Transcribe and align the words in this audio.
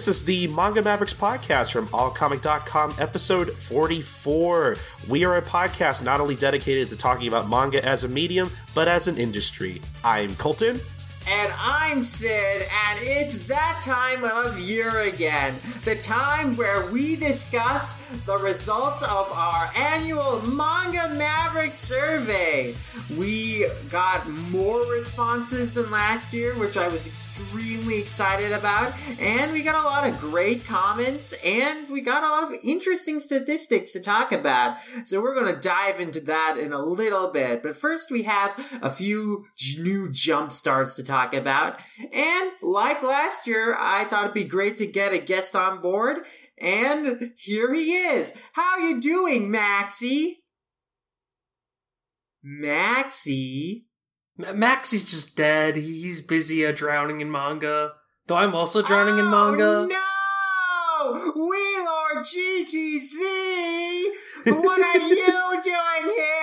This 0.00 0.08
is 0.08 0.24
the 0.24 0.46
Manga 0.46 0.80
Mavericks 0.80 1.12
podcast 1.12 1.72
from 1.72 1.86
allcomic.com, 1.88 2.94
episode 2.98 3.52
44. 3.52 4.76
We 5.10 5.26
are 5.26 5.36
a 5.36 5.42
podcast 5.42 6.02
not 6.02 6.22
only 6.22 6.36
dedicated 6.36 6.88
to 6.88 6.96
talking 6.96 7.28
about 7.28 7.50
manga 7.50 7.84
as 7.84 8.04
a 8.04 8.08
medium, 8.08 8.50
but 8.74 8.88
as 8.88 9.08
an 9.08 9.18
industry. 9.18 9.82
I'm 10.02 10.34
Colton. 10.36 10.80
And 11.28 11.52
I'm 11.58 12.02
Sid, 12.02 12.62
and 12.62 12.98
it's 13.02 13.40
that 13.46 13.80
time 13.82 14.24
of 14.24 14.58
year 14.58 15.02
again. 15.02 15.54
The 15.84 15.96
time 15.96 16.56
where 16.56 16.90
we 16.90 17.14
discuss 17.14 17.96
the 18.24 18.38
results 18.38 19.02
of 19.02 19.30
our 19.32 19.70
annual 19.76 20.40
Manga 20.42 21.14
Maverick 21.14 21.72
survey. 21.72 22.74
We 23.16 23.66
got 23.90 24.26
more 24.50 24.82
responses 24.90 25.74
than 25.74 25.90
last 25.90 26.32
year, 26.32 26.58
which 26.58 26.76
I 26.76 26.88
was 26.88 27.06
extremely 27.06 27.98
excited 27.98 28.52
about, 28.52 28.94
and 29.20 29.52
we 29.52 29.62
got 29.62 29.74
a 29.74 29.86
lot 29.86 30.08
of 30.08 30.18
great 30.18 30.64
comments, 30.64 31.34
and 31.44 31.90
we 31.90 32.00
got 32.00 32.24
a 32.24 32.28
lot 32.28 32.44
of 32.44 32.58
interesting 32.62 33.20
statistics 33.20 33.92
to 33.92 34.00
talk 34.00 34.32
about. 34.32 34.78
So 35.04 35.20
we're 35.20 35.34
to 35.34 35.60
dive 35.60 36.00
into 36.00 36.20
that 36.20 36.56
in 36.58 36.72
a 36.72 36.82
little 36.82 37.28
bit. 37.28 37.62
But 37.62 37.76
first, 37.76 38.10
we 38.10 38.22
have 38.22 38.80
a 38.82 38.90
few 38.90 39.44
new 39.78 40.08
jump 40.10 40.50
starts 40.52 40.94
to 40.96 41.02
talk 41.02 41.19
about. 41.34 41.78
And 42.12 42.52
like 42.62 43.02
last 43.02 43.46
year, 43.46 43.76
I 43.78 44.04
thought 44.04 44.24
it'd 44.24 44.34
be 44.34 44.44
great 44.44 44.76
to 44.78 44.86
get 44.86 45.12
a 45.12 45.18
guest 45.18 45.54
on 45.54 45.80
board. 45.80 46.18
And 46.60 47.32
here 47.36 47.72
he 47.72 47.92
is. 47.94 48.34
How 48.52 48.78
you 48.78 49.00
doing, 49.00 49.50
Maxie? 49.50 50.38
Maxie? 52.42 53.86
Max 54.36 54.92
is 54.92 55.04
just 55.04 55.36
dead. 55.36 55.76
He's 55.76 56.20
busy 56.20 56.66
uh, 56.66 56.72
drowning 56.72 57.20
in 57.20 57.30
manga. 57.30 57.92
Though 58.26 58.36
I'm 58.36 58.54
also 58.54 58.82
drowning 58.82 59.14
oh, 59.14 59.24
in 59.24 59.30
manga. 59.30 59.86
No! 59.88 60.06
V-Lord 61.34 62.24
GTC! 62.24 63.20
What 64.46 64.80
are 64.80 64.98
you 64.98 65.16
doing 65.64 66.14
here? 66.16 66.39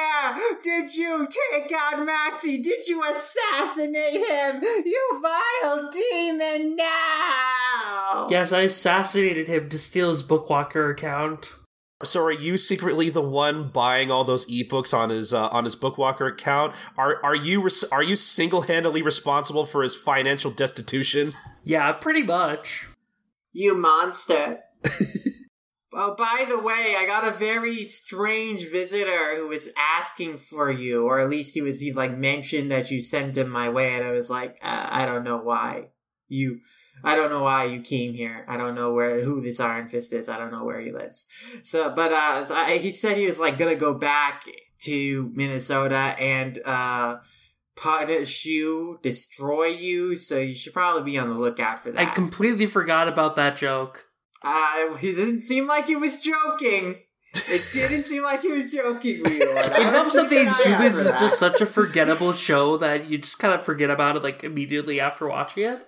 Did 0.79 0.95
you 0.95 1.27
take 1.51 1.73
out 1.75 2.05
Maxie? 2.05 2.61
Did 2.61 2.87
you 2.87 3.01
assassinate 3.01 4.27
him? 4.27 4.61
You 4.85 5.21
vile 5.23 5.89
demon! 5.89 6.75
now! 6.75 8.27
Yes, 8.29 8.51
I 8.51 8.61
assassinated 8.61 9.47
him 9.47 9.69
to 9.69 9.79
steal 9.79 10.09
his 10.09 10.21
Bookwalker 10.21 10.91
account. 10.91 11.55
So 12.03 12.23
are 12.23 12.31
you 12.31 12.57
secretly 12.57 13.09
the 13.09 13.23
one 13.23 13.69
buying 13.69 14.11
all 14.11 14.23
those 14.23 14.45
ebooks 14.45 14.95
on 14.95 15.09
his 15.09 15.33
uh, 15.33 15.47
on 15.47 15.63
his 15.63 15.75
Bookwalker 15.75 16.31
account? 16.31 16.75
Are 16.95 17.23
are 17.23 17.35
you 17.35 17.63
res- 17.63 17.83
are 17.85 18.03
you 18.03 18.15
single 18.15 18.61
handedly 18.61 19.01
responsible 19.01 19.65
for 19.65 19.81
his 19.81 19.95
financial 19.95 20.51
destitution? 20.51 21.33
Yeah, 21.63 21.91
pretty 21.93 22.21
much. 22.21 22.87
You 23.51 23.75
monster. 23.75 24.59
oh, 25.93 26.15
by 26.15 26.45
the 26.47 26.59
way, 26.59 26.95
I 26.97 27.05
got 27.07 27.27
a 27.27 27.31
very 27.31 27.83
strange 27.85 28.69
visitor 28.71 29.35
who 29.35 29.47
was 29.47 29.69
asking 29.77 30.37
for 30.37 30.69
you, 30.69 31.05
or 31.05 31.19
at 31.19 31.29
least 31.29 31.53
he 31.53 31.61
was 31.61 31.79
he 31.79 31.93
like 31.93 32.17
mentioned 32.17 32.71
that 32.71 32.91
you 32.91 33.01
sent 33.01 33.37
him 33.37 33.49
my 33.49 33.69
way, 33.69 33.95
and 33.95 34.05
I 34.05 34.11
was 34.11 34.29
like, 34.29 34.57
uh, 34.63 34.87
I 34.89 35.05
don't 35.05 35.23
know 35.23 35.37
why 35.37 35.89
you 36.29 36.59
I 37.03 37.15
don't 37.15 37.29
know 37.29 37.43
why 37.43 37.65
you 37.65 37.81
came 37.81 38.13
here. 38.13 38.45
I 38.47 38.57
don't 38.57 38.75
know 38.75 38.93
where 38.93 39.21
who 39.21 39.41
this 39.41 39.59
Iron 39.59 39.87
Fist 39.87 40.13
is. 40.13 40.29
I 40.29 40.37
don't 40.37 40.51
know 40.51 40.63
where 40.63 40.79
he 40.79 40.91
lives. 40.91 41.27
So, 41.63 41.91
but 41.91 42.11
uh, 42.11 42.45
so 42.45 42.55
I, 42.55 42.77
he 42.77 42.91
said 42.91 43.17
he 43.17 43.25
was 43.25 43.39
like 43.39 43.57
gonna 43.57 43.75
go 43.75 43.93
back 43.93 44.43
to 44.79 45.31
Minnesota 45.33 46.15
and 46.19 46.59
uh, 46.65 47.17
punish 47.75 48.45
you, 48.45 48.99
destroy 49.01 49.67
you. 49.67 50.15
So 50.15 50.37
you 50.37 50.53
should 50.53 50.73
probably 50.73 51.03
be 51.03 51.17
on 51.17 51.29
the 51.29 51.35
lookout 51.35 51.79
for 51.79 51.91
that. 51.91 52.01
I 52.01 52.11
completely 52.11 52.65
forgot 52.65 53.07
about 53.07 53.35
that 53.37 53.57
joke. 53.57 54.06
Uh, 54.47 54.95
he 54.95 55.13
didn't 55.13 55.41
seem 55.41 55.67
like 55.67 55.87
he 55.87 55.95
was 55.95 56.21
joking. 56.21 57.01
It 57.33 57.69
didn't 57.73 58.05
seem 58.05 58.23
like 58.23 58.41
he 58.41 58.51
was 58.51 58.71
joking, 58.71 59.23
Leon. 59.23 59.47
It 59.47 59.93
helps 59.93 60.13
that 60.13 60.29
the 60.29 60.37
Inhumans 60.37 60.99
is 60.99 61.11
just 61.19 61.37
such 61.37 61.59
a 61.59 61.65
forgettable 61.65 62.33
show 62.33 62.77
that 62.77 63.07
you 63.09 63.17
just 63.17 63.39
kind 63.39 63.53
of 63.53 63.63
forget 63.63 63.89
about 63.89 64.15
it 64.15 64.23
like 64.23 64.43
immediately 64.43 65.01
after 65.01 65.27
watching 65.27 65.63
it 65.63 65.87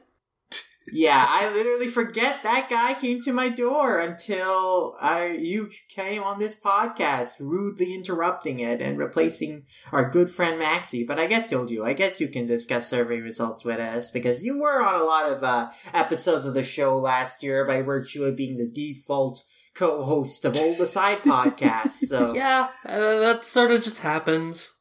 yeah, 0.93 1.25
I 1.27 1.51
literally 1.51 1.87
forget 1.87 2.43
that 2.43 2.69
guy 2.69 2.93
came 2.93 3.21
to 3.21 3.33
my 3.33 3.49
door 3.49 3.99
until 3.99 4.95
I 5.01 5.37
you 5.39 5.69
came 5.89 6.23
on 6.23 6.39
this 6.39 6.59
podcast, 6.59 7.39
rudely 7.39 7.93
interrupting 7.93 8.59
it 8.59 8.81
and 8.81 8.97
replacing 8.97 9.63
our 9.91 10.09
good 10.09 10.29
friend 10.29 10.59
Maxie. 10.59 11.03
But 11.03 11.19
I 11.19 11.27
guess 11.27 11.51
you'll 11.51 11.65
do. 11.65 11.83
I 11.83 11.93
guess 11.93 12.19
you 12.19 12.27
can 12.27 12.45
discuss 12.45 12.87
survey 12.87 13.19
results 13.19 13.65
with 13.65 13.79
us 13.79 14.09
because 14.09 14.43
you 14.43 14.59
were 14.59 14.81
on 14.81 14.95
a 14.95 15.03
lot 15.03 15.31
of 15.31 15.43
uh, 15.43 15.69
episodes 15.93 16.45
of 16.45 16.53
the 16.53 16.63
show 16.63 16.97
last 16.97 17.43
year 17.43 17.65
by 17.65 17.81
virtue 17.81 18.23
of 18.23 18.35
being 18.35 18.57
the 18.57 18.69
default 18.69 19.43
co-host 19.75 20.45
of 20.45 20.57
all 20.57 20.75
the 20.75 20.87
side 20.87 21.19
podcasts. 21.19 22.03
So 22.09 22.33
yeah, 22.33 22.69
uh, 22.85 23.19
that 23.19 23.45
sort 23.45 23.71
of 23.71 23.83
just 23.83 24.01
happens. 24.01 24.73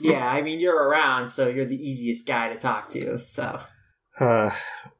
yeah, 0.00 0.28
I 0.30 0.42
mean 0.42 0.60
you're 0.60 0.88
around, 0.88 1.28
so 1.28 1.46
you're 1.48 1.66
the 1.66 1.76
easiest 1.76 2.26
guy 2.26 2.48
to 2.48 2.56
talk 2.56 2.90
to. 2.90 3.18
So. 3.20 3.60
Uh, 4.20 4.50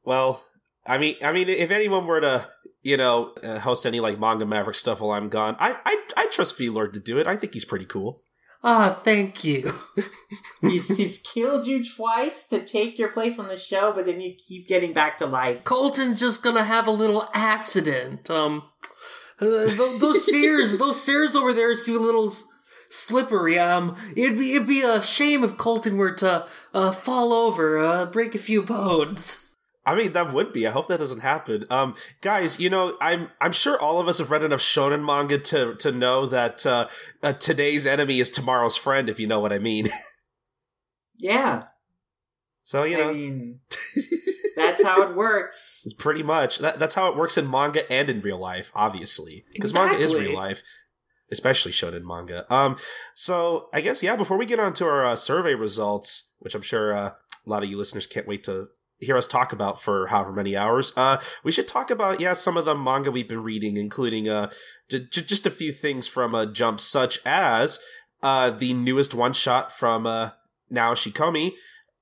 well, 0.09 0.43
I 0.87 0.97
mean, 0.97 1.17
I 1.23 1.33
mean, 1.33 1.51
if 1.51 1.71
anyone 1.71 2.07
were 2.07 2.23
to, 2.23 2.49
you 2.83 2.97
know, 2.97 3.35
uh, 3.45 3.59
host 3.59 3.85
any 3.85 4.01
like 4.01 4.19
manga 4.19 4.47
Maverick 4.47 4.75
stuff 4.75 5.03
while 5.03 5.11
I'm 5.11 5.29
gone, 5.29 5.55
I 5.61 5.77
I, 5.85 6.03
I 6.17 6.27
trust 6.29 6.57
V-Lord 6.57 6.95
to 6.95 7.01
do 7.01 7.19
it. 7.19 7.27
I 7.27 7.37
think 7.37 7.53
he's 7.53 7.67
pretty 7.67 7.85
cool. 7.85 8.23
Ah, 8.65 8.91
oh, 8.91 9.01
thank 9.03 9.45
you. 9.45 9.79
he's 10.63 10.97
he's 10.97 11.19
killed 11.19 11.67
you 11.67 11.85
twice 11.85 12.47
to 12.49 12.65
take 12.65 12.99
your 12.99 13.11
place 13.11 13.39
on 13.39 13.49
the 13.49 13.59
show, 13.59 13.93
but 13.93 14.07
then 14.07 14.23
you 14.23 14.35
keep 14.35 14.67
getting 14.67 14.95
back 14.95 15.19
to 15.19 15.27
life. 15.27 15.63
Colton's 15.63 16.19
just 16.19 16.43
gonna 16.43 16.65
have 16.65 16.87
a 16.87 16.91
little 17.03 17.29
accident. 17.35 18.31
Um, 18.31 18.63
uh, 19.39 19.45
those, 19.45 20.01
those 20.01 20.25
stairs, 20.27 20.79
those 20.79 21.03
stairs 21.03 21.37
over 21.37 21.53
there 21.53 21.77
seem 21.77 21.97
a 21.97 22.01
little 22.01 22.33
slippery. 22.89 23.59
Um, 23.59 23.95
it'd 24.17 24.39
be 24.39 24.55
it'd 24.55 24.67
be 24.67 24.81
a 24.81 25.03
shame 25.03 25.45
if 25.45 25.59
Colton 25.59 25.99
were 25.99 26.15
to 26.15 26.47
uh, 26.73 26.93
fall 26.93 27.35
over, 27.35 27.79
uh, 27.79 28.07
break 28.07 28.35
a 28.35 28.39
few 28.39 28.63
bones. 28.63 29.48
I 29.89 29.95
mean, 29.95 30.13
that 30.13 30.35
would 30.35 30.53
be. 30.53 30.67
I 30.67 30.71
hope 30.71 30.89
that 30.89 30.99
doesn't 30.99 31.21
happen. 31.21 31.65
Um, 31.71 31.95
guys, 32.21 32.61
you 32.61 32.69
know, 32.69 32.95
I'm 33.01 33.31
I'm 33.41 33.53
sure 33.53 33.81
all 33.81 33.99
of 33.99 34.07
us 34.07 34.19
have 34.19 34.31
read 34.31 34.45
enough 34.45 34.61
shonen 34.61 35.03
manga 35.03 35.39
to 35.39 35.77
to 35.77 35.91
know 35.91 36.27
that 36.27 36.67
uh, 36.67 36.89
uh, 37.23 37.33
today's 37.33 37.87
enemy 37.87 38.21
is 38.21 38.29
tomorrow's 38.29 38.77
friend. 38.77 39.09
If 39.09 39.19
you 39.19 39.27
know 39.27 39.41
what 39.41 39.51
I 39.51 39.59
mean. 39.59 39.87
yeah. 41.19 41.63
So 42.65 42.83
you 42.83 42.99
know. 42.99 43.09
I 43.09 43.13
mean, 43.15 43.61
that's 44.57 44.85
how 44.85 45.09
it 45.09 45.17
works. 45.17 45.85
It's 45.87 45.95
pretty 45.95 46.23
much 46.23 46.59
that, 46.59 46.79
that's 46.79 46.95
how 46.95 47.11
it 47.11 47.17
works 47.17 47.39
in 47.39 47.51
manga 47.51 47.91
and 47.91 48.11
in 48.11 48.21
real 48.21 48.39
life, 48.39 48.71
obviously, 48.75 49.47
because 49.55 49.71
exactly. 49.71 50.01
manga 50.01 50.05
is 50.05 50.15
real 50.15 50.35
life 50.35 50.63
especially 51.31 51.71
shonen 51.73 52.05
manga. 52.05 52.51
Um, 52.53 52.77
so 53.15 53.69
I 53.73 53.83
guess 53.83 54.03
yeah. 54.03 54.17
Before 54.17 54.39
we 54.39 54.47
get 54.47 54.59
on 54.59 54.73
to 54.75 54.87
our 54.87 55.05
uh, 55.05 55.17
survey 55.17 55.55
results, 55.55 56.33
which 56.39 56.55
I'm 56.55 56.63
sure 56.63 56.95
uh, 56.95 57.11
a 57.11 57.51
lot 57.51 57.63
of 57.63 57.69
you 57.69 57.77
listeners 57.77 58.07
can't 58.07 58.27
wait 58.27 58.45
to 58.45 58.69
hear 59.01 59.17
us 59.17 59.27
talk 59.27 59.53
about 59.53 59.81
for 59.81 60.09
however 60.09 60.33
many 60.33 60.57
hours, 60.57 60.93
uh, 60.97 61.21
we 61.45 61.53
should 61.53 61.69
talk 61.69 61.91
about 61.91 62.21
yeah 62.21 62.33
some 62.33 62.57
of 62.57 62.65
the 62.65 62.75
manga 62.75 63.11
we've 63.11 63.29
been 63.29 63.43
reading, 63.43 63.77
including 63.77 64.29
uh 64.29 64.51
j- 64.89 65.07
j- 65.11 65.23
just 65.23 65.47
a 65.47 65.51
few 65.51 65.73
things 65.73 66.07
from 66.07 66.35
a 66.35 66.39
uh, 66.39 66.47
Jump, 66.47 66.81
such 66.81 67.19
as 67.25 67.79
uh 68.23 68.51
the 68.51 68.73
newest 68.73 69.15
one 69.15 69.33
shot 69.33 69.73
from 69.73 70.07
uh 70.07 70.31
Naoshi 70.73 71.13
Komi 71.13 71.53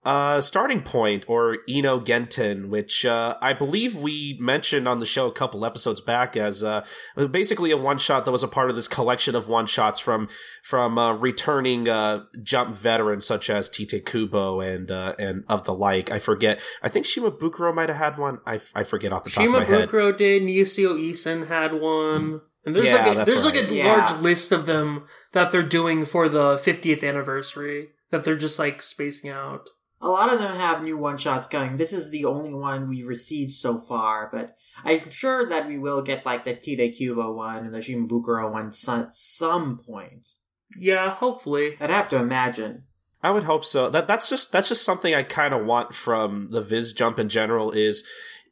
uh, 0.06 0.40
starting 0.40 0.82
point 0.82 1.24
or 1.26 1.58
Ino 1.68 1.98
Genten, 1.98 2.68
which 2.68 3.04
uh, 3.04 3.36
I 3.42 3.52
believe 3.52 3.96
we 3.96 4.38
mentioned 4.40 4.86
on 4.86 5.00
the 5.00 5.06
show 5.06 5.26
a 5.26 5.32
couple 5.32 5.64
episodes 5.64 6.00
back 6.00 6.36
as 6.36 6.62
uh, 6.62 6.86
basically 7.32 7.72
a 7.72 7.76
one 7.76 7.98
shot 7.98 8.24
that 8.24 8.30
was 8.30 8.44
a 8.44 8.48
part 8.48 8.70
of 8.70 8.76
this 8.76 8.86
collection 8.86 9.34
of 9.34 9.48
one 9.48 9.66
shots 9.66 9.98
from 9.98 10.28
from 10.62 10.96
uh, 10.96 11.12
returning 11.14 11.88
uh, 11.88 12.22
jump 12.40 12.76
veterans 12.76 13.26
such 13.26 13.50
as 13.50 13.68
Tite 13.68 14.06
Kubo 14.06 14.60
and 14.60 14.92
uh, 14.92 15.16
and 15.18 15.42
of 15.48 15.64
the 15.64 15.74
like. 15.74 16.12
I 16.12 16.20
forget. 16.20 16.62
I 16.84 16.88
think 16.88 17.04
Shimabukuro 17.04 17.74
might 17.74 17.88
have 17.88 17.98
had 17.98 18.16
one. 18.16 18.38
I, 18.46 18.60
I 18.76 18.84
forget 18.84 19.12
off 19.12 19.24
the 19.24 19.30
top 19.30 19.42
Shima 19.42 19.58
of 19.58 19.68
my 19.68 19.76
head. 19.76 19.88
Shimabukuro 19.88 20.16
did. 20.16 20.42
Nisio 20.44 20.94
Isin 20.96 21.48
had 21.48 21.74
one. 21.74 22.42
And 22.64 22.76
there's 22.76 22.86
yeah, 22.86 23.06
like 23.06 23.18
a, 23.18 23.24
there's 23.30 23.44
right. 23.44 23.56
like 23.56 23.70
a 23.70 23.74
yeah. 23.74 23.86
large 23.86 24.20
list 24.20 24.52
of 24.52 24.66
them 24.66 25.06
that 25.32 25.50
they're 25.50 25.62
doing 25.64 26.04
for 26.04 26.28
the 26.28 26.54
50th 26.56 27.02
anniversary 27.02 27.88
that 28.10 28.24
they're 28.24 28.36
just 28.36 28.58
like 28.58 28.82
spacing 28.82 29.30
out 29.30 29.68
a 30.00 30.08
lot 30.08 30.32
of 30.32 30.38
them 30.38 30.56
have 30.56 30.82
new 30.82 30.98
one 30.98 31.16
shots 31.16 31.46
going. 31.46 31.76
This 31.76 31.92
is 31.92 32.10
the 32.10 32.24
only 32.24 32.52
one 32.54 32.88
we 32.88 33.02
received 33.02 33.52
so 33.52 33.78
far, 33.78 34.28
but 34.32 34.54
I'm 34.84 35.10
sure 35.10 35.48
that 35.48 35.66
we 35.66 35.78
will 35.78 36.02
get 36.02 36.26
like 36.26 36.44
the 36.44 36.54
Tite 36.54 36.96
Kubo 36.96 37.34
one 37.34 37.64
and 37.64 37.74
the 37.74 37.78
Shimabukuro 37.78 38.50
one 38.52 38.68
at 38.68 39.14
some 39.14 39.78
point. 39.78 40.34
Yeah, 40.78 41.10
hopefully. 41.10 41.76
I'd 41.80 41.90
have 41.90 42.08
to 42.08 42.16
imagine. 42.16 42.84
I 43.22 43.30
would 43.30 43.44
hope 43.44 43.64
so. 43.64 43.88
That 43.88 44.06
that's 44.06 44.28
just 44.28 44.52
that's 44.52 44.68
just 44.68 44.84
something 44.84 45.14
I 45.14 45.22
kind 45.22 45.54
of 45.54 45.64
want 45.64 45.94
from 45.94 46.50
the 46.50 46.60
Viz 46.60 46.92
Jump 46.92 47.18
in 47.18 47.28
general 47.28 47.72
is 47.72 48.04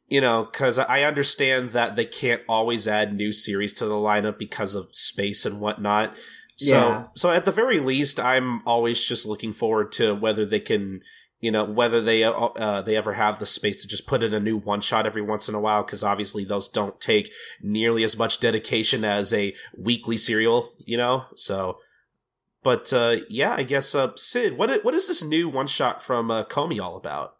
you 0.07 0.21
know, 0.21 0.45
because 0.45 0.77
I 0.77 1.01
understand 1.01 1.71
that 1.71 1.95
they 1.95 2.05
can't 2.05 2.41
always 2.47 2.87
add 2.87 3.15
new 3.15 3.31
series 3.31 3.73
to 3.73 3.85
the 3.85 3.95
lineup 3.95 4.37
because 4.37 4.75
of 4.75 4.89
space 4.93 5.45
and 5.45 5.59
whatnot. 5.59 6.15
So, 6.57 6.75
yeah. 6.75 7.07
so 7.15 7.31
at 7.31 7.45
the 7.45 7.51
very 7.51 7.79
least, 7.79 8.19
I'm 8.19 8.65
always 8.67 9.03
just 9.03 9.25
looking 9.25 9.51
forward 9.51 9.91
to 9.93 10.13
whether 10.13 10.45
they 10.45 10.59
can, 10.59 11.01
you 11.39 11.51
know, 11.51 11.63
whether 11.63 12.01
they 12.01 12.23
uh, 12.23 12.31
uh 12.31 12.81
they 12.81 12.95
ever 12.95 13.13
have 13.13 13.39
the 13.39 13.45
space 13.45 13.81
to 13.81 13.87
just 13.87 14.07
put 14.07 14.23
in 14.23 14.33
a 14.33 14.39
new 14.39 14.57
one 14.57 14.81
shot 14.81 15.05
every 15.05 15.21
once 15.21 15.47
in 15.49 15.55
a 15.55 15.59
while, 15.59 15.83
because 15.83 16.03
obviously 16.03 16.45
those 16.45 16.69
don't 16.69 16.99
take 16.99 17.31
nearly 17.61 18.03
as 18.03 18.17
much 18.17 18.39
dedication 18.39 19.03
as 19.03 19.33
a 19.33 19.53
weekly 19.77 20.17
serial, 20.17 20.73
you 20.79 20.97
know. 20.97 21.25
So, 21.35 21.79
but 22.63 22.91
uh, 22.93 23.17
yeah, 23.29 23.53
I 23.55 23.63
guess 23.63 23.93
uh, 23.93 24.11
Sid, 24.15 24.57
what 24.57 24.83
what 24.83 24.93
is 24.93 25.07
this 25.07 25.23
new 25.23 25.49
one 25.49 25.67
shot 25.67 26.01
from 26.01 26.31
uh, 26.31 26.45
Komi 26.45 26.79
all 26.81 26.95
about? 26.95 27.35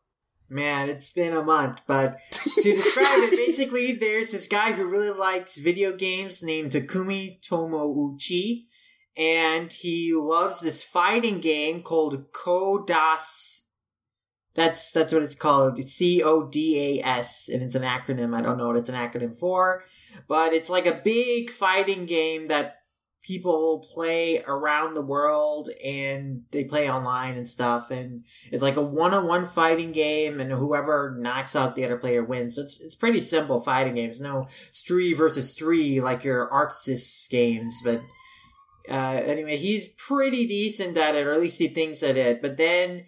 Man, 0.47 0.89
it's 0.89 1.11
been 1.11 1.33
a 1.33 1.41
month, 1.41 1.81
but 1.87 2.19
to 2.31 2.61
describe 2.61 3.07
it, 3.07 3.31
basically, 3.47 3.93
there's 3.93 4.29
this 4.29 4.47
guy 4.47 4.73
who 4.73 4.85
really 4.85 5.09
likes 5.09 5.57
video 5.57 5.91
games 5.91 6.43
named 6.43 6.71
Takumi 6.71 7.41
Tomouchi, 7.41 8.65
and 9.17 9.71
he 9.71 10.13
loves 10.13 10.61
this 10.61 10.83
fighting 10.83 11.39
game 11.39 11.81
called 11.81 12.31
Codas. 12.31 13.64
That's 14.55 14.91
that's 14.91 15.13
what 15.13 15.23
it's 15.23 15.35
called. 15.35 15.79
It's 15.79 15.93
C 15.93 16.23
O 16.23 16.47
D 16.47 17.01
A 17.01 17.05
S, 17.05 17.49
and 17.51 17.61
it's 17.61 17.75
an 17.75 17.83
acronym. 17.83 18.33
I 18.33 18.41
don't 18.41 18.57
know 18.57 18.67
what 18.67 18.77
it's 18.77 18.89
an 18.89 18.95
acronym 18.95 19.37
for, 19.37 19.83
but 20.27 20.53
it's 20.53 20.69
like 20.69 20.85
a 20.85 21.01
big 21.03 21.49
fighting 21.49 22.05
game 22.05 22.45
that 22.47 22.77
people 23.25 23.83
play 23.93 24.43
around 24.47 24.93
the 24.93 25.01
world 25.01 25.69
and 25.83 26.43
they 26.51 26.63
play 26.63 26.89
online 26.89 27.35
and 27.35 27.49
stuff 27.49 27.89
and 27.89 28.23
it's 28.51 28.61
like 28.61 28.75
a 28.75 28.81
one-on-one 28.81 29.45
fighting 29.45 29.91
game 29.91 30.39
and 30.39 30.51
whoever 30.51 31.15
knocks 31.19 31.55
out 31.55 31.75
the 31.75 31.83
other 31.83 31.97
player 31.97 32.23
wins 32.23 32.55
so 32.55 32.61
it's, 32.61 32.79
it's 32.81 32.93
pretty 32.93 33.19
simple 33.19 33.59
fighting 33.61 33.95
games 33.95 34.21
no 34.21 34.45
three 34.87 35.11
versus 35.13 35.55
three 35.55 35.99
like 35.99 36.23
your 36.23 36.47
Arc 36.53 36.71
Sys 36.71 37.27
games 37.31 37.81
but 37.83 37.99
uh, 38.91 39.21
anyway 39.25 39.57
he's 39.57 39.87
pretty 39.87 40.45
decent 40.45 40.95
at 40.95 41.15
it 41.15 41.25
or 41.25 41.31
at 41.31 41.39
least 41.39 41.57
he 41.57 41.67
thinks 41.67 42.03
at 42.03 42.17
it 42.17 42.43
but 42.43 42.57
then 42.57 43.05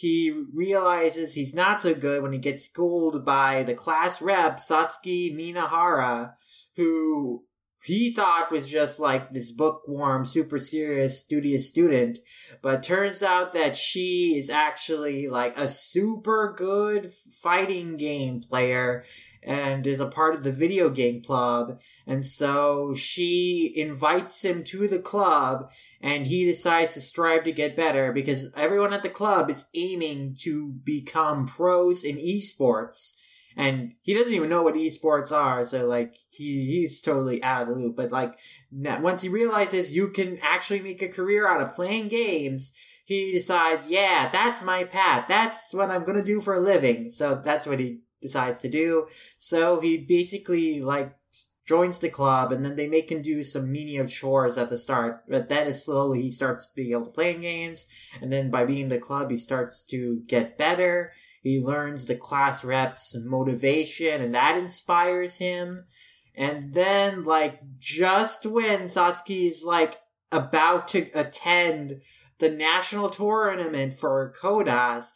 he 0.00 0.32
realizes 0.54 1.34
he's 1.34 1.54
not 1.54 1.80
so 1.80 1.94
good 1.94 2.22
when 2.22 2.32
he 2.32 2.38
gets 2.38 2.64
schooled 2.64 3.22
by 3.24 3.62
the 3.62 3.74
class 3.74 4.22
rep 4.22 4.56
satsuki 4.56 5.34
minahara 5.36 6.32
who 6.76 7.44
he 7.82 8.14
thought 8.14 8.52
was 8.52 8.68
just 8.68 9.00
like 9.00 9.32
this 9.32 9.52
bookworm, 9.52 10.24
super 10.24 10.58
serious, 10.58 11.20
studious 11.20 11.68
student, 11.68 12.18
but 12.60 12.82
turns 12.82 13.22
out 13.22 13.54
that 13.54 13.74
she 13.74 14.36
is 14.36 14.50
actually 14.50 15.28
like 15.28 15.56
a 15.56 15.66
super 15.66 16.54
good 16.56 17.10
fighting 17.10 17.96
game 17.96 18.40
player 18.40 19.02
and 19.42 19.86
is 19.86 20.00
a 20.00 20.06
part 20.06 20.34
of 20.34 20.42
the 20.42 20.52
video 20.52 20.90
game 20.90 21.22
club. 21.22 21.80
And 22.06 22.26
so 22.26 22.94
she 22.94 23.72
invites 23.74 24.44
him 24.44 24.62
to 24.64 24.86
the 24.86 24.98
club 24.98 25.70
and 26.02 26.26
he 26.26 26.44
decides 26.44 26.94
to 26.94 27.00
strive 27.00 27.44
to 27.44 27.52
get 27.52 27.76
better 27.76 28.12
because 28.12 28.52
everyone 28.56 28.92
at 28.92 29.02
the 29.02 29.08
club 29.08 29.48
is 29.48 29.70
aiming 29.74 30.36
to 30.40 30.72
become 30.84 31.46
pros 31.46 32.04
in 32.04 32.16
esports 32.16 33.16
and 33.60 33.94
he 34.02 34.14
doesn't 34.14 34.32
even 34.32 34.48
know 34.48 34.62
what 34.62 34.74
esports 34.74 35.32
are 35.32 35.64
so 35.64 35.86
like 35.86 36.16
he 36.28 36.66
he's 36.66 37.00
totally 37.00 37.42
out 37.42 37.62
of 37.62 37.68
the 37.68 37.74
loop. 37.74 37.96
But 37.96 38.10
like 38.10 38.38
once 38.72 39.22
he 39.22 39.28
realizes 39.28 39.94
you 39.94 40.08
can 40.08 40.38
actually 40.42 40.80
make 40.80 41.02
a 41.02 41.08
career 41.08 41.48
out 41.48 41.60
of 41.60 41.72
playing 41.72 42.08
games 42.08 42.72
he 43.04 43.32
decides 43.32 43.88
yeah 43.88 44.28
that's 44.32 44.62
my 44.62 44.84
path. 44.84 45.26
That's 45.28 45.74
what 45.74 45.90
i'm 45.90 46.04
gonna 46.04 46.22
do 46.22 46.40
for 46.40 46.54
a 46.54 46.60
living. 46.60 47.10
So 47.10 47.34
that's 47.34 47.66
what 47.66 47.80
he 47.80 48.00
decides 48.22 48.60
to 48.60 48.68
do. 48.68 49.06
So 49.38 49.80
he 49.80 49.98
basically 49.98 50.80
like 50.80 51.16
joins 51.66 52.00
the 52.00 52.08
club 52.08 52.50
and 52.50 52.64
then 52.64 52.74
they 52.74 52.88
make 52.88 53.12
him 53.12 53.22
do 53.22 53.44
some 53.44 53.70
menial 53.70 54.06
chores 54.06 54.58
at 54.58 54.68
the 54.68 54.76
start. 54.76 55.22
But 55.28 55.48
then 55.48 55.72
slowly 55.72 56.22
he 56.22 56.30
starts 56.30 56.68
being 56.68 56.92
able 56.92 57.04
to 57.06 57.12
play 57.12 57.32
games. 57.34 57.86
And 58.20 58.32
then 58.32 58.50
by 58.50 58.64
being 58.64 58.82
in 58.82 58.88
the 58.88 58.98
club 58.98 59.30
he 59.30 59.36
starts 59.36 59.84
to 59.86 60.20
get 60.26 60.58
better 60.58 61.12
he 61.42 61.60
learns 61.60 62.06
the 62.06 62.14
class 62.14 62.64
reps 62.64 63.16
motivation 63.24 64.20
and 64.20 64.34
that 64.34 64.56
inspires 64.56 65.38
him. 65.38 65.84
And 66.34 66.74
then 66.74 67.24
like 67.24 67.60
just 67.78 68.46
when 68.46 68.82
satsuki 68.82 69.50
is 69.50 69.64
like 69.64 70.00
about 70.32 70.88
to 70.88 71.08
attend 71.14 72.02
the 72.38 72.50
national 72.50 73.10
tournament 73.10 73.94
for 73.94 74.32
Codas 74.40 75.12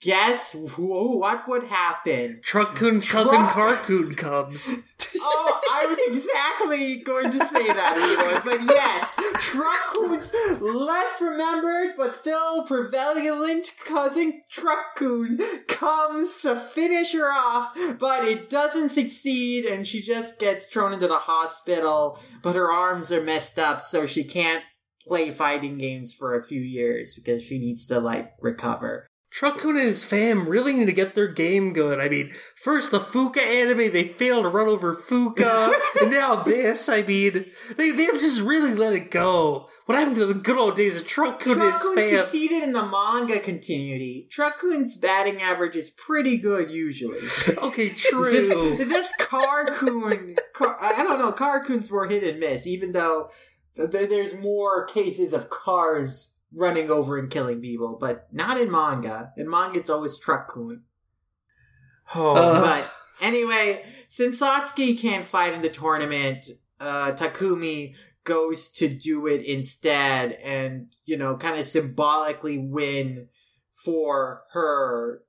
guess 0.00 0.52
who, 0.52 1.18
what 1.18 1.46
would 1.48 1.64
happen? 1.64 2.40
Truck-kun's 2.42 3.10
cousin 3.10 3.46
Car-kun 3.48 4.14
comes 4.14 4.74
oh, 5.20 5.60
I 5.72 5.86
was 5.86 5.98
exactly 6.16 6.98
going 6.98 7.30
to 7.30 7.44
say 7.44 7.66
that. 7.66 8.42
But 8.44 8.60
yes, 8.62 9.16
Truck-kun's 9.50 10.32
less 10.60 11.20
remembered 11.20 11.94
but 11.96 12.14
still 12.14 12.64
prevalent 12.64 13.72
cousin 13.84 14.42
Truck-kun 14.50 15.38
comes 15.66 16.40
to 16.42 16.56
finish 16.56 17.12
her 17.12 17.30
off, 17.30 17.76
but 17.98 18.24
it 18.24 18.50
doesn't 18.50 18.90
succeed, 18.90 19.64
and 19.64 19.86
she 19.86 20.00
just 20.02 20.38
gets 20.38 20.66
thrown 20.66 20.92
into 20.92 21.08
the 21.08 21.18
hospital. 21.18 22.18
But 22.42 22.56
her 22.56 22.70
arms 22.70 23.12
are 23.12 23.22
messed 23.22 23.58
up, 23.58 23.80
so 23.80 24.06
she 24.06 24.24
can't 24.24 24.64
play 25.06 25.30
fighting 25.30 25.78
games 25.78 26.12
for 26.12 26.34
a 26.34 26.42
few 26.42 26.60
years 26.60 27.14
because 27.14 27.42
she 27.42 27.58
needs 27.58 27.86
to 27.86 27.98
like 27.98 28.32
recover. 28.40 29.06
Truck-kun 29.30 29.76
and 29.76 29.86
his 29.86 30.04
fam 30.04 30.48
really 30.48 30.72
need 30.72 30.86
to 30.86 30.92
get 30.92 31.14
their 31.14 31.28
game 31.28 31.72
good. 31.72 32.00
I 32.00 32.08
mean, 32.08 32.32
first 32.56 32.90
the 32.90 32.98
Fuka 32.98 33.38
anime, 33.38 33.92
they 33.92 34.02
failed 34.02 34.42
to 34.42 34.48
run 34.48 34.66
over 34.66 34.94
Fuka, 34.94 35.72
and 36.02 36.10
now 36.10 36.42
this. 36.42 36.88
I 36.88 37.02
mean, 37.02 37.46
they 37.76 37.92
they've 37.92 38.20
just 38.20 38.40
really 38.40 38.74
let 38.74 38.92
it 38.92 39.12
go. 39.12 39.68
What 39.86 39.96
happened 39.96 40.16
to 40.16 40.26
the 40.26 40.34
good 40.34 40.58
old 40.58 40.76
days 40.76 40.96
of 40.96 41.06
Truck-kun 41.06 41.60
and 41.60 41.72
his 41.72 41.94
fam? 41.94 42.22
succeeded 42.22 42.64
in 42.64 42.72
the 42.72 42.84
manga 42.84 43.38
continuity. 43.38 44.26
Truck-kun's 44.30 44.96
batting 44.96 45.40
average 45.40 45.76
is 45.76 45.90
pretty 45.90 46.36
good 46.36 46.70
usually. 46.70 47.20
okay, 47.62 47.88
true. 47.96 48.24
it's 48.24 48.32
just, 48.32 48.80
it's 48.80 48.90
just 48.90 49.18
Car-kun. 49.18 50.34
Car, 50.54 50.76
I 50.80 51.04
don't 51.04 51.20
know. 51.20 51.30
Car-kun's 51.30 51.90
more 51.90 52.06
hit 52.06 52.24
and 52.24 52.40
miss, 52.40 52.66
even 52.66 52.90
though 52.90 53.28
there's 53.76 54.36
more 54.36 54.86
cases 54.86 55.32
of 55.32 55.50
cars 55.50 56.29
running 56.52 56.90
over 56.90 57.16
and 57.18 57.30
killing 57.30 57.60
people, 57.60 57.96
but 58.00 58.26
not 58.32 58.60
in 58.60 58.70
manga. 58.70 59.32
In 59.36 59.48
manga, 59.48 59.78
it's 59.78 59.90
always 59.90 60.18
Truck-kun. 60.18 60.82
Oh. 62.14 62.36
Uh. 62.36 62.60
But 62.62 62.92
anyway, 63.20 63.84
since 64.08 64.40
Satsuki 64.40 65.00
can't 65.00 65.24
fight 65.24 65.54
in 65.54 65.62
the 65.62 65.68
tournament, 65.68 66.46
uh, 66.80 67.12
Takumi 67.12 67.94
goes 68.24 68.70
to 68.70 68.88
do 68.88 69.26
it 69.26 69.44
instead 69.44 70.32
and, 70.44 70.94
you 71.04 71.16
know, 71.16 71.36
kind 71.36 71.58
of 71.58 71.66
symbolically 71.66 72.58
win 72.58 73.28
for 73.72 74.42
her, 74.52 75.22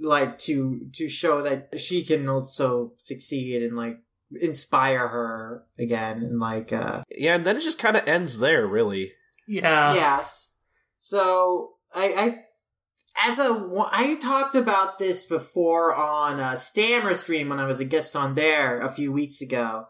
like, 0.00 0.38
to, 0.38 0.88
to 0.92 1.08
show 1.08 1.42
that 1.42 1.78
she 1.78 2.04
can 2.04 2.28
also 2.28 2.92
succeed 2.96 3.62
and, 3.62 3.76
like, 3.76 4.00
inspire 4.40 5.08
her 5.08 5.64
again 5.78 6.18
and, 6.18 6.38
like, 6.38 6.72
uh. 6.72 7.02
Yeah, 7.10 7.36
and 7.36 7.46
then 7.46 7.56
it 7.56 7.62
just 7.62 7.78
kind 7.78 7.96
of 7.96 8.06
ends 8.06 8.40
there, 8.40 8.66
really. 8.66 9.12
Yeah. 9.48 9.94
Yes. 9.94 10.54
So 10.98 11.72
I, 11.94 12.12
I 12.16 13.28
as 13.28 13.38
a 13.38 13.68
I 13.90 14.16
talked 14.20 14.54
about 14.54 14.98
this 14.98 15.24
before 15.24 15.94
on 15.94 16.38
a 16.38 16.56
Stammer 16.56 17.14
stream 17.14 17.48
when 17.48 17.58
I 17.58 17.66
was 17.66 17.80
a 17.80 17.84
guest 17.84 18.14
on 18.14 18.34
there 18.34 18.80
a 18.80 18.90
few 18.90 19.10
weeks 19.12 19.40
ago, 19.40 19.86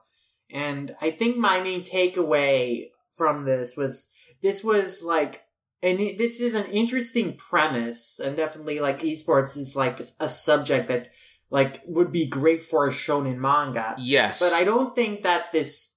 and 0.51 0.95
I 1.03 1.11
think 1.11 1.37
my 1.37 1.61
main 1.61 1.83
takeaway 1.83 2.87
from 3.11 3.45
this 3.45 3.77
was 3.77 4.09
this 4.43 4.63
was 4.63 5.05
like 5.05 5.43
and 5.83 5.99
this 5.99 6.41
is 6.41 6.55
an 6.55 6.67
interesting 6.67 7.37
premise 7.37 8.21
and 8.21 8.37
definitely 8.37 8.81
like 8.81 9.01
esports 9.01 9.57
is 9.57 9.77
like 9.77 10.01
a 10.21 10.29
subject 10.29 10.89
that 10.89 11.09
like 11.51 11.83
would 11.87 12.13
be 12.13 12.27
great 12.27 12.63
for 12.63 12.87
a 12.87 12.91
shonen 12.91 13.37
manga. 13.37 13.95
Yes. 13.99 14.41
But 14.41 14.61
I 14.61 14.65
don't 14.65 14.95
think 14.95 15.23
that 15.23 15.53
this 15.53 15.97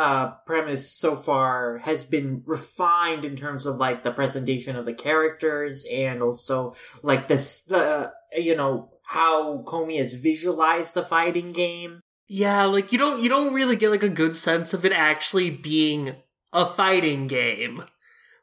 uh, 0.00 0.30
premise 0.46 0.90
so 0.90 1.14
far 1.14 1.76
has 1.78 2.06
been 2.06 2.42
refined 2.46 3.22
in 3.22 3.36
terms 3.36 3.66
of 3.66 3.76
like 3.76 4.02
the 4.02 4.10
presentation 4.10 4.74
of 4.74 4.86
the 4.86 4.94
characters 4.94 5.84
and 5.92 6.22
also 6.22 6.72
like 7.02 7.28
this, 7.28 7.60
the, 7.64 8.10
you 8.34 8.56
know, 8.56 8.88
how 9.04 9.62
Komi 9.64 9.98
has 9.98 10.14
visualized 10.14 10.94
the 10.94 11.02
fighting 11.02 11.52
game. 11.52 12.00
Yeah, 12.28 12.64
like 12.64 12.92
you 12.92 12.98
don't, 12.98 13.22
you 13.22 13.28
don't 13.28 13.52
really 13.52 13.76
get 13.76 13.90
like 13.90 14.02
a 14.02 14.08
good 14.08 14.34
sense 14.34 14.72
of 14.72 14.86
it 14.86 14.92
actually 14.92 15.50
being 15.50 16.16
a 16.50 16.64
fighting 16.64 17.26
game. 17.26 17.84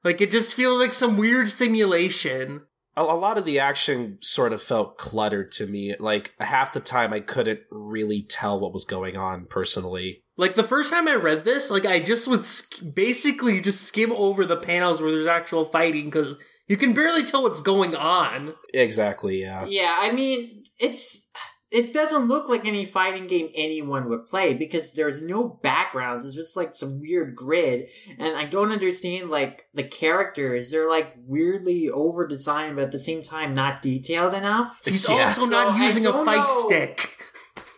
Like 0.03 0.21
it 0.21 0.29
just 0.29 0.53
feels 0.53 0.79
like 0.79 0.93
some 0.93 1.17
weird 1.17 1.49
simulation 1.49 2.67
a, 2.97 3.03
lot 3.03 3.37
of 3.37 3.45
the 3.45 3.59
action 3.59 4.17
sort 4.21 4.51
of 4.51 4.61
felt 4.61 4.97
cluttered 4.97 5.51
to 5.51 5.67
me. 5.67 5.95
Like 5.99 6.33
half 6.39 6.73
the 6.73 6.79
time, 6.79 7.13
I 7.13 7.19
couldn't 7.19 7.59
really 7.69 8.23
tell 8.23 8.59
what 8.59 8.73
was 8.73 8.85
going 8.85 9.15
on 9.15 9.45
personally. 9.45 10.23
Like 10.37 10.53
the 10.53 10.63
first 10.63 10.91
time 10.91 11.07
I 11.07 11.15
read 11.15 11.43
this, 11.43 11.71
like 11.71 11.85
I 11.85 11.99
just 11.99 12.27
would 12.27 12.45
sk- 12.45 12.93
basically 12.93 13.59
just 13.59 13.81
skim 13.81 14.11
over 14.11 14.45
the 14.45 14.55
panels 14.55 15.01
where 15.01 15.11
there's 15.11 15.27
actual 15.27 15.65
fighting 15.65 16.05
because 16.05 16.37
you 16.67 16.77
can 16.77 16.93
barely 16.93 17.23
tell 17.23 17.43
what's 17.43 17.61
going 17.61 17.95
on. 17.95 18.53
Exactly. 18.73 19.41
Yeah. 19.41 19.65
Yeah. 19.67 19.95
I 19.99 20.11
mean, 20.11 20.63
it's 20.79 21.27
it 21.69 21.91
doesn't 21.91 22.27
look 22.27 22.47
like 22.47 22.65
any 22.65 22.85
fighting 22.85 23.27
game 23.27 23.49
anyone 23.53 24.07
would 24.07 24.25
play 24.25 24.53
because 24.53 24.93
there's 24.93 25.21
no 25.21 25.49
backgrounds. 25.49 26.23
It's 26.23 26.35
just 26.35 26.55
like 26.55 26.73
some 26.73 26.99
weird 26.99 27.35
grid. 27.35 27.89
And 28.17 28.37
I 28.37 28.45
don't 28.45 28.71
understand 28.71 29.29
like 29.29 29.67
the 29.73 29.83
characters. 29.83 30.71
They're 30.71 30.87
like 30.87 31.13
weirdly 31.25 31.89
over 31.89 32.25
designed, 32.25 32.75
but 32.75 32.85
at 32.85 32.91
the 32.91 32.99
same 32.99 33.21
time 33.21 33.53
not 33.53 33.81
detailed 33.81 34.33
enough. 34.33 34.81
He's 34.85 35.09
yeah. 35.09 35.15
also 35.15 35.45
so 35.45 35.49
not 35.49 35.81
using 35.81 36.05
a 36.05 36.13
fight 36.13 36.47
know. 36.47 36.65
stick. 36.67 37.16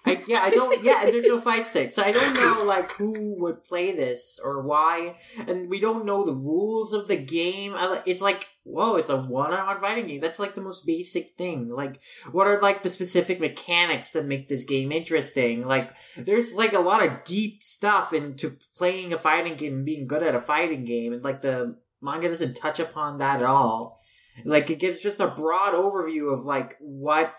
I, 0.09 0.23
yeah, 0.27 0.39
I 0.41 0.49
don't. 0.49 0.83
Yeah, 0.83 1.01
there's 1.05 1.27
no 1.27 1.39
fight 1.39 1.67
stick, 1.67 1.93
so 1.93 2.03
I 2.03 2.11
don't 2.11 2.33
know 2.35 2.63
like 2.65 2.91
who 2.91 3.39
would 3.41 3.63
play 3.63 3.91
this 3.91 4.39
or 4.43 4.61
why, 4.61 5.15
and 5.47 5.69
we 5.69 5.79
don't 5.79 6.05
know 6.05 6.25
the 6.25 6.33
rules 6.33 6.93
of 6.93 7.07
the 7.07 7.17
game. 7.17 7.73
It's 8.05 8.21
like 8.21 8.47
whoa, 8.69 8.95
it's 8.95 9.09
a 9.09 9.21
one-on-one 9.21 9.81
fighting 9.81 10.07
game. 10.07 10.21
That's 10.21 10.39
like 10.39 10.55
the 10.55 10.61
most 10.61 10.85
basic 10.85 11.31
thing. 11.31 11.69
Like, 11.69 11.99
what 12.31 12.47
are 12.47 12.59
like 12.59 12.83
the 12.83 12.89
specific 12.89 13.39
mechanics 13.39 14.11
that 14.11 14.25
make 14.25 14.47
this 14.47 14.63
game 14.63 14.91
interesting? 14.91 15.65
Like, 15.65 15.95
there's 16.15 16.55
like 16.55 16.73
a 16.73 16.79
lot 16.79 17.05
of 17.05 17.23
deep 17.25 17.63
stuff 17.63 18.13
into 18.13 18.57
playing 18.77 19.13
a 19.13 19.17
fighting 19.17 19.55
game 19.55 19.73
and 19.73 19.85
being 19.85 20.07
good 20.07 20.23
at 20.23 20.35
a 20.35 20.39
fighting 20.39 20.85
game, 20.85 21.13
and 21.13 21.23
like 21.23 21.41
the 21.41 21.77
manga 22.01 22.29
doesn't 22.29 22.55
touch 22.55 22.79
upon 22.79 23.17
that 23.17 23.41
at 23.41 23.47
all. 23.47 23.97
Like, 24.45 24.69
it 24.69 24.79
gives 24.79 25.01
just 25.01 25.19
a 25.19 25.27
broad 25.27 25.73
overview 25.73 26.31
of 26.31 26.45
like 26.45 26.75
what 26.79 27.33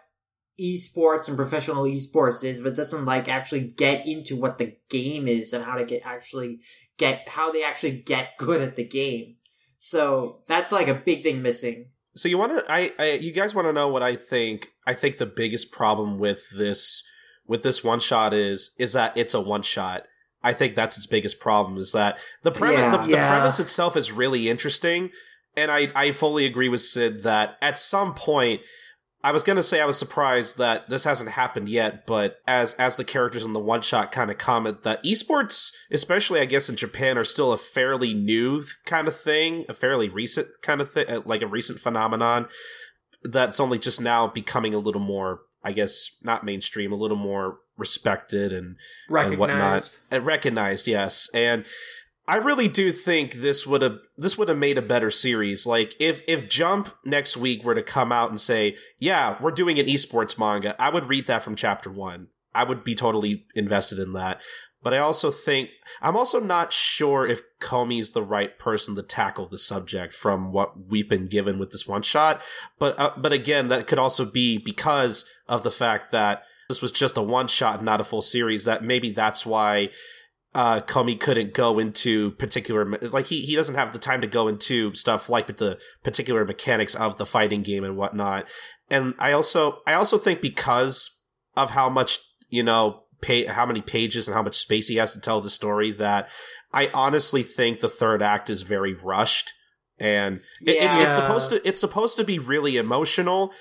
esports 0.60 1.28
and 1.28 1.36
professional 1.36 1.84
esports 1.84 2.44
is, 2.44 2.60
but 2.60 2.74
doesn't 2.74 3.04
like 3.04 3.28
actually 3.28 3.60
get 3.60 4.06
into 4.06 4.36
what 4.36 4.58
the 4.58 4.74
game 4.88 5.26
is 5.26 5.52
and 5.52 5.64
how 5.64 5.76
to 5.76 5.84
get 5.84 6.04
actually 6.04 6.60
get 6.98 7.28
how 7.28 7.50
they 7.50 7.64
actually 7.64 7.92
get 7.92 8.36
good 8.38 8.60
at 8.60 8.76
the 8.76 8.84
game. 8.84 9.36
So 9.78 10.42
that's 10.46 10.72
like 10.72 10.88
a 10.88 10.94
big 10.94 11.22
thing 11.22 11.42
missing. 11.42 11.86
So 12.14 12.28
you 12.28 12.38
want 12.38 12.52
to 12.52 12.70
I, 12.70 12.92
I 12.98 13.12
you 13.12 13.32
guys 13.32 13.54
want 13.54 13.68
to 13.68 13.72
know 13.72 13.88
what 13.88 14.02
I 14.02 14.16
think 14.16 14.68
I 14.86 14.94
think 14.94 15.18
the 15.18 15.26
biggest 15.26 15.72
problem 15.72 16.18
with 16.18 16.50
this 16.50 17.02
with 17.46 17.62
this 17.62 17.82
one 17.82 18.00
shot 18.00 18.34
is 18.34 18.74
is 18.78 18.92
that 18.92 19.16
it's 19.16 19.34
a 19.34 19.40
one 19.40 19.62
shot. 19.62 20.04
I 20.42 20.52
think 20.52 20.74
that's 20.74 20.96
its 20.96 21.06
biggest 21.06 21.40
problem 21.40 21.76
is 21.76 21.92
that 21.92 22.18
the 22.42 22.52
premise 22.52 22.78
yeah, 22.78 22.96
the, 22.96 23.10
yeah. 23.10 23.20
the 23.20 23.26
premise 23.26 23.60
itself 23.60 23.96
is 23.96 24.12
really 24.12 24.48
interesting 24.48 25.10
and 25.56 25.70
I 25.70 25.90
I 25.94 26.12
fully 26.12 26.46
agree 26.46 26.68
with 26.68 26.80
Sid 26.80 27.22
that 27.22 27.56
at 27.60 27.78
some 27.78 28.14
point 28.14 28.62
I 29.22 29.32
was 29.32 29.42
gonna 29.42 29.62
say 29.62 29.80
I 29.80 29.86
was 29.86 29.98
surprised 29.98 30.56
that 30.58 30.88
this 30.88 31.04
hasn't 31.04 31.30
happened 31.30 31.68
yet, 31.68 32.06
but 32.06 32.38
as 32.46 32.74
as 32.74 32.96
the 32.96 33.04
characters 33.04 33.44
in 33.44 33.52
the 33.52 33.60
one 33.60 33.82
shot 33.82 34.12
kind 34.12 34.30
of 34.30 34.38
comment 34.38 34.82
that 34.82 35.04
esports, 35.04 35.72
especially 35.90 36.40
I 36.40 36.46
guess 36.46 36.68
in 36.68 36.76
Japan, 36.76 37.18
are 37.18 37.24
still 37.24 37.52
a 37.52 37.58
fairly 37.58 38.14
new 38.14 38.64
kind 38.86 39.08
of 39.08 39.16
thing, 39.16 39.64
a 39.68 39.74
fairly 39.74 40.08
recent 40.08 40.48
kind 40.62 40.80
of 40.80 40.90
thing, 40.90 41.08
uh, 41.08 41.20
like 41.24 41.42
a 41.42 41.46
recent 41.46 41.80
phenomenon 41.80 42.46
that's 43.22 43.60
only 43.60 43.78
just 43.78 44.00
now 44.00 44.26
becoming 44.26 44.72
a 44.72 44.78
little 44.78 45.02
more, 45.02 45.40
I 45.62 45.72
guess, 45.72 46.16
not 46.22 46.44
mainstream, 46.44 46.90
a 46.90 46.96
little 46.96 47.18
more 47.18 47.58
respected 47.76 48.52
and 48.52 48.76
recognized. 49.08 49.32
and 49.32 49.38
whatnot, 49.38 49.98
and 50.10 50.26
recognized, 50.26 50.86
yes, 50.86 51.28
and 51.34 51.66
I 52.30 52.36
really 52.36 52.68
do 52.68 52.92
think 52.92 53.32
this 53.32 53.66
would 53.66 53.82
have 53.82 53.98
this 54.16 54.38
would 54.38 54.48
have 54.48 54.56
made 54.56 54.78
a 54.78 54.82
better 54.82 55.10
series. 55.10 55.66
Like 55.66 55.96
if 55.98 56.22
if 56.28 56.48
Jump 56.48 56.94
next 57.04 57.36
week 57.36 57.64
were 57.64 57.74
to 57.74 57.82
come 57.82 58.12
out 58.12 58.30
and 58.30 58.40
say, 58.40 58.76
"Yeah, 59.00 59.36
we're 59.40 59.50
doing 59.50 59.80
an 59.80 59.86
esports 59.86 60.38
manga," 60.38 60.80
I 60.80 60.90
would 60.90 61.08
read 61.08 61.26
that 61.26 61.42
from 61.42 61.56
chapter 61.56 61.90
1. 61.90 62.28
I 62.54 62.62
would 62.62 62.84
be 62.84 62.94
totally 62.94 63.46
invested 63.56 63.98
in 63.98 64.12
that. 64.12 64.40
But 64.80 64.94
I 64.94 64.98
also 64.98 65.32
think 65.32 65.70
I'm 66.00 66.16
also 66.16 66.38
not 66.38 66.72
sure 66.72 67.26
if 67.26 67.42
Komi's 67.58 68.10
the 68.10 68.22
right 68.22 68.56
person 68.60 68.94
to 68.94 69.02
tackle 69.02 69.48
the 69.48 69.58
subject 69.58 70.14
from 70.14 70.52
what 70.52 70.88
we've 70.88 71.08
been 71.08 71.26
given 71.26 71.58
with 71.58 71.72
this 71.72 71.88
one 71.88 72.02
shot. 72.02 72.42
But 72.78 72.96
uh, 72.96 73.10
but 73.16 73.32
again, 73.32 73.66
that 73.70 73.88
could 73.88 73.98
also 73.98 74.24
be 74.24 74.56
because 74.56 75.28
of 75.48 75.64
the 75.64 75.72
fact 75.72 76.12
that 76.12 76.44
this 76.68 76.80
was 76.80 76.92
just 76.92 77.16
a 77.16 77.22
one 77.22 77.48
shot, 77.48 77.82
not 77.82 78.00
a 78.00 78.04
full 78.04 78.22
series. 78.22 78.62
That 78.62 78.84
maybe 78.84 79.10
that's 79.10 79.44
why 79.44 79.90
uh, 80.54 80.80
Komi 80.80 81.18
couldn't 81.18 81.54
go 81.54 81.78
into 81.78 82.32
particular, 82.32 82.84
like 82.84 83.26
he, 83.26 83.42
he 83.42 83.54
doesn't 83.54 83.76
have 83.76 83.92
the 83.92 83.98
time 83.98 84.20
to 84.20 84.26
go 84.26 84.48
into 84.48 84.92
stuff 84.94 85.28
like 85.28 85.56
the 85.58 85.78
particular 86.02 86.44
mechanics 86.44 86.94
of 86.94 87.18
the 87.18 87.26
fighting 87.26 87.62
game 87.62 87.84
and 87.84 87.96
whatnot. 87.96 88.48
And 88.90 89.14
I 89.18 89.32
also, 89.32 89.78
I 89.86 89.94
also 89.94 90.18
think 90.18 90.40
because 90.40 91.08
of 91.56 91.70
how 91.70 91.88
much, 91.88 92.18
you 92.48 92.62
know, 92.62 93.04
pay, 93.20 93.44
how 93.44 93.64
many 93.64 93.80
pages 93.80 94.26
and 94.26 94.34
how 94.34 94.42
much 94.42 94.56
space 94.56 94.88
he 94.88 94.96
has 94.96 95.12
to 95.12 95.20
tell 95.20 95.40
the 95.40 95.50
story 95.50 95.92
that 95.92 96.28
I 96.72 96.90
honestly 96.92 97.42
think 97.44 97.78
the 97.78 97.88
third 97.88 98.22
act 98.22 98.50
is 98.50 98.62
very 98.62 98.94
rushed. 98.94 99.52
And 99.98 100.40
it, 100.62 100.76
yeah. 100.76 100.88
it's, 100.88 100.96
it's 100.96 101.14
supposed 101.14 101.50
to, 101.50 101.68
it's 101.68 101.80
supposed 101.80 102.16
to 102.16 102.24
be 102.24 102.38
really 102.38 102.76
emotional. 102.76 103.52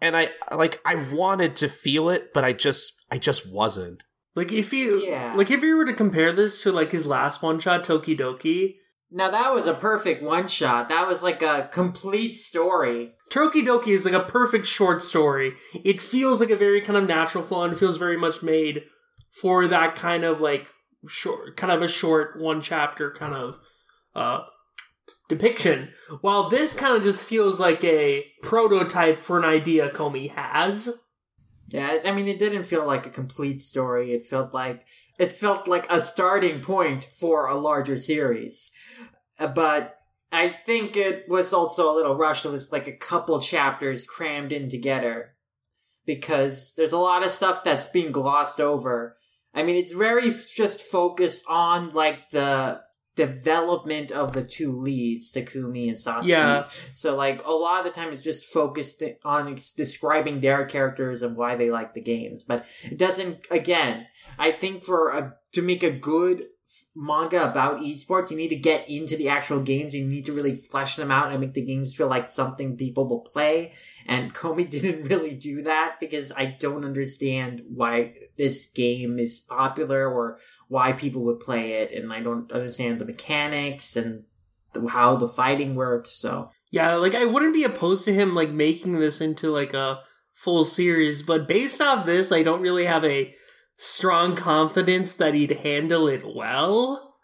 And 0.00 0.16
I, 0.16 0.28
like, 0.54 0.80
I 0.84 0.96
wanted 0.96 1.56
to 1.56 1.68
feel 1.68 2.10
it, 2.10 2.34
but 2.34 2.44
I 2.44 2.52
just, 2.52 2.92
I 3.10 3.16
just 3.16 3.50
wasn't. 3.50 4.04
Like 4.34 4.52
if 4.52 4.72
you 4.72 5.00
yeah. 5.04 5.34
like 5.36 5.50
if 5.50 5.62
you 5.62 5.76
were 5.76 5.84
to 5.84 5.92
compare 5.92 6.32
this 6.32 6.62
to 6.62 6.72
like 6.72 6.92
his 6.92 7.06
last 7.06 7.42
one 7.42 7.58
shot 7.58 7.84
Tokidoki. 7.84 8.76
Now 9.10 9.30
that 9.30 9.54
was 9.54 9.68
a 9.68 9.74
perfect 9.74 10.22
one 10.22 10.48
shot. 10.48 10.88
That 10.88 11.06
was 11.06 11.22
like 11.22 11.40
a 11.40 11.68
complete 11.72 12.34
story. 12.34 13.10
Tokidoki 13.30 13.88
is 13.88 14.04
like 14.04 14.14
a 14.14 14.24
perfect 14.24 14.66
short 14.66 15.02
story. 15.02 15.54
It 15.84 16.00
feels 16.00 16.40
like 16.40 16.50
a 16.50 16.56
very 16.56 16.80
kind 16.80 16.96
of 16.96 17.06
natural 17.06 17.44
flow 17.44 17.62
and 17.62 17.78
feels 17.78 17.96
very 17.96 18.16
much 18.16 18.42
made 18.42 18.84
for 19.40 19.68
that 19.68 19.94
kind 19.94 20.24
of 20.24 20.40
like 20.40 20.68
short 21.06 21.56
kind 21.56 21.72
of 21.72 21.82
a 21.82 21.88
short 21.88 22.40
one 22.40 22.60
chapter 22.60 23.10
kind 23.10 23.34
of 23.34 23.60
uh 24.16 24.40
depiction. 25.28 25.90
While 26.20 26.48
this 26.48 26.74
kind 26.74 26.96
of 26.96 27.02
just 27.04 27.22
feels 27.22 27.60
like 27.60 27.84
a 27.84 28.24
prototype 28.42 29.18
for 29.18 29.38
an 29.38 29.44
idea 29.44 29.90
Komi 29.90 30.30
has. 30.30 31.03
Yeah, 31.68 31.98
I 32.04 32.12
mean, 32.12 32.28
it 32.28 32.38
didn't 32.38 32.64
feel 32.64 32.86
like 32.86 33.06
a 33.06 33.10
complete 33.10 33.60
story. 33.60 34.12
It 34.12 34.26
felt 34.26 34.52
like 34.52 34.84
it 35.18 35.32
felt 35.32 35.66
like 35.66 35.90
a 35.90 36.00
starting 36.00 36.60
point 36.60 37.08
for 37.18 37.46
a 37.46 37.54
larger 37.54 37.98
series. 37.98 38.70
Uh, 39.38 39.46
but 39.46 39.96
I 40.30 40.48
think 40.48 40.96
it 40.96 41.26
was 41.28 41.52
also 41.52 41.90
a 41.90 41.94
little 41.94 42.16
rushed. 42.16 42.44
It 42.44 42.50
was 42.50 42.72
like 42.72 42.86
a 42.86 42.96
couple 42.96 43.40
chapters 43.40 44.06
crammed 44.06 44.52
in 44.52 44.68
together 44.68 45.34
because 46.06 46.74
there's 46.76 46.92
a 46.92 46.98
lot 46.98 47.24
of 47.24 47.30
stuff 47.30 47.64
that's 47.64 47.86
being 47.86 48.12
glossed 48.12 48.60
over. 48.60 49.16
I 49.54 49.62
mean, 49.62 49.76
it's 49.76 49.92
very 49.92 50.30
just 50.30 50.82
focused 50.82 51.42
on 51.46 51.90
like 51.90 52.30
the 52.30 52.82
development 53.16 54.10
of 54.10 54.32
the 54.32 54.42
two 54.42 54.72
leads, 54.72 55.32
Takumi 55.32 55.88
and 55.88 55.96
Satsuki. 55.96 56.28
Yeah. 56.28 56.68
So 56.92 57.16
like 57.16 57.44
a 57.44 57.52
lot 57.52 57.78
of 57.78 57.84
the 57.84 57.90
time 57.90 58.10
it's 58.10 58.22
just 58.22 58.52
focused 58.52 59.02
on 59.24 59.54
describing 59.76 60.40
their 60.40 60.64
characters 60.64 61.22
and 61.22 61.36
why 61.36 61.54
they 61.54 61.70
like 61.70 61.94
the 61.94 62.00
games. 62.00 62.44
But 62.44 62.66
it 62.84 62.98
doesn't, 62.98 63.46
again, 63.50 64.06
I 64.38 64.52
think 64.52 64.84
for 64.84 65.10
a, 65.10 65.34
to 65.52 65.62
make 65.62 65.82
a 65.82 65.90
good 65.90 66.46
manga 66.96 67.44
about 67.44 67.80
esports, 67.80 68.30
you 68.30 68.36
need 68.36 68.48
to 68.48 68.56
get 68.56 68.88
into 68.88 69.16
the 69.16 69.28
actual 69.28 69.60
games. 69.60 69.94
You 69.94 70.04
need 70.04 70.24
to 70.26 70.32
really 70.32 70.54
flesh 70.54 70.96
them 70.96 71.10
out 71.10 71.30
and 71.30 71.40
make 71.40 71.54
the 71.54 71.64
games 71.64 71.94
feel 71.94 72.08
like 72.08 72.30
something 72.30 72.76
people 72.76 73.08
will 73.08 73.20
play. 73.20 73.72
And 74.06 74.34
Komi 74.34 74.68
didn't 74.70 75.08
really 75.08 75.34
do 75.34 75.62
that 75.62 75.96
because 76.00 76.32
I 76.36 76.46
don't 76.46 76.84
understand 76.84 77.62
why 77.68 78.14
this 78.36 78.66
game 78.66 79.18
is 79.18 79.40
popular 79.40 80.08
or 80.08 80.38
why 80.68 80.92
people 80.92 81.24
would 81.24 81.40
play 81.40 81.74
it. 81.74 81.92
And 81.92 82.12
I 82.12 82.20
don't 82.20 82.50
understand 82.52 83.00
the 83.00 83.06
mechanics 83.06 83.96
and 83.96 84.24
the, 84.72 84.88
how 84.88 85.16
the 85.16 85.28
fighting 85.28 85.74
works. 85.74 86.10
So 86.10 86.50
yeah, 86.70 86.94
like 86.94 87.14
I 87.14 87.24
wouldn't 87.24 87.54
be 87.54 87.64
opposed 87.64 88.04
to 88.04 88.14
him 88.14 88.34
like 88.34 88.50
making 88.50 88.98
this 88.98 89.20
into 89.20 89.50
like 89.50 89.74
a 89.74 90.00
full 90.32 90.64
series, 90.64 91.22
but 91.22 91.48
based 91.48 91.80
off 91.80 92.06
this, 92.06 92.32
I 92.32 92.42
don't 92.42 92.60
really 92.60 92.84
have 92.84 93.04
a 93.04 93.34
strong 93.76 94.36
confidence 94.36 95.14
that 95.14 95.34
he'd 95.34 95.50
handle 95.50 96.06
it 96.08 96.22
well. 96.24 97.14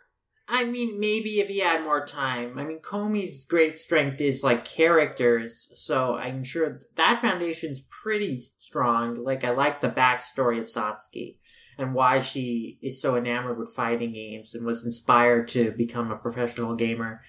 I 0.52 0.64
mean, 0.64 0.98
maybe 0.98 1.38
if 1.38 1.46
he 1.48 1.60
had 1.60 1.84
more 1.84 2.04
time. 2.04 2.58
I 2.58 2.64
mean, 2.64 2.80
Komi's 2.80 3.44
great 3.44 3.78
strength 3.78 4.20
is 4.20 4.42
like 4.42 4.64
characters, 4.64 5.70
so 5.74 6.16
I'm 6.16 6.42
sure 6.42 6.80
that 6.96 7.20
foundation's 7.20 7.86
pretty 8.02 8.40
strong. 8.40 9.14
Like, 9.14 9.44
I 9.44 9.50
like 9.50 9.80
the 9.80 9.88
backstory 9.88 10.58
of 10.58 10.64
Satsuki 10.64 11.36
and 11.78 11.94
why 11.94 12.18
she 12.18 12.80
is 12.82 13.00
so 13.00 13.14
enamored 13.14 13.58
with 13.58 13.72
fighting 13.76 14.12
games 14.12 14.52
and 14.52 14.66
was 14.66 14.84
inspired 14.84 15.46
to 15.48 15.70
become 15.70 16.10
a 16.10 16.16
professional 16.16 16.74
gamer. 16.74 17.20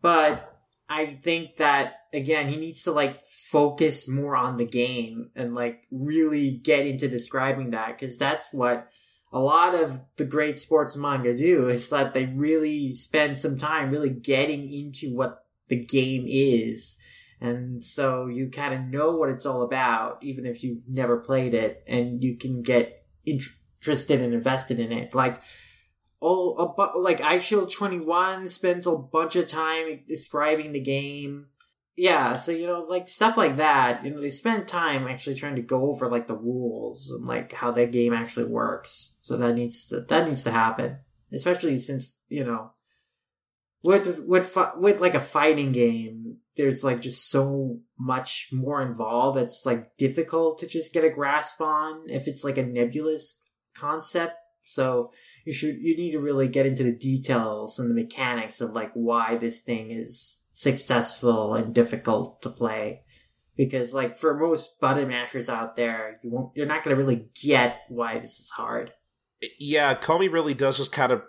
But 0.00 0.51
I 0.92 1.06
think 1.06 1.56
that 1.56 1.94
again, 2.12 2.48
he 2.48 2.56
needs 2.56 2.84
to 2.84 2.92
like 2.92 3.24
focus 3.24 4.06
more 4.06 4.36
on 4.36 4.58
the 4.58 4.66
game 4.66 5.30
and 5.34 5.54
like 5.54 5.86
really 5.90 6.50
get 6.50 6.86
into 6.86 7.08
describing 7.08 7.70
that 7.70 7.98
because 7.98 8.18
that's 8.18 8.52
what 8.52 8.92
a 9.32 9.40
lot 9.40 9.74
of 9.74 10.00
the 10.18 10.26
great 10.26 10.58
sports 10.58 10.94
manga 10.94 11.34
do 11.34 11.68
is 11.68 11.88
that 11.88 12.12
they 12.12 12.26
really 12.26 12.94
spend 12.94 13.38
some 13.38 13.56
time 13.56 13.90
really 13.90 14.10
getting 14.10 14.70
into 14.70 15.16
what 15.16 15.46
the 15.68 15.82
game 15.82 16.26
is. 16.28 16.98
And 17.40 17.82
so 17.82 18.26
you 18.26 18.50
kind 18.50 18.74
of 18.74 18.80
know 18.82 19.16
what 19.16 19.30
it's 19.30 19.46
all 19.46 19.62
about, 19.62 20.22
even 20.22 20.44
if 20.44 20.62
you've 20.62 20.86
never 20.88 21.16
played 21.16 21.54
it, 21.54 21.82
and 21.88 22.22
you 22.22 22.36
can 22.36 22.62
get 22.62 23.04
interested 23.24 24.20
and 24.20 24.34
invested 24.34 24.78
in 24.78 24.92
it. 24.92 25.14
Like, 25.14 25.42
oh, 26.22 26.74
bu- 26.76 27.00
like 27.00 27.20
Eyeshield 27.20 27.72
21 27.72 28.48
spends 28.48 28.86
a 28.86 28.96
bunch 28.96 29.36
of 29.36 29.48
time 29.48 30.00
describing 30.06 30.72
the 30.72 30.80
game. 30.80 31.48
yeah, 31.96 32.36
so 32.36 32.52
you 32.52 32.66
know, 32.66 32.80
like 32.80 33.08
stuff 33.08 33.36
like 33.36 33.56
that. 33.56 34.04
You 34.04 34.12
know, 34.12 34.20
they 34.20 34.30
spend 34.30 34.66
time 34.66 35.06
actually 35.06 35.36
trying 35.36 35.56
to 35.56 35.62
go 35.62 35.90
over 35.90 36.08
like 36.08 36.26
the 36.26 36.36
rules 36.36 37.10
and 37.10 37.26
like 37.26 37.52
how 37.52 37.70
that 37.72 37.92
game 37.92 38.12
actually 38.12 38.46
works. 38.46 39.18
So 39.20 39.36
that 39.36 39.54
needs 39.54 39.88
to 39.88 40.00
that 40.00 40.28
needs 40.28 40.44
to 40.44 40.50
happen, 40.52 40.98
especially 41.32 41.78
since 41.78 42.18
you 42.28 42.44
know, 42.44 42.72
with 43.84 44.20
with 44.26 44.56
with 44.76 45.00
like 45.00 45.14
a 45.14 45.20
fighting 45.20 45.72
game, 45.72 46.38
there's 46.56 46.84
like 46.84 47.00
just 47.00 47.30
so 47.30 47.80
much 47.98 48.48
more 48.52 48.82
involved 48.82 49.38
that's 49.38 49.66
like 49.66 49.96
difficult 49.96 50.58
to 50.58 50.66
just 50.66 50.92
get 50.92 51.04
a 51.04 51.10
grasp 51.10 51.60
on 51.60 52.08
if 52.08 52.28
it's 52.28 52.44
like 52.44 52.58
a 52.58 52.66
nebulous 52.66 53.50
concept. 53.74 54.34
So 54.62 55.10
you 55.44 55.52
should 55.52 55.76
you 55.76 55.96
need 55.96 56.12
to 56.12 56.20
really 56.20 56.48
get 56.48 56.66
into 56.66 56.82
the 56.82 56.92
details 56.92 57.78
and 57.78 57.90
the 57.90 57.94
mechanics 57.94 58.60
of 58.60 58.70
like 58.70 58.92
why 58.94 59.36
this 59.36 59.60
thing 59.60 59.90
is 59.90 60.44
successful 60.52 61.54
and 61.54 61.74
difficult 61.74 62.40
to 62.42 62.50
play. 62.50 63.02
Because 63.56 63.92
like 63.92 64.18
for 64.18 64.34
most 64.36 64.80
button 64.80 65.08
mashers 65.08 65.48
out 65.48 65.76
there 65.76 66.16
you 66.22 66.30
won't 66.30 66.56
you're 66.56 66.66
not 66.66 66.84
going 66.84 66.96
to 66.96 67.02
really 67.02 67.28
get 67.42 67.80
why 67.88 68.18
this 68.18 68.38
is 68.38 68.50
hard. 68.50 68.92
Yeah 69.58 69.94
Komi 69.94 70.32
really 70.32 70.54
does 70.54 70.78
just 70.78 70.92
kind 70.92 71.12
of 71.12 71.22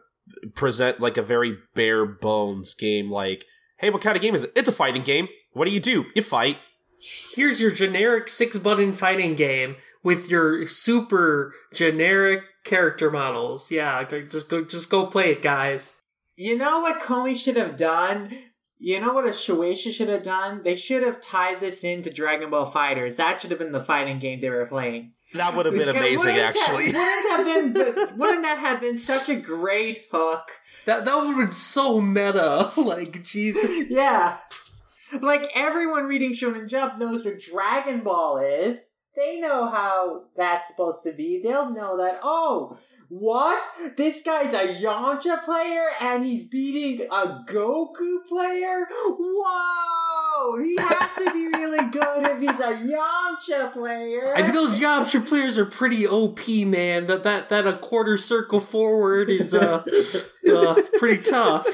present 0.54 1.00
like 1.00 1.18
a 1.18 1.24
very 1.24 1.58
bare 1.74 2.06
bones 2.06 2.74
game 2.74 3.12
like 3.12 3.46
hey 3.78 3.90
what 3.90 4.02
kind 4.02 4.16
of 4.16 4.22
game 4.22 4.36
is 4.36 4.44
it? 4.44 4.54
It's 4.56 4.70
a 4.70 4.74
fighting 4.74 5.04
game. 5.04 5.28
What 5.54 5.66
do 5.66 5.74
you 5.74 5.80
do? 5.80 6.06
You 6.16 6.22
fight. 6.22 6.58
Here's 7.00 7.60
your 7.60 7.72
generic 7.72 8.30
six 8.30 8.58
button 8.58 8.94
fighting 8.94 9.36
game 9.36 9.76
with 10.04 10.30
your 10.30 10.68
super 10.68 11.54
generic 11.74 12.44
character 12.64 13.12
models 13.12 13.72
yeah 13.72 14.04
just 14.04 14.50
go 14.50 14.64
just 14.64 14.90
go 14.90 15.06
play 15.06 15.32
it 15.32 15.42
guys 15.42 15.94
you 16.36 16.58
know 16.58 16.80
what 16.80 17.02
Komi 17.02 17.38
should 17.38 17.58
have 17.58 17.78
done? 17.78 18.30
You 18.80 19.00
know 19.00 19.14
what 19.14 19.26
a 19.26 19.30
Shueisha 19.30 19.92
should 19.94 20.10
have 20.10 20.24
done? 20.24 20.64
They 20.64 20.76
should 20.76 21.04
have 21.04 21.22
tied 21.22 21.60
this 21.60 21.84
into 21.84 22.10
Dragon 22.10 22.50
Ball 22.50 22.70
FighterZ. 22.70 23.18
That 23.18 23.40
should 23.40 23.52
have 23.52 23.60
been 23.60 23.72
the 23.72 23.84
fighting 23.84 24.20
game 24.20 24.40
they 24.40 24.50
were 24.50 24.66
playing. 24.66 25.14
That 25.36 25.56
would 25.56 25.66
have 25.66 25.76
been 25.76 25.90
amazing, 25.90 26.34
wouldn't 26.34 26.58
actually. 26.58 26.92
That, 26.92 27.44
wouldn't, 27.46 27.78
have 27.78 27.96
been, 27.96 28.18
wouldn't 28.18 28.44
that 28.44 28.58
have 28.58 28.82
been 28.82 28.98
such 28.98 29.30
a 29.30 29.36
great 29.36 30.06
hook? 30.12 30.50
That 30.86 31.06
that 31.06 31.16
would 31.16 31.28
have 31.28 31.38
been 31.38 31.52
so 31.52 32.02
meta. 32.02 32.72
like, 32.78 33.24
Jesus. 33.24 33.90
Yeah. 33.90 34.38
Like, 35.22 35.48
everyone 35.56 36.06
reading 36.06 36.34
Shonen 36.34 36.68
Jump 36.68 36.98
knows 36.98 37.24
what 37.24 37.40
Dragon 37.40 38.02
Ball 38.02 38.40
is. 38.40 38.90
They 39.16 39.40
know 39.40 39.70
how 39.70 40.24
that's 40.36 40.68
supposed 40.68 41.04
to 41.04 41.12
be. 41.12 41.40
They'll 41.42 41.70
know 41.70 41.98
that, 41.98 42.20
oh, 42.24 42.78
what? 43.10 43.64
This 43.96 44.24
guy's 44.24 44.54
a 44.54 44.82
Yamcha 44.82 45.44
player 45.44 45.86
and 46.02 46.26
he's 46.26 46.48
beating 46.48 47.06
a 47.12 47.44
Goku 47.48 48.26
player? 48.28 48.88
Whoa! 48.90 50.58
He 50.58 50.76
has 50.80 51.16
to 51.24 51.32
be 51.32 51.48
really 51.58 51.92
good 51.92 52.24
if 52.24 52.40
he's 52.40 52.60
a 52.60 52.74
Yamcha 52.74 53.72
player. 53.72 54.36
I 54.36 54.42
mean, 54.42 54.52
those 54.52 54.80
Yamcha 54.80 55.26
players 55.26 55.60
are 55.60 55.66
pretty 55.66 56.08
OP, 56.08 56.48
man. 56.48 57.06
That 57.06 57.22
that 57.24 57.50
that 57.50 57.68
a 57.68 57.78
quarter 57.78 58.18
circle 58.18 58.62
forward 58.62 59.30
is 59.30 59.54
uh, 59.54 59.84
uh 60.52 60.82
pretty 60.98 61.22
tough. 61.22 61.68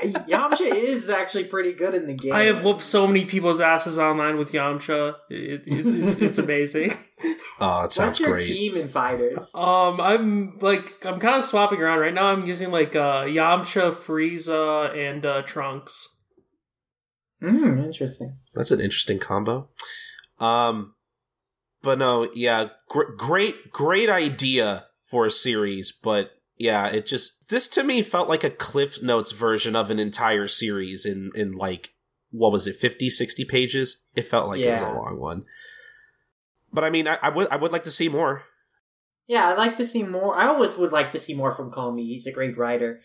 Yamcha 0.28 0.66
is 0.66 1.08
actually 1.08 1.44
pretty 1.44 1.72
good 1.72 1.94
in 1.94 2.06
the 2.06 2.14
game. 2.14 2.32
I 2.32 2.42
have 2.42 2.62
whooped 2.62 2.82
so 2.82 3.06
many 3.06 3.24
people's 3.24 3.60
asses 3.60 3.98
online 3.98 4.36
with 4.36 4.52
Yamcha. 4.52 5.16
It, 5.28 5.62
it, 5.66 5.86
it's, 5.86 6.18
it's, 6.18 6.38
amazing. 6.38 6.94
Oh, 7.60 7.82
it 7.82 7.92
sounds 7.92 8.08
What's 8.08 8.20
your 8.20 8.30
great. 8.30 8.46
team 8.46 8.76
in 8.78 8.88
fighters? 8.88 9.54
Um, 9.54 10.00
I'm 10.00 10.58
like 10.60 11.04
I'm 11.04 11.18
kind 11.18 11.36
of 11.36 11.44
swapping 11.44 11.82
around 11.82 11.98
right 11.98 12.14
now. 12.14 12.28
I'm 12.28 12.46
using 12.46 12.70
like 12.70 12.96
uh, 12.96 13.24
Yamcha, 13.24 13.92
Frieza, 13.92 14.96
and 14.96 15.26
uh, 15.26 15.42
Trunks. 15.42 16.08
Hmm, 17.42 17.78
interesting. 17.78 18.36
That's 18.54 18.70
an 18.70 18.80
interesting 18.80 19.18
combo. 19.18 19.68
Um, 20.38 20.94
but 21.82 21.98
no, 21.98 22.30
yeah, 22.34 22.68
gr- 22.88 23.12
great, 23.16 23.70
great 23.70 24.08
idea 24.08 24.86
for 25.10 25.26
a 25.26 25.30
series, 25.30 25.92
but 25.92 26.30
yeah, 26.60 26.88
it 26.88 27.06
just 27.06 27.48
this 27.48 27.68
to 27.70 27.82
me 27.82 28.02
felt 28.02 28.28
like 28.28 28.44
a 28.44 28.50
Cliff 28.50 29.02
Notes 29.02 29.32
version 29.32 29.74
of 29.74 29.90
an 29.90 29.98
entire 29.98 30.46
series 30.46 31.06
in 31.06 31.32
in 31.34 31.52
like 31.52 31.94
what 32.32 32.52
was 32.52 32.66
it 32.66 32.76
50 32.76 33.08
60 33.08 33.46
pages? 33.46 34.04
It 34.14 34.26
felt 34.26 34.50
like 34.50 34.60
yeah. 34.60 34.72
it 34.72 34.72
was 34.74 34.82
a 34.82 34.98
long 34.98 35.18
one. 35.18 35.44
But 36.70 36.84
i 36.84 36.90
mean 36.90 37.08
I, 37.08 37.18
I, 37.22 37.30
would 37.30 37.48
i 37.50 37.56
would 37.56 37.72
like 37.72 37.84
to 37.84 37.90
see 37.90 38.10
more. 38.10 38.42
Yeah 39.26 39.46
i'd 39.46 39.56
like 39.56 39.78
to 39.78 39.86
see 39.86 40.02
more. 40.02 40.36
I 40.36 40.48
always 40.48 40.76
would 40.76 40.92
like 40.92 41.12
to 41.12 41.18
see 41.18 41.32
more 41.32 41.50
from 41.50 41.72
Komi. 41.72 42.02
He's 42.02 42.26
a 42.26 42.32
great 42.32 42.58
writer. 42.58 43.00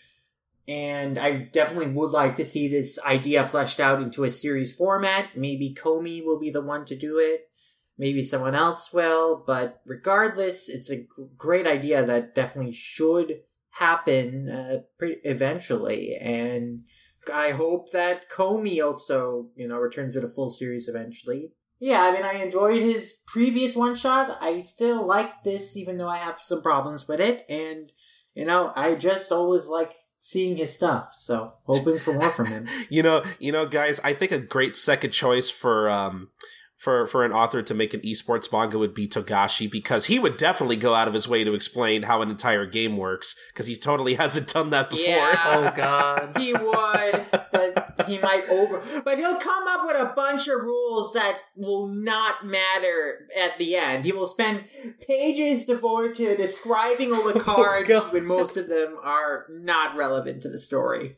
And 0.67 1.17
i 1.17 1.31
definitely 1.31 1.93
would 1.93 2.11
like 2.11 2.35
to 2.35 2.45
see 2.45 2.67
this 2.67 2.99
idea 3.05 3.47
fleshed 3.47 3.79
out 3.79 4.01
into 4.01 4.25
a 4.25 4.29
series 4.29 4.75
format. 4.75 5.37
Maybe 5.37 5.73
Komi 5.73 6.21
will 6.25 6.41
be 6.41 6.49
the 6.49 6.61
one 6.61 6.83
to 6.85 6.95
do 6.97 7.19
it. 7.19 7.49
Maybe 7.97 8.21
someone 8.21 8.53
else 8.53 8.91
will. 8.91 9.45
But 9.47 9.79
regardless 9.85 10.67
it's 10.67 10.91
a 10.91 11.07
great 11.37 11.65
idea 11.65 12.03
that 12.03 12.35
definitely 12.35 12.73
should 12.73 13.44
happen 13.75 14.49
uh, 14.49 14.77
pretty 14.97 15.19
eventually, 15.23 16.15
and 16.19 16.87
I 17.33 17.51
hope 17.51 17.91
that 17.91 18.29
Komi 18.29 18.83
also, 18.83 19.49
you 19.55 19.67
know, 19.67 19.77
returns 19.77 20.15
with 20.15 20.25
a 20.25 20.29
full 20.29 20.49
series 20.49 20.87
eventually. 20.87 21.51
Yeah, 21.79 22.01
I 22.01 22.11
mean, 22.11 22.23
I 22.23 22.43
enjoyed 22.43 22.81
his 22.81 23.21
previous 23.27 23.75
one 23.75 23.95
shot. 23.95 24.37
I 24.41 24.61
still 24.61 25.05
like 25.05 25.43
this, 25.43 25.75
even 25.75 25.97
though 25.97 26.07
I 26.07 26.17
have 26.17 26.39
some 26.41 26.61
problems 26.61 27.07
with 27.07 27.19
it, 27.19 27.45
and 27.49 27.91
you 28.33 28.45
know, 28.45 28.71
I 28.75 28.95
just 28.95 29.31
always 29.31 29.67
like 29.67 29.93
seeing 30.19 30.57
his 30.57 30.73
stuff. 30.73 31.11
So 31.17 31.53
hoping 31.65 31.99
for 31.99 32.13
more 32.13 32.29
from 32.29 32.47
him. 32.47 32.67
you 32.89 33.03
know, 33.03 33.23
you 33.39 33.51
know, 33.51 33.65
guys, 33.65 33.99
I 34.03 34.13
think 34.13 34.31
a 34.31 34.39
great 34.39 34.75
second 34.75 35.11
choice 35.11 35.49
for 35.49 35.89
um 35.89 36.29
for 36.77 37.07
for 37.07 37.23
an 37.23 37.31
author 37.31 37.61
to 37.61 37.73
make 37.73 37.93
an 37.93 38.01
esports 38.01 38.51
manga 38.51 38.77
would 38.77 38.93
be 38.93 39.07
Togashi 39.07 39.71
because 39.71 40.05
he 40.05 40.19
would 40.19 40.37
definitely 40.37 40.75
go 40.75 40.93
out 40.93 41.07
of 41.07 41.13
his 41.13 41.27
way 41.27 41.43
to 41.43 41.53
explain 41.53 42.03
how 42.03 42.21
an 42.21 42.29
entire 42.29 42.65
game 42.65 42.97
works 42.97 43.35
because 43.53 43.67
he 43.67 43.75
totally 43.75 44.13
hasn't 44.15 44.49
done 44.49 44.71
that 44.71 44.89
before. 44.89 45.05
Yeah, 45.05 45.41
oh 45.45 45.73
god. 45.75 46.37
He 46.37 46.53
would, 46.53 47.25
but 47.51 48.03
he 48.07 48.19
might 48.19 48.47
over 48.49 48.81
but 49.03 49.17
he'll 49.17 49.39
come 49.39 49.63
up 49.67 49.81
with 49.85 49.95
a 49.95 50.13
bunch 50.15 50.47
of 50.47 50.61
rules 50.61 51.13
that 51.13 51.39
will 51.55 51.87
not 51.87 52.45
matter 52.45 53.27
at 53.39 53.57
the 53.57 53.75
end. 53.75 54.03
He 54.03 54.11
will 54.11 54.27
spend 54.27 54.65
pages 55.07 55.65
devoted 55.65 56.15
to 56.15 56.35
describing 56.35 57.13
all 57.13 57.23
the 57.23 57.33
oh, 57.39 57.43
cards 57.43 57.89
oh, 57.89 58.09
when 58.11 58.25
most 58.25 58.57
of 58.57 58.67
them 58.67 58.97
are 59.01 59.45
not 59.49 59.95
relevant 59.95 60.41
to 60.41 60.49
the 60.49 60.59
story. 60.59 61.17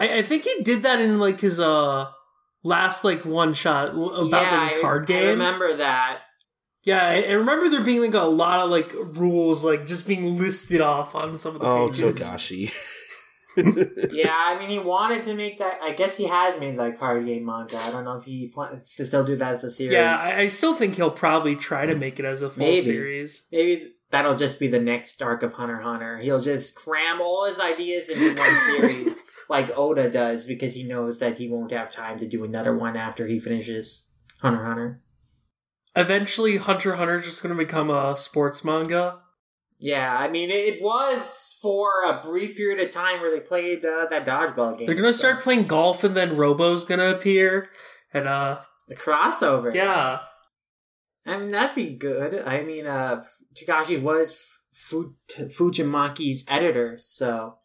I, 0.00 0.18
I 0.18 0.22
think 0.22 0.44
he 0.44 0.62
did 0.62 0.82
that 0.82 1.00
in 1.00 1.18
like 1.18 1.40
his 1.40 1.60
uh 1.60 2.06
last 2.68 3.02
like 3.02 3.24
one 3.24 3.54
shot 3.54 3.88
about 3.90 4.28
yeah, 4.28 4.74
the 4.74 4.80
card 4.80 5.04
I, 5.04 5.06
game. 5.06 5.26
I 5.26 5.30
remember 5.30 5.74
that. 5.74 6.20
Yeah, 6.84 7.04
I, 7.04 7.22
I, 7.22 7.32
remember 7.32 7.68
there 7.68 7.82
being 7.82 8.00
like 8.00 8.14
a 8.14 8.26
lot 8.26 8.60
of 8.60 8.70
like 8.70 8.92
rules 8.94 9.64
like 9.64 9.86
just 9.86 10.06
being 10.06 10.38
listed 10.38 10.80
off 10.80 11.14
on 11.14 11.38
some 11.38 11.56
of 11.56 11.60
the 11.60 11.66
oh, 11.66 11.88
pages. 11.88 12.02
Oh, 12.02 12.12
Togashi. 12.12 12.94
yeah, 14.12 14.32
I 14.32 14.56
mean, 14.58 14.68
he 14.68 14.78
wanted 14.78 15.24
to 15.24 15.34
make 15.34 15.58
that. 15.58 15.80
I 15.82 15.92
guess 15.92 16.16
he 16.16 16.26
has 16.28 16.58
made 16.60 16.78
that 16.78 16.98
card 16.98 17.26
game 17.26 17.44
manga. 17.44 17.76
I 17.76 17.90
don't 17.90 18.04
know 18.04 18.16
if 18.16 18.24
he 18.24 18.48
plans 18.48 18.94
to 18.96 19.04
still 19.04 19.24
do 19.24 19.34
that 19.36 19.56
as 19.56 19.64
a 19.64 19.70
series. 19.70 19.94
Yeah, 19.94 20.16
I, 20.18 20.42
I 20.42 20.46
still 20.46 20.74
think 20.74 20.94
he'll 20.94 21.10
probably 21.10 21.56
try 21.56 21.84
to 21.84 21.96
make 21.96 22.20
it 22.20 22.24
as 22.24 22.42
a 22.42 22.50
full 22.50 22.64
Maybe. 22.64 22.82
series. 22.82 23.42
Maybe 23.50 23.94
that'll 24.10 24.36
just 24.36 24.60
be 24.60 24.68
the 24.68 24.80
next 24.80 25.20
arc 25.20 25.42
of 25.42 25.54
Hunter 25.54 25.80
Hunter. 25.80 26.18
He'll 26.18 26.40
just 26.40 26.76
cram 26.76 27.20
all 27.20 27.46
his 27.46 27.58
ideas 27.58 28.08
into 28.08 28.38
one 28.38 28.60
series 28.66 29.20
like 29.48 29.76
Oda 29.76 30.10
does 30.10 30.46
because 30.46 30.74
he 30.74 30.82
knows 30.82 31.18
that 31.18 31.38
he 31.38 31.48
won't 31.48 31.72
have 31.72 31.90
time 31.90 32.18
to 32.18 32.26
do 32.26 32.44
another 32.44 32.76
one 32.76 32.96
after 32.96 33.26
he 33.26 33.38
finishes 33.38 34.10
Hunter 34.42 34.64
Hunter. 34.64 35.02
Eventually, 35.96 36.58
Hunter 36.58 36.96
Hunter 36.96 37.18
is 37.18 37.24
just 37.24 37.42
going 37.42 37.56
to 37.56 37.64
become 37.64 37.90
a 37.90 38.16
sports 38.16 38.62
manga. 38.62 39.20
Yeah, 39.80 40.16
I 40.18 40.28
mean, 40.28 40.50
it 40.50 40.82
was 40.82 41.56
for 41.62 42.04
a 42.04 42.20
brief 42.20 42.56
period 42.56 42.80
of 42.80 42.90
time 42.90 43.20
where 43.20 43.30
they 43.30 43.40
played 43.40 43.84
uh, 43.84 44.06
that 44.10 44.26
dodgeball 44.26 44.76
game. 44.76 44.86
They're 44.86 44.96
going 44.96 45.08
to 45.08 45.12
so. 45.12 45.28
start 45.28 45.42
playing 45.42 45.66
golf, 45.66 46.04
and 46.04 46.16
then 46.16 46.36
Robo's 46.36 46.84
going 46.84 46.98
to 46.98 47.14
appear, 47.14 47.70
and 48.12 48.26
uh, 48.26 48.60
the 48.88 48.96
crossover. 48.96 49.72
Yeah, 49.72 50.20
I 51.24 51.38
mean 51.38 51.50
that'd 51.50 51.76
be 51.76 51.96
good. 51.96 52.42
I 52.46 52.62
mean, 52.62 52.86
uh, 52.86 53.24
Togashi 53.54 54.00
was 54.00 54.60
Fu- 54.72 55.14
Fujimaki's 55.28 56.44
editor, 56.48 56.96
so 56.98 57.58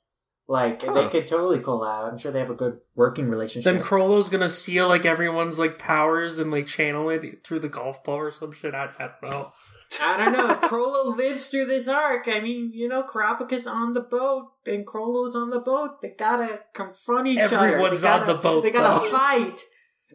like 0.47 0.83
huh. 0.83 0.93
they 0.93 1.07
could 1.07 1.27
totally 1.27 1.59
collab. 1.59 2.11
I'm 2.11 2.17
sure 2.17 2.31
they 2.31 2.39
have 2.39 2.49
a 2.49 2.55
good 2.55 2.79
working 2.95 3.29
relationship. 3.29 3.71
Then 3.71 3.83
Chrollo's 3.83 4.29
gonna 4.29 4.49
steal 4.49 4.87
like 4.87 5.05
everyone's 5.05 5.57
like 5.57 5.79
powers 5.79 6.37
and 6.37 6.51
like 6.51 6.67
channel 6.67 7.09
it 7.09 7.43
through 7.43 7.59
the 7.59 7.69
golf 7.69 8.03
ball 8.03 8.15
or 8.15 8.31
some 8.31 8.51
shit. 8.51 8.73
I, 8.73 8.89
I 8.99 9.09
don't 9.21 9.31
know. 9.31 9.53
I 10.01 10.17
don't 10.17 10.33
know 10.33 10.49
if 10.49 10.61
Chrollo 10.69 11.15
lives 11.15 11.49
through 11.49 11.65
this 11.65 11.87
arc. 11.87 12.27
I 12.27 12.39
mean, 12.39 12.71
you 12.73 12.87
know, 12.87 13.03
Kurapika's 13.03 13.67
on 13.67 13.93
the 13.93 14.01
boat 14.01 14.51
and 14.65 14.85
Chrollo's 14.85 15.35
on 15.35 15.49
the 15.49 15.59
boat. 15.59 16.01
They 16.01 16.09
gotta 16.09 16.61
confront 16.73 17.27
each 17.27 17.39
Everyone's 17.39 17.63
other. 17.63 17.73
Everyone's 17.73 18.03
on 18.03 18.27
the 18.27 18.41
boat. 18.41 18.63
They 18.63 18.71
gotta 18.71 18.99
though. 18.99 19.11
fight. 19.11 19.59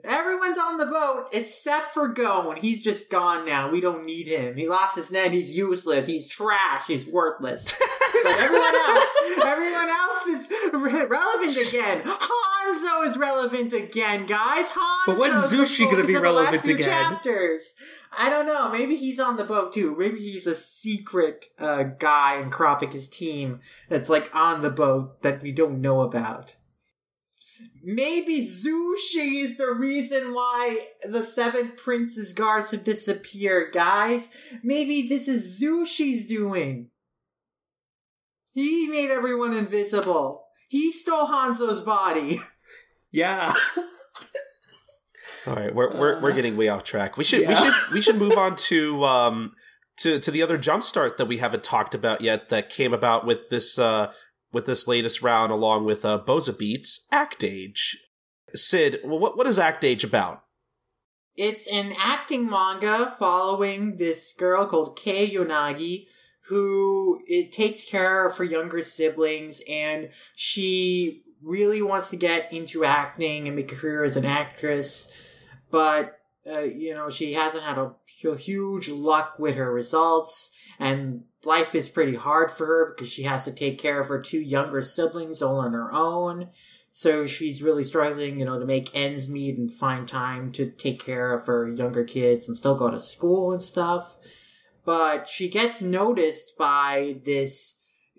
Everyone's 0.05 0.59
on 0.59 0.79
the 0.79 0.87
boat 0.87 1.29
except 1.33 1.93
for 1.93 2.09
Gon. 2.09 2.57
He's 2.57 2.83
just 2.83 3.11
gone 3.11 3.45
now. 3.45 3.71
We 3.71 3.81
don't 3.81 4.05
need 4.05 4.29
him. 4.29 4.57
He 4.57 4.69
lost 4.69 4.97
his 4.97 5.11
Nen. 5.11 5.33
He's 5.33 5.55
useless. 5.55 6.07
He's 6.07 6.29
trash. 6.29 6.87
He's 6.87 7.07
worthless. 7.07 7.77
but 8.25 8.39
everyone 8.39 8.75
else, 8.75 9.07
everyone 9.45 9.89
else 9.89 10.27
is 10.27 10.49
relevant 10.73 11.69
again. 11.69 12.03
Han 12.05 12.49
Hanzo 12.69 13.07
is 13.07 13.17
relevant 13.17 13.73
again, 13.73 14.27
guys. 14.27 14.71
Hanzo. 14.73 15.07
But 15.07 15.19
when's 15.19 15.51
Zushi 15.51 15.91
going 15.91 16.03
to 16.03 16.07
be 16.07 16.17
relevant 16.17 16.65
again? 16.65 16.85
Chapters. 16.85 17.75
I 18.19 18.31
don't 18.31 18.47
know. 18.47 18.71
Maybe 18.71 18.97
he's 18.97 19.21
on 19.21 19.37
the 19.37 19.45
boat 19.45 19.73
too. 19.73 19.97
Maybe 19.97 20.19
he's 20.19 20.47
a 20.47 20.55
secret 20.55 21.47
uh, 21.59 21.85
guy 21.85 22.39
in 22.41 22.51
Kurapika's 22.51 23.09
team 23.09 23.61
that's 23.89 24.11
like 24.11 24.35
on 24.35 24.61
the 24.61 24.71
boat 24.71 25.23
that 25.23 25.43
we 25.43 25.53
don't 25.53 25.81
know 25.81 26.01
about. 26.01 26.57
Maybe 27.83 28.41
Zushi 28.41 29.43
is 29.45 29.57
the 29.57 29.73
reason 29.73 30.35
why 30.35 30.87
the 31.03 31.25
seven 31.25 31.73
princes 31.77 32.33
guards 32.33 32.71
have 32.73 32.85
disappeared, 32.85 33.73
guys. 33.73 34.31
Maybe 34.63 35.07
this 35.09 35.29
is 35.29 35.61
Zushi's 35.61 36.27
doing. 36.27 36.91
He 38.53 38.89
made 38.89 39.11
everyone 39.11 39.53
invisible. 39.53 40.45
He 40.69 40.93
stole 40.93 41.27
Hanzo's 41.27 41.81
body. 41.83 42.41
Yeah. 43.11 43.53
All 45.47 45.55
right, 45.55 45.75
we're 45.75 45.97
we're 45.99 46.21
we're 46.21 46.33
getting 46.33 46.59
way 46.59 46.69
off 46.69 46.85
track. 46.85 47.17
We 47.17 47.25
should 47.25 47.41
yeah. 47.41 47.49
we 47.49 47.55
should 47.55 47.75
we 47.93 48.01
should 48.03 48.17
move 48.17 48.37
on 48.37 48.55
to 48.57 49.03
um 49.05 49.53
to 49.99 50.19
to 50.19 50.31
the 50.31 50.43
other 50.43 50.59
jumpstart 50.59 51.17
that 51.17 51.27
we 51.27 51.39
haven't 51.39 51.65
talked 51.65 51.95
about 51.95 52.21
yet 52.21 52.51
that 52.51 52.69
came 52.69 52.93
about 52.93 53.25
with 53.25 53.49
this 53.49 53.79
uh 53.79 54.13
with 54.53 54.67
this 54.67 54.89
latest 54.89 55.23
round 55.23 55.53
along 55.53 55.85
with 55.85 56.05
uh 56.05 56.21
Boza 56.25 56.57
Beats 56.57 57.07
Act 57.11 57.45
Age. 57.45 57.97
Sid, 58.55 59.01
what 59.05 59.37
what 59.37 59.47
is 59.47 59.59
Act 59.59 59.85
Age 59.85 60.05
about? 60.05 60.43
It's 61.37 61.69
an 61.69 61.95
acting 61.99 62.51
manga 62.51 63.15
following 63.19 63.97
this 63.97 64.33
girl 64.33 64.67
called 64.67 64.99
Kei 64.99 65.31
Yonagi 65.31 66.07
who 66.49 67.21
it 67.27 67.53
takes 67.53 67.85
care 67.85 68.27
of 68.27 68.37
her 68.39 68.45
younger 68.45 68.83
siblings 68.83 69.63
and 69.69 70.09
she 70.35 71.23
really 71.43 71.83
wants 71.83 72.11
to 72.11 72.17
get 72.17 72.53
into 72.53 72.85
acting 72.85 73.47
and 73.47 73.57
make 73.57 73.73
a 73.73 73.77
career 73.77 74.05
as 74.05 74.17
an 74.17 74.25
actress, 74.25 75.13
but 75.71 76.19
uh, 76.51 76.61
you 76.61 76.95
know 76.95 77.11
she 77.11 77.35
hasn't 77.35 77.65
had 77.65 77.79
a, 77.79 77.95
a 78.25 78.37
huge 78.37 78.89
luck 78.89 79.39
with 79.39 79.55
her 79.55 79.73
results, 79.73 80.51
and 80.79 81.25
life 81.45 81.75
is 81.75 81.89
pretty 81.89 82.15
hard 82.15 82.51
for 82.51 82.67
her 82.67 82.95
because 82.95 83.11
she 83.11 83.23
has 83.25 83.45
to 83.45 83.53
take 83.53 83.79
care 83.79 84.01
of 84.01 84.09
her 84.09 84.21
two 84.21 84.41
younger 84.41 84.83
siblings 84.83 85.43
all 85.43 85.59
on 85.59 85.73
her 85.73 85.93
own. 85.93 86.49
So 86.91 87.27
she's 87.27 87.63
really 87.63 87.85
struggling, 87.85 88.41
you 88.41 88.45
know, 88.45 88.59
to 88.59 88.67
make 88.67 88.91
ends 88.95 89.29
meet 89.29 89.57
and 89.57 89.71
find 89.71 90.09
time 90.09 90.51
to 90.53 90.71
take 90.71 91.05
care 91.05 91.33
of 91.33 91.47
her 91.47 91.69
younger 91.69 92.03
kids 92.05 92.49
and 92.49 92.57
still 92.57 92.75
go 92.75 92.91
to 92.91 92.99
school 92.99 93.53
and 93.53 93.63
stuff. 93.63 94.17
But 94.85 95.29
she 95.29 95.49
gets 95.49 95.81
noticed 95.83 96.57
by 96.57 97.21
this 97.25 97.79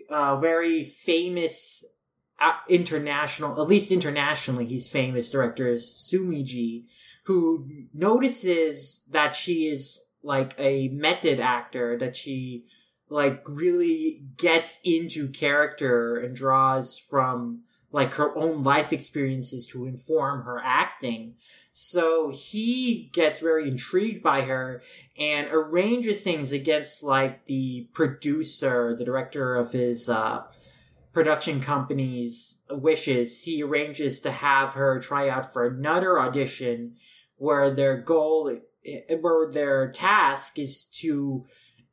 uh, 0.09 0.37
very 0.37 0.83
famous 0.83 1.83
international, 2.67 3.61
at 3.61 3.67
least 3.67 3.91
internationally, 3.91 4.65
he's 4.65 4.87
famous 4.87 5.29
director 5.29 5.73
Sumiji, 5.73 6.85
who 7.25 7.65
notices 7.93 9.05
that 9.11 9.33
she 9.33 9.65
is 9.65 9.99
like 10.23 10.53
a 10.57 10.89
method 10.89 11.39
actor, 11.39 11.97
that 11.97 12.15
she 12.15 12.65
like 13.09 13.43
really 13.47 14.21
gets 14.37 14.79
into 14.83 15.29
character 15.29 16.17
and 16.17 16.35
draws 16.35 16.97
from 16.97 17.63
like 17.91 18.13
her 18.13 18.37
own 18.37 18.61
life 18.61 18.93
experiences 18.93 19.65
to 19.67 19.85
inform 19.85 20.43
her 20.43 20.61
acting. 20.63 21.33
So 21.73 22.29
he 22.29 23.09
gets 23.13 23.39
very 23.39 23.67
intrigued 23.67 24.21
by 24.21 24.41
her 24.41 24.81
and 25.17 25.47
arranges 25.51 26.21
things 26.21 26.51
against 26.51 27.03
like 27.03 27.45
the 27.45 27.89
producer, 27.93 28.95
the 28.95 29.05
director 29.05 29.55
of 29.55 29.71
his 29.71 30.07
uh 30.07 30.43
production 31.13 31.59
company's 31.59 32.61
wishes, 32.69 33.43
he 33.43 33.63
arranges 33.63 34.21
to 34.21 34.31
have 34.31 34.73
her 34.73 34.99
try 34.99 35.27
out 35.27 35.51
for 35.51 35.65
another 35.65 36.19
audition 36.19 36.95
where 37.37 37.71
their 37.71 37.97
goal, 37.97 38.59
where 39.19 39.51
their 39.51 39.91
task 39.91 40.59
is 40.59 40.85
to 40.85 41.43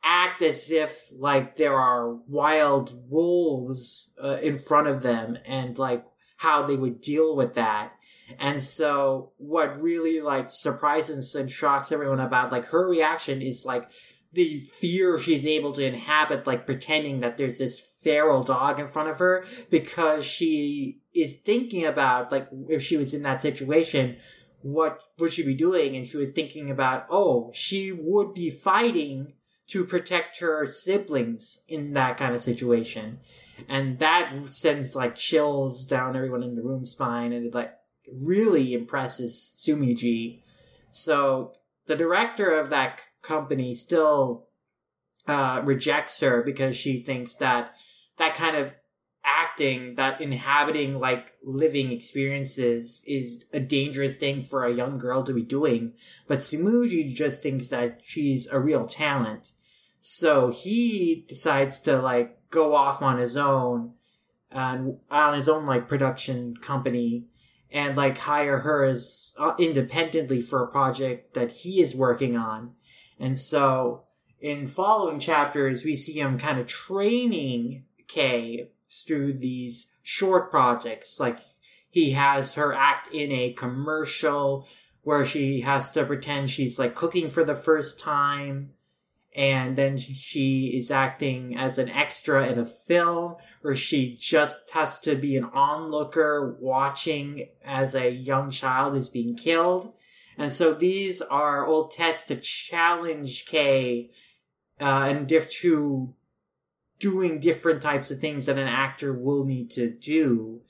act 0.07 0.41
as 0.41 0.71
if 0.71 1.11
like 1.19 1.57
there 1.57 1.75
are 1.75 2.15
wild 2.29 2.97
wolves 3.11 4.15
uh, 4.23 4.39
in 4.41 4.57
front 4.57 4.87
of 4.87 5.03
them 5.03 5.37
and 5.45 5.79
like 5.79 6.05
how 6.37 6.63
they 6.63 6.77
would 6.77 7.01
deal 7.01 7.35
with 7.35 7.55
that. 7.55 7.93
And 8.39 8.63
so 8.63 9.33
what 9.37 9.81
really 9.81 10.21
like 10.21 10.49
surprises 10.49 11.35
and 11.35 11.51
shocks 11.51 11.91
everyone 11.91 12.21
about 12.21 12.53
like 12.53 12.67
her 12.67 12.89
reaction 12.89 13.43
is 13.43 13.67
like 13.67 13.91
the 14.33 14.61
fear 14.61 15.19
she's 15.19 15.47
able 15.47 15.73
to 15.73 15.85
inhabit, 15.85 16.47
like 16.47 16.67
pretending 16.67 17.21
that 17.21 17.37
there's 17.37 17.59
this 17.59 17.81
feral 17.81 18.45
dog 18.45 18.79
in 18.79 18.87
front 18.87 19.09
of 19.09 19.19
her 19.19 19.45
because 19.71 20.25
she 20.25 21.01
is 21.15 21.37
thinking 21.37 21.85
about, 21.87 22.31
like, 22.31 22.47
if 22.69 22.83
she 22.83 22.97
was 22.97 23.15
in 23.15 23.23
that 23.23 23.41
situation, 23.41 24.17
what 24.61 25.03
would 25.19 25.33
she 25.33 25.45
be 25.45 25.55
doing? 25.55 25.97
And 25.97 26.07
she 26.07 26.19
was 26.19 26.33
thinking 26.33 26.71
about, 26.71 27.07
oh, 27.09 27.51
she 27.55 27.93
would 27.93 28.35
be 28.35 28.51
fighting 28.51 29.33
to 29.69 29.85
protect 29.85 30.41
her 30.41 30.67
siblings 30.67 31.63
in 31.69 31.93
that 31.95 32.17
kind 32.17 32.35
of 32.35 32.41
situation. 32.41 33.19
And 33.69 33.99
that 33.99 34.33
sends 34.51 34.95
like 34.95 35.17
chills 35.17 35.87
down 35.87 36.15
everyone 36.15 36.43
in 36.43 36.55
the 36.55 36.63
room's 36.63 36.93
spine 36.93 37.33
and 37.33 37.47
it 37.47 37.55
like 37.55 37.75
really 38.25 38.75
impresses 38.75 39.55
Sumiji. 39.57 40.43
So 40.91 41.55
the 41.87 41.97
director 41.97 42.51
of 42.51 42.71
that 42.71 43.03
company 43.23 43.75
still 43.75 44.47
uh, 45.27 45.63
rejects 45.65 46.21
her 46.21 46.43
because 46.43 46.77
she 46.77 47.01
thinks 47.01 47.35
that 47.37 47.75
that 48.19 48.35
kind 48.35 48.57
of 48.57 48.77
acting, 49.25 49.97
that 49.97 50.21
inhabiting 50.21 50.99
like 51.01 51.33
living 51.43 51.91
experiences 51.91 53.05
is 53.07 53.45
a 53.53 53.59
dangerous 53.59 54.17
thing 54.17 54.41
for 54.41 54.65
a 54.65 54.73
young 54.73 54.99
girl 54.99 55.23
to 55.23 55.35
be 55.35 55.43
doing. 55.43 55.93
But 56.29 56.39
Sumiji 56.39 57.13
just 57.13 57.43
thinks 57.43 57.69
that 57.69 58.01
she's 58.05 58.47
a 58.47 58.61
real 58.61 58.87
talent. 58.87 59.51
So 60.09 60.53
he 60.53 61.25
decides 61.27 61.81
to 61.81 61.99
like 61.99 62.39
go 62.49 62.77
off 62.77 63.03
on 63.03 63.19
his 63.19 63.37
own 63.37 63.95
and 64.53 64.99
on 65.11 65.35
his 65.35 65.49
own 65.49 65.67
like 65.67 65.89
production 65.89 66.57
company 66.59 67.25
and 67.73 67.97
like 67.97 68.17
hire 68.17 68.61
her 68.61 68.85
as 68.85 69.35
uh, 69.37 69.55
independently 69.59 70.43
for 70.43 70.63
a 70.63 70.71
project 70.71 71.35
that 71.35 71.51
he 71.51 71.83
is 71.83 71.97
working 71.97 72.37
on. 72.37 72.75
And 73.19 73.37
so 73.37 74.05
in 74.41 74.69
following 74.69 75.19
chapters, 75.19 75.85
we 75.85 75.97
see 75.97 76.21
him 76.21 76.39
kind 76.39 76.61
of 76.61 76.69
training 76.69 77.83
Kei 78.07 78.71
through 78.89 79.33
these 79.33 79.93
short 80.05 80.53
projects. 80.53 81.19
Like 81.19 81.39
he 81.91 82.13
has 82.13 82.55
her 82.55 82.73
act 82.73 83.13
in 83.13 83.33
a 83.33 83.55
commercial 83.55 84.69
where 85.03 85.25
she 85.25 85.63
has 85.63 85.91
to 85.91 86.05
pretend 86.05 86.49
she's 86.49 86.79
like 86.79 86.95
cooking 86.95 87.29
for 87.29 87.43
the 87.43 87.57
first 87.57 87.99
time 87.99 88.71
and 89.37 89.77
then 89.77 89.99
she 89.99 90.73
is 90.75 90.91
acting 90.91 91.57
as 91.57 91.77
an 91.77 91.91
extra 91.91 92.47
in 92.47 92.59
a 92.59 92.65
film 92.65 93.37
where 93.61 93.75
she 93.75 94.17
just 94.19 94.71
has 94.71 94.99
to 95.01 95.15
be 95.15 95.37
an 95.37 95.45
onlooker 95.45 96.57
watching 96.59 97.47
as 97.63 97.95
a 97.95 98.11
young 98.11 98.51
child 98.51 98.97
is 98.97 99.11
being 99.11 99.37
killed. 99.37 99.93
And 100.39 100.51
so 100.51 100.73
these 100.73 101.21
are 101.21 101.67
all 101.67 101.89
tests 101.89 102.27
to 102.29 102.37
challenge 102.37 103.45
Kei 103.45 104.09
uh, 104.81 105.07
and 105.09 105.27
diff- 105.27 105.51
to 105.61 106.15
doing 106.99 107.39
different 107.39 107.83
types 107.83 108.11
of 108.11 108.21
things 108.21 108.47
that 108.47 108.59
an 108.59 108.67
actor 108.67 109.13
will 109.13 109.45
need 109.45 109.71
to 109.73 109.91
do 109.91 110.63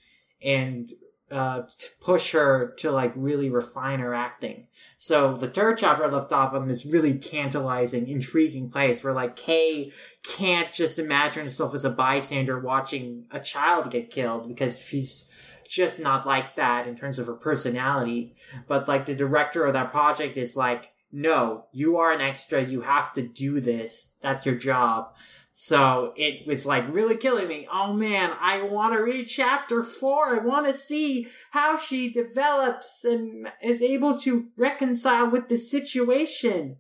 and 0.43 0.89
uh, 1.31 1.63
push 2.01 2.33
her 2.33 2.73
to 2.79 2.91
like 2.91 3.13
really 3.17 3.51
refine 3.51 3.99
her 3.99 4.15
acting. 4.15 4.67
So 4.97 5.35
the 5.35 5.49
third 5.49 5.79
chapter 5.79 6.07
left 6.07 6.33
off 6.33 6.55
on 6.55 6.69
this 6.69 6.87
really 6.87 7.19
tantalizing, 7.19 8.09
intriguing 8.09 8.71
place 8.71 9.03
where 9.03 9.13
like 9.13 9.35
Kei 9.35 9.93
can't 10.23 10.73
just 10.73 10.99
imagine 10.99 11.45
herself 11.45 11.75
as 11.75 11.85
a 11.85 11.91
bystander 11.91 12.59
watching 12.61 13.25
a 13.31 13.41
child 13.41 13.91
get 13.91 14.11
killed 14.11 14.47
because 14.47 14.79
she's 14.79 15.31
just 15.69 15.99
not 15.99 16.27
like 16.27 16.55
that 16.57 16.87
in 16.87 16.95
terms 16.95 17.19
of 17.19 17.27
her 17.27 17.35
personality. 17.35 18.35
But 18.69 18.87
like 18.87 19.07
the 19.07 19.15
director 19.15 19.65
of 19.65 19.73
that 19.73 19.91
project 19.91 20.39
is 20.39 20.57
like, 20.57 20.93
no, 21.17 21.65
you 21.73 21.97
are 21.97 22.13
an 22.13 22.21
extra. 22.21 22.63
You 22.63 22.83
have 22.83 23.15
to 23.15 23.23
do 23.23 23.59
this. 23.59 24.17
That's 24.21 24.45
your 24.45 24.55
job. 24.55 25.15
So 25.55 26.13
it 26.15 26.47
was 26.47 26.67
like 26.67 26.85
really 26.93 27.17
killing 27.17 27.49
me. 27.49 27.67
Oh 27.73 27.95
man, 27.95 28.33
I 28.39 28.61
want 28.61 28.93
to 28.93 29.03
read 29.03 29.25
chapter 29.25 29.83
four. 29.83 30.35
I 30.35 30.45
want 30.45 30.67
to 30.67 30.75
see 30.75 31.27
how 31.53 31.79
she 31.79 32.11
develops 32.11 33.03
and 33.03 33.51
is 33.63 33.81
able 33.81 34.19
to 34.19 34.49
reconcile 34.59 35.31
with 35.31 35.49
the 35.49 35.57
situation. 35.57 36.77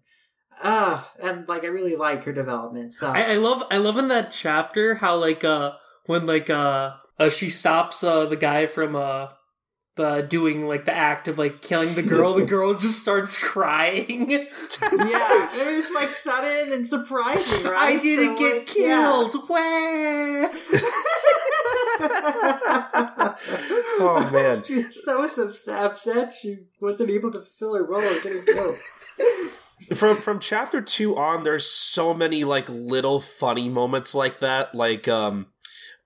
Uh, 0.62 1.02
and 1.22 1.48
like 1.48 1.64
I 1.64 1.68
really 1.68 1.96
like 1.96 2.24
her 2.24 2.32
development. 2.34 2.92
So 2.92 3.06
I, 3.06 3.32
I 3.32 3.36
love, 3.36 3.62
I 3.70 3.78
love 3.78 3.96
in 3.96 4.08
that 4.08 4.32
chapter 4.32 4.96
how 4.96 5.16
like 5.16 5.44
uh 5.44 5.72
when 6.04 6.26
like 6.26 6.50
uh, 6.50 6.90
uh 7.18 7.30
she 7.30 7.48
stops 7.48 8.04
uh 8.04 8.26
the 8.26 8.36
guy 8.36 8.66
from 8.66 8.96
uh 8.96 9.28
the 9.96 10.20
doing 10.20 10.66
like 10.66 10.84
the 10.84 10.94
act 10.94 11.26
of 11.26 11.38
like 11.38 11.62
killing 11.62 11.94
the 11.94 12.02
girl, 12.02 12.34
the 12.34 12.44
girl 12.44 12.74
just 12.78 13.00
starts 13.00 13.38
crying. 13.38 14.30
yeah, 14.30 14.44
I 14.82 15.64
mean 15.66 15.78
it's 15.78 15.92
like 15.94 16.10
sudden 16.10 16.72
and 16.72 16.86
surprising, 16.86 17.70
right? 17.70 17.96
I 17.96 18.02
didn't 18.02 18.36
so, 18.36 18.42
get 18.42 18.58
like, 18.58 18.66
killed. 18.66 19.34
Yeah. 19.48 20.48
oh 23.98 24.30
man, 24.32 24.62
she 24.62 24.74
was 24.76 25.02
so 25.02 25.24
upset 25.24 26.32
she 26.32 26.58
wasn't 26.80 27.10
able 27.10 27.30
to 27.32 27.38
fulfill 27.38 27.74
her 27.76 27.84
role 27.86 28.02
of 28.02 28.22
getting 28.22 28.44
killed. 28.44 28.76
From 29.94 30.16
from 30.18 30.40
chapter 30.40 30.82
two 30.82 31.16
on, 31.16 31.42
there's 31.42 31.66
so 31.66 32.12
many 32.12 32.44
like 32.44 32.68
little 32.68 33.18
funny 33.18 33.70
moments 33.70 34.14
like 34.14 34.40
that, 34.40 34.74
like 34.74 35.08
um, 35.08 35.46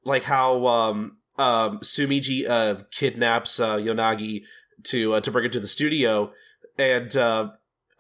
like 0.04 0.22
how 0.22 0.66
um 0.66 1.12
um 1.38 1.78
Sumiji 1.80 2.48
uh 2.48 2.82
kidnaps 2.90 3.60
uh 3.60 3.76
Yonagi 3.76 4.44
to 4.84 5.14
uh, 5.14 5.20
to 5.20 5.30
bring 5.30 5.44
it 5.44 5.52
to 5.52 5.60
the 5.60 5.66
studio, 5.66 6.32
and 6.78 7.16
uh 7.16 7.50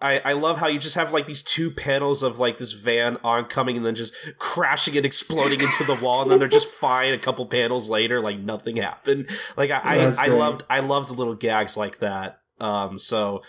I, 0.02 0.20
I 0.24 0.32
love 0.32 0.58
how 0.58 0.66
you 0.66 0.78
just 0.78 0.94
have 0.94 1.12
like 1.12 1.26
these 1.26 1.42
two 1.42 1.70
panels 1.70 2.22
of 2.22 2.38
like 2.38 2.56
this 2.56 2.72
van 2.72 3.18
oncoming 3.22 3.76
and 3.76 3.84
then 3.84 3.94
just 3.94 4.14
crashing 4.38 4.96
and 4.96 5.04
exploding 5.04 5.60
into 5.60 5.84
the 5.84 5.98
wall. 6.02 6.22
And 6.22 6.30
then 6.30 6.38
they're 6.38 6.48
just 6.48 6.68
fine 6.80 7.12
a 7.12 7.18
couple 7.18 7.44
panels 7.46 7.88
later 7.88 8.20
like 8.20 8.38
nothing 8.38 8.76
happened. 8.76 9.28
Like 9.56 9.70
I 9.70 9.80
I, 9.84 10.14
I, 10.18 10.28
loved 10.28 10.62
I 10.70 10.80
loved 10.80 11.10
little 11.10 11.34
gags 11.34 11.76
like 11.76 11.98
that. 11.98 12.40
Um 12.58 12.98
so 12.98 13.42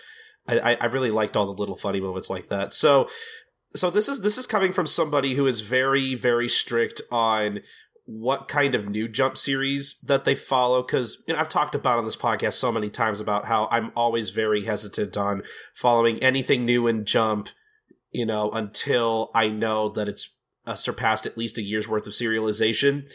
I 0.48 0.76
I 0.80 0.86
really 0.88 1.12
liked 1.12 1.38
all 1.38 1.46
the 1.46 1.54
little 1.54 1.78
funny 1.78 2.02
moments 2.02 2.30
like 2.30 2.50
that. 2.50 2.74
So 2.74 3.08
so 3.74 3.90
this 3.90 4.10
is 4.10 4.22
this 4.22 4.38
is 4.38 4.46
coming 4.46 4.74
from 4.74 4.88
somebody 4.88 5.36
who 5.36 5.48
is 5.48 5.62
very 5.62 6.16
very 6.16 6.50
strict 6.50 7.02
on 7.12 7.62
what 8.06 8.48
kind 8.48 8.74
of 8.76 8.90
new 8.90 9.08
jump 9.08 9.38
series 9.38 10.00
that 10.08 10.24
they 10.24 10.36
follow 10.36 10.82
because 10.82 11.24
you 11.28 11.34
know, 11.34 11.40
I've 11.40 11.50
talked 11.50 11.76
about 11.76 12.00
on 12.00 12.06
this 12.06 12.16
podcast 12.16 12.54
so 12.54 12.72
many 12.72 12.90
times 12.90 13.20
about 13.20 13.46
how 13.46 13.68
I'm 13.72 13.92
always 13.96 14.32
very 14.32 14.64
hesitant 14.64 15.16
on 15.18 15.44
following 15.76 16.22
anything 16.22 16.66
new 16.66 16.88
in 16.88 17.06
jump, 17.06 17.50
you 18.12 18.26
know, 18.26 18.50
until 18.52 19.30
I 19.36 19.50
know 19.50 19.90
that 19.90 20.08
it's 20.08 20.36
uh, 20.66 20.76
surpassed 20.76 21.26
at 21.26 21.38
least 21.38 21.58
a 21.58 21.62
year's 21.62 21.88
worth 21.88 22.08
of 22.08 22.14
serialization. 22.14 23.08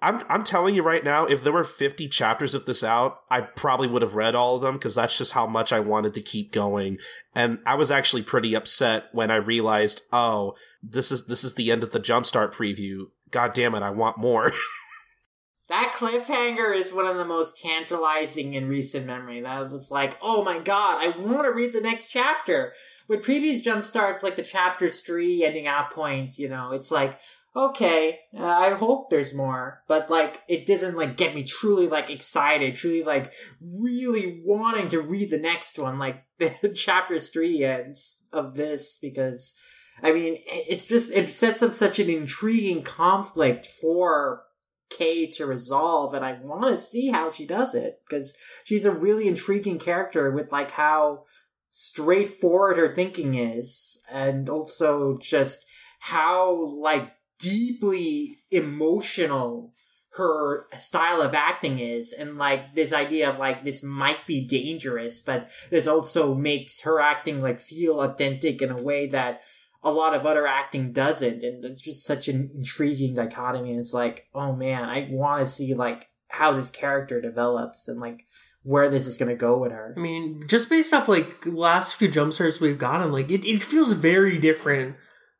I'm 0.00 0.22
I'm 0.28 0.44
telling 0.44 0.76
you 0.76 0.82
right 0.82 1.02
now, 1.02 1.26
if 1.26 1.42
there 1.42 1.52
were 1.52 1.64
50 1.64 2.06
chapters 2.08 2.54
of 2.54 2.66
this 2.66 2.84
out, 2.84 3.18
I 3.30 3.40
probably 3.40 3.88
would 3.88 4.02
have 4.02 4.14
read 4.14 4.36
all 4.36 4.54
of 4.54 4.62
them 4.62 4.74
because 4.74 4.94
that's 4.94 5.18
just 5.18 5.32
how 5.32 5.48
much 5.48 5.72
I 5.72 5.80
wanted 5.80 6.14
to 6.14 6.20
keep 6.20 6.52
going. 6.52 6.98
And 7.34 7.58
I 7.66 7.74
was 7.74 7.90
actually 7.90 8.22
pretty 8.22 8.54
upset 8.54 9.06
when 9.10 9.32
I 9.32 9.36
realized, 9.36 10.02
oh, 10.12 10.54
this 10.82 11.10
is 11.10 11.26
this 11.26 11.42
is 11.42 11.54
the 11.54 11.72
end 11.72 11.82
of 11.82 11.90
the 11.90 11.98
Jumpstart 11.98 12.54
preview 12.54 13.06
God 13.30 13.52
damn 13.52 13.74
it, 13.74 13.82
I 13.82 13.90
want 13.90 14.18
more. 14.18 14.52
that 15.68 15.92
cliffhanger 15.94 16.74
is 16.74 16.94
one 16.94 17.06
of 17.06 17.16
the 17.16 17.24
most 17.24 17.58
tantalizing 17.58 18.54
in 18.54 18.68
recent 18.68 19.06
memory. 19.06 19.42
That 19.42 19.70
was 19.70 19.90
like, 19.90 20.16
oh 20.22 20.42
my 20.42 20.58
god, 20.58 20.98
I 21.00 21.08
want 21.18 21.44
to 21.44 21.52
read 21.52 21.72
the 21.72 21.80
next 21.80 22.08
chapter. 22.08 22.72
With 23.06 23.22
previous 23.22 23.60
jump 23.60 23.82
starts, 23.82 24.22
like 24.22 24.36
the 24.36 24.42
chapter 24.42 24.88
three 24.88 25.44
ending 25.44 25.66
out 25.66 25.90
point, 25.90 26.38
you 26.38 26.48
know, 26.48 26.72
it's 26.72 26.90
like, 26.90 27.20
okay, 27.54 28.20
uh, 28.38 28.46
I 28.46 28.70
hope 28.74 29.10
there's 29.10 29.34
more, 29.34 29.82
but 29.88 30.08
like, 30.08 30.42
it 30.48 30.64
doesn't 30.64 30.96
like 30.96 31.16
get 31.16 31.34
me 31.34 31.42
truly 31.42 31.86
like 31.86 32.08
excited, 32.08 32.74
truly 32.74 33.02
like 33.02 33.32
really 33.78 34.40
wanting 34.46 34.88
to 34.88 35.00
read 35.00 35.30
the 35.30 35.38
next 35.38 35.78
one, 35.78 35.98
like 35.98 36.24
the 36.38 36.72
chapter 36.74 37.18
three 37.18 37.62
ends 37.62 38.24
of 38.32 38.54
this 38.54 38.98
because 38.98 39.54
I 40.02 40.12
mean, 40.12 40.38
it's 40.46 40.86
just, 40.86 41.12
it 41.12 41.28
sets 41.28 41.62
up 41.62 41.74
such 41.74 41.98
an 41.98 42.08
intriguing 42.08 42.82
conflict 42.82 43.66
for 43.66 44.44
Kei 44.90 45.26
to 45.32 45.46
resolve, 45.46 46.14
and 46.14 46.24
I 46.24 46.38
want 46.40 46.70
to 46.70 46.78
see 46.78 47.08
how 47.08 47.30
she 47.30 47.46
does 47.46 47.74
it, 47.74 48.00
because 48.08 48.36
she's 48.64 48.84
a 48.84 48.92
really 48.92 49.28
intriguing 49.28 49.78
character 49.78 50.30
with, 50.30 50.52
like, 50.52 50.72
how 50.72 51.24
straightforward 51.70 52.76
her 52.76 52.94
thinking 52.94 53.34
is, 53.34 54.00
and 54.10 54.48
also 54.48 55.18
just 55.18 55.66
how, 56.00 56.54
like, 56.54 57.12
deeply 57.38 58.38
emotional 58.50 59.72
her 60.12 60.66
style 60.76 61.22
of 61.22 61.34
acting 61.34 61.78
is 61.78 62.12
and 62.12 62.38
like 62.38 62.74
this 62.74 62.92
idea 62.92 63.28
of 63.28 63.38
like 63.38 63.62
this 63.62 63.84
might 63.84 64.26
be 64.26 64.44
dangerous 64.44 65.22
but 65.22 65.48
this 65.70 65.86
also 65.86 66.34
makes 66.34 66.80
her 66.80 66.98
acting 66.98 67.40
like 67.40 67.60
feel 67.60 68.00
authentic 68.00 68.60
in 68.60 68.70
a 68.70 68.82
way 68.82 69.06
that 69.06 69.40
a 69.82 69.92
lot 69.92 70.14
of 70.14 70.26
other 70.26 70.46
acting 70.46 70.92
doesn't 70.92 71.42
and 71.42 71.64
it's 71.64 71.80
just 71.80 72.04
such 72.04 72.28
an 72.28 72.50
intriguing 72.54 73.14
dichotomy 73.14 73.70
and 73.70 73.80
it's 73.80 73.94
like 73.94 74.28
oh 74.34 74.54
man 74.54 74.84
i 74.84 75.08
want 75.10 75.40
to 75.40 75.46
see 75.46 75.74
like 75.74 76.08
how 76.28 76.52
this 76.52 76.70
character 76.70 77.20
develops 77.20 77.88
and 77.88 78.00
like 78.00 78.26
where 78.62 78.88
this 78.88 79.06
is 79.06 79.16
going 79.16 79.30
to 79.30 79.34
go 79.34 79.56
with 79.56 79.72
her. 79.72 79.94
I 79.96 80.00
mean 80.00 80.44
just 80.46 80.68
based 80.68 80.92
off 80.92 81.08
like 81.08 81.46
last 81.46 81.94
few 81.94 82.08
jump 82.08 82.34
starts 82.34 82.60
we've 82.60 82.78
gotten 82.78 83.12
like 83.12 83.30
it, 83.30 83.46
it 83.48 83.62
feels 83.62 83.92
very 83.92 84.38
different 84.38 84.96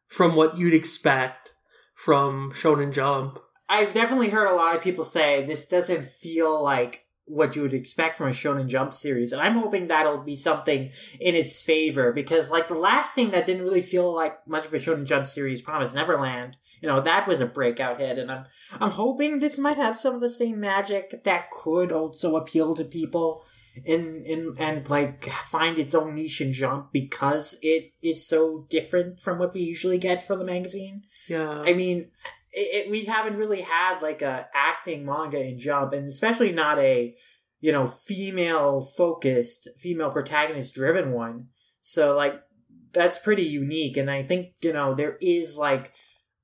from 0.06 0.34
what 0.34 0.56
you'd 0.56 0.74
expect 0.74 1.52
from 1.94 2.52
shonen 2.52 2.92
jump. 2.92 3.38
I've 3.68 3.92
definitely 3.92 4.30
heard 4.30 4.48
a 4.48 4.54
lot 4.54 4.74
of 4.74 4.82
people 4.82 5.04
say 5.04 5.44
this 5.44 5.66
doesn't 5.66 6.08
feel 6.08 6.62
like 6.62 7.04
what 7.28 7.54
you 7.54 7.62
would 7.62 7.74
expect 7.74 8.16
from 8.16 8.28
a 8.28 8.32
Shonen 8.32 8.66
Jump 8.66 8.92
series. 8.92 9.32
And 9.32 9.40
I'm 9.40 9.54
hoping 9.54 9.86
that'll 9.86 10.18
be 10.18 10.36
something 10.36 10.90
in 11.20 11.34
its 11.34 11.62
favor 11.62 12.12
because 12.12 12.50
like 12.50 12.68
the 12.68 12.74
last 12.74 13.14
thing 13.14 13.30
that 13.30 13.46
didn't 13.46 13.62
really 13.62 13.80
feel 13.80 14.14
like 14.14 14.46
much 14.46 14.66
of 14.66 14.74
a 14.74 14.78
Shonen 14.78 15.04
Jump 15.04 15.26
series, 15.26 15.62
Promise 15.62 15.94
Neverland, 15.94 16.56
you 16.80 16.88
know, 16.88 17.00
that 17.00 17.26
was 17.26 17.40
a 17.40 17.46
breakout 17.46 18.00
hit. 18.00 18.18
And 18.18 18.30
I'm, 18.30 18.44
I'm 18.80 18.90
hoping 18.90 19.38
this 19.38 19.58
might 19.58 19.76
have 19.76 19.98
some 19.98 20.14
of 20.14 20.20
the 20.20 20.30
same 20.30 20.60
magic 20.60 21.22
that 21.24 21.50
could 21.50 21.92
also 21.92 22.36
appeal 22.36 22.74
to 22.74 22.84
people 22.84 23.44
in, 23.84 24.22
in, 24.24 24.54
and 24.58 24.88
like 24.88 25.24
find 25.26 25.78
its 25.78 25.94
own 25.94 26.14
niche 26.14 26.40
in 26.40 26.52
Jump 26.52 26.92
because 26.92 27.58
it 27.62 27.92
is 28.02 28.26
so 28.26 28.66
different 28.70 29.20
from 29.20 29.38
what 29.38 29.54
we 29.54 29.60
usually 29.60 29.98
get 29.98 30.26
from 30.26 30.38
the 30.38 30.44
magazine. 30.44 31.02
Yeah. 31.28 31.60
I 31.64 31.74
mean, 31.74 32.10
it, 32.58 32.86
it, 32.86 32.90
we 32.90 33.04
haven't 33.04 33.36
really 33.36 33.60
had 33.60 34.00
like 34.00 34.20
a 34.20 34.48
acting 34.52 35.06
manga 35.06 35.40
in 35.40 35.58
Jump, 35.58 35.92
and 35.92 36.08
especially 36.08 36.52
not 36.52 36.78
a 36.78 37.14
you 37.60 37.72
know 37.72 37.86
female 37.86 38.80
focused, 38.80 39.68
female 39.78 40.10
protagonist 40.10 40.74
driven 40.74 41.12
one. 41.12 41.46
So 41.80 42.16
like 42.16 42.40
that's 42.92 43.18
pretty 43.18 43.44
unique, 43.44 43.96
and 43.96 44.10
I 44.10 44.24
think 44.24 44.54
you 44.62 44.72
know 44.72 44.92
there 44.92 45.16
is 45.20 45.56
like 45.56 45.92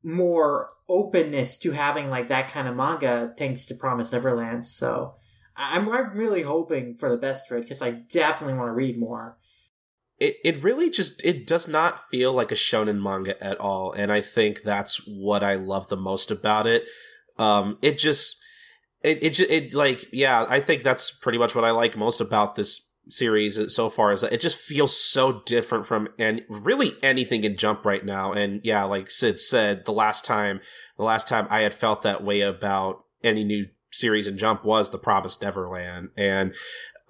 more 0.05 0.71
openness 0.89 1.59
to 1.59 1.73
having 1.73 2.11
like 2.11 2.29
that 2.29 2.49
kind 2.49 2.69
of 2.69 2.77
manga 2.77 3.35
thanks 3.37 3.67
to 3.67 3.75
Promise 3.75 4.13
Neverland. 4.13 4.65
So 4.65 5.15
I'm, 5.57 5.89
I'm 5.89 6.17
really 6.17 6.43
hoping 6.43 6.95
for 6.95 7.09
the 7.09 7.17
best 7.17 7.49
for 7.49 7.57
it 7.57 7.63
because 7.63 7.83
I 7.83 7.91
definitely 7.91 8.57
want 8.57 8.69
to 8.69 8.75
read 8.75 8.99
more 8.99 9.39
it, 10.25 10.37
it 10.43 10.63
really 10.63 10.89
just 10.89 11.23
it 11.25 11.47
does 11.47 11.69
not 11.69 12.09
feel 12.09 12.33
like 12.33 12.51
a 12.51 12.55
shonen 12.55 13.03
manga 13.03 13.43
at 13.45 13.61
all 13.61 13.93
and 13.93 14.11
i 14.11 14.21
think 14.21 14.63
that's 14.63 14.97
what 15.07 15.43
i 15.43 15.55
love 15.55 15.89
the 15.89 15.97
most 15.97 16.31
about 16.31 16.67
it. 16.67 16.89
Um 17.39 17.79
it 17.83 17.99
just 17.99 18.43
it 19.03 19.23
it, 19.23 19.41
it 19.41 19.75
like 19.75 20.07
yeah 20.13 20.47
i 20.49 20.61
think 20.61 20.83
that's 20.83 21.11
pretty 21.11 21.37
much 21.37 21.55
what 21.55 21.65
i 21.65 21.71
like 21.71 21.97
most 21.97 22.21
about 22.21 22.55
this 22.55 22.91
series 23.09 23.61
so 23.75 23.91
far 23.91 24.13
is 24.13 24.23
that 24.23 24.33
it 24.33 24.41
just 24.41 24.57
feels 24.57 24.99
so 24.99 25.43
different 25.45 25.85
from 25.85 26.09
and 26.19 26.41
really 26.49 26.93
anything 27.03 27.45
in 27.45 27.55
jump 27.57 27.85
right 27.85 28.05
now 28.05 28.33
and 28.33 28.63
yeah 28.65 28.85
like 28.85 29.11
sid 29.11 29.39
said 29.39 29.85
the 29.85 29.93
last 29.93 30.25
time 30.25 30.59
the 30.97 31.05
last 31.05 31.29
time 31.29 31.47
i 31.51 31.61
had 31.61 31.75
felt 31.75 32.01
that 32.01 32.25
way 32.25 32.41
about 32.41 33.05
any 33.23 33.45
new 33.45 33.67
series 33.93 34.27
in 34.27 34.39
jump 34.39 34.65
was 34.65 34.91
the 34.91 34.99
promised 34.99 35.43
neverland 35.43 36.09
and 36.17 36.55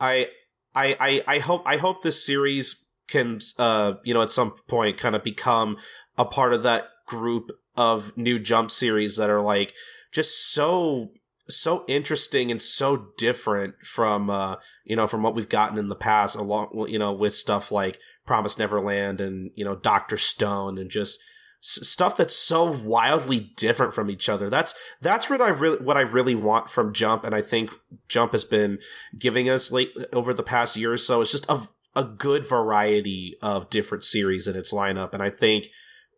i 0.00 0.26
I, 0.74 0.96
I, 0.98 1.36
I 1.36 1.38
hope 1.38 1.62
I 1.66 1.76
hope 1.76 2.02
this 2.02 2.24
series 2.24 2.83
can 3.08 3.38
uh 3.58 3.94
you 4.04 4.14
know 4.14 4.22
at 4.22 4.30
some 4.30 4.52
point 4.68 4.96
kind 4.96 5.14
of 5.14 5.22
become 5.22 5.76
a 6.16 6.24
part 6.24 6.52
of 6.52 6.62
that 6.62 6.88
group 7.06 7.50
of 7.76 8.16
new 8.16 8.38
jump 8.38 8.70
series 8.70 9.16
that 9.16 9.30
are 9.30 9.42
like 9.42 9.74
just 10.12 10.52
so 10.52 11.10
so 11.48 11.84
interesting 11.86 12.50
and 12.50 12.62
so 12.62 13.08
different 13.18 13.74
from 13.84 14.30
uh 14.30 14.56
you 14.84 14.96
know 14.96 15.06
from 15.06 15.22
what 15.22 15.34
we've 15.34 15.48
gotten 15.48 15.76
in 15.76 15.88
the 15.88 15.94
past 15.94 16.36
along 16.36 16.86
you 16.88 16.98
know 16.98 17.12
with 17.12 17.34
stuff 17.34 17.70
like 17.70 17.98
Promise 18.26 18.58
Neverland 18.58 19.20
and 19.20 19.50
you 19.54 19.64
know 19.64 19.76
Doctor 19.76 20.16
Stone 20.16 20.78
and 20.78 20.90
just 20.90 21.20
stuff 21.60 22.14
that's 22.14 22.36
so 22.36 22.70
wildly 22.70 23.52
different 23.56 23.94
from 23.94 24.10
each 24.10 24.28
other. 24.28 24.50
That's 24.50 24.74
that's 25.00 25.30
what 25.30 25.40
I 25.40 25.48
really 25.48 25.78
what 25.78 25.96
I 25.96 26.02
really 26.02 26.34
want 26.34 26.70
from 26.70 26.92
Jump, 26.92 27.24
and 27.24 27.34
I 27.34 27.42
think 27.42 27.70
Jump 28.08 28.32
has 28.32 28.44
been 28.44 28.78
giving 29.18 29.48
us 29.48 29.72
late 29.72 29.94
over 30.12 30.34
the 30.34 30.42
past 30.42 30.76
year 30.76 30.92
or 30.92 30.98
so. 30.98 31.20
It's 31.20 31.32
just 31.32 31.50
a 31.50 31.68
a 31.96 32.04
good 32.04 32.46
variety 32.46 33.36
of 33.40 33.70
different 33.70 34.04
series 34.04 34.46
in 34.48 34.56
its 34.56 34.72
lineup, 34.72 35.14
and 35.14 35.22
I 35.22 35.30
think 35.30 35.68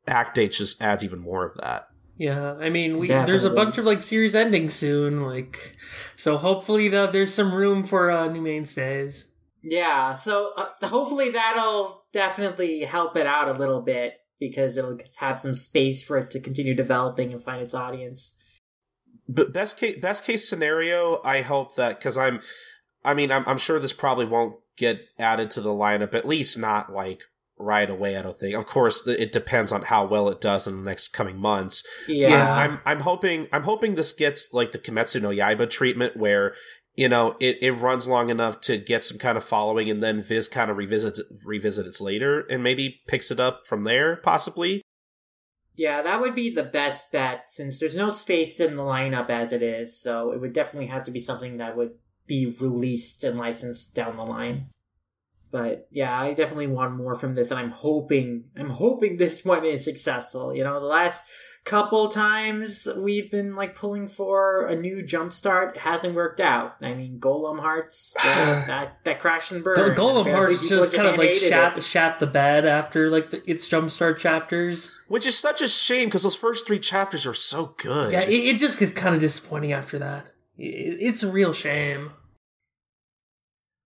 ACT-AGE 0.07 0.59
just 0.59 0.81
adds 0.81 1.05
even 1.05 1.21
more 1.21 1.45
of 1.45 1.55
that. 1.55 1.89
Yeah, 2.19 2.55
I 2.55 2.71
mean, 2.71 2.99
we, 2.99 3.09
there's 3.09 3.45
a 3.45 3.51
bunch 3.51 3.77
of 3.77 3.85
like 3.85 4.03
series 4.03 4.35
ending 4.35 4.71
soon, 4.71 5.23
like 5.23 5.77
so. 6.17 6.39
Hopefully, 6.39 6.89
the, 6.89 7.07
there's 7.07 7.35
some 7.35 7.53
room 7.53 7.85
for 7.85 8.11
uh, 8.11 8.27
new 8.29 8.41
mainstays. 8.41 9.27
Yeah, 9.63 10.15
so 10.15 10.53
uh, 10.57 10.69
hopefully 10.87 11.29
that'll 11.31 12.05
definitely 12.13 12.81
help 12.81 13.17
it 13.19 13.27
out 13.27 13.49
a 13.49 13.59
little 13.59 13.83
bit 13.83 14.15
because 14.41 14.79
it'll 14.79 14.99
have 15.19 15.41
some 15.41 15.55
space 15.55 16.03
for 16.03 16.17
it 16.17 16.31
to 16.31 16.41
continue 16.41 16.75
developing 16.75 17.33
and 17.33 17.43
find 17.43 17.61
its 17.61 17.75
audience. 17.75 18.35
But 19.29 19.53
best 19.53 19.79
case 19.79 19.99
best 20.01 20.25
case 20.25 20.49
scenario, 20.49 21.21
I 21.23 21.43
hope 21.43 21.75
that 21.75 21.99
because 21.99 22.17
I'm, 22.17 22.41
I 23.05 23.13
mean, 23.13 23.31
I'm, 23.31 23.45
I'm 23.47 23.59
sure 23.59 23.79
this 23.79 23.93
probably 23.93 24.25
won't 24.25 24.57
get 24.77 25.01
added 25.19 25.51
to 25.53 25.61
the 25.61 25.71
lineup, 25.71 26.15
at 26.15 26.27
least 26.27 26.59
not 26.59 26.93
like 26.93 27.23
right 27.59 27.89
away. 27.89 28.17
I 28.17 28.23
don't 28.23 28.37
think. 28.37 28.57
Of 28.57 28.67
course, 28.67 29.07
it 29.07 29.33
depends 29.33 29.73
on 29.73 29.83
how 29.83 30.07
well 30.07 30.29
it 30.29 30.41
does 30.41 30.67
in 30.67 30.77
the 30.77 30.83
next 30.83 31.09
coming 31.09 31.39
months. 31.39 31.87
Yeah, 32.09 32.53
I'm 32.55 32.81
I'm 32.85 33.01
hoping 33.01 33.49
I'm 33.53 33.63
hoping 33.63 33.95
this 33.95 34.13
gets 34.13 34.53
like 34.53 34.73
the 34.73 34.79
Kimetsu 34.79 35.23
no 35.23 35.31
Yaiba 35.31 35.69
treatment 35.69 36.17
where 36.17 36.55
you 36.95 37.09
know 37.09 37.37
it, 37.41 37.59
it 37.61 37.73
runs 37.73 38.07
long 38.07 38.31
enough 38.31 38.61
to 38.63 38.79
get 38.79 39.05
some 39.05 39.19
kind 39.19 39.37
of 39.37 39.45
following 39.45 39.91
and 39.91 40.03
then 40.03 40.23
Viz 40.23 40.49
kind 40.49 40.71
of 40.71 40.77
revisits 40.77 41.21
revisits 41.45 42.01
later 42.01 42.41
and 42.51 42.63
maybe 42.63 43.01
picks 43.07 43.31
it 43.31 43.41
up 43.41 43.67
from 43.67 43.85
there 43.85 44.17
possibly. 44.17 44.83
Yeah, 45.79 46.01
that 46.01 46.21
would 46.21 46.35
be 46.35 46.49
the 46.49 46.63
best 46.63 47.13
bet 47.13 47.51
since 47.51 47.79
there's 47.79 47.99
no 47.99 48.09
space 48.09 48.61
in 48.61 48.77
the 48.77 48.83
lineup 48.83 49.29
as 49.29 49.53
it 49.53 49.63
is, 49.63 50.01
so 50.01 50.33
it 50.33 50.41
would 50.41 50.55
definitely 50.55 50.87
have 50.87 51.05
to 51.05 51.11
be 51.11 51.21
something 51.21 51.59
that 51.59 51.77
would 51.77 51.91
be 52.27 52.47
released 52.61 53.25
and 53.25 53.39
licensed 53.39 53.95
down 53.95 54.17
the 54.17 54.25
line. 54.25 54.67
But 55.51 55.87
yeah, 55.91 56.21
I 56.21 56.35
definitely 56.35 56.67
want 56.67 56.97
more 56.97 57.15
from 57.15 57.35
this, 57.35 57.51
and 57.51 57.59
I'm 57.59 57.71
hoping 57.71 58.45
I'm 58.59 58.71
hoping 58.71 59.17
this 59.19 59.45
one 59.45 59.65
is 59.65 59.85
successful. 59.85 60.55
You 60.55 60.65
know, 60.65 60.81
the 60.81 60.87
last 60.87 61.25
couple 61.65 62.07
times 62.07 62.87
we've 62.97 63.29
been 63.29 63.57
like 63.57 63.75
pulling 63.75 64.07
for 64.07 64.67
a 64.67 64.77
new 64.77 65.03
jumpstart 65.03 65.77
hasn't 65.79 66.15
worked 66.15 66.41
out. 66.41 66.77
I 66.81 66.95
mean, 66.95 67.19
Golem 67.19 67.59
Hearts 67.59 68.15
uh, 68.25 68.67
that 68.67 69.05
that 69.05 69.21
crash 69.21 69.51
and 69.51 69.65
burn. 69.65 69.97
Golem 69.97 70.31
Hearts 70.31 70.69
just 70.69 70.95
kind 70.95 71.09
of 71.09 71.17
like 71.17 71.35
shat, 71.35 71.83
shat 71.83 72.21
the 72.21 72.27
bed 72.27 72.65
after 72.65 73.11
like 73.11 73.31
the, 73.31 73.51
its 73.51 73.69
jumpstart 73.69 74.19
chapters, 74.19 74.97
which 75.09 75.27
is 75.27 75.39
such 75.39 75.61
a 75.61 75.69
shame 75.69 76.09
because 76.09 76.23
those 76.23 76.37
first 76.37 76.67
three 76.67 76.79
chapters 76.79 77.27
are 77.27 77.35
so 77.35 77.75
good. 77.79 78.13
Yeah, 78.13 78.23
it, 78.23 78.31
it 78.31 78.59
just 78.59 78.79
gets 78.79 78.93
kind 78.93 79.15
of 79.15 79.21
disappointing 79.21 79.73
after 79.73 79.99
that. 79.99 80.27
It, 80.59 80.99
it's 81.01 81.23
a 81.23 81.31
real 81.31 81.53
shame. 81.53 82.13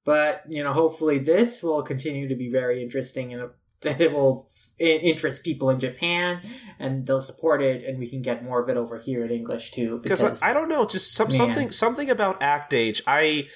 But, 0.04 0.42
you 0.48 0.64
know, 0.64 0.72
hopefully 0.72 1.18
this 1.18 1.62
will 1.62 1.83
continue 1.83 2.28
to 2.28 2.35
be 2.35 2.50
very 2.50 2.83
interesting 2.83 3.33
and 3.33 3.42
uh, 3.42 3.48
it 3.83 4.12
will 4.12 4.48
interest 4.78 5.44
people 5.44 5.70
in 5.70 5.80
Japan 5.80 6.40
and 6.78 7.06
they'll 7.06 7.20
support 7.20 7.62
it 7.62 7.83
and 7.83 7.98
we 7.98 8.09
can 8.09 8.22
get 8.22 8.44
more 8.44 8.62
of 8.62 8.68
it 8.68 8.76
over 8.76 8.98
here 8.98 9.24
in 9.24 9.30
English 9.30 9.72
too. 9.72 10.00
Because 10.02 10.42
I, 10.42 10.50
I, 10.50 10.52
don't 10.52 10.68
know, 10.68 10.87
just 10.87 11.14
some, 11.14 11.30
something 11.30 11.70
something 11.70 12.11
about 12.11 12.42
Act 12.42 12.74
Age. 12.74 13.02
I 13.06 13.48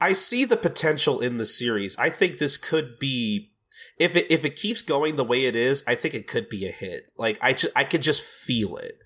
I 0.00 0.12
see 0.12 0.44
the 0.44 0.56
potential 0.56 1.20
in 1.20 1.38
the 1.38 1.46
series. 1.46 1.96
I 1.96 2.10
think 2.10 2.38
this 2.38 2.56
could 2.56 2.98
be 2.98 3.52
if 3.98 4.16
it 4.16 4.26
if 4.30 4.44
it 4.44 4.56
keeps 4.56 4.82
going 4.82 5.16
the 5.16 5.24
way 5.24 5.46
it 5.46 5.56
is. 5.56 5.82
I 5.86 5.94
think 5.94 6.14
it 6.14 6.26
could 6.26 6.48
be 6.48 6.66
a 6.66 6.72
hit. 6.72 7.08
Like 7.16 7.38
I 7.40 7.52
just 7.52 7.72
I 7.76 7.84
could 7.84 8.02
just 8.02 8.22
feel 8.22 8.76
it 8.76 8.98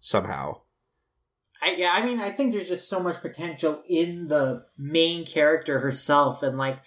somehow. 0.00 0.62
I, 1.60 1.74
yeah, 1.76 1.92
I 1.92 2.04
mean, 2.04 2.20
I 2.20 2.30
think 2.30 2.52
there's 2.52 2.68
just 2.68 2.88
so 2.88 3.00
much 3.00 3.20
potential 3.20 3.82
in 3.88 4.28
the 4.28 4.64
main 4.76 5.26
character 5.26 5.80
herself 5.80 6.42
and 6.42 6.56
like 6.56 6.78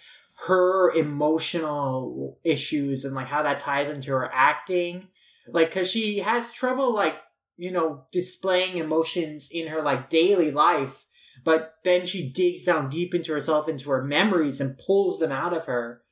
her 0.46 0.90
emotional 0.92 2.38
issues 2.42 3.04
and 3.04 3.14
like 3.14 3.28
how 3.28 3.42
that 3.42 3.58
ties 3.58 3.88
into 3.88 4.10
her 4.12 4.30
acting. 4.32 5.08
Like, 5.46 5.70
cause 5.72 5.90
she 5.90 6.18
has 6.18 6.52
trouble 6.52 6.92
like, 6.92 7.20
you 7.56 7.70
know, 7.70 8.06
displaying 8.12 8.78
emotions 8.78 9.50
in 9.52 9.68
her 9.68 9.82
like 9.82 10.08
daily 10.08 10.50
life, 10.50 11.04
but 11.44 11.74
then 11.84 12.06
she 12.06 12.30
digs 12.30 12.64
down 12.64 12.88
deep 12.88 13.14
into 13.14 13.32
herself, 13.32 13.68
into 13.68 13.90
her 13.90 14.02
memories 14.02 14.60
and 14.60 14.78
pulls 14.78 15.18
them 15.18 15.32
out 15.32 15.56
of 15.56 15.66
her. 15.66 16.02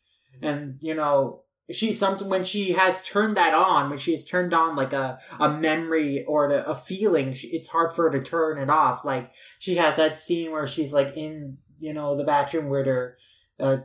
And, 0.42 0.78
you 0.80 0.94
know, 0.94 1.44
she 1.72 1.92
something 1.92 2.28
when 2.28 2.44
she 2.44 2.72
has 2.72 3.02
turned 3.02 3.36
that 3.36 3.54
on 3.54 3.90
when 3.90 3.98
she 3.98 4.12
has 4.12 4.24
turned 4.24 4.52
on 4.54 4.76
like 4.76 4.92
a, 4.92 5.18
a 5.38 5.48
memory 5.48 6.24
or 6.26 6.50
a, 6.50 6.62
a 6.64 6.74
feeling 6.74 7.32
she, 7.32 7.48
it's 7.48 7.68
hard 7.68 7.92
for 7.92 8.10
her 8.10 8.18
to 8.18 8.22
turn 8.22 8.58
it 8.58 8.70
off. 8.70 9.04
Like 9.04 9.32
she 9.58 9.76
has 9.76 9.96
that 9.96 10.18
scene 10.18 10.52
where 10.52 10.66
she's 10.66 10.92
like 10.92 11.16
in 11.16 11.58
you 11.78 11.92
know 11.92 12.16
the 12.16 12.24
bathroom 12.24 12.68
with 12.68 12.86
her 12.86 13.16
uh, 13.58 13.78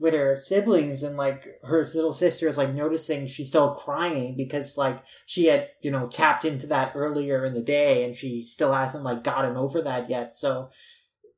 with 0.00 0.12
her 0.12 0.36
siblings 0.36 1.02
and 1.02 1.16
like 1.16 1.46
her 1.62 1.86
little 1.94 2.12
sister 2.12 2.46
is 2.46 2.58
like 2.58 2.74
noticing 2.74 3.26
she's 3.26 3.48
still 3.48 3.74
crying 3.74 4.36
because 4.36 4.76
like 4.76 5.02
she 5.24 5.46
had 5.46 5.68
you 5.82 5.90
know 5.90 6.06
tapped 6.06 6.44
into 6.44 6.66
that 6.66 6.92
earlier 6.94 7.44
in 7.44 7.54
the 7.54 7.62
day 7.62 8.04
and 8.04 8.14
she 8.16 8.42
still 8.42 8.72
hasn't 8.72 9.04
like 9.04 9.24
gotten 9.24 9.56
over 9.56 9.82
that 9.82 10.10
yet. 10.10 10.34
So 10.34 10.68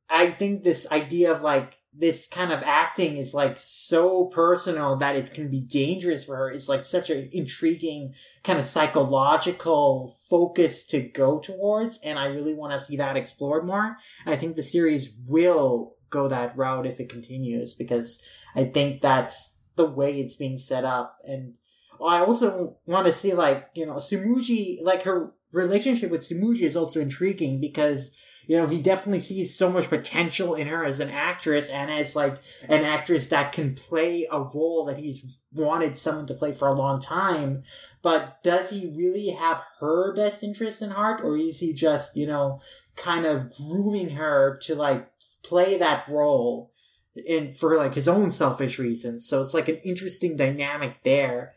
i 0.08 0.30
think 0.30 0.62
this 0.62 0.90
idea 0.92 1.32
of 1.32 1.42
like 1.42 1.78
this 1.98 2.28
kind 2.28 2.52
of 2.52 2.62
acting 2.62 3.16
is 3.16 3.32
like 3.32 3.56
so 3.56 4.26
personal 4.26 4.96
that 4.96 5.16
it 5.16 5.32
can 5.32 5.50
be 5.50 5.60
dangerous 5.60 6.24
for 6.24 6.36
her. 6.36 6.50
It's 6.50 6.68
like 6.68 6.84
such 6.84 7.08
an 7.08 7.28
intriguing 7.32 8.14
kind 8.44 8.58
of 8.58 8.64
psychological 8.64 10.14
focus 10.28 10.86
to 10.88 11.00
go 11.00 11.38
towards 11.38 12.00
and 12.02 12.18
i 12.18 12.26
really 12.26 12.54
want 12.54 12.72
to 12.72 12.78
see 12.78 12.96
that 12.96 13.16
explored 13.16 13.64
more. 13.64 13.96
And 14.24 14.34
i 14.34 14.36
think 14.36 14.56
the 14.56 14.62
series 14.62 15.16
will 15.26 15.94
go 16.10 16.28
that 16.28 16.56
route 16.56 16.86
if 16.86 17.00
it 17.00 17.08
continues 17.08 17.74
because 17.74 18.22
i 18.54 18.64
think 18.64 19.00
that's 19.00 19.62
the 19.76 19.86
way 19.86 20.20
it's 20.20 20.36
being 20.36 20.56
set 20.58 20.84
up. 20.84 21.18
And 21.24 21.56
i 22.04 22.20
also 22.20 22.76
want 22.86 23.06
to 23.06 23.12
see 23.12 23.32
like 23.32 23.70
you 23.74 23.86
know 23.86 23.94
Sumiji, 23.96 24.82
like 24.82 25.04
her 25.04 25.32
relationship 25.52 26.10
with 26.10 26.20
Sumiji 26.20 26.62
is 26.62 26.76
also 26.76 27.00
intriguing 27.00 27.60
because 27.60 28.14
you 28.46 28.56
know, 28.56 28.66
he 28.66 28.80
definitely 28.80 29.20
sees 29.20 29.54
so 29.54 29.70
much 29.70 29.88
potential 29.88 30.54
in 30.54 30.68
her 30.68 30.84
as 30.84 31.00
an 31.00 31.10
actress 31.10 31.68
and 31.68 31.90
as 31.90 32.14
like 32.14 32.38
an 32.68 32.84
actress 32.84 33.28
that 33.28 33.52
can 33.52 33.74
play 33.74 34.26
a 34.30 34.38
role 34.38 34.84
that 34.86 34.98
he's 34.98 35.38
wanted 35.52 35.96
someone 35.96 36.26
to 36.28 36.34
play 36.34 36.52
for 36.52 36.68
a 36.68 36.74
long 36.74 37.00
time. 37.00 37.62
But 38.02 38.42
does 38.44 38.70
he 38.70 38.92
really 38.96 39.30
have 39.30 39.62
her 39.80 40.14
best 40.14 40.44
interest 40.44 40.80
in 40.80 40.90
heart 40.90 41.22
or 41.22 41.36
is 41.36 41.58
he 41.58 41.72
just, 41.72 42.16
you 42.16 42.26
know, 42.26 42.60
kind 42.94 43.26
of 43.26 43.52
grooming 43.56 44.10
her 44.10 44.58
to 44.62 44.76
like 44.76 45.10
play 45.42 45.78
that 45.78 46.06
role 46.08 46.70
in 47.16 47.50
for 47.50 47.76
like 47.76 47.94
his 47.94 48.06
own 48.06 48.30
selfish 48.30 48.78
reasons? 48.78 49.26
So 49.26 49.40
it's 49.40 49.54
like 49.54 49.68
an 49.68 49.80
interesting 49.84 50.36
dynamic 50.36 51.02
there. 51.02 51.54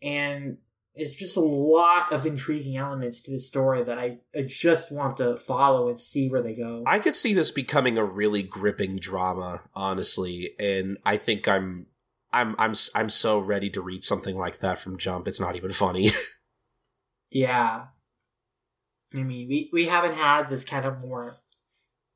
And 0.00 0.56
it's 0.94 1.14
just 1.14 1.36
a 1.36 1.40
lot 1.40 2.12
of 2.12 2.26
intriguing 2.26 2.76
elements 2.76 3.22
to 3.22 3.30
the 3.30 3.38
story 3.38 3.82
that 3.82 3.98
I, 3.98 4.18
I 4.34 4.42
just 4.42 4.92
want 4.92 5.16
to 5.16 5.36
follow 5.36 5.88
and 5.88 5.98
see 5.98 6.28
where 6.28 6.42
they 6.42 6.54
go. 6.54 6.84
I 6.86 6.98
could 6.98 7.16
see 7.16 7.32
this 7.32 7.50
becoming 7.50 7.96
a 7.96 8.04
really 8.04 8.42
gripping 8.42 8.96
drama, 8.96 9.62
honestly, 9.74 10.50
and 10.58 10.98
I 11.04 11.16
think 11.16 11.48
I'm 11.48 11.86
I'm 12.32 12.54
I'm 12.58 12.74
I'm 12.94 13.08
so 13.08 13.38
ready 13.38 13.70
to 13.70 13.80
read 13.80 14.04
something 14.04 14.36
like 14.36 14.58
that 14.58 14.78
from 14.78 14.98
Jump. 14.98 15.26
It's 15.28 15.40
not 15.40 15.56
even 15.56 15.72
funny. 15.72 16.10
yeah. 17.30 17.86
I 19.14 19.22
mean, 19.22 19.48
we 19.48 19.70
we 19.72 19.86
haven't 19.86 20.14
had 20.14 20.48
this 20.48 20.64
kind 20.64 20.84
of 20.84 21.00
more 21.00 21.34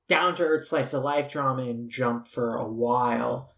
down 0.09 0.35
to 0.37 0.45
earth 0.45 0.65
slice 0.65 0.93
of 0.93 1.03
life 1.03 1.29
drama 1.31 1.65
in 1.65 1.89
Jump 1.89 2.29
for 2.29 2.55
a 2.55 2.71
while. 2.71 3.53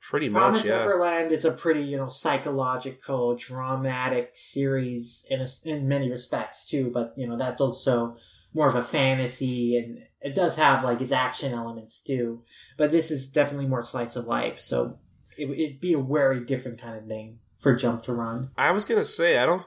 Pretty 0.00 0.28
much, 0.28 0.40
Promise 0.40 0.66
yeah. 0.66 0.78
Neverland 0.78 1.32
is 1.32 1.44
a 1.44 1.50
pretty, 1.50 1.82
you 1.82 1.96
know, 1.96 2.08
psychological, 2.08 3.34
dramatic 3.34 4.30
series 4.34 5.26
in 5.30 5.40
a, 5.40 5.46
in 5.64 5.88
many 5.88 6.10
respects 6.10 6.66
too. 6.66 6.90
But 6.92 7.14
you 7.16 7.26
know, 7.26 7.36
that's 7.36 7.60
also 7.60 8.16
more 8.54 8.68
of 8.68 8.74
a 8.74 8.82
fantasy, 8.82 9.76
and 9.76 9.98
it 10.20 10.34
does 10.34 10.56
have 10.56 10.84
like 10.84 11.00
its 11.00 11.12
action 11.12 11.52
elements 11.52 12.02
too. 12.02 12.44
But 12.76 12.92
this 12.92 13.10
is 13.10 13.30
definitely 13.30 13.66
more 13.66 13.82
slice 13.82 14.16
of 14.16 14.26
life, 14.26 14.60
so 14.60 14.98
it, 15.36 15.48
would 15.48 15.80
be 15.80 15.94
a 15.94 16.00
very 16.00 16.44
different 16.44 16.80
kind 16.80 16.96
of 16.96 17.06
thing 17.06 17.40
for 17.58 17.74
Jump 17.74 18.02
to 18.04 18.12
run. 18.12 18.50
I 18.56 18.70
was 18.70 18.84
gonna 18.84 19.04
say, 19.04 19.38
I 19.38 19.46
don't, 19.46 19.64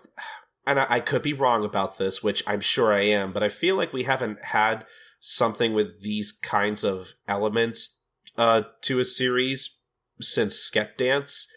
and 0.66 0.80
I, 0.80 0.86
I 0.90 1.00
could 1.02 1.22
be 1.22 1.34
wrong 1.34 1.66
about 1.66 1.98
this, 1.98 2.24
which 2.24 2.44
I'm 2.48 2.62
sure 2.62 2.94
I 2.94 3.02
am, 3.02 3.34
but 3.34 3.44
I 3.44 3.50
feel 3.50 3.76
like 3.76 3.92
we 3.92 4.04
haven't 4.04 4.46
had 4.46 4.86
something 5.20 5.74
with 5.74 6.02
these 6.02 6.32
kinds 6.32 6.84
of 6.84 7.14
elements 7.28 8.02
uh, 8.38 8.64
to 8.84 9.00
a 9.00 9.04
series 9.04 9.79
since 10.22 10.56
Sket 10.56 10.98
Dance. 10.98 11.48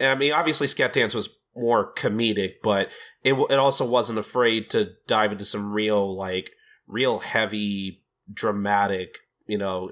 I 0.00 0.14
mean, 0.14 0.32
obviously, 0.32 0.66
Sket 0.66 0.92
Dance 0.92 1.14
was 1.14 1.28
more 1.56 1.92
comedic, 1.94 2.54
but 2.62 2.90
it 3.22 3.34
it 3.34 3.58
also 3.58 3.86
wasn't 3.86 4.18
afraid 4.18 4.70
to 4.70 4.92
dive 5.06 5.32
into 5.32 5.44
some 5.44 5.72
real 5.72 6.16
like 6.16 6.50
real 6.86 7.20
heavy 7.20 8.02
dramatic 8.32 9.18
you 9.46 9.58
know 9.58 9.90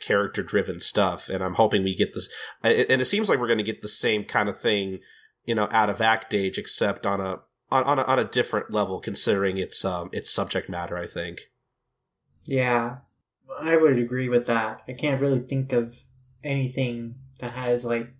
character 0.00 0.42
driven 0.44 0.78
stuff 0.78 1.28
and 1.28 1.42
i'm 1.42 1.54
hoping 1.54 1.82
we 1.82 1.94
get 1.94 2.14
this 2.14 2.28
and 2.62 3.00
it 3.00 3.04
seems 3.04 3.28
like 3.28 3.40
we're 3.40 3.48
going 3.48 3.58
to 3.58 3.64
get 3.64 3.82
the 3.82 3.88
same 3.88 4.22
kind 4.22 4.48
of 4.48 4.56
thing 4.56 5.00
you 5.44 5.54
know 5.54 5.66
out 5.72 5.90
of 5.90 6.00
act 6.00 6.32
age 6.32 6.56
except 6.56 7.04
on 7.04 7.20
a 7.20 7.40
on, 7.72 7.82
on 7.84 7.98
a, 7.98 8.02
on 8.02 8.18
a 8.20 8.24
different 8.24 8.70
level 8.70 9.00
considering 9.00 9.56
its 9.56 9.84
um 9.84 10.08
its 10.12 10.30
subject 10.30 10.68
matter 10.68 10.96
i 10.96 11.06
think. 11.06 11.40
Yeah. 12.44 12.98
I 13.60 13.76
would 13.76 13.98
agree 13.98 14.28
with 14.28 14.46
that. 14.46 14.82
I 14.88 14.92
can't 14.92 15.20
really 15.20 15.40
think 15.40 15.72
of 15.72 16.04
anything 16.42 17.16
that 17.40 17.52
has 17.52 17.84
like 17.84 18.12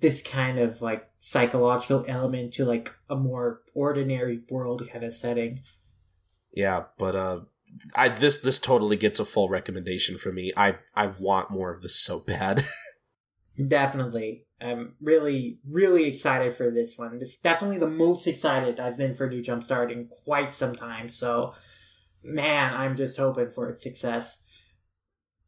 this 0.00 0.22
kind 0.22 0.58
of 0.58 0.82
like 0.82 1.08
psychological 1.18 2.04
element 2.06 2.52
to 2.54 2.64
like 2.64 2.94
a 3.08 3.16
more 3.16 3.62
ordinary 3.74 4.42
world 4.50 4.88
kind 4.92 5.04
of 5.04 5.12
setting. 5.12 5.60
Yeah, 6.52 6.84
but 6.98 7.16
uh 7.16 7.40
I 7.94 8.08
this 8.08 8.38
this 8.38 8.58
totally 8.58 8.96
gets 8.96 9.18
a 9.18 9.24
full 9.24 9.48
recommendation 9.48 10.18
for 10.18 10.32
me. 10.32 10.52
I 10.56 10.76
I 10.94 11.06
want 11.18 11.50
more 11.50 11.70
of 11.70 11.82
this 11.82 11.98
so 11.98 12.20
bad. 12.20 12.62
definitely. 13.66 14.46
I'm 14.60 14.94
really 15.00 15.58
really 15.68 16.04
excited 16.04 16.54
for 16.54 16.70
this 16.70 16.96
one. 16.96 17.18
It's 17.20 17.38
definitely 17.38 17.78
the 17.78 17.88
most 17.88 18.26
excited 18.26 18.78
I've 18.78 18.96
been 18.96 19.14
for 19.14 19.28
New 19.28 19.42
Jumpstart 19.42 19.90
in 19.90 20.08
quite 20.24 20.52
some 20.52 20.74
time. 20.74 21.08
So 21.08 21.54
man, 22.22 22.74
I'm 22.74 22.96
just 22.96 23.16
hoping 23.16 23.50
for 23.50 23.68
its 23.68 23.82
success 23.82 24.43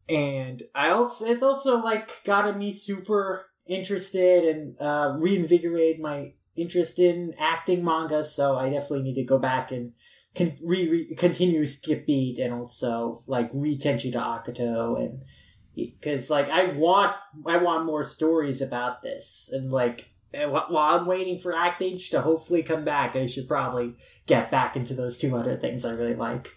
and 0.09 0.62
I 0.74 0.90
also 0.90 1.26
it's 1.26 1.42
also 1.42 1.78
like 1.78 2.22
gotten 2.24 2.59
me 2.59 2.72
super 2.72 3.46
interested 3.66 4.44
and 4.44 4.80
uh, 4.80 5.16
reinvigorate 5.18 6.00
my 6.00 6.34
interest 6.57 6.98
in 6.98 7.34
acting 7.38 7.84
manga. 7.84 8.24
So 8.24 8.57
I 8.57 8.70
definitely 8.70 9.02
need 9.02 9.14
to 9.14 9.24
go 9.24 9.38
back 9.38 9.72
and 9.72 9.92
con- 10.36 10.57
re- 10.62 11.14
continue 11.16 11.66
Skip 11.66 12.07
Beat 12.07 12.38
and 12.38 12.54
also 12.54 13.22
like 13.26 13.50
read 13.52 13.80
Tenchi 13.80 14.12
to 14.12 14.18
Akuto 14.18 14.98
and 14.98 15.22
because 15.74 16.30
like 16.30 16.48
I 16.48 16.68
want 16.72 17.14
I 17.44 17.59
want 17.59 17.84
more 17.86 18.04
stories 18.04 18.62
about 18.62 19.02
this 19.02 19.50
and 19.52 19.70
like 19.70 20.12
while 20.32 21.00
I'm 21.00 21.07
waiting 21.07 21.38
for 21.38 21.54
Act 21.54 21.82
to 22.11 22.20
hopefully 22.20 22.62
come 22.62 22.84
back, 22.84 23.16
I 23.16 23.26
should 23.26 23.48
probably 23.48 23.94
get 24.26 24.50
back 24.50 24.76
into 24.76 24.94
those 24.94 25.18
two 25.18 25.34
other 25.34 25.57
things 25.57 25.84
I 25.84 25.92
really 25.92 26.14
like. 26.14 26.50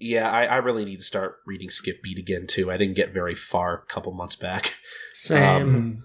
Yeah, 0.00 0.30
I, 0.30 0.46
I 0.46 0.56
really 0.56 0.86
need 0.86 0.96
to 0.96 1.04
start 1.04 1.36
reading 1.46 1.68
Skip 1.68 2.02
Beat 2.02 2.18
again 2.18 2.46
too. 2.46 2.70
I 2.70 2.78
didn't 2.78 2.96
get 2.96 3.12
very 3.12 3.34
far 3.34 3.74
a 3.74 3.86
couple 3.86 4.12
months 4.12 4.34
back. 4.34 4.74
Same. 5.14 5.62
Um, 5.62 6.04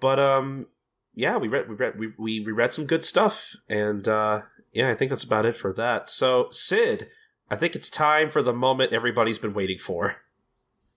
but 0.00 0.20
um, 0.20 0.66
yeah, 1.14 1.36
we 1.36 1.48
read 1.48 1.68
we 1.68 1.74
read 1.74 1.98
we 1.98 2.12
we, 2.16 2.40
we 2.40 2.52
read 2.52 2.72
some 2.72 2.86
good 2.86 3.04
stuff, 3.04 3.54
and 3.68 4.06
uh, 4.06 4.42
yeah, 4.72 4.90
I 4.90 4.94
think 4.94 5.10
that's 5.10 5.24
about 5.24 5.46
it 5.46 5.56
for 5.56 5.72
that. 5.72 6.08
So 6.08 6.48
Sid, 6.52 7.08
I 7.50 7.56
think 7.56 7.74
it's 7.74 7.90
time 7.90 8.30
for 8.30 8.42
the 8.42 8.52
moment 8.52 8.92
everybody's 8.92 9.38
been 9.38 9.54
waiting 9.54 9.78
for. 9.78 10.16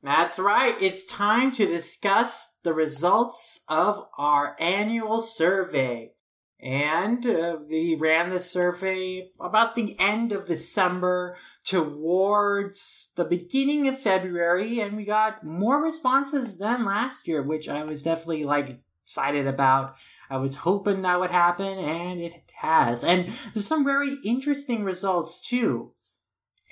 That's 0.03 0.37
right. 0.37 0.75
It's 0.79 1.05
time 1.05 1.51
to 1.53 1.65
discuss 1.65 2.59
the 2.63 2.73
results 2.73 3.63
of 3.67 4.07
our 4.17 4.55
annual 4.59 5.21
survey. 5.21 6.13
And 6.59 7.23
uh, 7.25 7.59
we 7.69 7.95
ran 7.95 8.29
the 8.29 8.39
survey 8.39 9.29
about 9.39 9.75
the 9.75 9.95
end 9.99 10.31
of 10.31 10.47
December 10.47 11.35
towards 11.63 13.11
the 13.15 13.25
beginning 13.25 13.87
of 13.87 13.99
February, 13.99 14.79
and 14.79 14.97
we 14.97 15.05
got 15.05 15.43
more 15.43 15.81
responses 15.81 16.57
than 16.57 16.83
last 16.83 17.27
year, 17.27 17.43
which 17.43 17.69
I 17.69 17.83
was 17.83 18.01
definitely 18.01 18.43
like 18.43 18.79
excited 19.03 19.45
about. 19.45 19.97
I 20.31 20.37
was 20.37 20.57
hoping 20.57 21.03
that 21.03 21.19
would 21.19 21.29
happen, 21.29 21.77
and 21.77 22.19
it 22.19 22.51
has. 22.55 23.03
And 23.03 23.27
there's 23.53 23.67
some 23.67 23.85
very 23.85 24.17
interesting 24.25 24.83
results 24.83 25.47
too. 25.47 25.93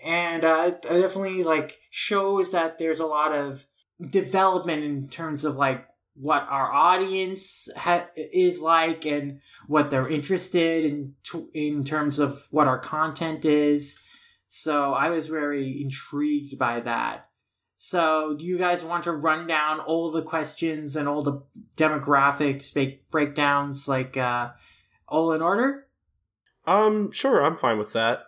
And 0.04 0.44
uh, 0.44 0.72
it 0.74 0.82
definitely 0.82 1.44
like 1.44 1.80
shows 1.92 2.52
that 2.52 2.80
there's 2.80 3.00
a 3.00 3.06
lot 3.06 3.32
of 3.32 3.66
development 4.10 4.84
in 4.84 5.08
terms 5.10 5.46
of 5.46 5.56
like 5.56 5.86
what 6.16 6.48
our 6.50 6.72
audience 6.72 7.70
ha- 7.76 8.08
is 8.16 8.62
like 8.62 9.06
and 9.06 9.42
what 9.68 9.90
they're 9.90 10.10
interested 10.10 10.86
in 10.86 11.14
t- 11.24 11.50
in 11.54 11.84
terms 11.84 12.20
of 12.20 12.48
what 12.52 12.68
our 12.68 12.80
content 12.80 13.46
is. 13.46 14.00
So 14.48 14.94
I 14.94 15.10
was 15.10 15.28
very 15.28 15.82
intrigued 15.82 16.58
by 16.58 16.80
that. 16.80 17.30
So 17.78 18.36
do 18.38 18.46
you 18.46 18.58
guys 18.58 18.84
want 18.84 19.04
to 19.04 19.12
run 19.12 19.46
down 19.46 19.80
all 19.80 20.10
the 20.10 20.22
questions 20.22 20.96
and 20.96 21.08
all 21.08 21.22
the 21.22 21.44
demographics 21.76 22.74
break- 22.74 23.10
breakdowns 23.12 23.88
like 23.88 24.16
uh 24.16 24.52
all 25.08 25.34
in 25.34 25.42
order? 25.42 25.88
Um, 26.66 27.12
sure, 27.12 27.44
I'm 27.44 27.56
fine 27.56 27.78
with 27.78 27.94
that. 27.94 28.24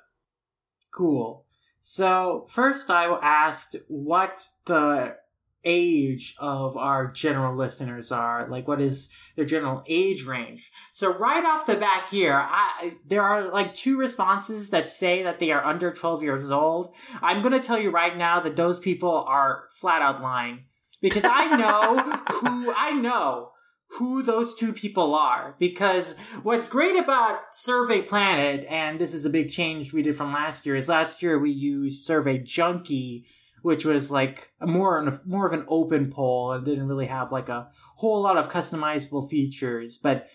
Cool. 0.91 1.45
So 1.79 2.45
first 2.49 2.89
I 2.89 3.05
asked 3.21 3.75
what 3.87 4.45
the 4.65 5.15
age 5.63 6.35
of 6.39 6.77
our 6.77 7.11
general 7.11 7.55
listeners 7.55 8.11
are 8.11 8.47
like 8.49 8.67
what 8.67 8.79
is 8.79 9.09
their 9.35 9.45
general 9.45 9.83
age 9.87 10.25
range. 10.25 10.71
So 10.93 11.13
right 11.13 11.43
off 11.43 11.65
the 11.65 11.75
bat 11.75 12.05
here 12.09 12.33
I, 12.33 12.93
there 13.05 13.23
are 13.23 13.51
like 13.51 13.73
two 13.73 13.97
responses 13.97 14.69
that 14.69 14.89
say 14.89 15.23
that 15.23 15.39
they 15.39 15.51
are 15.51 15.65
under 15.65 15.91
12 15.91 16.23
years 16.23 16.51
old. 16.51 16.95
I'm 17.21 17.41
going 17.41 17.53
to 17.53 17.59
tell 17.59 17.79
you 17.79 17.91
right 17.91 18.15
now 18.15 18.39
that 18.39 18.55
those 18.55 18.79
people 18.79 19.25
are 19.27 19.63
flat 19.79 20.01
out 20.01 20.21
lying 20.21 20.65
because 21.01 21.25
i 21.25 21.45
know 21.57 21.99
who 22.39 22.73
i 22.75 22.91
know 22.91 23.51
who 23.91 24.21
those 24.21 24.55
two 24.55 24.73
people 24.73 25.15
are. 25.15 25.55
Because 25.59 26.17
what's 26.43 26.67
great 26.67 26.97
about 26.97 27.53
survey 27.53 28.01
planet 28.01 28.65
and 28.69 28.99
this 28.99 29.13
is 29.13 29.25
a 29.25 29.29
big 29.29 29.49
change 29.49 29.93
we 29.93 30.01
did 30.01 30.15
from 30.15 30.33
last 30.33 30.65
year 30.65 30.75
is 30.75 30.89
last 30.89 31.23
year 31.23 31.39
we 31.39 31.51
used 31.51 32.03
survey 32.03 32.37
junkie 32.37 33.25
which 33.61 33.85
was 33.85 34.11
like 34.11 34.51
more 34.61 35.21
more 35.25 35.47
of 35.47 35.53
an 35.53 35.65
open 35.67 36.11
poll 36.11 36.51
and 36.51 36.65
didn't 36.65 36.87
really 36.87 37.07
have 37.07 37.31
like 37.31 37.49
a 37.49 37.69
whole 37.97 38.21
lot 38.21 38.37
of 38.37 38.49
customizable 38.49 39.29
features. 39.29 39.97
But 39.97 40.27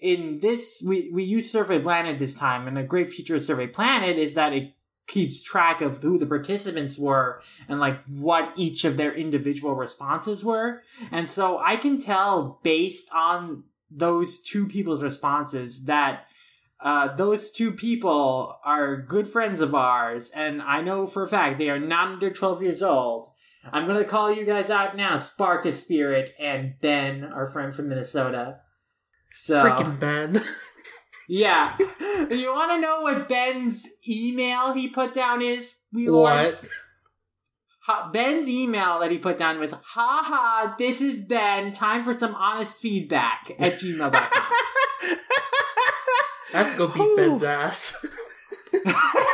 in 0.00 0.40
this, 0.40 0.82
we 0.86 1.10
we 1.12 1.24
use 1.24 1.50
Survey 1.50 1.80
Planet 1.80 2.18
this 2.18 2.34
time, 2.34 2.68
and 2.68 2.78
a 2.78 2.84
great 2.84 3.08
feature 3.08 3.36
of 3.36 3.42
Survey 3.42 3.66
Planet 3.66 4.16
is 4.16 4.34
that 4.34 4.52
it 4.52 4.74
keeps 5.08 5.42
track 5.42 5.80
of 5.80 6.02
who 6.02 6.18
the 6.18 6.26
participants 6.26 6.98
were 6.98 7.40
and 7.66 7.80
like 7.80 8.04
what 8.18 8.52
each 8.56 8.84
of 8.84 8.96
their 8.96 9.12
individual 9.14 9.74
responses 9.74 10.44
were. 10.44 10.82
And 11.10 11.26
so 11.28 11.58
I 11.58 11.76
can 11.76 11.98
tell 11.98 12.60
based 12.62 13.08
on 13.12 13.64
those 13.90 14.40
two 14.40 14.66
people's 14.66 15.02
responses 15.02 15.84
that 15.84 16.28
uh, 16.80 17.14
those 17.16 17.50
two 17.50 17.72
people 17.72 18.56
are 18.64 18.96
good 18.96 19.26
friends 19.26 19.60
of 19.60 19.74
ours, 19.74 20.30
and 20.34 20.62
I 20.62 20.80
know 20.80 21.06
for 21.06 21.24
a 21.24 21.28
fact 21.28 21.58
they 21.58 21.70
are 21.70 21.80
not 21.80 22.12
under 22.12 22.30
12 22.30 22.62
years 22.62 22.82
old. 22.82 23.26
I'm 23.72 23.86
gonna 23.86 24.04
call 24.04 24.32
you 24.32 24.44
guys 24.44 24.70
out 24.70 24.96
now, 24.96 25.16
Sparkus 25.16 25.74
Spirit 25.74 26.30
and 26.38 26.74
Ben, 26.80 27.24
our 27.24 27.50
friend 27.50 27.74
from 27.74 27.88
Minnesota. 27.88 28.60
So, 29.30 29.62
Freaking 29.62 29.98
Ben. 29.98 30.42
yeah. 31.28 31.76
you 32.30 32.50
want 32.52 32.72
to 32.72 32.80
know 32.80 33.00
what 33.02 33.28
Ben's 33.28 33.86
email 34.08 34.72
he 34.72 34.88
put 34.88 35.12
down 35.12 35.42
is? 35.42 35.74
We 35.92 36.08
what? 36.08 36.62
Ha- 37.80 38.10
Ben's 38.12 38.48
email 38.48 39.00
that 39.00 39.10
he 39.10 39.18
put 39.18 39.36
down 39.36 39.58
was, 39.58 39.72
ha 39.72 40.22
ha, 40.24 40.74
this 40.78 41.00
is 41.00 41.20
Ben, 41.20 41.72
time 41.72 42.04
for 42.04 42.14
some 42.14 42.34
honest 42.34 42.78
feedback 42.78 43.50
at 43.58 43.74
gmail.com. 43.80 44.12
I 46.54 46.62
have 46.62 46.72
to 46.72 46.78
go 46.78 46.88
beat 46.88 47.16
Ben's 47.16 47.42
ass. 47.42 48.04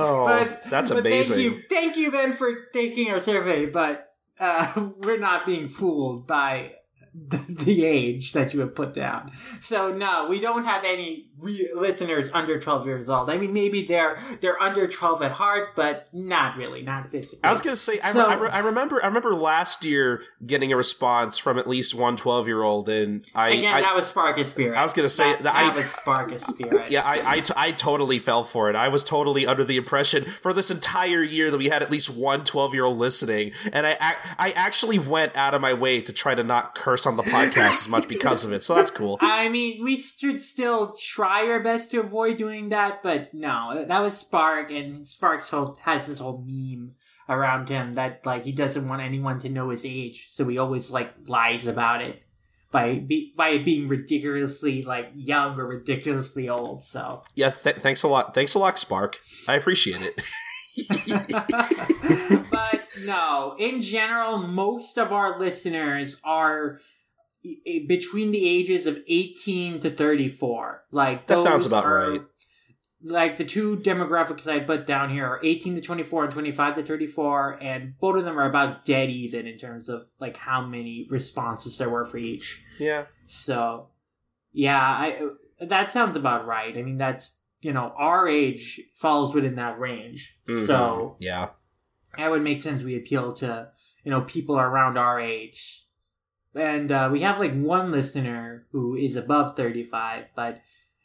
Oh, 0.00 0.26
but 0.26 0.62
that's 0.70 0.90
but 0.90 1.00
amazing. 1.00 1.36
Thank 1.36 1.42
you, 1.42 1.62
thank 1.68 1.96
you, 1.96 2.12
Ben, 2.12 2.32
for 2.32 2.66
taking 2.72 3.10
our 3.10 3.18
survey. 3.18 3.66
But 3.66 4.12
uh, 4.38 4.90
we're 4.98 5.18
not 5.18 5.44
being 5.44 5.68
fooled 5.68 6.26
by 6.26 6.74
the, 7.14 7.36
the 7.64 7.84
age 7.84 8.32
that 8.32 8.54
you 8.54 8.60
have 8.60 8.74
put 8.74 8.94
down. 8.94 9.32
So 9.60 9.92
no, 9.92 10.28
we 10.28 10.40
don't 10.40 10.64
have 10.64 10.84
any 10.84 11.27
re- 11.40 11.70
listeners 11.74 12.30
under 12.32 12.58
twelve 12.58 12.86
years 12.86 13.08
old. 13.08 13.30
I 13.30 13.38
mean, 13.38 13.52
maybe 13.52 13.84
they're 13.86 14.18
they're 14.40 14.60
under 14.62 14.86
twelve 14.88 15.22
at 15.22 15.32
heart, 15.32 15.74
but 15.76 16.08
not 16.12 16.56
really, 16.56 16.82
not 16.82 17.10
physically. 17.10 17.44
I 17.44 17.50
was 17.50 17.62
gonna 17.62 17.76
say, 17.76 18.00
I, 18.02 18.12
So- 18.12 18.26
re- 18.26 18.34
I, 18.34 18.38
re- 18.40 18.48
I 18.50 18.58
remember, 18.60 19.02
I 19.02 19.06
remember 19.06 19.34
last 19.34 19.84
year 19.84 20.22
getting 20.44 20.72
a 20.72 20.76
response 20.76 21.38
from 21.38 21.58
at 21.58 21.66
least 21.66 21.94
one 21.94 22.16
12 22.16 22.46
year 22.46 22.62
old, 22.62 22.88
and 22.88 23.24
I, 23.34 23.50
Again, 23.50 23.74
I, 23.74 23.80
that 23.82 23.94
was 23.94 24.10
Sparkus 24.12 24.46
Spirit. 24.46 24.76
I 24.76 24.82
was 24.82 24.92
gonna 24.92 25.08
say 25.08 25.24
that, 25.30 25.42
that 25.44 25.54
that 25.54 25.72
I- 25.72 25.76
was 25.76 25.94
Sparkus 25.94 26.40
Spirit. 26.40 26.90
yeah, 26.90 27.02
I, 27.04 27.20
I, 27.36 27.40
t- 27.40 27.54
I 27.56 27.72
totally 27.72 28.18
fell 28.18 28.42
for 28.44 28.70
it. 28.70 28.76
I 28.76 28.88
was 28.88 29.04
totally 29.04 29.46
under 29.46 29.64
the 29.64 29.76
impression 29.76 30.24
for 30.24 30.52
this 30.52 30.70
entire 30.70 31.22
year 31.22 31.50
that 31.50 31.58
we 31.58 31.66
had 31.66 31.82
at 31.82 31.90
least 31.90 32.10
one 32.10 32.44
12 32.44 32.74
year 32.74 32.84
old 32.84 32.98
listening, 32.98 33.52
and 33.72 33.86
I, 33.86 34.16
I 34.38 34.50
actually 34.52 34.98
went 34.98 35.36
out 35.36 35.54
of 35.54 35.60
my 35.60 35.74
way 35.74 36.00
to 36.00 36.12
try 36.12 36.34
to 36.34 36.42
not 36.42 36.74
curse 36.74 37.06
on 37.06 37.16
the 37.16 37.22
podcast 37.22 37.70
as 37.82 37.88
much 37.88 38.08
because 38.08 38.44
of 38.44 38.52
it. 38.52 38.62
So 38.62 38.74
that's 38.74 38.90
cool. 38.90 39.18
I 39.22 39.48
mean, 39.48 39.84
we 39.84 39.96
should 39.96 40.42
still 40.42 40.92
try 40.98 41.27
our 41.28 41.60
best 41.60 41.90
to 41.90 42.00
avoid 42.00 42.36
doing 42.36 42.70
that, 42.70 43.02
but 43.02 43.32
no, 43.34 43.84
that 43.86 44.02
was 44.02 44.16
Spark, 44.16 44.70
and 44.70 45.06
Spark's 45.06 45.50
whole 45.50 45.78
has 45.82 46.06
this 46.06 46.18
whole 46.18 46.44
meme 46.46 46.94
around 47.28 47.68
him 47.68 47.94
that 47.94 48.24
like 48.24 48.44
he 48.44 48.52
doesn't 48.52 48.88
want 48.88 49.02
anyone 49.02 49.38
to 49.40 49.48
know 49.48 49.70
his 49.70 49.84
age, 49.84 50.28
so 50.30 50.46
he 50.48 50.58
always 50.58 50.90
like 50.90 51.12
lies 51.26 51.66
about 51.66 52.02
it 52.02 52.22
by 52.70 52.96
be, 52.96 53.32
by 53.36 53.58
being 53.58 53.88
ridiculously 53.88 54.82
like 54.82 55.10
young 55.14 55.58
or 55.58 55.66
ridiculously 55.66 56.48
old. 56.48 56.82
So, 56.82 57.22
Yeah, 57.34 57.50
th- 57.50 57.76
thanks 57.76 58.02
a 58.02 58.08
lot. 58.08 58.34
Thanks 58.34 58.54
a 58.54 58.58
lot, 58.58 58.78
Spark. 58.78 59.18
I 59.48 59.54
appreciate 59.54 60.02
it. 60.02 60.22
but 62.52 62.86
no, 63.04 63.56
in 63.58 63.80
general, 63.82 64.38
most 64.38 64.96
of 64.96 65.12
our 65.12 65.38
listeners 65.38 66.20
are 66.24 66.80
between 67.86 68.30
the 68.30 68.48
ages 68.48 68.86
of 68.86 68.98
18 69.08 69.80
to 69.80 69.90
34. 69.90 70.84
Like 70.90 71.26
That 71.26 71.38
sounds 71.38 71.66
about 71.66 71.84
are- 71.84 72.10
right. 72.10 72.22
Like 73.04 73.36
the 73.36 73.44
two 73.44 73.76
demographics 73.76 74.50
I 74.50 74.58
put 74.58 74.84
down 74.84 75.10
here 75.10 75.24
are 75.24 75.40
18 75.44 75.76
to 75.76 75.80
24 75.80 76.24
and 76.24 76.32
25 76.32 76.74
to 76.74 76.82
34, 76.82 77.58
and 77.62 77.96
both 78.00 78.16
of 78.16 78.24
them 78.24 78.36
are 78.40 78.48
about 78.50 78.84
dead 78.84 79.08
even 79.10 79.46
in 79.46 79.56
terms 79.56 79.88
of 79.88 80.08
like 80.18 80.36
how 80.36 80.66
many 80.66 81.06
responses 81.08 81.78
there 81.78 81.88
were 81.88 82.04
for 82.04 82.18
each. 82.18 82.60
Yeah. 82.80 83.04
So, 83.28 83.90
yeah, 84.52 84.80
I 84.80 85.20
that 85.60 85.92
sounds 85.92 86.16
about 86.16 86.44
right. 86.44 86.76
I 86.76 86.82
mean, 86.82 86.98
that's 86.98 87.40
you 87.60 87.72
know 87.72 87.92
our 87.96 88.26
age 88.26 88.80
falls 88.96 89.32
within 89.32 89.54
that 89.56 89.78
range. 89.78 90.36
Mhm. 90.48 90.66
So 90.66 91.16
yeah. 91.20 91.50
that 92.16 92.32
would 92.32 92.42
make 92.42 92.58
sense. 92.58 92.82
We 92.82 92.96
appeal 92.96 93.32
to 93.34 93.68
you 94.02 94.10
know 94.10 94.22
people 94.22 94.58
around 94.58 94.98
our 94.98 95.20
age, 95.20 95.84
and 96.58 96.90
uh, 96.92 97.08
we 97.12 97.20
have 97.20 97.38
like 97.38 97.54
one 97.54 97.90
listener 97.90 98.66
who 98.72 98.96
is 98.96 99.16
above 99.16 99.56
thirty 99.56 99.84
five, 99.84 100.26
but 100.34 100.60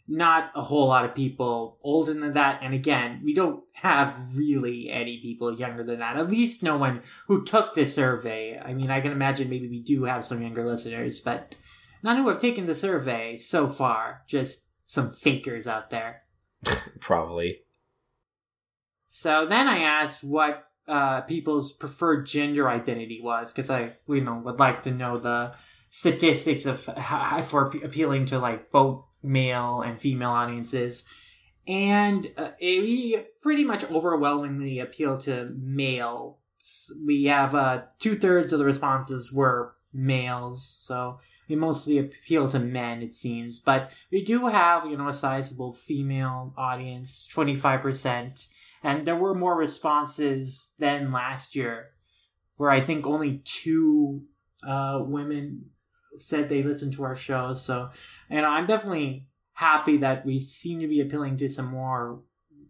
not 0.08 0.52
a 0.56 0.62
whole 0.62 0.88
lot 0.88 1.06
of 1.06 1.16
people 1.16 1.78
older 1.82 2.14
than 2.14 2.34
that. 2.34 2.60
And 2.62 2.74
again, 2.74 3.22
we 3.24 3.34
don't 3.34 3.64
have 3.74 4.16
really 4.36 4.90
any 4.90 5.20
people 5.22 5.58
younger 5.58 5.84
than 5.84 6.00
that. 6.00 6.18
At 6.18 6.30
least 6.30 6.62
no 6.62 6.78
one 6.78 7.02
who 7.28 7.46
took 7.46 7.74
the 7.74 7.86
survey. 7.86 8.60
I 8.60 8.74
mean, 8.74 8.92
I 8.92 9.00
can 9.00 9.14
imagine 9.14 9.50
maybe 9.50 9.70
we 9.70 9.82
do 9.82 10.04
have 10.04 10.26
some 10.26 10.42
younger 10.42 10.68
listeners, 10.68 11.22
but 11.22 11.56
none 12.04 12.18
who 12.18 12.28
have 12.28 12.42
taken 12.42 12.66
the 12.66 12.76
survey 12.76 13.38
so 13.38 13.68
far. 13.68 14.24
Just 14.28 14.68
some 14.86 15.12
fakers 15.12 15.68
out 15.68 15.90
there. 15.90 16.24
Probably. 17.00 17.62
So 19.08 19.46
then 19.46 19.68
I 19.68 19.80
asked 19.80 20.24
what 20.24 20.68
uh, 20.88 21.22
people's 21.22 21.74
preferred 21.74 22.26
gender 22.26 22.70
identity 22.70 23.20
was, 23.22 23.52
because 23.52 23.70
I, 23.70 23.94
you 24.08 24.22
know, 24.22 24.42
would 24.44 24.60
like 24.60 24.84
to 24.84 24.92
know 24.92 25.18
the 25.18 25.54
statistics 25.90 26.66
of 26.66 26.86
how, 26.86 27.42
for 27.42 27.68
appealing 27.84 28.26
to 28.28 28.40
like 28.40 28.72
both 28.72 29.06
male 29.22 29.82
and 29.82 30.00
female 30.00 30.32
audiences. 30.32 31.06
And 31.68 32.28
uh, 32.38 32.50
we 32.60 33.18
pretty 33.42 33.64
much 33.64 33.90
overwhelmingly 33.90 34.80
appeal 34.80 35.18
to 35.20 35.54
males. 35.58 36.36
We 37.06 37.26
have 37.26 37.56
uh, 37.56 37.84
two 38.00 38.18
thirds 38.18 38.52
of 38.52 38.60
the 38.60 38.66
responses 38.66 39.32
were 39.32 39.76
males, 39.94 40.68
so 40.82 41.20
we 41.48 41.56
mostly 41.56 42.00
appeal 42.00 42.50
to 42.50 42.60
men, 42.60 43.02
it 43.02 43.14
seems. 43.14 43.60
But 43.60 43.92
we 44.12 44.24
do 44.24 44.48
have, 44.48 44.86
you 44.86 44.98
know, 44.98 45.08
a 45.08 45.14
sizable 45.14 45.74
female 45.74 46.54
audience, 46.58 47.30
25%. 47.34 48.48
And 48.84 49.06
there 49.06 49.16
were 49.16 49.34
more 49.34 49.58
responses 49.58 50.74
than 50.78 51.14
last 51.14 51.56
year, 51.56 51.92
where 52.58 52.70
I 52.70 52.82
think 52.82 53.08
only 53.08 53.42
two 53.46 54.24
uh, 54.68 55.02
women 55.06 55.70
said 56.20 56.50
they 56.50 56.64
listened 56.64 56.94
to 56.94 57.04
our 57.04 57.16
show. 57.16 57.54
So, 57.54 57.90
you 58.30 58.42
know, 58.42 58.50
I'm 58.50 58.68
definitely 58.68 59.28
happy 59.54 59.98
that 59.98 60.26
we 60.26 60.40
seem 60.40 60.82
to 60.82 60.88
be 60.88 61.02
appealing 61.02 61.38
to 61.38 61.50
some 61.50 61.68
more 61.68 62.22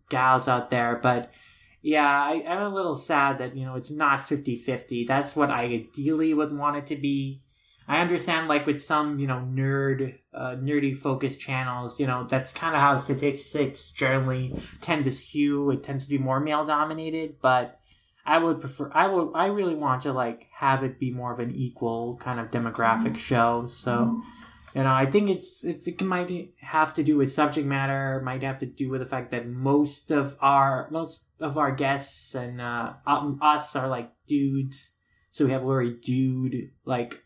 gals 0.10 0.48
out 0.48 0.70
there. 0.70 1.00
But 1.02 1.34
yeah, 1.82 2.08
I, 2.08 2.44
am 2.46 2.62
a 2.62 2.74
little 2.74 2.96
sad 2.96 3.40
that, 3.40 3.56
you 3.56 3.66
know, 3.66 3.76
it's 3.76 3.92
not 3.92 4.28
50 4.28 4.56
50. 4.56 5.06
That's 5.06 5.36
what 5.36 5.50
I 5.50 5.66
ideally 5.66 6.34
would 6.34 6.58
want 6.58 6.78
it 6.78 6.88
to 6.88 6.96
be. 6.96 7.43
I 7.88 8.00
understand, 8.00 8.48
like, 8.48 8.66
with 8.66 8.82
some, 8.82 9.20
you 9.20 9.28
know, 9.28 9.40
nerd, 9.40 10.18
uh, 10.34 10.56
nerdy 10.56 10.96
focused 10.96 11.42
channels, 11.42 12.00
you 12.00 12.08
know, 12.08 12.26
that's 12.28 12.54
kind 12.54 12.76
of 12.76 12.82
how 12.82 12.96
statistics 12.96 13.92
generally 13.92 14.56
tend 14.80 15.04
to 15.04 15.12
skew. 15.12 15.70
It 15.72 15.84
tends 15.84 16.06
to 16.06 16.18
be 16.18 16.18
more 16.18 16.40
male 16.40 16.66
dominated, 16.66 17.36
but 17.42 17.80
I 18.26 18.38
would 18.38 18.62
prefer, 18.62 18.90
I 18.94 19.08
would, 19.08 19.32
I 19.36 19.48
really 19.48 19.76
want 19.76 20.04
to, 20.04 20.14
like, 20.14 20.48
have 20.58 20.84
it 20.84 20.98
be 20.98 21.12
more 21.12 21.34
of 21.34 21.40
an 21.40 21.54
equal 21.54 22.16
kind 22.18 22.40
of 22.40 22.52
demographic 22.52 23.08
mm-hmm. 23.08 23.16
show. 23.16 23.68
So, 23.68 23.98
mm-hmm. 23.98 24.78
you 24.78 24.84
know, 24.84 24.94
I 24.94 25.06
think 25.06 25.30
it's, 25.30 25.66
it's, 25.66 25.86
it 25.86 26.02
might 26.02 26.54
have 26.62 26.94
to 26.94 27.04
do 27.04 27.18
with 27.18 27.34
subject 27.34 27.68
matter, 27.68 28.22
might 28.24 28.44
have 28.44 28.60
to 28.60 28.66
do 28.66 28.90
with 28.90 29.02
the 29.02 29.06
fact 29.06 29.32
that 29.32 29.50
most 29.50 30.10
of 30.10 30.38
our, 30.40 30.88
most 30.90 31.32
of 31.42 31.58
our 31.58 31.74
guests 31.74 32.34
and, 32.34 32.62
uh, 32.62 32.94
us 33.06 33.76
are 33.76 33.90
like 33.90 34.10
dudes. 34.26 34.98
So 35.32 35.44
we 35.44 35.52
have 35.52 35.64
a 35.64 35.68
very 35.68 35.98
dude, 36.00 36.72
like, 36.86 37.20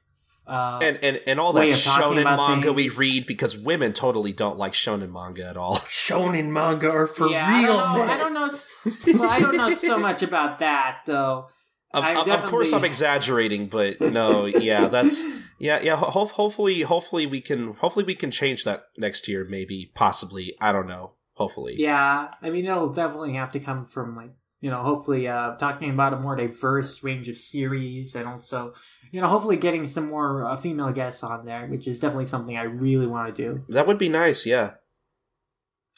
uh, 0.47 0.79
and, 0.81 0.97
and 1.03 1.21
and 1.27 1.39
all 1.39 1.53
that 1.53 1.67
shonen 1.69 2.23
manga 2.23 2.73
things. 2.73 2.75
we 2.75 2.89
read 2.89 3.25
because 3.25 3.57
women 3.57 3.91
totally 3.91 4.31
don't 4.31 4.57
like 4.57 4.71
shonen 4.71 5.11
manga 5.11 5.45
at 5.45 5.57
all. 5.57 5.77
Shonen 5.87 6.49
manga 6.49 6.89
are 6.89 7.07
for 7.07 7.29
yeah, 7.29 7.63
real. 7.63 7.77
I 7.77 8.17
don't 8.17 8.33
know. 8.33 8.45
I 8.45 8.49
don't 8.97 9.05
know, 9.05 9.19
well, 9.19 9.29
I 9.29 9.39
don't 9.39 9.57
know 9.57 9.69
so 9.71 9.97
much 9.97 10.23
about 10.23 10.59
that 10.59 10.99
though. 11.05 11.47
Of, 11.93 12.27
of, 12.27 12.45
course, 12.45 12.73
I'm 12.73 12.83
exaggerating, 12.83 13.67
but 13.67 13.99
no, 14.01 14.45
yeah, 14.45 14.87
that's 14.87 15.23
yeah, 15.59 15.79
yeah. 15.81 15.95
Ho- 15.95 16.25
hopefully, 16.25 16.81
hopefully 16.81 17.25
we 17.25 17.41
can, 17.41 17.73
hopefully 17.73 18.05
we 18.05 18.13
can 18.13 18.29
change 18.29 18.65
that 18.65 18.83
next 18.97 19.27
year, 19.27 19.45
maybe, 19.49 19.91
possibly. 19.95 20.55
I 20.59 20.71
don't 20.71 20.87
know. 20.87 21.13
Hopefully, 21.33 21.75
yeah. 21.77 22.31
I 22.41 22.49
mean, 22.49 22.65
it'll 22.65 22.91
definitely 22.91 23.33
have 23.33 23.51
to 23.53 23.59
come 23.59 23.85
from 23.85 24.15
like 24.15 24.31
you 24.61 24.69
know, 24.69 24.81
hopefully, 24.81 25.27
uh, 25.27 25.55
talking 25.55 25.89
about 25.89 26.13
a 26.13 26.17
more 26.17 26.35
diverse 26.35 27.03
range 27.03 27.29
of 27.29 27.37
series 27.37 28.15
and 28.15 28.27
also 28.27 28.73
you 29.11 29.21
know, 29.21 29.27
hopefully 29.27 29.57
getting 29.57 29.85
some 29.85 30.07
more 30.07 30.45
uh, 30.45 30.55
female 30.55 30.91
guests 30.91 31.23
on 31.23 31.45
there, 31.45 31.65
which 31.67 31.87
is 31.87 31.99
definitely 31.99 32.25
something 32.25 32.57
I 32.57 32.63
really 32.63 33.07
want 33.07 33.33
to 33.33 33.41
do. 33.43 33.65
That 33.69 33.87
would 33.87 33.97
be 33.97 34.09
nice, 34.09 34.45
yeah. 34.45 34.71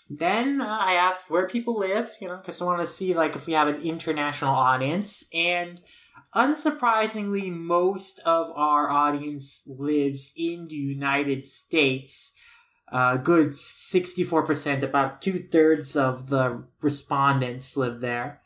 Then 0.10 0.62
uh, 0.62 0.78
I 0.82 0.94
asked 0.94 1.30
where 1.30 1.48
people 1.48 1.78
lived, 1.78 2.18
you 2.20 2.28
know, 2.28 2.38
because 2.38 2.62
I 2.62 2.66
want 2.66 2.82
to 2.82 2.88
see 2.88 3.14
like 3.14 3.36
if 3.36 3.46
we 3.46 3.54
have 3.54 3.68
an 3.68 3.82
international 3.82 4.56
audience, 4.56 5.26
and 5.34 5.82
unsurprisingly, 6.36 7.52
most 7.52 8.20
of 8.26 8.52
our 8.56 8.90
audience 8.90 9.68
lives 9.68 10.34
in 10.36 10.68
the 10.68 10.76
United 10.76 11.46
States. 11.46 12.34
A 12.92 12.96
uh, 12.96 13.18
good 13.18 13.56
sixty-four 13.56 14.48
percent, 14.48 14.84
about 14.84 15.22
two 15.22 15.48
thirds 15.52 15.96
of 15.96 16.30
the 16.30 16.64
respondents 16.82 17.78
live 17.78 18.00
there. 18.00 18.42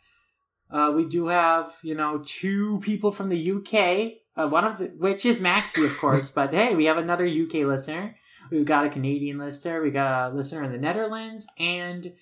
Uh, 0.74 0.92
we 0.96 1.06
do 1.06 1.28
have, 1.28 1.72
you 1.84 1.96
know, 1.96 2.22
two 2.26 2.80
people 2.80 3.12
from 3.12 3.30
the 3.30 3.52
UK 3.52 4.24
uh, 4.36 4.48
one 4.48 4.66
of 4.66 4.78
the, 4.78 4.86
which 4.98 5.26
is 5.26 5.40
Maxi, 5.40 5.86
of 5.86 5.98
course. 6.00 6.32
but 6.32 6.54
hey, 6.54 6.76
we 6.76 6.86
have 6.86 6.98
another 6.98 7.26
UK 7.26 7.66
listener. 7.66 8.16
We've 8.50 8.66
got 8.66 8.86
a 8.86 8.90
Canadian 8.90 9.38
listener. 9.38 9.82
We 9.82 9.92
got 9.92 10.32
a 10.32 10.36
listener 10.36 10.64
in 10.64 10.72
the 10.72 10.78
Netherlands, 10.78 11.48
and 11.58 12.14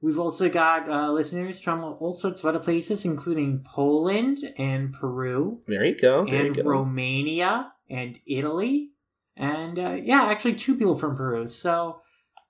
we've 0.00 0.18
also 0.18 0.48
got 0.48 0.88
uh, 0.88 1.10
listeners 1.10 1.60
from 1.60 1.82
all 1.82 2.14
sorts 2.14 2.42
of 2.42 2.46
other 2.46 2.58
places, 2.58 3.04
including 3.04 3.64
Poland 3.64 4.38
and 4.56 4.92
Peru. 4.92 5.60
There 5.66 5.84
you 5.84 5.96
go. 5.96 6.26
There 6.26 6.46
and 6.46 6.56
you 6.56 6.62
go. 6.62 6.70
Romania 6.70 7.72
and 7.90 8.18
Italy, 8.26 8.90
and 9.36 9.78
uh, 9.78 9.96
yeah, 10.00 10.24
actually 10.24 10.54
two 10.54 10.76
people 10.76 10.96
from 10.96 11.16
Peru. 11.16 11.48
So 11.48 12.02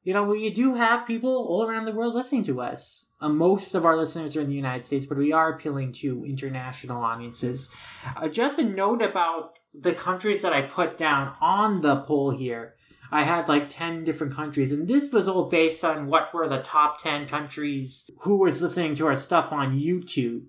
you 0.05 0.12
know, 0.12 0.24
we 0.24 0.50
do 0.50 0.74
have 0.74 1.07
people 1.07 1.30
all 1.48 1.66
around 1.66 1.86
the 1.86 1.92
world 1.92 2.14
listening 2.14 2.44
to 2.44 2.61
us. 2.61 3.07
Uh, 3.20 3.30
most 3.30 3.74
of 3.74 3.86
our 3.86 3.96
listeners 3.96 4.36
are 4.36 4.42
in 4.42 4.48
the 4.48 4.55
United 4.55 4.84
States, 4.84 5.07
but 5.07 5.16
we 5.16 5.32
are 5.32 5.55
appealing 5.55 5.92
to 5.92 6.24
international 6.26 7.02
audiences. 7.02 7.74
Uh, 8.14 8.28
just 8.28 8.59
a 8.59 8.64
note 8.64 9.00
about 9.00 9.59
the 9.72 9.94
countries 9.94 10.42
that 10.42 10.52
I 10.52 10.61
put 10.61 10.98
down 10.98 11.34
on 11.40 11.80
the 11.80 11.96
poll 12.02 12.30
here. 12.30 12.74
I 13.11 13.22
had 13.22 13.48
like 13.48 13.70
10 13.70 14.05
different 14.05 14.34
countries, 14.34 14.72
and 14.72 14.86
this 14.86 15.11
was 15.11 15.26
all 15.26 15.48
based 15.48 15.84
on 15.84 16.07
what 16.07 16.34
were 16.34 16.48
the 16.48 16.61
top 16.61 17.02
10 17.02 17.26
countries 17.26 18.11
who 18.20 18.40
was 18.40 18.61
listening 18.61 18.94
to 18.96 19.07
our 19.07 19.16
stuff 19.16 19.52
on 19.52 19.78
YouTube. 19.78 20.46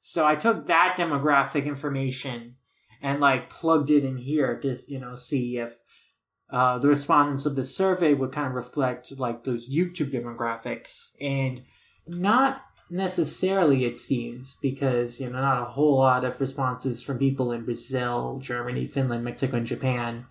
So 0.00 0.26
I 0.26 0.34
took 0.34 0.66
that 0.66 0.96
demographic 0.98 1.66
information 1.66 2.56
and 3.02 3.20
like 3.20 3.50
plugged 3.50 3.90
it 3.90 4.04
in 4.04 4.16
here 4.16 4.58
to, 4.60 4.78
you 4.86 4.98
know, 4.98 5.14
see 5.14 5.58
if 5.58 5.74
uh, 6.54 6.78
the 6.78 6.86
respondents 6.86 7.46
of 7.46 7.56
the 7.56 7.64
survey 7.64 8.14
would 8.14 8.30
kind 8.30 8.46
of 8.46 8.54
reflect 8.54 9.10
like 9.18 9.42
those 9.42 9.68
YouTube 9.68 10.12
demographics, 10.12 11.10
and 11.20 11.62
not 12.06 12.62
necessarily 12.88 13.84
it 13.84 13.98
seems 13.98 14.56
because 14.62 15.20
you 15.20 15.28
know 15.28 15.40
not 15.40 15.62
a 15.62 15.72
whole 15.72 15.96
lot 15.96 16.24
of 16.24 16.40
responses 16.40 17.02
from 17.02 17.18
people 17.18 17.50
in 17.50 17.64
Brazil, 17.64 18.38
Germany, 18.40 18.84
Finland, 18.84 19.24
Mexico, 19.24 19.56
and 19.56 19.66
Japan, 19.66 20.26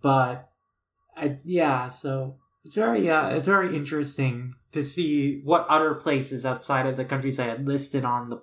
but 0.00 0.48
I, 1.14 1.36
yeah, 1.44 1.88
so 1.88 2.38
it's 2.64 2.76
very 2.76 3.10
uh, 3.10 3.28
it's 3.28 3.46
very 3.46 3.76
interesting 3.76 4.54
to 4.72 4.82
see 4.82 5.42
what 5.44 5.68
other 5.68 5.94
places 5.94 6.46
outside 6.46 6.86
of 6.86 6.96
the 6.96 7.04
countries 7.04 7.38
I 7.38 7.48
had 7.48 7.68
listed 7.68 8.06
on 8.06 8.30
the 8.30 8.40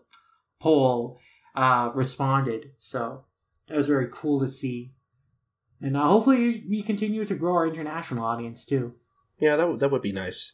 poll 0.60 1.18
uh, 1.56 1.90
responded. 1.96 2.74
So 2.78 3.26
that 3.68 3.78
was 3.78 3.88
very 3.88 4.10
cool 4.12 4.42
to 4.42 4.48
see 4.48 4.94
and 5.82 5.98
uh, 5.98 6.08
hopefully 6.08 6.64
we 6.70 6.82
continue 6.82 7.26
to 7.26 7.36
grow 7.36 7.54
our 7.54 7.68
international 7.68 8.26
audience 8.26 8.66
too. 8.66 8.94
Yeah, 9.40 9.56
that 9.56 9.64
w- 9.64 9.80
that 9.80 9.92
would 9.92 10.02
be 10.02 10.12
nice. 10.12 10.54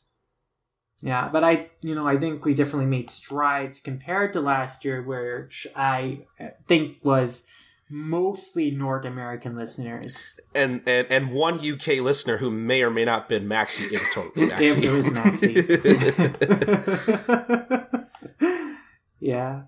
Yeah, 1.02 1.30
but 1.32 1.44
I, 1.44 1.70
you 1.82 1.94
know, 1.94 2.08
I 2.08 2.18
think 2.18 2.46
we 2.46 2.54
definitely 2.54 2.86
made 2.86 3.10
strides 3.10 3.82
compared 3.82 4.34
to 4.34 4.42
last 4.42 4.86
year, 4.86 5.04
where 5.04 5.50
I 5.76 6.20
think 6.68 6.98
was 7.04 7.46
mostly 7.90 8.72
North 8.72 9.06
American 9.06 9.56
listeners, 9.56 10.40
and 10.54 10.82
and 10.88 11.08
and 11.10 11.32
one 11.32 11.56
UK 11.56 12.00
listener 12.00 12.38
who 12.38 12.50
may 12.50 12.82
or 12.82 12.90
may 12.90 13.06
not 13.06 13.22
have 13.22 13.30
been 13.30 13.48
Maxi. 13.48 13.92
It 13.92 14.00
was 14.00 14.10
totally 14.14 14.48
Maxi. 14.48 14.84
it, 14.84 14.92
was 14.92 15.10
Maxi. 15.10 15.56
yeah. 19.20 19.64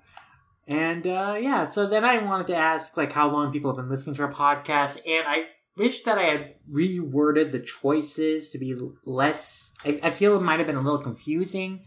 And 0.68 1.08
uh, 1.08 1.38
yeah, 1.40 1.64
so 1.66 1.88
then 1.88 2.04
I 2.04 2.18
wanted 2.18 2.48
to 2.48 2.56
ask 2.56 2.98
like 2.98 3.14
how 3.14 3.30
long 3.30 3.54
people 3.54 3.72
have 3.72 3.78
been 3.78 3.90
listening 3.90 4.16
to 4.18 4.24
our 4.24 4.32
podcast, 4.32 5.00
and 5.08 5.26
I 5.26 5.46
wish 5.78 6.04
that 6.04 6.18
I 6.18 6.24
had 6.24 6.56
reworded 6.70 7.52
the 7.52 7.60
choices 7.60 8.52
to 8.52 8.58
be 8.58 8.76
less. 9.06 9.74
I, 9.86 10.00
I 10.04 10.10
feel 10.10 10.36
it 10.36 10.42
might 10.42 10.60
have 10.60 10.68
been 10.68 10.76
a 10.76 10.82
little 10.82 11.02
confusing. 11.02 11.84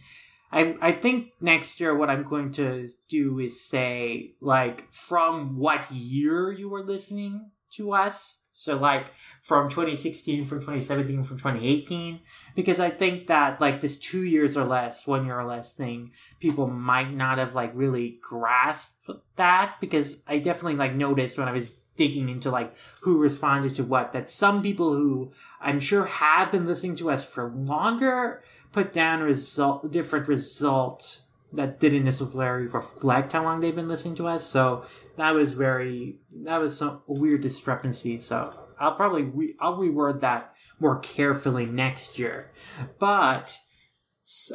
I 0.50 0.76
I 0.80 0.92
think 0.92 1.32
next 1.40 1.78
year 1.78 1.94
what 1.94 2.08
I'm 2.08 2.22
going 2.22 2.52
to 2.52 2.88
do 3.08 3.38
is 3.38 3.60
say 3.60 4.34
like 4.40 4.90
from 4.92 5.58
what 5.58 5.90
year 5.92 6.50
you 6.50 6.70
were 6.70 6.82
listening 6.82 7.50
to 7.72 7.92
us 7.92 8.46
so 8.60 8.76
like 8.76 9.12
from 9.40 9.70
2016, 9.70 10.44
from 10.44 10.58
2017, 10.58 11.22
from 11.22 11.38
2018, 11.38 12.20
because 12.54 12.78
I 12.78 12.90
think 12.90 13.28
that 13.28 13.58
like 13.58 13.80
this 13.80 13.98
two 13.98 14.22
years 14.22 14.54
or 14.54 14.64
less, 14.64 15.06
one 15.06 15.24
year 15.24 15.40
or 15.40 15.46
less 15.46 15.74
thing, 15.74 16.12
people 16.40 16.66
might 16.66 17.10
not 17.10 17.38
have 17.38 17.54
like 17.54 17.72
really 17.74 18.18
grasped 18.20 19.10
that 19.36 19.76
because 19.80 20.22
I 20.26 20.38
definitely 20.38 20.76
like 20.76 20.94
noticed 20.94 21.38
when 21.38 21.48
I 21.48 21.52
was 21.52 21.70
digging 21.96 22.28
into 22.28 22.50
like 22.50 22.76
who 23.00 23.18
responded 23.18 23.74
to 23.76 23.84
what 23.84 24.12
that 24.12 24.28
some 24.28 24.60
people 24.60 24.92
who 24.92 25.32
I'm 25.60 25.80
sure 25.80 26.04
have 26.04 26.52
been 26.52 26.66
listening 26.66 26.96
to 26.96 27.10
us 27.10 27.24
for 27.24 27.50
longer 27.50 28.42
put 28.72 28.92
down 28.92 29.22
result 29.22 29.90
different 29.90 30.28
result 30.28 31.22
that 31.52 31.80
didn't 31.80 32.04
necessarily 32.04 32.66
reflect 32.66 33.32
how 33.32 33.42
long 33.42 33.60
they've 33.60 33.74
been 33.74 33.88
listening 33.88 34.14
to 34.16 34.28
us. 34.28 34.46
So 34.46 34.84
that 35.20 35.34
was 35.34 35.52
very 35.52 36.16
that 36.44 36.58
was 36.58 36.78
some 36.78 37.02
weird 37.06 37.42
discrepancy. 37.42 38.18
So 38.18 38.54
I'll 38.78 38.94
probably 38.94 39.24
re- 39.24 39.54
I'll 39.60 39.76
reword 39.76 40.20
that 40.20 40.54
more 40.80 40.98
carefully 40.98 41.66
next 41.66 42.18
year. 42.18 42.50
But 42.98 43.58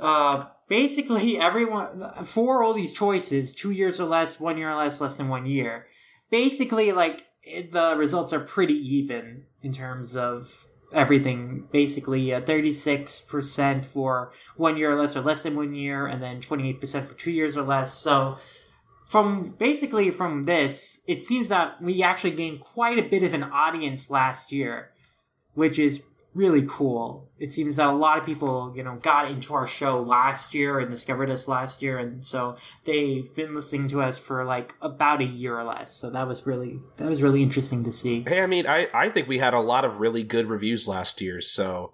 uh, 0.02 0.46
basically, 0.68 1.38
everyone 1.40 2.24
for 2.24 2.64
all 2.64 2.74
these 2.74 2.94
choices, 2.94 3.54
two 3.54 3.70
years 3.70 4.00
or 4.00 4.06
less, 4.06 4.40
one 4.40 4.58
year 4.58 4.72
or 4.72 4.76
less, 4.76 5.00
less 5.00 5.18
than 5.18 5.30
one 5.30 5.46
year. 5.46 5.86
Basically, 6.32 6.92
like 6.92 7.26
the 7.72 7.94
results 7.96 8.34
are 8.34 8.40
pretty 8.40 8.74
even 8.74 9.46
in 9.62 9.72
terms 9.72 10.16
of 10.16 10.66
everything 10.94 11.68
basically 11.72 12.34
uh, 12.34 12.42
36% 12.42 13.86
for 13.86 14.32
one 14.56 14.78
year 14.78 14.92
or 14.92 15.00
less 15.00 15.16
or 15.16 15.22
less 15.22 15.44
than 15.44 15.56
one 15.56 15.76
year 15.76 16.08
and 16.08 16.24
then 16.24 16.40
28% 16.40 17.06
for 17.06 17.14
two 17.16 17.32
years 17.32 17.58
or 17.58 17.64
less 17.64 17.94
so 17.94 18.38
from 19.08 19.50
basically 19.60 20.10
from 20.10 20.44
this 20.44 21.02
it 21.08 21.20
seems 21.20 21.50
that 21.50 21.82
we 21.82 22.02
actually 22.04 22.32
gained 22.32 22.60
quite 22.60 22.98
a 22.98 23.04
bit 23.04 23.24
of 23.24 23.34
an 23.34 23.44
audience 23.44 24.10
last 24.10 24.52
year 24.52 24.92
which 25.54 25.80
is 25.80 26.04
really 26.36 26.66
cool. 26.68 27.30
It 27.40 27.50
seems 27.50 27.78
that 27.78 27.88
a 27.88 27.94
lot 27.94 28.20
of 28.20 28.26
people, 28.26 28.74
you 28.76 28.84
know, 28.84 28.96
got 28.96 29.32
into 29.32 29.54
our 29.54 29.66
show 29.66 30.02
last 30.02 30.54
year 30.54 30.80
and 30.80 30.90
discovered 30.90 31.30
us 31.30 31.48
last 31.48 31.82
year, 31.82 31.98
and 31.98 32.24
so 32.24 32.58
they've 32.84 33.34
been 33.34 33.56
listening 33.56 33.88
to 33.88 34.02
us 34.02 34.20
for 34.20 34.44
like 34.44 34.76
about 34.82 35.22
a 35.22 35.26
year 35.26 35.58
or 35.58 35.64
less. 35.64 35.96
So 35.96 36.10
that 36.12 36.28
was 36.28 36.46
really 36.46 36.80
that 36.98 37.10
was 37.10 37.24
really 37.24 37.42
interesting 37.42 37.84
to 37.86 37.92
see. 37.92 38.26
Hey, 38.28 38.42
I 38.42 38.48
mean, 38.48 38.68
I 38.68 38.90
I 38.94 39.10
think 39.10 39.28
we 39.28 39.40
had 39.40 39.54
a 39.54 39.62
lot 39.62 39.86
of 39.86 40.00
really 40.00 40.24
good 40.24 40.48
reviews 40.48 40.88
last 40.88 41.22
year. 41.22 41.42
So 41.42 41.94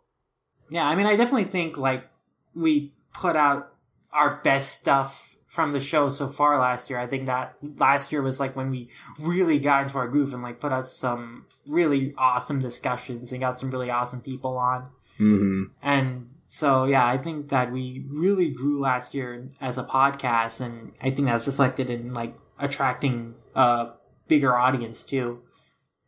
yeah, 0.69 0.85
I 0.85 0.95
mean, 0.95 1.05
I 1.05 1.15
definitely 1.15 1.45
think 1.45 1.77
like 1.77 2.09
we 2.55 2.93
put 3.13 3.35
out 3.35 3.73
our 4.11 4.41
best 4.43 4.73
stuff 4.73 5.30
from 5.51 5.73
the 5.73 5.81
show 5.81 6.09
so 6.09 6.29
far 6.29 6.57
last 6.57 6.89
year. 6.89 6.97
I 6.97 7.07
think 7.07 7.25
that 7.25 7.57
last 7.77 8.13
year 8.13 8.21
was 8.21 8.39
like 8.39 8.55
when 8.55 8.69
we 8.69 8.89
really 9.19 9.59
got 9.59 9.83
into 9.83 9.97
our 9.97 10.07
groove 10.07 10.33
and 10.33 10.41
like 10.41 10.61
put 10.61 10.71
out 10.71 10.87
some 10.87 11.45
really 11.67 12.13
awesome 12.17 12.59
discussions 12.59 13.33
and 13.33 13.41
got 13.41 13.59
some 13.59 13.69
really 13.69 13.89
awesome 13.89 14.21
people 14.21 14.57
on. 14.57 14.83
Mm-hmm. 15.19 15.63
And 15.81 16.29
so, 16.47 16.85
yeah, 16.85 17.05
I 17.05 17.17
think 17.17 17.49
that 17.49 17.69
we 17.69 18.05
really 18.07 18.49
grew 18.49 18.79
last 18.79 19.13
year 19.13 19.49
as 19.59 19.77
a 19.77 19.83
podcast, 19.83 20.61
and 20.61 20.93
I 21.01 21.09
think 21.09 21.27
that's 21.27 21.47
reflected 21.47 21.89
in 21.89 22.13
like 22.13 22.33
attracting 22.57 23.35
a 23.53 23.89
bigger 24.29 24.55
audience 24.55 25.03
too. 25.03 25.41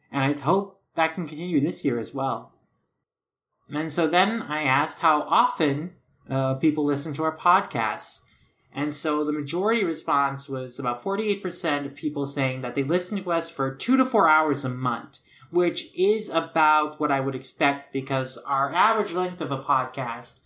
And 0.10 0.24
I 0.24 0.40
hope 0.40 0.80
that 0.96 1.16
can 1.16 1.28
continue 1.28 1.60
this 1.60 1.84
year 1.84 2.00
as 2.00 2.14
well. 2.14 2.54
And 3.70 3.92
so 3.92 4.08
then 4.08 4.42
I 4.44 4.64
asked 4.64 5.02
how 5.02 5.24
often 5.24 5.96
uh, 6.30 6.54
people 6.54 6.86
listen 6.86 7.14
to 7.16 7.24
our 7.24 7.36
podcasts. 7.38 8.22
And 8.74 8.94
so 8.94 9.24
the 9.24 9.32
majority 9.32 9.84
response 9.84 10.50
was 10.50 10.80
about 10.80 11.02
48% 11.02 11.86
of 11.86 11.96
people 11.96 12.26
saying 12.26 12.62
that 12.62 12.74
they 12.74 12.84
listen 12.84 13.22
to 13.22 13.32
us 13.32 13.52
for 13.52 13.74
two 13.74 13.98
to 13.98 14.06
four 14.06 14.28
hours 14.28 14.66
a 14.66 14.70
month, 14.70 15.20
which 15.52 15.94
is 15.96 16.30
about 16.30 17.00
what 17.00 17.12
I 17.12 17.20
would 17.20 17.36
expect 17.36 17.94
because 17.94 18.38
our 18.40 18.74
average 18.74 19.14
length 19.14 19.42
of 19.42 19.52
a 19.52 19.62
podcast 19.62 20.40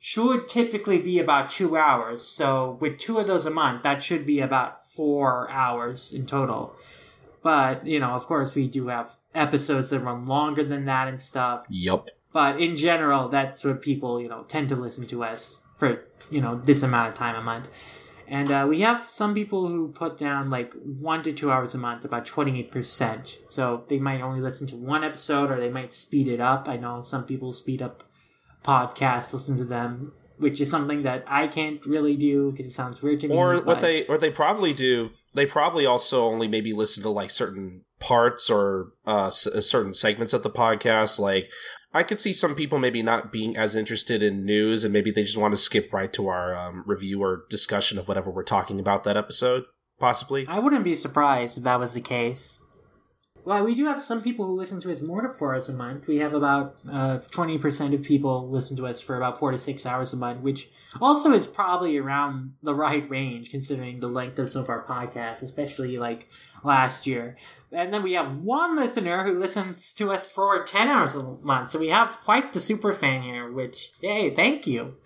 should 0.00 0.48
typically 0.48 1.00
be 1.00 1.20
about 1.20 1.48
two 1.48 1.76
hours. 1.76 2.22
So 2.22 2.78
with 2.80 2.98
two 2.98 3.18
of 3.18 3.28
those 3.28 3.46
a 3.46 3.50
month, 3.50 3.84
that 3.84 4.02
should 4.02 4.26
be 4.26 4.40
about 4.40 4.84
four 4.88 5.48
hours 5.50 6.12
in 6.12 6.26
total. 6.26 6.74
But, 7.42 7.86
you 7.86 8.00
know, 8.00 8.10
of 8.10 8.26
course, 8.26 8.56
we 8.56 8.66
do 8.66 8.88
have 8.88 9.16
episodes 9.34 9.90
that 9.90 10.00
run 10.00 10.26
longer 10.26 10.64
than 10.64 10.84
that 10.86 11.06
and 11.06 11.20
stuff. 11.20 11.64
Yup. 11.68 12.08
But 12.32 12.60
in 12.60 12.76
general, 12.76 13.28
that's 13.28 13.64
what 13.64 13.82
people, 13.82 14.20
you 14.20 14.28
know, 14.28 14.44
tend 14.44 14.68
to 14.70 14.76
listen 14.76 15.06
to 15.08 15.22
us 15.22 15.62
for 15.78 16.04
you 16.30 16.40
know 16.40 16.56
this 16.56 16.82
amount 16.82 17.08
of 17.08 17.14
time 17.14 17.36
a 17.36 17.42
month. 17.42 17.68
And 18.30 18.50
uh, 18.50 18.66
we 18.68 18.80
have 18.80 19.06
some 19.08 19.34
people 19.34 19.68
who 19.68 19.88
put 19.88 20.18
down 20.18 20.50
like 20.50 20.74
one 20.82 21.22
to 21.22 21.32
two 21.32 21.50
hours 21.50 21.74
a 21.74 21.78
month, 21.78 22.04
about 22.04 22.26
28%. 22.26 23.38
So 23.48 23.84
they 23.88 23.98
might 23.98 24.20
only 24.20 24.40
listen 24.40 24.66
to 24.66 24.76
one 24.76 25.02
episode 25.02 25.50
or 25.50 25.58
they 25.58 25.70
might 25.70 25.94
speed 25.94 26.28
it 26.28 26.38
up. 26.38 26.68
I 26.68 26.76
know 26.76 27.00
some 27.00 27.24
people 27.24 27.54
speed 27.54 27.80
up 27.80 28.02
podcasts, 28.62 29.32
listen 29.32 29.56
to 29.56 29.64
them, 29.64 30.12
which 30.36 30.60
is 30.60 30.70
something 30.70 31.04
that 31.04 31.24
I 31.26 31.46
can't 31.46 31.84
really 31.86 32.16
do 32.16 32.50
because 32.50 32.66
it 32.66 32.72
sounds 32.72 33.02
weird 33.02 33.20
to 33.20 33.28
me. 33.28 33.34
Or 33.34 33.62
what 33.62 33.80
they, 33.80 34.04
what 34.04 34.20
they 34.20 34.30
probably 34.30 34.74
do, 34.74 35.08
they 35.32 35.46
probably 35.46 35.86
also 35.86 36.24
only 36.24 36.48
maybe 36.48 36.74
listen 36.74 37.02
to 37.04 37.08
like 37.10 37.30
certain 37.30 37.86
parts 37.98 38.50
or 38.50 38.92
uh, 39.06 39.30
certain 39.30 39.94
segments 39.94 40.34
of 40.34 40.42
the 40.42 40.50
podcast. 40.50 41.18
Like 41.18 41.50
I 41.92 42.02
could 42.02 42.20
see 42.20 42.32
some 42.32 42.54
people 42.54 42.78
maybe 42.78 43.02
not 43.02 43.32
being 43.32 43.56
as 43.56 43.74
interested 43.74 44.22
in 44.22 44.44
news 44.44 44.84
and 44.84 44.92
maybe 44.92 45.10
they 45.10 45.22
just 45.22 45.38
want 45.38 45.52
to 45.52 45.58
skip 45.58 45.92
right 45.92 46.12
to 46.12 46.28
our 46.28 46.54
um, 46.54 46.84
review 46.86 47.22
or 47.22 47.44
discussion 47.48 47.98
of 47.98 48.08
whatever 48.08 48.30
we're 48.30 48.42
talking 48.42 48.78
about 48.78 49.04
that 49.04 49.16
episode, 49.16 49.64
possibly. 49.98 50.46
I 50.48 50.58
wouldn't 50.58 50.84
be 50.84 50.96
surprised 50.96 51.58
if 51.58 51.64
that 51.64 51.80
was 51.80 51.94
the 51.94 52.00
case. 52.00 52.60
Well, 53.48 53.64
we 53.64 53.74
do 53.74 53.86
have 53.86 54.02
some 54.02 54.20
people 54.20 54.44
who 54.44 54.58
listen 54.58 54.78
to 54.82 54.92
us 54.92 55.00
more 55.00 55.22
than 55.22 55.32
four 55.32 55.54
hours 55.54 55.70
a 55.70 55.72
month. 55.72 56.06
We 56.06 56.18
have 56.18 56.34
about 56.34 56.76
uh, 56.86 57.16
20% 57.16 57.94
of 57.94 58.02
people 58.02 58.46
listen 58.50 58.76
to 58.76 58.86
us 58.86 59.00
for 59.00 59.16
about 59.16 59.38
four 59.38 59.52
to 59.52 59.56
six 59.56 59.86
hours 59.86 60.12
a 60.12 60.18
month, 60.18 60.42
which 60.42 60.68
also 61.00 61.32
is 61.32 61.46
probably 61.46 61.96
around 61.96 62.56
the 62.62 62.74
right 62.74 63.08
range 63.08 63.50
considering 63.50 64.00
the 64.00 64.08
length 64.08 64.38
of 64.38 64.50
some 64.50 64.64
of 64.64 64.68
our 64.68 64.84
podcasts, 64.84 65.42
especially 65.42 65.96
like 65.96 66.28
last 66.62 67.06
year. 67.06 67.38
And 67.72 67.90
then 67.90 68.02
we 68.02 68.12
have 68.12 68.36
one 68.36 68.76
listener 68.76 69.24
who 69.24 69.38
listens 69.38 69.94
to 69.94 70.12
us 70.12 70.30
for 70.30 70.62
10 70.62 70.86
hours 70.86 71.14
a 71.14 71.22
month. 71.22 71.70
So 71.70 71.78
we 71.78 71.88
have 71.88 72.20
quite 72.20 72.52
the 72.52 72.60
super 72.60 72.92
fan 72.92 73.22
here, 73.22 73.50
which, 73.50 73.92
yay, 74.02 74.28
thank 74.28 74.66
you. 74.66 74.98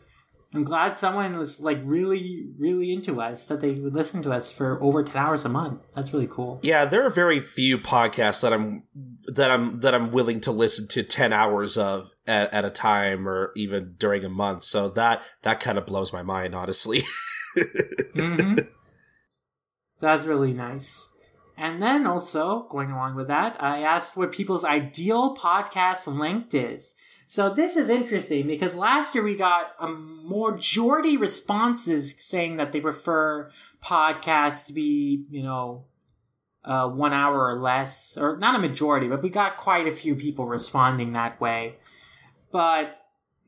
I'm 0.55 0.65
glad 0.65 0.97
someone 0.97 1.39
was 1.39 1.61
like 1.61 1.81
really, 1.83 2.51
really 2.59 2.93
into 2.93 3.21
us 3.23 3.47
that 3.49 3.61
they 3.61 3.73
would 3.73 3.95
listen 3.95 4.23
to 4.23 4.33
us 4.33 4.53
for 4.53 4.83
over 4.83 5.03
10 5.03 5.17
hours 5.17 5.45
a 5.47 5.49
month. 5.49 5.81
That's 5.95 6.13
really 6.13 6.27
cool. 6.27 6.61
Yeah, 6.63 6.85
there 6.85 7.07
are 7.07 7.11
very 7.11 7.41
few 7.41 7.79
podcasts 7.79 8.43
that 8.43 8.53
I'm, 8.53 8.83
that 9.27 9.51
I'm, 9.51 9.81
that 9.81 9.95
I'm 9.95 10.11
willing 10.11 10.41
to 10.43 10.53
listen 10.53 10.89
to 10.89 11.03
10 11.03 11.33
hours 11.33 11.79
of 11.79 12.11
at, 12.27 12.53
at 12.53 12.67
a 12.67 12.71
time 12.71 13.27
or 13.27 13.53
even 13.57 13.95
during 13.99 14.25
a 14.25 14.29
month. 14.29 14.65
So 14.65 14.91
that, 14.91 15.23
that 15.41 15.61
kind 15.61 15.79
of 15.79 15.87
blows 15.87 16.13
my 16.13 16.23
mind, 16.23 16.55
honestly. 16.55 17.01
mm-hmm. 17.57 18.59
That's 20.01 20.25
really 20.25 20.53
nice. 20.53 21.09
And 21.57 21.81
then 21.81 22.07
also, 22.07 22.67
going 22.69 22.91
along 22.91 23.15
with 23.15 23.29
that, 23.29 23.57
I 23.63 23.83
asked 23.83 24.17
what 24.17 24.33
people's 24.33 24.65
ideal 24.65 25.37
podcast 25.37 26.13
length 26.13 26.55
is. 26.55 26.95
So 27.33 27.49
this 27.49 27.79
is 27.79 27.89
interesting 27.89 28.47
because 28.47 28.77
last 28.77 29.15
year 29.15 29.25
we 29.25 29.35
got 29.35 29.73
a 29.81 29.89
majority 29.89 31.17
responses 31.17 32.15
saying 32.19 32.57
that 32.57 32.73
they 32.73 32.81
prefer 32.83 33.49
podcasts 33.81 34.67
to 34.67 34.75
be, 34.75 35.25
you 35.31 35.43
know, 35.43 35.87
uh, 36.63 36.91
one 36.91 37.15
hour 37.15 37.47
or 37.47 37.59
less, 37.59 38.19
or 38.19 38.37
not 38.37 38.55
a 38.55 38.59
majority, 38.59 39.09
but 39.09 39.23
we 39.23 39.31
got 39.31 39.57
quite 39.57 39.87
a 39.87 39.93
few 39.93 40.15
people 40.15 40.45
responding 40.45 41.15
that 41.15 41.41
way. 41.41 41.77
But 42.51 42.99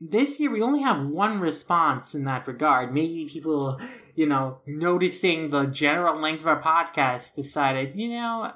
this 0.01 0.39
year 0.39 0.49
we 0.49 0.63
only 0.63 0.81
have 0.81 1.05
one 1.05 1.39
response 1.39 2.15
in 2.15 2.23
that 2.23 2.47
regard. 2.47 2.91
Maybe 2.91 3.29
people, 3.29 3.79
you 4.15 4.25
know, 4.25 4.61
noticing 4.65 5.51
the 5.51 5.67
general 5.67 6.19
length 6.19 6.41
of 6.41 6.47
our 6.47 6.59
podcast 6.59 7.35
decided, 7.35 7.93
you 7.93 8.09
know, 8.09 8.51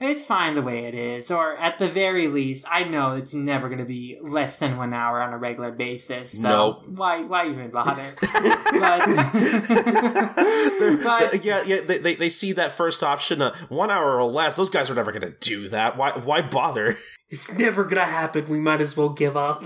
it's 0.00 0.26
fine 0.26 0.54
the 0.54 0.62
way 0.62 0.84
it 0.84 0.94
is. 0.94 1.30
Or 1.30 1.56
at 1.56 1.78
the 1.78 1.88
very 1.88 2.28
least, 2.28 2.66
I 2.70 2.84
know 2.84 3.12
it's 3.12 3.32
never 3.32 3.68
going 3.68 3.78
to 3.78 3.86
be 3.86 4.18
less 4.20 4.58
than 4.58 4.76
one 4.76 4.92
hour 4.92 5.22
on 5.22 5.32
a 5.32 5.38
regular 5.38 5.72
basis. 5.72 6.38
So 6.40 6.48
nope. 6.48 6.86
why 6.88 7.22
why 7.22 7.48
even 7.48 7.70
bother? 7.70 8.14
but, 8.20 8.30
but, 11.02 11.44
yeah, 11.44 11.62
yeah, 11.64 11.80
they, 11.80 12.14
they 12.14 12.28
see 12.28 12.52
that 12.52 12.72
first 12.72 13.02
option, 13.02 13.40
uh, 13.40 13.54
one 13.68 13.90
hour 13.90 14.16
or 14.16 14.24
less. 14.24 14.54
Those 14.54 14.70
guys 14.70 14.90
are 14.90 14.94
never 14.94 15.12
going 15.12 15.22
to 15.22 15.34
do 15.40 15.68
that. 15.68 15.96
Why 15.96 16.12
why 16.12 16.42
bother? 16.42 16.94
It's 17.28 17.52
never 17.52 17.82
going 17.82 17.96
to 17.96 18.04
happen. 18.04 18.44
We 18.48 18.60
might 18.60 18.80
as 18.80 18.96
well 18.96 19.08
give 19.08 19.36
up. 19.36 19.60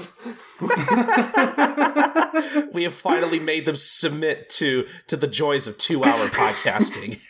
we 2.72 2.84
have 2.84 2.94
finally 2.94 3.38
made 3.38 3.66
them 3.66 3.76
submit 3.76 4.48
to 4.52 4.86
to 5.08 5.16
the 5.18 5.26
joys 5.26 5.66
of 5.66 5.76
two 5.76 6.02
hour 6.02 6.28
podcasting. 6.28 7.20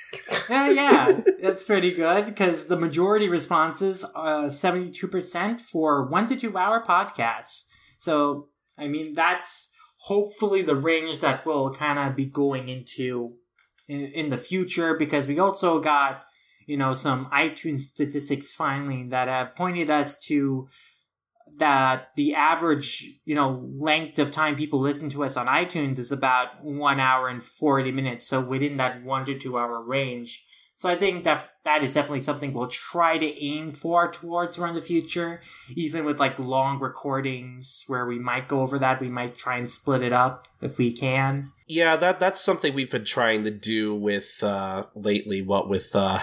Yeah, 0.48 0.70
yeah, 0.70 1.20
that's 1.42 1.66
pretty 1.66 1.92
good 1.92 2.26
because 2.26 2.66
the 2.66 2.76
majority 2.76 3.28
responses 3.28 4.04
uh, 4.14 4.50
are 4.64 4.88
two 4.90 5.08
percent 5.08 5.60
for 5.60 6.06
one 6.08 6.26
to 6.28 6.36
two 6.36 6.56
hour 6.56 6.84
podcasts. 6.84 7.64
So 7.98 8.48
I 8.78 8.88
mean 8.88 9.14
that's 9.14 9.70
hopefully 9.98 10.62
the 10.62 10.76
range 10.76 11.18
that 11.18 11.44
we'll 11.44 11.72
kind 11.72 11.98
of 11.98 12.16
be 12.16 12.24
going 12.24 12.68
into 12.68 13.36
in, 13.88 14.06
in 14.06 14.30
the 14.30 14.38
future 14.38 14.94
because 14.94 15.28
we 15.28 15.38
also 15.38 15.80
got 15.80 16.22
you 16.66 16.76
know 16.76 16.94
some 16.94 17.26
iTunes 17.26 17.80
statistics 17.80 18.52
finally 18.52 19.08
that 19.08 19.28
have 19.28 19.56
pointed 19.56 19.90
us 19.90 20.18
to 20.18 20.68
that 21.58 22.10
the 22.16 22.34
average, 22.34 23.18
you 23.24 23.34
know, 23.34 23.68
length 23.78 24.18
of 24.18 24.30
time 24.30 24.56
people 24.56 24.80
listen 24.80 25.10
to 25.10 25.24
us 25.24 25.36
on 25.36 25.46
iTunes 25.46 25.98
is 25.98 26.12
about 26.12 26.64
one 26.64 27.00
hour 27.00 27.28
and 27.28 27.42
40 27.42 27.92
minutes. 27.92 28.26
So 28.26 28.40
within 28.40 28.76
that 28.76 29.02
one 29.02 29.24
to 29.26 29.38
two 29.38 29.58
hour 29.58 29.82
range. 29.82 30.44
So 30.80 30.88
I 30.88 30.96
think 30.96 31.24
that 31.24 31.50
that 31.64 31.84
is 31.84 31.92
definitely 31.92 32.22
something 32.22 32.54
we'll 32.54 32.66
try 32.66 33.18
to 33.18 33.44
aim 33.44 33.70
for 33.70 34.10
towards 34.10 34.56
in 34.56 34.74
the 34.74 34.80
future. 34.80 35.42
Even 35.76 36.06
with 36.06 36.18
like 36.18 36.38
long 36.38 36.80
recordings 36.80 37.84
where 37.86 38.06
we 38.06 38.18
might 38.18 38.48
go 38.48 38.62
over 38.62 38.78
that, 38.78 38.98
we 38.98 39.10
might 39.10 39.36
try 39.36 39.58
and 39.58 39.68
split 39.68 40.02
it 40.02 40.14
up 40.14 40.48
if 40.62 40.78
we 40.78 40.90
can. 40.90 41.52
Yeah, 41.68 41.96
that 41.96 42.18
that's 42.18 42.40
something 42.40 42.72
we've 42.72 42.90
been 42.90 43.04
trying 43.04 43.44
to 43.44 43.50
do 43.50 43.94
with 43.94 44.42
uh 44.42 44.86
lately. 44.94 45.42
What 45.42 45.68
with 45.68 45.90
uh 45.94 46.20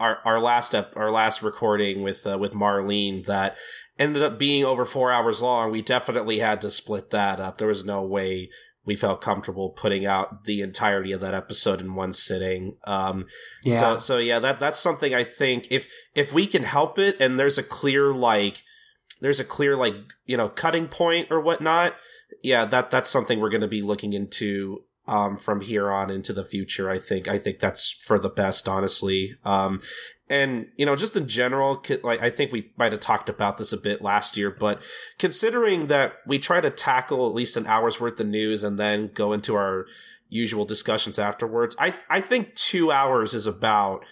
our 0.00 0.18
our 0.24 0.40
last 0.40 0.74
ep- 0.74 0.96
our 0.96 1.10
last 1.10 1.42
recording 1.42 2.02
with 2.02 2.26
uh, 2.26 2.38
with 2.38 2.52
Marlene 2.52 3.24
that 3.26 3.56
ended 3.98 4.22
up 4.22 4.38
being 4.38 4.64
over 4.64 4.84
four 4.84 5.12
hours 5.12 5.42
long. 5.42 5.70
We 5.70 5.82
definitely 5.82 6.40
had 6.40 6.60
to 6.62 6.70
split 6.70 7.10
that 7.10 7.38
up. 7.38 7.58
There 7.58 7.68
was 7.68 7.84
no 7.84 8.02
way 8.02 8.50
we 8.84 8.96
felt 8.96 9.20
comfortable 9.20 9.70
putting 9.70 10.06
out 10.06 10.44
the 10.44 10.62
entirety 10.62 11.12
of 11.12 11.20
that 11.20 11.34
episode 11.34 11.80
in 11.80 11.94
one 11.94 12.12
sitting. 12.12 12.76
Um, 12.84 13.26
yeah. 13.64 13.78
So, 13.78 13.98
so 13.98 14.18
yeah, 14.18 14.38
that 14.38 14.58
that's 14.58 14.80
something 14.80 15.14
I 15.14 15.22
think 15.22 15.68
if 15.70 15.92
if 16.14 16.32
we 16.32 16.46
can 16.46 16.62
help 16.64 16.98
it, 16.98 17.20
and 17.20 17.38
there's 17.38 17.58
a 17.58 17.62
clear 17.62 18.14
like 18.14 18.62
there's 19.20 19.38
a 19.38 19.44
clear 19.44 19.76
like 19.76 19.94
you 20.24 20.36
know 20.36 20.48
cutting 20.48 20.88
point 20.88 21.28
or 21.30 21.40
whatnot. 21.40 21.94
Yeah, 22.42 22.64
that 22.64 22.90
that's 22.90 23.10
something 23.10 23.38
we're 23.38 23.50
going 23.50 23.60
to 23.60 23.68
be 23.68 23.82
looking 23.82 24.14
into 24.14 24.82
um, 25.10 25.36
from 25.36 25.60
here 25.60 25.90
on 25.90 26.08
into 26.08 26.32
the 26.32 26.44
future. 26.44 26.88
I 26.88 26.98
think 26.98 27.26
I 27.26 27.36
think 27.36 27.58
that's 27.58 27.90
for 27.90 28.18
the 28.18 28.28
best, 28.28 28.68
honestly. 28.68 29.36
Um, 29.44 29.80
and 30.30 30.68
you 30.76 30.86
know 30.86 30.94
just 30.94 31.16
in 31.16 31.26
general 31.26 31.82
like 32.04 32.22
i 32.22 32.30
think 32.30 32.52
we 32.52 32.70
might 32.78 32.92
have 32.92 33.00
talked 33.00 33.28
about 33.28 33.58
this 33.58 33.72
a 33.72 33.76
bit 33.76 34.00
last 34.00 34.36
year 34.36 34.48
but 34.48 34.80
considering 35.18 35.88
that 35.88 36.14
we 36.24 36.38
try 36.38 36.60
to 36.60 36.70
tackle 36.70 37.26
at 37.26 37.34
least 37.34 37.56
an 37.56 37.66
hour's 37.66 38.00
worth 38.00 38.20
of 38.20 38.28
news 38.28 38.62
and 38.62 38.78
then 38.78 39.10
go 39.12 39.32
into 39.32 39.56
our 39.56 39.86
usual 40.28 40.64
discussions 40.64 41.18
afterwards 41.18 41.74
i 41.80 41.92
i 42.08 42.20
think 42.20 42.54
2 42.54 42.92
hours 42.92 43.34
is 43.34 43.44
about 43.44 44.04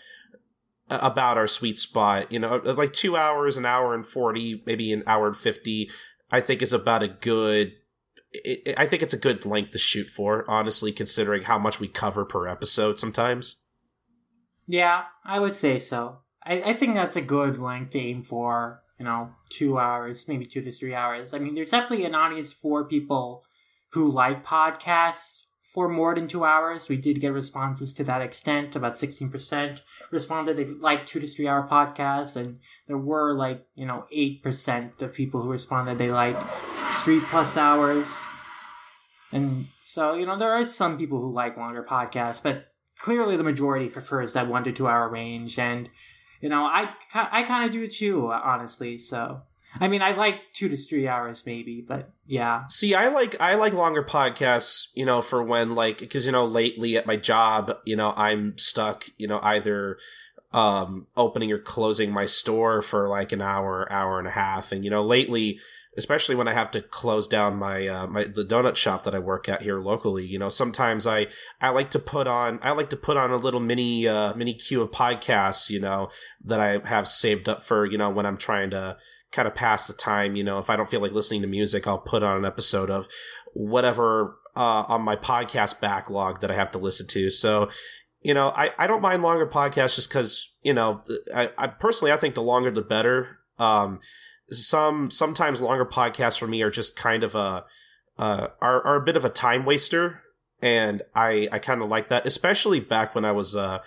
about 0.90 1.38
our 1.38 1.46
sweet 1.46 1.78
spot 1.78 2.30
you 2.32 2.40
know 2.40 2.56
like 2.64 2.92
2 2.92 3.16
hours 3.16 3.56
an 3.56 3.64
hour 3.64 3.94
and 3.94 4.04
40 4.04 4.64
maybe 4.66 4.92
an 4.92 5.04
hour 5.06 5.28
and 5.28 5.36
50 5.36 5.88
i 6.32 6.40
think 6.40 6.62
is 6.62 6.72
about 6.72 7.04
a 7.04 7.08
good 7.08 7.74
it, 8.32 8.74
I 8.78 8.86
think 8.86 9.02
it's 9.02 9.14
a 9.14 9.18
good 9.18 9.46
length 9.46 9.72
to 9.72 9.78
shoot 9.78 10.08
for, 10.08 10.44
honestly, 10.48 10.92
considering 10.92 11.42
how 11.42 11.58
much 11.58 11.80
we 11.80 11.88
cover 11.88 12.24
per 12.24 12.46
episode 12.46 12.98
sometimes. 12.98 13.62
Yeah, 14.66 15.04
I 15.24 15.40
would 15.40 15.54
say 15.54 15.78
so. 15.78 16.20
I, 16.44 16.62
I 16.62 16.72
think 16.74 16.94
that's 16.94 17.16
a 17.16 17.22
good 17.22 17.58
length 17.58 17.90
to 17.90 18.00
aim 18.00 18.22
for. 18.22 18.82
You 18.98 19.04
know, 19.04 19.30
two 19.48 19.78
hours, 19.78 20.26
maybe 20.26 20.44
two 20.44 20.60
to 20.60 20.72
three 20.72 20.92
hours. 20.92 21.32
I 21.32 21.38
mean, 21.38 21.54
there's 21.54 21.70
definitely 21.70 22.04
an 22.04 22.16
audience 22.16 22.52
for 22.52 22.84
people 22.84 23.44
who 23.92 24.10
like 24.10 24.44
podcasts 24.44 25.42
for 25.78 25.88
more 25.88 26.12
than 26.12 26.26
two 26.26 26.44
hours. 26.44 26.88
We 26.88 26.96
did 26.96 27.20
get 27.20 27.32
responses 27.32 27.94
to 27.94 28.02
that 28.02 28.20
extent. 28.20 28.74
About 28.74 28.94
16% 28.94 29.80
responded 30.10 30.56
they 30.56 30.64
like 30.64 31.06
two 31.06 31.20
to 31.20 31.26
three 31.28 31.46
hour 31.46 31.68
podcasts. 31.68 32.34
And 32.34 32.58
there 32.88 32.98
were 32.98 33.32
like, 33.32 33.64
you 33.76 33.86
know, 33.86 34.04
8% 34.12 35.00
of 35.00 35.14
people 35.14 35.40
who 35.40 35.52
responded 35.52 35.96
they 35.96 36.10
like 36.10 36.36
three 37.04 37.20
plus 37.20 37.56
hours. 37.56 38.26
And 39.30 39.66
so, 39.80 40.14
you 40.14 40.26
know, 40.26 40.36
there 40.36 40.50
are 40.50 40.64
some 40.64 40.98
people 40.98 41.20
who 41.20 41.32
like 41.32 41.56
longer 41.56 41.86
podcasts, 41.88 42.42
but 42.42 42.72
clearly 42.98 43.36
the 43.36 43.44
majority 43.44 43.88
prefers 43.88 44.32
that 44.32 44.48
one 44.48 44.64
to 44.64 44.72
two 44.72 44.88
hour 44.88 45.08
range, 45.08 45.60
and 45.60 45.90
you 46.40 46.48
know, 46.48 46.64
I 46.64 46.88
I 47.14 47.44
kind 47.44 47.64
of 47.64 47.70
do 47.70 47.86
too, 47.86 48.32
honestly. 48.32 48.98
So. 48.98 49.42
I 49.80 49.88
mean, 49.88 50.02
I 50.02 50.12
like 50.12 50.52
two 50.52 50.68
to 50.68 50.76
three 50.76 51.08
hours, 51.08 51.44
maybe, 51.46 51.84
but 51.86 52.10
yeah. 52.26 52.64
See, 52.68 52.94
I 52.94 53.08
like 53.08 53.40
I 53.40 53.54
like 53.54 53.72
longer 53.72 54.02
podcasts, 54.02 54.88
you 54.94 55.06
know, 55.06 55.22
for 55.22 55.42
when 55.42 55.74
like 55.74 55.98
because 55.98 56.26
you 56.26 56.32
know 56.32 56.44
lately 56.44 56.96
at 56.96 57.06
my 57.06 57.16
job, 57.16 57.76
you 57.84 57.96
know, 57.96 58.12
I'm 58.16 58.56
stuck, 58.58 59.06
you 59.16 59.26
know, 59.26 59.40
either 59.42 59.98
um 60.52 61.06
opening 61.16 61.52
or 61.52 61.58
closing 61.58 62.10
my 62.10 62.26
store 62.26 62.82
for 62.82 63.08
like 63.08 63.32
an 63.32 63.42
hour, 63.42 63.90
hour 63.90 64.18
and 64.18 64.28
a 64.28 64.32
half, 64.32 64.72
and 64.72 64.84
you 64.84 64.90
know, 64.90 65.04
lately 65.04 65.58
especially 65.98 66.36
when 66.36 66.46
I 66.46 66.52
have 66.52 66.70
to 66.70 66.80
close 66.80 67.26
down 67.26 67.56
my 67.56 67.88
uh, 67.88 68.06
my 68.06 68.24
the 68.24 68.44
donut 68.44 68.76
shop 68.76 69.02
that 69.02 69.16
I 69.16 69.18
work 69.18 69.48
at 69.48 69.62
here 69.62 69.80
locally. 69.80 70.24
You 70.24 70.38
know, 70.38 70.48
sometimes 70.48 71.06
I 71.08 71.26
I 71.60 71.70
like 71.70 71.90
to 71.90 71.98
put 71.98 72.28
on 72.28 72.60
I 72.62 72.70
like 72.70 72.90
to 72.90 72.96
put 72.96 73.16
on 73.16 73.32
a 73.32 73.36
little 73.36 73.60
mini 73.60 74.06
uh, 74.06 74.32
mini 74.34 74.54
queue 74.54 74.80
of 74.80 74.92
podcasts. 74.92 75.68
You 75.68 75.80
know, 75.80 76.08
that 76.44 76.60
I 76.60 76.88
have 76.88 77.08
saved 77.08 77.48
up 77.48 77.64
for 77.64 77.84
you 77.84 77.98
know 77.98 78.10
when 78.10 78.26
I'm 78.26 78.38
trying 78.38 78.70
to 78.70 78.96
kind 79.32 79.48
of 79.48 79.54
pass 79.54 79.86
the 79.86 79.92
time. 79.92 80.36
You 80.36 80.44
know, 80.44 80.58
if 80.58 80.70
I 80.70 80.76
don't 80.76 80.88
feel 80.88 81.00
like 81.00 81.12
listening 81.12 81.42
to 81.42 81.48
music, 81.48 81.86
I'll 81.86 81.98
put 81.98 82.22
on 82.22 82.36
an 82.36 82.44
episode 82.44 82.90
of 82.90 83.08
whatever 83.54 84.38
uh, 84.56 84.84
on 84.88 85.02
my 85.02 85.16
podcast 85.16 85.80
backlog 85.80 86.40
that 86.40 86.50
I 86.50 86.54
have 86.54 86.70
to 86.72 86.78
listen 86.78 87.06
to. 87.08 87.30
So 87.30 87.68
you 88.20 88.34
know, 88.34 88.48
I, 88.48 88.72
I 88.78 88.86
don't 88.86 89.00
mind 89.00 89.22
longer 89.22 89.46
podcasts 89.46 89.94
just 89.94 90.08
because, 90.08 90.52
you 90.62 90.74
know, 90.74 91.02
I, 91.34 91.50
I 91.56 91.68
personally, 91.68 92.12
I 92.12 92.16
think 92.16 92.34
the 92.34 92.42
longer 92.42 92.70
the 92.70 92.82
better. 92.82 93.38
Um, 93.58 94.00
some 94.50 95.10
sometimes 95.10 95.60
longer 95.60 95.84
podcasts 95.84 96.38
for 96.38 96.46
me 96.46 96.62
are 96.62 96.70
just 96.70 96.96
kind 96.96 97.22
of 97.22 97.34
a 97.34 97.64
uh, 98.18 98.48
are 98.60 98.84
are 98.84 98.96
a 98.96 99.04
bit 99.04 99.16
of 99.16 99.24
a 99.24 99.28
time 99.28 99.64
waster, 99.64 100.22
and 100.62 101.02
I 101.14 101.48
I 101.52 101.58
kind 101.58 101.82
of 101.82 101.88
like 101.88 102.08
that, 102.08 102.26
especially 102.26 102.80
back 102.80 103.14
when 103.14 103.24
I 103.24 103.32
was 103.32 103.54
uh 103.54 103.78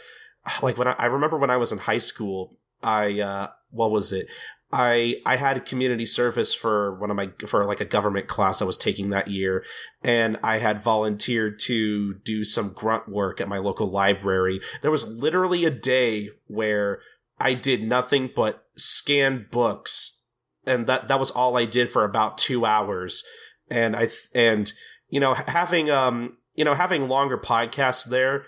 like 0.61 0.77
when 0.77 0.87
I, 0.87 0.95
I 0.97 1.05
remember 1.07 1.37
when 1.37 1.49
I 1.49 1.57
was 1.57 1.71
in 1.71 1.79
high 1.79 1.97
school, 1.97 2.57
I 2.83 3.19
uh 3.19 3.47
what 3.71 3.91
was 3.91 4.13
it? 4.13 4.27
I 4.73 5.17
I 5.25 5.35
had 5.35 5.63
community 5.65 6.05
service 6.05 6.53
for 6.53 6.95
one 6.95 7.09
of 7.09 7.17
my 7.17 7.31
for 7.45 7.65
like 7.65 7.81
a 7.81 7.85
government 7.85 8.27
class 8.27 8.61
I 8.61 8.65
was 8.65 8.77
taking 8.77 9.09
that 9.09 9.27
year, 9.27 9.63
and 10.03 10.37
I 10.43 10.57
had 10.57 10.81
volunteered 10.81 11.59
to 11.65 12.15
do 12.15 12.43
some 12.43 12.73
grunt 12.73 13.09
work 13.09 13.41
at 13.41 13.49
my 13.49 13.57
local 13.57 13.89
library. 13.89 14.61
There 14.81 14.91
was 14.91 15.07
literally 15.07 15.65
a 15.65 15.71
day 15.71 16.29
where 16.47 17.01
I 17.39 17.53
did 17.53 17.83
nothing 17.83 18.29
but 18.35 18.65
scan 18.75 19.47
books 19.51 20.21
and 20.65 20.87
that 20.87 21.07
that 21.07 21.19
was 21.19 21.31
all 21.31 21.57
I 21.57 21.65
did 21.65 21.89
for 21.89 22.03
about 22.03 22.37
two 22.37 22.65
hours. 22.65 23.23
And 23.69 23.95
I 23.95 24.09
and 24.33 24.71
you 25.09 25.19
know 25.19 25.33
having 25.33 25.89
um 25.89 26.37
you 26.55 26.65
know 26.65 26.73
having 26.73 27.07
longer 27.07 27.37
podcasts 27.37 28.07
there 28.07 28.45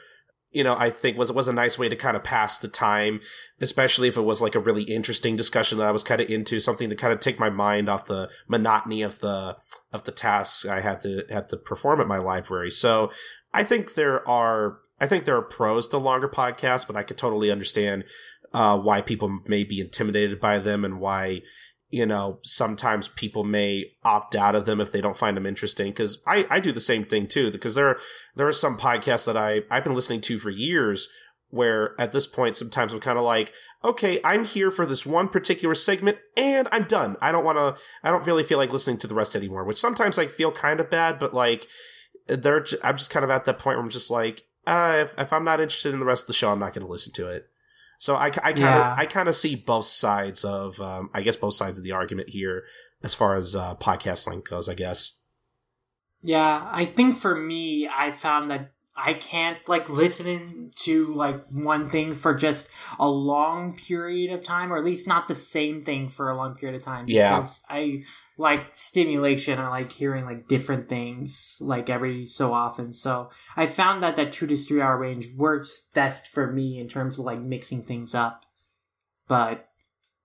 you 0.54 0.64
know, 0.64 0.76
I 0.78 0.90
think 0.90 1.18
was 1.18 1.32
was 1.32 1.48
a 1.48 1.54
nice 1.54 1.78
way 1.80 1.90
to 1.90 1.96
kind 1.96 2.16
of 2.16 2.24
pass 2.24 2.60
the 2.60 2.68
time, 2.68 3.20
especially 3.60 4.08
if 4.08 4.18
it 4.18 4.22
was 4.22 4.42
like 4.42 4.56
a 4.56 4.60
really 4.60 4.84
interesting 4.84 5.36
discussion 5.36 5.80
that 5.80 5.88
I 5.88 5.92
was 5.92 6.04
kind 6.04 6.22
of 6.22 6.30
into, 6.30 6.60
something 6.60 6.90
to 6.90 6.96
kind 6.96 7.12
of 7.12 7.20
take 7.20 7.40
my 7.40 7.50
mind 7.50 7.90
off 7.90 8.06
the 8.06 8.30
monotony 8.48 9.02
of 9.02 9.20
the 9.20 9.58
of 9.92 10.04
the 10.04 10.12
tasks 10.12 10.66
I 10.66 10.82
had 10.82 11.02
to 11.02 11.26
had 11.30 11.50
to 11.50 11.58
perform 11.58 12.02
at 12.02 12.08
my 12.08 12.20
library. 12.20 12.70
So 12.70 13.12
I 13.54 13.64
think 13.64 13.96
there 13.96 14.28
are 14.30 14.78
I 15.00 15.08
think 15.08 15.26
there 15.26 15.38
are 15.38 15.42
pros 15.42 15.88
to 15.90 15.98
longer 15.98 16.30
podcasts, 16.30 16.88
but 16.88 16.96
I 16.96 17.04
could 17.04 17.18
totally 17.18 17.52
understand 17.52 18.06
uh, 18.54 18.78
why 18.78 19.02
people 19.02 19.40
may 19.48 19.64
be 19.64 19.82
intimidated 19.82 20.40
by 20.40 20.60
them 20.60 20.86
and 20.86 21.00
why 21.00 21.42
you 21.94 22.08
know, 22.08 22.40
sometimes 22.42 23.08
people 23.08 23.44
may 23.44 23.86
opt 24.04 24.36
out 24.36 24.56
of 24.56 24.66
them 24.66 24.82
if 24.82 24.92
they 24.92 25.00
don't 25.00 25.16
find 25.16 25.38
them 25.38 25.46
interesting. 25.46 25.94
Cause 25.94 26.24
I, 26.26 26.48
I 26.50 26.60
do 26.60 26.72
the 26.72 26.80
same 26.80 27.06
thing 27.06 27.28
too, 27.28 27.52
because 27.52 27.76
there, 27.76 28.00
there 28.36 28.48
are 28.48 28.52
some 28.52 28.80
podcasts 28.80 29.26
that 29.26 29.38
I, 29.38 29.62
I've 29.70 29.84
been 29.84 29.94
listening 29.94 30.22
to 30.22 30.40
for 30.40 30.50
years 30.50 31.08
where 31.50 31.94
at 32.02 32.12
this 32.12 32.26
point, 32.26 32.56
sometimes 32.56 32.94
I'm 32.94 33.00
kind 33.00 33.20
of 33.20 33.24
like, 33.24 33.54
okay, 33.84 34.20
I'm 34.24 34.44
here 34.44 34.72
for 34.72 34.88
this 34.88 35.06
one 35.06 35.28
particular 35.28 35.76
segment 35.76 36.18
and 36.36 36.68
I'm 36.72 36.86
done. 36.86 37.16
I 37.22 37.32
don't 37.32 37.46
want 37.46 37.60
to, 37.60 37.80
I 38.02 38.10
don't 38.10 38.26
really 38.26 38.44
feel 38.44 38.58
like 38.58 38.74
listening 38.74 38.98
to 38.98 39.08
the 39.08 39.14
rest 39.14 39.36
anymore, 39.36 39.64
which 39.64 39.78
sometimes 39.78 40.18
I 40.18 40.26
feel 40.26 40.52
kind 40.52 40.80
of 40.80 40.90
bad, 40.90 41.20
but 41.20 41.36
like, 41.36 41.68
they're, 42.26 42.66
I'm 42.84 42.98
just 42.98 43.12
kind 43.12 43.24
of 43.24 43.30
at 43.30 43.46
that 43.46 43.60
point 43.60 43.78
where 43.78 43.84
I'm 43.84 43.92
just 43.92 44.10
like, 44.10 44.42
uh, 44.66 44.96
if, 45.04 45.14
if 45.20 45.32
I'm 45.32 45.44
not 45.44 45.62
interested 45.62 45.94
in 45.94 46.00
the 46.00 46.08
rest 46.08 46.24
of 46.24 46.28
the 46.28 46.34
show, 46.34 46.52
I'm 46.52 46.58
not 46.58 46.74
going 46.74 46.88
to 46.88 46.92
listen 46.92 47.14
to 47.14 47.28
it. 47.28 47.50
So 48.00 48.16
I, 48.16 48.28
I 48.28 48.30
kind 48.30 48.50
of 48.50 48.60
yeah. 48.60 48.96
I 48.98 49.06
kind 49.06 49.30
of 49.30 49.36
see 49.36 49.56
both 49.56 49.86
sides 49.86 50.44
of 50.44 50.80
um, 50.82 51.10
I 51.14 51.22
guess 51.22 51.36
both 51.36 51.54
sides 51.54 51.78
of 51.78 51.84
the 51.84 51.92
argument 51.92 52.30
here 52.30 52.66
as 53.02 53.14
far 53.14 53.36
as 53.36 53.56
uh, 53.56 53.76
podcast 53.76 54.28
length 54.28 54.50
goes. 54.50 54.68
I 54.68 54.74
guess. 54.74 55.20
Yeah, 56.22 56.70
I 56.72 56.86
think 56.86 57.18
for 57.18 57.36
me, 57.36 57.88
I 57.88 58.12
found 58.12 58.50
that 58.52 58.72
I 58.96 59.14
can't 59.14 59.58
like 59.68 59.90
listen 59.90 60.72
to 60.78 61.06
like 61.14 61.42
one 61.52 61.90
thing 61.90 62.14
for 62.14 62.36
just 62.36 62.70
a 63.00 63.10
long 63.10 63.76
period 63.76 64.32
of 64.32 64.44
time, 64.44 64.72
or 64.72 64.78
at 64.78 64.84
least 64.84 65.08
not 65.08 65.28
the 65.28 65.36
same 65.36 65.82
thing 65.82 66.10
for 66.10 66.30
a 66.30 66.38
long 66.38 66.56
period 66.56 66.76
of 66.76 66.84
time. 66.84 67.08
Because 67.08 67.64
yeah. 67.70 67.76
I 67.76 68.04
like 68.38 68.68
stimulation. 68.74 69.58
I 69.58 69.70
like 69.70 69.92
hearing 69.92 70.26
like 70.26 70.48
different 70.48 70.90
things 70.90 71.58
like 71.60 71.90
every 71.90 72.28
so 72.28 72.54
often. 72.54 72.94
So 72.94 73.32
I 73.56 73.66
found 73.66 74.04
that 74.04 74.16
that 74.16 74.32
two 74.32 74.46
to 74.46 74.56
three 74.56 74.82
hour 74.82 74.98
range 74.98 75.28
works 75.36 75.90
best 75.96 76.28
for 76.28 76.52
me 76.52 76.80
in 76.80 76.88
terms 76.88 77.18
of 77.18 77.26
like 77.26 77.42
mixing 77.42 77.82
things 77.82 78.14
up. 78.14 78.46
But 79.28 79.70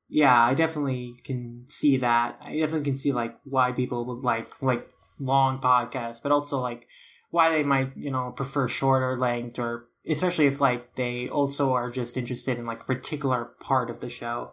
yeah, 0.08 0.42
I 0.42 0.52
definitely 0.52 1.16
can 1.24 1.64
see 1.68 1.96
that. 1.98 2.38
I 2.42 2.58
definitely 2.58 2.84
can 2.84 2.96
see 2.96 3.12
like 3.12 3.36
why 3.44 3.72
people 3.72 4.04
would 4.06 4.24
like 4.24 4.62
like 4.62 4.90
long 5.18 5.58
podcasts, 5.58 6.22
but 6.22 6.32
also 6.32 6.60
like 6.60 6.86
why 7.30 7.50
they 7.50 7.62
might 7.62 7.96
you 7.96 8.10
know 8.10 8.32
prefer 8.32 8.68
shorter 8.68 9.16
length 9.16 9.58
or 9.58 9.88
especially 10.08 10.46
if 10.46 10.60
like 10.60 10.94
they 10.94 11.28
also 11.28 11.72
are 11.72 11.90
just 11.90 12.16
interested 12.16 12.58
in 12.58 12.66
like 12.66 12.80
a 12.80 12.84
particular 12.84 13.50
part 13.60 13.90
of 13.90 14.00
the 14.00 14.08
show. 14.08 14.52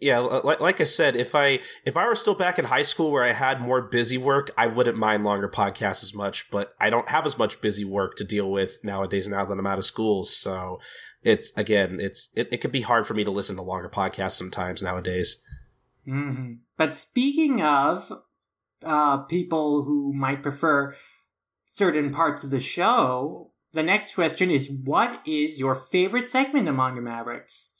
yeah, 0.00 0.18
like, 0.18 0.60
like 0.60 0.80
I 0.80 0.84
said, 0.84 1.16
if 1.16 1.34
I 1.34 1.60
if 1.84 1.96
I 1.96 2.06
were 2.06 2.16
still 2.16 2.34
back 2.34 2.58
in 2.58 2.66
high 2.66 2.82
school 2.82 3.12
where 3.12 3.22
I 3.22 3.32
had 3.32 3.60
more 3.60 3.82
busy 3.82 4.18
work, 4.18 4.50
I 4.58 4.66
wouldn't 4.66 4.98
mind 4.98 5.24
longer 5.24 5.48
podcasts 5.48 6.02
as 6.02 6.14
much. 6.14 6.50
But 6.50 6.74
I 6.80 6.90
don't 6.90 7.08
have 7.08 7.26
as 7.26 7.38
much 7.38 7.60
busy 7.60 7.84
work 7.84 8.16
to 8.16 8.24
deal 8.24 8.50
with 8.50 8.80
nowadays. 8.82 9.28
Now 9.28 9.44
that 9.44 9.58
I'm 9.58 9.66
out 9.66 9.78
of 9.78 9.84
school, 9.84 10.24
so 10.24 10.80
it's 11.22 11.52
again, 11.56 11.98
it's 12.00 12.30
it, 12.36 12.48
it 12.52 12.60
could 12.60 12.72
be 12.72 12.82
hard 12.82 13.06
for 13.06 13.14
me 13.14 13.24
to 13.24 13.30
listen 13.30 13.56
to 13.56 13.62
longer 13.62 13.88
podcasts 13.88 14.32
sometimes 14.32 14.82
nowadays. 14.82 15.40
Mm-hmm. 16.06 16.54
But 16.76 16.96
speaking 16.96 17.62
of 17.62 18.12
uh, 18.84 19.18
people 19.18 19.84
who 19.84 20.12
might 20.12 20.42
prefer 20.42 20.94
certain 21.74 22.10
parts 22.10 22.44
of 22.44 22.50
the 22.50 22.60
show, 22.60 23.50
the 23.72 23.82
next 23.82 24.14
question 24.14 24.48
is, 24.48 24.70
what 24.70 25.20
is 25.26 25.58
your 25.58 25.74
favorite 25.74 26.30
segment 26.30 26.68
of 26.68 26.76
Manga 26.76 27.00
Mavericks? 27.00 27.74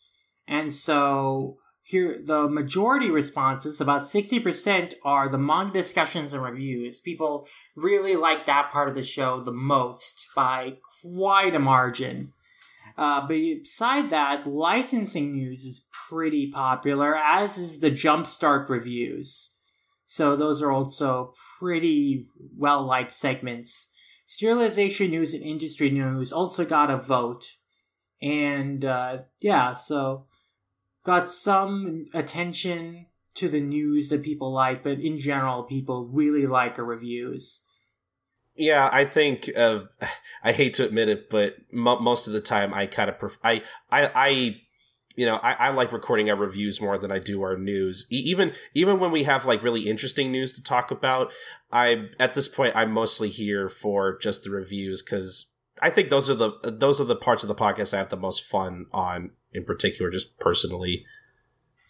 And 0.48 0.72
so 0.72 1.58
here 1.84 2.20
the 2.24 2.48
majority 2.48 3.08
responses 3.08 3.80
about 3.80 4.00
60% 4.00 4.94
are 5.04 5.28
the 5.28 5.38
manga 5.38 5.74
discussions 5.74 6.32
and 6.32 6.42
reviews. 6.42 7.00
People 7.00 7.46
really 7.76 8.16
like 8.16 8.46
that 8.46 8.72
part 8.72 8.88
of 8.88 8.96
the 8.96 9.04
show 9.04 9.40
the 9.40 9.52
most 9.52 10.26
by 10.34 10.78
quite 11.00 11.54
a 11.54 11.60
margin. 11.60 12.32
Uh, 12.98 13.24
beside 13.28 14.10
that 14.10 14.44
licensing 14.44 15.32
news 15.32 15.64
is 15.64 15.86
pretty 16.08 16.50
popular 16.50 17.16
as 17.16 17.58
is 17.58 17.78
the 17.78 17.92
jumpstart 17.92 18.68
reviews 18.68 19.53
so 20.14 20.36
those 20.36 20.62
are 20.62 20.72
also 20.72 21.32
pretty 21.58 22.26
well 22.56 22.82
liked 22.82 23.12
segments 23.12 23.90
Serialization 24.26 25.10
news 25.10 25.34
and 25.34 25.42
industry 25.42 25.90
news 25.90 26.32
also 26.32 26.64
got 26.64 26.90
a 26.90 26.96
vote 26.96 27.44
and 28.22 28.84
uh, 28.84 29.18
yeah 29.40 29.74
so 29.74 30.26
got 31.04 31.30
some 31.30 32.06
attention 32.14 33.06
to 33.34 33.48
the 33.48 33.60
news 33.60 34.08
that 34.08 34.22
people 34.22 34.52
like, 34.52 34.82
but 34.82 34.98
in 34.98 35.18
general, 35.18 35.64
people 35.64 36.06
really 36.06 36.46
like 36.46 36.78
our 36.78 36.84
reviews. 36.84 37.62
Yeah, 38.56 38.88
I 38.92 39.04
think 39.04 39.50
uh, 39.56 39.80
I 40.42 40.52
hate 40.52 40.74
to 40.74 40.84
admit 40.84 41.08
it, 41.08 41.30
but 41.30 41.56
mo- 41.72 42.00
most 42.00 42.26
of 42.26 42.32
the 42.32 42.40
time 42.40 42.72
I 42.72 42.86
kind 42.86 43.10
of 43.10 43.18
pref- 43.18 43.38
I 43.42 43.62
I 43.90 44.10
I 44.14 44.56
you 45.16 45.26
know 45.26 45.36
I, 45.42 45.54
I 45.54 45.70
like 45.70 45.92
recording 45.92 46.30
our 46.30 46.36
reviews 46.36 46.80
more 46.80 46.98
than 46.98 47.12
I 47.12 47.18
do 47.18 47.42
our 47.42 47.56
news. 47.56 48.06
E- 48.10 48.16
even 48.16 48.52
even 48.74 48.98
when 49.00 49.10
we 49.10 49.24
have 49.24 49.44
like 49.44 49.62
really 49.62 49.82
interesting 49.82 50.30
news 50.30 50.52
to 50.52 50.62
talk 50.62 50.90
about, 50.90 51.32
I 51.72 52.08
at 52.18 52.34
this 52.34 52.48
point 52.48 52.76
I'm 52.76 52.92
mostly 52.92 53.28
here 53.28 53.68
for 53.68 54.18
just 54.18 54.44
the 54.44 54.50
reviews 54.50 55.02
because 55.02 55.52
I 55.82 55.90
think 55.90 56.10
those 56.10 56.30
are 56.30 56.34
the 56.34 56.52
those 56.62 57.00
are 57.00 57.04
the 57.04 57.16
parts 57.16 57.42
of 57.42 57.48
the 57.48 57.54
podcast 57.54 57.94
I 57.94 57.98
have 57.98 58.10
the 58.10 58.16
most 58.16 58.44
fun 58.44 58.86
on 58.92 59.30
in 59.52 59.64
particular, 59.64 60.10
just 60.10 60.38
personally. 60.38 61.04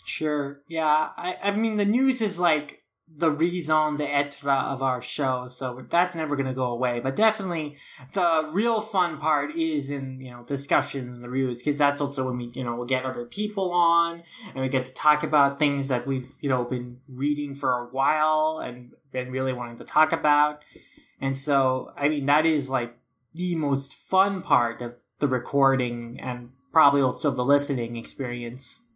Sure. 0.05 0.61
Yeah. 0.69 1.09
I, 1.17 1.37
I 1.43 1.51
mean, 1.53 1.79
the 1.79 1.85
news 1.87 2.21
is 2.21 2.39
like 2.39 2.84
the 3.07 3.31
raison 3.31 3.97
d'etre 3.97 4.51
of 4.51 4.83
our 4.83 5.01
show, 5.01 5.47
so 5.47 5.85
that's 5.89 6.15
never 6.15 6.37
going 6.37 6.47
to 6.47 6.55
go 6.55 6.71
away. 6.71 7.01
But 7.01 7.17
definitely, 7.17 7.77
the 8.13 8.49
real 8.51 8.81
fun 8.81 9.19
part 9.19 9.55
is 9.55 9.91
in 9.91 10.21
you 10.21 10.31
know 10.31 10.43
discussions 10.45 11.17
and 11.17 11.25
the 11.25 11.31
reviews, 11.31 11.59
because 11.59 11.79
that's 11.79 12.01
also 12.01 12.27
when 12.27 12.39
we 12.39 12.51
you 12.55 12.65
know 12.65 12.75
we'll 12.75 12.87
get 12.87 13.05
other 13.05 13.25
people 13.25 13.73
on 13.73 14.23
and 14.55 14.63
we 14.63 14.69
get 14.69 14.87
to 14.87 14.95
talk 14.95 15.23
about 15.23 15.59
things 15.59 15.89
that 15.89 16.07
we've 16.07 16.33
you 16.41 16.49
know 16.49 16.65
been 16.65 16.99
reading 17.09 17.55
for 17.55 17.73
a 17.73 17.87
while 17.87 18.61
and 18.65 18.93
been 19.13 19.31
really 19.31 19.53
wanting 19.53 19.77
to 19.77 19.85
talk 19.85 20.13
about. 20.13 20.65
And 21.21 21.39
so, 21.39 21.93
I 21.97 22.09
mean, 22.09 22.27
that 22.27 22.45
is 22.45 22.71
like 22.71 22.97
the 23.35 23.55
most 23.55 23.95
fun 23.95 24.43
part 24.43 24.83
of 24.83 25.03
the 25.21 25.29
recording 25.29 26.19
and 26.21 26.51
probably 26.73 27.01
also 27.01 27.31
the 27.31 27.45
listening 27.45 27.97
experience. 27.97 28.87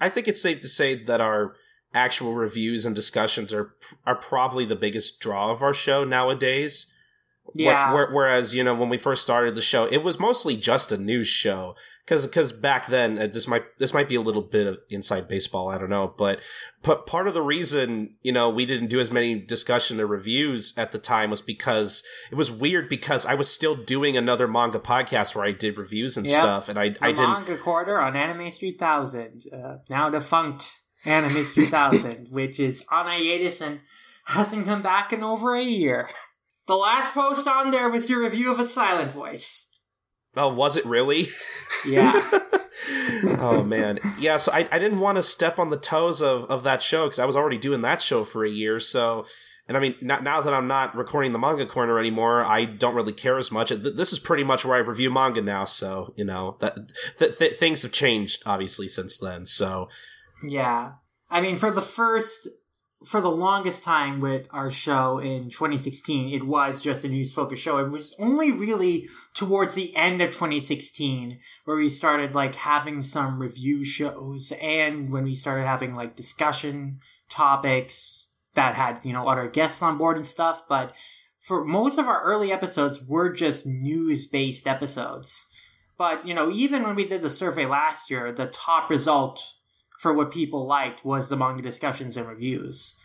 I 0.00 0.08
think 0.08 0.28
it's 0.28 0.42
safe 0.42 0.60
to 0.60 0.68
say 0.68 1.02
that 1.04 1.20
our 1.20 1.54
actual 1.92 2.34
reviews 2.34 2.86
and 2.86 2.94
discussions 2.94 3.52
are 3.52 3.74
are 4.06 4.16
probably 4.16 4.64
the 4.64 4.76
biggest 4.76 5.20
draw 5.20 5.50
of 5.50 5.62
our 5.62 5.74
show 5.74 6.04
nowadays. 6.04 6.92
Yeah. 7.52 7.92
Whereas, 7.92 8.54
you 8.54 8.62
know, 8.62 8.74
when 8.74 8.88
we 8.90 8.98
first 8.98 9.22
started 9.22 9.56
the 9.56 9.62
show, 9.62 9.86
it 9.86 10.04
was 10.04 10.20
mostly 10.20 10.56
just 10.56 10.92
a 10.92 10.96
news 10.96 11.26
show 11.26 11.74
because 12.10 12.26
because 12.26 12.52
back 12.52 12.88
then 12.88 13.18
uh, 13.18 13.26
this 13.28 13.46
might 13.46 13.62
this 13.78 13.94
might 13.94 14.08
be 14.08 14.16
a 14.16 14.20
little 14.20 14.42
bit 14.42 14.66
of 14.66 14.78
inside 14.90 15.28
baseball 15.28 15.68
I 15.68 15.78
don't 15.78 15.90
know 15.90 16.12
but 16.18 16.40
but 16.82 17.06
part 17.06 17.28
of 17.28 17.34
the 17.34 17.42
reason 17.42 18.16
you 18.22 18.32
know 18.32 18.50
we 18.50 18.66
didn't 18.66 18.88
do 18.88 18.98
as 18.98 19.12
many 19.12 19.38
discussion 19.38 20.00
or 20.00 20.06
reviews 20.06 20.74
at 20.76 20.90
the 20.90 20.98
time 20.98 21.30
was 21.30 21.40
because 21.40 22.02
it 22.32 22.34
was 22.34 22.50
weird 22.50 22.88
because 22.88 23.26
I 23.26 23.34
was 23.34 23.48
still 23.48 23.76
doing 23.76 24.16
another 24.16 24.48
manga 24.48 24.80
podcast 24.80 25.36
where 25.36 25.44
I 25.44 25.52
did 25.52 25.78
reviews 25.78 26.16
and 26.16 26.26
yep. 26.26 26.40
stuff 26.40 26.68
and 26.68 26.78
I 26.78 26.90
the 26.90 27.04
I 27.04 27.12
didn't 27.12 27.30
manga 27.30 27.56
corner 27.56 28.00
on 28.00 28.16
Anime 28.16 28.50
2000 28.50 29.44
uh, 29.52 29.76
now 29.88 30.10
defunct 30.10 30.79
Anime 31.04 31.44
2000, 31.44 32.28
which 32.30 32.60
is 32.60 32.84
on 32.90 33.06
hiatus 33.06 33.60
and 33.60 33.80
hasn't 34.26 34.66
come 34.66 34.82
back 34.82 35.12
in 35.12 35.22
over 35.22 35.54
a 35.54 35.62
year. 35.62 36.08
The 36.66 36.76
last 36.76 37.14
post 37.14 37.48
on 37.48 37.70
there 37.70 37.88
was 37.88 38.08
your 38.08 38.22
review 38.22 38.52
of 38.52 38.58
a 38.58 38.64
silent 38.64 39.10
voice. 39.10 39.68
Oh, 40.36 40.52
was 40.52 40.76
it 40.76 40.86
really? 40.86 41.26
Yeah. 41.86 42.12
oh 43.40 43.64
man, 43.66 43.98
yeah. 44.18 44.36
So 44.36 44.52
I, 44.52 44.68
I 44.70 44.78
didn't 44.78 45.00
want 45.00 45.16
to 45.16 45.22
step 45.22 45.58
on 45.58 45.70
the 45.70 45.78
toes 45.78 46.22
of, 46.22 46.44
of 46.44 46.62
that 46.64 46.82
show 46.82 47.06
because 47.06 47.18
I 47.18 47.24
was 47.24 47.36
already 47.36 47.58
doing 47.58 47.80
that 47.82 48.00
show 48.00 48.24
for 48.24 48.44
a 48.44 48.50
year. 48.50 48.78
So, 48.78 49.26
and 49.66 49.76
I 49.76 49.80
mean, 49.80 49.96
not, 50.00 50.22
now 50.22 50.40
that 50.40 50.54
I'm 50.54 50.66
not 50.66 50.94
recording 50.94 51.32
the 51.32 51.38
manga 51.38 51.66
corner 51.66 51.98
anymore, 51.98 52.44
I 52.44 52.64
don't 52.64 52.94
really 52.94 53.12
care 53.12 53.38
as 53.38 53.50
much. 53.50 53.70
This 53.70 54.12
is 54.12 54.18
pretty 54.18 54.44
much 54.44 54.64
where 54.64 54.76
I 54.76 54.80
review 54.80 55.10
manga 55.10 55.42
now. 55.42 55.64
So 55.64 56.12
you 56.16 56.24
know 56.24 56.56
that 56.60 56.76
th- 57.18 57.38
th- 57.38 57.54
things 57.54 57.82
have 57.82 57.92
changed 57.92 58.42
obviously 58.46 58.86
since 58.86 59.18
then. 59.18 59.46
So 59.46 59.88
yeah, 60.42 60.92
I 61.30 61.40
mean, 61.40 61.56
for 61.56 61.70
the 61.70 61.82
first 61.82 62.48
for 63.04 63.20
the 63.20 63.30
longest 63.30 63.82
time 63.82 64.20
with 64.20 64.46
our 64.50 64.70
show 64.70 65.18
in 65.18 65.44
2016, 65.44 66.34
it 66.34 66.44
was 66.44 66.82
just 66.82 67.02
a 67.02 67.08
news 67.08 67.32
focused 67.32 67.62
show. 67.62 67.78
It 67.78 67.90
was 67.90 68.14
only 68.18 68.52
really 68.52 69.08
towards 69.32 69.74
the 69.74 69.96
end 69.96 70.20
of 70.20 70.30
2016 70.30 71.38
where 71.64 71.76
we 71.76 71.88
started 71.88 72.34
like 72.34 72.54
having 72.56 73.00
some 73.00 73.40
review 73.40 73.84
shows 73.84 74.52
and 74.60 75.10
when 75.10 75.24
we 75.24 75.34
started 75.34 75.66
having 75.66 75.94
like 75.94 76.14
discussion 76.14 77.00
topics 77.30 78.28
that 78.54 78.74
had, 78.74 79.00
you 79.02 79.12
know, 79.12 79.28
other 79.28 79.48
guests 79.48 79.82
on 79.82 79.96
board 79.96 80.16
and 80.16 80.26
stuff. 80.26 80.64
But 80.68 80.94
for 81.40 81.64
most 81.64 81.98
of 81.98 82.06
our 82.06 82.22
early 82.22 82.52
episodes 82.52 83.02
were 83.06 83.32
just 83.32 83.66
news 83.66 84.26
based 84.26 84.68
episodes. 84.68 85.46
But, 85.96 86.26
you 86.26 86.34
know, 86.34 86.50
even 86.50 86.82
when 86.82 86.96
we 86.96 87.06
did 87.06 87.22
the 87.22 87.30
survey 87.30 87.64
last 87.64 88.10
year, 88.10 88.30
the 88.32 88.46
top 88.46 88.90
result 88.90 89.42
for 90.00 90.14
what 90.14 90.32
people 90.32 90.66
liked 90.66 91.04
was 91.04 91.28
the 91.28 91.36
manga 91.36 91.60
discussions 91.60 92.16
and 92.16 92.26
reviews. 92.26 92.98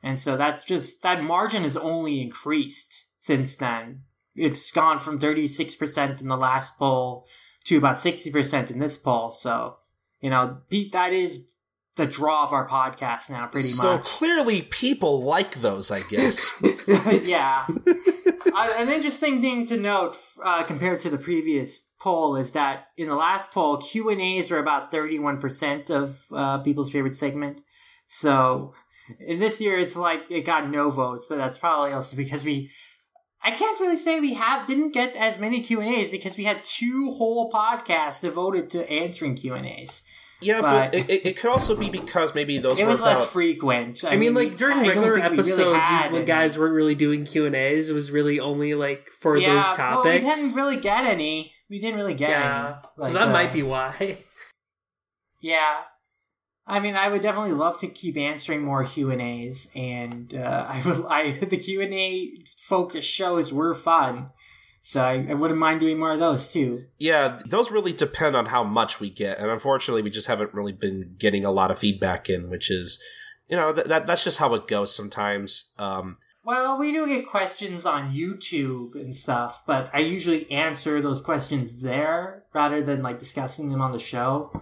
And 0.00 0.16
so 0.16 0.36
that's 0.36 0.64
just, 0.64 1.02
that 1.02 1.24
margin 1.24 1.64
has 1.64 1.76
only 1.76 2.20
increased 2.20 3.06
since 3.18 3.56
then. 3.56 4.02
It's 4.36 4.70
gone 4.70 5.00
from 5.00 5.18
36% 5.18 6.20
in 6.20 6.28
the 6.28 6.36
last 6.36 6.78
poll 6.78 7.26
to 7.64 7.76
about 7.76 7.96
60% 7.96 8.70
in 8.70 8.78
this 8.78 8.96
poll. 8.96 9.30
So, 9.30 9.78
you 10.20 10.30
know, 10.30 10.58
that 10.92 11.12
is 11.12 11.50
the 11.96 12.06
draw 12.06 12.44
of 12.44 12.52
our 12.52 12.68
podcast 12.68 13.28
now, 13.28 13.48
pretty 13.48 13.66
so 13.66 13.96
much. 13.96 14.04
So 14.04 14.08
clearly 14.18 14.62
people 14.62 15.22
like 15.22 15.56
those, 15.56 15.90
I 15.90 16.02
guess. 16.02 16.62
yeah. 17.24 17.66
uh, 17.66 18.74
an 18.76 18.88
interesting 18.88 19.40
thing 19.40 19.66
to 19.66 19.76
note 19.76 20.16
uh, 20.44 20.62
compared 20.62 21.00
to 21.00 21.10
the 21.10 21.18
previous 21.18 21.80
poll 22.06 22.36
is 22.36 22.52
that 22.52 22.86
in 22.96 23.08
the 23.08 23.16
last 23.16 23.50
poll, 23.50 23.78
Q 23.78 24.10
and 24.10 24.20
A's 24.20 24.52
are 24.52 24.58
about 24.58 24.92
thirty-one 24.92 25.40
percent 25.40 25.90
of 25.90 26.20
uh, 26.32 26.58
people's 26.58 26.92
favorite 26.92 27.16
segment. 27.16 27.62
So 28.06 28.74
this 29.28 29.60
year, 29.60 29.76
it's 29.76 29.96
like 29.96 30.22
it 30.30 30.42
got 30.42 30.70
no 30.70 30.88
votes, 30.88 31.26
but 31.28 31.36
that's 31.36 31.58
probably 31.58 31.92
also 31.92 32.16
because 32.16 32.44
we. 32.44 32.70
I 33.42 33.50
can't 33.50 33.80
really 33.80 33.96
say 33.96 34.20
we 34.20 34.34
have 34.34 34.68
didn't 34.68 34.92
get 34.92 35.16
as 35.16 35.40
many 35.40 35.60
Q 35.62 35.80
and 35.80 35.88
A's 35.88 36.12
because 36.12 36.36
we 36.36 36.44
had 36.44 36.62
two 36.62 37.10
whole 37.10 37.50
podcasts 37.50 38.20
devoted 38.20 38.70
to 38.70 38.88
answering 38.88 39.34
Q 39.34 39.54
and 39.54 39.66
A's. 39.66 40.02
Yeah, 40.40 40.60
but, 40.60 40.92
but 40.92 41.10
it, 41.10 41.26
it, 41.26 41.36
could 41.38 41.50
also 41.50 41.74
be 41.74 41.88
because 41.88 42.34
maybe 42.34 42.58
those 42.58 42.78
it 42.78 42.86
was 42.86 43.00
less 43.00 43.30
frequent. 43.32 44.04
I, 44.04 44.08
I 44.08 44.10
mean, 44.12 44.34
mean, 44.34 44.50
like 44.50 44.58
during 44.58 44.80
regular 44.80 45.18
episodes, 45.18 45.88
really 45.90 46.12
when 46.12 46.24
guys 46.24 46.58
weren't 46.58 46.74
really 46.74 46.94
doing 46.94 47.24
Q 47.24 47.46
and 47.46 47.54
A's, 47.56 47.88
it 47.88 47.94
was 47.94 48.10
really 48.10 48.38
only 48.38 48.74
like 48.74 49.08
for 49.20 49.36
yeah, 49.36 49.54
those 49.54 49.64
topics. 49.64 50.04
Well, 50.04 50.34
we 50.34 50.40
didn't 50.40 50.54
really 50.54 50.76
get 50.76 51.04
any. 51.04 51.52
We 51.68 51.80
didn't 51.80 51.96
really 51.96 52.14
get 52.14 52.30
yeah, 52.30 52.66
any. 52.66 52.76
Like, 52.96 53.12
so 53.12 53.18
that 53.18 53.28
uh, 53.28 53.32
might 53.32 53.52
be 53.52 53.62
why. 53.62 54.18
yeah, 55.40 55.78
I 56.66 56.80
mean, 56.80 56.96
I 56.96 57.08
would 57.08 57.22
definitely 57.22 57.52
love 57.52 57.78
to 57.80 57.86
keep 57.86 58.16
answering 58.16 58.62
more 58.62 58.84
Q 58.84 59.10
and 59.10 59.22
A's, 59.22 59.70
and 59.74 60.34
uh, 60.34 60.66
I 60.68 60.82
would. 60.84 61.06
I 61.06 61.32
the 61.32 61.56
Q 61.56 61.80
and 61.80 61.94
A 61.94 62.32
focus 62.58 63.04
shows 63.04 63.52
were 63.52 63.74
fun. 63.74 64.30
So 64.80 65.02
I, 65.02 65.26
I, 65.30 65.34
wouldn't 65.34 65.58
mind 65.58 65.80
doing 65.80 65.98
more 65.98 66.12
of 66.12 66.20
those 66.20 66.48
too. 66.48 66.84
Yeah, 66.98 67.40
those 67.44 67.72
really 67.72 67.92
depend 67.92 68.36
on 68.36 68.46
how 68.46 68.62
much 68.62 69.00
we 69.00 69.10
get, 69.10 69.38
and 69.38 69.50
unfortunately, 69.50 70.02
we 70.02 70.10
just 70.10 70.28
haven't 70.28 70.54
really 70.54 70.72
been 70.72 71.16
getting 71.18 71.44
a 71.44 71.50
lot 71.50 71.72
of 71.72 71.78
feedback 71.78 72.30
in, 72.30 72.48
which 72.48 72.70
is, 72.70 73.02
you 73.48 73.56
know, 73.56 73.72
th- 73.72 73.88
that 73.88 74.06
that's 74.06 74.22
just 74.22 74.38
how 74.38 74.54
it 74.54 74.68
goes 74.68 74.94
sometimes. 74.94 75.72
Um, 75.76 76.16
well, 76.46 76.78
we 76.78 76.92
do 76.92 77.06
get 77.08 77.26
questions 77.26 77.84
on 77.84 78.14
YouTube 78.14 78.94
and 78.94 79.14
stuff, 79.14 79.62
but 79.66 79.90
I 79.92 79.98
usually 79.98 80.50
answer 80.50 81.02
those 81.02 81.20
questions 81.20 81.82
there 81.82 82.44
rather 82.54 82.82
than 82.82 83.02
like 83.02 83.18
discussing 83.18 83.68
them 83.70 83.82
on 83.82 83.90
the 83.90 83.98
show. 83.98 84.52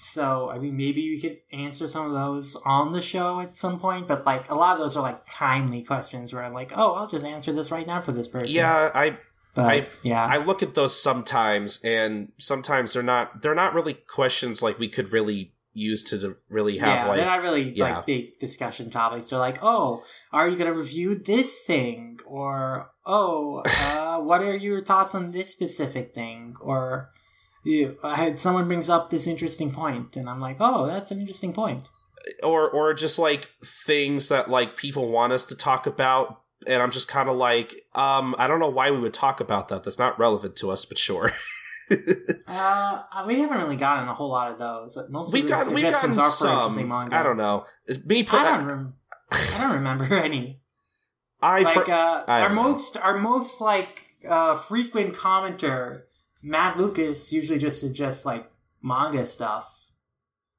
So, 0.00 0.50
I 0.50 0.58
mean, 0.58 0.76
maybe 0.76 1.08
we 1.10 1.20
could 1.20 1.38
answer 1.52 1.86
some 1.86 2.06
of 2.06 2.12
those 2.12 2.56
on 2.64 2.92
the 2.92 3.00
show 3.00 3.38
at 3.38 3.56
some 3.56 3.78
point, 3.78 4.08
but 4.08 4.26
like 4.26 4.50
a 4.50 4.54
lot 4.56 4.72
of 4.74 4.80
those 4.80 4.96
are 4.96 5.02
like 5.02 5.22
timely 5.30 5.84
questions 5.84 6.32
where 6.34 6.42
I'm 6.42 6.52
like, 6.52 6.72
oh, 6.74 6.94
I'll 6.94 7.06
just 7.06 7.24
answer 7.24 7.52
this 7.52 7.70
right 7.70 7.86
now 7.86 8.00
for 8.00 8.10
this 8.10 8.26
person. 8.26 8.52
Yeah, 8.56 8.90
I 8.92 9.16
but 9.54 9.64
I- 9.66 9.86
yeah, 10.02 10.24
I 10.26 10.38
look 10.38 10.60
at 10.60 10.74
those 10.74 11.00
sometimes, 11.00 11.78
and 11.84 12.32
sometimes 12.38 12.94
they're 12.94 13.02
not 13.04 13.42
they're 13.42 13.54
not 13.54 13.74
really 13.74 13.94
questions 13.94 14.60
like 14.60 14.78
we 14.80 14.88
could 14.88 15.12
really 15.12 15.52
use 15.74 16.02
to 16.04 16.36
really 16.48 16.78
have 16.78 16.98
yeah, 16.98 17.06
like 17.06 17.16
they're 17.16 17.26
not 17.26 17.42
really 17.42 17.70
yeah. 17.70 17.96
like 17.96 18.06
big 18.06 18.38
discussion 18.38 18.90
topics. 18.90 19.30
They're 19.30 19.38
like, 19.38 19.58
oh, 19.62 20.04
are 20.32 20.48
you 20.48 20.56
going 20.56 20.70
to 20.70 20.78
review 20.78 21.14
this 21.14 21.62
thing? 21.62 22.18
Or, 22.26 22.90
oh, 23.06 23.62
uh, 23.66 24.20
what 24.22 24.42
are 24.42 24.56
your 24.56 24.82
thoughts 24.82 25.14
on 25.14 25.30
this 25.30 25.50
specific 25.50 26.14
thing? 26.14 26.56
Or, 26.60 27.10
you, 27.64 27.96
I 28.02 28.16
had 28.16 28.38
someone 28.38 28.66
brings 28.66 28.90
up 28.90 29.10
this 29.10 29.26
interesting 29.26 29.70
point, 29.70 30.16
and 30.16 30.28
I'm 30.28 30.40
like, 30.40 30.56
oh, 30.60 30.86
that's 30.86 31.10
an 31.10 31.20
interesting 31.20 31.52
point. 31.52 31.88
or 32.42 32.68
or 32.70 32.94
just 32.94 33.18
like 33.18 33.50
things 33.64 34.28
that 34.28 34.50
like 34.50 34.76
people 34.76 35.10
want 35.10 35.32
us 35.32 35.44
to 35.46 35.56
talk 35.56 35.86
about 35.86 36.40
and 36.66 36.82
I'm 36.82 36.90
just 36.90 37.08
kind 37.08 37.28
of 37.28 37.36
like 37.36 37.74
um 37.94 38.34
I 38.38 38.46
don't 38.46 38.60
know 38.60 38.68
why 38.68 38.90
we 38.90 38.98
would 38.98 39.14
talk 39.14 39.40
about 39.40 39.68
that 39.68 39.84
that's 39.84 39.98
not 39.98 40.18
relevant 40.18 40.56
to 40.56 40.70
us 40.70 40.84
but 40.84 40.98
sure 40.98 41.30
Uh, 42.46 43.24
we 43.26 43.40
haven't 43.40 43.56
really 43.58 43.76
gotten 43.76 44.08
a 44.08 44.14
whole 44.14 44.28
lot 44.28 44.52
of 44.52 44.58
those. 44.58 44.98
Most 45.08 45.32
we've 45.32 45.44
of 45.44 45.50
the 45.50 45.56
got 45.56 45.68
we've 45.72 45.82
gotten 45.90 46.12
suggestions 46.12 46.44
are 46.44 46.70
some 46.70 46.88
manga. 46.88 47.16
I 47.16 47.22
don't 47.22 47.38
know 47.38 47.64
It's- 47.86 48.04
me 48.04 48.22
per- 48.24 48.36
I 48.38 48.58
don't, 48.58 48.66
rem- 48.66 48.94
I 49.30 49.56
don't 49.58 49.74
remember 49.76 50.14
any. 50.22 50.60
I 51.40 51.62
like 51.62 51.88
uh, 51.88 52.24
I 52.28 52.42
our 52.42 52.50
know. 52.50 52.62
most 52.62 52.96
our 52.98 53.18
most 53.18 53.60
like 53.60 54.16
uh, 54.28 54.54
frequent 54.54 55.14
commenter, 55.14 56.02
Matt 56.42 56.76
Lucas, 56.76 57.32
usually 57.32 57.58
just 57.58 57.80
suggests 57.80 58.26
like 58.26 58.50
manga 58.82 59.24
stuff. 59.24 59.86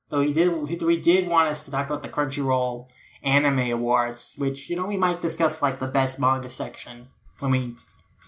Though 0.09 0.21
he 0.21 0.33
did, 0.33 0.67
he 0.67 0.97
did 0.97 1.27
want 1.27 1.49
us 1.49 1.63
to 1.65 1.71
talk 1.71 1.87
about 1.87 2.01
the 2.01 2.09
Crunchyroll 2.09 2.87
Anime 3.23 3.71
Awards, 3.71 4.33
which 4.37 4.69
you 4.69 4.75
know 4.75 4.87
we 4.87 4.97
might 4.97 5.21
discuss 5.21 5.61
like 5.61 5.79
the 5.79 5.87
best 5.87 6.19
manga 6.19 6.49
section 6.49 7.07
when 7.39 7.51
we 7.51 7.75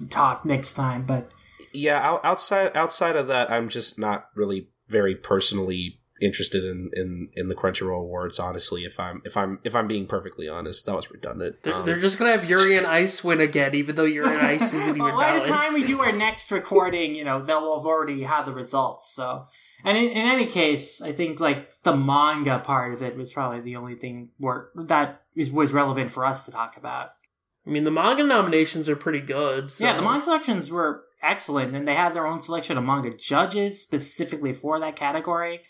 talk 0.10 0.46
next 0.46 0.74
time. 0.74 1.06
But 1.06 1.32
yeah 1.76 2.20
outside 2.24 2.76
outside 2.76 3.16
of 3.16 3.28
that 3.28 3.52
I'm 3.52 3.70
just 3.70 4.00
not 4.00 4.30
really 4.36 4.70
very 4.88 5.16
personally 5.16 6.00
interested 6.22 6.64
in 6.64 6.90
in 6.94 7.30
in 7.34 7.50
the 7.50 7.56
Crunchyroll 7.56 8.00
awards 8.00 8.40
honestly 8.40 8.86
if 8.86 9.00
I'm 9.00 9.22
if 9.26 9.36
I'm 9.36 9.60
if 9.66 9.76
I'm 9.76 9.88
being 9.88 10.08
perfectly 10.08 10.48
honest 10.48 10.86
that 10.86 10.96
was 10.96 11.12
redundant 11.12 11.62
They're, 11.64 11.74
Um, 11.74 11.86
they're 11.86 12.00
just 12.00 12.18
gonna 12.18 12.32
have 12.32 12.50
Yuri 12.50 12.78
on 12.78 12.86
Ice 12.86 13.24
win 13.24 13.42
again, 13.42 13.76
even 13.76 13.96
though 13.96 14.06
Yuri 14.06 14.30
and 14.30 14.38
Ice 14.56 14.74
isn't 14.74 14.96
even 14.96 15.02
well, 15.02 15.18
by 15.18 15.32
valid. 15.32 15.46
the 15.46 15.52
time 15.52 15.74
we 15.74 15.86
do 15.86 16.00
our 16.00 16.14
next 16.14 16.52
recording, 16.52 17.16
you 17.16 17.24
know 17.26 17.42
they'll 17.42 17.78
have 17.78 17.86
already 17.86 18.24
had 18.24 18.46
the 18.46 18.54
results. 18.54 19.12
So, 19.14 19.48
and 19.84 19.98
in, 19.98 20.06
in 20.06 20.26
any 20.26 20.46
case, 20.48 21.02
I 21.02 21.12
think 21.12 21.42
like 21.42 21.70
the 21.84 21.96
manga 21.98 22.60
part 22.60 22.94
of 22.94 23.04
it 23.04 23.18
was 23.18 23.34
probably 23.34 23.60
the 23.60 23.76
only 23.76 23.96
thing 23.96 24.30
where 24.38 24.70
that 24.76 25.22
is 25.36 25.52
was 25.52 25.74
relevant 25.74 26.12
for 26.12 26.26
us 26.26 26.44
to 26.44 26.52
talk 26.52 26.78
about. 26.78 27.10
I 27.68 27.72
mean, 27.72 27.84
the 27.84 27.92
manga 27.92 28.24
nominations 28.24 28.88
are 28.88 28.96
pretty 28.96 29.22
good. 29.22 29.70
So. 29.72 29.84
Yeah, 29.84 29.96
the 29.96 30.02
manga 30.02 30.24
selections 30.24 30.72
were 30.72 31.04
excellent, 31.22 31.76
and 31.76 31.88
they 31.88 31.96
had 31.96 32.14
their 32.14 32.28
own 32.28 32.42
selection 32.42 32.78
of 32.78 32.84
manga 32.84 33.12
judges 33.12 33.82
specifically 33.82 34.54
for 34.54 34.80
that 34.80 34.96
category. 34.96 35.62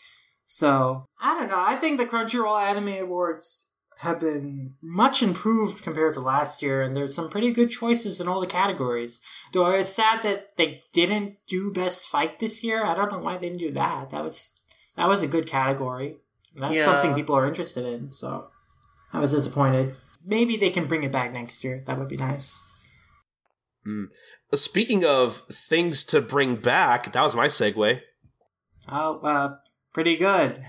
So 0.46 1.06
I 1.20 1.34
don't 1.40 1.50
know. 1.50 1.64
I 1.66 1.76
think 1.76 1.98
the 1.98 2.06
Crunchyroll 2.06 2.62
Anime 2.62 3.02
Awards 3.04 3.68
have 4.00 4.20
been 4.20 4.74
much 4.82 5.24
improved 5.24 5.82
compared 5.82 6.14
to 6.14 6.20
last 6.20 6.62
year, 6.62 6.82
and 6.82 6.96
there's 6.96 7.16
some 7.16 7.30
pretty 7.30 7.52
good 7.52 7.70
choices 7.70 8.20
in 8.20 8.28
all 8.28 8.42
the 8.42 8.48
categories. 8.48 9.22
Though 9.54 9.66
I 9.66 9.78
was 9.78 9.94
sad 9.94 10.22
that 10.24 10.58
they 10.58 10.84
didn't 10.94 11.38
do 11.48 11.72
Best 11.72 12.06
Fight 12.06 12.40
this 12.40 12.64
year. 12.64 12.86
I 12.86 12.94
don't 12.94 13.12
know 13.12 13.20
why 13.20 13.38
they 13.38 13.48
didn't 13.48 13.60
do 13.60 13.72
that. 13.72 14.10
That 14.10 14.24
was 14.24 14.52
that 14.98 15.08
was 15.08 15.22
a 15.24 15.28
good 15.28 15.48
category. 15.48 16.18
That's 16.56 16.76
Yeah. 16.76 16.86
something 16.86 17.14
people 17.14 17.36
are 17.36 17.48
interested 17.48 17.86
in. 17.86 18.12
So 18.12 18.48
I 19.14 19.20
was 19.20 19.32
disappointed. 19.32 19.96
Maybe 20.26 20.58
they 20.58 20.70
can 20.70 20.88
bring 20.88 21.04
it 21.04 21.12
back 21.12 21.32
next 21.32 21.64
year. 21.64 21.82
That 21.86 21.98
would 21.98 22.08
be 22.08 22.18
nice. 22.18 22.64
Speaking 24.54 25.06
of 25.06 25.44
things 25.52 26.04
to 26.04 26.22
bring 26.22 26.56
back 26.56 27.12
that 27.12 27.22
was 27.22 27.36
my 27.36 27.48
segue 27.48 28.02
Oh, 28.88 29.20
uh, 29.20 29.56
pretty 29.94 30.16
good. 30.16 30.62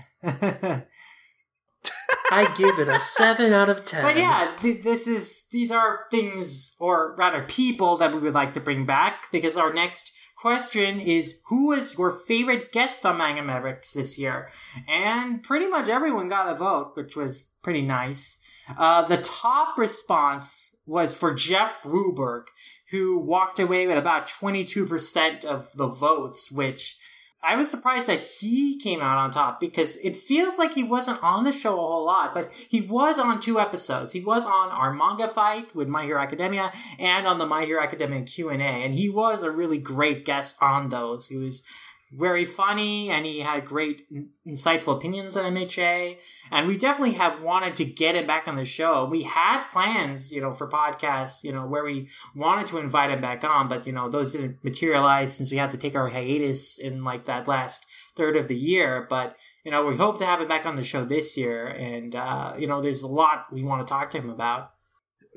I 2.29 2.53
give 2.57 2.77
it 2.79 2.87
a 2.89 2.99
seven 2.99 3.53
out 3.53 3.69
of 3.69 3.85
ten. 3.85 4.03
But 4.03 4.17
yeah, 4.17 4.51
th- 4.59 4.83
this 4.83 5.07
is 5.07 5.45
these 5.51 5.71
are 5.71 6.01
things, 6.11 6.75
or 6.79 7.15
rather, 7.15 7.43
people 7.43 7.95
that 7.97 8.13
we 8.13 8.19
would 8.19 8.33
like 8.33 8.53
to 8.53 8.59
bring 8.59 8.85
back 8.85 9.31
because 9.31 9.55
our 9.55 9.71
next 9.71 10.11
question 10.35 10.99
is 10.99 11.39
who 11.45 11.71
is 11.71 11.97
your 11.97 12.11
favorite 12.11 12.71
guest 12.71 13.05
on 13.05 13.17
Manga 13.17 13.43
Mavericks 13.43 13.93
this 13.93 14.19
year? 14.19 14.49
And 14.87 15.41
pretty 15.41 15.67
much 15.67 15.87
everyone 15.87 16.27
got 16.27 16.53
a 16.53 16.57
vote, 16.57 16.91
which 16.95 17.15
was 17.15 17.51
pretty 17.61 17.81
nice. 17.81 18.39
Uh, 18.77 19.03
the 19.03 19.17
top 19.17 19.77
response 19.77 20.75
was 20.85 21.15
for 21.15 21.33
Jeff 21.33 21.83
Ruberg, 21.83 22.47
who 22.91 23.19
walked 23.19 23.59
away 23.59 23.87
with 23.87 23.97
about 23.97 24.27
22% 24.27 25.45
of 25.45 25.69
the 25.73 25.87
votes, 25.87 26.51
which 26.51 26.97
I 27.43 27.55
was 27.55 27.69
surprised 27.69 28.07
that 28.07 28.19
he 28.19 28.79
came 28.79 28.99
out 28.99 29.17
on 29.17 29.29
top 29.29 29.59
because 29.59 29.95
it 29.97 30.15
feels 30.15 30.57
like 30.57 30.73
he 30.73 30.83
wasn't 30.83 31.21
on 31.21 31.43
the 31.43 31.51
show 31.51 31.73
a 31.73 31.77
whole 31.77 32.05
lot, 32.05 32.33
but 32.33 32.51
he 32.51 32.81
was 32.81 33.19
on 33.19 33.39
two 33.39 33.59
episodes. 33.59 34.13
He 34.13 34.21
was 34.21 34.45
on 34.45 34.69
our 34.69 34.91
manga 34.91 35.27
fight 35.27 35.75
with 35.75 35.87
My 35.87 36.03
Hero 36.03 36.19
Academia 36.19 36.71
and 36.97 37.27
on 37.27 37.37
the 37.37 37.45
My 37.45 37.65
Hero 37.65 37.81
Academia 37.83 38.23
Q 38.23 38.49
and 38.49 38.61
A, 38.61 38.65
and 38.65 38.95
he 38.95 39.07
was 39.07 39.43
a 39.43 39.51
really 39.51 39.77
great 39.77 40.25
guest 40.25 40.57
on 40.61 40.89
those. 40.89 41.27
He 41.27 41.37
was 41.37 41.63
very 42.11 42.45
funny 42.45 43.09
and 43.09 43.25
he 43.25 43.39
had 43.39 43.65
great 43.65 44.03
insightful 44.47 44.95
opinions 44.95 45.35
on 45.35 45.53
MHA 45.53 46.17
and 46.51 46.67
we 46.67 46.77
definitely 46.77 47.15
have 47.15 47.43
wanted 47.43 47.75
to 47.75 47.85
get 47.85 48.15
him 48.15 48.25
back 48.25 48.47
on 48.47 48.55
the 48.55 48.65
show. 48.65 49.05
We 49.05 49.23
had 49.23 49.67
plans, 49.69 50.31
you 50.31 50.39
know, 50.39 50.51
for 50.51 50.69
podcasts, 50.69 51.43
you 51.43 51.51
know, 51.51 51.65
where 51.65 51.83
we 51.83 52.07
wanted 52.35 52.67
to 52.67 52.77
invite 52.77 53.11
him 53.11 53.19
back 53.19 53.43
on, 53.43 53.67
but 53.67 53.85
you 53.85 53.91
know, 53.91 54.09
those 54.09 54.31
didn't 54.31 54.63
materialize 54.63 55.33
since 55.33 55.51
we 55.51 55.57
had 55.57 55.71
to 55.71 55.77
take 55.77 55.95
our 55.95 56.09
hiatus 56.09 56.77
in 56.77 57.03
like 57.03 57.25
that 57.25 57.47
last 57.47 57.85
third 58.15 58.35
of 58.35 58.47
the 58.47 58.55
year. 58.55 59.05
But 59.09 59.35
you 59.63 59.71
know, 59.71 59.85
we 59.85 59.97
hope 59.97 60.17
to 60.19 60.25
have 60.25 60.39
him 60.39 60.47
back 60.47 60.65
on 60.65 60.75
the 60.75 60.83
show 60.83 61.03
this 61.03 61.37
year, 61.37 61.67
and 61.67 62.15
uh, 62.15 62.53
you 62.57 62.67
know, 62.67 62.81
there's 62.81 63.03
a 63.03 63.07
lot 63.07 63.47
we 63.51 63.63
want 63.63 63.85
to 63.85 63.89
talk 63.89 64.09
to 64.11 64.17
him 64.17 64.29
about. 64.29 64.71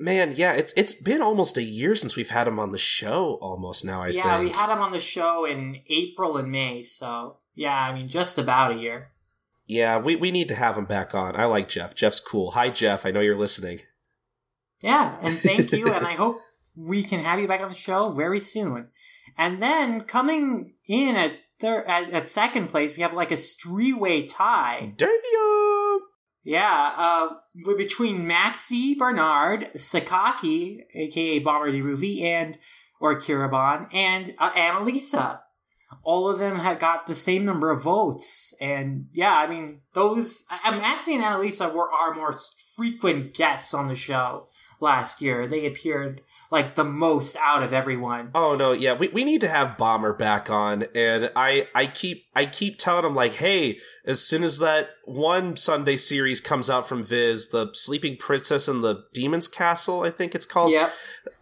Man, 0.00 0.32
yeah, 0.34 0.54
it's 0.54 0.72
it's 0.76 0.94
been 0.94 1.20
almost 1.20 1.58
a 1.58 1.62
year 1.62 1.94
since 1.94 2.16
we've 2.16 2.30
had 2.30 2.48
him 2.48 2.58
on 2.58 2.72
the 2.72 2.78
show. 2.78 3.38
Almost 3.42 3.84
now, 3.84 4.02
I 4.02 4.08
yeah, 4.08 4.38
think. 4.38 4.50
we 4.50 4.58
had 4.58 4.72
him 4.72 4.80
on 4.80 4.92
the 4.92 5.00
show 5.00 5.44
in 5.44 5.80
April 5.88 6.38
and 6.38 6.50
May, 6.50 6.80
so 6.80 7.36
yeah, 7.54 7.78
I 7.78 7.92
mean, 7.94 8.08
just 8.08 8.38
about 8.38 8.72
a 8.72 8.76
year. 8.76 9.10
yeah, 9.66 9.98
we 9.98 10.16
we 10.16 10.30
need 10.30 10.48
to 10.48 10.54
have 10.54 10.78
him 10.78 10.86
back 10.86 11.14
on. 11.14 11.36
I 11.36 11.44
like 11.44 11.68
Jeff. 11.68 11.94
Jeff's 11.94 12.18
cool. 12.18 12.52
Hi, 12.52 12.70
Jeff. 12.70 13.04
I 13.04 13.10
know 13.10 13.20
you're 13.20 13.36
listening. 13.36 13.80
Yeah, 14.82 15.16
and 15.20 15.36
thank 15.38 15.70
you, 15.72 15.92
and 15.92 16.06
I 16.06 16.12
hope 16.22 16.36
we 16.74 17.02
can 17.02 17.22
have 17.22 17.38
you 17.38 17.46
back 17.46 17.60
on 17.60 17.68
the 17.68 17.74
show 17.74 18.10
very 18.12 18.40
soon. 18.40 18.88
And 19.36 19.60
then 19.60 20.02
coming 20.04 20.74
in 20.88 21.14
at 21.16 21.32
third, 21.60 21.84
at, 21.86 22.10
at 22.10 22.28
second 22.28 22.68
place, 22.68 22.96
we 22.96 23.02
have 23.02 23.12
like 23.12 23.32
a 23.32 23.36
three-way 23.36 24.24
tie. 24.26 24.94
Damn. 24.96 25.10
Yeah, 26.42 26.94
uh, 26.96 27.74
between 27.76 28.26
Maxi 28.26 28.96
Bernard, 28.96 29.70
Sakaki, 29.74 30.74
aka 30.94 31.38
Bomber 31.40 31.70
de 31.70 31.80
Ruvi, 31.80 32.22
and 32.22 32.58
or 32.98 33.18
Kiraban, 33.18 33.92
and 33.92 34.34
uh, 34.38 34.50
Annalisa. 34.52 35.40
All 36.02 36.28
of 36.30 36.38
them 36.38 36.56
had 36.56 36.78
got 36.78 37.06
the 37.06 37.14
same 37.14 37.44
number 37.44 37.70
of 37.70 37.82
votes, 37.82 38.54
and 38.60 39.06
yeah, 39.12 39.34
I 39.34 39.48
mean 39.48 39.80
those 39.92 40.44
uh, 40.50 40.72
Maxi 40.72 41.14
and 41.14 41.24
Annalisa 41.24 41.72
were 41.72 41.92
our 41.92 42.14
more 42.14 42.34
frequent 42.76 43.34
guests 43.34 43.74
on 43.74 43.88
the 43.88 43.94
show 43.94 44.46
last 44.80 45.20
year. 45.20 45.46
They 45.46 45.66
appeared 45.66 46.22
like 46.50 46.74
the 46.74 46.84
most 46.84 47.36
out 47.36 47.62
of 47.62 47.72
everyone. 47.72 48.30
Oh 48.34 48.56
no, 48.56 48.72
yeah, 48.72 48.94
we, 48.94 49.08
we 49.08 49.24
need 49.24 49.40
to 49.42 49.48
have 49.48 49.78
Bomber 49.78 50.12
back 50.12 50.50
on, 50.50 50.84
and 50.94 51.30
I 51.36 51.68
I 51.74 51.86
keep 51.86 52.24
I 52.34 52.46
keep 52.46 52.78
telling 52.78 53.04
him 53.04 53.14
like, 53.14 53.34
hey, 53.34 53.78
as 54.04 54.20
soon 54.20 54.42
as 54.42 54.58
that 54.58 54.90
one 55.04 55.56
Sunday 55.56 55.96
series 55.96 56.40
comes 56.40 56.68
out 56.68 56.88
from 56.88 57.02
Viz, 57.04 57.50
the 57.50 57.70
Sleeping 57.72 58.16
Princess 58.16 58.66
and 58.66 58.82
the 58.82 59.04
Demon's 59.14 59.48
Castle, 59.48 60.02
I 60.02 60.10
think 60.10 60.34
it's 60.34 60.46
called. 60.46 60.72
Yep. 60.72 60.92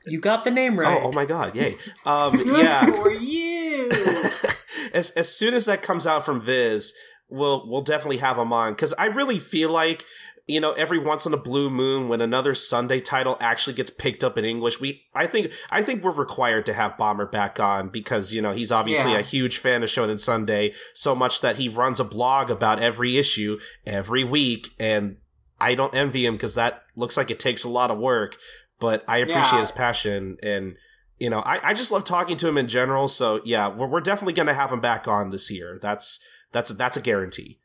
You 0.06 0.20
got 0.20 0.44
the 0.44 0.50
name 0.50 0.78
right. 0.78 1.00
Oh, 1.02 1.08
oh 1.08 1.12
my 1.12 1.24
god, 1.24 1.54
yay! 1.54 1.76
Um, 2.06 2.36
Good 2.36 2.58
yeah. 2.58 2.86
for 2.86 3.10
you. 3.10 3.90
as 4.92 5.10
as 5.10 5.34
soon 5.34 5.54
as 5.54 5.64
that 5.64 5.82
comes 5.82 6.06
out 6.06 6.24
from 6.24 6.40
Viz, 6.40 6.92
we'll 7.30 7.68
we'll 7.68 7.82
definitely 7.82 8.18
have 8.18 8.38
him 8.38 8.52
on 8.52 8.72
because 8.72 8.94
I 8.94 9.06
really 9.06 9.38
feel 9.38 9.70
like 9.70 10.04
you 10.48 10.60
know 10.60 10.72
every 10.72 10.98
once 10.98 11.26
in 11.26 11.32
a 11.34 11.36
blue 11.36 11.70
moon 11.70 12.08
when 12.08 12.20
another 12.20 12.54
Sunday 12.54 13.00
title 13.00 13.36
actually 13.40 13.74
gets 13.74 13.90
picked 13.90 14.24
up 14.24 14.36
in 14.38 14.44
English, 14.44 14.80
we 14.80 15.02
I 15.14 15.26
think 15.26 15.52
I 15.70 15.82
think 15.82 16.02
we're 16.02 16.10
required 16.10 16.66
to 16.66 16.72
have 16.72 16.96
Bomber 16.96 17.26
back 17.26 17.60
on 17.60 17.88
because 17.90 18.32
you 18.32 18.42
know 18.42 18.52
he's 18.52 18.72
obviously 18.72 19.12
Yeah. 19.12 19.18
a 19.18 19.22
huge 19.22 19.58
fan 19.58 19.82
of 19.82 19.88
Shonen 19.88 20.18
Sunday 20.18 20.72
so 20.94 21.14
much 21.14 21.40
that 21.42 21.56
he 21.56 21.68
runs 21.68 22.00
a 22.00 22.04
blog 22.04 22.50
about 22.50 22.80
every 22.80 23.16
issue 23.18 23.58
every 23.86 24.24
week 24.24 24.70
and. 24.80 25.18
I 25.60 25.74
don't 25.74 25.92
envy 25.92 26.24
him 26.24 26.34
because 26.34 26.54
that 26.54 26.84
looks 26.94 27.16
like 27.16 27.32
it 27.32 27.40
takes 27.40 27.64
a 27.64 27.68
lot 27.68 27.90
of 27.90 27.98
work, 27.98 28.36
but 28.78 29.02
I 29.08 29.18
appreciate 29.18 29.54
Yeah. 29.54 29.60
his 29.62 29.72
passion 29.72 30.36
and 30.40 30.76
you 31.18 31.28
know, 31.30 31.40
I, 31.40 31.70
I 31.70 31.74
just 31.74 31.90
love 31.90 32.04
talking 32.04 32.36
to 32.36 32.46
him 32.48 32.56
in 32.56 32.68
general. 32.68 33.08
So 33.08 33.40
yeah, 33.44 33.66
we're, 33.66 33.88
we're 33.88 34.00
definitely 34.00 34.34
going 34.34 34.46
to 34.46 34.54
have 34.54 34.70
him 34.70 34.78
back 34.80 35.08
on 35.08 35.30
this 35.30 35.50
year. 35.50 35.76
That's 35.82 36.20
that's 36.52 36.70
that's 36.70 36.96
a 36.96 37.00
guarantee. 37.00 37.58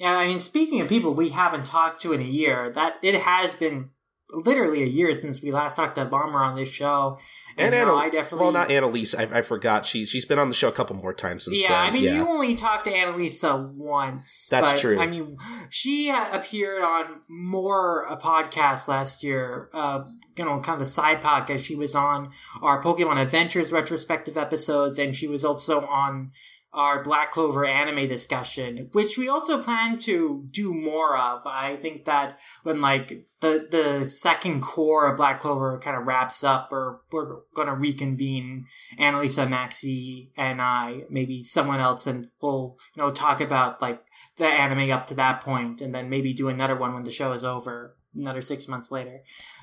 Yeah, 0.00 0.16
I 0.16 0.28
mean, 0.28 0.40
speaking 0.40 0.80
of 0.80 0.88
people 0.88 1.12
we 1.12 1.28
haven't 1.28 1.66
talked 1.66 2.00
to 2.02 2.14
in 2.14 2.20
a 2.20 2.24
year, 2.24 2.72
that 2.74 2.94
it 3.02 3.20
has 3.20 3.54
been 3.54 3.90
literally 4.32 4.82
a 4.82 4.86
year 4.86 5.12
since 5.14 5.42
we 5.42 5.50
last 5.50 5.76
talked 5.76 5.96
to 5.96 6.06
Bomber 6.06 6.38
on 6.38 6.54
this 6.54 6.70
show. 6.70 7.18
And, 7.58 7.74
and 7.74 7.74
Anna, 7.74 7.94
I 7.94 8.08
definitely 8.08 8.44
well, 8.44 8.52
not 8.52 8.70
Annalise. 8.70 9.14
I, 9.14 9.24
I, 9.24 9.42
forgot 9.42 9.84
she's 9.84 10.08
she's 10.08 10.24
been 10.24 10.38
on 10.38 10.48
the 10.48 10.54
show 10.54 10.68
a 10.68 10.72
couple 10.72 10.96
more 10.96 11.12
times 11.12 11.44
since. 11.44 11.62
Yeah, 11.62 11.68
then. 11.68 11.78
I 11.78 11.90
mean, 11.90 12.04
yeah. 12.04 12.14
you 12.14 12.26
only 12.26 12.54
talked 12.54 12.86
to 12.86 12.90
Annalisa 12.90 13.72
once. 13.74 14.48
That's 14.50 14.72
but, 14.72 14.80
true. 14.80 14.98
I 14.98 15.06
mean, 15.06 15.36
she 15.68 16.10
appeared 16.10 16.82
on 16.82 17.20
more 17.28 18.04
a 18.04 18.16
podcast 18.16 18.88
last 18.88 19.22
year. 19.22 19.68
Uh, 19.74 20.04
you 20.36 20.44
know, 20.46 20.60
kind 20.60 20.74
of 20.74 20.78
the 20.78 20.86
side 20.86 21.20
podcast. 21.20 21.58
She 21.64 21.74
was 21.74 21.94
on 21.94 22.30
our 22.62 22.82
Pokemon 22.82 23.20
Adventures 23.20 23.70
retrospective 23.70 24.38
episodes, 24.38 24.98
and 24.98 25.14
she 25.14 25.26
was 25.26 25.44
also 25.44 25.84
on 25.84 26.30
our 26.72 27.02
Black 27.02 27.32
Clover 27.32 27.64
anime 27.64 28.06
discussion, 28.06 28.88
which 28.92 29.18
we 29.18 29.28
also 29.28 29.60
plan 29.60 29.98
to 29.98 30.46
do 30.50 30.72
more 30.72 31.16
of. 31.16 31.42
I 31.44 31.76
think 31.76 32.04
that 32.04 32.38
when 32.62 32.80
like 32.80 33.26
the 33.40 33.66
the 33.70 34.06
second 34.06 34.62
core 34.62 35.10
of 35.10 35.16
Black 35.16 35.40
Clover 35.40 35.78
kind 35.78 35.96
of 35.96 36.06
wraps 36.06 36.44
up, 36.44 36.68
or 36.70 37.00
we're 37.10 37.40
gonna 37.54 37.74
reconvene 37.74 38.66
Annalisa, 38.98 39.48
Maxi, 39.48 40.28
and 40.36 40.62
I, 40.62 41.02
maybe 41.10 41.42
someone 41.42 41.80
else, 41.80 42.06
and 42.06 42.28
we'll 42.40 42.76
you 42.94 43.02
know 43.02 43.10
talk 43.10 43.40
about 43.40 43.82
like 43.82 44.02
the 44.36 44.46
anime 44.46 44.90
up 44.92 45.06
to 45.08 45.14
that 45.14 45.40
point, 45.40 45.80
and 45.80 45.92
then 45.92 46.08
maybe 46.08 46.32
do 46.32 46.48
another 46.48 46.76
one 46.76 46.94
when 46.94 47.04
the 47.04 47.10
show 47.10 47.32
is 47.32 47.42
over, 47.42 47.96
another 48.14 48.42
six 48.42 48.68
months 48.68 48.92
later. 48.92 49.20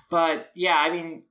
But 0.10 0.50
yeah, 0.56 0.78
I 0.78 0.90
mean, 0.90 1.24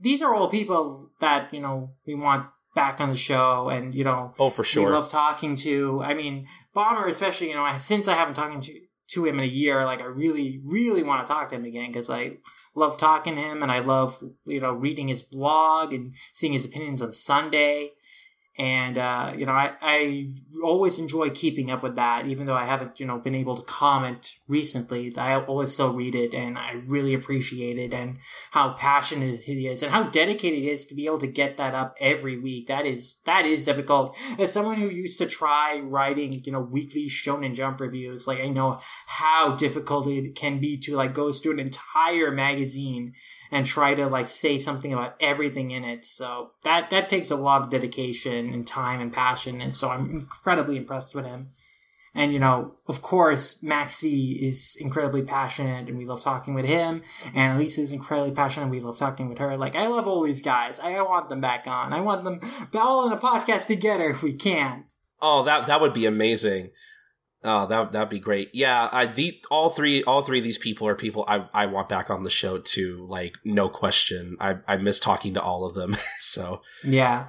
these 0.00 0.22
are 0.22 0.32
all 0.32 0.48
people 0.48 1.10
that 1.20 1.52
you 1.52 1.60
know 1.60 1.90
we 2.06 2.14
want 2.14 2.46
back 2.74 3.00
on 3.00 3.08
the 3.08 3.16
show 3.16 3.68
and 3.68 3.94
you 3.94 4.04
know 4.04 4.34
oh 4.38 4.50
for 4.50 4.64
sure. 4.64 4.84
we 4.84 4.90
love 4.90 5.08
talking 5.08 5.54
to 5.54 6.02
i 6.02 6.12
mean 6.12 6.46
bomber 6.72 7.06
especially 7.06 7.48
you 7.48 7.54
know 7.54 7.72
since 7.78 8.08
i 8.08 8.14
haven't 8.14 8.34
talked 8.34 8.62
to 8.62 8.80
to 9.06 9.24
him 9.24 9.38
in 9.38 9.44
a 9.44 9.48
year 9.48 9.84
like 9.84 10.00
i 10.00 10.04
really 10.04 10.60
really 10.64 11.02
want 11.02 11.24
to 11.24 11.32
talk 11.32 11.48
to 11.48 11.54
him 11.54 11.64
again 11.64 11.88
because 11.88 12.10
i 12.10 12.32
love 12.74 12.98
talking 12.98 13.36
to 13.36 13.40
him 13.42 13.62
and 13.62 13.70
i 13.70 13.78
love 13.78 14.22
you 14.44 14.60
know 14.60 14.72
reading 14.72 15.08
his 15.08 15.22
blog 15.22 15.92
and 15.92 16.12
seeing 16.32 16.52
his 16.52 16.64
opinions 16.64 17.00
on 17.00 17.12
sunday 17.12 17.90
and 18.56 18.98
uh, 18.98 19.32
you 19.36 19.46
know 19.46 19.52
I, 19.52 19.72
I 19.80 20.32
always 20.62 20.98
enjoy 20.98 21.30
keeping 21.30 21.70
up 21.70 21.82
with 21.82 21.96
that 21.96 22.26
even 22.26 22.46
though 22.46 22.54
i 22.54 22.64
haven't 22.64 22.98
you 23.00 23.06
know 23.06 23.18
been 23.18 23.34
able 23.34 23.56
to 23.56 23.62
comment 23.62 24.36
recently. 24.48 25.12
I 25.16 25.40
always 25.40 25.72
still 25.72 25.92
read 25.92 26.14
it 26.14 26.34
and 26.34 26.56
i 26.56 26.72
really 26.86 27.14
appreciate 27.14 27.78
it 27.78 27.92
and 27.92 28.18
how 28.52 28.74
passionate 28.74 29.40
he 29.40 29.66
is 29.66 29.82
and 29.82 29.92
how 29.92 30.04
dedicated 30.04 30.60
he 30.60 30.70
is 30.70 30.86
to 30.86 30.94
be 30.94 31.06
able 31.06 31.18
to 31.18 31.26
get 31.26 31.56
that 31.56 31.74
up 31.74 31.96
every 32.00 32.38
week. 32.38 32.68
That 32.68 32.86
is 32.86 33.18
that 33.24 33.44
is 33.44 33.64
difficult. 33.64 34.16
As 34.38 34.52
someone 34.52 34.76
who 34.76 34.88
used 34.88 35.18
to 35.18 35.26
try 35.26 35.80
writing 35.82 36.32
you 36.44 36.52
know 36.52 36.60
weekly 36.60 37.06
shonen 37.08 37.54
jump 37.54 37.80
reviews 37.80 38.26
like 38.26 38.40
i 38.40 38.48
know 38.48 38.78
how 39.06 39.54
difficult 39.54 40.06
it 40.06 40.34
can 40.34 40.60
be 40.60 40.76
to 40.78 40.96
like 40.96 41.14
go 41.14 41.32
through 41.32 41.52
an 41.52 41.60
entire 41.60 42.30
magazine 42.30 43.14
and 43.50 43.66
try 43.66 43.94
to 43.94 44.06
like 44.06 44.28
say 44.28 44.58
something 44.58 44.92
about 44.92 45.14
everything 45.20 45.70
in 45.70 45.84
it. 45.84 46.04
So 46.04 46.50
that 46.64 46.90
that 46.90 47.08
takes 47.08 47.30
a 47.30 47.36
lot 47.36 47.62
of 47.62 47.70
dedication 47.70 48.43
and 48.52 48.66
time 48.66 49.00
and 49.00 49.12
passion. 49.12 49.60
And 49.60 49.74
so 49.74 49.90
I'm 49.90 50.10
incredibly 50.10 50.76
impressed 50.76 51.14
with 51.14 51.24
him. 51.24 51.50
And, 52.16 52.32
you 52.32 52.38
know, 52.38 52.74
of 52.86 53.02
course, 53.02 53.60
Maxi 53.60 54.40
is 54.40 54.76
incredibly 54.80 55.22
passionate 55.22 55.88
and 55.88 55.98
we 55.98 56.04
love 56.04 56.22
talking 56.22 56.54
with 56.54 56.64
him. 56.64 57.02
And 57.34 57.56
Elisa 57.56 57.80
is 57.80 57.90
incredibly 57.90 58.30
passionate 58.30 58.64
and 58.64 58.70
we 58.70 58.80
love 58.80 58.98
talking 58.98 59.28
with 59.28 59.38
her. 59.38 59.56
Like, 59.56 59.74
I 59.74 59.88
love 59.88 60.06
all 60.06 60.22
these 60.22 60.42
guys. 60.42 60.78
I 60.78 61.00
want 61.02 61.28
them 61.28 61.40
back 61.40 61.66
on. 61.66 61.92
I 61.92 62.00
want 62.00 62.22
them 62.22 62.38
all 62.74 63.06
in 63.06 63.12
a 63.12 63.16
podcast 63.16 63.66
together 63.66 64.08
if 64.10 64.22
we 64.22 64.32
can. 64.32 64.84
Oh, 65.20 65.42
that, 65.42 65.66
that 65.66 65.80
would 65.80 65.92
be 65.92 66.06
amazing. 66.06 66.70
Oh, 67.46 67.66
that 67.66 67.92
that'd 67.92 68.08
be 68.08 68.18
great. 68.18 68.48
Yeah, 68.54 68.88
I 68.90 69.04
the 69.04 69.38
all 69.50 69.68
three 69.68 70.02
all 70.04 70.22
three 70.22 70.38
of 70.38 70.44
these 70.44 70.56
people 70.56 70.88
are 70.88 70.94
people 70.94 71.26
I 71.28 71.46
I 71.52 71.66
want 71.66 71.90
back 71.90 72.08
on 72.08 72.24
the 72.24 72.30
show 72.30 72.56
too. 72.56 73.04
Like 73.06 73.34
no 73.44 73.68
question. 73.68 74.38
I 74.40 74.56
I 74.66 74.78
miss 74.78 74.98
talking 74.98 75.34
to 75.34 75.42
all 75.42 75.66
of 75.66 75.74
them. 75.74 75.92
so 76.20 76.62
yeah, 76.82 77.28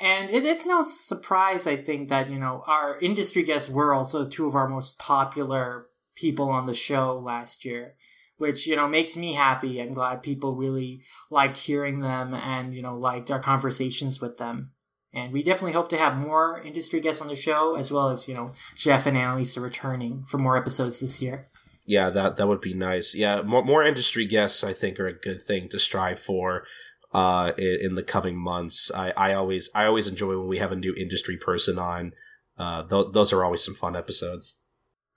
and 0.00 0.30
it, 0.30 0.44
it's 0.44 0.66
no 0.66 0.82
surprise, 0.82 1.66
I 1.66 1.76
think, 1.76 2.08
that, 2.08 2.30
you 2.30 2.38
know, 2.38 2.62
our 2.66 2.98
industry 3.00 3.42
guests 3.42 3.68
were 3.68 3.92
also 3.92 4.26
two 4.26 4.46
of 4.46 4.54
our 4.54 4.68
most 4.68 4.98
popular 4.98 5.86
people 6.14 6.48
on 6.48 6.66
the 6.66 6.74
show 6.74 7.18
last 7.18 7.64
year, 7.64 7.94
which, 8.38 8.66
you 8.66 8.76
know, 8.76 8.88
makes 8.88 9.16
me 9.16 9.34
happy. 9.34 9.80
I'm 9.80 9.94
glad 9.94 10.22
people 10.22 10.56
really 10.56 11.02
liked 11.30 11.58
hearing 11.58 12.00
them 12.00 12.34
and, 12.34 12.74
you 12.74 12.82
know, 12.82 12.96
liked 12.96 13.30
our 13.30 13.40
conversations 13.40 14.20
with 14.20 14.38
them. 14.38 14.72
And 15.12 15.32
we 15.32 15.42
definitely 15.42 15.72
hope 15.72 15.88
to 15.88 15.98
have 15.98 16.16
more 16.16 16.62
industry 16.62 17.00
guests 17.00 17.20
on 17.20 17.28
the 17.28 17.34
show, 17.34 17.74
as 17.74 17.90
well 17.90 18.10
as, 18.10 18.28
you 18.28 18.34
know, 18.34 18.52
Jeff 18.76 19.06
and 19.06 19.16
Annalisa 19.16 19.60
returning 19.60 20.24
for 20.24 20.38
more 20.38 20.56
episodes 20.56 21.00
this 21.00 21.20
year. 21.20 21.46
Yeah, 21.86 22.10
that 22.10 22.36
that 22.36 22.46
would 22.46 22.60
be 22.60 22.74
nice. 22.74 23.16
Yeah, 23.16 23.42
more 23.42 23.64
more 23.64 23.82
industry 23.82 24.24
guests 24.24 24.62
I 24.62 24.72
think 24.72 25.00
are 25.00 25.08
a 25.08 25.12
good 25.12 25.42
thing 25.42 25.68
to 25.70 25.78
strive 25.80 26.20
for 26.20 26.64
uh, 27.12 27.52
in, 27.58 27.78
in, 27.82 27.94
the 27.94 28.02
coming 28.02 28.36
months. 28.36 28.90
I, 28.94 29.12
I 29.16 29.32
always 29.32 29.68
I 29.74 29.86
always 29.86 30.08
enjoy 30.08 30.38
when 30.38 30.48
we 30.48 30.58
have 30.58 30.72
a 30.72 30.76
new 30.76 30.94
industry 30.94 31.36
person 31.36 31.78
on. 31.78 32.12
Uh, 32.58 32.82
th- 32.84 33.12
those 33.12 33.32
are 33.32 33.44
always 33.44 33.64
some 33.64 33.74
fun 33.74 33.96
episodes. 33.96 34.60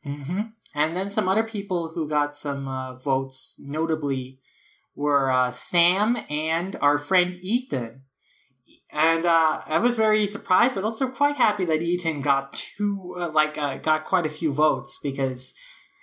Mm-hmm. 0.06 0.41
And 0.76 0.96
then 0.96 1.10
some 1.10 1.30
other 1.30 1.44
people 1.44 1.91
who 1.94 2.10
got 2.10 2.36
some 2.36 2.68
uh, 2.68 2.96
votes, 2.96 3.56
notably, 3.60 4.39
were 4.96 5.32
uh, 5.32 5.52
Sam 5.52 6.18
and 6.30 6.76
our 6.82 6.98
friend 6.98 7.36
Ethan. 7.41 8.02
And 8.91 9.26
uh, 9.26 9.62
I 9.66 9.80
was 9.80 9.96
very 9.96 10.26
surprised, 10.28 10.76
but 10.76 10.84
also 10.84 11.10
quite 11.10 11.36
happy 11.36 11.66
that 11.66 11.82
Ethan 11.82 12.22
got 12.22 12.54
two, 12.54 13.16
uh, 13.18 13.30
like, 13.30 13.58
uh, 13.58 13.78
got 13.78 14.06
quite 14.06 14.26
a 14.26 14.30
few 14.30 14.54
votes 14.54 15.00
because, 15.02 15.54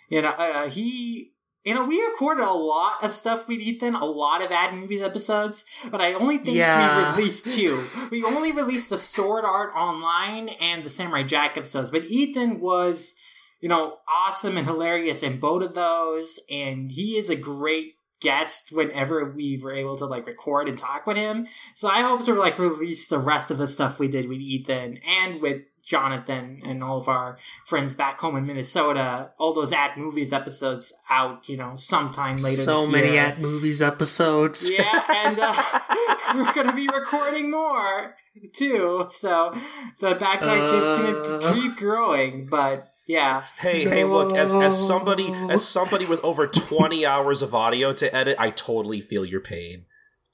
you 0.09 0.23
know, 0.23 0.69
he 0.69 1.33
you 1.65 1.75
know, 1.75 1.85
we 1.85 2.01
recorded 2.03 2.43
a 2.43 2.53
lot 2.53 3.05
of 3.05 3.15
stuff 3.15 3.47
with 3.47 3.61
Ethan, 3.61 3.95
a 3.95 4.05
lot 4.05 4.43
of 4.43 4.51
At 4.51 4.75
Movies 4.75 5.03
episodes, 5.03 5.67
but 5.91 6.01
I 6.01 6.15
only 6.15 6.39
think 6.39 6.57
yeah. 6.57 7.15
we 7.15 7.17
released 7.17 7.49
two. 7.57 7.85
we 8.11 8.25
only 8.25 8.53
released 8.53 8.91
the 8.91 8.99
Sword 8.99 9.45
Art 9.45 9.73
Online 9.77 10.49
and 10.61 10.85
the 10.85 10.91
Samurai 10.91 11.23
Jack 11.23 11.59
episodes, 11.59 11.91
but 11.91 12.05
Ethan 12.05 12.61
was, 12.61 13.15
you 13.61 13.69
know, 13.69 13.99
awesome 14.09 14.57
and 14.57 14.67
hilarious 14.67 15.23
in 15.23 15.39
both 15.39 15.63
of 15.63 15.75
those, 15.75 16.41
and 16.51 16.93
he 16.93 17.17
is 17.17 17.29
a 17.29 17.37
great 17.37 17.95
guest 18.21 18.71
whenever 18.71 19.25
we 19.25 19.57
were 19.57 19.73
able 19.73 19.97
to 19.97 20.07
like 20.07 20.27
record 20.27 20.69
and 20.69 20.79
talk 20.79 21.07
with 21.07 21.17
him. 21.17 21.47
So 21.75 21.89
I 21.89 22.03
hope 22.03 22.25
to 22.27 22.35
like 22.35 22.59
release 22.59 23.09
the 23.09 23.19
rest 23.19 23.51
of 23.51 23.59
the 23.59 23.69
stuff 23.69 23.99
we 23.99 24.09
did 24.09 24.29
with 24.29 24.41
Ethan 24.41 24.99
and 25.07 25.41
with 25.43 25.63
Jonathan 25.83 26.63
and 26.65 26.83
all 26.83 26.99
of 26.99 27.09
our 27.09 27.39
friends 27.65 27.95
back 27.95 28.19
home 28.19 28.37
in 28.37 28.47
Minnesota, 28.47 29.31
all 29.39 29.53
those 29.53 29.73
at 29.73 29.97
movies 29.97 30.33
episodes 30.33 30.93
out, 31.09 31.49
you 31.49 31.57
know, 31.57 31.75
sometime 31.75 32.37
later. 32.37 32.63
So 32.63 32.89
many 32.89 33.13
year. 33.13 33.21
at 33.21 33.41
movies 33.41 33.83
episodes. 33.83 34.71
Yeah, 34.71 35.03
and 35.15 35.39
uh, 35.41 35.55
we're 36.35 36.53
gonna 36.53 36.75
be 36.75 36.89
recording 36.89 37.51
more 37.51 38.17
too. 38.53 39.07
So 39.11 39.55
the 39.99 40.15
backlog's 40.15 40.65
uh... 40.65 40.71
just 40.71 40.89
gonna 40.89 41.49
uh. 41.49 41.55
keep 41.55 41.77
growing, 41.77 42.47
but. 42.47 42.87
Yeah. 43.07 43.43
Hey, 43.59 43.83
hey, 43.83 44.05
look, 44.05 44.37
as 44.37 44.55
as 44.55 44.87
somebody 44.87 45.33
as 45.49 45.67
somebody 45.67 46.07
with 46.07 46.23
over 46.23 46.47
20 46.47 47.05
hours 47.13 47.43
of 47.43 47.57
audio 47.57 47.93
to 47.95 48.15
edit, 48.15 48.37
I 48.39 48.51
totally 48.51 49.01
feel 49.01 49.25
your 49.25 49.41
pain. 49.41 49.87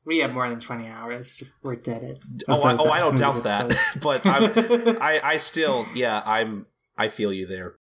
We 0.07 0.19
have 0.19 0.33
more 0.33 0.49
than 0.49 0.61
20 0.61 0.87
hours. 0.87 1.43
We're 1.63 1.75
dead 1.75 2.05
it. 2.05 2.21
Oh, 2.49 2.63
I, 2.63 2.77
oh, 2.79 2.91
I 2.91 3.01
don't 3.01 3.19
doubt 3.19 3.43
that. 3.43 3.75
but 4.03 4.25
I'm, 4.25 5.03
I, 5.03 5.21
I 5.23 5.37
still, 5.37 5.85
yeah, 5.95 6.23
I'm, 6.25 6.67
I 6.97 7.09
feel 7.09 7.33
you 7.33 7.47
there. 7.47 7.75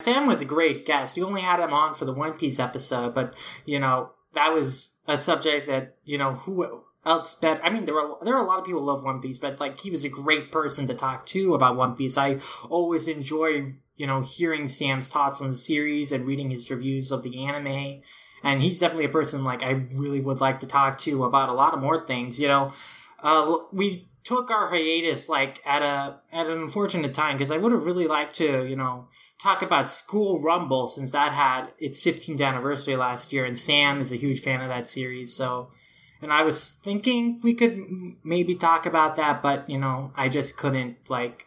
Sam 0.00 0.26
was 0.26 0.40
a 0.40 0.44
great 0.44 0.84
guest. 0.84 1.16
We 1.16 1.22
only 1.22 1.40
had 1.40 1.60
him 1.60 1.72
on 1.72 1.94
for 1.94 2.04
the 2.04 2.12
One 2.12 2.32
Piece 2.32 2.58
episode, 2.58 3.14
but, 3.14 3.34
you 3.64 3.78
know, 3.78 4.10
that 4.34 4.52
was 4.52 4.96
a 5.06 5.16
subject 5.16 5.68
that, 5.68 5.94
you 6.04 6.18
know, 6.18 6.32
who 6.32 6.82
else 7.06 7.36
better? 7.36 7.62
I 7.62 7.70
mean, 7.70 7.84
there 7.84 7.96
are, 7.96 8.18
there 8.22 8.34
are 8.34 8.42
a 8.42 8.46
lot 8.46 8.58
of 8.58 8.64
people 8.64 8.80
who 8.80 8.86
love 8.86 9.04
One 9.04 9.20
Piece, 9.20 9.38
but, 9.38 9.60
like, 9.60 9.78
he 9.78 9.92
was 9.92 10.02
a 10.02 10.08
great 10.08 10.50
person 10.50 10.88
to 10.88 10.94
talk 10.94 11.26
to 11.26 11.54
about 11.54 11.76
One 11.76 11.94
Piece. 11.94 12.18
I 12.18 12.38
always 12.68 13.06
enjoy, 13.06 13.74
you 13.94 14.08
know, 14.08 14.20
hearing 14.20 14.66
Sam's 14.66 15.12
thoughts 15.12 15.40
on 15.40 15.50
the 15.50 15.54
series 15.54 16.10
and 16.10 16.26
reading 16.26 16.50
his 16.50 16.68
reviews 16.72 17.12
of 17.12 17.22
the 17.22 17.44
anime 17.44 18.00
and 18.42 18.62
he's 18.62 18.80
definitely 18.80 19.04
a 19.04 19.10
person 19.10 19.44
like 19.44 19.62
I 19.62 19.70
really 19.92 20.20
would 20.20 20.40
like 20.40 20.60
to 20.60 20.66
talk 20.66 20.98
to 20.98 21.24
about 21.24 21.48
a 21.48 21.52
lot 21.52 21.74
of 21.74 21.80
more 21.80 22.04
things. 22.04 22.40
You 22.40 22.48
know, 22.48 22.72
uh, 23.22 23.58
we 23.72 24.08
took 24.24 24.50
our 24.50 24.68
hiatus 24.68 25.28
like 25.28 25.60
at 25.66 25.82
a 25.82 26.16
at 26.32 26.46
an 26.46 26.58
unfortunate 26.58 27.14
time 27.14 27.36
because 27.36 27.50
I 27.50 27.56
would 27.56 27.72
have 27.72 27.86
really 27.86 28.06
liked 28.06 28.34
to 28.36 28.66
you 28.66 28.76
know 28.76 29.08
talk 29.40 29.62
about 29.62 29.90
School 29.90 30.40
Rumble 30.40 30.88
since 30.88 31.10
that 31.12 31.32
had 31.32 31.72
its 31.78 32.00
15th 32.00 32.40
anniversary 32.40 32.96
last 32.96 33.32
year, 33.32 33.44
and 33.44 33.58
Sam 33.58 34.00
is 34.00 34.12
a 34.12 34.16
huge 34.16 34.40
fan 34.40 34.60
of 34.60 34.68
that 34.68 34.88
series, 34.88 35.34
so. 35.34 35.70
And 36.20 36.32
I 36.32 36.44
was 36.44 36.74
thinking 36.74 37.40
we 37.42 37.52
could 37.52 37.84
maybe 38.22 38.54
talk 38.54 38.86
about 38.86 39.16
that, 39.16 39.42
but 39.42 39.68
you 39.68 39.76
know, 39.76 40.12
I 40.14 40.28
just 40.28 40.56
couldn't 40.56 41.10
like 41.10 41.46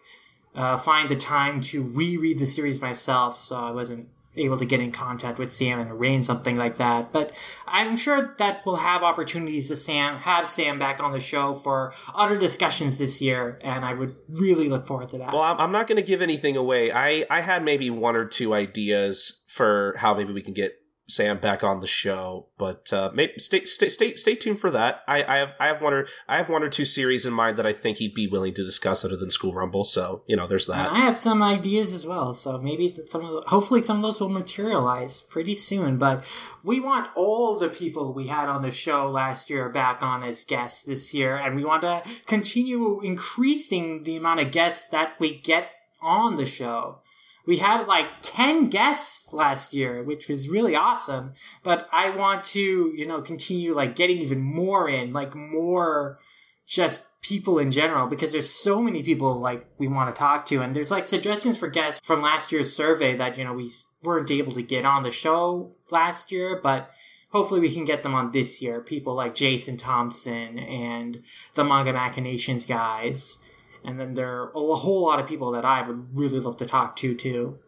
uh, 0.54 0.76
find 0.76 1.08
the 1.08 1.16
time 1.16 1.62
to 1.62 1.82
reread 1.82 2.40
the 2.40 2.46
series 2.46 2.82
myself, 2.82 3.38
so 3.38 3.56
I 3.56 3.72
wasn't 3.72 4.10
able 4.38 4.57
to 4.57 4.66
get 4.66 4.80
in 4.80 4.91
contact 4.91 5.40
with 5.40 5.52
Sam 5.52 5.80
and 5.80 5.91
arrange 5.91 6.26
something 6.26 6.56
like 6.56 6.78
that. 6.78 7.12
But 7.12 7.32
I'm 7.68 7.98
sure 7.98 8.36
that 8.38 8.62
we'll 8.66 8.78
have 8.78 9.03
opportunities 9.03 9.68
to 9.70 9.76
Sam 9.76 10.18
have 10.18 10.48
Sam 10.48 10.80
back 10.80 11.02
on 11.02 11.12
the 11.12 11.20
show 11.20 11.53
for 11.53 11.94
other 12.14 12.38
discussions 12.38 12.98
this 12.98 13.22
year, 13.22 13.60
and 13.62 13.86
I 13.86 13.94
would 13.94 14.16
really 14.30 14.70
look 14.70 14.88
forward 14.88 15.10
to 15.10 15.18
that. 15.20 15.34
Well, 15.34 15.41
I'm 15.44 15.72
not 15.72 15.88
going 15.88 15.98
to 15.98 16.03
give 16.03 16.22
anything 16.22 16.56
away. 16.57 16.91
I 16.91 17.26
I 17.30 17.41
had 17.41 17.64
maybe 17.64 17.90
one 17.90 18.16
or 18.16 18.26
two 18.26 18.53
ideas 18.53 19.44
for 19.48 19.95
how 19.98 20.14
maybe 20.14 20.34
we 20.34 20.41
can 20.41 20.53
get 20.53 20.80
Sam 21.07 21.38
back 21.38 21.64
on 21.64 21.82
the 21.82 21.88
show, 21.88 22.48
but 22.57 22.91
uh, 22.91 23.11
stay, 23.38 23.64
stay 23.65 23.90
stay 23.90 24.15
stay 24.15 24.34
tuned 24.34 24.60
for 24.60 24.72
that. 24.72 25.03
I, 25.07 25.23
I 25.23 25.38
have 25.38 25.53
I 25.60 25.68
have 25.68 25.80
one 25.80 25.94
or 25.94 26.07
I 26.27 26.38
have 26.38 26.49
one 26.49 26.64
or 26.64 26.69
two 26.69 26.86
series 26.86 27.27
in 27.27 27.34
mind 27.34 27.57
that 27.57 27.65
I 27.65 27.73
think 27.73 27.98
he'd 27.98 28.15
be 28.15 28.26
willing 28.26 28.56
to 28.56 28.64
discuss 28.64 29.06
other 29.06 29.15
than 29.15 29.30
School 29.30 29.53
Rumble. 29.53 29.84
So 29.84 30.23
you 30.26 30.36
know, 30.36 30.48
there's 30.48 30.65
that. 30.65 30.88
And 30.88 30.98
I 30.98 31.02
have 31.02 31.18
some 31.19 31.44
ideas 31.44 31.94
as 31.94 32.07
well. 32.07 32.34
So 32.34 32.57
maybe 32.57 32.88
some 32.88 33.23
of 33.23 33.32
the, 33.32 33.49
hopefully 33.49 33.84
some 33.84 33.98
of 33.98 34.03
those 34.03 34.19
will 34.19 34.30
materialize 34.30 35.22
pretty 35.22 35.53
soon. 35.53 35.98
But 35.98 36.26
we 36.64 36.80
want 36.80 37.11
all 37.15 37.60
the 37.60 37.69
people 37.69 38.11
we 38.11 38.26
had 38.27 38.49
on 38.49 38.64
the 38.64 38.72
show 38.72 39.07
last 39.07 39.52
year 39.52 39.69
back 39.69 40.02
on 40.02 40.23
as 40.23 40.44
guests 40.44 40.84
this 40.84 41.14
year, 41.14 41.36
and 41.36 41.56
we 41.56 41.64
want 41.64 41.84
to 41.84 42.02
continue 42.26 42.99
increasing 43.02 44.03
the 44.03 44.15
amount 44.15 44.40
of 44.40 44.52
guests 44.52 44.88
that 44.88 45.19
we 45.19 45.38
get 45.38 45.69
on 46.02 46.38
the 46.38 46.45
show 46.48 47.02
we 47.46 47.58
had 47.58 47.88
like 47.88 48.08
10 48.22 48.70
guests 48.70 49.32
last 49.32 49.74
year, 49.74 50.04
which 50.04 50.28
was 50.28 50.50
really 50.50 50.76
awesome. 50.76 51.34
But 51.64 51.88
I 51.92 52.10
want 52.10 52.44
to, 52.46 52.94
you 52.96 53.06
know, 53.08 53.22
continue 53.22 53.74
like 53.74 53.96
getting 53.96 54.18
even 54.18 54.42
more 54.42 54.90
in, 54.90 55.14
like 55.14 55.36
more 55.36 56.20
just 56.68 57.22
people 57.22 57.60
in 57.60 57.72
general, 57.72 58.08
because 58.08 58.32
there's 58.32 58.50
so 58.50 58.82
many 58.82 59.04
people 59.04 59.36
like 59.36 59.68
we 59.78 59.88
want 59.88 60.14
to 60.14 60.18
talk 60.18 60.46
to. 60.48 60.62
And 60.62 60.76
there's 60.76 60.92
like 60.92 61.08
suggestions 61.08 61.58
for 61.58 61.68
guests 61.68 62.02
from 62.04 62.22
last 62.22 62.52
year's 62.52 62.76
survey 62.76 63.16
that, 63.18 63.38
you 63.38 63.44
know, 63.44 63.54
we 63.54 63.70
weren't 64.04 64.32
able 64.32 64.52
to 64.54 64.64
get 64.64 64.86
on 64.86 65.04
the 65.04 65.12
show 65.12 65.72
last 65.92 66.32
year, 66.32 66.60
but 66.62 66.90
hopefully 67.30 67.60
we 67.60 67.74
can 67.74 67.86
get 67.86 68.02
them 68.02 68.16
on 68.16 68.32
this 68.32 68.62
year. 68.62 68.82
People 68.82 69.14
like 69.14 69.36
Jason 69.36 69.78
Thompson 69.78 70.58
and 70.58 71.22
the 71.54 71.64
Manga 71.64 71.94
Machinations 71.94 72.66
guys 72.66 73.38
and 73.86 73.99
then 73.99 74.14
there 74.14 74.41
are 74.41 74.52
a 74.52 74.76
whole 74.76 75.06
lot 75.06 75.20
of 75.20 75.28
people 75.28 75.52
that 75.52 75.66
I 75.66 75.82
would 75.82 76.18
really 76.18 76.40
love 76.40 76.57
to 76.57 76.66
talk 76.66 76.95
to 76.98 77.16
too. 77.16 77.60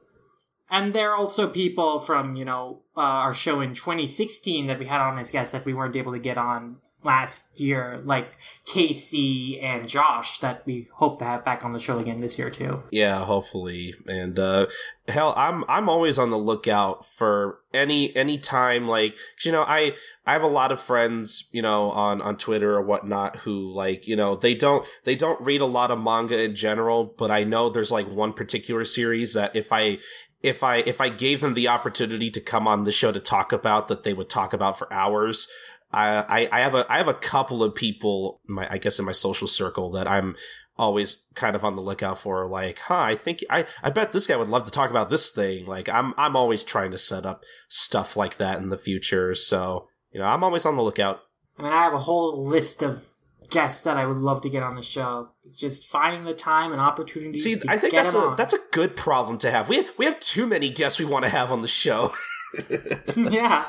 And 0.70 0.94
there 0.94 1.12
are 1.12 1.16
also 1.16 1.48
people 1.48 2.00
from, 2.00 2.36
you 2.36 2.44
know, 2.44 2.82
uh, 2.96 3.02
our 3.02 3.34
show 3.34 3.62
in 3.62 3.74
2016 3.74 4.68
that 4.68 4.80
we 4.80 4.86
had 4.86 5.00
on 5.00 5.18
as 5.18 5.32
guests 5.32 5.54
that 5.54 5.66
we 5.66 5.74
weren't 5.74 5.96
able 5.96 6.12
to 6.12 6.20
get 6.20 6.38
on 6.38 6.78
last 7.08 7.60
year, 7.60 8.02
like 8.04 8.38
Casey 8.66 9.60
and 9.60 9.88
Josh, 9.88 10.38
that 10.40 10.64
we 10.66 10.88
hope 10.94 11.18
to 11.20 11.26
have 11.26 11.44
back 11.44 11.66
on 11.66 11.72
the 11.72 11.80
show 11.80 11.98
again 11.98 12.20
this 12.20 12.38
year 12.38 12.52
too. 12.52 12.84
Yeah, 12.92 13.24
hopefully. 13.26 13.96
And 14.08 14.38
uh, 14.38 14.68
hell, 15.08 15.34
I'm 15.36 15.64
I'm 15.68 15.90
always 15.90 16.20
on 16.20 16.30
the 16.30 16.38
lookout 16.38 17.08
for 17.08 17.60
any 17.74 18.16
any 18.16 18.38
time 18.38 18.88
like 18.88 19.16
you 19.44 19.52
know 19.52 19.62
I 19.62 19.94
I 20.26 20.34
have 20.34 20.42
a 20.44 20.48
lot 20.48 20.72
of 20.72 20.80
friends 20.80 21.50
you 21.52 21.62
know 21.62 21.92
on 21.92 22.22
on 22.22 22.38
Twitter 22.38 22.76
or 22.76 22.82
whatnot 22.82 23.38
who 23.38 23.74
like 23.74 24.08
you 24.08 24.16
know 24.16 24.36
they 24.36 24.54
don't 24.54 24.86
they 25.06 25.16
don't 25.16 25.40
read 25.42 25.62
a 25.62 25.66
lot 25.66 25.90
of 25.90 26.00
manga 26.00 26.44
in 26.44 26.54
general, 26.54 27.16
but 27.18 27.32
I 27.32 27.44
know 27.44 27.70
there's 27.70 27.92
like 27.92 28.12
one 28.12 28.34
particular 28.34 28.84
series 28.84 29.34
that 29.34 29.56
if 29.56 29.72
I 29.72 29.98
if 30.44 30.64
I 30.64 30.78
if 30.78 31.02
I 31.02 31.10
gave 31.10 31.42
them 31.42 31.54
the 31.54 31.68
opportunity 31.68 32.30
to 32.32 32.42
come 32.42 32.68
on 32.68 32.84
the 32.84 32.92
show 32.92 33.12
to 33.12 33.20
talk 33.20 33.52
about 33.52 33.88
that 33.88 34.04
they 34.04 34.14
would 34.14 34.30
talk 34.30 34.54
about 34.54 34.78
for 34.78 34.92
hours. 34.94 35.48
I, 35.92 36.50
I 36.52 36.60
have 36.60 36.76
a 36.76 36.86
I 36.92 36.98
have 36.98 37.08
a 37.08 37.14
couple 37.14 37.64
of 37.64 37.74
people 37.74 38.42
my 38.48 38.68
I 38.70 38.78
guess 38.78 39.00
in 39.00 39.06
my 39.06 39.14
social 39.14 39.48
circle 39.48 39.92
that 39.92 40.08
I'm 40.08 40.36
always 40.78 41.26
kind 41.34 41.56
of 41.56 41.64
on 41.64 41.76
the 41.76 41.82
lookout 41.82 42.20
for 42.20 42.46
like 42.48 42.80
huh 42.80 43.00
I 43.00 43.16
think 43.16 43.44
I 43.50 43.66
I 43.82 43.90
bet 43.90 44.12
this 44.12 44.28
guy 44.28 44.36
would 44.36 44.50
love 44.50 44.66
to 44.66 44.72
talk 44.72 44.90
about 44.90 45.10
this 45.10 45.30
thing. 45.32 45.66
Like 45.66 45.88
I'm 45.88 46.14
I'm 46.18 46.36
always 46.36 46.64
trying 46.64 46.92
to 46.92 46.98
set 46.98 47.26
up 47.26 47.44
stuff 47.70 48.18
like 48.18 48.38
that 48.38 48.58
in 48.62 48.70
the 48.70 48.78
future 48.78 49.34
so 49.34 49.88
you 50.12 50.20
know 50.20 50.26
I'm 50.26 50.44
always 50.44 50.66
on 50.66 50.76
the 50.76 50.84
lookout. 50.84 51.22
I 51.58 51.64
mean 51.64 51.72
I 51.72 51.84
have 51.84 51.94
a 51.94 52.00
whole 52.00 52.46
list 52.46 52.82
of 52.82 53.08
guests 53.50 53.84
that 53.84 53.96
I 53.96 54.06
would 54.06 54.18
love 54.18 54.42
to 54.42 54.50
get 54.50 54.64
on 54.64 54.76
the 54.76 54.84
show. 54.84 55.30
It's 55.46 55.58
just 55.58 55.88
finding 55.88 56.26
the 56.26 56.34
time 56.34 56.74
and 56.74 56.82
opportunities 56.82 57.44
See 57.46 57.58
I 57.70 57.78
think 57.78 57.94
that's 57.94 58.14
a 58.14 58.20
on. 58.20 58.36
that's 58.36 58.54
a 58.54 58.60
good 58.74 58.98
problem 58.98 59.38
to 59.40 59.52
have. 59.52 59.70
We 59.70 59.88
we 59.98 60.06
have 60.06 60.20
too 60.20 60.48
many 60.48 60.70
guests 60.70 61.00
we 61.00 61.06
want 61.06 61.24
to 61.24 61.32
have 61.32 61.50
on 61.52 61.62
the 61.62 61.68
show. 61.70 62.12
Yeah 63.16 63.66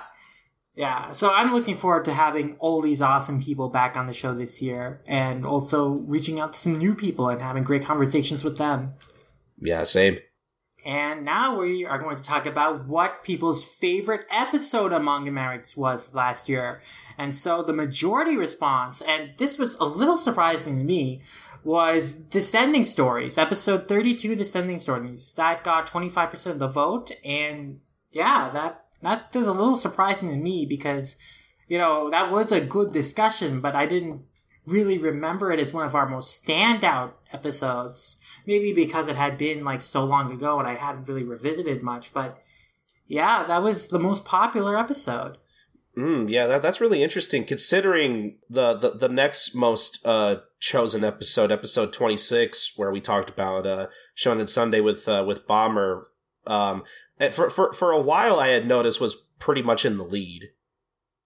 yeah, 0.79 1.11
so 1.11 1.33
I'm 1.35 1.53
looking 1.53 1.77
forward 1.77 2.05
to 2.05 2.15
having 2.15 2.55
all 2.61 2.81
these 2.81 3.03
awesome 3.03 3.43
people 3.43 3.69
back 3.69 3.97
on 3.97 4.07
the 4.07 4.13
show 4.13 4.33
this 4.33 4.63
year 4.63 5.03
and 5.09 5.45
also 5.45 5.97
reaching 6.03 6.39
out 6.39 6.53
to 6.53 6.59
some 6.61 6.77
new 6.77 6.95
people 6.95 7.29
and 7.29 7.43
having 7.43 7.65
great 7.65 7.83
conversations 7.83 8.45
with 8.45 8.59
them. 8.59 8.93
Yeah, 9.61 9.83
same. 9.83 10.21
And 10.87 11.25
now 11.25 11.59
we 11.59 11.85
are 11.85 11.99
going 11.99 12.17
to 12.17 12.23
talk 12.23 12.47
about 12.47 12.87
what 12.87 13.25
people's 13.25 13.67
favorite 13.67 14.25
episode 14.31 14.93
of 14.93 15.03
Manga 15.03 15.33
Mavericks 15.33 15.77
was 15.77 16.15
last 16.15 16.49
year. 16.49 16.81
And 17.19 17.35
so 17.35 17.61
the 17.65 17.73
majority 17.73 18.37
response, 18.37 19.03
and 19.03 19.33
this 19.37 19.59
was 19.59 19.75
a 19.81 19.85
little 19.85 20.17
surprising 20.17 20.79
to 20.79 20.85
me, 20.85 21.23
was 21.65 22.15
Descending 22.15 22.85
Stories, 22.85 23.37
episode 23.37 23.89
32, 23.89 24.37
Descending 24.37 24.79
Stories. 24.79 25.35
That 25.35 25.65
got 25.65 25.89
25% 25.89 26.47
of 26.53 26.61
the 26.61 26.69
vote, 26.69 27.11
and 27.25 27.81
yeah, 28.13 28.49
that 28.55 28.88
that 29.03 29.29
is 29.35 29.47
a 29.47 29.53
little 29.53 29.77
surprising 29.77 30.31
to 30.31 30.37
me 30.37 30.67
because, 30.67 31.17
you 31.69 31.79
know, 31.79 32.11
that 32.11 32.31
was 32.31 32.53
a 32.53 32.61
good 32.61 32.93
discussion, 32.93 33.61
but 33.61 33.77
I 33.77 33.87
didn't 33.87 34.23
really 34.67 34.99
remember 34.99 35.51
it 35.51 35.61
as 35.61 35.73
one 35.73 35.87
of 35.87 35.95
our 35.95 36.09
most 36.09 36.45
standout 36.45 37.13
episodes. 37.33 38.21
Maybe 38.47 38.73
because 38.73 39.09
it 39.09 39.17
had 39.17 39.39
been 39.39 39.65
like 39.65 39.83
so 39.83 40.05
long 40.05 40.33
ago 40.33 40.59
and 40.59 40.67
I 40.67 40.75
hadn't 40.75 41.09
really 41.09 41.23
revisited 41.23 41.83
much, 41.83 42.13
but 42.13 42.39
yeah, 43.07 43.45
that 43.45 43.63
was 43.63 43.89
the 43.89 43.99
most 43.99 44.25
popular 44.25 44.79
episode. 44.79 45.39
Mm, 45.97 46.31
yeah, 46.31 46.47
that, 46.47 46.63
that's 46.63 46.81
really 46.81 47.03
interesting 47.03 47.45
considering 47.45 48.37
the, 48.49 48.75
the, 48.75 48.91
the 48.91 49.09
next 49.09 49.55
most 49.55 49.99
uh, 50.05 50.37
chosen 50.61 51.03
episode, 51.03 51.51
episode 51.51 51.93
26, 51.93 52.75
where 52.77 52.93
we 52.93 53.01
talked 53.01 53.31
about 53.31 53.67
uh, 53.67 53.89
Shonen 54.17 54.49
Sunday 54.49 54.81
with 54.81 55.09
uh, 55.09 55.25
with 55.27 55.47
Bomber. 55.47 56.07
Um, 56.47 56.85
for 57.33 57.51
for 57.51 57.73
for 57.73 57.93
a 57.93 58.01
while 58.01 58.39
I 58.41 58.49
had 58.49 58.67
noticed 58.67 59.01
was 59.01 59.25
pretty 59.39 59.63
much 59.63 59.85
in 59.85 59.97
the 59.97 60.05
lead. 60.05 60.51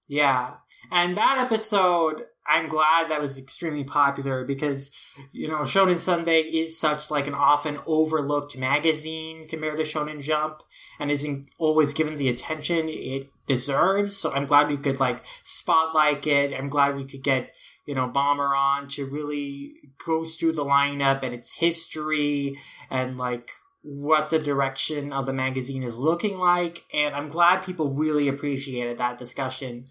Yeah. 0.08 0.54
And 0.90 1.16
that 1.16 1.38
episode 1.38 2.24
I'm 2.46 2.68
glad 2.68 3.08
that 3.08 3.20
was 3.20 3.38
extremely 3.38 3.84
popular 3.84 4.44
because, 4.44 4.90
you 5.30 5.46
know, 5.46 5.60
Shonen 5.60 5.98
Sunday 5.98 6.40
is 6.40 6.78
such 6.78 7.10
like 7.10 7.28
an 7.28 7.34
often 7.34 7.78
overlooked 7.86 8.58
magazine 8.58 9.46
compared 9.46 9.76
to 9.76 9.84
Shonen 9.84 10.20
Jump 10.20 10.62
and 10.98 11.10
isn't 11.10 11.50
always 11.56 11.94
given 11.94 12.16
the 12.16 12.28
attention 12.28 12.88
it 12.88 13.30
deserves. 13.46 14.16
So 14.16 14.32
I'm 14.32 14.46
glad 14.46 14.68
we 14.68 14.76
could 14.76 14.98
like 14.98 15.24
spotlight 15.44 16.26
it. 16.26 16.52
I'm 16.52 16.68
glad 16.68 16.96
we 16.96 17.04
could 17.04 17.22
get, 17.22 17.54
you 17.86 17.94
know, 17.94 18.08
Bomber 18.08 18.56
on 18.56 18.88
to 18.88 19.06
really 19.06 19.74
go 20.04 20.24
through 20.24 20.52
the 20.52 20.64
lineup 20.64 21.22
and 21.22 21.32
its 21.32 21.56
history 21.56 22.58
and 22.90 23.16
like 23.16 23.52
what 23.82 24.30
the 24.30 24.38
direction 24.38 25.12
of 25.12 25.26
the 25.26 25.32
magazine 25.32 25.82
is 25.82 25.96
looking 25.96 26.38
like. 26.38 26.84
And 26.94 27.14
I'm 27.14 27.28
glad 27.28 27.64
people 27.64 27.94
really 27.94 28.28
appreciated 28.28 28.98
that 28.98 29.18
discussion. 29.18 29.88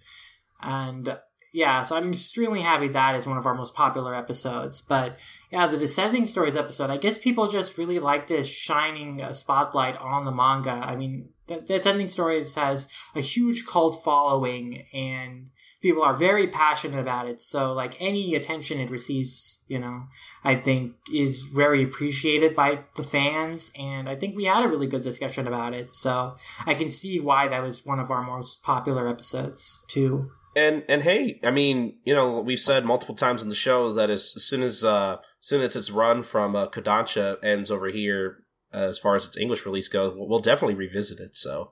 And 0.62 1.18
yeah, 1.54 1.84
so 1.84 1.98
I'm 1.98 2.12
extremely 2.12 2.62
happy 2.62 2.88
that 2.90 3.16
is 3.16 3.28
one 3.28 3.38
of 3.38 3.46
our 3.46 3.54
most 3.54 3.76
popular 3.76 4.16
episodes. 4.16 4.82
But 4.82 5.20
yeah, 5.52 5.68
the 5.68 5.78
Descending 5.78 6.26
Stories 6.26 6.56
episode, 6.56 6.90
I 6.90 6.98
guess 6.98 7.18
people 7.18 7.50
just 7.50 7.78
really 7.78 8.00
like 8.00 8.28
this 8.28 8.48
shining 8.48 9.22
uh, 9.22 9.34
spotlight 9.34 9.98
on 9.98 10.24
the 10.24 10.32
manga. 10.32 10.72
I 10.72 10.96
mean, 10.96 11.30
Descending 11.48 12.08
Stories 12.08 12.56
has 12.56 12.88
a 13.16 13.20
huge 13.20 13.66
cult 13.66 14.02
following 14.02 14.86
and 14.94 15.50
people 15.82 16.04
are 16.04 16.14
very 16.14 16.48
passionate 16.48 17.00
about 17.00 17.28
it. 17.28 17.42
So 17.42 17.74
like 17.74 17.96
any 18.00 18.36
attention 18.36 18.80
it 18.80 18.90
receives, 18.90 19.62
you 19.68 19.80
know, 19.80 20.04
I 20.44 20.56
think 20.56 20.94
is 21.12 21.44
very 21.44 21.84
appreciated 21.84 22.56
by 22.56 22.84
the 22.96 23.04
fans. 23.04 23.72
And 23.78 24.08
I 24.08 24.16
think 24.16 24.36
we 24.36 24.46
had 24.46 24.64
a 24.64 24.68
really 24.68 24.88
good 24.88 25.02
discussion 25.02 25.48
about 25.48 25.74
it. 25.74 25.92
So 25.92 26.36
I 26.66 26.76
can 26.76 26.90
see 26.90 27.20
why 27.20 27.48
that 27.48 27.64
was 27.64 27.86
one 27.86 28.00
of 28.00 28.12
our 28.12 28.24
most 28.24 28.64
popular 28.64 29.08
episodes 29.08 29.84
too. 29.88 30.32
And 30.56 30.84
and 30.90 31.02
hey, 31.02 31.40
I 31.46 31.52
mean, 31.52 31.98
you 32.04 32.14
know, 32.14 32.42
we've 32.42 32.60
said 32.60 32.84
multiple 32.84 33.16
times 33.16 33.42
in 33.42 33.48
the 33.48 33.56
show 33.56 33.94
that 33.94 34.10
as, 34.10 34.34
as 34.36 34.44
soon 34.44 34.64
as 34.64 34.84
uh, 34.84 35.18
as 35.40 35.48
soon 35.48 35.62
as 35.62 35.78
its 35.78 35.90
run 35.90 36.24
from 36.24 36.58
uh, 36.58 36.68
Kodansha 36.68 37.38
ends 37.42 37.72
over 37.72 37.88
here, 37.88 38.44
uh, 38.74 38.80
as 38.80 39.00
far 39.00 39.16
as 39.16 39.26
its 39.26 39.38
English 39.38 39.66
release 39.66 39.88
goes, 39.88 40.14
we'll, 40.14 40.28
we'll 40.28 40.40
definitely 40.40 40.76
revisit 40.76 41.22
it. 41.22 41.38
So, 41.38 41.72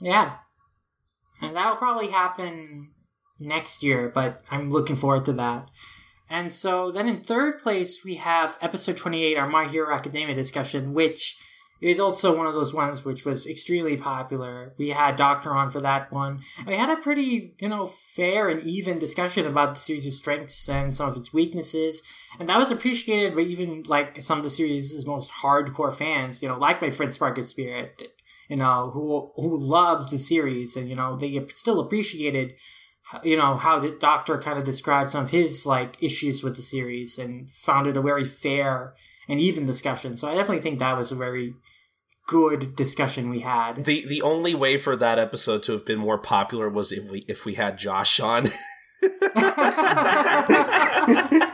yeah, 0.00 0.36
and 1.42 1.54
that'll 1.54 1.76
probably 1.76 2.08
happen 2.08 2.94
next 3.40 3.82
year, 3.82 4.10
but 4.12 4.42
I'm 4.50 4.70
looking 4.70 4.96
forward 4.96 5.24
to 5.26 5.32
that. 5.34 5.68
And 6.28 6.52
so 6.52 6.90
then 6.90 7.08
in 7.08 7.20
third 7.20 7.60
place, 7.60 8.04
we 8.04 8.16
have 8.16 8.58
episode 8.60 8.96
28, 8.96 9.36
our 9.36 9.48
My 9.48 9.66
Hero 9.68 9.94
Academia 9.94 10.34
discussion, 10.34 10.92
which 10.92 11.38
is 11.80 12.00
also 12.00 12.34
one 12.34 12.46
of 12.46 12.54
those 12.54 12.72
ones 12.72 13.04
which 13.04 13.24
was 13.24 13.46
extremely 13.46 13.96
popular. 13.96 14.72
We 14.78 14.88
had 14.88 15.16
Doctor 15.16 15.52
on 15.52 15.70
for 15.70 15.80
that 15.82 16.10
one. 16.10 16.40
We 16.66 16.74
had 16.74 16.88
a 16.88 17.00
pretty, 17.00 17.54
you 17.60 17.68
know, 17.68 17.86
fair 17.86 18.48
and 18.48 18.62
even 18.62 18.98
discussion 18.98 19.46
about 19.46 19.74
the 19.74 19.80
series' 19.80 20.16
strengths 20.16 20.68
and 20.68 20.96
some 20.96 21.10
of 21.10 21.16
its 21.16 21.32
weaknesses. 21.32 22.02
And 22.40 22.48
that 22.48 22.58
was 22.58 22.70
appreciated 22.70 23.34
by 23.34 23.42
even 23.42 23.84
like 23.86 24.22
some 24.22 24.38
of 24.38 24.44
the 24.44 24.50
series' 24.50 25.06
most 25.06 25.30
hardcore 25.42 25.94
fans, 25.94 26.42
you 26.42 26.48
know, 26.48 26.58
like 26.58 26.80
my 26.80 26.90
friend 26.90 27.12
Spark 27.12 27.38
of 27.38 27.44
Spirit 27.44 28.02
you 28.48 28.56
know, 28.56 28.90
who 28.92 29.32
who 29.36 29.56
loved 29.56 30.10
the 30.10 30.18
series 30.18 30.76
and 30.76 30.88
you 30.88 30.94
know 30.94 31.16
they 31.16 31.44
still 31.48 31.80
appreciated, 31.80 32.54
you 33.22 33.36
know, 33.36 33.56
how 33.56 33.78
the 33.78 33.90
Doctor 33.90 34.38
kind 34.38 34.58
of 34.58 34.64
described 34.64 35.12
some 35.12 35.24
of 35.24 35.30
his 35.30 35.64
like 35.66 36.02
issues 36.02 36.42
with 36.42 36.56
the 36.56 36.62
series 36.62 37.18
and 37.18 37.50
found 37.50 37.86
it 37.86 37.96
a 37.96 38.02
very 38.02 38.24
fair 38.24 38.94
and 39.28 39.40
even 39.40 39.66
discussion. 39.66 40.16
So 40.16 40.28
I 40.28 40.34
definitely 40.34 40.62
think 40.62 40.78
that 40.78 40.96
was 40.96 41.12
a 41.12 41.16
very 41.16 41.54
good 42.26 42.74
discussion 42.74 43.30
we 43.30 43.40
had. 43.40 43.84
The 43.84 44.04
the 44.06 44.22
only 44.22 44.54
way 44.54 44.78
for 44.78 44.96
that 44.96 45.18
episode 45.18 45.62
to 45.64 45.72
have 45.72 45.84
been 45.84 45.98
more 45.98 46.18
popular 46.18 46.68
was 46.68 46.92
if 46.92 47.10
we 47.10 47.24
if 47.28 47.44
we 47.44 47.54
had 47.54 47.78
Josh 47.78 48.18
on. 48.20 48.46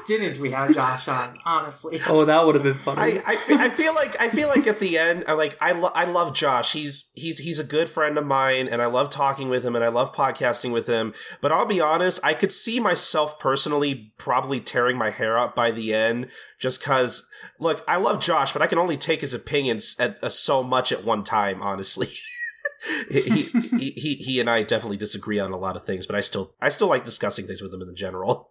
Why 0.00 0.04
didn't 0.06 0.40
we 0.40 0.50
have 0.50 0.74
Josh 0.74 1.08
on? 1.08 1.38
Honestly, 1.44 2.00
oh, 2.08 2.24
that 2.24 2.46
would 2.46 2.54
have 2.54 2.64
been 2.64 2.74
funny. 2.74 3.18
I, 3.18 3.22
I, 3.26 3.66
I, 3.66 3.70
feel 3.70 3.94
like 3.94 4.20
I 4.20 4.28
feel 4.28 4.48
like 4.48 4.66
at 4.66 4.80
the 4.80 4.98
end, 4.98 5.24
I 5.28 5.32
like 5.32 5.56
I 5.60 5.72
lo- 5.72 5.92
I 5.94 6.04
love 6.04 6.34
Josh. 6.34 6.72
He's 6.72 7.10
he's 7.14 7.38
he's 7.38 7.58
a 7.58 7.64
good 7.64 7.88
friend 7.88 8.16
of 8.16 8.24
mine, 8.24 8.68
and 8.68 8.80
I 8.80 8.86
love 8.86 9.10
talking 9.10 9.48
with 9.48 9.64
him, 9.64 9.74
and 9.74 9.84
I 9.84 9.88
love 9.88 10.14
podcasting 10.14 10.72
with 10.72 10.86
him. 10.86 11.12
But 11.40 11.52
I'll 11.52 11.66
be 11.66 11.80
honest, 11.80 12.20
I 12.22 12.34
could 12.34 12.52
see 12.52 12.80
myself 12.80 13.38
personally 13.38 14.12
probably 14.16 14.60
tearing 14.60 14.96
my 14.96 15.10
hair 15.10 15.38
out 15.38 15.54
by 15.54 15.70
the 15.70 15.94
end, 15.94 16.28
just 16.58 16.80
because. 16.80 17.26
Look, 17.58 17.84
I 17.86 17.96
love 17.96 18.20
Josh, 18.20 18.52
but 18.52 18.62
I 18.62 18.66
can 18.66 18.78
only 18.78 18.96
take 18.96 19.20
his 19.20 19.34
opinions 19.34 19.96
at, 19.98 20.22
uh, 20.22 20.30
so 20.30 20.62
much 20.62 20.92
at 20.92 21.04
one 21.04 21.24
time. 21.24 21.62
Honestly. 21.62 22.08
he, 23.10 23.42
he, 23.78 23.90
he 23.90 24.14
he 24.14 24.40
and 24.40 24.48
I 24.48 24.62
definitely 24.62 24.96
disagree 24.96 25.38
on 25.38 25.52
a 25.52 25.58
lot 25.58 25.76
of 25.76 25.84
things, 25.84 26.06
but 26.06 26.16
I 26.16 26.20
still 26.20 26.54
I 26.60 26.70
still 26.70 26.88
like 26.88 27.04
discussing 27.04 27.46
things 27.46 27.60
with 27.60 27.72
him 27.72 27.82
in 27.82 27.94
general. 27.94 28.49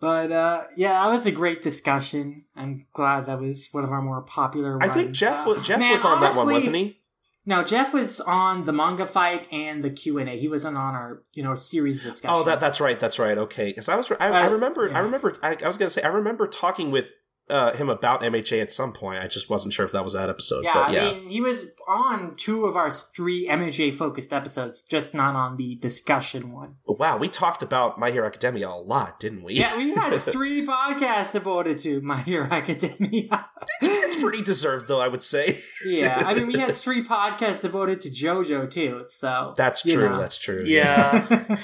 But 0.00 0.32
uh, 0.32 0.62
yeah, 0.76 0.92
that 0.92 1.12
was 1.12 1.26
a 1.26 1.30
great 1.30 1.62
discussion. 1.62 2.44
I'm 2.56 2.86
glad 2.92 3.26
that 3.26 3.40
was 3.40 3.68
one 3.72 3.84
of 3.84 3.90
our 3.90 4.02
more 4.02 4.22
popular. 4.22 4.78
Ones. 4.78 4.90
I 4.90 4.94
think 4.94 5.12
Jeff 5.12 5.46
uh, 5.46 5.60
Jeff 5.60 5.78
man, 5.78 5.92
was 5.92 6.04
on 6.04 6.18
honestly, 6.18 6.40
that 6.40 6.44
one, 6.44 6.54
wasn't 6.54 6.76
he? 6.76 7.00
No, 7.46 7.62
Jeff 7.62 7.92
was 7.92 8.20
on 8.20 8.64
the 8.64 8.72
manga 8.72 9.04
fight 9.04 9.46
and 9.52 9.84
the 9.84 9.90
Q 9.90 10.18
and 10.18 10.30
A. 10.30 10.38
He 10.38 10.48
wasn't 10.48 10.76
on 10.76 10.94
our 10.94 11.22
you 11.32 11.42
know 11.42 11.54
series 11.54 12.02
discussion. 12.02 12.34
Oh, 12.34 12.42
that 12.44 12.60
that's 12.60 12.80
right, 12.80 12.98
that's 12.98 13.18
right. 13.18 13.36
Okay, 13.36 13.66
because 13.66 13.88
I 13.88 13.96
was 13.96 14.10
I, 14.12 14.28
uh, 14.28 14.32
I 14.32 14.46
remember 14.46 14.88
yeah. 14.88 14.96
I 14.96 15.00
remember 15.00 15.36
I, 15.42 15.56
I 15.62 15.66
was 15.66 15.76
gonna 15.76 15.90
say 15.90 16.02
I 16.02 16.08
remember 16.08 16.46
talking 16.46 16.90
with 16.90 17.12
uh, 17.48 17.74
him 17.74 17.90
about 17.90 18.22
MHA 18.22 18.62
at 18.62 18.72
some 18.72 18.92
point. 18.92 19.22
I 19.22 19.28
just 19.28 19.50
wasn't 19.50 19.74
sure 19.74 19.84
if 19.84 19.92
that 19.92 20.02
was 20.02 20.14
that 20.14 20.30
episode. 20.30 20.64
Yeah, 20.64 20.90
yeah. 20.90 21.08
I 21.08 21.12
mean, 21.12 21.28
he 21.28 21.40
was 21.40 21.66
on 21.86 22.34
two 22.36 22.64
of 22.64 22.76
our 22.76 22.90
three 22.90 23.46
MHA 23.48 23.94
focused 23.94 24.32
episodes, 24.32 24.82
just 24.82 25.14
not 25.14 25.34
on 25.34 25.56
the 25.56 25.76
discussion 25.76 26.50
one. 26.50 26.76
Wow, 26.86 27.18
we 27.18 27.28
talked 27.28 27.62
about 27.62 27.98
My 27.98 28.10
Hero 28.10 28.26
Academia 28.26 28.68
a 28.68 28.80
lot, 28.80 29.20
didn't 29.20 29.44
we? 29.44 29.54
Yeah, 29.54 29.76
we 29.76 29.94
had 29.94 30.14
three 30.16 30.64
podcasts 30.66 31.32
devoted 31.32 31.78
to 31.78 32.00
My 32.00 32.20
Hero 32.22 32.46
Academia. 32.50 33.48
it's, 33.80 33.88
it's 33.88 34.16
pretty 34.16 34.42
deserved, 34.42 34.88
though, 34.88 35.00
I 35.00 35.08
would 35.08 35.22
say. 35.22 35.58
yeah, 35.84 36.22
I 36.24 36.34
mean, 36.34 36.46
we 36.46 36.58
had 36.58 36.74
three 36.74 37.04
podcasts 37.04 37.60
devoted 37.62 38.00
to 38.02 38.10
JoJo 38.10 38.70
too. 38.70 39.04
So 39.08 39.52
that's 39.56 39.82
true. 39.82 40.08
Know. 40.08 40.18
That's 40.18 40.38
true. 40.38 40.64
Yeah. 40.64 41.58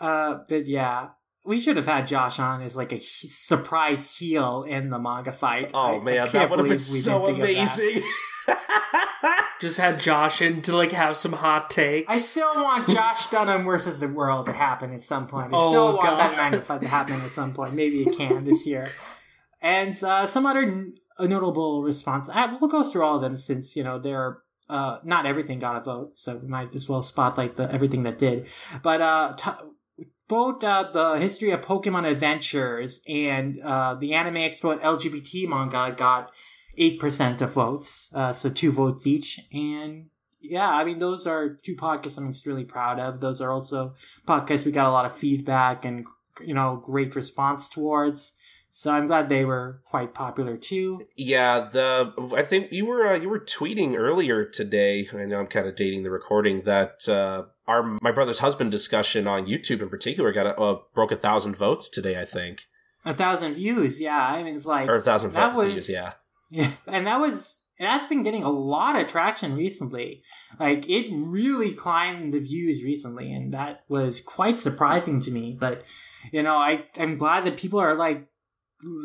uh, 0.00 0.38
but 0.48 0.66
yeah, 0.66 1.08
we 1.50 1.58
should 1.58 1.76
have 1.76 1.86
had 1.86 2.06
Josh 2.06 2.38
on 2.38 2.62
as 2.62 2.76
like 2.76 2.92
a 2.92 3.00
surprise 3.00 4.16
heel 4.16 4.62
in 4.62 4.88
the 4.88 5.00
manga 5.00 5.32
fight. 5.32 5.72
Oh 5.74 5.96
I, 5.96 5.98
man, 5.98 6.20
I 6.20 6.26
that 6.30 6.48
would 6.48 6.60
have 6.60 6.68
been 6.68 6.78
so 6.78 7.26
amazing. 7.26 8.02
Just 9.60 9.76
had 9.76 9.98
Josh 9.98 10.40
in 10.40 10.62
to 10.62 10.76
like 10.76 10.92
have 10.92 11.16
some 11.16 11.32
hot 11.32 11.68
takes. 11.68 12.08
I 12.08 12.14
still 12.14 12.54
want 12.54 12.88
Josh 12.88 13.26
Dunham 13.26 13.64
versus 13.64 13.98
the 13.98 14.06
world 14.06 14.46
to 14.46 14.52
happen 14.52 14.94
at 14.94 15.02
some 15.02 15.26
point. 15.26 15.52
I 15.52 15.56
oh, 15.56 15.70
still 15.70 15.96
want 15.96 16.02
God. 16.02 16.18
that 16.20 16.36
manga 16.36 16.60
fight 16.62 16.82
to 16.82 16.88
happen 16.88 17.20
at 17.20 17.32
some 17.32 17.52
point. 17.52 17.74
Maybe 17.74 18.02
it 18.04 18.16
can 18.16 18.44
this 18.44 18.64
year. 18.64 18.88
And 19.60 19.92
uh, 20.04 20.28
some 20.28 20.46
other 20.46 20.60
n- 20.60 20.94
notable 21.18 21.82
response. 21.82 22.30
I, 22.30 22.46
we'll 22.46 22.70
go 22.70 22.84
through 22.84 23.02
all 23.02 23.16
of 23.16 23.22
them 23.22 23.34
since 23.34 23.74
you 23.74 23.82
know 23.82 23.98
they're 23.98 24.38
uh, 24.68 24.98
not 25.02 25.26
everything 25.26 25.58
got 25.58 25.74
a 25.74 25.80
vote, 25.80 26.16
so 26.16 26.36
we 26.36 26.46
might 26.46 26.72
as 26.76 26.88
well 26.88 27.02
spotlight 27.02 27.56
the 27.56 27.70
everything 27.72 28.04
that 28.04 28.20
did. 28.20 28.46
But 28.84 29.00
uh, 29.00 29.32
t- 29.36 29.50
both 30.30 30.62
uh, 30.62 30.88
the 30.92 31.18
history 31.18 31.50
of 31.50 31.60
Pokemon 31.60 32.08
Adventures 32.08 33.02
and 33.08 33.60
uh, 33.62 33.96
the 33.96 34.14
Anime 34.14 34.36
Expo 34.36 34.80
LGBT 34.80 35.48
manga 35.48 35.92
got 35.94 36.30
eight 36.78 37.00
percent 37.00 37.42
of 37.42 37.52
votes, 37.52 38.14
uh, 38.14 38.32
so 38.32 38.48
two 38.48 38.70
votes 38.70 39.08
each. 39.08 39.40
And 39.52 40.06
yeah, 40.40 40.70
I 40.70 40.84
mean 40.84 41.00
those 41.00 41.26
are 41.26 41.48
two 41.48 41.74
podcasts 41.74 42.16
I'm 42.16 42.28
extremely 42.28 42.64
proud 42.64 43.00
of. 43.00 43.20
Those 43.20 43.40
are 43.40 43.50
also 43.50 43.94
podcasts 44.24 44.64
we 44.64 44.70
got 44.70 44.86
a 44.86 44.92
lot 44.92 45.04
of 45.04 45.16
feedback 45.16 45.84
and 45.84 46.06
you 46.40 46.54
know 46.54 46.80
great 46.80 47.16
response 47.16 47.68
towards. 47.68 48.34
So 48.72 48.92
I'm 48.92 49.08
glad 49.08 49.28
they 49.28 49.44
were 49.44 49.82
quite 49.84 50.14
popular 50.14 50.56
too. 50.56 51.06
Yeah, 51.16 51.68
the 51.72 52.12
I 52.36 52.42
think 52.42 52.70
you 52.70 52.86
were 52.86 53.04
uh, 53.04 53.16
you 53.16 53.28
were 53.28 53.40
tweeting 53.40 53.96
earlier 53.98 54.44
today. 54.44 55.08
I 55.12 55.24
know 55.24 55.40
I'm 55.40 55.48
kind 55.48 55.66
of 55.66 55.74
dating 55.74 56.04
the 56.04 56.10
recording 56.10 56.62
that 56.62 57.08
uh, 57.08 57.46
our 57.66 57.98
my 58.00 58.12
brother's 58.12 58.38
husband 58.38 58.70
discussion 58.70 59.26
on 59.26 59.46
YouTube 59.46 59.82
in 59.82 59.88
particular 59.88 60.32
got 60.32 60.46
a, 60.46 60.56
uh, 60.56 60.78
broke 60.94 61.10
a 61.10 61.16
thousand 61.16 61.56
votes 61.56 61.88
today. 61.88 62.20
I 62.20 62.24
think 62.24 62.66
a 63.04 63.12
thousand 63.12 63.54
views. 63.54 64.00
Yeah, 64.00 64.24
I 64.24 64.44
mean 64.44 64.54
it's 64.54 64.66
like 64.66 64.88
or 64.88 64.94
a 64.94 65.02
thousand 65.02 65.32
that 65.32 65.56
was, 65.56 65.72
views. 65.72 65.90
Yeah, 65.90 66.12
yeah, 66.52 66.70
and 66.86 67.08
that 67.08 67.18
was 67.18 67.62
that's 67.80 68.06
been 68.06 68.22
getting 68.22 68.44
a 68.44 68.50
lot 68.50 68.94
of 68.94 69.08
traction 69.08 69.56
recently. 69.56 70.22
Like 70.60 70.88
it 70.88 71.08
really 71.12 71.72
climbed 71.72 72.34
the 72.34 72.40
views 72.40 72.84
recently, 72.84 73.32
and 73.32 73.52
that 73.52 73.80
was 73.88 74.20
quite 74.20 74.58
surprising 74.58 75.20
to 75.22 75.32
me. 75.32 75.56
But 75.58 75.82
you 76.30 76.44
know, 76.44 76.56
I 76.56 76.84
I'm 76.98 77.18
glad 77.18 77.44
that 77.46 77.56
people 77.56 77.80
are 77.80 77.96
like 77.96 78.29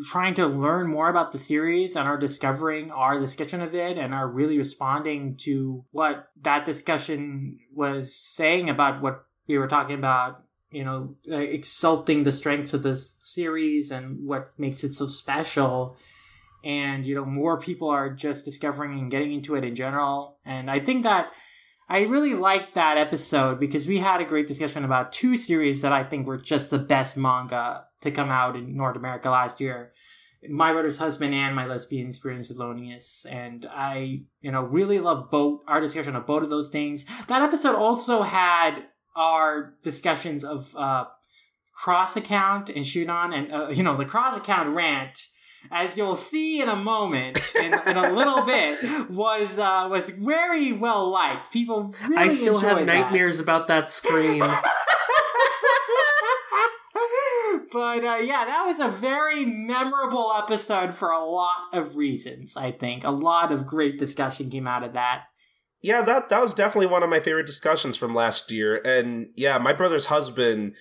trying 0.09 0.33
to 0.35 0.47
learn 0.47 0.87
more 0.87 1.09
about 1.09 1.31
the 1.31 1.37
series 1.37 1.95
and 1.95 2.07
are 2.07 2.17
discovering 2.17 2.91
our 2.91 3.19
discussion 3.19 3.61
of 3.61 3.75
it 3.75 3.97
and 3.97 4.13
are 4.13 4.27
really 4.27 4.57
responding 4.57 5.35
to 5.35 5.85
what 5.91 6.29
that 6.41 6.65
discussion 6.65 7.59
was 7.73 8.15
saying 8.15 8.69
about 8.69 9.01
what 9.01 9.25
we 9.47 9.57
were 9.57 9.67
talking 9.67 9.95
about 9.95 10.43
you 10.71 10.83
know 10.83 11.15
uh, 11.31 11.35
exalting 11.35 12.23
the 12.23 12.31
strengths 12.31 12.73
of 12.73 12.83
the 12.83 12.97
series 13.17 13.91
and 13.91 14.25
what 14.25 14.49
makes 14.57 14.83
it 14.83 14.93
so 14.93 15.07
special. 15.07 15.97
And 16.63 17.05
you 17.05 17.15
know 17.15 17.25
more 17.25 17.59
people 17.59 17.89
are 17.89 18.09
just 18.09 18.45
discovering 18.45 18.99
and 18.99 19.11
getting 19.11 19.31
into 19.31 19.55
it 19.55 19.65
in 19.65 19.75
general. 19.75 20.37
And 20.45 20.69
i 20.69 20.79
think 20.79 21.03
that 21.03 21.31
I 21.87 22.01
really 22.01 22.33
liked 22.33 22.73
that 22.73 22.97
episode 22.97 23.59
because 23.59 23.87
we 23.87 23.99
had 23.99 24.19
a 24.19 24.25
great 24.25 24.47
discussion 24.47 24.83
about 24.83 25.11
two 25.11 25.37
series 25.37 25.83
that 25.83 25.93
I 25.93 26.03
think 26.03 26.25
were 26.25 26.37
just 26.37 26.71
the 26.71 26.79
best 26.79 27.15
manga 27.15 27.85
to 28.05 28.11
come 28.11 28.29
out 28.29 28.55
in 28.55 28.75
North 28.75 28.95
America 28.95 29.29
last 29.29 29.59
year. 29.59 29.91
My 30.47 30.71
Brother's 30.71 30.99
Husband 30.99 31.33
and 31.33 31.55
My 31.55 31.65
Lesbian 31.65 32.07
Experience 32.07 32.49
with 32.49 32.57
Loneliness. 32.57 33.25
And 33.29 33.65
I, 33.69 34.21
you 34.41 34.51
know, 34.51 34.61
really 34.61 34.99
love 34.99 35.31
both 35.31 35.61
our 35.67 35.81
discussion 35.81 36.15
of 36.15 36.25
both 36.25 36.43
of 36.43 36.49
those 36.49 36.69
things. 36.69 37.05
That 37.27 37.41
episode 37.41 37.75
also 37.75 38.21
had 38.21 38.85
our 39.15 39.73
discussions 39.81 40.43
of 40.43 40.75
uh, 40.75 41.05
cross 41.73 42.15
account 42.15 42.69
and 42.69 42.85
shoot 42.85 43.09
on, 43.09 43.33
and, 43.33 43.51
uh, 43.51 43.69
you 43.69 43.83
know, 43.83 43.97
the 43.97 44.05
cross 44.05 44.37
account 44.37 44.69
rant 44.69 45.19
as 45.71 45.97
you'll 45.97 46.15
see 46.15 46.61
in 46.61 46.69
a 46.69 46.75
moment, 46.75 47.53
in, 47.55 47.73
in 47.73 47.97
a 47.97 48.11
little 48.11 48.41
bit, 48.45 49.09
was 49.09 49.57
uh, 49.57 49.87
was 49.89 50.09
very 50.09 50.71
well 50.73 51.09
liked. 51.09 51.51
People 51.51 51.93
really 52.03 52.17
I 52.17 52.29
still 52.29 52.59
have 52.59 52.77
that. 52.77 52.85
nightmares 52.85 53.39
about 53.39 53.67
that 53.67 53.91
screen. 53.91 54.43
but 57.75 58.05
uh, 58.05 58.19
yeah, 58.23 58.45
that 58.45 58.63
was 58.65 58.79
a 58.79 58.87
very 58.87 59.43
memorable 59.43 60.31
episode 60.33 60.93
for 60.93 61.11
a 61.11 61.25
lot 61.25 61.73
of 61.73 61.97
reasons. 61.97 62.55
I 62.55 62.71
think 62.71 63.03
a 63.03 63.09
lot 63.09 63.51
of 63.51 63.67
great 63.67 63.99
discussion 63.99 64.49
came 64.49 64.65
out 64.65 64.85
of 64.85 64.93
that. 64.93 65.25
Yeah, 65.81 66.01
that 66.03 66.29
that 66.29 66.39
was 66.39 66.53
definitely 66.53 66.87
one 66.87 67.03
of 67.03 67.09
my 67.09 67.19
favorite 67.19 67.47
discussions 67.47 67.97
from 67.97 68.15
last 68.15 68.49
year. 68.49 68.81
And 68.85 69.27
yeah, 69.35 69.57
my 69.57 69.73
brother's 69.73 70.05
husband 70.05 70.77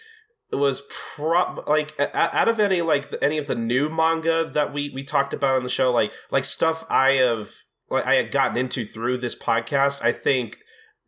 was 0.53 0.83
pro 0.89 1.65
like 1.67 1.99
out 1.99 2.49
of 2.49 2.61
any 2.61 2.81
like 2.81 3.13
any 3.21 3.39
of 3.39 3.49
the 3.49 3.57
new 3.57 3.89
manga 3.89 4.49
that 4.55 4.73
we 4.73 4.91
we 4.91 5.03
talked 5.03 5.35
about 5.35 5.57
on 5.57 5.65
the 5.65 5.69
show 5.69 5.91
like 5.91 6.13
like 6.31 6.45
stuff 6.45 6.85
i 6.89 7.13
have 7.13 7.51
like 7.91 8.07
i 8.07 8.15
had 8.15 8.31
gotten 8.31 8.57
into 8.57 8.85
through 8.85 9.17
this 9.17 9.37
podcast 9.37 10.01
i 10.05 10.13
think 10.13 10.59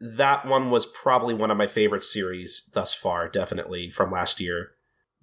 that 0.00 0.44
one 0.46 0.68
was 0.70 0.84
probably 0.84 1.32
one 1.32 1.52
of 1.52 1.56
my 1.56 1.68
favorite 1.68 2.02
series 2.02 2.68
thus 2.74 2.92
far 2.92 3.28
definitely 3.28 3.88
from 3.88 4.08
last 4.08 4.40
year 4.40 4.70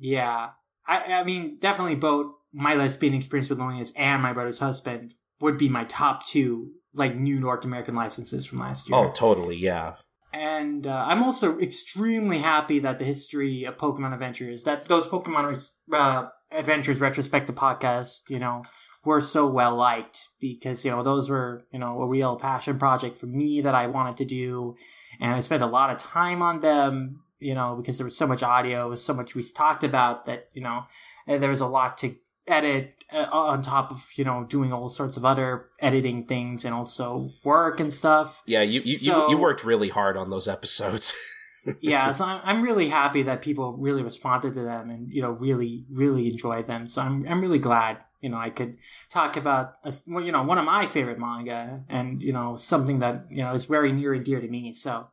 yeah. 0.03 0.49
I 0.85 1.13
i 1.13 1.23
mean 1.23 1.55
definitely 1.59 1.95
both 1.95 2.33
my 2.53 2.75
lesbian 2.75 3.13
experience 3.13 3.49
with 3.49 3.59
loneliness 3.59 3.93
and 3.95 4.21
my 4.21 4.33
brother's 4.33 4.59
husband 4.59 5.15
would 5.39 5.57
be 5.57 5.69
my 5.69 5.85
top 5.85 6.25
two 6.25 6.71
like 6.93 7.15
new 7.15 7.39
north 7.39 7.65
american 7.65 7.95
licenses 7.95 8.45
from 8.45 8.59
last 8.59 8.89
year. 8.89 8.97
Oh 8.97 9.11
totally 9.11 9.57
yeah. 9.57 9.95
And 10.33 10.87
uh, 10.87 11.05
I'm 11.07 11.21
also 11.21 11.59
extremely 11.59 12.39
happy 12.39 12.79
that 12.79 12.97
the 12.97 13.05
history 13.05 13.65
of 13.65 13.77
Pokemon 13.77 14.13
Adventures, 14.13 14.63
that 14.63 14.85
those 14.85 15.07
Pokemon 15.07 15.69
uh, 15.93 16.25
Adventures 16.51 16.99
retrospective 16.99 17.53
podcasts, 17.53 18.21
you 18.29 18.39
know, 18.39 18.63
were 19.05 19.21
so 19.21 19.47
well 19.47 19.75
liked 19.75 20.29
because 20.39 20.85
you 20.85 20.91
know 20.91 21.03
those 21.03 21.29
were 21.29 21.65
you 21.71 21.79
know 21.79 22.01
a 22.01 22.07
real 22.07 22.35
passion 22.35 22.77
project 22.77 23.15
for 23.15 23.25
me 23.25 23.61
that 23.61 23.75
I 23.75 23.87
wanted 23.87 24.17
to 24.17 24.25
do, 24.25 24.75
and 25.19 25.31
I 25.31 25.39
spent 25.41 25.61
a 25.61 25.67
lot 25.67 25.91
of 25.91 25.97
time 25.97 26.41
on 26.41 26.61
them. 26.61 27.23
You 27.43 27.53
know, 27.53 27.75
because 27.75 27.97
there 27.97 28.05
was 28.05 28.17
so 28.17 28.27
much 28.27 28.43
audio, 28.43 28.89
was 28.89 29.03
so 29.03 29.13
much 29.13 29.35
we 29.35 29.43
talked 29.43 29.83
about 29.83 30.25
that 30.25 30.49
you 30.53 30.61
know 30.61 30.85
there 31.27 31.49
was 31.49 31.61
a 31.61 31.67
lot 31.67 31.97
to 31.99 32.15
edit 32.47 32.95
uh, 33.11 33.25
on 33.31 33.61
top 33.61 33.91
of 33.91 34.07
you 34.15 34.23
know 34.23 34.43
doing 34.43 34.73
all 34.73 34.89
sorts 34.89 35.17
of 35.17 35.25
other 35.25 35.67
editing 35.79 36.25
things 36.25 36.65
and 36.65 36.73
also 36.73 37.31
work 37.43 37.79
and 37.79 37.91
stuff. 37.91 38.43
Yeah, 38.45 38.61
you 38.61 38.81
you, 38.83 38.97
so, 38.97 39.27
you, 39.27 39.35
you 39.35 39.37
worked 39.37 39.63
really 39.63 39.89
hard 39.89 40.17
on 40.17 40.29
those 40.29 40.47
episodes. 40.47 41.13
yeah, 41.79 42.11
so 42.11 42.25
I'm, 42.25 42.41
I'm 42.43 42.61
really 42.61 42.89
happy 42.89 43.23
that 43.23 43.41
people 43.41 43.73
really 43.77 44.03
responded 44.03 44.53
to 44.55 44.63
them 44.63 44.89
and 44.89 45.11
you 45.11 45.21
know 45.21 45.31
really 45.31 45.85
really 45.91 46.27
enjoyed 46.27 46.67
them. 46.67 46.87
So 46.87 47.01
I'm 47.01 47.25
I'm 47.27 47.41
really 47.41 47.59
glad 47.59 47.97
you 48.21 48.29
know 48.29 48.37
I 48.37 48.49
could 48.49 48.77
talk 49.09 49.37
about 49.37 49.75
a, 49.83 49.93
well, 50.07 50.23
you 50.23 50.31
know 50.31 50.43
one 50.43 50.57
of 50.57 50.65
my 50.65 50.85
favorite 50.87 51.19
manga 51.19 51.83
and 51.89 52.21
you 52.21 52.33
know 52.33 52.55
something 52.57 52.99
that 52.99 53.27
you 53.29 53.43
know 53.43 53.53
is 53.53 53.65
very 53.65 53.91
near 53.91 54.13
and 54.13 54.25
dear 54.25 54.41
to 54.41 54.47
me. 54.47 54.73
So 54.73 55.07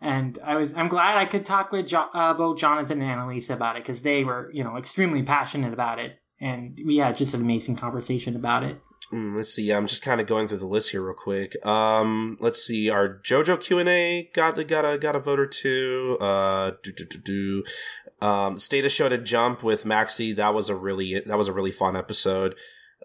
and 0.00 0.38
I 0.44 0.56
was 0.56 0.74
I'm 0.74 0.88
glad 0.88 1.16
I 1.16 1.24
could 1.24 1.44
talk 1.44 1.72
with 1.72 1.88
jo- 1.88 2.10
uh, 2.12 2.34
both 2.34 2.58
Jonathan 2.58 3.02
and 3.02 3.20
Annalisa 3.20 3.54
about 3.54 3.76
it 3.76 3.82
because 3.82 4.02
they 4.02 4.24
were 4.24 4.50
you 4.52 4.64
know 4.64 4.76
extremely 4.76 5.22
passionate 5.22 5.72
about 5.72 5.98
it 5.98 6.18
and 6.40 6.78
we 6.84 6.98
had 6.98 7.16
just 7.16 7.34
an 7.34 7.40
amazing 7.40 7.76
conversation 7.76 8.36
about 8.36 8.62
it. 8.62 8.80
Mm, 9.12 9.36
let's 9.36 9.54
see. 9.54 9.70
I'm 9.70 9.86
just 9.86 10.02
kind 10.02 10.20
of 10.20 10.26
going 10.26 10.48
through 10.48 10.58
the 10.58 10.66
list 10.66 10.90
here 10.90 11.02
real 11.02 11.14
quick. 11.14 11.54
Um, 11.64 12.36
let's 12.40 12.62
see. 12.62 12.90
Our 12.90 13.20
JoJo 13.20 13.60
Q 13.60 13.78
and 13.78 13.88
A 13.88 14.30
got 14.34 14.54
got 14.66 14.84
a 14.84 14.98
got 14.98 15.14
a 15.14 15.20
vote 15.20 15.38
or 15.38 15.46
two. 15.46 16.18
Uh, 16.20 16.72
do 16.82 16.92
do 16.92 17.04
do 17.04 17.18
do. 17.18 17.64
Um, 18.26 18.58
Status 18.58 18.92
showed 18.92 19.12
a 19.12 19.18
jump 19.18 19.62
with 19.62 19.84
Maxi. 19.84 20.34
That 20.34 20.54
was 20.54 20.68
a 20.68 20.74
really 20.74 21.20
that 21.20 21.38
was 21.38 21.48
a 21.48 21.52
really 21.52 21.70
fun 21.70 21.96
episode. 21.96 22.56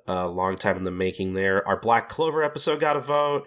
A 0.07 0.11
uh, 0.11 0.27
long 0.27 0.57
time 0.57 0.77
in 0.77 0.83
the 0.83 0.91
making 0.91 1.33
there. 1.33 1.65
Our 1.67 1.79
Black 1.79 2.09
Clover 2.09 2.43
episode 2.43 2.79
got 2.79 2.97
a 2.97 2.99
vote. 2.99 3.45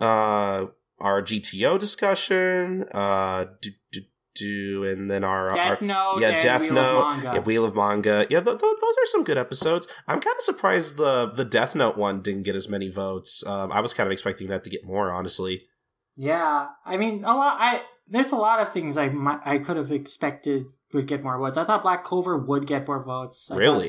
Uh, 0.00 0.66
our 0.98 1.22
GTO 1.22 1.78
discussion. 1.78 2.84
Uh, 2.92 3.46
do, 3.60 3.70
do, 3.92 4.00
do, 4.34 4.84
and 4.84 5.10
then 5.10 5.24
our 5.24 5.48
Death 5.50 5.82
our, 5.82 5.86
Note, 5.86 6.18
yeah, 6.20 6.40
Death 6.40 6.62
Wheel 6.62 6.74
Note, 6.74 7.20
yeah, 7.22 7.38
Wheel 7.38 7.64
of 7.64 7.76
Manga, 7.76 8.26
yeah, 8.28 8.40
th- 8.40 8.58
th- 8.58 8.76
those 8.80 8.94
are 8.98 9.06
some 9.06 9.24
good 9.24 9.38
episodes. 9.38 9.86
I'm 10.06 10.20
kind 10.20 10.36
of 10.36 10.42
surprised 10.42 10.96
the 10.96 11.26
the 11.26 11.44
Death 11.44 11.74
Note 11.74 11.96
one 11.96 12.20
didn't 12.20 12.42
get 12.42 12.56
as 12.56 12.68
many 12.68 12.90
votes. 12.90 13.46
Um, 13.46 13.72
I 13.72 13.80
was 13.80 13.94
kind 13.94 14.06
of 14.06 14.12
expecting 14.12 14.48
that 14.48 14.64
to 14.64 14.70
get 14.70 14.84
more, 14.84 15.10
honestly. 15.10 15.64
Yeah, 16.16 16.68
I 16.84 16.96
mean, 16.96 17.24
a 17.24 17.34
lot. 17.34 17.56
I 17.60 17.82
there's 18.08 18.32
a 18.32 18.36
lot 18.36 18.60
of 18.60 18.72
things 18.72 18.96
I 18.96 19.08
might, 19.08 19.40
I 19.44 19.58
could 19.58 19.76
have 19.76 19.90
expected 19.90 20.66
would 20.92 21.06
get 21.06 21.22
more 21.22 21.38
votes. 21.38 21.56
I 21.56 21.64
thought 21.64 21.82
Black 21.82 22.04
Clover 22.04 22.36
would 22.36 22.66
get 22.66 22.86
more 22.86 23.02
votes. 23.02 23.50
I 23.50 23.56
really? 23.56 23.84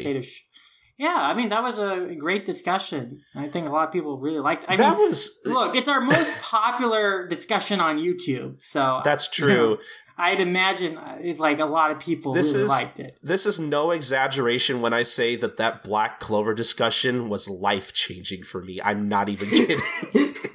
Yeah, 0.98 1.16
I 1.18 1.34
mean 1.34 1.50
that 1.50 1.62
was 1.62 1.78
a 1.78 2.16
great 2.16 2.46
discussion. 2.46 3.22
I 3.36 3.50
think 3.50 3.68
a 3.68 3.72
lot 3.72 3.88
of 3.88 3.94
people 3.94 4.18
really 4.18 4.40
liked. 4.40 4.64
It. 4.64 4.70
I 4.70 4.78
that 4.78 4.98
mean, 4.98 5.08
was 5.10 5.42
look, 5.46 5.76
it's 5.76 5.88
our 5.88 6.00
most 6.00 6.42
popular 6.42 7.28
discussion 7.28 7.82
on 7.82 7.98
YouTube. 7.98 8.62
So 8.64 9.02
that's 9.04 9.28
true. 9.30 9.78
I'd 10.18 10.40
imagine 10.40 10.98
uh, 10.98 11.18
if 11.22 11.40
like 11.40 11.60
a 11.60 11.66
lot 11.66 11.92
of 11.92 12.00
people 12.00 12.34
this 12.34 12.54
really 12.54 12.66
is, 12.66 12.70
liked 12.70 13.00
it. 13.00 13.20
This 13.22 13.46
is 13.46 13.60
no 13.60 13.92
exaggeration 13.92 14.82
when 14.82 14.94
I 14.94 15.04
say 15.04 15.36
that 15.36 15.58
that 15.58 15.84
Black 15.84 16.22
Clover 16.22 16.54
discussion 16.54 17.28
was 17.28 17.50
life 17.50 17.92
changing 17.92 18.44
for 18.44 18.62
me. 18.62 18.80
I'm 18.82 19.10
not 19.10 19.28
even 19.28 19.50
kidding. 19.50 19.80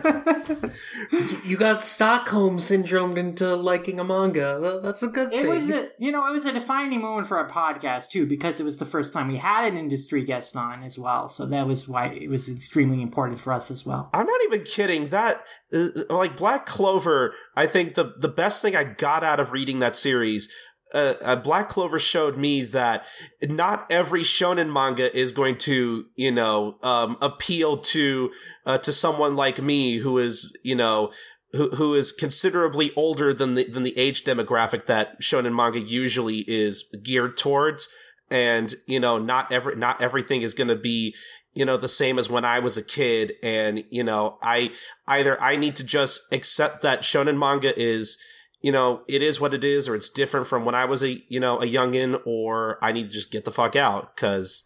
you 1.44 1.56
got 1.56 1.82
Stockholm 1.84 2.58
syndromed 2.58 3.16
into 3.16 3.54
liking 3.54 4.00
a 4.00 4.04
manga. 4.04 4.80
That's 4.82 5.02
a 5.02 5.08
good 5.08 5.30
thing. 5.30 5.44
It 5.44 5.48
was 5.48 5.70
a, 5.70 5.88
you 5.98 6.12
know, 6.12 6.26
it 6.26 6.32
was 6.32 6.44
a 6.44 6.52
defining 6.52 7.00
moment 7.00 7.26
for 7.26 7.38
our 7.38 7.48
podcast 7.48 8.10
too, 8.10 8.26
because 8.26 8.60
it 8.60 8.64
was 8.64 8.78
the 8.78 8.86
first 8.86 9.12
time 9.12 9.28
we 9.28 9.36
had 9.36 9.64
an 9.70 9.76
industry 9.76 10.24
guest 10.24 10.56
on 10.56 10.82
as 10.82 10.98
well. 10.98 11.28
So 11.28 11.46
that 11.46 11.66
was 11.66 11.88
why 11.88 12.06
it 12.06 12.28
was 12.28 12.48
extremely 12.48 13.02
important 13.02 13.40
for 13.40 13.52
us 13.52 13.70
as 13.70 13.86
well. 13.86 14.10
I'm 14.12 14.26
not 14.26 14.40
even 14.44 14.64
kidding. 14.64 15.08
That 15.08 15.44
uh, 15.72 15.88
like 16.08 16.36
Black 16.36 16.66
Clover, 16.66 17.34
I 17.56 17.66
think 17.66 17.94
the 17.94 18.14
the 18.16 18.28
best 18.28 18.62
thing 18.62 18.76
I 18.76 18.84
got 18.84 19.24
out 19.24 19.40
of 19.40 19.52
reading 19.52 19.80
that 19.80 19.96
series 19.96 20.48
uh, 20.94 21.14
uh, 21.22 21.36
Black 21.36 21.68
Clover 21.68 21.98
showed 21.98 22.36
me 22.36 22.62
that 22.62 23.04
not 23.42 23.86
every 23.90 24.22
shonen 24.22 24.72
manga 24.72 25.16
is 25.16 25.32
going 25.32 25.56
to, 25.58 26.06
you 26.16 26.32
know, 26.32 26.78
um, 26.82 27.16
appeal 27.20 27.78
to 27.78 28.30
uh, 28.66 28.78
to 28.78 28.92
someone 28.92 29.36
like 29.36 29.60
me 29.60 29.98
who 29.98 30.18
is, 30.18 30.56
you 30.62 30.74
know, 30.74 31.10
who 31.52 31.70
who 31.70 31.94
is 31.94 32.12
considerably 32.12 32.92
older 32.96 33.34
than 33.34 33.54
the 33.54 33.68
than 33.68 33.82
the 33.82 33.98
age 33.98 34.24
demographic 34.24 34.86
that 34.86 35.20
shonen 35.20 35.54
manga 35.54 35.80
usually 35.80 36.44
is 36.48 36.84
geared 37.02 37.36
towards. 37.36 37.88
And 38.30 38.72
you 38.86 39.00
know, 39.00 39.18
not 39.18 39.52
every 39.52 39.76
not 39.76 40.00
everything 40.02 40.42
is 40.42 40.54
going 40.54 40.68
to 40.68 40.76
be 40.76 41.14
you 41.52 41.64
know 41.64 41.76
the 41.76 41.88
same 41.88 42.18
as 42.18 42.30
when 42.30 42.44
I 42.44 42.60
was 42.60 42.76
a 42.76 42.84
kid. 42.84 43.34
And 43.42 43.84
you 43.90 44.04
know, 44.04 44.38
I 44.42 44.70
either 45.06 45.40
I 45.40 45.56
need 45.56 45.76
to 45.76 45.84
just 45.84 46.22
accept 46.32 46.82
that 46.82 47.02
shonen 47.02 47.38
manga 47.38 47.78
is 47.78 48.18
you 48.60 48.72
know, 48.72 49.02
it 49.08 49.22
is 49.22 49.40
what 49.40 49.54
it 49.54 49.64
is, 49.64 49.88
or 49.88 49.94
it's 49.94 50.08
different 50.08 50.46
from 50.46 50.64
when 50.64 50.74
I 50.74 50.84
was 50.84 51.02
a, 51.02 51.22
you 51.28 51.40
know, 51.40 51.60
a 51.60 51.66
youngin, 51.66 52.20
or 52.26 52.78
I 52.82 52.92
need 52.92 53.08
to 53.08 53.12
just 53.12 53.30
get 53.30 53.44
the 53.44 53.52
fuck 53.52 53.76
out, 53.76 54.16
cause. 54.16 54.64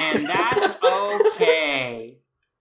and 0.00 0.26
that's 0.26 0.78
okay. 0.84 2.16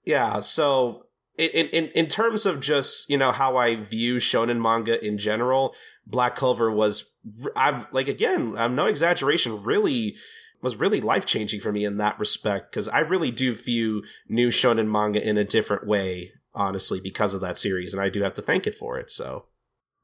Yeah, 0.05 0.39
so 0.39 1.07
in, 1.37 1.67
in 1.67 1.87
in 1.89 2.07
terms 2.07 2.45
of 2.45 2.59
just 2.59 3.09
you 3.09 3.17
know 3.17 3.31
how 3.31 3.57
I 3.57 3.75
view 3.75 4.15
shonen 4.15 4.61
manga 4.61 5.03
in 5.05 5.17
general, 5.17 5.75
Black 6.05 6.35
Clover 6.35 6.71
was 6.71 7.13
I'm 7.55 7.85
like 7.91 8.07
again 8.07 8.55
I'm 8.57 8.75
no 8.75 8.85
exaggeration 8.85 9.63
really 9.63 10.15
was 10.61 10.75
really 10.75 11.01
life 11.01 11.25
changing 11.25 11.61
for 11.61 11.71
me 11.71 11.85
in 11.85 11.97
that 11.97 12.17
respect 12.19 12.71
because 12.71 12.87
I 12.87 12.99
really 12.99 13.29
do 13.29 13.53
view 13.53 14.03
new 14.27 14.47
shonen 14.47 14.89
manga 14.89 15.25
in 15.25 15.37
a 15.37 15.43
different 15.43 15.85
way 15.85 16.31
honestly 16.55 16.99
because 16.99 17.35
of 17.35 17.41
that 17.41 17.57
series 17.57 17.93
and 17.93 18.01
I 18.01 18.09
do 18.09 18.23
have 18.23 18.33
to 18.35 18.41
thank 18.41 18.65
it 18.65 18.73
for 18.73 18.97
it 18.97 19.11
so 19.11 19.45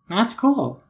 that's 0.09 0.34
cool. 0.34 0.84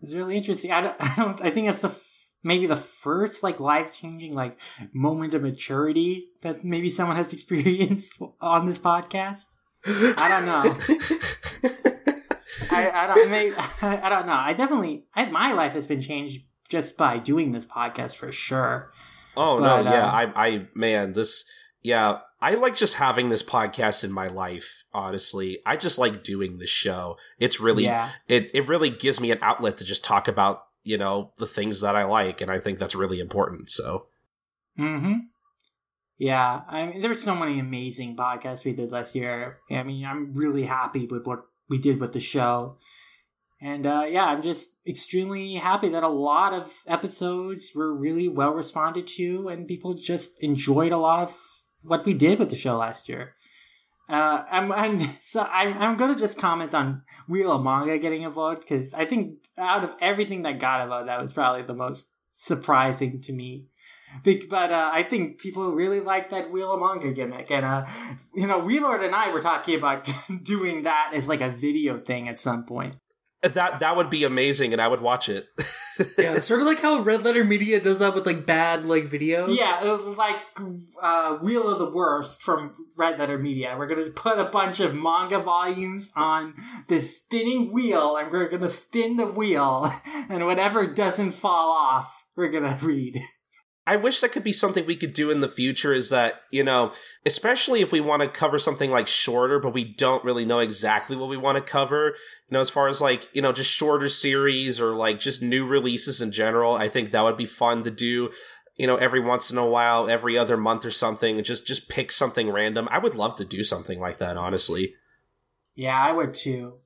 It's 0.00 0.12
really 0.12 0.36
interesting. 0.36 0.72
I 0.72 0.80
don't. 0.82 0.96
I, 1.00 1.14
don't, 1.16 1.40
I 1.42 1.50
think 1.50 1.66
that's 1.66 1.82
the 1.82 1.94
maybe 2.42 2.66
the 2.66 2.76
first 2.76 3.42
like 3.42 3.58
life 3.58 3.92
changing 3.92 4.34
like 4.34 4.58
moment 4.92 5.34
of 5.34 5.42
maturity 5.42 6.28
that 6.42 6.64
maybe 6.64 6.90
someone 6.90 7.16
has 7.16 7.32
experienced 7.32 8.20
on 8.40 8.66
this 8.66 8.78
podcast. 8.78 9.50
I 9.86 10.28
don't 10.28 10.46
know. 10.46 10.76
I, 12.70 12.90
I 12.90 13.06
don't. 13.06 13.30
Maybe, 13.30 13.54
I, 13.56 14.00
I 14.04 14.08
don't 14.08 14.26
know. 14.26 14.34
I 14.34 14.52
definitely. 14.52 15.06
I, 15.14 15.26
my 15.26 15.52
life 15.52 15.72
has 15.72 15.86
been 15.86 16.00
changed 16.00 16.42
just 16.68 16.96
by 16.96 17.18
doing 17.18 17.52
this 17.52 17.66
podcast 17.66 18.16
for 18.16 18.32
sure. 18.32 18.92
Oh 19.36 19.58
but, 19.58 19.82
no! 19.82 19.90
Yeah, 19.90 20.06
um, 20.06 20.32
I. 20.34 20.46
I 20.46 20.68
man, 20.74 21.12
this. 21.12 21.44
Yeah, 21.82 22.18
I 22.46 22.50
like 22.54 22.76
just 22.76 22.94
having 22.94 23.28
this 23.28 23.42
podcast 23.42 24.04
in 24.04 24.12
my 24.12 24.28
life, 24.28 24.84
honestly. 24.94 25.58
I 25.66 25.76
just 25.76 25.98
like 25.98 26.22
doing 26.22 26.58
this 26.58 26.70
show. 26.70 27.16
It's 27.40 27.58
really 27.58 27.82
yeah. 27.82 28.10
it 28.28 28.52
it 28.54 28.68
really 28.68 28.88
gives 28.88 29.20
me 29.20 29.32
an 29.32 29.40
outlet 29.42 29.78
to 29.78 29.84
just 29.84 30.04
talk 30.04 30.28
about, 30.28 30.62
you 30.84 30.96
know, 30.96 31.32
the 31.38 31.48
things 31.48 31.80
that 31.80 31.96
I 31.96 32.04
like 32.04 32.40
and 32.40 32.48
I 32.48 32.60
think 32.60 32.78
that's 32.78 32.94
really 32.94 33.18
important. 33.18 33.68
So 33.70 34.06
Mhm. 34.78 35.22
Yeah, 36.18 36.60
I 36.68 36.86
mean 36.86 37.00
there's 37.00 37.20
so 37.20 37.34
many 37.34 37.58
amazing 37.58 38.16
podcasts 38.16 38.64
we 38.64 38.74
did 38.74 38.92
last 38.92 39.16
year. 39.16 39.58
I 39.68 39.82
mean, 39.82 40.06
I'm 40.06 40.32
really 40.32 40.66
happy 40.66 41.04
with 41.04 41.26
what 41.26 41.46
we 41.68 41.78
did 41.78 41.98
with 41.98 42.12
the 42.12 42.20
show. 42.20 42.76
And 43.60 43.86
uh, 43.86 44.04
yeah, 44.08 44.26
I'm 44.26 44.42
just 44.42 44.86
extremely 44.86 45.54
happy 45.54 45.88
that 45.88 46.04
a 46.04 46.08
lot 46.08 46.52
of 46.52 46.72
episodes 46.86 47.72
were 47.74 47.92
really 47.92 48.28
well 48.28 48.54
responded 48.54 49.08
to 49.18 49.48
and 49.48 49.66
people 49.66 49.94
just 49.94 50.40
enjoyed 50.44 50.92
a 50.92 50.98
lot 50.98 51.24
of 51.24 51.36
what 51.86 52.04
we 52.04 52.14
did 52.14 52.38
with 52.38 52.50
the 52.50 52.56
show 52.56 52.76
last 52.76 53.08
year. 53.08 53.34
Uh, 54.08 54.44
I'm, 54.50 54.70
I'm 54.72 54.98
so 55.22 55.46
I'm, 55.50 55.76
I'm 55.78 55.96
gonna 55.96 56.16
just 56.16 56.38
comment 56.38 56.74
on 56.74 57.02
Wheel 57.28 57.52
of 57.52 57.62
Manga 57.62 57.98
getting 57.98 58.24
a 58.24 58.30
vote 58.30 58.60
because 58.60 58.94
I 58.94 59.04
think 59.04 59.38
out 59.58 59.84
of 59.84 59.94
everything 60.00 60.42
that 60.42 60.58
got 60.58 60.82
a 60.82 60.86
vote, 60.86 61.06
that 61.06 61.20
was 61.20 61.32
probably 61.32 61.62
the 61.62 61.74
most 61.74 62.10
surprising 62.30 63.20
to 63.22 63.32
me. 63.32 63.66
But 64.22 64.70
uh, 64.70 64.90
I 64.92 65.02
think 65.02 65.40
people 65.40 65.72
really 65.72 66.00
like 66.00 66.30
that 66.30 66.50
Wheel 66.50 66.72
of 66.72 66.80
Manga 66.80 67.12
gimmick, 67.12 67.50
and 67.50 67.66
uh, 67.66 67.86
you 68.34 68.46
know, 68.46 68.60
V-Lord 68.60 69.02
and 69.02 69.14
I 69.14 69.32
were 69.32 69.40
talking 69.40 69.74
about 69.74 70.08
doing 70.42 70.82
that 70.82 71.10
as 71.12 71.28
like 71.28 71.40
a 71.40 71.50
video 71.50 71.98
thing 71.98 72.28
at 72.28 72.38
some 72.38 72.64
point. 72.64 72.96
That 73.54 73.80
that 73.80 73.96
would 73.96 74.10
be 74.10 74.24
amazing, 74.24 74.72
and 74.72 74.80
I 74.80 74.88
would 74.88 75.00
watch 75.00 75.28
it. 75.28 75.48
yeah, 76.18 76.40
sort 76.40 76.60
of 76.60 76.66
like 76.66 76.80
how 76.80 77.00
Red 77.00 77.24
Letter 77.24 77.44
Media 77.44 77.80
does 77.80 77.98
that 78.00 78.14
with 78.14 78.26
like 78.26 78.46
bad 78.46 78.86
like 78.86 79.04
videos. 79.04 79.56
Yeah, 79.56 79.80
like 80.16 80.36
uh, 81.00 81.36
Wheel 81.36 81.68
of 81.68 81.78
the 81.78 81.90
Worst 81.90 82.42
from 82.42 82.74
Red 82.96 83.18
Letter 83.18 83.38
Media. 83.38 83.74
We're 83.78 83.86
gonna 83.86 84.10
put 84.10 84.38
a 84.38 84.44
bunch 84.44 84.80
of 84.80 84.94
manga 84.94 85.38
volumes 85.38 86.12
on 86.16 86.54
this 86.88 87.16
spinning 87.16 87.72
wheel, 87.72 88.16
and 88.16 88.30
we're 88.30 88.48
gonna 88.48 88.68
spin 88.68 89.16
the 89.16 89.26
wheel, 89.26 89.92
and 90.28 90.44
whatever 90.46 90.86
doesn't 90.86 91.32
fall 91.32 91.72
off, 91.72 92.24
we're 92.34 92.50
gonna 92.50 92.78
read. 92.82 93.20
I 93.88 93.94
wish 93.94 94.20
that 94.20 94.32
could 94.32 94.42
be 94.42 94.52
something 94.52 94.84
we 94.84 94.96
could 94.96 95.14
do 95.14 95.30
in 95.30 95.40
the 95.40 95.48
future 95.48 95.94
is 95.94 96.10
that, 96.10 96.40
you 96.50 96.64
know, 96.64 96.92
especially 97.24 97.82
if 97.82 97.92
we 97.92 98.00
want 98.00 98.20
to 98.20 98.28
cover 98.28 98.58
something 98.58 98.90
like 98.90 99.06
shorter, 99.06 99.60
but 99.60 99.72
we 99.72 99.84
don't 99.84 100.24
really 100.24 100.44
know 100.44 100.58
exactly 100.58 101.14
what 101.14 101.28
we 101.28 101.36
want 101.36 101.54
to 101.56 101.62
cover, 101.62 102.16
you 102.48 102.54
know, 102.54 102.58
as 102.58 102.68
far 102.68 102.88
as 102.88 103.00
like, 103.00 103.28
you 103.32 103.40
know, 103.40 103.52
just 103.52 103.70
shorter 103.70 104.08
series 104.08 104.80
or 104.80 104.96
like 104.96 105.20
just 105.20 105.40
new 105.40 105.64
releases 105.64 106.20
in 106.20 106.32
general, 106.32 106.74
I 106.74 106.88
think 106.88 107.12
that 107.12 107.22
would 107.22 107.36
be 107.36 107.46
fun 107.46 107.84
to 107.84 107.92
do, 107.92 108.30
you 108.76 108.88
know, 108.88 108.96
every 108.96 109.20
once 109.20 109.52
in 109.52 109.58
a 109.58 109.66
while, 109.66 110.10
every 110.10 110.36
other 110.36 110.56
month 110.56 110.84
or 110.84 110.90
something, 110.90 111.40
just, 111.44 111.64
just 111.64 111.88
pick 111.88 112.10
something 112.10 112.50
random. 112.50 112.88
I 112.90 112.98
would 112.98 113.14
love 113.14 113.36
to 113.36 113.44
do 113.44 113.62
something 113.62 114.00
like 114.00 114.18
that, 114.18 114.36
honestly. 114.36 114.94
Yeah, 115.76 115.96
I 115.96 116.10
would 116.10 116.34
too. 116.34 116.78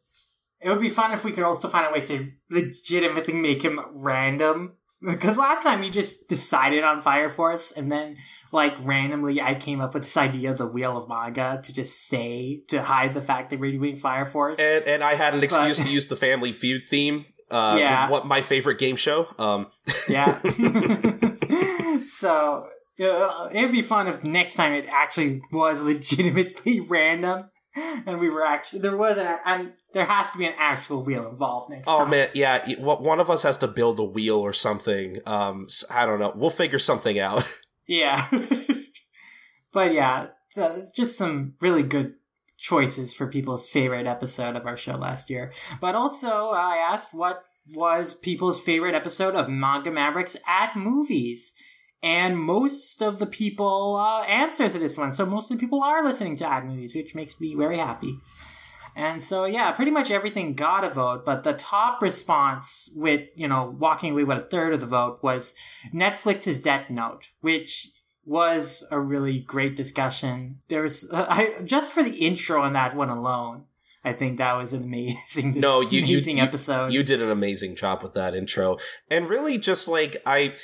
It 0.61 0.69
would 0.69 0.81
be 0.81 0.91
fun 0.91 1.13
if 1.13 1.25
we 1.25 1.33
could 1.33 1.45
also 1.45 1.69
find 1.69 1.87
a 1.87 1.93
way 1.93 2.05
to 2.05 2.33
legitimately 2.51 3.33
make 3.33 3.63
him 3.63 3.81
random 3.95 4.77
because 5.03 5.39
last 5.39 5.63
time 5.63 5.83
you 5.83 5.91
just 5.91 6.29
decided 6.29 6.85
on 6.85 7.03
Fire 7.03 7.29
Force, 7.29 7.73
and 7.73 7.91
then 7.91 8.17
like 8.53 8.75
randomly 8.83 9.41
I 9.41 9.55
came 9.55 9.81
up 9.81 9.95
with 9.95 10.05
this 10.05 10.17
idea 10.17 10.51
of 10.51 10.59
the 10.59 10.67
Wheel 10.67 10.97
of 10.97 11.09
Manga 11.09 11.61
to 11.63 11.73
just 11.73 12.07
say 12.07 12.63
to 12.69 12.83
hide 12.83 13.15
the 13.15 13.21
fact 13.21 13.51
that 13.51 13.61
we're 13.61 13.73
doing 13.73 13.97
Fire 13.97 14.25
Force. 14.25 14.59
And, 14.61 14.85
and 14.87 15.05
I 15.05 15.15
had 15.15 15.35
an 15.35 15.43
excuse 15.43 15.79
but, 15.79 15.87
to 15.87 15.91
use 15.91 16.09
the 16.09 16.17
Family 16.17 16.53
Feud 16.53 16.83
theme. 16.89 17.27
Uh, 17.51 17.77
yeah. 17.79 18.09
What 18.09 18.27
my 18.27 18.43
favorite 18.43 18.79
game 18.79 18.97
show. 18.97 19.27
Um. 19.39 19.67
yeah. 20.09 20.39
so 22.09 22.67
uh, 23.03 23.49
it'd 23.53 23.73
be 23.73 23.83
fun 23.83 24.07
if 24.07 24.25
next 24.25 24.55
time 24.55 24.73
it 24.73 24.87
actually 24.89 25.41
was 25.53 25.83
legitimately 25.85 26.81
random 26.81 27.51
and 28.07 28.19
we 28.19 28.29
were 28.29 28.45
actually 28.45 28.81
there 28.81 28.97
was 28.97 29.17
an 29.17 29.39
and 29.45 29.73
there 29.93 30.05
has 30.05 30.31
to 30.33 30.39
be 30.39 30.47
an 30.47 30.55
actual 30.59 31.03
wheel 31.03 31.29
involved 31.29 31.71
next 31.71 31.87
time. 31.87 31.95
oh 31.95 31.99
time. 32.01 32.11
man 32.11 32.29
yeah 32.35 32.69
one 32.79 33.21
of 33.21 33.31
us 33.31 33.43
has 33.43 33.57
to 33.57 33.69
build 33.69 33.99
a 33.99 34.05
wheel 34.05 34.39
or 34.39 34.53
something 34.53 35.19
um 35.27 35.67
i 35.91 36.05
don't 36.05 36.19
know 36.19 36.33
we'll 36.35 36.51
figure 36.51 36.79
something 36.79 37.19
out 37.19 37.49
yeah 37.87 38.29
but 39.73 39.93
yeah 39.93 40.27
just 40.95 41.17
some 41.17 41.55
really 41.61 41.85
good 41.85 42.15
choices 42.59 43.15
for 43.15 43.29
people's 43.29 43.69
favorite 43.69 44.07
episode 44.07 44.57
of 44.57 44.67
our 44.67 44.77
show 44.77 44.97
last 44.97 45.31
year 45.31 45.53
but 45.81 45.95
also 45.95 46.51
i 46.51 46.77
asked 46.77 47.15
what 47.15 47.45
was 47.73 48.15
people's 48.15 48.61
favorite 48.61 48.97
episode 48.97 49.37
of 49.37 49.49
manga 49.49 49.91
mavericks 49.93 50.37
at 50.47 50.75
movies 50.75 51.55
and 52.03 52.39
most 52.39 53.03
of 53.03 53.19
the 53.19 53.27
people 53.27 53.97
uh, 53.97 54.23
answer 54.23 54.69
to 54.69 54.79
this 54.79 54.97
one. 54.97 55.13
So 55.13 55.27
most 55.27 55.51
of 55.51 55.59
the 55.59 55.61
people 55.61 55.83
are 55.83 56.03
listening 56.03 56.37
to 56.37 56.51
at 56.51 56.67
movies, 56.67 56.95
which 56.95 57.15
makes 57.15 57.41
me 57.41 57.55
very 57.55 57.79
happy. 57.79 58.19
And 58.97 59.23
so, 59.23 59.45
yeah, 59.45 59.71
pretty 59.73 59.91
much 59.91 60.11
everything 60.11 60.55
got 60.55 60.85
a 60.85 60.91
vote, 60.91 61.25
but 61.25 61.45
the 61.45 61.53
top 61.53 62.03
response 62.03 62.91
with, 62.97 63.29
you 63.35 63.47
know, 63.47 63.77
walking 63.79 64.13
away 64.13 64.25
with 64.25 64.39
a 64.39 64.43
third 64.43 64.75
of 64.75 64.81
the 64.81 64.87
vote 64.87 65.23
was 65.23 65.55
Netflix's 65.95 66.61
Death 66.61 66.91
Note, 66.91 67.31
which 67.41 67.91
was 68.25 68.85
a 68.91 68.99
really 68.99 69.39
great 69.39 69.77
discussion. 69.77 70.61
There 70.69 70.83
was, 70.83 71.09
uh, 71.13 71.27
I, 71.31 71.63
just 71.65 71.93
for 71.93 72.03
the 72.03 72.17
intro 72.17 72.63
on 72.63 72.73
that 72.73 72.97
one 72.97 73.11
alone, 73.11 73.65
I 74.05 74.13
think 74.13 74.39
that 74.39 74.57
was 74.57 74.73
an 74.73 74.83
amazing, 74.83 75.55
no, 75.61 75.81
you, 75.81 76.03
amazing 76.03 76.39
you, 76.39 76.43
episode. 76.43 76.93
You 76.93 77.03
did 77.03 77.23
an 77.23 77.31
amazing 77.31 77.77
job 77.77 78.03
with 78.03 78.15
that 78.15 78.35
intro. 78.35 78.79
And 79.11 79.29
really 79.29 79.59
just 79.59 79.89
like, 79.89 80.17
I, 80.25 80.55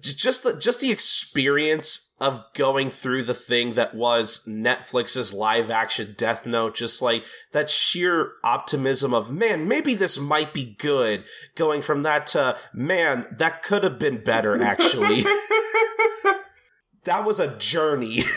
just 0.00 0.42
the, 0.42 0.54
just 0.54 0.80
the 0.80 0.90
experience 0.90 2.14
of 2.20 2.44
going 2.54 2.90
through 2.90 3.22
the 3.22 3.34
thing 3.34 3.74
that 3.74 3.94
was 3.94 4.44
Netflix's 4.46 5.32
live 5.32 5.70
action 5.70 6.14
Death 6.16 6.46
Note, 6.46 6.74
just 6.74 7.00
like 7.00 7.24
that 7.52 7.70
sheer 7.70 8.32
optimism 8.42 9.14
of, 9.14 9.30
man, 9.30 9.68
maybe 9.68 9.94
this 9.94 10.18
might 10.18 10.52
be 10.52 10.76
good, 10.78 11.24
going 11.54 11.80
from 11.80 12.02
that 12.02 12.26
to, 12.28 12.58
man, 12.74 13.26
that 13.38 13.62
could 13.62 13.84
have 13.84 13.98
been 13.98 14.22
better, 14.22 14.60
actually. 14.60 15.22
that 17.04 17.24
was 17.24 17.38
a 17.38 17.56
journey. 17.56 18.22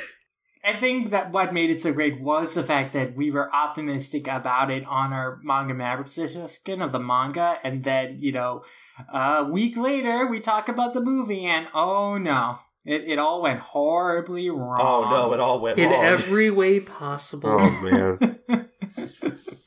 I 0.63 0.73
think 0.73 1.09
that 1.09 1.31
what 1.31 1.53
made 1.53 1.71
it 1.71 1.81
so 1.81 1.91
great 1.91 2.21
was 2.21 2.53
the 2.53 2.63
fact 2.63 2.93
that 2.93 3.15
we 3.15 3.31
were 3.31 3.53
optimistic 3.53 4.27
about 4.27 4.69
it 4.69 4.85
on 4.85 5.11
our 5.11 5.39
manga 5.43 5.73
maverick 5.73 6.07
session 6.07 6.81
of 6.81 6.91
the 6.91 6.99
manga, 6.99 7.57
and 7.63 7.83
then 7.83 8.17
you 8.19 8.31
know, 8.31 8.63
a 9.11 9.43
week 9.43 9.75
later 9.75 10.27
we 10.27 10.39
talk 10.39 10.69
about 10.69 10.93
the 10.93 11.01
movie, 11.01 11.45
and 11.45 11.67
oh 11.73 12.17
no, 12.19 12.57
it, 12.85 13.05
it 13.07 13.19
all 13.19 13.41
went 13.41 13.59
horribly 13.59 14.49
wrong. 14.49 14.79
Oh 14.79 15.09
no, 15.09 15.33
it 15.33 15.39
all 15.39 15.59
went 15.59 15.79
in 15.79 15.89
wrong. 15.89 16.03
every 16.03 16.51
way 16.51 16.79
possible. 16.79 17.57
Oh 17.59 18.17
man. 18.47 18.69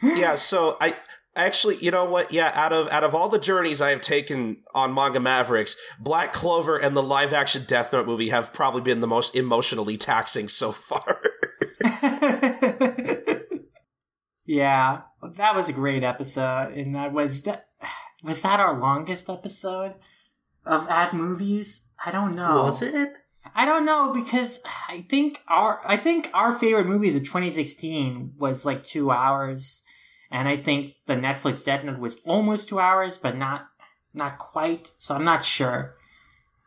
yeah, 0.03 0.37
so 0.37 0.77
I 0.81 0.95
Actually, 1.37 1.77
you 1.77 1.91
know 1.91 2.05
what? 2.05 2.33
Yeah, 2.33 2.53
out 2.55 2.73
of 2.73 2.89
out 2.91 3.03
of 3.03 3.13
all 3.15 3.29
the 3.29 3.41
journeys 3.41 3.83
I 3.83 3.91
have 3.91 4.01
taken 4.01 4.59
on 4.73 4.95
Manga 4.95 5.19
Mavericks, 5.19 5.77
Black 5.99 6.33
Clover 6.33 6.77
and 6.77 6.97
the 6.97 7.03
live 7.03 7.33
action 7.33 7.65
Death 7.67 7.93
Note 7.93 8.07
movie 8.07 8.29
have 8.29 8.53
probably 8.53 8.83
been 8.83 9.01
the 9.01 9.09
most 9.09 9.35
emotionally 9.35 9.97
taxing 9.97 10.49
so 10.49 10.71
far. 10.71 11.21
yeah, 14.45 15.01
that 15.23 15.57
was 15.57 15.69
a 15.69 15.73
great 15.73 16.05
episode, 16.05 16.73
and 16.75 16.95
that 16.95 17.13
was 17.13 17.43
that 17.43 17.67
was 18.23 18.41
that 18.43 18.61
our 18.61 18.79
longest 18.79 19.29
episode 19.29 19.95
of 20.65 20.89
at 20.89 21.15
movies. 21.15 21.89
I 22.07 22.13
don't 22.13 22.37
know. 22.37 22.65
Was 22.65 22.81
it? 22.81 23.19
I 23.55 23.67
don't 23.67 23.85
know 23.85 24.13
because 24.13 24.61
I 24.89 25.05
think 25.09 25.41
our 25.49 25.81
I 25.85 25.97
think 25.97 26.31
our 26.33 26.53
favorite 26.53 26.87
movies 26.87 27.17
of 27.17 27.23
2016 27.23 28.35
was 28.39 28.65
like 28.65 28.83
two 28.83 29.11
hours 29.11 29.84
and 30.35 30.49
I 30.49 30.57
think 30.57 30.97
the 31.07 31.15
Netflix 31.15 31.65
Note 31.85 32.01
was 32.01 32.21
almost 32.25 32.69
two 32.69 32.81
hours, 32.81 33.17
but 33.17 33.37
not 33.37 33.69
not 34.13 34.37
quite. 34.39 34.91
So 34.99 35.15
I'm 35.15 35.25
not 35.25 35.45
sure. 35.45 35.95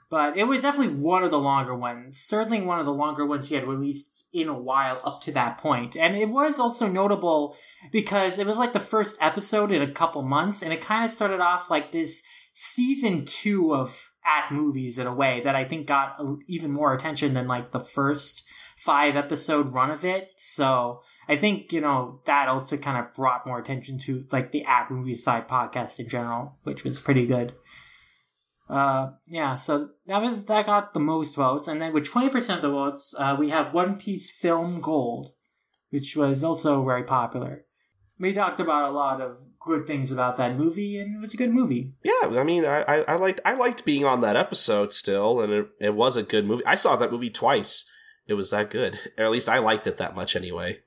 But 0.09 0.37
it 0.37 0.45
was 0.45 0.61
definitely 0.61 0.95
one 0.95 1.25
of 1.25 1.31
the 1.31 1.39
longer 1.39 1.75
ones. 1.75 2.17
Certainly 2.17 2.61
one 2.61 2.79
of 2.79 2.85
the 2.85 2.93
longer 2.93 3.25
ones 3.25 3.49
we 3.49 3.57
had 3.57 3.67
released 3.67 4.25
in 4.31 4.47
a 4.47 4.57
while 4.57 5.01
up 5.03 5.19
to 5.21 5.33
that 5.33 5.57
point. 5.57 5.97
And 5.97 6.15
it 6.15 6.29
was 6.29 6.59
also 6.59 6.87
notable 6.87 7.57
because 7.91 8.39
it 8.39 8.47
was 8.47 8.57
like 8.57 8.71
the 8.71 8.79
first 8.79 9.17
episode 9.19 9.73
in 9.73 9.81
a 9.81 9.91
couple 9.91 10.21
months, 10.21 10.61
and 10.61 10.71
it 10.71 10.79
kind 10.79 11.03
of 11.03 11.11
started 11.11 11.41
off 11.41 11.69
like 11.69 11.91
this 11.91 12.23
season 12.53 13.25
two 13.25 13.75
of 13.75 14.13
at 14.25 14.49
movies 14.49 14.97
in 14.97 15.07
a 15.07 15.13
way 15.13 15.41
that 15.41 15.57
I 15.57 15.65
think 15.65 15.87
got 15.87 16.17
even 16.47 16.71
more 16.71 16.93
attention 16.93 17.33
than 17.33 17.47
like 17.47 17.71
the 17.71 17.81
first 17.81 18.43
five 18.77 19.17
episode 19.17 19.73
run 19.73 19.91
of 19.91 20.05
it. 20.05 20.31
So 20.37 21.01
I 21.29 21.35
think, 21.35 21.73
you 21.73 21.81
know, 21.81 22.21
that 22.25 22.47
also 22.47 22.77
kind 22.77 22.97
of 22.97 23.13
brought 23.13 23.45
more 23.45 23.59
attention 23.59 23.99
to 23.99 24.25
like 24.31 24.51
the 24.51 24.63
at 24.65 24.89
movie 24.89 25.15
side 25.15 25.47
podcast 25.47 25.99
in 25.99 26.07
general, 26.07 26.57
which 26.63 26.83
was 26.83 27.01
pretty 27.01 27.25
good. 27.25 27.53
Uh, 28.69 29.11
yeah, 29.27 29.55
so 29.55 29.89
that 30.07 30.21
was, 30.21 30.45
that 30.45 30.65
got 30.65 30.93
the 30.93 30.99
most 30.99 31.35
votes. 31.35 31.67
And 31.67 31.81
then 31.81 31.93
with 31.93 32.05
20% 32.05 32.55
of 32.55 32.61
the 32.61 32.69
votes, 32.69 33.13
uh, 33.17 33.35
we 33.37 33.49
have 33.49 33.73
One 33.73 33.97
Piece 33.97 34.29
Film 34.29 34.81
Gold, 34.81 35.33
which 35.89 36.15
was 36.17 36.43
also 36.43 36.83
very 36.83 37.03
popular. 37.03 37.65
We 38.19 38.33
talked 38.33 38.59
about 38.59 38.89
a 38.89 38.93
lot 38.93 39.21
of 39.21 39.37
good 39.59 39.85
things 39.85 40.11
about 40.11 40.37
that 40.37 40.57
movie, 40.57 40.99
and 40.99 41.15
it 41.15 41.21
was 41.21 41.33
a 41.33 41.37
good 41.37 41.51
movie. 41.51 41.93
Yeah, 42.03 42.39
I 42.39 42.43
mean, 42.43 42.65
I, 42.65 42.81
I, 42.81 42.95
I 43.01 43.15
liked 43.15 43.41
I 43.45 43.53
liked 43.53 43.85
being 43.85 44.05
on 44.05 44.21
that 44.21 44.35
episode 44.35 44.91
still, 44.93 45.39
and 45.41 45.53
it, 45.53 45.67
it 45.79 45.93
was 45.93 46.17
a 46.17 46.23
good 46.23 46.45
movie. 46.45 46.65
I 46.65 46.75
saw 46.75 46.95
that 46.95 47.11
movie 47.11 47.29
twice. 47.29 47.85
It 48.25 48.33
was 48.33 48.49
that 48.51 48.69
good, 48.69 48.97
or 49.17 49.25
at 49.25 49.31
least 49.31 49.49
I 49.49 49.59
liked 49.59 49.85
it 49.85 49.97
that 49.97 50.15
much 50.15 50.35
anyway. 50.35 50.79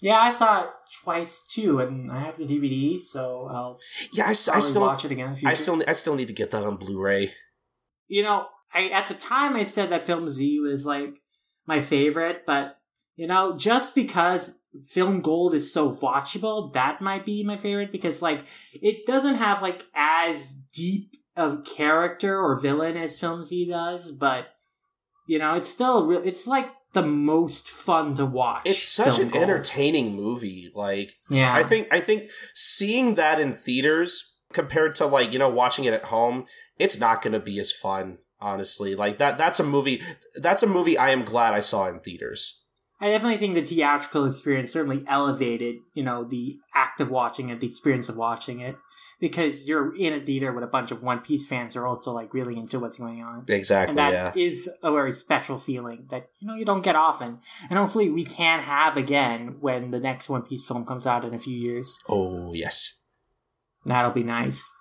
Yeah, 0.00 0.18
I 0.18 0.30
saw 0.30 0.62
it 0.62 0.70
twice 1.02 1.44
too, 1.46 1.80
and 1.80 2.10
I 2.10 2.20
have 2.20 2.36
the 2.36 2.44
DVD, 2.44 3.00
so 3.00 3.48
I'll 3.50 3.78
yeah, 4.12 4.26
I, 4.26 4.30
I 4.30 4.32
still 4.32 4.82
watch 4.82 5.04
it 5.04 5.10
again. 5.10 5.36
I 5.44 5.54
still 5.54 5.82
I 5.86 5.92
still 5.92 6.14
need 6.14 6.28
to 6.28 6.34
get 6.34 6.52
that 6.52 6.62
on 6.62 6.76
Blu-ray. 6.76 7.32
You 8.06 8.22
know, 8.22 8.46
I 8.72 8.88
at 8.88 9.08
the 9.08 9.14
time 9.14 9.56
I 9.56 9.64
said 9.64 9.90
that 9.90 10.06
Film 10.06 10.28
Z 10.30 10.60
was 10.60 10.86
like 10.86 11.14
my 11.66 11.80
favorite, 11.80 12.44
but 12.46 12.78
you 13.16 13.26
know, 13.26 13.56
just 13.56 13.96
because 13.96 14.58
Film 14.86 15.20
Gold 15.20 15.54
is 15.54 15.72
so 15.72 15.90
watchable, 15.90 16.72
that 16.74 17.00
might 17.00 17.24
be 17.24 17.42
my 17.42 17.56
favorite 17.56 17.90
because 17.90 18.22
like 18.22 18.44
it 18.72 19.04
doesn't 19.04 19.36
have 19.36 19.62
like 19.62 19.84
as 19.94 20.54
deep 20.72 21.16
of 21.36 21.64
character 21.64 22.40
or 22.40 22.60
villain 22.60 22.96
as 22.96 23.18
Film 23.18 23.42
Z 23.42 23.68
does, 23.68 24.12
but 24.12 24.46
you 25.26 25.38
know, 25.40 25.54
it's 25.54 25.68
still 25.68 26.06
real. 26.06 26.22
It's 26.24 26.46
like 26.46 26.70
the 27.00 27.06
most 27.06 27.68
fun 27.70 28.14
to 28.16 28.26
watch. 28.26 28.62
It's 28.64 28.82
such 28.82 29.18
an 29.18 29.28
gold. 29.28 29.44
entertaining 29.44 30.16
movie. 30.16 30.70
Like, 30.74 31.14
yeah. 31.30 31.54
I 31.54 31.62
think 31.62 31.88
I 31.92 32.00
think 32.00 32.30
seeing 32.54 33.14
that 33.14 33.40
in 33.40 33.54
theaters 33.54 34.34
compared 34.52 34.94
to 34.96 35.06
like 35.06 35.32
you 35.32 35.38
know 35.38 35.48
watching 35.48 35.84
it 35.84 35.94
at 35.94 36.06
home, 36.06 36.46
it's 36.78 36.98
not 36.98 37.22
going 37.22 37.34
to 37.34 37.40
be 37.40 37.58
as 37.58 37.72
fun. 37.72 38.18
Honestly, 38.40 38.94
like 38.94 39.18
that 39.18 39.36
that's 39.38 39.60
a 39.60 39.64
movie. 39.64 40.02
That's 40.36 40.62
a 40.62 40.66
movie 40.66 40.96
I 40.96 41.10
am 41.10 41.24
glad 41.24 41.54
I 41.54 41.60
saw 41.60 41.88
in 41.88 42.00
theaters. 42.00 42.62
I 43.00 43.10
definitely 43.10 43.36
think 43.38 43.54
the 43.54 43.62
theatrical 43.62 44.26
experience 44.26 44.72
certainly 44.72 45.04
elevated, 45.06 45.76
you 45.94 46.02
know, 46.02 46.24
the 46.24 46.56
act 46.74 47.00
of 47.00 47.10
watching 47.10 47.48
it, 47.48 47.60
the 47.60 47.66
experience 47.66 48.08
of 48.08 48.16
watching 48.16 48.60
it 48.60 48.76
because 49.20 49.68
you're 49.68 49.94
in 49.96 50.12
a 50.12 50.20
theater 50.20 50.52
with 50.52 50.62
a 50.62 50.68
bunch 50.68 50.90
of 50.90 51.02
One 51.02 51.20
Piece 51.20 51.46
fans 51.46 51.74
who 51.74 51.80
are 51.80 51.86
also 51.86 52.12
like 52.12 52.32
really 52.32 52.56
into 52.56 52.78
what's 52.78 52.98
going 52.98 53.22
on. 53.22 53.44
Exactly. 53.48 53.90
And 53.90 53.98
that 53.98 54.36
yeah. 54.36 54.42
is 54.42 54.70
a 54.82 54.92
very 54.92 55.12
special 55.12 55.58
feeling 55.58 56.06
that 56.10 56.30
you 56.38 56.46
know 56.46 56.54
you 56.54 56.64
don't 56.64 56.82
get 56.82 56.96
often, 56.96 57.40
and 57.68 57.78
hopefully 57.78 58.10
we 58.10 58.24
can 58.24 58.60
have 58.60 58.96
again 58.96 59.56
when 59.60 59.90
the 59.90 60.00
next 60.00 60.28
One 60.28 60.42
Piece 60.42 60.66
film 60.66 60.84
comes 60.84 61.06
out 61.06 61.24
in 61.24 61.34
a 61.34 61.38
few 61.38 61.56
years. 61.56 61.98
Oh 62.08 62.52
yes, 62.54 63.02
that'll 63.84 64.12
be 64.12 64.22
nice. 64.22 64.72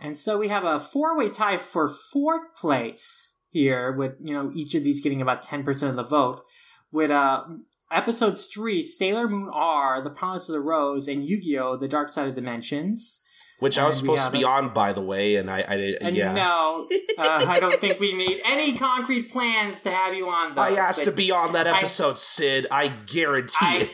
And 0.00 0.18
so 0.18 0.36
we 0.38 0.48
have 0.48 0.64
a 0.64 0.80
four-way 0.80 1.28
tie 1.28 1.58
for 1.58 1.88
fourth 1.88 2.56
place 2.56 3.36
here, 3.50 3.92
with 3.92 4.14
you 4.22 4.32
know 4.32 4.50
each 4.54 4.74
of 4.74 4.84
these 4.84 5.02
getting 5.02 5.22
about 5.22 5.42
ten 5.42 5.62
percent 5.62 5.90
of 5.90 5.96
the 5.96 6.04
vote. 6.04 6.42
With 6.90 7.10
uh, 7.10 7.44
episodes 7.90 8.48
three, 8.48 8.82
Sailor 8.82 9.28
Moon 9.28 9.50
R, 9.52 10.02
The 10.02 10.10
Promise 10.10 10.48
of 10.48 10.54
the 10.54 10.60
Rose, 10.60 11.08
and 11.08 11.26
Yu 11.26 11.40
Gi 11.40 11.58
Oh! 11.58 11.76
The 11.76 11.88
Dark 11.88 12.10
Side 12.10 12.28
of 12.28 12.34
Dimensions 12.34 13.22
which 13.62 13.78
I 13.78 13.86
was 13.86 13.96
supposed 13.96 14.26
to 14.26 14.32
be 14.32 14.42
on, 14.42 14.70
by 14.70 14.92
the 14.92 15.00
way, 15.00 15.36
and 15.36 15.48
I, 15.48 15.64
I 15.68 15.76
did. 15.76 16.16
Yeah, 16.16 16.32
no, 16.32 16.88
uh, 17.18 17.46
I 17.46 17.60
don't 17.60 17.76
think 17.76 18.00
we 18.00 18.12
made 18.12 18.40
any 18.44 18.76
concrete 18.76 19.30
plans 19.30 19.82
to 19.82 19.90
have 19.92 20.14
you 20.14 20.28
on. 20.28 20.56
Those, 20.56 20.58
I 20.58 20.70
asked 20.72 21.04
to 21.04 21.12
be 21.12 21.30
on 21.30 21.52
that 21.52 21.68
episode, 21.68 22.10
I, 22.10 22.14
Sid. 22.14 22.66
I 22.72 22.88
guarantee 22.88 23.54
I, 23.60 23.76
it. 23.82 23.90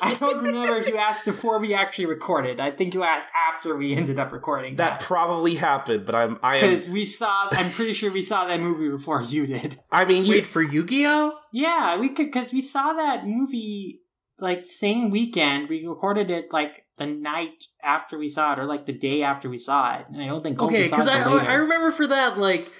I 0.00 0.14
don't 0.14 0.44
remember 0.46 0.78
if 0.78 0.88
you 0.88 0.96
asked 0.96 1.26
before 1.26 1.58
we 1.58 1.74
actually 1.74 2.06
recorded. 2.06 2.58
I 2.58 2.70
think 2.70 2.94
you 2.94 3.04
asked 3.04 3.28
after 3.50 3.76
we 3.76 3.94
ended 3.94 4.18
up 4.18 4.32
recording. 4.32 4.76
That, 4.76 4.98
that. 4.98 5.06
probably 5.06 5.56
happened, 5.56 6.06
but 6.06 6.14
I'm 6.14 6.38
I 6.42 6.62
because 6.62 6.88
we 6.88 7.04
saw. 7.04 7.48
I'm 7.52 7.70
pretty 7.70 7.92
sure 7.92 8.10
we 8.10 8.22
saw 8.22 8.46
that 8.46 8.60
movie 8.60 8.88
before 8.88 9.20
you 9.20 9.46
did. 9.46 9.78
I 9.90 10.06
mean, 10.06 10.24
you, 10.24 10.36
wait 10.36 10.46
for 10.46 10.62
Yu-Gi-Oh. 10.62 11.38
Yeah, 11.52 11.98
we 11.98 12.08
could 12.08 12.28
because 12.28 12.50
we 12.50 12.62
saw 12.62 12.94
that 12.94 13.26
movie 13.26 14.01
like 14.42 14.66
same 14.66 15.10
weekend. 15.10 15.68
We 15.68 15.86
recorded 15.86 16.30
it 16.30 16.52
like 16.52 16.84
the 16.98 17.06
night 17.06 17.68
after 17.82 18.18
we 18.18 18.28
saw 18.28 18.52
it, 18.52 18.58
or 18.58 18.64
like 18.64 18.86
the 18.86 18.92
day 18.92 19.22
after 19.22 19.48
we 19.48 19.56
saw 19.56 19.94
it. 19.94 20.06
And 20.12 20.20
I 20.20 20.26
don't 20.26 20.42
think 20.42 20.60
okay 20.60 20.84
because 20.84 21.08
I 21.08 21.22
I 21.22 21.54
remember 21.54 21.92
for 21.92 22.06
that 22.08 22.38
like 22.38 22.70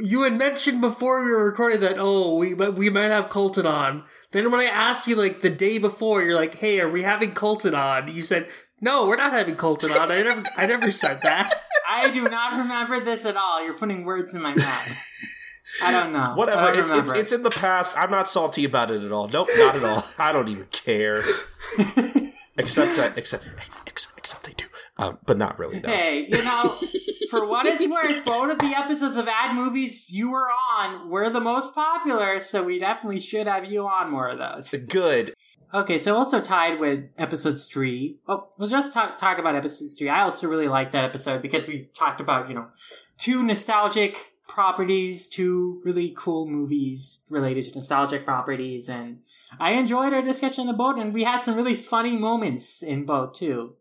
you 0.00 0.22
had 0.22 0.32
mentioned 0.32 0.80
before 0.80 1.24
we 1.24 1.30
were 1.30 1.44
recording 1.44 1.80
that 1.80 1.96
oh 1.98 2.34
we 2.34 2.54
we 2.54 2.90
might 2.90 3.10
have 3.10 3.28
Colton 3.28 3.66
on. 3.66 4.04
Then 4.32 4.50
when 4.50 4.60
I 4.60 4.64
asked 4.64 5.06
you 5.06 5.14
like 5.14 5.42
the 5.42 5.50
day 5.50 5.78
before, 5.78 6.22
you're 6.22 6.34
like, 6.34 6.56
"Hey, 6.56 6.80
are 6.80 6.90
we 6.90 7.02
having 7.02 7.34
Colton 7.34 7.74
on?" 7.74 8.08
You 8.08 8.22
said, 8.22 8.48
"No, 8.80 9.06
we're 9.06 9.16
not 9.16 9.32
having 9.32 9.56
Colton 9.56 9.92
on." 9.92 10.10
I 10.10 10.22
never 10.22 10.42
I 10.56 10.66
never 10.66 10.90
said 10.90 11.20
that. 11.22 11.62
I 11.88 12.10
do 12.10 12.22
not 12.24 12.58
remember 12.58 13.00
this 13.00 13.26
at 13.26 13.36
all. 13.36 13.62
You're 13.62 13.76
putting 13.76 14.04
words 14.04 14.32
in 14.34 14.40
my 14.40 14.54
mouth. 14.54 15.18
I 15.82 15.92
don't 15.92 16.12
know. 16.12 16.32
Whatever. 16.36 16.72
Don't 16.72 16.98
it's, 17.00 17.10
it's, 17.10 17.20
it's 17.20 17.32
in 17.32 17.42
the 17.42 17.50
past. 17.50 17.96
I'm 17.96 18.10
not 18.10 18.28
salty 18.28 18.64
about 18.64 18.90
it 18.90 19.02
at 19.02 19.12
all. 19.12 19.28
Nope, 19.28 19.48
not 19.56 19.76
at 19.76 19.84
all. 19.84 20.04
I 20.18 20.32
don't 20.32 20.48
even 20.48 20.66
care. 20.66 21.22
except 22.56 22.98
I, 22.98 23.12
except 23.16 23.44
except 23.86 24.18
except 24.18 24.48
I 24.48 24.52
do. 24.52 24.64
Um, 24.98 25.18
but 25.24 25.38
not 25.38 25.58
really. 25.58 25.80
No. 25.80 25.88
Hey, 25.88 26.26
you 26.28 26.44
know, 26.44 26.64
for 27.30 27.48
what 27.48 27.66
it's 27.66 27.88
worth, 27.88 28.24
both 28.26 28.52
of 28.52 28.58
the 28.58 28.74
episodes 28.76 29.16
of 29.16 29.26
At 29.26 29.54
Movies 29.54 30.12
you 30.12 30.30
were 30.30 30.48
on 30.78 31.08
were 31.08 31.30
the 31.30 31.40
most 31.40 31.74
popular, 31.74 32.40
so 32.40 32.62
we 32.62 32.78
definitely 32.78 33.20
should 33.20 33.46
have 33.46 33.64
you 33.64 33.86
on 33.86 34.10
more 34.10 34.28
of 34.28 34.38
those. 34.38 34.70
Good. 34.88 35.34
Okay, 35.74 35.96
so 35.96 36.14
also 36.14 36.40
tied 36.40 36.78
with 36.78 37.04
episodes 37.16 37.66
three. 37.66 38.18
Oh, 38.28 38.48
we'll 38.58 38.68
just 38.68 38.92
talk 38.92 39.16
talk 39.16 39.38
about 39.38 39.54
episode 39.54 39.88
three. 39.98 40.10
I 40.10 40.22
also 40.22 40.46
really 40.46 40.68
like 40.68 40.92
that 40.92 41.04
episode 41.04 41.40
because 41.40 41.66
we 41.66 41.88
talked 41.94 42.20
about 42.20 42.48
you 42.48 42.54
know 42.54 42.66
two 43.16 43.42
nostalgic 43.42 44.31
properties, 44.48 45.28
two 45.28 45.80
really 45.84 46.14
cool 46.16 46.46
movies 46.46 47.22
related 47.30 47.64
to 47.64 47.74
nostalgic 47.74 48.24
properties, 48.24 48.88
and 48.88 49.20
I 49.58 49.72
enjoyed 49.72 50.12
our 50.12 50.22
discussion 50.22 50.68
of 50.68 50.76
both, 50.76 50.98
and 50.98 51.12
we 51.12 51.24
had 51.24 51.42
some 51.42 51.56
really 51.56 51.74
funny 51.74 52.16
moments 52.16 52.82
in 52.82 53.04
both 53.04 53.34
too. 53.34 53.74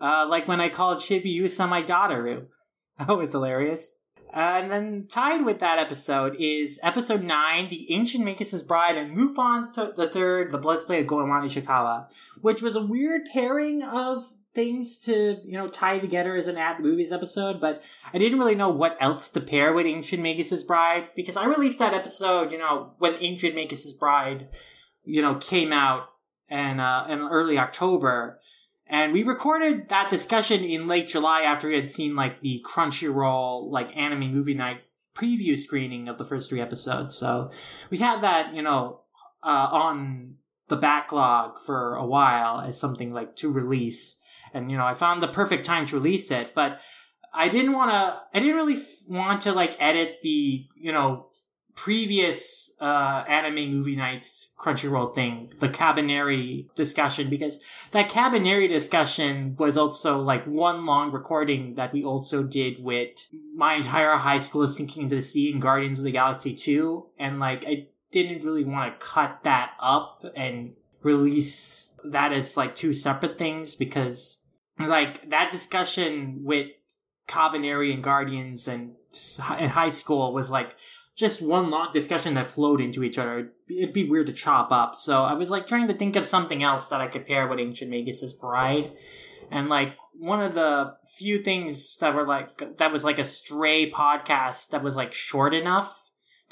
Uh, 0.00 0.26
like 0.28 0.48
when 0.48 0.60
I 0.60 0.68
called 0.68 0.98
Chibiusa 0.98 1.68
my 1.68 1.82
daughter. 1.82 2.48
That 2.98 3.16
was 3.16 3.32
hilarious. 3.32 3.96
Uh, 4.32 4.60
and 4.62 4.70
then 4.70 5.06
tied 5.08 5.44
with 5.44 5.60
that 5.60 5.78
episode 5.78 6.36
is 6.38 6.80
episode 6.82 7.22
9, 7.22 7.68
The 7.68 7.92
Ancient 7.92 8.24
Magus' 8.24 8.62
Bride, 8.62 8.96
and 8.96 9.16
Lupin 9.16 9.70
the 9.74 10.08
Third, 10.08 10.52
The 10.52 10.58
Blood 10.58 10.80
Spray 10.80 11.00
of 11.00 11.06
Goemon 11.06 11.42
Ishikawa, 11.42 12.06
which 12.40 12.62
was 12.62 12.76
a 12.76 12.84
weird 12.84 13.22
pairing 13.32 13.82
of 13.82 14.32
things 14.54 14.98
to, 14.98 15.38
you 15.44 15.56
know, 15.56 15.68
tie 15.68 15.98
together 15.98 16.34
as 16.36 16.46
an 16.46 16.58
At 16.58 16.80
Movies 16.80 17.12
episode, 17.12 17.60
but 17.60 17.82
I 18.12 18.18
didn't 18.18 18.38
really 18.38 18.54
know 18.54 18.68
what 18.68 18.96
else 19.00 19.30
to 19.30 19.40
pair 19.40 19.72
with 19.72 19.86
Ancient 19.86 20.22
Magus' 20.22 20.62
Bride, 20.62 21.08
because 21.16 21.36
I 21.36 21.46
released 21.46 21.78
that 21.78 21.94
episode, 21.94 22.52
you 22.52 22.58
know, 22.58 22.92
when 22.98 23.14
Ancient 23.20 23.54
Magus' 23.54 23.92
Bride, 23.92 24.48
you 25.04 25.22
know, 25.22 25.36
came 25.36 25.72
out 25.72 26.08
in, 26.50 26.80
uh, 26.80 27.06
in 27.08 27.20
early 27.20 27.58
October, 27.58 28.40
and 28.86 29.14
we 29.14 29.22
recorded 29.22 29.88
that 29.88 30.10
discussion 30.10 30.62
in 30.62 30.86
late 30.86 31.08
July 31.08 31.42
after 31.42 31.68
we 31.68 31.76
had 31.76 31.90
seen 31.90 32.14
like 32.14 32.42
the 32.42 32.62
Crunchyroll 32.66 33.70
like 33.70 33.96
anime 33.96 34.34
movie 34.34 34.52
night 34.52 34.82
preview 35.14 35.58
screening 35.58 36.08
of 36.08 36.18
the 36.18 36.26
first 36.26 36.50
three 36.50 36.60
episodes. 36.60 37.14
So 37.14 37.50
we 37.88 37.98
had 37.98 38.20
that, 38.20 38.54
you 38.54 38.60
know, 38.60 39.00
uh, 39.42 39.68
on 39.72 40.36
the 40.68 40.76
backlog 40.76 41.58
for 41.58 41.94
a 41.96 42.04
while 42.04 42.60
as 42.60 42.78
something 42.78 43.14
like 43.14 43.36
to 43.36 43.50
release. 43.50 44.18
And 44.54 44.70
you 44.70 44.76
know, 44.76 44.86
I 44.86 44.94
found 44.94 45.22
the 45.22 45.28
perfect 45.28 45.64
time 45.64 45.86
to 45.86 45.96
release 45.96 46.30
it, 46.30 46.54
but 46.54 46.80
I 47.32 47.48
didn't 47.48 47.72
want 47.72 47.90
to. 47.90 48.20
I 48.36 48.40
didn't 48.40 48.56
really 48.56 48.82
want 49.08 49.42
to 49.42 49.52
like 49.52 49.76
edit 49.80 50.18
the 50.22 50.66
you 50.76 50.92
know 50.92 51.26
previous 51.74 52.74
uh, 52.80 53.24
anime 53.28 53.70
movie 53.70 53.96
nights 53.96 54.54
Crunchyroll 54.58 55.14
thing, 55.14 55.52
the 55.60 55.68
Kabaneri 55.68 56.66
discussion, 56.74 57.30
because 57.30 57.60
that 57.92 58.10
Kabaneri 58.10 58.68
discussion 58.68 59.56
was 59.58 59.76
also 59.76 60.18
like 60.20 60.44
one 60.46 60.84
long 60.84 61.12
recording 61.12 61.74
that 61.76 61.92
we 61.92 62.04
also 62.04 62.42
did 62.42 62.82
with 62.82 63.28
my 63.54 63.74
entire 63.74 64.16
high 64.16 64.38
school 64.38 64.66
sinking 64.66 65.04
into 65.04 65.16
the 65.16 65.22
sea 65.22 65.52
and 65.52 65.62
Guardians 65.62 65.98
of 65.98 66.04
the 66.04 66.12
Galaxy 66.12 66.54
2. 66.54 67.06
And 67.18 67.40
like, 67.40 67.64
I 67.66 67.88
didn't 68.10 68.44
really 68.44 68.64
want 68.64 69.00
to 69.00 69.06
cut 69.06 69.40
that 69.44 69.72
up 69.80 70.24
and 70.36 70.74
release 71.02 71.94
that 72.04 72.32
as 72.32 72.56
like 72.56 72.74
two 72.74 72.94
separate 72.94 73.38
things 73.38 73.76
because 73.76 74.41
like 74.88 75.30
that 75.30 75.52
discussion 75.52 76.40
with 76.44 76.68
Kabaneri 77.28 77.92
and 77.92 78.02
Guardians 78.02 78.68
and 78.68 78.92
in 79.58 79.68
high 79.70 79.88
school 79.88 80.32
was 80.32 80.50
like 80.50 80.72
just 81.14 81.46
one 81.46 81.70
long 81.70 81.90
discussion 81.92 82.34
that 82.34 82.46
flowed 82.46 82.80
into 82.80 83.02
each 83.02 83.18
other. 83.18 83.52
It'd 83.68 83.92
be 83.92 84.08
weird 84.08 84.26
to 84.26 84.32
chop 84.32 84.72
up. 84.72 84.94
So 84.94 85.24
I 85.24 85.34
was 85.34 85.50
like 85.50 85.66
trying 85.66 85.88
to 85.88 85.94
think 85.94 86.16
of 86.16 86.26
something 86.26 86.62
else 86.62 86.88
that 86.88 87.00
I 87.00 87.08
could 87.08 87.26
pair 87.26 87.46
with 87.46 87.58
Ancient 87.58 87.90
Magus's 87.90 88.32
Bride. 88.32 88.92
And 89.50 89.68
like 89.68 89.96
one 90.14 90.42
of 90.42 90.54
the 90.54 90.94
few 91.14 91.42
things 91.42 91.98
that 91.98 92.14
were 92.14 92.26
like, 92.26 92.78
that 92.78 92.92
was 92.92 93.04
like 93.04 93.18
a 93.18 93.24
stray 93.24 93.90
podcast 93.90 94.70
that 94.70 94.82
was 94.82 94.96
like 94.96 95.12
short 95.12 95.52
enough 95.52 96.01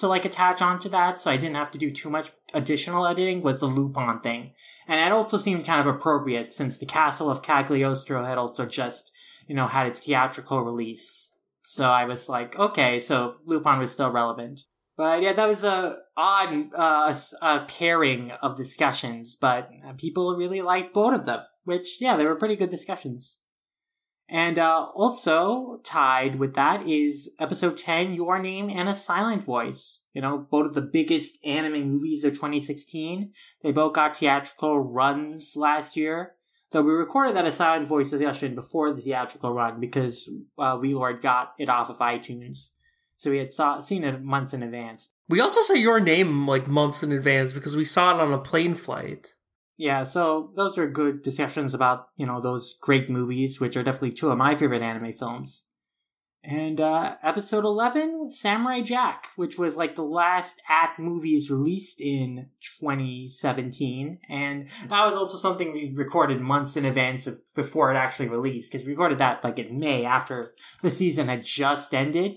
to 0.01 0.09
like 0.09 0.25
attach 0.25 0.61
onto 0.61 0.89
that. 0.91 1.19
So 1.19 1.31
I 1.31 1.37
didn't 1.37 1.57
have 1.57 1.71
to 1.73 1.79
do 1.79 1.91
too 1.91 2.11
much 2.11 2.33
additional 2.53 3.07
editing 3.07 3.43
was 3.43 3.61
the 3.61 3.67
Lupin 3.67 4.19
thing. 4.21 4.53
And 4.89 5.01
it 5.01 5.13
also 5.13 5.37
seemed 5.37 5.65
kind 5.65 5.87
of 5.87 5.95
appropriate 5.95 6.53
since 6.53 6.79
the 6.79 6.87
Castle 6.87 7.31
of 7.31 7.43
Cagliostro 7.43 8.25
had 8.25 8.39
also 8.39 8.67
just, 8.67 9.13
you 9.47 9.55
know, 9.55 9.69
had 9.69 9.87
its 9.87 10.05
theatrical 10.05 10.63
release 10.63 11.31
so 11.71 11.89
I 11.89 12.05
was 12.05 12.29
like, 12.29 12.59
okay, 12.59 12.99
so 12.99 13.37
Lupin 13.47 13.79
was 13.79 13.93
still 13.93 14.11
relevant. 14.11 14.63
But 14.97 15.23
yeah, 15.23 15.33
that 15.35 15.47
was 15.47 15.63
a 15.63 15.99
odd 16.17 16.75
uh, 16.77 17.15
a 17.43 17.61
pairing 17.61 18.33
of 18.43 18.57
discussions, 18.57 19.37
but 19.37 19.71
people 19.97 20.37
really 20.37 20.63
liked 20.63 20.93
both 20.93 21.15
of 21.15 21.27
them. 21.27 21.41
Which, 21.63 21.99
yeah, 22.01 22.17
they 22.17 22.27
were 22.27 22.35
pretty 22.35 22.57
good 22.57 22.71
discussions. 22.71 23.39
And 24.31 24.61
uh, 24.61 24.87
also 24.95 25.81
tied 25.83 26.37
with 26.37 26.55
that 26.55 26.89
is 26.89 27.35
episode 27.41 27.77
10, 27.77 28.15
Your 28.15 28.41
Name 28.41 28.71
and 28.71 28.89
a 28.89 28.95
Silent 28.95 29.43
Voice. 29.43 30.03
You 30.13 30.23
know, 30.23 30.47
both 30.51 30.67
of 30.67 30.75
the 30.75 30.83
biggest 30.83 31.45
anime 31.45 31.89
movies 31.89 32.23
of 32.23 32.35
2016. 32.35 33.33
They 33.65 33.73
both 33.73 33.93
got 33.93 34.17
theatrical 34.17 34.79
runs 34.81 35.57
last 35.57 35.97
year. 35.97 36.37
Though 36.71 36.83
we 36.83 36.93
recorded 36.93 37.35
that 37.35 37.47
a 37.47 37.51
silent 37.51 37.89
voice 37.89 38.11
discussion 38.11 38.55
before 38.55 38.93
the 38.93 39.03
theatrical 39.03 39.53
run 39.53 39.81
because 39.81 40.31
uh, 40.57 40.77
Lord 40.77 41.21
got 41.21 41.55
it 41.59 41.69
off 41.69 41.91
of 41.91 41.99
iTunes. 41.99 42.71
So 43.17 43.33
we 43.33 43.39
had 43.39 43.51
saw, 43.51 43.81
seen 43.81 44.05
it 44.05 44.23
months 44.23 44.55
in 44.55 44.63
advance. 44.63 45.13
We 45.29 45.41
also 45.41 45.61
saw 45.61 45.75
your 45.75 45.99
name 45.99 46.47
like 46.47 46.69
months 46.69 47.03
in 47.03 47.11
advance 47.11 47.53
because 47.53 47.77
we 47.77 47.85
saw 47.85 48.15
it 48.15 48.21
on 48.21 48.33
a 48.33 48.39
plane 48.39 48.77
flight. 48.77 49.35
Yeah, 49.81 50.05
so 50.05 50.53
those 50.57 50.77
are 50.77 50.87
good 50.87 51.23
discussions 51.23 51.73
about, 51.73 52.09
you 52.15 52.27
know, 52.27 52.39
those 52.39 52.77
great 52.83 53.09
movies, 53.09 53.63
which 53.63 53.79
are 53.79 53.83
definitely 53.83 54.13
two 54.13 54.29
of 54.29 54.37
my 54.37 54.55
favorite 54.55 54.83
anime 54.83 55.11
films. 55.15 55.69
And 56.45 56.79
uh, 56.83 57.15
episode 57.23 57.65
11, 57.65 58.31
Samurai 58.31 58.83
Jack, 58.83 59.29
which 59.37 59.59
was 59.59 59.79
like 59.79 59.95
the 59.95 60.03
last 60.03 60.61
at 60.69 60.99
movies 60.99 61.51
released 61.51 61.99
in 61.99 62.51
2017. 62.79 64.19
And 64.29 64.69
that 64.91 65.07
was 65.07 65.15
also 65.15 65.39
something 65.39 65.73
we 65.73 65.95
recorded 65.97 66.41
months 66.41 66.77
in 66.77 66.85
advance 66.85 67.27
of 67.27 67.41
before 67.55 67.91
it 67.91 67.97
actually 67.97 68.29
released, 68.29 68.71
because 68.71 68.85
we 68.85 68.93
recorded 68.93 69.17
that 69.17 69.43
like 69.43 69.59
in 69.59 69.79
May 69.79 70.05
after 70.05 70.53
the 70.83 70.91
season 70.91 71.29
had 71.29 71.43
just 71.43 71.95
ended. 71.95 72.37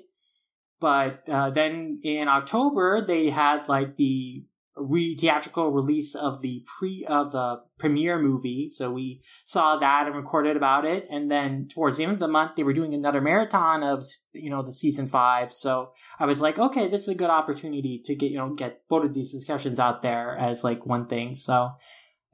But 0.79 1.27
uh, 1.27 1.49
then 1.49 1.99
in 2.03 2.29
October, 2.29 3.05
they 3.05 3.31
had 3.31 3.67
like 3.67 3.97
the 3.97 4.45
re 4.75 5.15
theatrical 5.15 5.71
release 5.71 6.15
of 6.15 6.41
the 6.41 6.65
pre 6.77 7.05
of 7.07 7.31
the 7.31 7.61
premiere 7.77 8.19
movie. 8.19 8.69
So 8.69 8.91
we 8.91 9.21
saw 9.43 9.77
that 9.77 10.07
and 10.07 10.15
recorded 10.15 10.57
about 10.57 10.85
it. 10.85 11.07
And 11.11 11.29
then 11.29 11.67
towards 11.67 11.97
the 11.97 12.03
end 12.03 12.13
of 12.13 12.19
the 12.19 12.27
month, 12.27 12.55
they 12.55 12.63
were 12.63 12.73
doing 12.73 12.93
another 12.93 13.21
marathon 13.21 13.83
of 13.83 14.03
you 14.33 14.49
know 14.49 14.61
the 14.61 14.73
season 14.73 15.07
five. 15.07 15.51
So 15.51 15.91
I 16.19 16.25
was 16.25 16.41
like, 16.41 16.57
okay, 16.57 16.87
this 16.87 17.03
is 17.03 17.09
a 17.09 17.15
good 17.15 17.29
opportunity 17.29 18.01
to 18.05 18.15
get 18.15 18.31
you 18.31 18.37
know 18.37 18.53
get 18.53 18.81
both 18.89 19.05
of 19.05 19.13
these 19.13 19.31
discussions 19.31 19.79
out 19.79 20.01
there 20.01 20.37
as 20.37 20.63
like 20.63 20.85
one 20.85 21.07
thing. 21.07 21.35
So. 21.35 21.71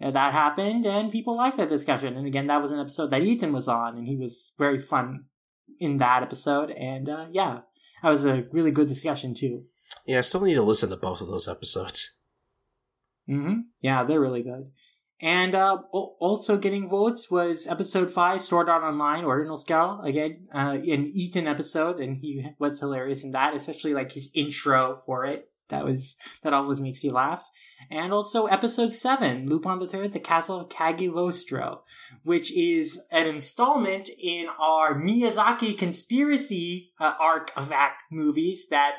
That 0.02 0.32
happened 0.32 0.86
and 0.86 1.12
people 1.12 1.36
liked 1.36 1.58
that 1.58 1.68
discussion. 1.68 2.16
And 2.16 2.26
again, 2.26 2.48
that 2.48 2.62
was 2.62 2.72
an 2.72 2.80
episode 2.80 3.08
that 3.08 3.22
Ethan 3.22 3.52
was 3.52 3.68
on 3.68 3.98
and 3.98 4.08
he 4.08 4.16
was 4.16 4.54
very 4.58 4.78
fun 4.78 5.26
in 5.78 5.98
that 5.98 6.24
episode. 6.24 6.72
And 6.72 7.10
uh, 7.10 7.26
yeah, 7.34 7.60
that 8.02 8.10
was 8.10 8.26
a 8.26 8.46
really 8.54 8.72
good 8.72 8.88
discussion 8.88 9.34
too. 9.34 9.66
Yeah, 10.06 10.20
I 10.20 10.22
still 10.22 10.40
need 10.42 10.54
to 10.54 10.62
listen 10.62 10.90
to 10.90 10.96
both 10.96 11.22
of 11.22 11.28
those 11.28 11.50
episodes. 11.50 12.19
Mm-hmm. 13.30 13.60
Yeah, 13.82 14.04
they're 14.04 14.20
really 14.20 14.44
good. 14.44 14.72
And 15.22 15.54
uh, 15.54 15.80
also 15.92 16.58
getting 16.58 16.90
votes 16.90 17.30
was 17.30 17.68
episode 17.68 18.10
five, 18.10 18.40
Sword 18.40 18.70
Art 18.70 18.84
Online, 18.84 19.26
Ordinal 19.26 19.58
Scale. 19.58 20.02
Again, 20.04 20.48
uh, 20.54 20.78
an 20.82 21.12
Ethan 21.14 21.46
episode, 21.46 22.00
and 22.00 22.16
he 22.16 22.46
was 22.58 22.80
hilarious 22.80 23.24
in 23.26 23.32
that, 23.32 23.54
especially 23.54 23.94
like 23.94 24.14
his 24.14 24.32
intro 24.34 24.96
for 24.96 25.26
it. 25.26 25.52
that 25.68 25.84
was 25.86 26.16
that 26.42 26.54
always 26.54 26.80
makes 26.80 27.04
you 27.04 27.12
laugh. 27.12 27.46
And 27.92 28.14
also 28.14 28.46
episode 28.46 28.94
seven, 28.94 29.48
Lupin 29.48 29.80
the 29.80 29.88
Third, 29.88 30.14
The 30.14 30.20
Castle 30.20 30.60
of 30.60 30.70
Cagliostro, 30.70 31.84
which 32.24 32.52
is 32.56 33.00
an 33.12 33.28
installment 33.28 34.10
in 34.22 34.48
our 34.60 35.00
Miyazaki 35.00 35.78
conspiracy 35.78 36.92
uh, 37.00 37.14
arc 37.20 37.52
of 37.56 37.72
at 37.72 37.94
movies 38.10 38.68
that 38.70 38.96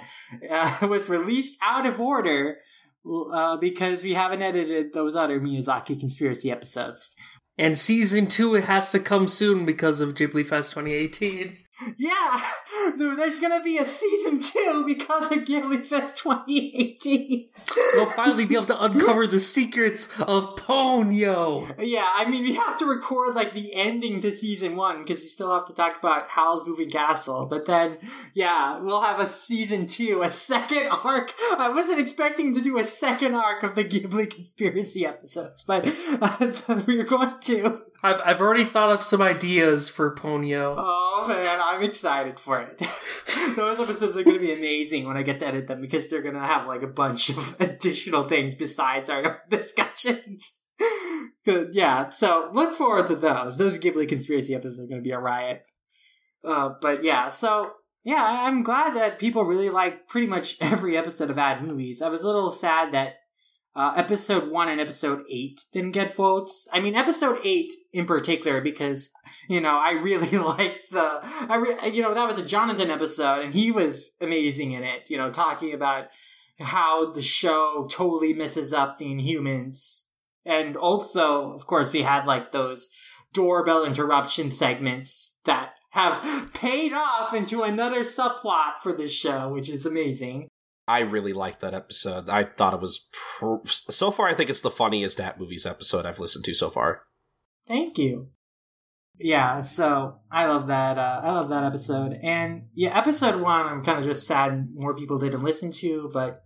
uh, 0.51 0.87
was 0.89 1.09
released 1.09 1.57
out 1.63 1.87
of 1.87 1.99
order 2.01 2.59
uh, 3.07 3.57
because 3.57 4.05
we 4.05 4.15
haven't 4.15 4.43
edited 4.43 4.93
those 4.93 5.17
other 5.17 5.41
Miyazaki 5.41 5.99
conspiracy 5.99 6.51
episodes. 6.51 7.15
And 7.59 7.77
season 7.77 8.27
two 8.27 8.55
it 8.55 8.65
has 8.65 8.91
to 8.93 8.99
come 8.99 9.29
soon 9.29 9.67
because 9.67 10.01
of 10.01 10.15
Ghibli 10.15 10.47
Fest 10.47 10.71
2018. 10.73 11.59
Yeah, 11.97 12.43
there's 12.97 13.39
gonna 13.39 13.63
be 13.63 13.79
a 13.79 13.85
season 13.85 14.41
two 14.41 14.85
because 14.87 15.33
of 15.33 15.45
Ghibli 15.45 15.85
Fest 15.85 16.19
2018. 16.19 17.49
We'll 17.95 18.07
finally 18.07 18.45
be 18.45 18.55
able 18.55 18.67
to 18.67 18.85
uncover 18.85 19.27
the 19.27 19.41
secrets 19.41 20.07
of 20.21 20.57
Ponyo. 20.57 21.75
Yeah, 21.79 22.09
I 22.15 22.29
mean, 22.29 22.45
we 22.45 22.55
have 22.55 22.77
to 22.79 22.87
record 22.87 23.35
like 23.35 23.55
the 23.55 23.75
ending 23.75 24.21
to 24.23 24.33
season 24.33 24.77
one 24.77 24.99
because 24.99 25.21
we 25.21 25.27
still 25.27 25.53
have 25.53 25.67
to 25.67 25.75
talk 25.75 25.99
about 25.99 26.29
Howl's 26.29 26.67
Moving 26.67 26.91
Castle. 26.91 27.47
But 27.47 27.67
then, 27.67 27.99
yeah, 28.35 28.79
we'll 28.81 29.03
have 29.03 29.21
a 29.21 29.27
season 29.27 29.87
two, 29.87 30.23
a 30.23 30.31
second 30.31 30.89
arc. 31.05 31.33
I 31.59 31.71
wasn't 31.75 32.01
expecting 32.01 32.55
to 32.55 32.61
do 32.61 32.79
a 32.79 32.85
second 32.85 33.35
arc 33.35 33.63
of 33.63 33.75
the 33.75 33.85
Ghibli 33.85 34.31
conspiracy 34.31 35.07
episodes, 35.07 35.63
but 35.63 35.87
uh, 36.21 36.83
we 36.87 37.01
are 37.01 37.05
going 37.05 37.39
to. 37.41 37.83
I've, 38.03 38.21
I've 38.25 38.41
already 38.41 38.65
thought 38.65 38.91
of 38.91 39.05
some 39.05 39.21
ideas 39.21 39.89
for 39.89 40.15
Ponyo. 40.15 40.75
Oh 40.79 41.27
man, 41.29 41.61
I'm 41.63 41.83
excited 41.83 42.39
for 42.39 42.61
it. 42.61 42.79
Those 43.57 43.81
episodes 43.81 44.17
are 44.17 44.23
going 44.23 44.39
to 44.39 44.45
be 44.45 44.55
amazing 44.55 45.07
when 45.07 45.17
I 45.17 45.23
get 45.23 45.39
to 45.41 45.47
edit 45.47 45.67
them 45.67 45.81
because 45.81 46.09
they're 46.09 46.23
going 46.23 46.35
to 46.35 46.41
have 46.41 46.67
like 46.67 46.83
a 46.83 46.87
bunch 46.87 47.29
of 47.29 47.57
additional 47.61 48.25
things 48.25 48.55
besides 48.55 49.11
our 49.11 49.43
discussions. 49.51 50.55
Good, 51.45 51.75
yeah. 51.75 52.09
So 52.09 52.51
look 52.53 52.75
forward 52.75 53.09
to 53.09 53.17
those. 53.17 53.59
Those 53.59 53.79
Ghibli 53.79 54.09
conspiracy 54.09 54.55
episodes 54.55 54.81
are 54.81 54.89
going 54.89 55.03
to 55.03 55.07
be 55.07 55.13
a 55.13 55.19
riot. 55.19 55.63
Uh, 56.43 56.71
but 56.81 57.05
yeah, 57.05 57.29
so 57.29 57.73
yeah, 58.03 58.45
I'm 58.47 58.63
glad 58.63 58.95
that 58.95 59.19
people 59.19 59.45
really 59.45 59.69
like 59.69 60.09
pretty 60.09 60.27
much 60.27 60.57
every 60.61 60.97
episode 60.97 61.31
of 61.31 61.39
At 61.39 61.63
Movies. 61.63 62.01
I 62.01 62.09
was 62.09 62.23
a 62.23 62.27
little 62.27 62.51
sad 62.51 62.93
that 62.95 63.17
uh, 63.81 63.95
episode 63.97 64.51
one 64.51 64.69
and 64.69 64.79
episode 64.79 65.23
eight 65.31 65.65
didn't 65.73 65.93
get 65.93 66.15
votes. 66.15 66.69
I 66.71 66.81
mean, 66.81 66.95
episode 66.95 67.39
eight 67.43 67.73
in 67.95 68.05
particular, 68.05 68.61
because 68.61 69.09
you 69.49 69.59
know 69.59 69.79
I 69.79 69.93
really 69.93 70.37
like 70.39 70.81
the, 70.91 71.21
I 71.49 71.57
re- 71.57 71.91
you 71.91 72.03
know 72.03 72.13
that 72.13 72.29
was 72.29 72.39
a 72.39 72.45
Jonathan 72.45 72.91
episode, 72.91 73.43
and 73.43 73.55
he 73.55 73.71
was 73.71 74.11
amazing 74.21 74.73
in 74.73 74.83
it. 74.83 75.09
You 75.09 75.17
know, 75.17 75.31
talking 75.31 75.73
about 75.73 76.09
how 76.59 77.11
the 77.11 77.23
show 77.23 77.89
totally 77.91 78.35
misses 78.35 78.75
up 78.75 78.99
the 78.99 79.07
Inhumans, 79.07 80.09
and 80.45 80.77
also, 80.77 81.55
of 81.55 81.67
course, 81.67 81.91
we 81.91 82.03
had 82.03 82.27
like 82.27 82.53
those 82.53 82.91
doorbell 83.33 83.87
interruption 83.87 84.51
segments 84.51 85.39
that 85.47 85.73
have 85.93 86.51
paid 86.53 86.93
off 86.93 87.33
into 87.33 87.63
another 87.63 88.01
subplot 88.01 88.77
for 88.83 88.93
this 88.93 89.15
show, 89.15 89.49
which 89.49 89.71
is 89.71 89.87
amazing. 89.87 90.49
I 90.91 91.01
really 91.03 91.33
liked 91.33 91.61
that 91.61 91.73
episode. 91.73 92.29
I 92.29 92.43
thought 92.43 92.75
it 92.75 92.81
was 92.81 93.09
pr- 93.13 93.65
so 93.65 94.11
far. 94.11 94.27
I 94.27 94.35
think 94.35 94.51
it's 94.51 94.61
the 94.61 94.73
funniest 94.73 95.21
at 95.21 95.39
movies 95.39 95.65
episode 95.65 96.05
I've 96.05 96.19
listened 96.19 96.45
to 96.47 96.55
so 96.55 96.69
far. 96.69 97.03
Thank 97.65 97.97
you. 97.97 98.31
Yeah, 99.17 99.61
so 99.61 100.17
I 100.33 100.47
love 100.47 100.67
that. 100.67 100.99
Uh, 100.99 101.21
I 101.23 101.31
love 101.31 101.49
that 101.51 101.63
episode, 101.63 102.19
and 102.25 102.65
yeah, 102.75 102.99
episode 102.99 103.41
one. 103.41 103.67
I'm 103.67 103.85
kind 103.85 103.99
of 104.01 104.05
just 104.05 104.27
sad 104.27 104.71
more 104.75 104.97
people 104.97 105.21
didn't 105.21 105.45
listen 105.45 105.71
to, 105.75 106.11
but 106.13 106.43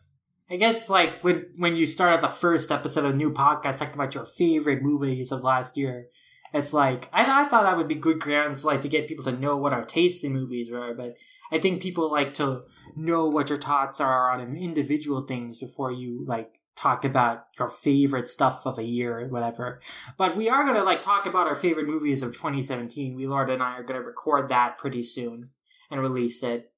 I 0.51 0.57
guess 0.57 0.91
like 0.91 1.25
when 1.25 1.47
when 1.57 1.77
you 1.77 1.87
start 1.87 2.13
at 2.13 2.21
the 2.21 2.29
first 2.29 2.71
episode 2.71 3.07
of 3.07 3.15
new 3.15 3.31
podcast 3.31 3.79
talking 3.79 3.95
about 3.95 4.15
your 4.15 4.27
favorite 4.27 4.83
movies 4.83 5.33
of 5.33 5.43
last 5.43 5.79
year, 5.79 6.09
it's 6.53 6.75
like 6.75 7.09
I, 7.15 7.23
I 7.23 7.49
thought 7.49 7.63
that 7.63 7.79
would 7.79 7.89
be 7.89 7.95
good 7.95 8.21
grounds 8.21 8.63
like 8.63 8.83
to 8.83 8.89
get 8.89 9.09
people 9.09 9.25
to 9.25 9.33
know 9.33 9.57
what 9.57 9.73
our 9.73 9.85
tastes 9.85 10.23
in 10.23 10.35
movies 10.35 10.71
were, 10.71 10.93
but 10.95 11.15
I 11.51 11.59
think 11.59 11.81
people 11.81 12.11
like 12.11 12.35
to 12.35 12.65
know 12.97 13.27
what 13.27 13.49
your 13.49 13.61
thoughts 13.61 14.01
are 14.01 14.31
on 14.31 14.57
individual 14.57 15.23
things 15.23 15.59
before 15.59 15.93
you 15.93 16.25
like 16.27 16.61
talk 16.77 17.05
about 17.05 17.47
your 17.59 17.69
favorite 17.69 18.29
stuff 18.29 18.67
of 18.67 18.79
a 18.79 18.85
year 18.85 19.21
or 19.21 19.29
whatever. 19.29 19.81
But 20.19 20.37
we 20.37 20.49
are 20.49 20.65
going 20.65 20.77
to 20.77 20.83
like 20.83 21.03
talk 21.03 21.27
about 21.27 21.47
our 21.47 21.55
favorite 21.55 21.87
movies 21.87 22.23
of 22.23 22.33
2017. 22.33 23.17
V-Lord 23.17 23.51
and 23.51 23.63
I 23.63 23.77
are 23.77 23.85
going 23.85 24.01
to 24.01 24.07
record 24.07 24.49
that 24.49 24.79
pretty 24.79 25.03
soon 25.03 25.51
and 25.91 26.01
release 26.01 26.43
it. 26.43 26.73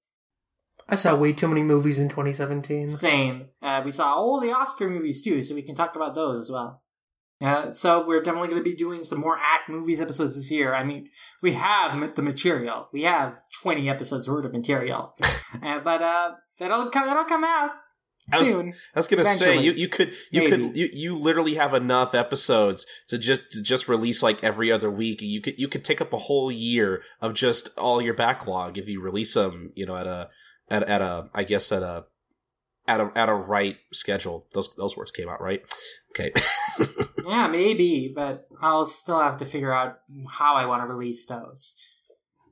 I 0.88 0.94
saw 0.94 1.16
way 1.16 1.32
too 1.32 1.48
many 1.48 1.62
movies 1.62 1.98
in 1.98 2.08
2017. 2.08 2.86
Same. 2.86 3.48
Uh, 3.62 3.82
we 3.84 3.90
saw 3.90 4.14
all 4.14 4.38
the 4.38 4.52
Oscar 4.52 4.88
movies 4.88 5.22
too, 5.22 5.42
so 5.42 5.54
we 5.54 5.62
can 5.62 5.74
talk 5.74 5.96
about 5.96 6.14
those 6.14 6.42
as 6.42 6.50
well. 6.52 6.82
Uh, 7.40 7.70
so 7.70 8.06
we're 8.06 8.22
definitely 8.22 8.48
going 8.48 8.62
to 8.62 8.68
be 8.68 8.76
doing 8.76 9.02
some 9.02 9.20
more 9.20 9.36
At 9.36 9.68
Movies 9.68 10.00
episodes 10.00 10.36
this 10.36 10.50
year. 10.50 10.74
I 10.74 10.84
mean, 10.84 11.10
we 11.42 11.52
have 11.52 12.14
the 12.14 12.22
material. 12.22 12.88
We 12.92 13.02
have 13.02 13.40
20 13.62 13.88
episodes 13.88 14.28
worth 14.28 14.46
of 14.46 14.52
material. 14.52 15.14
uh, 15.62 15.80
but 15.80 16.00
uh, 16.00 16.32
that'll, 16.58 16.90
come, 16.90 17.06
that'll 17.06 17.24
come 17.24 17.44
out 17.44 17.70
I 18.32 18.38
was, 18.40 18.50
soon. 18.50 18.74
I 18.94 18.98
was 18.98 19.08
gonna 19.08 19.22
Eventually. 19.22 19.56
say 19.56 19.62
you 19.62 19.72
you 19.72 19.88
could 19.88 20.12
you 20.32 20.42
Maybe. 20.42 20.50
could 20.50 20.76
you, 20.76 20.88
you 20.92 21.16
literally 21.16 21.54
have 21.54 21.74
enough 21.74 22.14
episodes 22.14 22.84
to 23.08 23.18
just 23.18 23.52
to 23.52 23.62
just 23.62 23.88
release 23.88 24.22
like 24.22 24.42
every 24.42 24.72
other 24.72 24.90
week. 24.90 25.22
You 25.22 25.40
could 25.40 25.60
you 25.60 25.68
could 25.68 25.84
take 25.84 26.00
up 26.00 26.12
a 26.12 26.18
whole 26.18 26.50
year 26.50 27.02
of 27.20 27.34
just 27.34 27.76
all 27.78 28.02
your 28.02 28.14
backlog 28.14 28.78
if 28.78 28.88
you 28.88 29.00
release 29.00 29.34
them. 29.34 29.70
You 29.76 29.86
know 29.86 29.96
at 29.96 30.06
a 30.08 30.28
at 30.68 30.82
at 30.84 31.02
a 31.02 31.28
I 31.34 31.44
guess 31.44 31.70
at 31.70 31.82
a 31.82 32.06
at 32.88 33.00
a 33.00 33.10
at 33.14 33.28
a 33.28 33.34
right 33.34 33.76
schedule. 33.92 34.46
Those 34.52 34.74
those 34.76 34.96
words 34.96 35.10
came 35.10 35.28
out 35.28 35.40
right. 35.40 35.62
Okay. 36.10 36.32
Yeah, 37.26 37.48
maybe, 37.48 38.12
but 38.14 38.46
I'll 38.62 38.86
still 38.86 39.18
have 39.18 39.38
to 39.38 39.44
figure 39.44 39.72
out 39.72 39.98
how 40.28 40.54
I 40.54 40.66
want 40.66 40.82
to 40.82 40.86
release 40.86 41.26
those. 41.26 41.74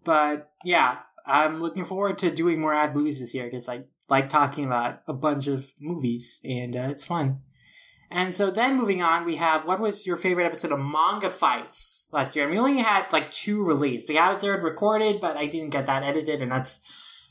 But 0.03 0.51
yeah, 0.65 0.99
I'm 1.27 1.63
looking 1.63 1.85
forward 1.85 2.19
to 2.19 2.31
doing 2.31 2.61
more 2.61 2.75
at 2.75 2.95
movies 2.95 3.21
this 3.21 3.35
year 3.35 3.45
because 3.45 3.69
I 3.69 3.85
like 4.09 4.29
talking 4.29 4.65
about 4.65 5.01
a 5.07 5.13
bunch 5.13 5.47
of 5.47 5.73
movies 5.81 6.41
and 6.45 6.75
uh, 6.75 6.89
it's 6.91 7.05
fun. 7.05 7.41
And 8.11 8.35
so 8.35 8.51
then 8.51 8.77
moving 8.77 9.01
on, 9.01 9.25
we 9.25 9.37
have 9.37 9.65
what 9.65 9.81
was 9.81 10.07
your 10.07 10.17
favorite 10.17 10.47
episode 10.47 10.73
of 10.73 10.81
Manga 10.81 11.31
Fights 11.31 12.09
last 12.13 12.35
year? 12.35 12.45
And 12.45 12.53
we 12.53 12.59
only 12.59 12.79
had 12.79 13.13
like 13.13 13.31
two 13.31 13.63
released. 13.65 14.09
We 14.09 14.17
had 14.17 14.35
a 14.35 14.39
third 14.39 14.63
recorded, 14.63 15.21
but 15.21 15.37
I 15.37 15.47
didn't 15.47 15.71
get 15.71 15.87
that 15.87 16.03
edited, 16.03 16.43
and 16.43 16.51
that's 16.51 16.81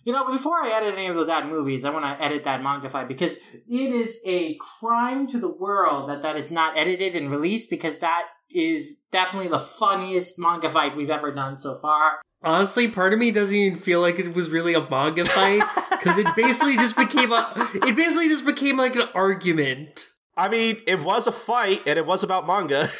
you 0.03 0.11
know, 0.11 0.29
before 0.29 0.63
I 0.63 0.71
edit 0.75 0.95
any 0.95 1.07
of 1.07 1.15
those 1.15 1.29
at 1.29 1.47
movies, 1.47 1.85
I 1.85 1.89
want 1.89 2.05
to 2.05 2.23
edit 2.23 2.43
that 2.43 2.61
manga 2.61 2.89
fight 2.89 3.07
because 3.07 3.37
it 3.53 3.91
is 3.91 4.21
a 4.25 4.55
crime 4.55 5.27
to 5.27 5.39
the 5.39 5.49
world 5.49 6.09
that 6.09 6.21
that 6.21 6.35
is 6.35 6.51
not 6.51 6.77
edited 6.77 7.15
and 7.15 7.31
released 7.31 7.69
because 7.69 7.99
that 7.99 8.23
is 8.51 8.97
definitely 9.11 9.49
the 9.49 9.59
funniest 9.59 10.37
manga 10.37 10.69
fight 10.69 10.95
we've 10.95 11.09
ever 11.09 11.33
done 11.33 11.57
so 11.57 11.77
far. 11.79 12.21
Honestly, 12.43 12.89
part 12.89 13.13
of 13.13 13.19
me 13.19 13.31
doesn't 13.31 13.55
even 13.55 13.79
feel 13.79 14.01
like 14.01 14.19
it 14.19 14.33
was 14.33 14.49
really 14.49 14.73
a 14.73 14.87
manga 14.89 15.23
fight 15.23 15.63
because 15.91 16.17
it 16.17 16.27
basically 16.35 16.75
just 16.75 16.97
became 16.97 17.31
a. 17.31 17.69
It 17.73 17.95
basically 17.95 18.27
just 18.27 18.45
became 18.45 18.77
like 18.77 18.95
an 18.95 19.07
argument. 19.15 20.09
I 20.35 20.49
mean, 20.49 20.81
it 20.85 21.01
was 21.01 21.27
a 21.27 21.31
fight, 21.31 21.83
and 21.87 21.97
it 21.97 22.05
was 22.05 22.23
about 22.23 22.45
manga. 22.45 22.87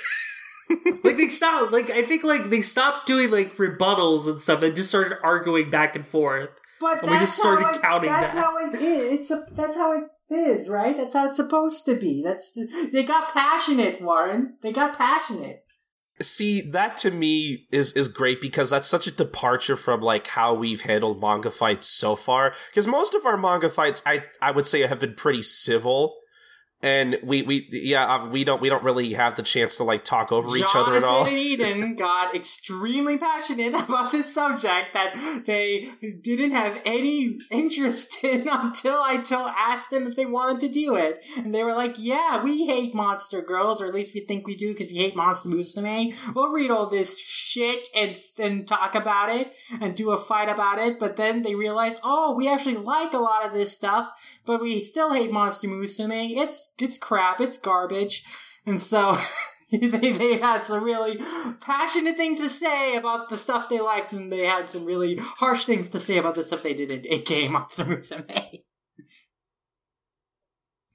Like 1.04 1.18
they 1.18 1.30
stopped. 1.30 1.74
Like 1.74 1.90
I 1.92 2.02
think 2.04 2.24
like 2.24 2.50
they 2.50 2.62
stopped 2.62 3.06
doing 3.06 3.30
like 3.30 3.58
rebuttals 3.58 4.28
and 4.28 4.40
stuff 4.40 4.62
and 4.62 4.76
just 4.76 4.90
started 4.90 5.18
arguing 5.22 5.70
back 5.70 5.96
and 5.96 6.08
forth. 6.08 6.50
But 6.84 7.04
And 7.04 7.12
we 7.12 7.18
just 7.20 7.38
started 7.38 7.76
it, 7.76 7.82
counting 7.82 8.10
That's 8.10 8.34
that. 8.34 8.44
how 8.44 8.58
it 8.58 8.76
is. 8.82 9.14
It's 9.14 9.32
a, 9.32 9.46
that's 9.52 9.76
how 9.76 9.94
it 9.94 10.04
is, 10.30 10.70
right? 10.70 10.96
That's 10.96 11.14
how 11.14 11.28
it's 11.28 11.38
supposed 11.38 11.86
to 11.86 11.96
be. 11.96 12.22
That's 12.24 12.52
the, 12.52 12.90
they 12.92 13.04
got 13.04 13.34
passionate, 13.34 14.02
Warren. 14.02 14.58
They 14.62 14.72
got 14.72 14.98
passionate. 14.98 15.64
See, 16.22 16.62
that 16.62 16.96
to 16.98 17.12
me 17.12 17.66
is 17.72 17.94
is 17.94 18.08
great 18.08 18.40
because 18.40 18.70
that's 18.70 18.88
such 18.88 19.08
a 19.08 19.12
departure 19.12 19.76
from 19.76 20.00
like 20.02 20.28
how 20.28 20.54
we've 20.54 20.82
handled 20.82 21.20
manga 21.20 21.50
fights 21.50 21.88
so 21.88 22.16
far. 22.16 22.54
Because 22.70 22.86
most 22.86 23.16
of 23.16 23.26
our 23.26 23.36
manga 23.36 23.70
fights, 23.70 24.04
I 24.06 24.26
I 24.40 24.52
would 24.52 24.68
say, 24.68 24.82
have 24.82 25.00
been 25.00 25.16
pretty 25.16 25.42
civil, 25.42 26.16
and 26.84 27.18
we 27.24 27.42
we 27.44 27.68
yeah 27.72 28.06
uh, 28.06 28.28
we 28.28 28.44
don't 28.44 28.62
we 28.62 28.70
don't 28.70 28.84
really 28.84 29.14
have 29.14 29.36
the 29.36 29.42
chance 29.42 29.78
to 29.78 29.84
like 29.84 30.04
talk 30.04 30.32
over 30.32 30.56
each 30.56 30.76
other 30.76 30.94
at 30.94 31.04
all. 31.04 31.24
Jonathan 31.24 31.40
Eden 31.40 31.96
got 31.96 32.36
extremely 32.36 33.18
passionate 33.18 33.74
about 33.74 34.12
this 34.12 34.34
subject 34.34 34.94
that 34.94 35.44
they 35.46 35.88
didn't 36.22 36.52
have 36.52 36.82
any 36.86 37.38
interest 37.50 38.24
in 38.24 38.48
until 38.52 38.98
I 39.02 39.18
told, 39.18 39.52
asked 39.58 39.92
them 39.92 40.08
if 40.08 40.16
they 40.16 40.26
wanted 40.26 40.60
to 40.62 40.68
do 40.68 40.96
it. 40.96 41.26
And 41.38 41.56
they 41.56 41.64
were 41.64 41.74
like, 41.74 41.96
yeah, 41.98 42.44
we 42.44 42.66
hate 42.66 42.94
Monster 42.94 43.42
Girls, 43.42 43.82
or 43.82 43.86
at 43.86 43.94
least 43.94 44.14
we 44.14 44.22
think 44.22 44.46
we 44.46 44.56
do 44.56 44.74
because 44.74 44.92
we 44.92 44.98
hate 44.98 45.16
Monster 45.16 45.50
Musume. 45.50 46.14
We'll 46.36 46.52
read 46.52 46.70
all 46.70 46.88
this 46.88 47.18
shit 47.18 47.88
and, 47.96 48.16
and 48.40 48.68
talk 48.68 48.96
about 48.96 49.30
it 49.30 49.54
and 49.80 49.96
do 49.96 50.12
a 50.12 50.18
fight 50.18 50.50
about 50.50 50.80
it. 50.80 51.00
But 51.00 51.16
then 51.16 51.44
they 51.44 51.56
realized, 51.56 52.00
oh, 52.04 52.36
we 52.36 52.50
actually 52.50 52.76
like 52.76 53.14
a 53.14 53.20
lot 53.20 53.46
of 53.46 53.54
this 53.54 53.72
stuff, 53.72 54.12
but 54.46 54.62
we 54.62 54.82
still 54.82 55.14
hate 55.14 55.32
Monster 55.32 55.68
Musume. 55.68 56.32
It's, 56.36 56.73
it's 56.80 56.98
crap. 56.98 57.40
It's 57.40 57.58
garbage. 57.58 58.24
And 58.66 58.82
so 58.82 59.18
they, 59.72 60.12
they 60.12 60.38
had 60.38 60.64
some 60.64 60.84
really 60.84 61.20
passionate 61.60 62.16
things 62.16 62.40
to 62.40 62.50
say 62.50 62.96
about 62.96 63.30
the 63.30 63.38
stuff 63.38 63.70
they 63.70 63.80
liked, 63.80 64.14
and 64.14 64.32
they 64.32 64.46
had 64.46 64.70
some 64.70 64.86
really 64.86 65.18
harsh 65.18 65.66
things 65.66 65.90
to 65.90 66.00
say 66.00 66.18
about 66.18 66.36
the 66.36 66.44
stuff 66.44 66.64
they 66.64 66.74
didn't, 66.74 67.06
aka 67.08 67.48
Monster 67.48 67.86
Musume. 67.86 68.64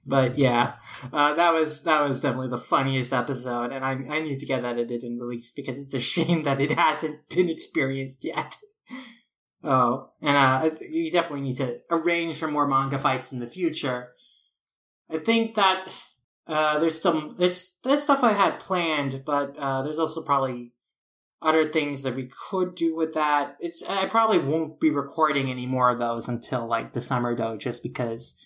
But 0.09 0.39
yeah, 0.39 0.77
uh, 1.13 1.35
that 1.35 1.53
was 1.53 1.83
that 1.83 2.01
was 2.01 2.23
definitely 2.23 2.49
the 2.49 2.57
funniest 2.57 3.13
episode, 3.13 3.73
and 3.73 3.85
I 3.85 3.91
I 3.91 4.23
need 4.23 4.39
to 4.39 4.47
get 4.47 4.63
that 4.63 4.79
edited 4.79 5.03
and 5.03 5.21
released 5.21 5.55
because 5.55 5.77
it's 5.77 5.93
a 5.93 6.01
shame 6.01 6.45
that 6.45 6.61
it 6.61 6.71
hasn't 6.71 7.29
been 7.29 7.51
experienced 7.51 8.25
yet. 8.25 8.57
oh, 9.65 10.09
and 10.23 10.35
uh, 10.35 10.71
you 10.89 11.13
definitely 11.13 11.43
need 11.43 11.59
to 11.59 11.81
arrange 11.91 12.37
for 12.37 12.49
more 12.49 12.67
manga 12.67 12.99
fights 12.99 13.33
in 13.33 13.41
the 13.41 13.47
future. 13.47 14.13
I 15.11 15.19
think 15.19 15.55
that 15.55 15.89
uh, 16.47 16.79
there's 16.79 17.01
some 17.01 17.37
there's 17.39 17.79
there's 17.83 18.05
stuff 18.05 18.25
I 18.25 18.33
had 18.33 18.59
planned, 18.59 19.23
but 19.25 19.57
uh, 19.59 19.83
there's 19.83 19.99
also 19.99 20.23
probably 20.23 20.73
other 21.41 21.65
things 21.67 22.03
that 22.03 22.17
we 22.17 22.29
could 22.51 22.75
do 22.75 22.97
with 22.97 23.15
that. 23.15 23.57
It's 23.61 23.83
I 23.83 24.07
probably 24.07 24.39
won't 24.39 24.81
be 24.81 24.91
recording 24.91 25.51
any 25.51 25.67
more 25.67 25.91
of 25.91 25.99
those 25.99 26.29
until 26.29 26.67
like 26.67 26.93
the 26.93 27.01
summer 27.01 27.35
though, 27.37 27.57
just 27.57 27.83
because 27.83 28.37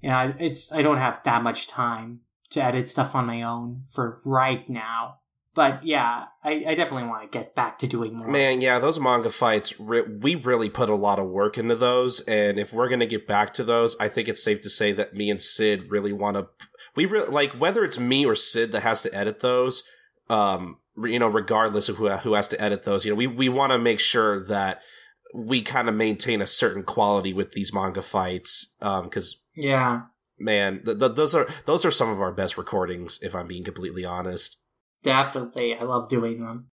you 0.00 0.10
know 0.10 0.34
it's 0.38 0.72
I 0.72 0.82
don't 0.82 0.98
have 0.98 1.22
that 1.24 1.42
much 1.42 1.68
time 1.68 2.20
to 2.50 2.62
edit 2.62 2.88
stuff 2.88 3.14
on 3.14 3.26
my 3.26 3.42
own 3.42 3.82
for 3.88 4.20
right 4.24 4.68
now. 4.68 5.16
But 5.52 5.84
yeah, 5.84 6.26
I, 6.44 6.64
I 6.68 6.74
definitely 6.74 7.08
want 7.08 7.30
to 7.30 7.38
get 7.38 7.56
back 7.56 7.78
to 7.78 7.88
doing 7.88 8.16
more. 8.16 8.28
Man, 8.28 8.60
yeah, 8.60 8.78
those 8.78 9.00
manga 9.00 9.30
fights, 9.30 9.80
re- 9.80 10.02
we 10.02 10.36
really 10.36 10.70
put 10.70 10.88
a 10.88 10.94
lot 10.94 11.18
of 11.18 11.26
work 11.26 11.58
into 11.58 11.74
those. 11.74 12.20
And 12.20 12.58
if 12.58 12.72
we're 12.72 12.88
going 12.88 13.00
to 13.00 13.06
get 13.06 13.26
back 13.26 13.52
to 13.54 13.64
those, 13.64 13.96
I 13.98 14.08
think 14.08 14.28
it's 14.28 14.44
safe 14.44 14.62
to 14.62 14.70
say 14.70 14.92
that 14.92 15.14
me 15.14 15.28
and 15.28 15.42
Sid 15.42 15.90
really 15.90 16.12
want 16.12 16.36
to. 16.36 16.46
We 16.94 17.06
re- 17.06 17.26
like 17.26 17.54
whether 17.54 17.84
it's 17.84 17.98
me 17.98 18.24
or 18.24 18.36
Sid 18.36 18.70
that 18.72 18.82
has 18.82 19.02
to 19.02 19.14
edit 19.14 19.40
those. 19.40 19.82
Um, 20.28 20.78
you 20.96 21.18
know, 21.18 21.28
regardless 21.28 21.88
of 21.88 21.96
who 21.96 22.08
who 22.08 22.34
has 22.34 22.46
to 22.48 22.60
edit 22.60 22.84
those, 22.84 23.04
you 23.04 23.10
know, 23.10 23.16
we 23.16 23.26
we 23.26 23.48
want 23.48 23.72
to 23.72 23.78
make 23.78 23.98
sure 23.98 24.44
that 24.46 24.82
we 25.34 25.62
kind 25.62 25.88
of 25.88 25.94
maintain 25.96 26.40
a 26.40 26.46
certain 26.46 26.84
quality 26.84 27.32
with 27.32 27.52
these 27.52 27.74
manga 27.74 28.02
fights. 28.02 28.76
Um, 28.80 29.04
because 29.04 29.44
yeah, 29.56 30.02
man, 30.38 30.82
th- 30.84 31.00
th- 31.00 31.16
those 31.16 31.34
are 31.34 31.48
those 31.66 31.84
are 31.84 31.90
some 31.90 32.10
of 32.10 32.20
our 32.20 32.32
best 32.32 32.56
recordings. 32.56 33.18
If 33.20 33.34
I'm 33.34 33.48
being 33.48 33.64
completely 33.64 34.04
honest. 34.04 34.58
Definitely. 35.02 35.74
I 35.74 35.84
love 35.84 36.08
doing 36.08 36.40
them. 36.40 36.70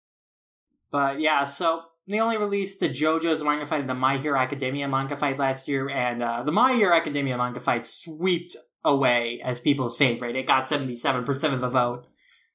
But 0.91 1.19
yeah, 1.19 1.43
so 1.43 1.83
they 2.07 2.19
only 2.19 2.37
released 2.37 2.79
the 2.79 2.89
JoJo's 2.89 3.43
manga 3.43 3.65
fight 3.65 3.81
and 3.81 3.89
the 3.89 3.93
My 3.93 4.17
Hero 4.17 4.39
Academia 4.39 4.87
manga 4.87 5.15
fight 5.15 5.37
last 5.37 5.67
year, 5.67 5.89
and 5.89 6.23
uh, 6.23 6.43
the 6.43 6.51
My 6.51 6.73
Hero 6.73 6.95
Academia 6.95 7.37
manga 7.37 7.59
fight 7.59 7.85
swept 7.85 8.55
away 8.83 9.41
as 9.43 9.59
people's 9.59 9.97
favorite. 9.97 10.35
It 10.35 10.47
got 10.47 10.65
77% 10.65 11.53
of 11.53 11.61
the 11.61 11.69
vote. 11.69 12.07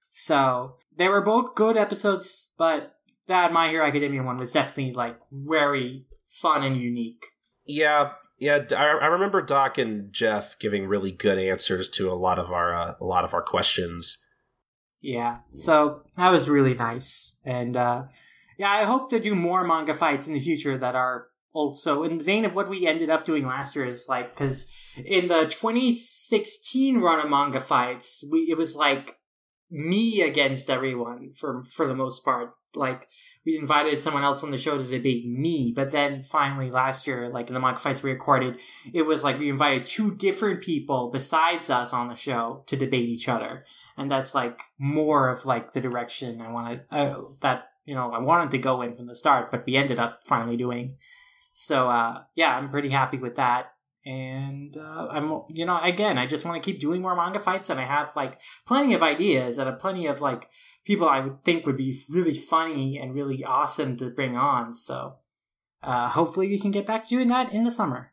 So 0.09 0.77
they 0.97 1.09
were 1.09 1.21
both 1.21 1.55
good 1.55 1.77
episodes, 1.77 2.53
but 2.57 2.95
that 3.29 3.53
My 3.53 3.69
Hero 3.69 3.87
Academia 3.87 4.23
one 4.23 4.39
was 4.39 4.53
definitely 4.53 4.95
like 4.95 5.19
very 5.31 6.07
fun 6.27 6.63
and 6.63 6.77
unique. 6.77 7.27
Yeah, 7.67 8.13
yeah. 8.39 8.61
I, 8.73 8.85
I 8.85 9.07
remember 9.07 9.43
Doc 9.43 9.79
and 9.79 10.13
Jeff 10.13 10.59
giving 10.59 10.87
really 10.87 11.13
good 11.13 11.39
answers 11.39 11.89
to 11.91 12.11
a 12.11 12.15
lot 12.15 12.39
of 12.39 12.51
our 12.51 12.75
uh, 12.75 12.95
a 13.01 13.05
lot 13.05 13.25
of 13.25 13.35
our 13.35 13.43
questions. 13.43 14.19
Yeah, 15.03 15.39
so 15.51 16.03
that 16.17 16.31
was 16.31 16.49
really 16.49 16.75
nice. 16.75 17.37
And 17.45 17.77
uh, 17.77 18.05
yeah, 18.57 18.71
I 18.71 18.85
hope 18.85 19.11
to 19.11 19.21
do 19.21 19.35
more 19.35 19.67
manga 19.67 19.95
fights 19.95 20.29
in 20.29 20.35
the 20.35 20.41
future 20.41 20.79
that 20.79 20.95
are 20.95 21.27
also 21.53 22.05
in 22.05 22.19
the 22.19 22.25
vein 22.25 22.45
of 22.45 22.55
what 22.55 22.69
we 22.69 22.87
ended 22.87 23.11
up 23.11 23.25
doing 23.25 23.47
last 23.47 23.75
year. 23.75 23.85
Is 23.85 24.07
like 24.09 24.35
because 24.35 24.71
in 25.05 25.29
the 25.29 25.45
2016 25.45 27.01
run 27.01 27.19
of 27.19 27.29
manga 27.29 27.61
fights, 27.61 28.25
we 28.31 28.47
it 28.49 28.57
was 28.57 28.77
like 28.77 29.17
me 29.71 30.23
against 30.23 30.71
everyone 30.71 31.33
for 31.37 31.65
for 31.65 31.87
the 31.87 31.97
most 31.97 32.25
part. 32.25 32.53
Like 32.75 33.09
we 33.45 33.59
invited 33.59 34.01
someone 34.01 34.23
else 34.23 34.43
on 34.43 34.51
the 34.51 34.59
show 34.59 34.79
to 34.79 34.85
debate 34.85 35.27
me, 35.27 35.73
but 35.75 35.91
then 35.91 36.23
finally 36.23 36.71
last 36.71 37.07
year, 37.07 37.29
like 37.29 37.49
in 37.49 37.55
the 37.55 37.61
manga 37.61 37.81
fights 37.81 38.03
we 38.03 38.11
recorded, 38.11 38.59
it 38.93 39.03
was 39.03 39.25
like 39.25 39.39
we 39.39 39.49
invited 39.49 39.87
two 39.87 40.15
different 40.15 40.63
people 40.63 41.11
besides 41.11 41.69
us 41.69 41.93
on 41.93 42.09
the 42.09 42.15
show 42.15 42.63
to 42.67 42.77
debate 42.77 43.09
each 43.09 43.29
other, 43.29 43.65
and 43.97 44.11
that's 44.11 44.35
like 44.35 44.61
more 44.79 45.29
of 45.29 45.45
like 45.45 45.73
the 45.73 45.81
direction 45.81 46.41
I 46.41 46.53
wanted 46.53 46.81
uh, 46.91 47.15
that 47.41 47.71
you 47.85 47.95
know 47.95 48.13
I 48.13 48.21
wanted 48.21 48.53
to 48.53 48.59
go 48.59 48.83
in 48.83 48.97
from 48.97 49.07
the 49.07 49.15
start, 49.15 49.51
but 49.51 49.67
we 49.67 49.77
ended 49.77 49.99
up 49.99 50.21
finally 50.27 50.57
doing. 50.57 50.97
So 51.53 51.91
uh, 51.91 52.23
yeah, 52.35 52.57
I'm 52.57 52.71
pretty 52.71 52.91
happy 52.91 53.19
with 53.19 53.35
that 53.37 53.72
and 54.05 54.77
uh, 54.77 55.09
I'm 55.11 55.43
you 55.49 55.65
know 55.65 55.79
again 55.81 56.19
I 56.19 56.27
just 56.27 56.45
want 56.45 56.61
to 56.61 56.71
keep 56.71 56.81
doing 56.81 57.03
more 57.03 57.15
manga 57.15 57.39
fights 57.39 57.71
and 57.71 57.79
I 57.79 57.85
have 57.85 58.15
like 58.17 58.41
plenty 58.67 58.95
of 58.95 59.03
ideas 59.03 59.59
and 59.59 59.79
plenty 59.79 60.07
of 60.07 60.21
like 60.21 60.49
people 60.85 61.09
I 61.09 61.21
would 61.21 61.45
think 61.45 61.67
would 61.67 61.77
be 61.77 62.03
really 62.09 62.35
funny 62.35 62.99
and 62.99 63.15
really 63.15 63.45
awesome 63.45 63.97
to 63.99 64.11
bring 64.11 64.37
on 64.37 64.75
so 64.75 65.17
uh, 65.83 66.09
hopefully 66.09 66.49
we 66.49 66.59
can 66.59 66.73
get 66.73 66.87
back 66.87 67.05
to 67.05 67.15
doing 67.15 67.29
that 67.29 67.53
in 67.53 67.65
the 67.65 67.71
summer 67.71 68.13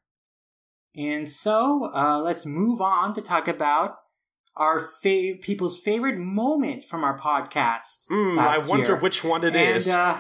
and 0.95 1.28
so 1.28 1.91
uh, 1.95 2.20
let's 2.20 2.45
move 2.45 2.82
on 2.82 3.14
to 3.16 3.22
talk 3.22 3.48
about 3.48 3.95
our 4.56 4.80
fav- 5.03 5.41
people's 5.41 5.80
favorite 5.80 6.20
moment 6.20 6.84
from 6.84 7.03
our 7.03 7.18
podcast 7.18 8.07
mm, 8.11 8.38
I 8.38 8.64
wonder 8.68 8.91
year. 8.91 8.99
which 8.99 9.24
one 9.24 9.44
it 9.44 9.56
and, 9.56 9.76
is. 9.78 9.90
Uh, 9.90 10.20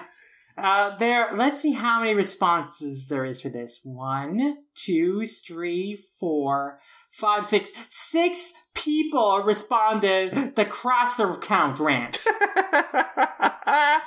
uh, 0.61 0.95
there. 0.97 1.29
Let's 1.35 1.61
see 1.61 1.73
how 1.73 1.99
many 2.01 2.13
responses 2.13 3.07
there 3.07 3.25
is 3.25 3.41
for 3.41 3.49
this. 3.49 3.79
One, 3.83 4.57
two, 4.75 5.25
three, 5.25 5.97
four, 6.19 6.79
five, 7.11 7.45
six. 7.45 7.71
Six 7.89 8.53
people 8.73 9.41
responded 9.43 10.55
the 10.55 10.65
cross 10.65 11.19
account 11.19 11.79
rant. 11.79 12.25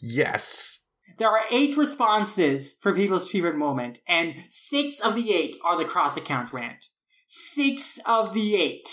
yes. 0.00 0.86
There 1.18 1.28
are 1.28 1.44
eight 1.50 1.76
responses 1.76 2.76
for 2.80 2.94
people's 2.94 3.30
favorite 3.30 3.56
moment, 3.56 3.98
and 4.08 4.36
six 4.48 5.00
of 5.00 5.14
the 5.14 5.34
eight 5.34 5.56
are 5.62 5.76
the 5.76 5.84
cross 5.84 6.16
account 6.16 6.52
rant. 6.52 6.86
Six 7.28 8.00
of 8.06 8.32
the 8.32 8.56
eight. 8.56 8.88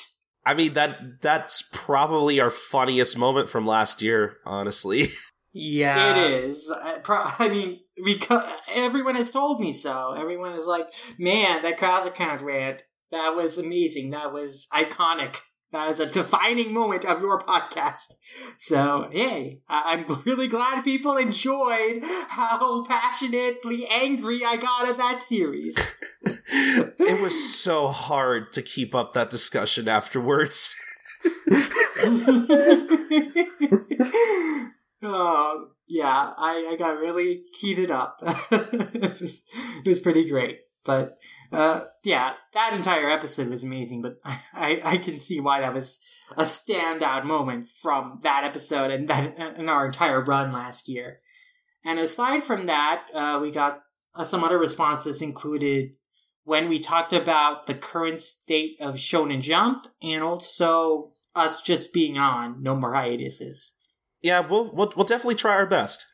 I 0.45 0.53
mean 0.53 0.73
that 0.73 1.21
that's 1.21 1.63
probably 1.73 2.39
our 2.39 2.49
funniest 2.49 3.17
moment 3.17 3.49
from 3.49 3.65
last 3.65 4.01
year, 4.01 4.37
honestly. 4.45 5.07
Yeah, 5.57 6.15
it 6.15 6.43
is. 6.45 6.71
I 7.09 7.49
mean, 7.49 7.79
because 8.03 8.43
everyone 8.73 9.15
has 9.15 9.31
told 9.31 9.59
me 9.59 9.73
so. 9.73 10.13
Everyone 10.13 10.53
is 10.53 10.65
like, 10.65 10.87
"Man, 11.17 11.63
that 11.63 12.07
account 12.07 12.41
rant 12.41 12.83
that 13.11 13.35
was 13.35 13.57
amazing. 13.57 14.11
That 14.11 14.31
was 14.31 14.67
iconic. 14.71 15.41
That 15.71 15.87
was 15.87 15.99
a 15.99 16.05
defining 16.05 16.73
moment 16.73 17.05
of 17.05 17.21
your 17.21 17.39
podcast." 17.39 18.13
So, 18.59 19.09
hey, 19.11 19.61
I'm 19.67 20.05
really 20.25 20.47
glad 20.47 20.83
people 20.83 21.17
enjoyed 21.17 22.03
how 22.03 22.85
passionately 22.85 23.87
angry 23.87 24.41
I 24.45 24.57
got 24.57 24.89
at 24.89 24.97
that 24.99 25.23
series. 25.23 25.75
it 26.23 27.21
was 27.21 27.55
so 27.55 27.87
hard 27.87 28.53
to 28.53 28.61
keep 28.61 28.93
up 28.93 29.13
that 29.13 29.31
discussion 29.31 29.87
afterwards. 29.87 30.75
Oh, 35.03 35.69
yeah, 35.87 36.33
I, 36.37 36.69
I 36.71 36.75
got 36.77 36.99
really 36.99 37.43
heated 37.59 37.91
up. 37.91 38.19
it, 38.51 39.19
was, 39.21 39.43
it 39.83 39.87
was 39.87 39.99
pretty 39.99 40.27
great. 40.27 40.59
But, 40.83 41.17
uh, 41.51 41.83
yeah, 42.03 42.33
that 42.53 42.73
entire 42.73 43.09
episode 43.09 43.49
was 43.49 43.63
amazing, 43.63 44.01
but 44.01 44.17
I, 44.53 44.81
I 44.83 44.97
can 44.97 45.19
see 45.19 45.39
why 45.39 45.61
that 45.61 45.73
was 45.73 45.99
a 46.35 46.43
standout 46.43 47.25
moment 47.25 47.67
from 47.67 48.19
that 48.23 48.43
episode 48.43 48.91
and 48.91 49.07
that, 49.07 49.37
and 49.37 49.69
our 49.69 49.85
entire 49.85 50.23
run 50.23 50.51
last 50.51 50.87
year. 50.89 51.19
And 51.85 51.99
aside 51.99 52.43
from 52.43 52.65
that, 52.65 53.03
uh, 53.13 53.39
we 53.41 53.51
got 53.51 53.81
uh, 54.15 54.23
some 54.23 54.43
other 54.43 54.57
responses 54.57 55.21
included 55.21 55.91
when 56.43 56.69
we 56.69 56.79
talked 56.79 57.13
about 57.13 57.67
the 57.67 57.73
current 57.73 58.19
state 58.19 58.77
of 58.79 58.95
Shonen 58.95 59.41
Jump 59.41 59.87
and 60.01 60.23
also 60.23 61.11
us 61.35 61.61
just 61.61 61.93
being 61.93 62.17
on 62.17 62.63
No 62.63 62.75
More 62.75 62.93
Hiatuses 62.93 63.73
yeah, 64.21 64.39
we'll 64.39 64.71
we'll 64.73 64.91
we'll 64.95 65.05
definitely 65.05 65.35
try 65.35 65.53
our 65.53 65.67
best. 65.67 66.05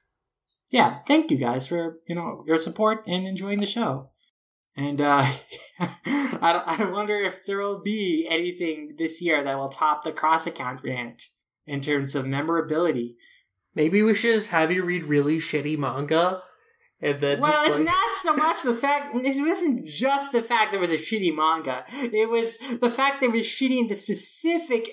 Yeah, 0.69 0.99
thank 1.07 1.29
you 1.31 1.37
guys 1.37 1.67
for 1.67 1.99
you 2.07 2.15
know 2.15 2.43
your 2.47 2.57
support 2.57 3.03
and 3.07 3.27
enjoying 3.27 3.59
the 3.59 3.65
show. 3.65 4.09
And 4.75 4.99
uh, 4.99 5.25
I 5.79 6.63
I 6.79 6.89
wonder 6.91 7.15
if 7.15 7.45
there 7.45 7.59
will 7.59 7.81
be 7.81 8.27
anything 8.29 8.95
this 8.97 9.21
year 9.21 9.43
that 9.43 9.57
will 9.57 9.69
top 9.69 10.03
the 10.03 10.11
cross 10.11 10.47
account 10.47 10.81
rant 10.83 11.23
in 11.65 11.81
terms 11.81 12.15
of 12.15 12.25
memorability. 12.25 13.15
Maybe 13.75 14.01
we 14.03 14.13
should 14.13 14.35
just 14.35 14.49
have 14.49 14.71
you 14.71 14.83
read 14.83 15.05
really 15.05 15.37
shitty 15.37 15.77
manga. 15.77 16.41
And 17.01 17.19
then 17.19 17.41
well, 17.41 17.65
it's 17.65 17.79
like... 17.79 17.85
not 17.85 18.15
so 18.15 18.35
much 18.35 18.63
the 18.63 18.73
fact. 18.73 19.13
It 19.13 19.47
wasn't 19.47 19.85
just 19.85 20.31
the 20.31 20.41
fact 20.41 20.71
there 20.71 20.79
was 20.79 20.91
a 20.91 20.95
shitty 20.95 21.35
manga. 21.35 21.83
It 21.91 22.29
was 22.29 22.57
the 22.57 22.89
fact 22.89 23.21
that 23.21 23.27
it 23.27 23.33
was 23.33 23.41
shitty 23.41 23.79
in 23.79 23.87
the 23.87 23.95
specific 23.95 24.89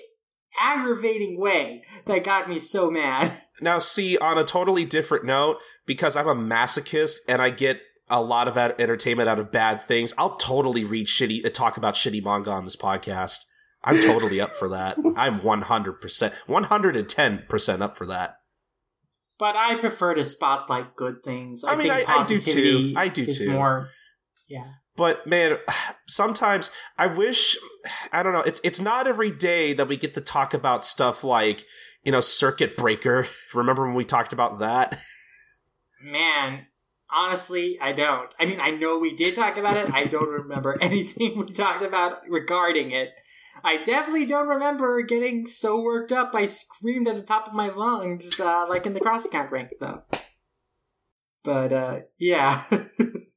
aggravating 0.59 1.39
way 1.39 1.83
that 2.05 2.23
got 2.23 2.49
me 2.49 2.59
so 2.59 2.89
mad. 2.89 3.31
Now, 3.63 3.77
see, 3.77 4.17
on 4.17 4.39
a 4.39 4.43
totally 4.43 4.85
different 4.85 5.23
note, 5.23 5.57
because 5.85 6.15
I'm 6.15 6.27
a 6.27 6.33
masochist 6.33 7.17
and 7.27 7.43
I 7.43 7.51
get 7.51 7.79
a 8.09 8.19
lot 8.19 8.47
of 8.47 8.57
entertainment 8.57 9.29
out 9.29 9.37
of 9.37 9.51
bad 9.51 9.83
things, 9.83 10.15
I'll 10.17 10.35
totally 10.37 10.83
read 10.83 11.05
shitty, 11.05 11.45
uh, 11.45 11.49
talk 11.51 11.77
about 11.77 11.93
shitty 11.93 12.23
manga 12.23 12.49
on 12.49 12.65
this 12.65 12.75
podcast. 12.75 13.45
I'm 13.83 14.01
totally 14.01 14.41
up 14.41 14.49
for 14.51 14.69
that. 14.69 14.97
I'm 15.15 15.39
100%, 15.41 16.33
110% 16.47 17.81
up 17.81 17.97
for 17.97 18.07
that. 18.07 18.35
But 19.37 19.55
I 19.55 19.75
prefer 19.75 20.13
to 20.15 20.25
spotlight 20.25 20.95
good 20.95 21.23
things. 21.23 21.63
I, 21.63 21.73
I 21.73 21.75
mean, 21.75 21.89
I, 21.91 22.03
I, 22.07 22.27
do 22.27 22.39
too. 22.39 22.93
I 22.95 23.07
do 23.07 23.25
too. 23.25 23.51
More, 23.51 23.89
yeah. 24.47 24.71
But 25.01 25.25
man, 25.25 25.57
sometimes 26.07 26.69
I 26.95 27.07
wish 27.07 27.57
I 28.13 28.21
don't 28.21 28.33
know. 28.33 28.41
It's 28.41 28.61
it's 28.63 28.79
not 28.79 29.07
every 29.07 29.31
day 29.31 29.73
that 29.73 29.87
we 29.87 29.97
get 29.97 30.13
to 30.13 30.21
talk 30.21 30.53
about 30.53 30.85
stuff 30.85 31.23
like 31.23 31.65
you 32.03 32.11
know 32.11 32.19
Circuit 32.19 32.77
Breaker. 32.77 33.25
Remember 33.55 33.83
when 33.83 33.95
we 33.95 34.05
talked 34.05 34.31
about 34.31 34.59
that? 34.59 35.01
Man, 36.03 36.67
honestly, 37.11 37.79
I 37.81 37.93
don't. 37.93 38.31
I 38.39 38.45
mean, 38.45 38.59
I 38.61 38.69
know 38.69 38.99
we 38.99 39.15
did 39.15 39.33
talk 39.33 39.57
about 39.57 39.75
it. 39.75 39.91
I 39.91 40.05
don't 40.05 40.29
remember 40.29 40.77
anything 40.81 41.35
we 41.35 41.51
talked 41.51 41.83
about 41.83 42.19
regarding 42.29 42.91
it. 42.91 43.09
I 43.63 43.77
definitely 43.77 44.27
don't 44.27 44.49
remember 44.49 45.01
getting 45.01 45.47
so 45.47 45.81
worked 45.81 46.11
up 46.11 46.35
I 46.35 46.45
screamed 46.45 47.07
at 47.07 47.15
the 47.15 47.23
top 47.23 47.47
of 47.47 47.55
my 47.55 47.69
lungs, 47.69 48.39
uh, 48.39 48.67
like 48.69 48.85
in 48.85 48.93
the 48.93 48.99
cross 48.99 49.25
account 49.25 49.51
rank, 49.51 49.71
though. 49.79 50.03
But, 51.43 51.73
uh, 51.73 51.99
yeah. 52.19 52.61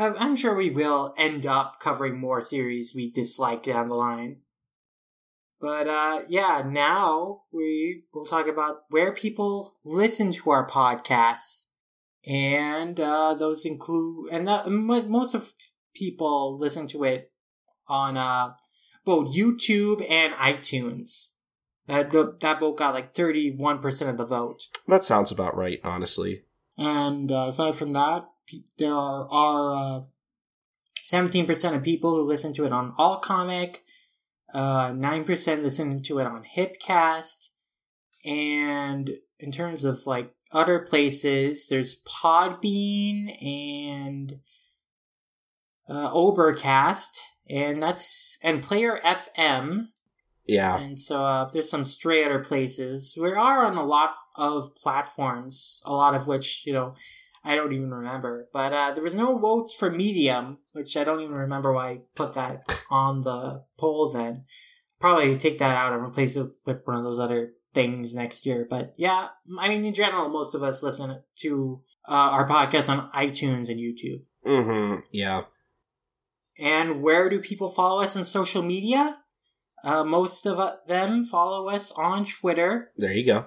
I'm 0.00 0.36
sure 0.36 0.54
we 0.54 0.70
will 0.70 1.14
end 1.18 1.46
up 1.46 1.78
covering 1.80 2.18
more 2.18 2.40
series 2.40 2.94
we 2.94 3.10
dislike 3.10 3.62
down 3.64 3.88
the 3.88 3.94
line. 3.94 4.38
But, 5.60 5.88
uh, 5.88 6.22
yeah, 6.28 6.62
now 6.66 7.42
we 7.52 8.04
will 8.14 8.24
talk 8.24 8.48
about 8.48 8.84
where 8.88 9.12
people 9.12 9.76
listen 9.84 10.32
to 10.32 10.50
our 10.50 10.66
podcasts. 10.66 11.66
And, 12.26 12.98
uh, 12.98 13.34
those 13.34 13.66
include, 13.66 14.32
and 14.32 14.48
that, 14.48 14.70
most 14.70 15.34
of 15.34 15.52
people 15.94 16.58
listen 16.58 16.86
to 16.88 17.04
it 17.04 17.30
on, 17.86 18.16
uh, 18.16 18.54
both 19.04 19.34
YouTube 19.34 20.04
and 20.08 20.32
iTunes. 20.34 21.32
That 21.86 22.12
that 22.40 22.60
both 22.60 22.76
got 22.76 22.94
like 22.94 23.14
thirty 23.14 23.50
one 23.50 23.80
percent 23.80 24.10
of 24.10 24.16
the 24.16 24.24
vote. 24.24 24.68
That 24.86 25.02
sounds 25.02 25.32
about 25.32 25.56
right, 25.56 25.80
honestly. 25.82 26.42
And 26.78 27.32
uh, 27.32 27.46
aside 27.48 27.74
from 27.74 27.94
that, 27.94 28.28
there 28.78 28.94
are 28.94 29.74
uh, 29.74 30.00
seventeen 31.00 31.44
uh, 31.44 31.48
percent 31.48 31.76
of 31.76 31.82
people 31.82 32.14
who 32.14 32.22
listen 32.22 32.52
to 32.54 32.64
it 32.64 32.72
on 32.72 32.94
All 32.98 33.18
Comic, 33.18 33.84
uh, 34.52 34.92
nine 34.94 35.24
percent 35.24 35.62
listening 35.62 36.02
to 36.02 36.18
it 36.18 36.26
on 36.26 36.44
Hipcast, 36.56 37.50
and 38.24 39.10
in 39.38 39.50
terms 39.50 39.84
of 39.84 40.06
like 40.06 40.34
other 40.52 40.80
places, 40.80 41.68
there's 41.68 42.02
Podbean 42.02 43.42
and 43.42 44.40
uh, 45.88 46.10
Overcast 46.12 47.20
and 47.50 47.82
that's 47.82 48.38
and 48.42 48.62
Player 48.62 49.00
FM. 49.04 49.88
Yeah. 50.46 50.78
And 50.78 50.98
so 50.98 51.24
uh, 51.24 51.50
there's 51.50 51.70
some 51.70 51.84
stray 51.84 52.24
other 52.24 52.38
places. 52.38 53.16
We 53.20 53.30
are 53.30 53.66
on 53.66 53.76
a 53.76 53.84
lot 53.84 54.14
of 54.36 54.74
platforms, 54.74 55.82
a 55.84 55.92
lot 55.92 56.14
of 56.14 56.26
which 56.26 56.64
you 56.64 56.72
know 56.72 56.94
I 57.44 57.54
don't 57.54 57.72
even 57.72 57.90
remember. 57.90 58.48
But 58.52 58.72
uh, 58.72 58.92
there 58.92 59.02
was 59.02 59.14
no 59.14 59.38
votes 59.38 59.74
for 59.74 59.90
Medium, 59.90 60.58
which 60.72 60.96
I 60.96 61.04
don't 61.04 61.20
even 61.20 61.34
remember 61.34 61.72
why 61.72 61.90
I 61.90 62.00
put 62.14 62.34
that 62.34 62.62
on 62.90 63.22
the 63.22 63.64
poll. 63.78 64.10
Then 64.10 64.44
probably 64.98 65.36
take 65.36 65.58
that 65.58 65.76
out 65.76 65.92
and 65.92 66.02
replace 66.02 66.36
it 66.36 66.48
with 66.66 66.82
one 66.84 66.96
of 66.96 67.04
those 67.04 67.18
other 67.18 67.52
things 67.72 68.14
next 68.14 68.44
year. 68.46 68.66
But 68.68 68.94
yeah, 68.96 69.28
I 69.58 69.68
mean 69.68 69.84
in 69.84 69.94
general, 69.94 70.28
most 70.28 70.54
of 70.54 70.62
us 70.62 70.82
listen 70.82 71.22
to 71.38 71.82
uh, 72.08 72.12
our 72.12 72.48
podcast 72.48 72.88
on 72.88 73.10
iTunes 73.12 73.68
and 73.68 73.78
YouTube. 73.78 74.22
Mm-hmm. 74.46 75.00
Yeah. 75.12 75.42
And 76.58 77.02
where 77.02 77.28
do 77.28 77.40
people 77.40 77.68
follow 77.68 78.02
us 78.02 78.16
on 78.16 78.24
social 78.24 78.62
media? 78.62 79.18
Uh, 79.82 80.04
most 80.04 80.46
of 80.46 80.58
them 80.86 81.24
follow 81.24 81.68
us 81.68 81.90
on 81.92 82.26
Twitter. 82.26 82.90
There 82.96 83.12
you 83.12 83.24
go. 83.24 83.46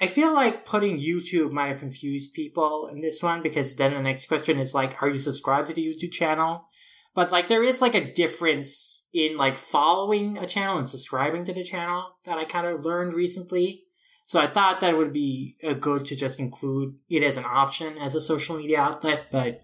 I 0.00 0.06
feel 0.06 0.32
like 0.34 0.64
putting 0.64 0.98
YouTube 0.98 1.52
might 1.52 1.68
have 1.68 1.80
confused 1.80 2.34
people 2.34 2.88
in 2.90 3.00
this 3.00 3.22
one 3.22 3.42
because 3.42 3.76
then 3.76 3.94
the 3.94 4.02
next 4.02 4.26
question 4.26 4.58
is 4.58 4.74
like, 4.74 5.00
are 5.02 5.08
you 5.08 5.18
subscribed 5.18 5.68
to 5.68 5.74
the 5.74 5.86
YouTube 5.86 6.12
channel? 6.12 6.68
But 7.14 7.30
like, 7.30 7.48
there 7.48 7.62
is 7.62 7.82
like 7.82 7.94
a 7.94 8.12
difference 8.12 9.06
in 9.12 9.36
like 9.36 9.56
following 9.56 10.38
a 10.38 10.46
channel 10.46 10.78
and 10.78 10.88
subscribing 10.88 11.44
to 11.44 11.52
the 11.52 11.62
channel 11.62 12.16
that 12.24 12.38
I 12.38 12.44
kind 12.44 12.66
of 12.66 12.84
learned 12.84 13.12
recently. 13.12 13.82
So 14.24 14.40
I 14.40 14.46
thought 14.46 14.80
that 14.80 14.96
would 14.96 15.12
be 15.12 15.56
uh, 15.62 15.74
good 15.74 16.04
to 16.06 16.16
just 16.16 16.40
include 16.40 16.96
it 17.10 17.22
as 17.22 17.36
an 17.36 17.44
option 17.44 17.98
as 17.98 18.14
a 18.14 18.20
social 18.20 18.56
media 18.56 18.80
outlet, 18.80 19.26
but 19.30 19.62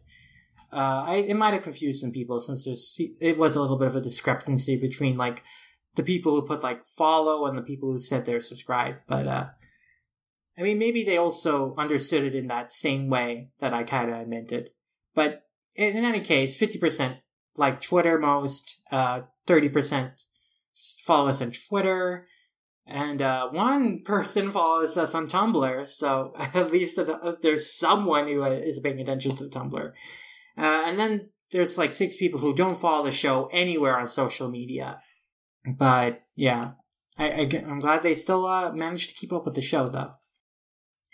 uh, 0.73 1.05
I, 1.07 1.15
it 1.29 1.37
might 1.37 1.55
have 1.55 1.63
confused 1.63 2.01
some 2.01 2.13
people 2.13 2.41
since 2.41 2.65
there's 2.65 3.01
it 3.21 3.39
was 3.39 3.57
a 3.57 3.63
little 3.63 3.79
bit 3.79 3.89
of 3.89 3.97
a 3.97 4.01
discrepancy 4.01 4.77
between 4.77 5.17
like 5.17 5.43
the 5.95 6.03
people 6.03 6.33
who 6.35 6.47
put 6.47 6.63
like 6.63 6.85
follow 6.85 7.47
and 7.47 7.57
the 7.57 7.63
people 7.63 7.93
who 7.93 8.01
said 8.01 8.27
they're 8.27 8.41
subscribed. 8.41 8.99
But 9.07 9.27
uh, 9.27 9.47
I 10.59 10.63
mean, 10.63 10.79
maybe 10.79 11.05
they 11.05 11.17
also 11.17 11.75
understood 11.79 12.25
it 12.25 12.35
in 12.35 12.49
that 12.49 12.73
same 12.73 13.09
way 13.09 13.51
that 13.61 13.73
I 13.73 13.85
kind 13.85 14.13
of 14.13 14.27
meant 14.27 14.51
it. 14.51 14.75
But 15.15 15.43
in, 15.77 16.05
any 16.05 16.21
case, 16.21 16.57
fifty 16.57 16.79
percent 16.79 17.19
like 17.57 17.81
Twitter 17.81 18.19
most, 18.19 18.81
uh, 18.91 19.21
thirty 19.47 19.69
percent 19.69 20.25
follow 21.05 21.29
us 21.29 21.43
on 21.43 21.53
Twitter. 21.69 22.27
And 22.87 23.21
uh, 23.21 23.49
one 23.51 24.03
person 24.05 24.51
follows 24.51 24.97
us 24.97 25.15
on 25.15 25.29
Tumblr, 25.29 25.87
so 25.87 26.33
at 26.39 26.73
least 26.73 26.99
there's 27.43 27.73
someone 27.73 28.27
who 28.27 28.45
is 28.45 28.81
paying 28.81 29.01
attention 29.01 29.37
to 29.37 29.45
Tumblr. 29.45 29.93
Uh, 30.57 30.83
and 30.87 30.99
then 30.99 31.31
there's 31.53 31.79
like 31.79 31.93
six 31.93 32.17
people 32.17 32.41
who 32.41 32.55
don't 32.55 32.79
follow 32.79 33.05
the 33.05 33.11
show 33.11 33.49
anywhere 33.53 33.99
on 33.99 34.09
social 34.09 34.51
media. 34.51 35.01
But 35.65 36.23
yeah, 36.35 36.73
I, 37.19 37.31
I 37.31 37.49
am 37.55 37.79
glad 37.79 38.03
they 38.03 38.15
still 38.15 38.47
uh, 38.47 38.73
managed 38.73 39.11
to 39.11 39.17
keep 39.17 39.33
up 39.33 39.45
with 39.45 39.55
the 39.55 39.63
show 39.63 39.89
though. 39.89 40.13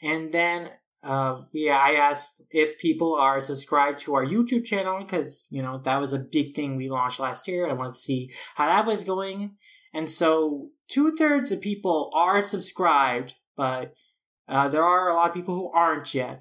And 0.03 0.33
then 0.33 0.71
uh, 1.03 1.43
yeah, 1.53 1.77
I 1.77 1.93
asked 1.93 2.45
if 2.51 2.79
people 2.79 3.15
are 3.15 3.41
subscribed 3.41 4.01
to 4.01 4.15
our 4.15 4.25
YouTube 4.25 4.65
channel 4.65 5.01
because 5.01 5.49
you 5.51 5.63
know 5.63 5.79
that 5.79 6.01
was 6.01 6.15
a 6.15 6.19
big 6.19 6.55
thing 6.55 6.77
we 6.77 6.89
launched 6.89 7.21
last 7.21 7.47
year. 7.47 7.69
I 7.69 7.75
wanted 7.75 7.95
to 7.95 7.99
see 8.01 8.33
how 8.55 8.67
that 8.67 8.87
was 8.87 9.05
going, 9.05 9.57
and 9.93 10.09
so 10.09 10.71
two 10.89 11.15
thirds 11.15 11.53
of 11.53 11.61
people 11.61 12.11
are 12.15 12.43
subscribed, 12.43 13.35
but 13.55 13.95
uh, 14.49 14.69
there 14.69 14.83
are 14.83 15.11
a 15.11 15.15
lot 15.15 15.29
of 15.29 15.35
people 15.35 15.55
who 15.55 15.71
aren't 15.73 16.15
yet 16.15 16.41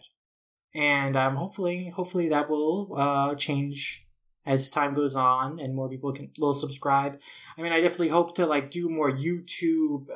and 0.75 1.15
um, 1.15 1.35
hopefully, 1.35 1.91
hopefully 1.95 2.29
that 2.29 2.49
will 2.49 2.95
uh, 2.97 3.35
change 3.35 4.05
as 4.45 4.69
time 4.69 4.93
goes 4.93 5.15
on 5.15 5.59
and 5.59 5.75
more 5.75 5.87
people 5.87 6.11
can 6.11 6.31
will 6.37 6.53
subscribe. 6.53 7.19
I 7.57 7.61
mean, 7.61 7.71
I 7.71 7.79
definitely 7.79 8.09
hope 8.09 8.35
to 8.35 8.45
like 8.45 8.71
do 8.71 8.89
more 8.89 9.11
YouTube 9.11 10.07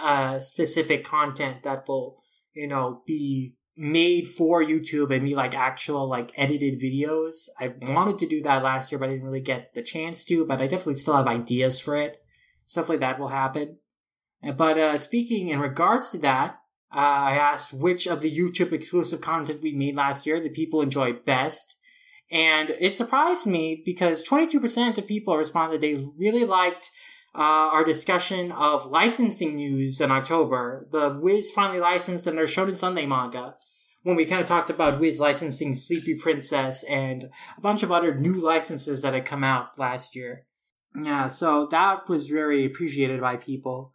uh, 0.00 0.38
specific 0.38 1.04
content 1.04 1.62
that 1.62 1.86
will 1.86 2.22
you 2.58 2.66
know 2.66 3.02
be 3.06 3.54
made 3.76 4.26
for 4.26 4.62
YouTube 4.62 5.14
and 5.14 5.24
be 5.24 5.36
like 5.36 5.54
actual 5.54 6.08
like 6.08 6.32
edited 6.36 6.80
videos. 6.80 7.48
I 7.60 7.72
wanted 7.92 8.18
to 8.18 8.26
do 8.26 8.42
that 8.42 8.64
last 8.64 8.90
year, 8.90 8.98
but 8.98 9.08
I 9.08 9.12
didn't 9.12 9.26
really 9.26 9.40
get 9.40 9.72
the 9.74 9.82
chance 9.82 10.24
to. 10.26 10.44
But 10.44 10.60
I 10.60 10.66
definitely 10.66 10.96
still 10.96 11.16
have 11.16 11.28
ideas 11.28 11.80
for 11.80 11.96
it. 11.96 12.20
Stuff 12.66 12.88
like 12.88 13.00
that 13.00 13.18
will 13.18 13.28
happen. 13.28 13.78
But 14.56 14.78
uh, 14.78 14.98
speaking 14.98 15.48
in 15.48 15.60
regards 15.60 16.10
to 16.10 16.18
that, 16.18 16.58
uh, 16.92 16.98
I 16.98 17.36
asked 17.36 17.72
which 17.72 18.06
of 18.06 18.20
the 18.20 18.36
YouTube 18.36 18.72
exclusive 18.72 19.20
content 19.20 19.62
we 19.62 19.72
made 19.72 19.94
last 19.94 20.26
year 20.26 20.40
the 20.40 20.48
people 20.48 20.80
enjoyed 20.80 21.24
best. 21.24 21.76
And 22.30 22.70
it 22.80 22.92
surprised 22.92 23.46
me 23.46 23.82
because 23.84 24.26
22% 24.28 24.98
of 24.98 25.06
people 25.06 25.36
responded 25.36 25.80
they 25.80 25.94
really 26.16 26.44
liked 26.44 26.90
uh, 27.38 27.70
our 27.72 27.84
discussion 27.84 28.50
of 28.50 28.86
licensing 28.86 29.54
news 29.54 30.00
in 30.00 30.10
October. 30.10 30.88
The 30.90 31.10
Viz 31.10 31.52
finally 31.52 31.78
licensed 31.78 32.26
and 32.26 32.36
their 32.36 32.46
Shonen 32.46 32.76
Sunday 32.76 33.06
manga. 33.06 33.54
When 34.02 34.16
we 34.16 34.26
kind 34.26 34.40
of 34.40 34.48
talked 34.48 34.70
about 34.70 34.98
Viz 34.98 35.20
licensing 35.20 35.72
Sleepy 35.72 36.16
Princess 36.16 36.82
and 36.84 37.30
a 37.56 37.60
bunch 37.60 37.84
of 37.84 37.92
other 37.92 38.12
new 38.12 38.34
licenses 38.34 39.02
that 39.02 39.14
had 39.14 39.24
come 39.24 39.44
out 39.44 39.78
last 39.78 40.16
year. 40.16 40.46
Yeah, 41.00 41.28
so 41.28 41.68
that 41.70 42.08
was 42.08 42.28
very 42.28 42.64
appreciated 42.64 43.20
by 43.20 43.36
people. 43.36 43.92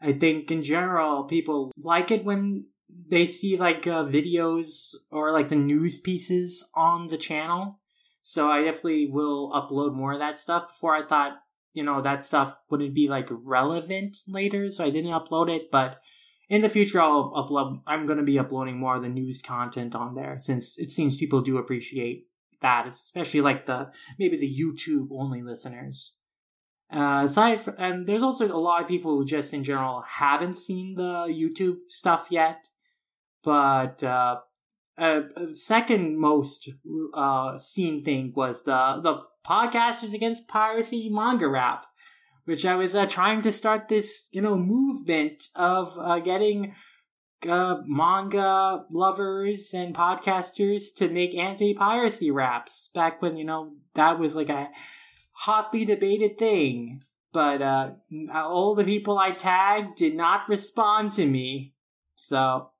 I 0.00 0.12
think 0.12 0.50
in 0.50 0.62
general, 0.62 1.24
people 1.24 1.72
like 1.76 2.10
it 2.10 2.24
when 2.24 2.68
they 3.10 3.26
see 3.26 3.58
like 3.58 3.86
uh, 3.86 4.04
videos 4.04 4.94
or 5.10 5.32
like 5.32 5.50
the 5.50 5.56
news 5.56 5.98
pieces 5.98 6.66
on 6.74 7.08
the 7.08 7.18
channel. 7.18 7.80
So 8.22 8.48
I 8.50 8.62
definitely 8.62 9.08
will 9.10 9.50
upload 9.52 9.94
more 9.94 10.12
of 10.12 10.20
that 10.20 10.38
stuff. 10.38 10.68
Before 10.68 10.94
I 10.94 11.06
thought, 11.06 11.32
you 11.72 11.82
know, 11.82 12.00
that 12.02 12.24
stuff 12.24 12.56
wouldn't 12.70 12.94
be 12.94 13.08
like 13.08 13.28
relevant 13.30 14.18
later, 14.26 14.70
so 14.70 14.84
I 14.84 14.90
didn't 14.90 15.12
upload 15.12 15.48
it. 15.48 15.70
But 15.70 16.00
in 16.48 16.62
the 16.62 16.68
future, 16.68 17.00
I'll 17.00 17.32
upload. 17.32 17.82
I'm 17.86 18.06
going 18.06 18.18
to 18.18 18.24
be 18.24 18.38
uploading 18.38 18.78
more 18.78 18.96
of 18.96 19.02
the 19.02 19.08
news 19.08 19.42
content 19.42 19.94
on 19.94 20.14
there 20.14 20.36
since 20.38 20.78
it 20.78 20.90
seems 20.90 21.16
people 21.16 21.40
do 21.40 21.58
appreciate 21.58 22.26
that, 22.62 22.86
especially 22.86 23.40
like 23.40 23.66
the 23.66 23.90
maybe 24.18 24.36
the 24.36 24.52
YouTube 24.52 25.08
only 25.10 25.42
listeners. 25.42 26.16
Uh, 26.90 27.22
aside 27.24 27.60
from, 27.60 27.74
and 27.78 28.06
there's 28.06 28.22
also 28.22 28.46
a 28.46 28.56
lot 28.56 28.80
of 28.80 28.88
people 28.88 29.10
who 29.10 29.24
just 29.24 29.52
in 29.52 29.62
general 29.62 30.02
haven't 30.08 30.54
seen 30.54 30.94
the 30.94 31.26
YouTube 31.26 31.76
stuff 31.86 32.28
yet. 32.30 32.66
But 33.44 34.02
uh, 34.02 34.38
uh, 34.96 35.20
second 35.52 36.18
most 36.18 36.70
uh, 37.14 37.58
seen 37.58 38.02
thing 38.02 38.32
was 38.34 38.64
the 38.64 39.00
the 39.02 39.22
podcasters 39.48 40.12
against 40.12 40.48
piracy 40.48 41.08
manga 41.10 41.48
rap, 41.48 41.86
which 42.44 42.66
I 42.66 42.76
was 42.76 42.94
uh, 42.94 43.06
trying 43.06 43.42
to 43.42 43.52
start 43.52 43.88
this 43.88 44.28
you 44.32 44.42
know 44.42 44.56
movement 44.56 45.48
of 45.56 45.96
uh, 45.98 46.18
getting 46.18 46.74
uh, 47.48 47.76
manga 47.86 48.84
lovers 48.90 49.72
and 49.72 49.94
podcasters 49.94 50.94
to 50.96 51.08
make 51.08 51.34
anti-piracy 51.34 52.30
raps. 52.30 52.90
Back 52.94 53.22
when 53.22 53.36
you 53.36 53.44
know 53.44 53.72
that 53.94 54.18
was 54.18 54.36
like 54.36 54.50
a 54.50 54.68
hotly 55.32 55.84
debated 55.84 56.38
thing. 56.38 57.02
But 57.30 57.60
uh, 57.60 57.90
all 58.34 58.74
the 58.74 58.84
people 58.84 59.18
i 59.18 59.32
tagged 59.32 59.96
did 59.96 60.14
not 60.14 60.48
respond 60.48 61.12
to 61.12 61.26
me. 61.26 61.74
So 62.14 62.70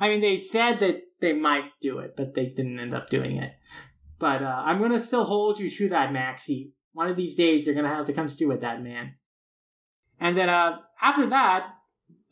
i 0.00 0.08
mean 0.08 0.20
they 0.20 0.36
said 0.36 0.80
that 0.80 1.02
they 1.20 1.32
might 1.32 1.70
do 1.80 1.98
it 1.98 2.14
but 2.16 2.34
they 2.34 2.46
didn't 2.46 2.80
end 2.80 2.94
up 2.94 3.08
doing 3.08 3.36
it 3.36 3.52
but 4.18 4.42
uh, 4.42 4.62
i'm 4.64 4.78
gonna 4.78 5.00
still 5.00 5.24
hold 5.24 5.58
you 5.58 5.68
to 5.68 5.88
that 5.88 6.10
maxi 6.10 6.70
one 6.92 7.08
of 7.08 7.16
these 7.16 7.36
days 7.36 7.66
you're 7.66 7.74
gonna 7.74 7.88
have 7.88 8.06
to 8.06 8.12
come 8.12 8.28
stew 8.28 8.48
with 8.48 8.60
that 8.60 8.82
man 8.82 9.14
and 10.20 10.36
then 10.36 10.48
uh, 10.48 10.78
after 11.00 11.26
that 11.26 11.66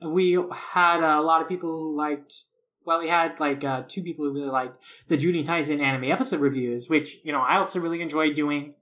we 0.04 0.38
had 0.52 1.00
a 1.02 1.20
lot 1.20 1.42
of 1.42 1.48
people 1.48 1.70
who 1.70 1.96
liked 1.96 2.44
well, 2.84 3.00
we 3.00 3.08
had 3.08 3.40
like 3.40 3.64
uh, 3.64 3.82
two 3.88 4.02
people 4.02 4.24
who 4.24 4.32
really 4.32 4.50
liked 4.50 4.78
the 5.08 5.16
Juni 5.16 5.44
Taisen 5.44 5.80
anime 5.80 6.04
episode 6.04 6.40
reviews, 6.40 6.88
which 6.88 7.18
you 7.24 7.32
know 7.32 7.40
I 7.40 7.56
also 7.56 7.80
really 7.80 8.02
enjoyed 8.02 8.34
doing. 8.34 8.74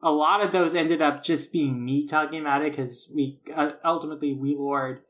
A 0.00 0.10
lot 0.12 0.42
of 0.42 0.52
those 0.52 0.76
ended 0.76 1.02
up 1.02 1.24
just 1.24 1.52
being 1.52 1.84
me 1.84 2.06
talking 2.06 2.40
about 2.40 2.62
it 2.62 2.70
because 2.70 3.10
we 3.12 3.40
uh, 3.54 3.72
ultimately 3.84 4.32
V-Lord 4.32 5.00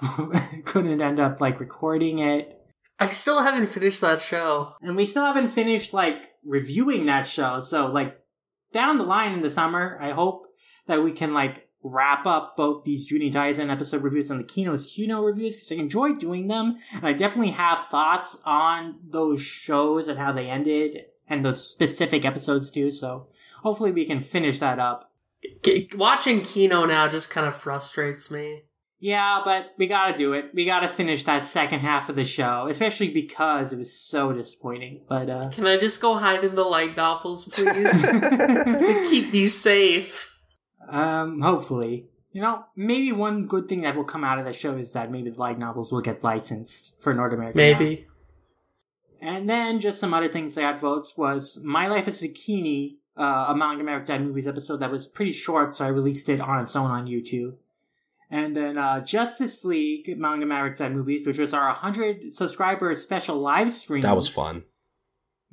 couldn't 0.64 1.00
end 1.00 1.20
up 1.20 1.40
like 1.40 1.60
recording 1.60 2.18
it. 2.18 2.58
I 2.98 3.10
still 3.10 3.42
haven't 3.42 3.68
finished 3.68 4.00
that 4.00 4.20
show, 4.20 4.74
and 4.80 4.96
we 4.96 5.06
still 5.06 5.24
haven't 5.24 5.50
finished 5.50 5.92
like 5.92 6.31
reviewing 6.44 7.06
that 7.06 7.26
show. 7.26 7.60
So 7.60 7.86
like 7.86 8.18
down 8.72 8.98
the 8.98 9.04
line 9.04 9.32
in 9.32 9.42
the 9.42 9.50
summer, 9.50 9.98
I 10.00 10.12
hope 10.12 10.46
that 10.86 11.02
we 11.02 11.12
can 11.12 11.34
like 11.34 11.68
wrap 11.84 12.26
up 12.26 12.56
both 12.56 12.84
these 12.84 13.10
Juni 13.10 13.32
Taisen 13.32 13.70
episode 13.70 14.02
reviews 14.02 14.30
and 14.30 14.40
the 14.40 14.44
Kino's 14.44 14.94
Hino 14.94 15.24
reviews 15.24 15.56
because 15.56 15.72
I 15.72 15.76
enjoy 15.76 16.14
doing 16.14 16.46
them, 16.46 16.78
and 16.94 17.06
I 17.06 17.12
definitely 17.12 17.52
have 17.52 17.86
thoughts 17.90 18.40
on 18.44 18.96
those 19.04 19.42
shows 19.42 20.08
and 20.08 20.18
how 20.18 20.32
they 20.32 20.48
ended 20.48 21.06
and 21.28 21.44
those 21.44 21.66
specific 21.66 22.24
episodes 22.24 22.70
too. 22.70 22.90
So 22.90 23.26
hopefully 23.62 23.90
we 23.90 24.04
can 24.04 24.20
finish 24.20 24.58
that 24.60 24.78
up. 24.78 25.12
Watching 25.94 26.42
Kino 26.42 26.84
now 26.84 27.08
just 27.08 27.30
kind 27.30 27.46
of 27.46 27.56
frustrates 27.56 28.30
me. 28.30 28.62
Yeah, 29.02 29.40
but 29.44 29.74
we 29.78 29.88
gotta 29.88 30.16
do 30.16 30.32
it. 30.32 30.50
We 30.54 30.64
gotta 30.64 30.86
finish 30.86 31.24
that 31.24 31.44
second 31.44 31.80
half 31.80 32.08
of 32.08 32.14
the 32.14 32.24
show, 32.24 32.68
especially 32.70 33.08
because 33.08 33.72
it 33.72 33.78
was 33.78 33.92
so 33.92 34.32
disappointing. 34.32 35.00
But 35.08 35.28
uh 35.28 35.48
Can 35.50 35.66
I 35.66 35.76
just 35.76 36.00
go 36.00 36.14
hide 36.14 36.44
in 36.44 36.54
the 36.54 36.62
light 36.62 36.96
novels, 36.96 37.44
please? 37.46 38.00
keep 39.10 39.32
me 39.32 39.46
safe. 39.46 40.30
Um, 40.88 41.40
hopefully. 41.40 42.06
You 42.30 42.42
know, 42.42 42.64
maybe 42.76 43.10
one 43.10 43.48
good 43.48 43.68
thing 43.68 43.80
that 43.80 43.96
will 43.96 44.04
come 44.04 44.22
out 44.22 44.38
of 44.38 44.44
the 44.44 44.52
show 44.52 44.76
is 44.76 44.92
that 44.92 45.10
maybe 45.10 45.30
the 45.30 45.40
light 45.40 45.58
novels 45.58 45.90
will 45.90 46.00
get 46.00 46.22
licensed 46.22 46.94
for 47.00 47.12
North 47.12 47.32
America. 47.32 47.56
Maybe. 47.56 48.06
Now. 49.20 49.34
And 49.34 49.50
then 49.50 49.80
just 49.80 49.98
some 49.98 50.14
other 50.14 50.28
things 50.28 50.54
that 50.54 50.60
got 50.60 50.80
votes 50.80 51.18
was 51.18 51.60
My 51.64 51.88
Life 51.88 52.06
as 52.06 52.22
Zucchini, 52.22 52.98
uh, 53.16 53.46
a 53.48 53.54
Manga 53.56 53.82
Maverick 53.82 54.06
Dad 54.06 54.22
Movies 54.22 54.46
episode 54.46 54.76
that 54.76 54.92
was 54.92 55.08
pretty 55.08 55.32
short, 55.32 55.74
so 55.74 55.84
I 55.84 55.88
released 55.88 56.28
it 56.28 56.40
on 56.40 56.60
its 56.60 56.76
own 56.76 56.90
on 56.90 57.06
YouTube. 57.06 57.54
And 58.32 58.56
then 58.56 58.78
uh, 58.78 59.00
Justice 59.00 59.62
League 59.62 60.16
Manga 60.16 60.46
Dad 60.46 60.92
Movies, 60.92 61.26
which 61.26 61.38
was 61.38 61.52
our 61.52 61.66
100 61.66 62.32
subscriber 62.32 62.96
special 62.96 63.36
live 63.36 63.70
stream. 63.70 64.00
That 64.00 64.16
was 64.16 64.26
fun. 64.26 64.62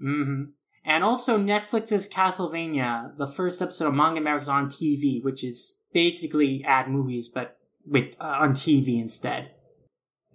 Mm-hmm. 0.01 0.51
And 0.85 1.03
also 1.03 1.37
Netflix's 1.37 2.07
Castlevania, 2.07 3.17
the 3.17 3.27
first 3.27 3.61
episode 3.61 3.89
of 3.89 3.95
Manga 3.95 4.21
Mavericks 4.21 4.47
on 4.47 4.69
TV, 4.69 5.21
which 5.21 5.43
is 5.43 5.75
basically 5.93 6.63
at 6.63 6.89
movies, 6.89 7.27
but 7.27 7.57
with 7.85 8.15
uh, 8.17 8.37
on 8.39 8.53
TV 8.53 9.01
instead. 9.01 9.51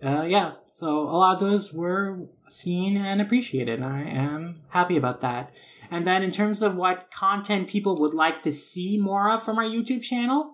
Uh, 0.05 0.25
yeah, 0.25 0.53
so 0.69 0.99
a 0.99 1.17
lot 1.17 1.33
of 1.33 1.41
those 1.41 1.73
were 1.73 2.27
seen 2.51 2.99
and 2.99 3.23
appreciated. 3.23 3.81
And 3.81 3.87
I 3.87 4.03
am 4.03 4.61
happy 4.69 4.99
about 4.99 5.23
that. 5.23 5.51
And 5.91 6.07
then 6.07 6.23
in 6.23 6.31
terms 6.31 6.61
of 6.61 6.77
what 6.77 7.11
content 7.11 7.69
people 7.69 7.99
would 8.01 8.13
like 8.13 8.43
to 8.43 8.53
see 8.53 8.99
more 8.99 9.31
of 9.31 9.43
from 9.43 9.57
our 9.57 9.65
YouTube 9.65 10.03
channel, 10.03 10.54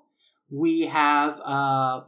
we 0.51 0.83
have, 0.83 1.41
uh, 1.41 2.03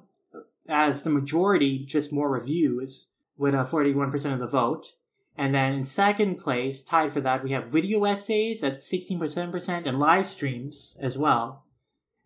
as 0.69 1.03
the 1.03 1.11
majority, 1.11 1.85
just 1.85 2.13
more 2.13 2.31
reviews 2.31 3.11
with 3.37 3.55
a 3.55 3.65
41% 3.65 4.33
of 4.33 4.39
the 4.39 4.47
vote. 4.47 4.95
And 5.37 5.55
then 5.55 5.75
in 5.75 5.85
second 5.85 6.37
place, 6.37 6.83
tied 6.83 7.13
for 7.13 7.21
that, 7.23 7.43
we 7.43 7.53
have 7.53 7.69
video 7.69 8.05
essays 8.05 8.63
at 8.63 8.77
16% 8.77 9.87
and 9.87 9.99
live 9.99 10.27
streams 10.27 10.99
as 11.01 11.17
well. 11.17 11.65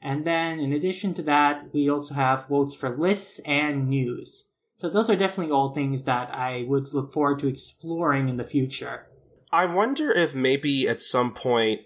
And 0.01 0.26
then 0.26 0.59
in 0.59 0.72
addition 0.72 1.14
to 1.14 1.22
that, 1.22 1.72
we 1.72 1.88
also 1.88 2.14
have 2.14 2.48
votes 2.48 2.74
for 2.74 2.97
lists 2.97 3.40
and 3.40 3.88
news. 3.88 4.51
So 4.76 4.90
those 4.90 5.09
are 5.09 5.16
definitely 5.16 5.52
all 5.52 5.72
things 5.72 6.05
that 6.05 6.34
I 6.34 6.64
would 6.68 6.93
look 6.93 7.12
forward 7.12 7.38
to 7.40 7.48
exploring 7.48 8.28
in 8.28 8.36
the 8.36 8.44
future. 8.44 9.06
I 9.51 9.64
wonder 9.64 10.12
if 10.12 10.34
maybe 10.34 10.86
at 10.86 11.01
some 11.01 11.32
point, 11.32 11.80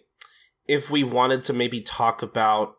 if 0.66 0.90
we 0.90 1.04
wanted 1.04 1.44
to 1.44 1.52
maybe 1.52 1.80
talk 1.80 2.22
about, 2.22 2.76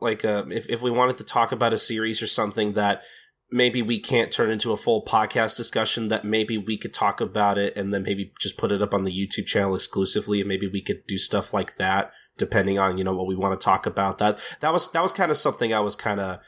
like, 0.00 0.24
uh, 0.24 0.44
if, 0.50 0.68
if 0.68 0.82
we 0.82 0.90
wanted 0.90 1.18
to 1.18 1.24
talk 1.24 1.52
about 1.52 1.72
a 1.72 1.78
series 1.78 2.20
or 2.22 2.26
something 2.26 2.74
that 2.74 3.02
maybe 3.50 3.80
we 3.80 3.98
can't 3.98 4.32
turn 4.32 4.50
into 4.50 4.72
a 4.72 4.76
full 4.76 5.04
podcast 5.04 5.56
discussion 5.56 6.08
that 6.08 6.24
maybe 6.24 6.58
we 6.58 6.76
could 6.76 6.92
talk 6.92 7.20
about 7.20 7.58
it 7.58 7.76
and 7.76 7.94
then 7.94 8.02
maybe 8.02 8.32
just 8.40 8.58
put 8.58 8.72
it 8.72 8.82
up 8.82 8.92
on 8.92 9.04
the 9.04 9.12
YouTube 9.12 9.46
channel 9.46 9.74
exclusively 9.74 10.40
and 10.40 10.48
maybe 10.48 10.66
we 10.66 10.82
could 10.82 11.06
do 11.06 11.16
stuff 11.16 11.54
like 11.54 11.76
that 11.76 12.12
depending 12.38 12.78
on 12.78 12.98
you 12.98 13.04
know 13.04 13.14
what 13.14 13.26
we 13.26 13.36
want 13.36 13.58
to 13.58 13.64
talk 13.64 13.86
about. 13.86 14.18
That 14.18 14.38
that 14.60 14.72
was 14.72 14.90
that 14.92 15.02
was 15.02 15.12
kind 15.12 15.30
of 15.30 15.36
something 15.36 15.72
I 15.72 15.80
was 15.80 15.96
kind 15.96 16.20
of 16.20 16.40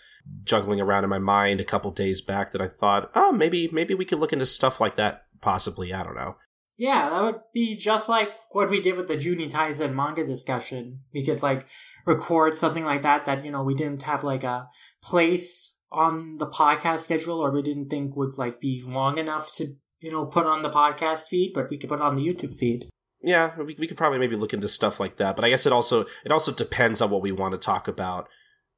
juggling 0.44 0.80
around 0.80 1.04
in 1.04 1.10
my 1.10 1.18
mind 1.18 1.60
a 1.60 1.64
couple 1.64 1.90
days 1.90 2.20
back 2.20 2.52
that 2.52 2.60
I 2.60 2.68
thought 2.68 3.10
oh 3.14 3.32
maybe 3.32 3.68
maybe 3.72 3.94
we 3.94 4.04
could 4.04 4.18
look 4.18 4.32
into 4.32 4.46
stuff 4.46 4.80
like 4.80 4.96
that 4.96 5.24
possibly. 5.40 5.94
I 5.94 6.02
don't 6.02 6.16
know 6.16 6.36
yeah, 6.78 7.09
that 7.10 7.22
would 7.22 7.40
be 7.52 7.74
just 7.74 8.09
like 8.09 8.30
what 8.52 8.70
we 8.70 8.80
did 8.80 8.96
with 8.96 9.09
the 9.09 9.16
Juni 9.16 9.50
Taisen 9.50 9.94
manga 9.94 10.24
discussion. 10.24 11.00
We 11.12 11.24
could 11.24 11.42
like 11.42 11.66
record 12.06 12.56
something 12.56 12.84
like 12.84 13.02
that 13.02 13.24
that 13.24 13.44
you 13.44 13.50
know 13.50 13.64
we 13.64 13.74
didn't 13.74 14.02
have 14.02 14.22
like 14.22 14.44
a 14.44 14.68
place 15.02 15.76
on 15.90 16.36
the 16.36 16.46
podcast 16.46 17.00
schedule 17.00 17.38
or 17.40 17.50
we 17.50 17.62
didn't 17.62 17.88
think 17.88 18.14
would 18.14 18.38
like 18.38 18.60
be 18.60 18.82
long 18.86 19.18
enough 19.18 19.52
to 19.55 19.74
you 20.00 20.10
know 20.10 20.26
put 20.26 20.46
on 20.46 20.62
the 20.62 20.70
podcast 20.70 21.26
feed 21.26 21.52
but 21.55 21.70
we 21.70 21.78
could 21.78 21.88
put 21.88 21.98
it 21.98 22.02
on 22.02 22.14
the 22.14 22.26
youtube 22.26 22.55
feed 22.55 22.86
yeah 23.22 23.56
we, 23.59 23.74
we 23.78 23.86
could 23.86 23.96
probably 23.96 24.18
maybe 24.18 24.36
look 24.36 24.52
into 24.52 24.68
stuff 24.68 25.00
like 25.00 25.16
that 25.16 25.34
but 25.34 25.46
i 25.46 25.48
guess 25.48 25.64
it 25.64 25.72
also 25.72 26.05
it 26.24 26.32
also 26.32 26.52
depends 26.52 27.00
on 27.00 27.10
what 27.10 27.22
we 27.22 27.32
want 27.32 27.52
to 27.52 27.59
talk 27.59 27.88
about 27.88 28.28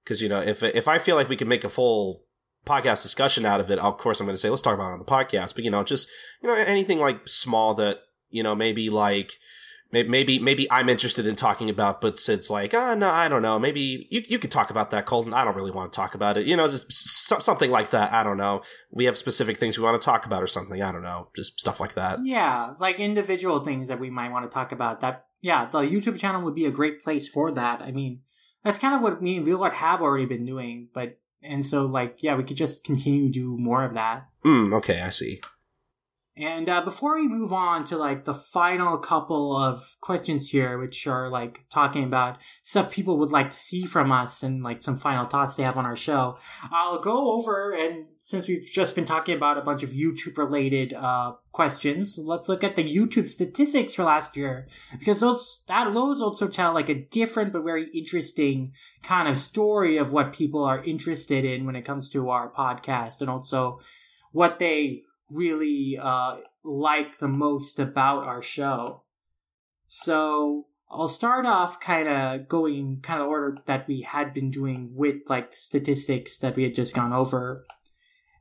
because 0.05 0.23
you 0.23 0.29
know 0.29 0.41
if 0.41 0.63
if 0.63 0.87
i 0.87 0.99
feel 0.99 1.17
like 1.17 1.29
we 1.29 1.37
can 1.37 1.49
make 1.49 1.65
a 1.65 1.69
full 1.69 2.23
podcast 2.67 3.03
discussion 3.03 3.47
out 3.47 3.61
of 3.61 3.71
it 3.71 3.79
of 3.79 3.97
course 3.97 4.21
i'm 4.21 4.27
going 4.27 4.35
to 4.35 4.41
say 4.41 4.51
let's 4.51 4.63
talk 4.63 4.75
about 4.75 4.91
it 4.91 4.93
on 4.93 4.99
the 4.99 5.05
podcast 5.05 5.55
but 5.55 5.65
you 5.65 5.71
know 5.71 5.83
just 5.83 6.09
you 6.43 6.49
know 6.49 6.55
anything 6.55 6.99
like 6.99 7.27
small 7.27 7.75
that 7.75 8.01
you 8.29 8.43
know 8.43 8.55
maybe 8.55 8.91
like 8.91 9.33
maybe 9.93 10.39
maybe 10.39 10.71
I'm 10.71 10.89
interested 10.89 11.27
in 11.27 11.35
talking 11.35 11.69
about, 11.69 12.01
but 12.01 12.19
Sid's 12.19 12.51
like, 12.51 12.73
ah, 12.75 12.93
oh, 12.93 12.95
no, 12.95 13.11
I 13.11 13.29
don't 13.29 13.43
know. 13.43 13.59
Maybe 13.59 14.07
you 14.11 14.23
you 14.29 14.39
could 14.39 14.51
talk 14.51 14.71
about 14.71 14.91
that, 14.91 15.07
Colton. 15.07 15.35
I 15.35 15.45
don't 15.45 15.57
really 15.57 15.71
want 15.71 15.93
to 15.93 15.97
talk 15.97 16.15
about 16.15 16.37
it. 16.37 16.47
You 16.47 16.57
know, 16.57 16.69
just 16.69 16.91
something 17.43 17.71
like 17.71 17.91
that. 17.91 18.13
I 18.13 18.23
don't 18.23 18.37
know. 18.37 18.63
We 18.91 19.05
have 19.07 19.19
specific 19.19 19.57
things 19.57 19.79
we 19.79 19.85
want 19.85 20.01
to 20.01 20.05
talk 20.05 20.27
about 20.27 20.43
or 20.43 20.47
something. 20.47 20.83
I 20.83 20.93
don't 20.93 21.03
know. 21.03 21.29
Just 21.35 21.59
stuff 21.59 21.81
like 21.81 21.95
that. 21.95 22.21
Yeah, 22.23 22.75
like 22.79 23.01
individual 23.01 23.61
things 23.61 23.89
that 23.89 24.01
we 24.01 24.11
might 24.11 24.31
want 24.31 24.49
to 24.49 24.55
talk 24.55 24.73
about. 24.73 25.01
That 25.01 25.27
yeah, 25.41 25.69
the 25.71 25.81
YouTube 25.81 26.19
channel 26.19 26.43
would 26.43 26.55
be 26.55 26.67
a 26.67 26.71
great 26.71 27.03
place 27.03 27.29
for 27.29 27.51
that. 27.53 27.83
I 27.83 27.91
mean, 27.91 28.21
that's 28.63 28.79
kind 28.79 28.95
of 28.95 29.03
what 29.03 29.23
me 29.23 29.39
and 29.39 29.47
Real 29.47 29.63
have 29.69 30.01
already 30.01 30.27
been 30.27 30.47
doing, 30.47 30.89
but 30.95 31.19
and 31.43 31.65
so 31.65 31.87
like 31.87 32.23
yeah, 32.23 32.35
we 32.37 32.45
could 32.45 32.57
just 32.57 32.85
continue 32.85 33.27
to 33.27 33.33
do 33.33 33.57
more 33.59 33.85
of 33.85 33.95
that. 33.95 34.27
Mm, 34.45 34.75
okay, 34.79 35.01
I 35.01 35.11
see. 35.11 35.41
And 36.41 36.71
uh, 36.71 36.81
before 36.81 37.17
we 37.17 37.29
move 37.29 37.53
on 37.53 37.85
to 37.87 37.99
like 37.99 38.25
the 38.25 38.33
final 38.33 38.97
couple 38.97 39.55
of 39.55 39.97
questions 40.01 40.49
here, 40.49 40.79
which 40.79 41.07
are 41.07 41.29
like 41.29 41.65
talking 41.69 42.03
about 42.03 42.39
stuff 42.63 42.91
people 42.91 43.19
would 43.19 43.31
like 43.31 43.51
to 43.51 43.57
see 43.57 43.85
from 43.85 44.11
us 44.11 44.43
and 44.43 44.63
like 44.63 44.81
some 44.81 44.97
final 44.97 45.27
thoughts 45.27 45.57
they 45.57 45.65
have 45.65 45.77
on 45.77 45.85
our 45.85 45.97
show, 45.97 46.39
I'll 46.73 46.99
go 46.99 47.33
over 47.33 47.73
and 47.73 48.07
since 48.23 48.49
we've 48.49 48.65
just 48.65 48.95
been 48.95 49.05
talking 49.05 49.37
about 49.37 49.59
a 49.59 49.63
bunch 49.63 49.83
of 49.83 49.91
YouTube 49.91 50.39
related 50.39 50.95
uh, 50.95 51.33
questions, 51.53 52.19
let's 52.19 52.49
look 52.49 52.65
at 52.65 52.77
the 52.77 52.85
YouTube 52.85 53.29
statistics 53.29 53.95
for 53.95 54.05
last 54.05 54.37
year 54.37 54.67
because 54.99 55.21
those 55.21 55.65
that 55.69 55.93
those 55.93 56.23
also 56.23 56.49
tell 56.49 56.73
like 56.73 56.89
a 56.89 56.95
different 56.95 57.53
but 57.53 57.65
very 57.65 57.89
interesting 57.95 58.73
kind 59.03 59.29
of 59.29 59.37
story 59.37 59.99
of 59.99 60.13
what 60.13 60.33
people 60.33 60.65
are 60.65 60.83
interested 60.85 61.45
in 61.45 61.67
when 61.67 61.77
it 61.77 61.85
comes 61.85 62.09
to 62.11 62.31
our 62.31 62.51
podcast 62.51 63.21
and 63.21 63.29
also 63.29 63.81
what 64.33 64.59
they 64.59 65.03
really 65.31 65.99
uh, 66.01 66.37
like 66.65 67.19
the 67.19 67.29
most 67.29 67.79
about 67.79 68.25
our 68.25 68.43
show. 68.43 69.03
So 69.89 70.67
I'll 70.91 71.09
start 71.09 71.47
off 71.47 71.81
kind 71.81 72.09
of 72.09 72.49
going 72.49 73.01
kind 73.03 73.23
of 73.23 73.29
order 73.29 73.59
that 73.67 73.87
we 73.87 74.03
had 74.03 74.35
been 74.35 74.51
doing 74.51 74.91
with 74.95 75.17
like 75.29 75.53
statistics 75.53 76.39
that 76.39 76.57
we 76.57 76.65
had 76.65 76.75
just 76.75 76.95
gone 76.95 77.13
over. 77.13 77.65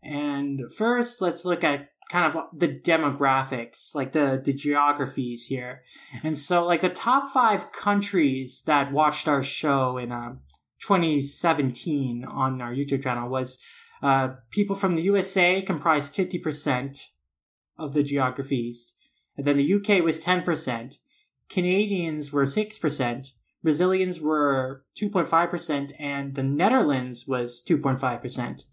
And 0.01 0.61
first, 0.75 1.21
let's 1.21 1.45
look 1.45 1.63
at 1.63 1.89
kind 2.09 2.35
of 2.35 2.45
the 2.51 2.67
demographics, 2.67 3.93
like 3.93 4.13
the, 4.13 4.41
the 4.43 4.53
geographies 4.53 5.45
here. 5.45 5.83
And 6.23 6.37
so 6.37 6.65
like 6.65 6.81
the 6.81 6.89
top 6.89 7.31
five 7.31 7.71
countries 7.71 8.63
that 8.65 8.91
watched 8.91 9.27
our 9.27 9.43
show 9.43 9.97
in 9.97 10.11
uh, 10.11 10.35
2017 10.81 12.25
on 12.25 12.61
our 12.61 12.73
YouTube 12.73 13.03
channel 13.03 13.29
was 13.29 13.59
uh, 14.01 14.29
people 14.51 14.75
from 14.75 14.95
the 14.95 15.01
USA 15.03 15.61
comprised 15.61 16.13
50%, 16.13 17.09
of 17.79 17.93
the 17.93 18.03
geographies. 18.03 18.93
And 19.37 19.47
then 19.47 19.57
the 19.57 19.73
UK 19.73 20.03
was 20.03 20.23
10%. 20.23 20.97
Canadians 21.49 22.31
were 22.31 22.43
6%. 22.43 23.31
Brazilians 23.63 24.21
were 24.21 24.83
2.5%. 25.01 25.93
And 25.97 26.35
the 26.35 26.43
Netherlands 26.43 27.25
was 27.27 27.63
2.5%. 27.67 28.65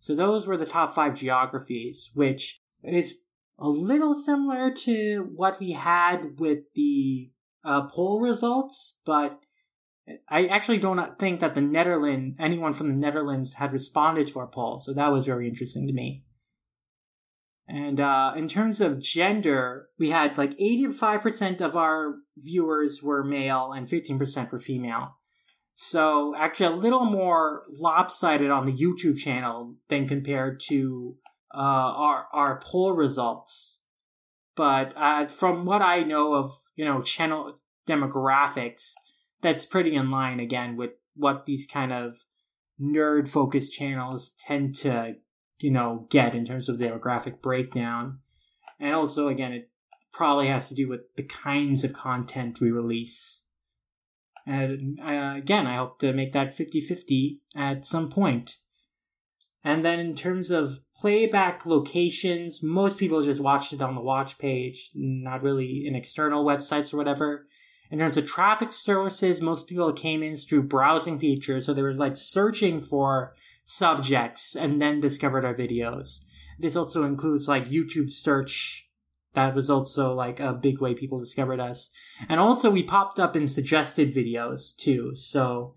So 0.00 0.14
those 0.14 0.46
were 0.46 0.56
the 0.56 0.66
top 0.66 0.94
five 0.94 1.14
geographies, 1.14 2.10
which 2.14 2.62
is 2.82 3.18
a 3.58 3.68
little 3.68 4.14
similar 4.14 4.72
to 4.72 5.30
what 5.34 5.60
we 5.60 5.72
had 5.72 6.38
with 6.38 6.60
the 6.74 7.30
uh, 7.64 7.88
poll 7.88 8.20
results, 8.20 9.00
but 9.04 9.40
I 10.28 10.46
actually 10.46 10.78
don't 10.78 11.18
think 11.18 11.40
that 11.40 11.54
the 11.54 11.60
Netherlands, 11.60 12.36
anyone 12.38 12.72
from 12.72 12.88
the 12.88 12.94
Netherlands 12.94 13.54
had 13.54 13.72
responded 13.72 14.28
to 14.28 14.38
our 14.38 14.46
poll, 14.46 14.78
so 14.78 14.92
that 14.92 15.12
was 15.12 15.26
very 15.26 15.48
interesting 15.48 15.86
to 15.86 15.92
me. 15.92 16.24
And 17.68 17.98
uh, 17.98 18.32
in 18.36 18.46
terms 18.46 18.80
of 18.80 19.00
gender, 19.00 19.88
we 19.98 20.10
had 20.10 20.38
like 20.38 20.56
85% 20.56 21.60
of 21.60 21.76
our 21.76 22.14
viewers 22.36 23.02
were 23.02 23.24
male 23.24 23.72
and 23.72 23.88
15% 23.88 24.52
were 24.52 24.58
female. 24.58 25.16
So 25.74 26.34
actually 26.36 26.66
a 26.66 26.70
little 26.70 27.04
more 27.04 27.64
lopsided 27.68 28.50
on 28.50 28.66
the 28.66 28.72
YouTube 28.72 29.18
channel 29.18 29.74
than 29.88 30.06
compared 30.06 30.60
to 30.68 31.16
uh, 31.54 31.58
our 31.58 32.28
our 32.32 32.60
poll 32.60 32.92
results. 32.92 33.82
But 34.54 34.94
uh, 34.96 35.26
from 35.26 35.66
what 35.66 35.82
I 35.82 36.02
know 36.02 36.34
of, 36.34 36.52
you 36.76 36.84
know, 36.84 37.02
channel 37.02 37.58
demographics, 37.86 38.94
that's 39.40 39.66
pretty 39.66 39.94
in 39.94 40.10
line 40.10 40.40
again 40.40 40.76
with 40.76 40.92
what 41.14 41.46
these 41.46 41.66
kind 41.66 41.92
of 41.92 42.24
nerd 42.80 43.28
focused 43.28 43.72
channels 43.72 44.34
tend 44.38 44.74
to, 44.76 45.16
you 45.60 45.70
know, 45.70 46.06
get 46.10 46.34
in 46.34 46.44
terms 46.44 46.68
of 46.68 46.78
demographic 46.78 47.40
breakdown. 47.40 48.18
And 48.78 48.94
also, 48.94 49.28
again, 49.28 49.52
it 49.52 49.70
probably 50.12 50.48
has 50.48 50.68
to 50.68 50.74
do 50.74 50.88
with 50.88 51.00
the 51.16 51.22
kinds 51.22 51.84
of 51.84 51.92
content 51.92 52.60
we 52.60 52.70
release. 52.70 53.44
And 54.46 55.00
uh, 55.00 55.34
again, 55.36 55.66
I 55.66 55.76
hope 55.76 55.98
to 56.00 56.12
make 56.12 56.32
that 56.32 56.54
50 56.54 56.80
50 56.80 57.40
at 57.56 57.84
some 57.84 58.08
point. 58.08 58.58
And 59.64 59.84
then 59.84 59.98
in 59.98 60.14
terms 60.14 60.52
of 60.52 60.78
playback 60.94 61.66
locations, 61.66 62.62
most 62.62 62.98
people 62.98 63.20
just 63.22 63.42
watched 63.42 63.72
it 63.72 63.82
on 63.82 63.96
the 63.96 64.00
watch 64.00 64.38
page, 64.38 64.92
not 64.94 65.42
really 65.42 65.84
in 65.84 65.96
external 65.96 66.44
websites 66.44 66.94
or 66.94 66.98
whatever. 66.98 67.46
In 67.90 67.98
terms 67.98 68.16
of 68.16 68.24
traffic 68.24 68.72
sources, 68.72 69.40
most 69.40 69.68
people 69.68 69.92
came 69.92 70.22
in 70.22 70.36
through 70.36 70.64
browsing 70.64 71.18
features, 71.18 71.66
so 71.66 71.72
they 71.72 71.82
were 71.82 71.94
like 71.94 72.16
searching 72.16 72.80
for 72.80 73.34
subjects 73.64 74.56
and 74.56 74.80
then 74.80 75.00
discovered 75.00 75.44
our 75.44 75.54
videos. 75.54 76.24
This 76.58 76.76
also 76.76 77.04
includes 77.04 77.48
like 77.48 77.68
YouTube 77.68 78.10
search 78.10 78.86
that 79.34 79.54
was 79.54 79.68
also 79.68 80.14
like 80.14 80.40
a 80.40 80.54
big 80.54 80.80
way 80.80 80.94
people 80.94 81.20
discovered 81.20 81.60
us. 81.60 81.90
And 82.28 82.40
also 82.40 82.70
we 82.70 82.82
popped 82.82 83.20
up 83.20 83.36
in 83.36 83.46
suggested 83.46 84.14
videos 84.14 84.74
too. 84.74 85.14
So 85.14 85.74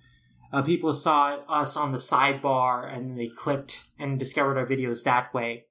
uh, 0.53 0.61
people 0.61 0.93
saw 0.93 1.39
us 1.47 1.75
on 1.75 1.91
the 1.91 1.97
sidebar 1.97 2.91
and 2.91 3.19
they 3.19 3.27
clicked 3.27 3.83
and 3.99 4.17
discovered 4.17 4.57
our 4.57 4.65
videos 4.65 5.03
that 5.03 5.33
way. 5.33 5.65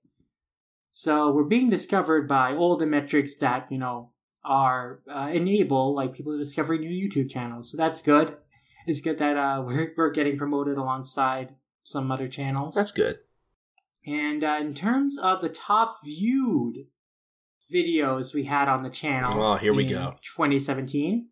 So 0.90 1.32
we're 1.32 1.44
being 1.44 1.70
discovered 1.70 2.28
by 2.28 2.54
all 2.54 2.76
the 2.76 2.86
metrics 2.86 3.34
that, 3.36 3.68
you 3.70 3.78
know, 3.78 4.12
are 4.44 5.00
uh, 5.12 5.30
enable 5.32 5.94
like 5.94 6.14
people 6.14 6.32
to 6.32 6.38
discover 6.38 6.78
new 6.78 6.90
YouTube 6.90 7.30
channels. 7.30 7.70
So 7.70 7.76
that's 7.76 8.02
good. 8.02 8.36
It's 8.86 9.00
good 9.00 9.18
that 9.18 9.36
uh, 9.36 9.62
we're, 9.66 9.92
we're 9.96 10.10
getting 10.10 10.38
promoted 10.38 10.78
alongside 10.78 11.54
some 11.82 12.10
other 12.10 12.28
channels. 12.28 12.74
That's 12.74 12.92
good. 12.92 13.18
And 14.06 14.42
uh, 14.42 14.58
in 14.60 14.74
terms 14.74 15.18
of 15.18 15.40
the 15.40 15.48
top 15.48 15.96
viewed 16.04 16.86
videos 17.72 18.34
we 18.34 18.44
had 18.44 18.68
on 18.68 18.82
the 18.82 18.90
channel. 18.90 19.40
Oh, 19.40 19.56
here 19.56 19.74
we 19.74 19.84
go. 19.84 20.14
2017. 20.22 21.28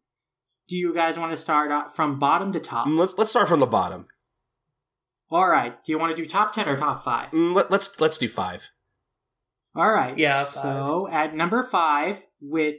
Do 0.69 0.77
you 0.77 0.95
guys 0.95 1.19
want 1.19 1.35
to 1.35 1.41
start 1.41 1.95
from 1.95 2.19
bottom 2.19 2.53
to 2.53 2.61
top? 2.61 2.87
Mm, 2.87 2.99
let's 2.99 3.17
let's 3.17 3.31
start 3.31 3.49
from 3.49 3.61
the 3.61 3.67
bottom. 3.67 4.05
All 5.31 5.49
right. 5.49 5.83
Do 5.85 5.93
you 5.93 5.99
want 5.99 6.17
to 6.17 6.21
do 6.23 6.29
top 6.29 6.53
ten 6.55 6.69
or 6.69 6.77
top 6.77 7.05
five? 7.05 7.31
Mm, 7.31 7.55
let, 7.55 7.71
let's 7.71 8.01
let's 8.01 8.19
do 8.19 8.29
five. 8.29 8.69
All 9.77 9.93
right. 9.93 10.19
Yeah. 10.19 10.43
So 10.43 11.09
at 11.11 11.35
number 11.37 11.63
five, 11.63 12.27
with 12.41 12.77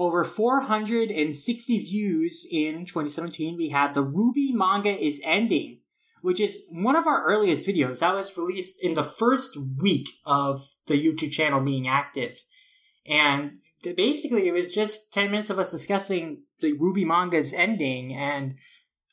over 0.00 0.24
460 0.24 1.78
views 1.78 2.48
in 2.50 2.86
2017, 2.86 3.58
we 3.58 3.68
had 3.68 3.92
the 3.92 4.02
Ruby 4.02 4.50
manga 4.50 4.88
is 4.88 5.20
ending, 5.22 5.80
which 6.22 6.40
is 6.40 6.62
one 6.70 6.96
of 6.96 7.06
our 7.06 7.22
earliest 7.26 7.66
videos. 7.66 8.00
That 8.00 8.14
was 8.14 8.34
released 8.36 8.82
in 8.82 8.94
the 8.94 9.04
first 9.04 9.58
week 9.78 10.08
of 10.24 10.62
the 10.86 10.94
YouTube 10.94 11.32
channel 11.32 11.60
being 11.60 11.86
active. 11.86 12.42
And 13.06 13.58
basically, 13.82 14.48
it 14.48 14.54
was 14.54 14.72
just 14.72 15.12
10 15.12 15.30
minutes 15.30 15.50
of 15.50 15.58
us 15.58 15.70
discussing 15.70 16.44
the 16.60 16.72
Ruby 16.72 17.04
manga's 17.04 17.52
ending 17.52 18.14
and, 18.14 18.54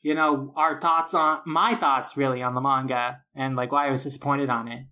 you 0.00 0.14
know, 0.14 0.54
our 0.56 0.80
thoughts 0.80 1.12
on, 1.12 1.40
my 1.44 1.74
thoughts 1.74 2.16
really 2.16 2.42
on 2.42 2.54
the 2.54 2.62
manga 2.62 3.20
and 3.34 3.56
like 3.56 3.72
why 3.72 3.88
I 3.88 3.90
was 3.90 4.04
disappointed 4.04 4.48
on 4.48 4.68
it. 4.68 4.86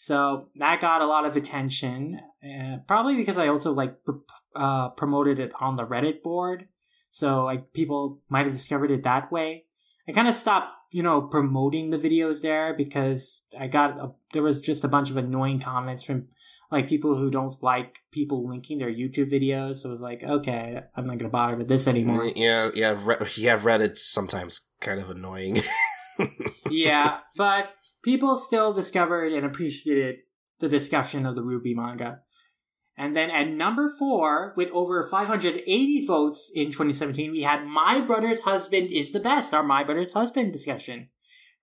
So 0.00 0.46
that 0.54 0.80
got 0.80 1.02
a 1.02 1.08
lot 1.08 1.24
of 1.24 1.36
attention, 1.36 2.20
uh, 2.40 2.76
probably 2.86 3.16
because 3.16 3.36
I 3.36 3.48
also 3.48 3.72
like 3.72 3.96
uh, 4.54 4.90
promoted 4.90 5.40
it 5.40 5.50
on 5.58 5.74
the 5.74 5.84
Reddit 5.84 6.22
board. 6.22 6.68
So 7.10 7.42
like 7.42 7.72
people 7.72 8.20
might 8.28 8.46
have 8.46 8.52
discovered 8.52 8.92
it 8.92 9.02
that 9.02 9.32
way. 9.32 9.64
I 10.08 10.12
kind 10.12 10.28
of 10.28 10.36
stopped, 10.36 10.68
you 10.92 11.02
know, 11.02 11.22
promoting 11.22 11.90
the 11.90 11.98
videos 11.98 12.42
there 12.42 12.74
because 12.74 13.42
I 13.58 13.66
got 13.66 13.98
a, 13.98 14.12
there 14.32 14.44
was 14.44 14.60
just 14.60 14.84
a 14.84 14.88
bunch 14.88 15.10
of 15.10 15.16
annoying 15.16 15.58
comments 15.58 16.04
from 16.04 16.28
like 16.70 16.88
people 16.88 17.16
who 17.16 17.28
don't 17.28 17.60
like 17.60 18.02
people 18.12 18.48
linking 18.48 18.78
their 18.78 18.92
YouTube 18.92 19.32
videos. 19.32 19.78
So 19.78 19.88
it 19.88 19.90
was 19.90 20.00
like, 20.00 20.22
okay, 20.22 20.78
I'm 20.94 21.08
not 21.08 21.18
gonna 21.18 21.28
bother 21.28 21.56
with 21.56 21.66
this 21.66 21.88
anymore. 21.88 22.22
Mm, 22.22 22.32
yeah, 22.36 22.70
yeah, 22.72 22.96
Re- 23.04 23.26
yeah. 23.36 23.58
Reddit's 23.58 24.04
sometimes 24.04 24.60
kind 24.78 25.00
of 25.00 25.10
annoying. 25.10 25.58
yeah, 26.70 27.18
but 27.36 27.74
people 28.08 28.38
still 28.38 28.72
discovered 28.72 29.34
and 29.34 29.44
appreciated 29.44 30.20
the 30.60 30.68
discussion 30.68 31.26
of 31.26 31.36
the 31.36 31.42
Ruby 31.42 31.74
manga. 31.74 32.20
And 32.96 33.14
then 33.14 33.30
at 33.30 33.50
number 33.50 33.92
four, 33.98 34.54
with 34.56 34.70
over 34.70 35.06
580 35.10 36.06
votes 36.06 36.50
in 36.54 36.68
2017, 36.68 37.30
we 37.30 37.42
had 37.42 37.66
My 37.66 38.00
Brother's 38.00 38.40
Husband 38.40 38.90
is 38.90 39.12
the 39.12 39.20
Best, 39.20 39.52
our 39.52 39.62
My 39.62 39.84
Brother's 39.84 40.14
Husband 40.14 40.54
discussion. 40.54 41.10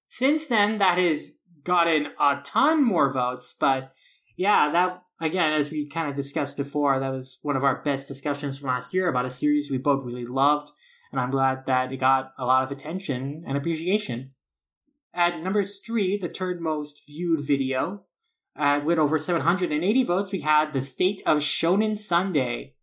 Since 0.08 0.46
then, 0.46 0.78
that 0.78 1.00
has 1.00 1.40
gotten 1.64 2.10
a 2.20 2.42
ton 2.46 2.86
more 2.86 3.12
votes, 3.12 3.56
but 3.60 3.92
yeah, 4.38 4.70
that 4.72 5.02
again, 5.20 5.52
as 5.52 5.72
we 5.72 5.90
kind 5.90 6.08
of 6.08 6.16
discussed 6.16 6.58
before, 6.58 7.00
that 7.00 7.12
was 7.12 7.40
one 7.42 7.56
of 7.56 7.64
our 7.64 7.82
best 7.82 8.08
discussions 8.08 8.60
from 8.60 8.68
last 8.68 8.94
year 8.94 9.10
about 9.10 9.26
a 9.26 9.32
series 9.32 9.72
we 9.72 9.80
both 9.80 10.06
really 10.06 10.26
loved, 10.26 10.70
and 11.12 11.20
I'm 11.20 11.32
glad 11.32 11.66
that 11.66 11.92
it 11.92 11.98
got 11.98 12.34
a 12.38 12.46
lot 12.46 12.64
of 12.64 12.70
attention 12.70 13.44
and 13.48 13.58
appreciation. 13.58 14.35
At 15.16 15.42
number 15.42 15.64
three, 15.64 16.18
the 16.18 16.28
third 16.28 16.60
most 16.60 17.08
viewed 17.08 17.40
video, 17.40 18.04
uh, 18.58 18.82
with 18.84 19.00
over 19.00 19.18
780 19.18 20.04
votes, 20.04 20.34
we 20.34 20.42
had 20.42 20.74
The 20.74 20.82
State 20.82 21.22
of 21.26 21.38
Shonen 21.38 21.96
Sunday. 21.96 22.76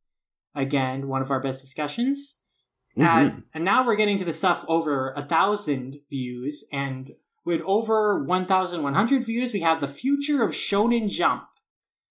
Again, 0.54 1.08
one 1.08 1.20
of 1.20 1.30
our 1.30 1.40
best 1.40 1.60
discussions. 1.60 2.40
Mm-hmm. 2.96 3.02
And, 3.02 3.44
and 3.52 3.64
now 3.64 3.84
we're 3.84 3.96
getting 3.96 4.18
to 4.18 4.24
the 4.24 4.32
stuff 4.32 4.64
over 4.66 5.12
a 5.12 5.22
thousand 5.22 5.98
views, 6.10 6.66
and 6.72 7.12
with 7.44 7.60
over 7.66 8.22
1,100 8.24 9.24
views, 9.24 9.52
we 9.52 9.60
have 9.60 9.80
The 9.80 9.88
Future 9.88 10.42
of 10.42 10.52
Shonen 10.52 11.10
Jump, 11.10 11.44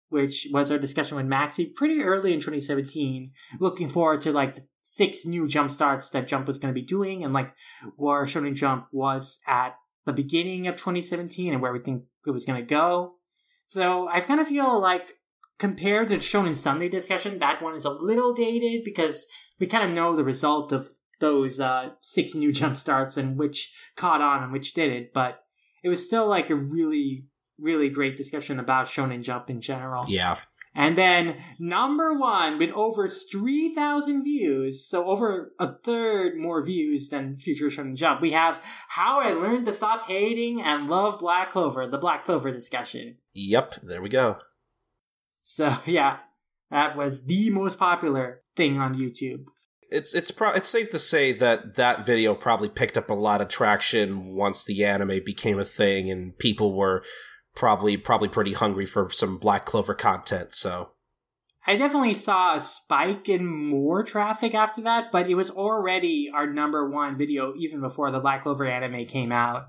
which 0.10 0.48
was 0.52 0.72
our 0.72 0.77
discussion 0.77 1.18
with 1.18 1.26
Maxi 1.26 1.73
pretty 1.73 2.03
early 2.03 2.34
in 2.34 2.39
2017. 2.39 3.31
Looking 3.60 3.88
forward 3.88 4.22
to 4.22 4.31
like 4.31 4.53
the 4.53 4.65
six 4.81 5.26
new 5.26 5.48
jump 5.48 5.72
starts 5.72 6.10
that 6.11 6.27
Jump 6.27 6.48
was 6.48 6.60
going 6.60 6.73
to 6.73 6.80
be 6.80 6.85
doing 6.85 7.23
and 7.23 7.34
like 7.34 7.53
where 7.95 8.26
Shonen 8.26 8.56
Jump 8.56 8.88
was 8.91 9.39
at 9.48 9.76
the 10.06 10.14
beginning 10.14 10.68
of 10.68 10.76
2017 10.76 11.53
and 11.53 11.61
where 11.61 11.73
we 11.73 11.80
think 11.80 12.03
it 12.26 12.32
was 12.32 12.45
going 12.45 12.60
to 12.60 12.65
go. 12.65 13.15
So 13.68 14.07
I 14.10 14.19
kind 14.19 14.40
of 14.40 14.48
feel 14.48 14.80
like 14.80 15.14
compared 15.60 16.07
to 16.07 16.15
the 16.15 16.19
Shonen 16.19 16.56
Sunday 16.56 16.90
discussion, 16.90 17.40
that 17.40 17.61
one 17.61 17.76
is 17.76 17.86
a 17.86 17.91
little 17.91 18.34
dated 18.34 18.84
because 18.84 19.28
we 19.60 19.68
kind 19.68 19.88
of 19.88 19.95
know 19.95 20.15
the 20.15 20.23
result 20.23 20.72
of 20.72 20.90
those 21.19 21.60
uh, 21.60 21.91
six 22.02 22.36
new 22.36 22.52
jump 22.53 22.76
starts 22.76 23.15
and 23.15 23.38
which 23.38 23.73
caught 23.95 24.22
on 24.22 24.44
and 24.44 24.52
which 24.52 24.73
didn't. 24.73 25.14
But 25.14 25.44
it 25.84 25.90
was 25.90 26.06
still 26.06 26.28
like 26.28 26.49
a 26.49 26.56
really, 26.56 27.28
really 27.60 27.90
great 27.90 28.18
discussion 28.18 28.60
about 28.60 28.88
Shonen 28.88 29.23
Jump 29.23 29.49
in 29.49 29.61
general. 29.61 30.06
Yeah. 30.07 30.38
And 30.73 30.98
then 30.98 31.38
number 31.60 32.14
one 32.14 32.57
with 32.57 32.72
over 32.72 33.07
3,000 33.07 34.23
views, 34.23 34.85
so 34.88 35.06
over 35.06 35.52
a 35.60 35.73
third 35.73 36.38
more 36.38 36.64
views 36.64 37.10
than 37.10 37.35
Future 37.35 37.68
Shonen 37.68 37.95
Jump, 37.95 38.22
we 38.22 38.31
have 38.31 38.64
How 38.89 39.19
I 39.19 39.34
Learned 39.34 39.65
to 39.65 39.73
Stop 39.73 40.07
Hating 40.07 40.61
and 40.61 40.89
Love 40.89 41.19
Black 41.19 41.49
Clover, 41.49 41.88
the 41.88 41.98
Black 41.98 42.26
Clover 42.26 42.52
discussion. 42.52 43.18
Yep, 43.34 43.76
there 43.84 44.02
we 44.02 44.10
go. 44.10 44.38
So 45.41 45.76
yeah, 45.85 46.19
that 46.69 46.95
was 46.95 47.26
the 47.26 47.49
most 47.49 47.77
popular 47.77 48.41
thing 48.56 48.77
on 48.77 48.95
YouTube 48.95 49.45
it's 49.91 50.15
it's 50.15 50.31
pro- 50.31 50.53
it's 50.53 50.69
safe 50.69 50.89
to 50.89 50.99
say 50.99 51.34
that 51.34 51.76
that 51.76 52.06
video 52.06 52.34
probably 52.34 52.69
picked 52.69 52.98
up 52.98 53.10
a 53.10 53.14
lot 53.14 53.41
of 53.41 53.49
traction 53.49 54.34
once 54.34 54.64
the 54.64 54.85
anime 54.85 55.22
became 55.23 55.60
a 55.60 55.65
thing 55.65 56.10
and 56.10 56.38
people 56.38 56.73
were 56.73 57.03
probably 57.56 57.98
probably 57.98 58.28
pretty 58.28 58.53
hungry 58.53 58.86
for 58.86 59.10
some 59.10 59.38
Black 59.38 59.65
Clover 59.65 59.94
content. 59.94 60.53
So 60.53 60.91
I 61.68 61.76
definitely 61.76 62.15
saw 62.15 62.56
a 62.56 62.60
spike 62.60 63.30
in 63.30 63.45
more 63.45 64.03
traffic 64.03 64.56
after 64.56 64.82
that, 64.82 65.11
but 65.11 65.30
it 65.30 65.36
was 65.36 65.52
already 65.52 66.32
our 66.34 66.48
number 66.48 66.90
one 66.90 67.18
video 67.18 67.53
even 67.57 67.82
before 67.82 68.11
the 68.11 68.19
Black 68.19 68.44
Clover 68.44 68.65
anime 68.65 69.06
came 69.06 69.32
out, 69.32 69.68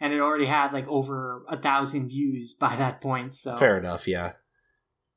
and 0.00 0.12
it 0.12 0.20
already 0.20 0.46
had 0.46 0.72
like 0.72 0.86
over 0.86 1.42
a 1.48 1.56
thousand 1.56 2.08
views 2.08 2.54
by 2.60 2.76
that 2.76 3.00
point. 3.00 3.34
So 3.34 3.56
fair 3.56 3.78
enough, 3.78 4.06
yeah, 4.06 4.32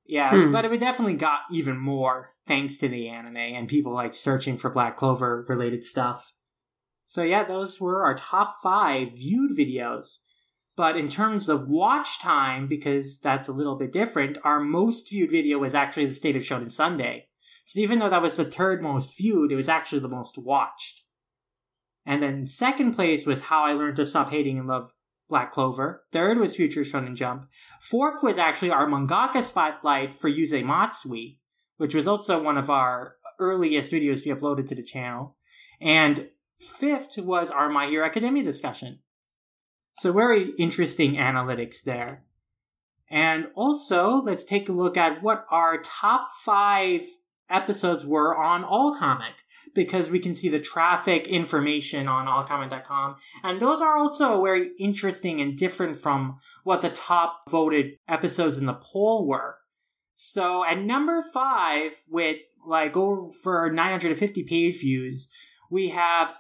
yeah, 0.06 0.32
hmm. 0.32 0.52
but 0.52 0.66
it 0.66 0.80
definitely 0.80 1.16
got 1.16 1.42
even 1.52 1.78
more 1.78 2.32
thanks 2.48 2.78
to 2.78 2.88
the 2.88 3.10
anime 3.10 3.38
and 3.38 3.68
people 3.68 3.94
like 3.94 4.14
searching 4.14 4.58
for 4.58 4.70
Black 4.70 4.98
Clover 4.98 5.46
related 5.48 5.84
stuff. 5.84 6.34
So 7.06 7.22
yeah, 7.22 7.44
those 7.44 7.80
were 7.80 8.04
our 8.04 8.16
top 8.16 8.56
five 8.64 9.10
viewed 9.16 9.58
videos. 9.58 10.20
But 10.78 10.98
in 10.98 11.08
terms 11.10 11.48
of 11.48 11.70
watch 11.70 12.20
time, 12.20 12.68
because 12.68 13.20
that's 13.20 13.48
a 13.48 13.54
little 13.54 13.76
bit 13.76 13.94
different, 13.94 14.38
our 14.44 14.60
most 14.60 15.10
viewed 15.10 15.32
video 15.32 15.58
was 15.58 15.74
actually 15.74 16.06
the 16.06 16.12
State 16.12 16.36
of 16.36 16.42
Shonen 16.42 16.70
Sunday. 16.70 17.28
So 17.64 17.80
even 17.80 18.00
though 18.00 18.10
that 18.10 18.22
was 18.22 18.36
the 18.36 18.46
third 18.46 18.82
most 18.82 19.18
viewed, 19.18 19.52
it 19.52 19.56
was 19.56 19.70
actually 19.70 20.00
the 20.00 20.10
most 20.10 20.38
watched. 20.38 21.04
And 22.06 22.22
then 22.22 22.46
second 22.46 22.94
place 22.94 23.26
was 23.26 23.44
How 23.44 23.64
I 23.64 23.74
Learned 23.74 23.96
to 23.96 24.06
Stop 24.06 24.30
Hating 24.30 24.60
and 24.60 24.68
Love 24.68 24.92
Black 25.28 25.52
Clover. 25.52 26.04
Third 26.12 26.38
was 26.38 26.56
Future 26.56 26.82
Shonen 26.82 27.16
Jump. 27.16 27.48
Fourth 27.82 28.22
was 28.22 28.38
actually 28.38 28.70
our 28.70 28.88
mangaka 28.88 29.42
spotlight 29.42 30.14
for 30.14 30.30
Yusei 30.30 30.64
Matsui, 30.64 31.40
which 31.78 31.96
was 31.96 32.08
also 32.08 32.42
one 32.42 32.58
of 32.58 32.70
our 32.70 33.16
earliest 33.40 33.92
videos 33.92 34.26
we 34.26 34.32
uploaded 34.32 34.68
to 34.68 34.76
the 34.76 34.84
channel. 34.84 35.38
And 35.82 36.30
fifth 36.60 37.18
was 37.18 37.50
our 37.50 37.70
My 37.70 37.88
Hero 37.88 38.06
Academia 38.06 38.44
discussion. 38.44 39.00
So 39.96 40.12
very 40.12 40.52
interesting 40.58 41.16
analytics 41.16 41.82
there. 41.84 42.24
And 43.10 43.48
also, 43.56 44.22
let's 44.22 44.44
take 44.44 44.68
a 44.68 44.74
look 44.74 44.98
at 44.98 45.24
what 45.24 45.46
our 45.50 45.80
top 45.82 46.28
five 46.44 47.02
episodes 47.50 48.06
were 48.06 48.36
on 48.36 48.64
Allcomic, 48.64 49.36
because 49.74 50.12
we 50.12 50.20
can 50.20 50.34
see 50.34 50.50
the 50.50 50.60
traffic 50.60 51.28
information 51.28 52.10
on 52.10 52.26
allcomic.com. 52.26 53.16
And 53.44 53.62
those 53.62 53.80
are 53.80 53.96
also 53.96 54.44
very 54.44 54.72
interesting 54.80 55.40
and 55.40 55.58
different 55.58 55.96
from 55.96 56.40
what 56.64 56.82
the 56.82 56.90
top 56.90 57.44
voted 57.50 57.94
episodes 58.10 58.58
in 58.58 58.66
the 58.66 58.74
poll 58.74 59.26
were. 59.28 59.60
So 60.14 60.66
at 60.66 60.80
number 60.80 61.24
five, 61.34 61.92
with 62.10 62.38
like 62.68 62.98
over 62.98 63.72
950 63.72 64.44
page 64.44 64.82
views, 64.82 65.30
we 65.70 65.90
have 65.90 66.34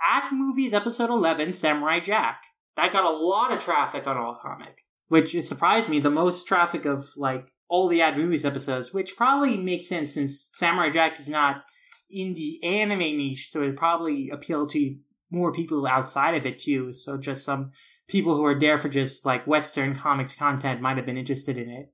At 0.00 0.32
Movies 0.32 0.74
episode 0.74 1.10
11, 1.10 1.54
Samurai 1.54 1.98
Jack 1.98 2.42
that 2.76 2.92
got 2.92 3.04
a 3.04 3.10
lot 3.16 3.52
of 3.52 3.62
traffic 3.62 4.06
on 4.06 4.16
All 4.16 4.38
Comic, 4.40 4.82
which 5.08 5.34
it 5.34 5.44
surprised 5.44 5.88
me. 5.88 6.00
The 6.00 6.10
most 6.10 6.46
traffic 6.46 6.84
of 6.84 7.10
like 7.16 7.46
all 7.68 7.88
the 7.88 8.02
at 8.02 8.16
movies 8.16 8.44
episodes, 8.44 8.92
which 8.92 9.16
probably 9.16 9.56
makes 9.56 9.88
sense 9.88 10.14
since 10.14 10.50
Samurai 10.54 10.90
Jack 10.90 11.18
is 11.18 11.28
not 11.28 11.64
in 12.10 12.34
the 12.34 12.62
anime 12.62 12.98
niche, 12.98 13.50
so 13.50 13.62
it 13.62 13.76
probably 13.76 14.30
appeal 14.30 14.66
to 14.66 14.96
more 15.30 15.52
people 15.52 15.86
outside 15.86 16.34
of 16.34 16.44
it 16.44 16.58
too. 16.58 16.92
So 16.92 17.16
just 17.16 17.44
some 17.44 17.72
people 18.06 18.36
who 18.36 18.44
are 18.44 18.58
there 18.58 18.76
for 18.76 18.90
just 18.90 19.24
like 19.24 19.46
Western 19.46 19.94
comics 19.94 20.34
content 20.34 20.82
might 20.82 20.98
have 20.98 21.06
been 21.06 21.16
interested 21.16 21.56
in 21.56 21.70
it. 21.70 21.92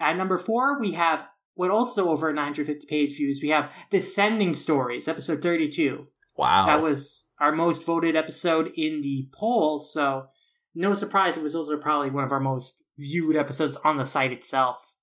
At 0.00 0.16
number 0.16 0.36
four, 0.38 0.80
we 0.80 0.92
have 0.92 1.28
what 1.54 1.70
also 1.70 2.08
over 2.08 2.32
950 2.32 2.86
page 2.86 3.16
views. 3.16 3.40
We 3.42 3.50
have 3.50 3.72
Descending 3.90 4.54
Stories, 4.54 5.06
episode 5.06 5.42
32. 5.42 6.08
Wow. 6.36 6.66
That 6.66 6.82
was 6.82 7.28
our 7.42 7.50
most 7.52 7.84
voted 7.84 8.14
episode 8.14 8.70
in 8.76 9.00
the 9.00 9.28
poll, 9.34 9.80
so 9.80 10.28
no 10.76 10.94
surprise 10.94 11.36
it 11.36 11.42
was 11.42 11.56
also 11.56 11.76
probably 11.76 12.08
one 12.08 12.22
of 12.22 12.30
our 12.30 12.40
most 12.40 12.84
viewed 12.96 13.34
episodes 13.34 13.76
on 13.84 13.96
the 13.96 14.04
site 14.04 14.32
itself. 14.32 14.94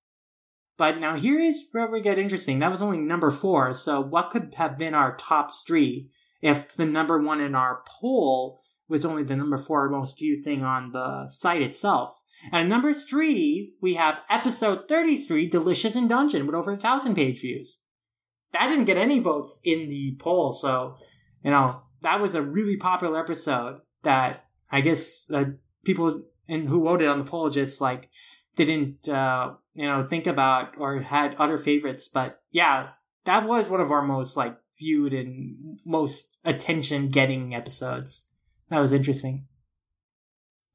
But 0.78 0.98
now 0.98 1.16
here 1.16 1.38
is 1.38 1.68
where 1.72 1.86
we 1.86 2.00
get 2.00 2.18
interesting. 2.18 2.58
That 2.58 2.70
was 2.70 2.80
only 2.80 2.96
number 2.96 3.30
four, 3.30 3.74
so 3.74 4.00
what 4.00 4.30
could 4.30 4.54
have 4.54 4.78
been 4.78 4.94
our 4.94 5.14
top 5.14 5.50
three 5.52 6.08
if 6.40 6.74
the 6.74 6.86
number 6.86 7.20
one 7.20 7.42
in 7.42 7.54
our 7.54 7.82
poll 7.86 8.58
was 8.88 9.04
only 9.04 9.22
the 9.22 9.36
number 9.36 9.58
four 9.58 9.90
most 9.90 10.18
viewed 10.18 10.42
thing 10.42 10.62
on 10.62 10.92
the 10.92 11.26
site 11.28 11.60
itself? 11.60 12.18
And 12.50 12.70
number 12.70 12.94
three, 12.94 13.74
we 13.82 13.94
have 13.94 14.20
episode 14.30 14.88
33, 14.88 15.46
Delicious 15.46 15.94
in 15.94 16.08
Dungeon, 16.08 16.46
with 16.46 16.54
over 16.54 16.72
a 16.72 16.78
thousand 16.78 17.16
page 17.16 17.42
views. 17.42 17.82
That 18.52 18.68
didn't 18.68 18.86
get 18.86 18.96
any 18.96 19.20
votes 19.20 19.60
in 19.62 19.90
the 19.90 20.16
poll, 20.18 20.52
so, 20.52 20.96
you 21.44 21.50
know, 21.50 21.82
that 22.02 22.20
was 22.20 22.34
a 22.34 22.42
really 22.42 22.76
popular 22.76 23.18
episode 23.18 23.80
that 24.02 24.44
I 24.70 24.80
guess 24.80 25.30
uh, 25.32 25.44
people 25.84 26.22
and 26.48 26.68
who 26.68 26.84
voted 26.84 27.08
on 27.08 27.18
the 27.18 27.24
poll 27.24 27.50
just 27.50 27.80
like 27.80 28.08
didn't 28.56 29.08
uh, 29.08 29.54
you 29.74 29.86
know 29.86 30.06
think 30.08 30.26
about 30.26 30.74
or 30.78 31.00
had 31.00 31.34
other 31.36 31.58
favorites. 31.58 32.08
But 32.08 32.40
yeah, 32.50 32.90
that 33.24 33.46
was 33.46 33.68
one 33.68 33.80
of 33.80 33.90
our 33.90 34.02
most 34.02 34.36
like 34.36 34.56
viewed 34.78 35.12
and 35.12 35.78
most 35.84 36.38
attention 36.44 37.08
getting 37.08 37.54
episodes. 37.54 38.26
That 38.68 38.80
was 38.80 38.92
interesting. 38.92 39.46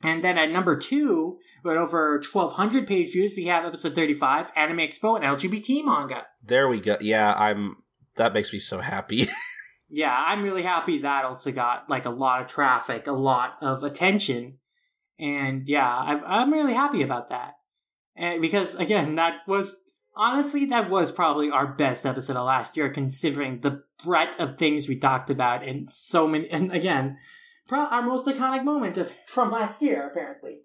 And 0.03 0.23
then 0.23 0.37
at 0.37 0.51
number 0.51 0.75
two, 0.75 1.39
with 1.63 1.77
over 1.77 2.21
1,200 2.31 2.85
page 2.85 3.13
views, 3.13 3.33
we 3.35 3.45
have 3.45 3.65
episode 3.65 3.95
35, 3.95 4.51
Anime 4.55 4.79
Expo 4.79 5.15
and 5.15 5.23
LGBT 5.23 5.83
manga. 5.83 6.27
There 6.43 6.67
we 6.67 6.79
go. 6.79 6.97
Yeah, 7.01 7.33
I'm. 7.33 7.77
That 8.17 8.33
makes 8.33 8.53
me 8.53 8.59
so 8.59 8.79
happy. 8.79 9.27
yeah, 9.89 10.15
I'm 10.15 10.43
really 10.43 10.63
happy 10.63 10.99
that 10.99 11.25
also 11.25 11.51
got 11.51 11.89
like 11.89 12.05
a 12.05 12.09
lot 12.09 12.41
of 12.41 12.47
traffic, 12.47 13.07
a 13.07 13.11
lot 13.11 13.57
of 13.61 13.83
attention, 13.83 14.57
and 15.19 15.67
yeah, 15.67 15.87
I'm 15.87 16.23
I'm 16.25 16.53
really 16.53 16.73
happy 16.73 17.01
about 17.01 17.29
that. 17.29 17.53
And 18.15 18.41
because 18.41 18.75
again, 18.75 19.15
that 19.15 19.39
was 19.47 19.81
honestly 20.15 20.65
that 20.65 20.89
was 20.89 21.11
probably 21.11 21.51
our 21.51 21.67
best 21.67 22.05
episode 22.05 22.35
of 22.35 22.45
last 22.45 22.77
year, 22.77 22.89
considering 22.89 23.59
the 23.59 23.83
breadth 24.03 24.39
of 24.39 24.57
things 24.57 24.89
we 24.89 24.97
talked 24.97 25.29
about 25.29 25.63
and 25.63 25.91
so 25.91 26.27
many. 26.27 26.49
And 26.49 26.71
again, 26.71 27.17
pro- 27.67 27.87
our 27.87 28.01
most 28.01 28.27
iconic 28.27 28.63
moment 28.63 28.97
of, 28.97 29.11
from 29.27 29.51
last 29.51 29.81
year, 29.81 30.07
apparently. 30.07 30.61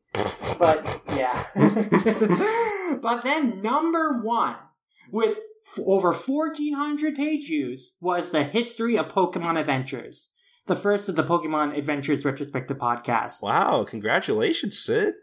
But 0.59 1.03
yeah, 1.15 1.45
but 3.03 3.23
then 3.23 3.61
number 3.61 4.21
one 4.23 4.57
with 5.11 5.37
over 5.79 6.13
1400 6.13 7.15
page 7.15 7.47
views 7.47 7.97
was 8.01 8.31
the 8.31 8.45
history 8.45 8.97
of 8.97 9.09
Pokemon 9.09 9.59
Adventures, 9.59 10.33
the 10.67 10.75
first 10.75 11.09
of 11.09 11.17
the 11.17 11.25
Pokemon 11.25 11.77
Adventures 11.77 12.25
retrospective 12.25 12.79
podcast. 12.79 13.43
Wow, 13.43 13.85
congratulations, 13.85 14.79
Sid. 14.79 15.15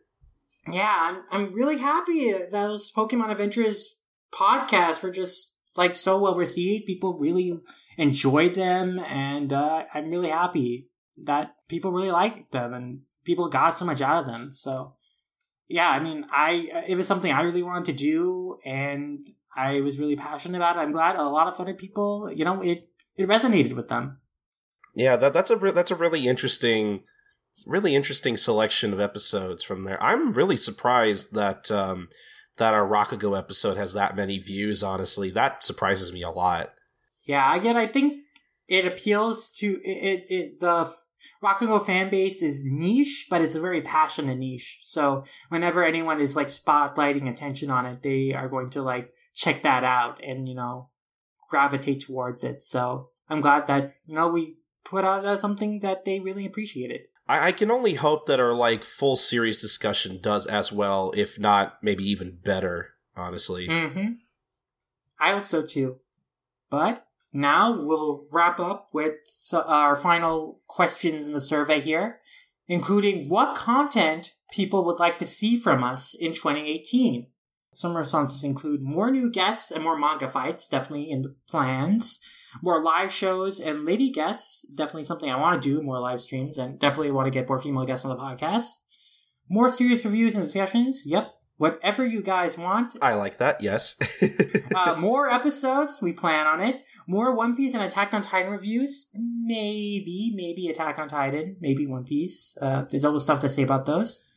Yeah, 0.72 0.98
I'm 1.02 1.24
I'm 1.32 1.54
really 1.54 1.78
happy 1.78 2.32
that 2.32 2.52
those 2.52 2.92
Pokemon 2.92 3.32
Adventures 3.32 4.00
podcasts 4.34 5.02
were 5.02 5.12
just 5.12 5.58
like 5.76 5.96
so 5.96 6.20
well 6.20 6.36
received. 6.36 6.86
People 6.86 7.18
really 7.18 7.60
enjoyed 7.98 8.56
them, 8.56 9.00
and 9.00 9.54
uh, 9.54 9.84
I'm 9.94 10.10
really 10.10 10.30
happy 10.30 10.90
that 11.24 11.56
people 11.68 11.92
really 11.92 12.12
liked 12.12 12.52
them 12.52 12.74
and 12.74 13.02
people 13.28 13.50
got 13.50 13.76
so 13.76 13.86
much 13.86 14.02
out 14.02 14.22
of 14.22 14.26
them. 14.26 14.52
So, 14.52 14.96
yeah, 15.68 15.90
I 15.90 16.00
mean, 16.00 16.26
I 16.32 16.84
it 16.88 16.96
was 16.96 17.08
something 17.08 17.32
I 17.32 17.42
really 17.42 17.64
wanted 17.64 17.86
to 17.86 17.94
do, 17.94 18.58
and 18.66 19.28
I 19.58 19.82
was 19.82 20.00
really 20.00 20.16
passionate 20.16 20.58
about 20.58 20.78
it. 20.78 20.82
I'm 20.82 20.92
glad 20.92 21.16
a 21.16 21.24
lot 21.24 21.48
of 21.48 21.60
other 21.60 21.74
people, 21.74 22.32
you 22.34 22.46
know, 22.46 22.62
it 22.62 22.88
it 23.18 23.28
resonated 23.28 23.74
with 23.74 23.88
them. 23.88 24.20
Yeah, 24.94 25.16
that 25.16 25.34
that's 25.34 25.50
a 25.50 25.58
re- 25.58 25.72
that's 25.72 25.92
a 25.92 25.96
really 25.96 26.28
interesting, 26.28 27.02
really 27.66 27.96
interesting 27.96 28.38
selection 28.38 28.94
of 28.94 29.00
episodes 29.00 29.64
from 29.64 29.84
there. 29.84 30.02
I'm 30.02 30.32
really 30.32 30.58
surprised 30.58 31.34
that 31.34 31.72
um, 31.72 32.08
that 32.58 32.76
our 32.76 32.88
Rakugo 32.88 33.38
episode 33.38 33.78
has 33.78 33.94
that 33.94 34.16
many 34.16 34.38
views. 34.38 34.84
Honestly, 34.84 35.32
that 35.32 35.64
surprises 35.64 36.14
me 36.14 36.22
a 36.22 36.30
lot. 36.30 36.74
Yeah, 37.26 37.56
again, 37.56 37.78
I 37.78 37.88
think 37.88 38.24
it 38.68 38.86
appeals 38.86 39.50
to 39.58 39.68
it. 39.68 39.80
it, 39.84 40.26
it 40.30 40.60
the 40.60 40.94
Rakugo 41.44 41.84
fan 41.84 42.10
base 42.12 42.44
is 42.44 42.64
niche, 42.64 43.26
but 43.30 43.42
it's 43.42 43.56
a 43.56 43.62
very 43.62 43.82
passionate 43.82 44.38
niche. 44.38 44.80
So 44.84 45.24
whenever 45.50 45.84
anyone 45.84 46.22
is 46.22 46.36
like 46.36 46.48
spotlighting 46.48 47.28
attention 47.28 47.72
on 47.72 47.88
it, 47.88 48.04
they 48.04 48.34
are 48.34 48.50
going 48.50 48.70
to 48.70 48.84
like 48.84 49.14
check 49.38 49.62
that 49.64 49.84
out 49.84 50.20
and, 50.24 50.50
you 50.50 50.56
know, 50.56 50.90
gravitate 51.48 52.02
towards 52.02 52.44
it. 52.44 52.62
So 52.62 53.10
I'm 53.30 53.40
glad 53.40 53.68
that, 53.68 53.96
you 54.06 54.16
know, 54.16 54.28
we 54.28 54.58
put 54.84 55.06
out 55.06 55.24
uh, 55.24 55.38
something 55.38 55.80
that 55.80 56.06
they 56.06 56.20
really 56.20 56.46
appreciated. 56.46 57.02
I, 57.28 57.48
I 57.48 57.52
can 57.52 57.70
only 57.70 57.94
hope 57.94 58.26
that 58.26 58.40
our 58.40 58.54
like 58.54 58.84
full 58.84 59.16
series 59.16 59.60
discussion 59.60 60.20
does 60.20 60.48
as 60.48 60.72
well, 60.72 61.14
if 61.16 61.40
not 61.40 61.78
maybe 61.84 62.04
even 62.10 62.40
better, 62.44 62.96
honestly. 63.16 63.68
Mm-hmm. 63.68 64.14
I 65.20 65.32
hope 65.34 65.46
so 65.46 65.62
too. 65.62 65.98
But 66.70 67.06
now 67.32 67.72
we'll 67.72 68.26
wrap 68.32 68.60
up 68.60 68.90
with 68.92 69.14
our 69.54 69.96
final 69.96 70.62
questions 70.68 71.28
in 71.28 71.34
the 71.34 71.42
survey 71.42 71.80
here, 71.80 72.22
including 72.68 73.30
what 73.30 73.56
content 73.56 74.34
people 74.52 74.84
would 74.86 75.00
like 75.00 75.20
to 75.20 75.26
see 75.26 75.60
from 75.60 75.84
us 75.84 76.16
in 76.16 76.34
2018. 76.34 77.28
Some 77.78 77.96
responses 77.96 78.44
include 78.44 78.82
more 78.82 79.12
new 79.12 79.30
guests 79.30 79.70
and 79.70 79.84
more 79.84 79.96
manga 79.96 80.28
fights, 80.28 80.68
definitely 80.68 81.12
in 81.12 81.22
the 81.22 81.36
plans. 81.48 82.20
More 82.64 82.82
live 82.82 83.12
shows 83.12 83.60
and 83.60 83.86
lady 83.86 84.10
guests, 84.10 84.64
definitely 84.74 85.04
something 85.04 85.30
I 85.30 85.40
want 85.40 85.62
to 85.62 85.70
do, 85.70 85.84
more 85.84 86.00
live 86.00 86.20
streams, 86.20 86.58
and 86.58 86.80
definitely 86.80 87.12
want 87.12 87.28
to 87.28 87.32
get 87.32 87.48
more 87.48 87.62
female 87.62 87.84
guests 87.84 88.04
on 88.04 88.10
the 88.10 88.20
podcast. 88.20 88.80
More 89.48 89.70
serious 89.70 90.04
reviews 90.04 90.34
and 90.36 90.44
discussions. 90.44 91.04
Yep. 91.06 91.32
Whatever 91.58 92.04
you 92.04 92.24
guys 92.24 92.58
want. 92.58 92.96
I 93.00 93.14
like 93.14 93.38
that. 93.38 93.62
Yes. 93.62 93.96
uh, 94.76 94.96
more 95.00 95.30
episodes. 95.30 96.02
We 96.02 96.14
plan 96.14 96.48
on 96.48 96.60
it. 96.60 96.84
More 97.08 97.36
One 97.36 97.56
Piece 97.56 97.76
and 97.76 97.84
Attack 97.84 98.12
on 98.12 98.24
Titan 98.24 98.52
reviews. 98.52 99.12
Maybe, 99.14 100.34
maybe 100.36 100.68
Attack 100.68 100.98
on 100.98 101.10
Titan. 101.10 101.58
Maybe 101.60 101.86
One 101.86 102.06
Piece. 102.06 102.58
Uh, 102.60 102.86
there's 102.90 103.06
always 103.06 103.22
stuff 103.22 103.40
to 103.42 103.50
say 103.50 103.62
about 103.62 103.86
those. 103.86 104.28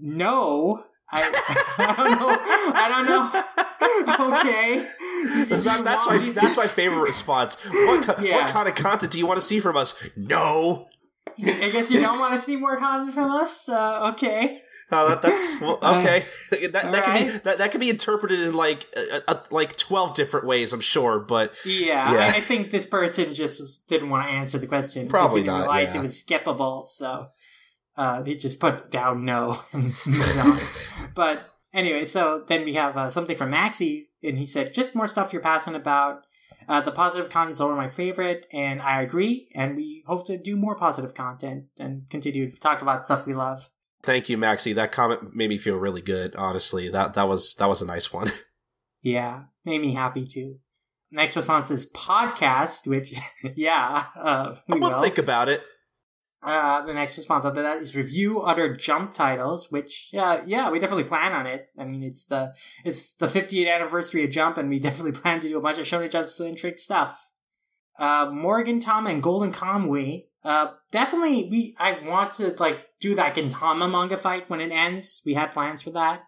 No. 0.00 0.82
I, 1.10 1.74
I 1.78 1.94
don't 1.96 2.10
know. 2.20 2.38
I 2.74 2.88
don't 2.88 3.06
know. 3.06 4.36
Okay. 4.38 4.88
That, 5.26 5.82
that's 5.84 6.06
my 6.06 6.18
that's 6.18 6.56
my 6.56 6.66
favorite 6.66 7.00
response. 7.00 7.56
What, 7.64 8.22
yeah. 8.22 8.36
what 8.36 8.48
kind 8.48 8.68
of 8.68 8.74
content 8.74 9.12
do 9.12 9.18
you 9.18 9.26
want 9.26 9.40
to 9.40 9.46
see 9.46 9.60
from 9.60 9.76
us? 9.76 10.00
No. 10.16 10.88
I 11.38 11.70
guess 11.70 11.90
you 11.90 12.00
don't 12.00 12.18
want 12.18 12.34
to 12.34 12.40
see 12.40 12.56
more 12.56 12.76
content 12.76 13.14
from 13.14 13.30
us. 13.30 13.68
Uh, 13.68 14.12
okay. 14.12 14.60
Oh, 14.92 15.08
that, 15.08 15.22
that's 15.22 15.60
well, 15.60 15.78
okay. 15.82 16.24
that 16.60 16.72
that 16.72 16.84
right. 16.84 17.04
can 17.04 17.26
be 17.26 17.38
that, 17.38 17.58
that 17.58 17.70
can 17.72 17.80
be 17.80 17.90
interpreted 17.90 18.40
in 18.40 18.54
like 18.54 18.86
like 19.50 19.76
twelve 19.76 20.14
different 20.14 20.46
ways, 20.46 20.72
I'm 20.72 20.80
sure. 20.80 21.18
But 21.18 21.56
yeah, 21.64 22.12
yeah. 22.12 22.18
I, 22.18 22.26
I, 22.28 22.40
think 22.40 22.70
this 22.70 22.86
person 22.86 23.34
just 23.34 23.58
was, 23.58 23.80
didn't 23.88 24.10
want 24.10 24.28
to 24.28 24.32
answer 24.32 24.58
the 24.58 24.68
question. 24.68 25.08
Probably 25.08 25.40
didn't 25.40 25.54
not. 25.54 25.60
Realize 25.62 25.94
yeah. 25.94 26.00
it 26.00 26.02
was 26.04 26.22
skippable, 26.22 26.86
so 26.86 27.26
uh, 27.96 28.22
he 28.22 28.36
just 28.36 28.60
put 28.60 28.90
down 28.90 29.24
no. 29.24 29.58
but 31.14 31.48
anyway, 31.72 32.04
so 32.04 32.44
then 32.46 32.64
we 32.64 32.74
have 32.74 32.96
uh, 32.96 33.10
something 33.10 33.36
from 33.36 33.52
Maxi, 33.52 34.06
and 34.22 34.38
he 34.38 34.46
said, 34.46 34.74
"Just 34.74 34.94
more 34.94 35.08
stuff 35.08 35.32
you're 35.32 35.42
passionate 35.42 35.80
about." 35.80 36.26
Uh, 36.68 36.80
the 36.80 36.90
positive 36.90 37.30
content 37.30 37.52
is 37.52 37.60
always 37.60 37.76
my 37.76 37.88
favorite, 37.88 38.46
and 38.52 38.82
I 38.82 39.00
agree. 39.00 39.48
And 39.54 39.76
we 39.76 40.02
hope 40.06 40.26
to 40.26 40.36
do 40.36 40.56
more 40.56 40.74
positive 40.74 41.14
content 41.14 41.66
and 41.78 42.08
continue 42.10 42.50
to 42.50 42.58
talk 42.58 42.82
about 42.82 43.04
stuff 43.04 43.26
we 43.26 43.34
love. 43.34 43.70
Thank 44.02 44.28
you, 44.28 44.36
Maxi. 44.36 44.74
That 44.74 44.92
comment 44.92 45.34
made 45.34 45.48
me 45.48 45.58
feel 45.58 45.76
really 45.76 46.02
good. 46.02 46.34
Honestly, 46.36 46.88
that 46.90 47.14
that 47.14 47.28
was 47.28 47.54
that 47.54 47.68
was 47.68 47.82
a 47.82 47.86
nice 47.86 48.12
one. 48.12 48.30
yeah, 49.02 49.44
made 49.64 49.80
me 49.80 49.92
happy 49.92 50.26
too. 50.26 50.58
Next 51.12 51.36
response 51.36 51.70
is 51.70 51.90
podcast, 51.92 52.86
which 52.86 53.14
yeah, 53.56 54.06
uh, 54.16 54.56
we 54.68 54.80
will 54.80 55.00
think 55.00 55.18
about 55.18 55.48
it. 55.48 55.62
Uh, 56.42 56.80
the 56.82 56.94
next 56.94 57.16
response 57.16 57.44
after 57.44 57.62
that 57.62 57.80
is 57.80 57.96
review 57.96 58.40
other 58.40 58.74
jump 58.74 59.14
titles, 59.14 59.72
which 59.72 60.10
yeah, 60.12 60.42
yeah, 60.46 60.70
we 60.70 60.78
definitely 60.78 61.04
plan 61.04 61.32
on 61.32 61.46
it. 61.46 61.68
I 61.78 61.84
mean, 61.84 62.02
it's 62.02 62.26
the 62.26 62.54
it's 62.84 63.14
the 63.14 63.26
50th 63.26 63.74
anniversary 63.74 64.22
of 64.24 64.30
Jump, 64.30 64.58
and 64.58 64.68
we 64.68 64.78
definitely 64.80 65.12
plan 65.12 65.40
to 65.40 65.48
do 65.48 65.58
a 65.58 65.62
bunch 65.62 65.78
of 65.78 65.86
Shonen 65.86 66.10
Jump 66.10 66.26
centric 66.26 66.78
stuff. 66.78 67.30
Uh, 67.98 68.28
More 68.30 68.62
Gintama 68.62 69.10
and 69.10 69.22
Golden 69.22 69.50
Kamuy 69.50 70.26
uh, 70.46 70.70
definitely, 70.92 71.48
we 71.50 71.74
I 71.76 71.98
want 72.08 72.34
to 72.34 72.54
like 72.60 72.78
do 73.00 73.16
that 73.16 73.34
Gintama 73.34 73.90
manga 73.90 74.16
fight 74.16 74.48
when 74.48 74.60
it 74.60 74.70
ends. 74.70 75.20
We 75.26 75.34
had 75.34 75.50
plans 75.50 75.82
for 75.82 75.90
that, 75.90 76.22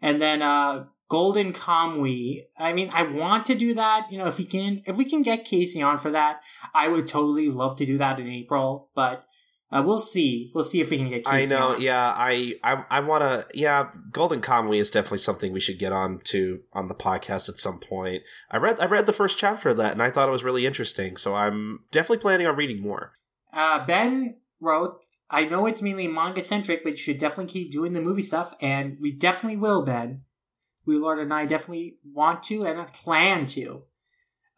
and 0.00 0.22
then 0.22 0.40
uh, 0.40 0.84
Golden 1.08 1.52
Kamuy. 1.52 2.44
I 2.56 2.72
mean, 2.72 2.90
I 2.94 3.02
want 3.02 3.44
to 3.46 3.56
do 3.56 3.74
that. 3.74 4.06
You 4.08 4.18
know, 4.18 4.28
if 4.28 4.38
we 4.38 4.44
can, 4.44 4.84
if 4.86 4.96
we 4.96 5.04
can 5.04 5.22
get 5.22 5.44
Casey 5.44 5.82
on 5.82 5.98
for 5.98 6.12
that, 6.12 6.42
I 6.74 6.86
would 6.86 7.08
totally 7.08 7.48
love 7.48 7.74
to 7.78 7.84
do 7.84 7.98
that 7.98 8.20
in 8.20 8.28
April. 8.28 8.88
But 8.94 9.26
uh, 9.72 9.82
we'll 9.84 10.00
see. 10.00 10.52
We'll 10.54 10.64
see 10.64 10.80
if 10.80 10.90
we 10.90 10.96
can 10.96 11.08
get. 11.08 11.24
Casey 11.24 11.52
I 11.52 11.58
know. 11.58 11.72
On. 11.72 11.80
Yeah, 11.80 12.14
I 12.16 12.54
I, 12.62 12.84
I 12.88 13.00
want 13.00 13.22
to. 13.22 13.46
Yeah, 13.52 13.90
Golden 14.12 14.40
Kamuy 14.40 14.78
is 14.78 14.90
definitely 14.90 15.18
something 15.18 15.52
we 15.52 15.60
should 15.60 15.78
get 15.78 15.92
on 15.92 16.20
to 16.24 16.60
on 16.72 16.88
the 16.88 16.94
podcast 16.94 17.48
at 17.48 17.58
some 17.58 17.80
point. 17.80 18.22
I 18.50 18.58
read 18.58 18.78
I 18.80 18.86
read 18.86 19.06
the 19.06 19.12
first 19.12 19.38
chapter 19.38 19.70
of 19.70 19.76
that, 19.78 19.92
and 19.92 20.02
I 20.02 20.10
thought 20.10 20.28
it 20.28 20.32
was 20.32 20.44
really 20.44 20.66
interesting. 20.66 21.16
So 21.16 21.34
I'm 21.34 21.80
definitely 21.90 22.22
planning 22.22 22.46
on 22.46 22.56
reading 22.56 22.80
more. 22.80 23.12
Uh, 23.52 23.84
ben 23.84 24.36
wrote, 24.60 25.04
I 25.30 25.46
know 25.46 25.66
it's 25.66 25.82
mainly 25.82 26.06
manga 26.06 26.42
centric, 26.42 26.84
but 26.84 26.92
you 26.92 26.98
should 26.98 27.18
definitely 27.18 27.52
keep 27.52 27.72
doing 27.72 27.92
the 27.92 28.00
movie 28.00 28.22
stuff, 28.22 28.54
and 28.60 28.98
we 29.00 29.12
definitely 29.12 29.56
will, 29.56 29.84
Ben. 29.84 30.22
V-Lord 30.86 31.18
and 31.18 31.34
I 31.34 31.46
definitely 31.46 31.96
want 32.04 32.44
to 32.44 32.64
and 32.64 32.86
plan 32.92 33.46
to. 33.46 33.82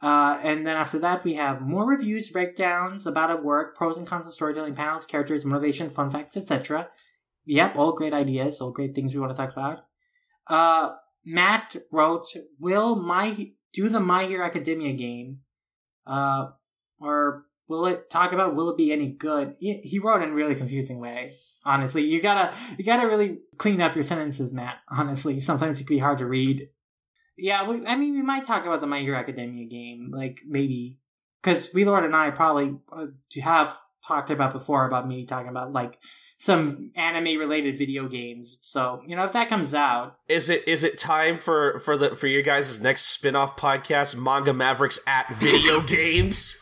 Uh, 0.01 0.39
and 0.45 0.67
then 0.67 0.77
after 0.77 0.99
that, 1.01 1.25
we 1.25 1.35
have 1.35 1.61
more 1.61 1.87
reviews, 1.87 2.31
breakdowns 2.31 3.07
about 3.07 3.31
a 3.31 3.37
work, 3.37 3.77
pros 3.77 3.99
and 3.99 4.07
cons 4.07 4.27
of 4.27 4.33
storytelling, 4.33 4.75
panels, 4.75 5.07
characters, 5.07 5.45
motivation, 5.45 5.91
fun 5.91 6.11
facts, 6.11 6.37
etc. 6.37 6.89
Yep, 7.47 7.77
all 7.77 7.93
great 7.93 8.13
ideas, 8.13 8.61
all 8.61 8.71
great 8.71 8.95
things 8.95 9.15
we 9.15 9.21
want 9.21 9.35
to 9.35 9.37
talk 9.37 9.53
about. 9.53 9.81
Uh, 10.47 10.95
Matt 11.25 11.77
wrote, 11.91 12.27
"Will 12.61 12.97
my 12.97 13.51
do 13.73 13.89
the 13.89 14.01
My 14.01 14.25
Hero 14.25 14.45
Academia 14.45 14.93
game, 14.93 15.41
uh, 16.07 16.51
or 17.01 17.47
will 17.69 17.87
it 17.87 18.09
talk 18.09 18.33
about 18.33 18.55
will 18.55 18.71
it 18.71 18.77
be 18.77 18.93
any 18.93 19.09
good? 19.09 19.57
He 19.59 19.99
wrote 19.99 20.23
in 20.23 20.31
a 20.31 20.35
really 20.35 20.55
confusing 20.55 21.01
way. 21.01 21.33
Honestly, 21.65 22.03
you 22.05 22.23
gotta 22.23 22.57
you 22.79 22.85
gotta 22.85 23.07
really 23.07 23.41
clean 23.59 23.81
up 23.81 23.95
your 23.95 24.05
sentences, 24.05 24.55
Matt. 24.55 24.77
Honestly, 24.89 25.41
sometimes 25.41 25.81
it 25.81 25.87
can 25.87 25.97
be 25.97 26.01
hard 26.01 26.19
to 26.19 26.27
read. 26.27 26.69
Yeah, 27.39 27.69
we, 27.69 27.87
I 27.87 27.97
mean, 27.97 28.15
we 28.15 28.23
might 28.23 28.47
talk 28.47 28.67
about 28.67 28.81
the 28.81 28.87
My 28.87 29.01
Hero 29.01 29.19
Academia 29.19 29.67
game, 29.67 30.11
like 30.13 30.41
maybe 30.47 30.99
because 31.43 31.69
V-Lord 31.69 32.05
and 32.05 32.15
I 32.17 32.31
probably 32.31 32.77
uh, 32.93 33.07
have 33.43 33.79
talked 34.07 34.31
about 34.31 34.53
before 34.53 34.87
about 34.87 35.07
me 35.07 35.25
talking 35.25 35.49
about 35.49 35.73
like 35.73 35.99
some 36.39 36.93
anime 36.97 37.39
related 37.39 37.79
video 37.79 38.09
games. 38.09 38.59
So, 38.63 39.03
you 39.07 39.17
know, 39.17 39.25
if 39.25 39.33
that 39.33 39.49
comes 39.49 39.75
out. 39.75 40.17
Is 40.29 40.49
it 40.49 40.67
is 40.67 40.85
it 40.85 40.99
time 40.99 41.39
for 41.39 41.79
for 41.81 41.97
the 41.97 42.17
for 42.17 42.27
your 42.27 42.43
guys' 42.43 42.81
next 42.81 43.03
spin-off 43.07 43.57
podcast, 43.57 44.17
Manga 44.17 44.53
Mavericks 44.53 45.01
at 45.07 45.29
Video 45.35 45.81
Games? 45.87 46.61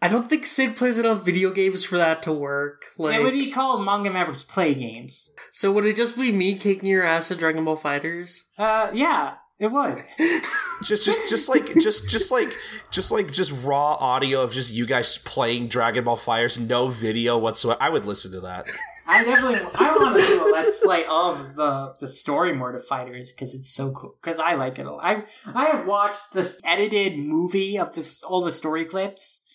I 0.00 0.06
don't 0.06 0.30
think 0.30 0.46
Sid 0.46 0.76
plays 0.76 0.98
enough 0.98 1.24
video 1.24 1.50
games 1.50 1.84
for 1.84 1.98
that 1.98 2.22
to 2.22 2.32
work. 2.32 2.84
Like, 2.96 3.18
it 3.18 3.22
would 3.22 3.32
be 3.32 3.50
called 3.50 3.84
Manga 3.84 4.10
Mavericks 4.10 4.44
Play 4.44 4.74
Games. 4.74 5.32
So 5.50 5.72
would 5.72 5.84
it 5.84 5.96
just 5.96 6.16
be 6.16 6.30
me 6.30 6.54
kicking 6.54 6.88
your 6.88 7.02
ass 7.02 7.32
at 7.32 7.38
Dragon 7.38 7.64
Ball 7.64 7.76
FighterZ? 7.76 8.42
Uh, 8.56 8.92
yeah, 8.94 9.34
it 9.58 9.72
would. 9.72 10.04
just, 10.84 11.04
just, 11.04 11.28
just 11.28 11.48
like, 11.48 11.74
just, 11.80 12.08
just 12.08 12.30
like, 12.30 12.56
just 12.90 13.10
like, 13.10 13.32
just 13.32 13.52
raw 13.62 13.94
audio 13.94 14.42
of 14.42 14.52
just 14.52 14.72
you 14.72 14.86
guys 14.86 15.18
playing 15.18 15.68
Dragon 15.68 16.04
Ball 16.04 16.16
FighterZ, 16.16 16.66
no 16.68 16.88
video 16.88 17.38
whatsoever. 17.38 17.80
I 17.80 17.88
would 17.88 18.04
listen 18.04 18.32
to 18.32 18.40
that. 18.40 18.66
I 19.06 19.24
definitely, 19.24 19.60
I 19.74 19.96
want 19.96 20.20
to 20.20 20.26
do 20.26 20.46
a 20.46 20.52
let's 20.52 20.80
play 20.80 21.04
of 21.10 21.56
the 21.56 21.94
the 21.98 22.08
story 22.08 22.54
mode 22.54 22.74
of 22.74 22.86
FighterZ 22.86 23.34
because 23.34 23.54
it's 23.54 23.70
so 23.70 23.90
cool. 23.92 24.16
Because 24.20 24.38
I 24.38 24.54
like 24.54 24.78
it. 24.78 24.86
A 24.86 24.92
lot. 24.92 25.02
I 25.02 25.24
I 25.46 25.64
have 25.66 25.86
watched 25.86 26.34
this 26.34 26.60
edited 26.62 27.18
movie 27.18 27.78
of 27.78 27.94
this 27.94 28.22
all 28.22 28.42
the 28.42 28.52
story 28.52 28.84
clips 28.84 29.46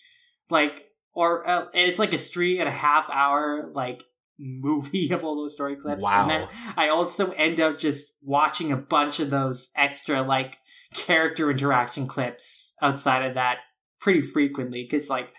like 0.50 0.86
or 1.14 1.48
uh, 1.48 1.66
it's 1.72 1.98
like 1.98 2.12
a 2.12 2.18
three 2.18 2.58
and 2.58 2.68
a 2.68 2.72
half 2.72 3.08
hour 3.10 3.70
like 3.74 4.02
movie 4.38 5.10
of 5.12 5.24
all 5.24 5.36
those 5.36 5.54
story 5.54 5.76
clips. 5.76 6.02
Wow. 6.02 6.22
And 6.22 6.30
then 6.30 6.48
I 6.76 6.88
also 6.88 7.30
end 7.32 7.60
up 7.60 7.78
just 7.78 8.14
watching 8.22 8.72
a 8.72 8.76
bunch 8.76 9.20
of 9.20 9.30
those 9.30 9.70
extra 9.76 10.22
like 10.22 10.58
character 10.94 11.50
interaction 11.50 12.06
clips 12.06 12.74
outside 12.80 13.24
of 13.24 13.34
that 13.34 13.58
pretty 14.00 14.22
frequently 14.22 14.86
because 14.88 15.10
like 15.10 15.30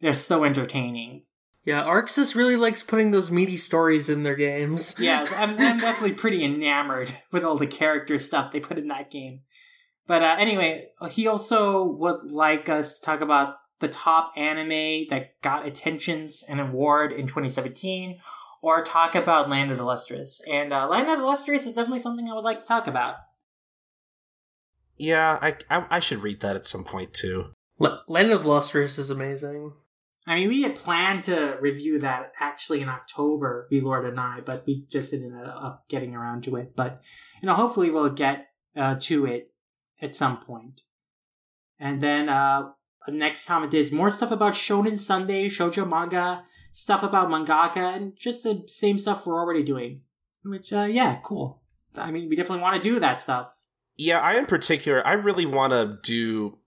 they're 0.00 0.12
so 0.12 0.44
entertaining. 0.44 1.24
Yeah, 1.64 1.82
Arc 1.82 2.08
Sys 2.08 2.34
really 2.34 2.56
likes 2.56 2.82
putting 2.82 3.10
those 3.10 3.30
meaty 3.30 3.56
stories 3.56 4.10
in 4.10 4.22
their 4.22 4.36
games. 4.36 4.96
yes, 4.98 5.32
I'm, 5.32 5.50
I'm 5.58 5.78
definitely 5.78 6.14
pretty 6.14 6.44
enamored 6.44 7.14
with 7.32 7.42
all 7.42 7.56
the 7.56 7.66
character 7.66 8.18
stuff 8.18 8.52
they 8.52 8.60
put 8.60 8.78
in 8.78 8.88
that 8.88 9.10
game. 9.10 9.40
But 10.06 10.22
uh, 10.22 10.36
anyway, 10.38 10.88
he 11.10 11.26
also 11.26 11.82
would 11.84 12.22
like 12.24 12.68
us 12.68 12.98
to 12.98 13.06
talk 13.06 13.22
about 13.22 13.54
the 13.80 13.88
top 13.88 14.32
anime 14.36 15.06
that 15.08 15.40
got 15.42 15.66
attentions 15.66 16.44
and 16.48 16.60
award 16.60 17.12
in 17.12 17.26
2017, 17.26 18.18
or 18.64 18.82
talk 18.82 19.14
about 19.14 19.50
Land 19.50 19.70
of 19.70 19.76
the 19.76 19.84
Lustrous. 19.84 20.40
And 20.50 20.72
uh, 20.72 20.88
Land 20.88 21.10
of 21.10 21.18
the 21.18 21.24
Lustrous 21.24 21.66
is 21.66 21.74
definitely 21.74 22.00
something 22.00 22.26
I 22.30 22.32
would 22.32 22.44
like 22.44 22.60
to 22.62 22.66
talk 22.66 22.86
about. 22.86 23.16
Yeah, 24.96 25.38
I, 25.42 25.56
I, 25.68 25.84
I 25.90 25.98
should 25.98 26.22
read 26.22 26.40
that 26.40 26.56
at 26.56 26.66
some 26.66 26.82
point 26.82 27.12
too. 27.12 27.50
L- 27.78 28.02
Land 28.08 28.30
of 28.32 28.44
the 28.44 28.48
Lustrous 28.48 28.96
is 28.96 29.10
amazing. 29.10 29.74
I 30.26 30.36
mean, 30.36 30.48
we 30.48 30.62
had 30.62 30.76
planned 30.76 31.24
to 31.24 31.58
review 31.60 31.98
that 31.98 32.32
actually 32.40 32.80
in 32.80 32.88
October, 32.88 33.66
V 33.68 33.82
Lord 33.82 34.06
and 34.06 34.18
I, 34.18 34.40
but 34.40 34.64
we 34.66 34.86
just 34.88 35.10
didn't 35.10 35.36
end 35.36 35.46
up 35.46 35.84
getting 35.90 36.14
around 36.14 36.44
to 36.44 36.56
it. 36.56 36.74
But 36.74 37.02
you 37.42 37.46
know, 37.46 37.54
hopefully 37.54 37.90
we'll 37.90 38.08
get 38.08 38.46
uh, 38.74 38.96
to 39.00 39.26
it 39.26 39.52
at 40.00 40.14
some 40.14 40.38
point. 40.38 40.80
And 41.78 42.02
then 42.02 42.30
uh, 42.30 42.70
next 43.08 43.44
comment 43.44 43.74
is 43.74 43.92
more 43.92 44.10
stuff 44.10 44.30
about 44.30 44.54
Shonen 44.54 44.98
Sunday, 44.98 45.50
shoujo 45.50 45.86
manga, 45.86 46.44
stuff 46.74 47.04
about 47.04 47.28
mangaka, 47.28 47.94
and 47.94 48.16
just 48.16 48.42
the 48.42 48.64
same 48.66 48.98
stuff 48.98 49.24
we're 49.24 49.40
already 49.40 49.62
doing. 49.62 50.00
Which, 50.44 50.72
uh, 50.72 50.88
yeah, 50.90 51.18
cool. 51.22 51.62
I 51.96 52.10
mean, 52.10 52.28
we 52.28 52.34
definitely 52.34 52.62
want 52.62 52.74
to 52.74 52.82
do 52.82 52.98
that 52.98 53.20
stuff. 53.20 53.54
Yeah, 53.96 54.18
I 54.18 54.34
in 54.34 54.46
particular, 54.46 55.06
I 55.06 55.12
really 55.12 55.46
want 55.46 55.72
to 55.72 55.98
do. 56.02 56.58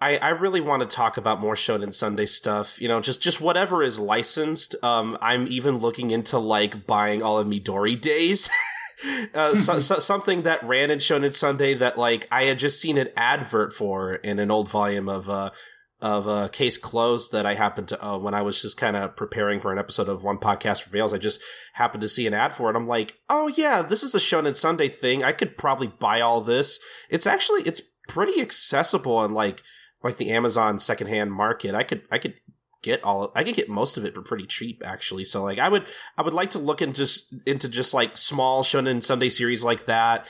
I, 0.00 0.18
I 0.18 0.28
really 0.30 0.60
want 0.60 0.80
to 0.82 0.86
talk 0.86 1.16
about 1.16 1.40
more 1.40 1.56
Shonen 1.56 1.92
Sunday 1.92 2.26
stuff. 2.26 2.80
You 2.80 2.86
know, 2.86 3.00
just 3.00 3.20
just 3.20 3.40
whatever 3.40 3.82
is 3.82 3.98
licensed. 3.98 4.76
Um, 4.84 5.18
I'm 5.20 5.46
even 5.48 5.78
looking 5.78 6.10
into 6.10 6.38
like 6.38 6.86
buying 6.86 7.20
all 7.20 7.38
of 7.38 7.48
Midori 7.48 8.00
days. 8.00 8.48
uh, 9.34 9.56
so, 9.56 9.78
so, 9.80 9.98
something 9.98 10.42
that 10.42 10.62
ran 10.62 10.92
in 10.92 11.00
Shonen 11.00 11.34
Sunday 11.34 11.74
that 11.74 11.98
like 11.98 12.28
I 12.30 12.44
had 12.44 12.60
just 12.60 12.80
seen 12.80 12.96
an 12.98 13.08
advert 13.16 13.72
for 13.72 14.14
in 14.14 14.38
an 14.38 14.52
old 14.52 14.70
volume 14.70 15.08
of 15.08 15.28
uh, 15.28 15.50
of 16.02 16.26
a 16.26 16.48
case 16.48 16.78
closed 16.78 17.32
that 17.32 17.44
I 17.44 17.54
happened 17.54 17.88
to 17.88 18.04
uh, 18.04 18.18
when 18.18 18.34
I 18.34 18.42
was 18.42 18.62
just 18.62 18.76
kind 18.76 18.96
of 18.96 19.16
preparing 19.16 19.60
for 19.60 19.72
an 19.72 19.78
episode 19.78 20.08
of 20.08 20.24
One 20.24 20.38
Podcast 20.38 20.82
Prevails. 20.82 21.12
I 21.12 21.18
just 21.18 21.42
happened 21.74 22.00
to 22.02 22.08
see 22.08 22.26
an 22.26 22.34
ad 22.34 22.52
for 22.52 22.70
it. 22.70 22.76
I'm 22.76 22.86
like, 22.86 23.14
oh 23.28 23.48
yeah, 23.48 23.82
this 23.82 24.02
is 24.02 24.14
a 24.14 24.18
Shonen 24.18 24.56
Sunday 24.56 24.88
thing. 24.88 25.22
I 25.22 25.32
could 25.32 25.58
probably 25.58 25.88
buy 25.88 26.20
all 26.20 26.40
this. 26.40 26.80
It's 27.10 27.26
actually 27.26 27.62
it's 27.62 27.82
pretty 28.08 28.40
accessible 28.40 29.16
on 29.16 29.30
like 29.30 29.62
like 30.02 30.16
the 30.16 30.30
Amazon 30.30 30.78
secondhand 30.78 31.32
market. 31.32 31.74
I 31.74 31.82
could 31.82 32.02
I 32.10 32.18
could 32.18 32.34
get 32.82 33.04
all 33.04 33.30
I 33.34 33.44
could 33.44 33.54
get 33.54 33.68
most 33.68 33.96
of 33.96 34.04
it 34.04 34.14
for 34.14 34.22
pretty 34.22 34.46
cheap 34.46 34.82
actually. 34.84 35.24
So 35.24 35.42
like 35.42 35.58
I 35.58 35.68
would 35.68 35.86
I 36.16 36.22
would 36.22 36.34
like 36.34 36.50
to 36.50 36.58
look 36.58 36.80
into 36.80 37.06
into 37.46 37.68
just 37.68 37.92
like 37.92 38.16
small 38.16 38.62
Shonen 38.62 39.02
Sunday 39.02 39.28
series 39.28 39.64
like 39.64 39.84
that. 39.86 40.26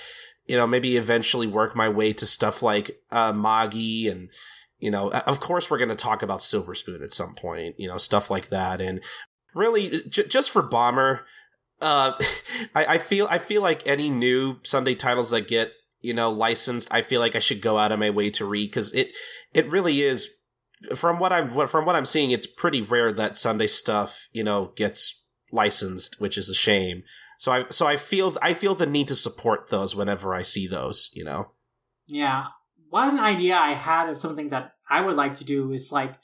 You 0.47 0.57
know, 0.57 0.67
maybe 0.67 0.97
eventually 0.97 1.47
work 1.47 1.77
my 1.77 1.89
way 1.89 2.13
to 2.15 2.27
stuff 2.27 2.61
like 2.61 3.01
uh, 3.13 3.33
Magi 3.33 4.11
and 4.11 4.31
you 4.81 4.90
know, 4.90 5.11
of 5.11 5.40
course 5.40 5.70
we're 5.70 5.78
going 5.78 5.90
to 5.90 5.94
talk 5.94 6.23
about 6.23 6.43
Silver 6.43 6.74
Spoon 6.74 7.02
at 7.02 7.12
some 7.12 7.35
point, 7.35 7.74
you 7.78 7.86
know, 7.86 7.98
stuff 7.98 8.31
like 8.31 8.48
that. 8.48 8.81
And 8.81 9.02
really, 9.55 10.02
j- 10.09 10.27
just 10.27 10.51
for 10.51 10.62
Bomber, 10.62 11.27
uh, 11.81 12.12
I, 12.74 12.86
I 12.86 12.98
feel 12.98 13.27
I 13.31 13.39
feel 13.39 13.62
like 13.62 13.86
any 13.86 14.11
new 14.11 14.57
Sunday 14.62 14.94
titles 14.94 15.31
that 15.31 15.48
get 15.48 15.73
you 16.01 16.15
know 16.15 16.31
licensed, 16.31 16.93
I 16.93 17.02
feel 17.02 17.20
like 17.20 17.36
I 17.36 17.40
should 17.40 17.61
go 17.61 17.78
out 17.78 17.93
of 17.93 17.98
my 17.98 18.11
way 18.11 18.31
to 18.31 18.44
read 18.44 18.70
because 18.70 18.93
it 18.94 19.15
it 19.55 19.70
really 19.70 20.02
is 20.02 20.31
from 20.94 21.19
what 21.19 21.32
I'm 21.32 21.48
from 21.69 21.85
what 21.85 21.97
I'm 21.97 22.07
seeing, 22.07 22.31
it's 22.31 22.47
pretty 22.47 22.81
rare 22.81 23.12
that 23.12 23.36
Sunday 23.36 23.66
stuff 23.66 24.28
you 24.32 24.44
know 24.44 24.73
gets 24.77 25.27
licensed, 25.52 26.20
which 26.20 26.39
is 26.39 26.48
a 26.48 26.55
shame. 26.55 27.02
So 27.39 27.52
I 27.52 27.65
so 27.70 27.86
I 27.86 27.97
feel 27.97 28.36
I 28.43 28.55
feel 28.55 28.74
the 28.74 28.86
need 28.86 29.09
to 29.09 29.15
support 29.15 29.69
those 29.69 29.94
whenever 29.94 30.35
I 30.35 30.43
see 30.43 30.66
those, 30.66 31.11
you 31.12 31.24
know. 31.24 31.52
Yeah, 32.07 32.47
one 32.91 33.19
idea 33.19 33.57
I 33.57 33.73
had 33.73 34.09
of 34.09 34.19
something 34.19 34.51
that 34.51 34.75
I 34.89 35.01
would 35.01 35.17
like 35.17 35.35
to 35.39 35.45
do 35.45 35.73
is 35.73 35.93
like 35.93 36.15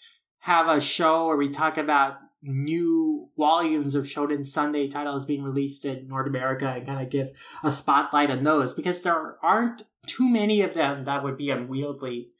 have 0.40 0.68
a 0.68 0.80
show 0.80 1.26
where 1.26 1.36
we 1.36 1.48
talk 1.48 1.78
about 1.78 2.18
new 2.42 3.28
volumes 3.36 3.94
of 3.94 4.04
Shonen 4.04 4.46
Sunday 4.46 4.88
titles 4.88 5.26
being 5.26 5.42
released 5.42 5.84
in 5.84 6.08
North 6.08 6.26
America 6.26 6.68
and 6.68 6.86
kind 6.86 7.02
of 7.02 7.10
give 7.10 7.30
a 7.64 7.70
spotlight 7.70 8.30
on 8.30 8.44
those 8.44 8.74
because 8.74 9.02
there 9.02 9.36
aren't 9.42 9.82
too 10.06 10.28
many 10.28 10.62
of 10.62 10.74
them 10.74 11.04
that 11.04 11.24
would 11.24 11.36
be 11.36 11.50
unwieldy. 11.50 12.30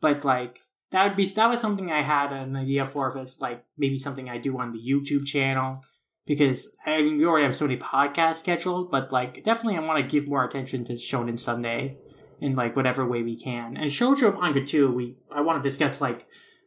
But 0.00 0.24
like 0.24 0.60
that 0.90 1.06
would 1.06 1.16
be 1.16 1.26
that 1.26 1.48
was 1.48 1.60
something 1.60 1.90
I 1.90 2.02
had 2.02 2.32
an 2.32 2.56
idea 2.56 2.86
for 2.86 3.08
if 3.08 3.16
it's 3.16 3.40
like 3.40 3.64
maybe 3.76 3.98
something 3.98 4.28
I 4.28 4.38
do 4.38 4.58
on 4.58 4.72
the 4.72 4.80
YouTube 4.80 5.26
channel. 5.26 5.84
Because 6.24 6.76
I 6.86 7.02
mean 7.02 7.18
we 7.18 7.26
already 7.26 7.44
have 7.44 7.54
so 7.54 7.66
many 7.66 7.78
podcasts 7.78 8.36
scheduled, 8.36 8.90
but 8.90 9.12
like 9.12 9.42
definitely 9.44 9.76
I 9.76 9.86
want 9.86 10.02
to 10.02 10.10
give 10.10 10.28
more 10.28 10.44
attention 10.44 10.84
to 10.86 10.94
Shonen 10.94 11.38
Sunday 11.38 11.98
in 12.42 12.56
like 12.56 12.76
whatever 12.76 13.06
way 13.06 13.22
we 13.22 13.36
can. 13.36 13.76
And 13.76 13.90
shoujo 13.90 14.38
manga 14.38 14.64
too. 14.64 14.90
We 14.90 15.16
I 15.30 15.40
want 15.40 15.62
to 15.62 15.68
discuss 15.68 16.00
like 16.00 16.22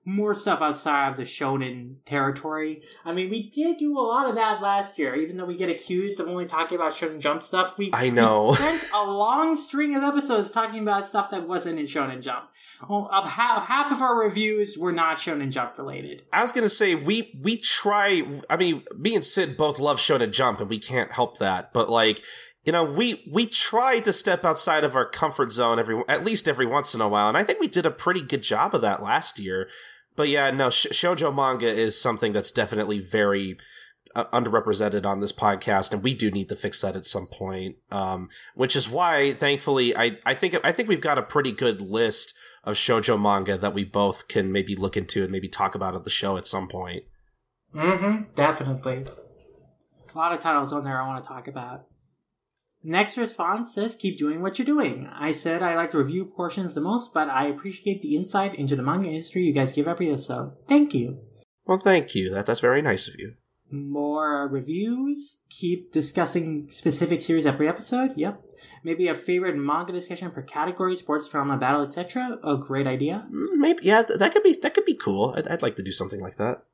more 0.06 0.36
stuff 0.36 0.62
outside 0.62 1.10
of 1.10 1.18
the 1.18 1.24
shonen 1.24 1.96
territory. 2.06 2.84
I 3.04 3.12
mean, 3.12 3.32
we 3.32 3.50
did 3.50 3.78
do 3.78 3.98
a 3.98 4.02
lot 4.02 4.30
of 4.30 4.36
that 4.36 4.62
last 4.62 5.00
year, 5.00 5.16
even 5.16 5.36
though 5.36 5.46
we 5.46 5.58
get 5.58 5.68
accused 5.68 6.20
of 6.20 6.28
only 6.28 6.46
talking 6.46 6.78
about 6.78 6.92
shonen 6.92 7.20
jump 7.20 7.42
stuff. 7.42 7.76
We 7.78 7.90
I 7.92 8.12
know 8.12 8.50
we 8.50 8.56
spent 8.56 8.86
a 8.94 9.04
long 9.04 9.56
string 9.56 9.96
of 9.96 10.04
episodes 10.04 10.52
talking 10.52 10.84
about 10.84 11.08
stuff 11.08 11.32
that 11.32 11.48
wasn't 11.48 11.80
in 11.80 11.88
shonen 11.88 12.22
jump. 12.22 12.50
Well, 12.88 13.10
half, 13.26 13.68
half 13.68 13.92
of 13.92 14.02
our 14.02 14.18
reviews 14.18 14.78
were 14.78 14.92
not 14.92 15.18
shonen 15.18 15.52
jump 15.52 15.78
related. 15.78 16.22
I 16.32 16.42
was 16.42 16.52
gonna 16.52 16.70
say 16.70 16.94
we 16.94 17.38
we 17.42 17.58
try. 17.58 18.24
I 18.50 18.58
mean, 18.58 18.84
me 18.96 19.16
and 19.16 19.26
Sid 19.26 19.58
both 19.58 19.80
love 19.80 19.98
shonen 19.98 20.32
jump, 20.32 20.60
and 20.60 20.70
we 20.70 20.78
can't 20.78 21.12
help 21.12 21.40
that. 21.40 21.74
But 21.74 21.90
like 21.90 22.22
you 22.66 22.72
know, 22.72 22.84
we 22.84 23.24
we 23.32 23.46
try 23.46 24.00
to 24.00 24.12
step 24.12 24.44
outside 24.44 24.84
of 24.84 24.96
our 24.96 25.08
comfort 25.08 25.52
zone 25.52 25.78
every 25.78 26.02
at 26.10 26.26
least 26.26 26.48
every 26.48 26.66
once 26.66 26.96
in 26.96 27.02
a 27.02 27.08
while, 27.08 27.30
and 27.30 27.38
I 27.38 27.44
think 27.44 27.60
we 27.60 27.68
did 27.68 27.86
a 27.86 27.92
pretty 27.92 28.22
good 28.22 28.42
job 28.42 28.74
of 28.74 28.82
that 28.82 29.04
last 29.04 29.40
year. 29.40 29.70
But 30.16 30.30
yeah, 30.30 30.50
no, 30.50 30.72
sh- 30.72 30.88
shojo 30.88 31.34
manga 31.34 31.68
is 31.68 32.00
something 32.00 32.34
that's 32.34 32.50
definitely 32.50 33.00
very 33.00 33.58
uh, 34.16 34.26
underrepresented 34.34 35.06
on 35.06 35.20
this 35.20 35.32
podcast, 35.32 35.94
and 35.94 36.02
we 36.02 36.16
do 36.16 36.32
need 36.32 36.50
to 36.50 36.56
fix 36.56 36.82
that 36.82 36.96
at 36.96 37.06
some 37.06 37.28
point. 37.28 37.76
Um, 37.92 38.30
which 38.56 38.76
is 38.76 38.90
why, 38.90 39.34
thankfully, 39.34 39.96
I 39.96 40.18
I 40.26 40.34
think 40.34 40.58
I 40.64 40.72
think 40.72 40.90
we've 40.90 41.00
got 41.00 41.20
a 41.20 41.24
pretty 41.24 41.52
good 41.52 41.82
list 41.82 42.34
of 42.64 42.74
shojo 42.74 43.22
manga 43.22 43.60
that 43.60 43.76
we 43.76 43.84
both 43.84 44.28
can 44.28 44.52
maybe 44.52 44.76
look 44.76 44.98
into 44.98 45.22
and 45.22 45.32
maybe 45.32 45.48
talk 45.48 45.76
about 45.76 45.94
at 45.94 46.04
the 46.04 46.10
show 46.10 46.36
at 46.36 46.48
some 46.48 46.68
point. 46.68 47.04
Mm-hmm. 47.76 48.34
Definitely. 48.34 49.06
A 50.14 50.18
lot 50.18 50.32
of 50.32 50.40
titles 50.40 50.74
on 50.74 50.84
there 50.84 51.00
I 51.00 51.06
want 51.06 51.24
to 51.24 51.28
talk 51.28 51.48
about. 51.48 51.86
Next 52.88 53.18
response 53.18 53.74
says, 53.74 53.96
keep 53.96 54.16
doing 54.16 54.44
what 54.44 54.60
you're 54.60 54.66
doing. 54.66 55.10
I 55.12 55.32
said 55.32 55.64
I 55.64 55.76
like 55.76 55.90
to 55.92 55.98
review 55.98 56.24
portions 56.24 56.76
the 56.76 56.82
most, 56.82 57.16
but 57.16 57.30
I 57.30 57.48
appreciate 57.48 58.04
the 58.04 58.16
insight 58.16 58.54
into 58.54 58.76
the 58.76 58.84
manga 58.84 59.10
industry 59.10 59.42
you 59.42 59.54
guys 59.54 59.74
give 59.74 59.88
every 59.88 60.10
episode. 60.10 60.54
Thank 60.68 60.94
you. 60.94 61.18
Well, 61.66 61.80
thank 61.80 62.14
you. 62.14 62.30
That 62.30 62.46
That's 62.46 62.60
very 62.60 62.84
nice 62.84 63.08
of 63.08 63.16
you. 63.18 63.34
More 63.72 64.48
reviews. 64.48 65.42
Keep 65.50 65.94
discussing 65.94 66.70
specific 66.70 67.22
series 67.22 67.48
every 67.48 67.68
episode. 67.68 68.12
Yep. 68.18 68.40
Maybe 68.84 69.08
a 69.08 69.16
favorite 69.16 69.58
manga 69.58 69.92
discussion 69.92 70.30
per 70.30 70.44
category, 70.44 70.96
sports, 70.96 71.28
drama, 71.28 71.58
battle, 71.58 71.82
etc. 71.82 72.38
A 72.44 72.56
great 72.56 72.86
idea. 72.86 73.26
Mm, 73.34 73.56
maybe, 73.56 73.80
yeah, 73.82 74.04
that 74.04 74.32
could 74.32 74.44
be 74.44 74.54
that 74.62 74.76
could 74.76 74.86
be 74.86 74.94
cool. 74.94 75.34
I'd, 75.36 75.48
I'd 75.48 75.64
like 75.64 75.76
to 75.78 75.84
do 75.84 75.92
something 75.92 76.22
like 76.22 76.38
that. 76.38 76.66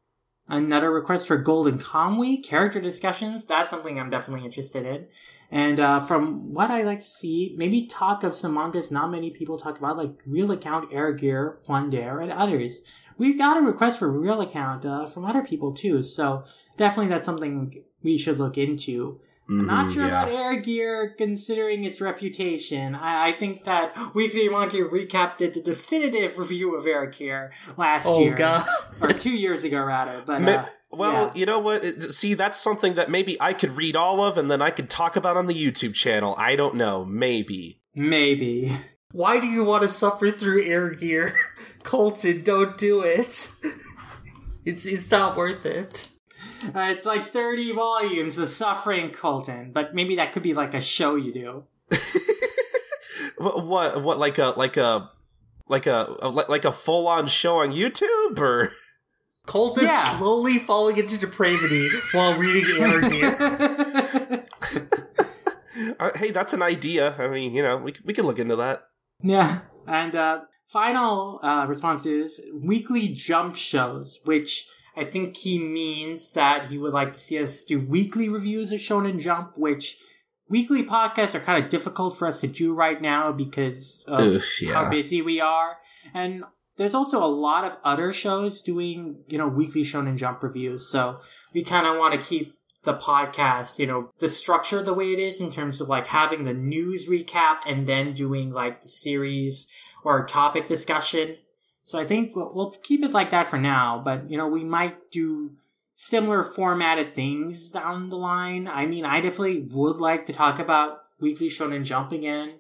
Another 0.50 0.92
request 0.92 1.26
for 1.26 1.38
Golden 1.38 1.80
Kamuy 1.80 2.44
character 2.44 2.82
discussions. 2.82 3.46
That's 3.46 3.70
something 3.70 3.98
I'm 3.98 4.10
definitely 4.10 4.44
interested 4.44 4.86
in. 4.86 5.08
And 5.52 5.82
uh, 5.82 6.00
from 6.00 6.54
what 6.54 6.72
I 6.72 6.84
like 6.84 7.00
to 7.00 7.06
see, 7.06 7.54
maybe 7.58 7.86
talk 7.86 8.24
of 8.24 8.34
some 8.34 8.54
mangas 8.54 8.90
not 8.90 9.12
many 9.12 9.32
people 9.32 9.58
talk 9.58 9.78
about, 9.78 9.98
like 9.98 10.14
Real 10.26 10.52
Account, 10.52 10.94
Air 10.94 11.12
Gear, 11.12 11.60
Plunder, 11.64 12.22
and 12.22 12.32
others. 12.32 12.84
We've 13.18 13.38
got 13.38 13.58
a 13.58 13.62
request 13.62 14.00
for 14.00 14.10
Real 14.10 14.40
Account 14.40 14.86
uh, 14.86 15.06
from 15.08 15.26
other 15.26 15.44
people 15.44 15.74
too, 15.74 16.04
so 16.04 16.46
definitely 16.78 17.10
that's 17.10 17.26
something 17.26 17.84
we 18.02 18.18
should 18.18 18.40
look 18.40 18.58
into. 18.58 19.20
Mm-hmm, 19.52 19.66
not 19.66 19.92
sure 19.92 20.06
yeah. 20.06 20.24
about 20.24 20.34
Air 20.34 20.62
Gear, 20.62 21.14
considering 21.18 21.84
its 21.84 22.00
reputation. 22.00 22.96
I, 22.96 23.28
I 23.28 23.32
think 23.34 23.66
that 23.66 24.16
Weekly 24.16 24.48
Manga 24.48 24.86
recapped 24.86 25.38
did 25.38 25.54
the 25.54 25.62
definitive 25.62 26.38
review 26.38 26.76
of 26.76 26.88
Air 26.88 27.06
Gear 27.08 27.52
last 27.76 28.06
oh, 28.08 28.22
year, 28.22 28.34
God. 28.34 28.66
or 29.02 29.10
two 29.10 29.36
years 29.36 29.66
ago, 29.66 29.82
rather. 29.82 30.22
But 30.26 30.42
uh, 30.42 30.66
well, 30.90 31.28
yeah. 31.28 31.32
you 31.36 31.46
know 31.46 31.60
what? 31.60 31.84
See, 32.14 32.34
that's 32.34 32.58
something 32.58 32.96
that 32.96 33.10
maybe 33.10 33.36
I 33.42 33.52
could 33.52 33.76
read 33.76 33.98
all 33.98 34.22
of 34.22 34.38
and 34.38 34.50
then 34.50 34.62
I 34.62 34.70
could 34.70 34.90
talk 34.90 35.18
about 35.18 35.36
on 35.36 35.48
the 35.48 35.54
YouTube 35.54 35.96
channel. 35.96 36.34
I 36.38 36.56
don't 36.56 36.76
know. 36.76 37.04
Maybe. 37.04 37.82
Maybe. 37.94 38.72
Why 39.12 39.42
do 39.42 39.48
you 39.48 39.66
want 39.66 39.82
to 39.82 39.90
suffer 39.90 40.32
through 40.32 40.64
air 40.64 40.92
gear? 40.92 41.36
Colton, 41.84 42.44
don't 42.44 42.78
do 42.78 43.02
it. 43.02 43.52
It's 44.64 44.86
it's 44.86 45.10
not 45.10 45.36
worth 45.38 45.66
it. 45.66 46.08
Uh, 46.64 46.92
it's 46.92 47.06
like 47.06 47.32
30 47.32 47.74
volumes 47.74 48.38
of 48.38 48.50
suffering, 48.50 49.10
Colton, 49.10 49.72
but 49.72 49.96
maybe 49.96 50.16
that 50.16 50.34
could 50.34 50.44
be 50.44 50.54
like 50.54 50.74
a 50.74 50.82
show 50.82 51.16
you 51.16 51.34
do. 51.34 51.64
what, 53.38 53.66
what 53.66 54.04
what 54.04 54.20
like 54.20 54.38
a 54.38 54.54
like 54.56 54.78
a 54.78 55.10
like 55.68 55.88
a, 55.88 56.16
a 56.22 56.30
like 56.30 56.66
a 56.66 56.72
full 56.72 57.08
on 57.08 57.28
show 57.28 57.60
on 57.60 57.72
YouTube 57.72 58.40
or 58.40 58.72
Colton 59.46 59.86
yeah. 59.86 60.18
slowly 60.18 60.60
falling 60.60 60.98
into 60.98 61.18
depravity 61.18 61.88
while 62.14 62.38
reading 62.38 62.66
Air 62.80 64.46
uh, 66.00 66.12
hey, 66.16 66.32
that's 66.32 66.54
an 66.54 66.62
idea. 66.62 67.16
I 67.18 67.28
mean, 67.28 67.54
you 67.54 67.64
know, 67.64 67.78
we 67.78 67.94
we 68.06 68.14
can 68.14 68.26
look 68.26 68.40
into 68.40 68.56
that. 68.58 68.84
Yeah, 69.22 69.62
and 69.88 70.16
uh, 70.16 70.42
final 70.68 71.40
uh, 71.44 71.66
response 71.68 72.06
is 72.06 72.42
weekly 72.54 73.10
jump 73.10 73.56
shows, 73.56 74.20
which 74.26 74.68
I 75.02 75.06
think 75.06 75.36
he 75.36 75.58
means 75.58 76.32
that 76.34 76.70
he 76.70 76.78
would 76.78 76.94
like 76.94 77.14
to 77.14 77.20
see 77.20 77.42
us 77.42 77.64
do 77.64 77.80
weekly 77.80 78.30
reviews 78.30 78.72
of 78.72 78.80
Shonen 78.80 79.20
Jump, 79.20 79.58
which 79.58 79.98
weekly 80.48 80.84
podcasts 80.84 81.34
are 81.34 81.40
kind 81.40 81.64
of 81.64 81.72
difficult 81.72 82.20
for 82.20 82.28
us 82.28 82.40
to 82.42 82.48
do 82.48 82.76
right 82.76 83.02
now 83.02 83.32
because 83.32 84.04
of 84.08 84.22
Oof, 84.22 84.62
yeah. 84.62 84.76
how 84.76 84.92
busy 84.92 85.24
we 85.24 85.42
are. 85.42 85.78
And 86.14 86.44
there's 86.78 86.94
also 86.94 87.18
a 87.18 87.26
lot 87.26 87.64
of 87.64 87.78
other 87.84 88.14
shows 88.14 88.62
doing, 88.62 89.24
you 89.28 89.40
know, 89.40 89.48
weekly 89.48 89.82
Shonen 89.82 90.18
Jump 90.18 90.44
reviews. 90.44 90.88
So 90.88 91.20
we 91.52 91.64
kind 91.64 91.88
of 91.88 91.98
want 91.98 92.14
to 92.14 92.22
keep 92.22 92.54
the 92.84 92.94
podcast, 92.94 93.80
you 93.80 93.88
know, 93.88 94.12
the 94.20 94.30
structure 94.30 94.84
the 94.84 94.94
way 94.94 95.14
it 95.14 95.20
is 95.20 95.42
in 95.42 95.50
terms 95.50 95.82
of 95.82 95.90
like 95.90 96.06
having 96.06 96.44
the 96.44 96.54
news 96.54 97.08
recap 97.08 97.58
and 97.66 97.88
then 97.88 98.14
doing 98.14 98.52
like 98.52 98.82
the 98.82 98.88
series 98.88 99.68
or 100.04 100.28
topic 100.28 100.68
discussion. 100.68 101.38
So 101.84 102.00
I 102.00 102.06
think 102.06 102.36
we'll, 102.36 102.54
we'll 102.54 102.72
keep 102.84 103.04
it 103.04 103.12
like 103.12 103.32
that 103.32 103.48
for 103.48 103.58
now, 103.58 104.02
but 104.04 104.30
you 104.30 104.38
know, 104.38 104.48
we 104.48 104.64
might 104.64 105.12
do 105.12 105.52
similar 105.96 106.44
formatted 106.44 107.14
things 107.14 107.72
down 107.72 108.10
the 108.10 108.18
line. 108.18 108.68
I 108.68 108.86
mean, 108.86 109.06
I 109.06 109.22
definitely 109.22 109.68
would 109.72 109.98
like 109.98 110.26
to 110.26 110.34
talk 110.34 110.60
about 110.60 111.00
Weekly 111.20 111.48
Shonen 111.48 111.84
Jump 111.84 112.12
again 112.12 112.60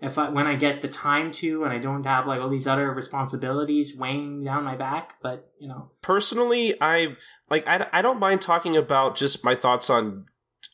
if 0.00 0.16
I 0.16 0.30
when 0.30 0.46
I 0.46 0.54
get 0.54 0.80
the 0.80 0.88
time 0.88 1.32
to 1.32 1.64
and 1.64 1.72
I 1.72 1.78
don't 1.78 2.04
have 2.04 2.26
like 2.26 2.40
all 2.40 2.48
these 2.48 2.66
other 2.66 2.90
responsibilities 2.92 3.96
weighing 3.96 4.44
down 4.44 4.64
my 4.64 4.76
back. 4.76 5.14
But 5.22 5.50
you 5.58 5.68
know, 5.68 5.90
personally, 6.02 6.74
I 6.80 7.16
like 7.50 7.66
I, 7.66 7.86
I 7.92 8.02
don't 8.02 8.20
mind 8.20 8.40
talking 8.40 8.76
about 8.76 9.16
just 9.16 9.44
my 9.44 9.54
thoughts 9.54 9.90
on 9.90 10.26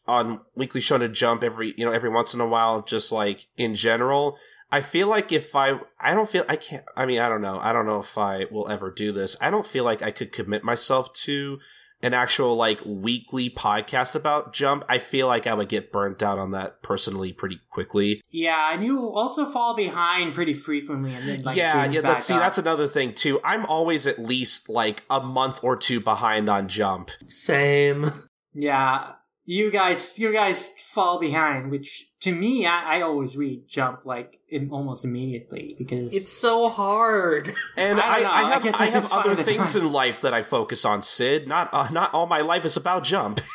on 0.07 0.41
Weekly 0.55 0.81
Shonen 0.81 1.13
Jump 1.13 1.43
every 1.43 1.75
you 1.77 1.85
know 1.85 1.93
every 1.93 2.11
once 2.11 2.35
in 2.35 2.41
a 2.41 2.49
while, 2.49 2.83
just 2.83 3.13
like 3.13 3.47
in 3.57 3.75
general. 3.75 4.39
I 4.71 4.81
feel 4.81 5.09
like 5.09 5.31
if 5.33 5.55
I, 5.55 5.79
I 6.01 6.15
don't 6.15 6.29
feel, 6.29 6.45
I 6.49 6.57
can't, 6.57 6.85
I 6.97 7.07
mean, 7.07 7.21
I 7.21 7.29
don't 7.29 7.43
know. 7.43 7.59
I 7.61 7.73
don't 7.73 7.87
know 7.87 8.01
if 8.01 8.19
I 8.19 8.47
will 8.51 8.69
ever 8.69 8.91
do 8.91 9.13
this. 9.13 9.37
I 9.41 9.51
don't 9.51 9.67
feel 9.67 9.85
like 9.85 10.03
I 10.03 10.11
could 10.11 10.33
commit 10.33 10.65
myself 10.65 11.13
to 11.25 11.59
an 12.03 12.13
actual 12.13 12.55
like 12.55 12.81
weekly 12.85 13.49
podcast 13.49 14.15
about 14.15 14.53
Jump. 14.53 14.85
I 14.89 14.99
feel 14.99 15.27
like 15.27 15.47
I 15.47 15.55
would 15.55 15.69
get 15.71 15.91
burnt 15.91 16.23
out 16.23 16.39
on 16.39 16.51
that 16.51 16.83
personally 16.83 17.33
pretty 17.33 17.61
quickly. 17.71 18.21
Yeah, 18.31 18.75
and 18.75 18.85
you 18.85 19.11
also 19.15 19.47
fall 19.47 19.75
behind 19.75 20.35
pretty 20.35 20.53
frequently, 20.53 21.15
and 21.15 21.27
then 21.27 21.43
like 21.43 21.57
yeah, 21.57 21.83
binge 21.83 21.95
yeah. 21.95 22.01
back 22.03 22.17
That, 22.17 22.23
see, 22.23 22.35
up. 22.35 22.41
that's 22.41 22.59
another 22.59 22.87
thing 22.87 23.15
too. 23.15 23.41
I'm 23.43 23.65
always 23.65 24.07
at 24.07 24.19
least 24.19 24.69
like 24.69 25.03
a 25.09 25.21
month 25.21 25.61
or 25.63 25.77
two 25.77 25.99
behind 26.01 26.49
on 26.51 26.69
Jump. 26.69 27.11
Same. 27.29 28.11
Yeah, 28.53 29.13
you 29.45 29.71
guys, 29.71 30.19
you 30.19 30.31
guys 30.33 30.71
fall 30.93 31.19
behind. 31.19 31.71
Which 31.71 32.11
to 32.25 32.35
me, 32.35 32.67
I, 32.67 32.97
I 32.97 33.03
always 33.03 33.37
read 33.37 33.69
Jump 33.69 34.07
like 34.07 34.41
in 34.49 34.71
almost 34.71 35.05
immediately 35.05 35.75
because 35.79 36.15
It's 36.15 36.33
so 36.33 36.71
hard. 36.71 37.53
And 37.77 38.01
I 38.01 38.15
I, 38.15 38.21
don't 38.21 38.31
I, 38.31 38.35
I 38.35 38.49
have 38.51 38.63
guess 38.63 38.81
I, 38.81 38.87
have 38.87 39.13
other 39.13 39.35
things 39.35 39.75
time. 39.75 39.83
in 39.83 39.93
life 39.93 40.23
that 40.23 40.33
I 40.33 40.43
focus 40.43 40.87
on, 40.87 41.03
Sid. 41.03 41.47
Not 41.47 41.69
uh, 41.73 41.89
not 41.93 42.15
all 42.15 42.27
my 42.27 42.41
life 42.41 42.65
is 42.65 42.77
about 42.77 43.05
Jump. 43.05 43.41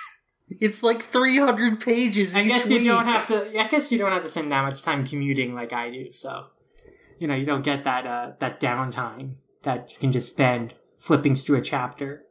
It's 0.60 0.82
like 0.82 1.04
300 1.04 1.80
pages. 1.80 2.36
I 2.36 2.42
each 2.42 2.48
guess 2.48 2.70
you 2.72 2.84
don't 2.84 3.06
have 3.06 3.28
to. 3.28 3.60
I 3.64 3.68
guess 3.68 3.92
you 3.92 4.00
don't 4.00 4.12
have 4.12 4.24
to 4.24 4.30
spend 4.30 4.52
that 4.52 4.64
much 4.64 4.82
time 4.82 5.06
commuting 5.06 5.54
like 5.54 5.72
I 5.74 5.92
do. 5.92 6.10
So, 6.10 6.48
you 7.20 7.28
know, 7.28 7.36
you 7.36 7.46
don't 7.46 7.62
get 7.62 7.84
that 7.84 8.08
uh, 8.08 8.32
that 8.40 8.60
downtime 8.60 9.36
that 9.62 9.92
you 9.92 9.98
can 10.00 10.12
just 10.12 10.28
spend 10.30 10.74
flipping 10.98 11.36
through 11.36 11.60
a 11.60 11.62
chapter. 11.62 12.24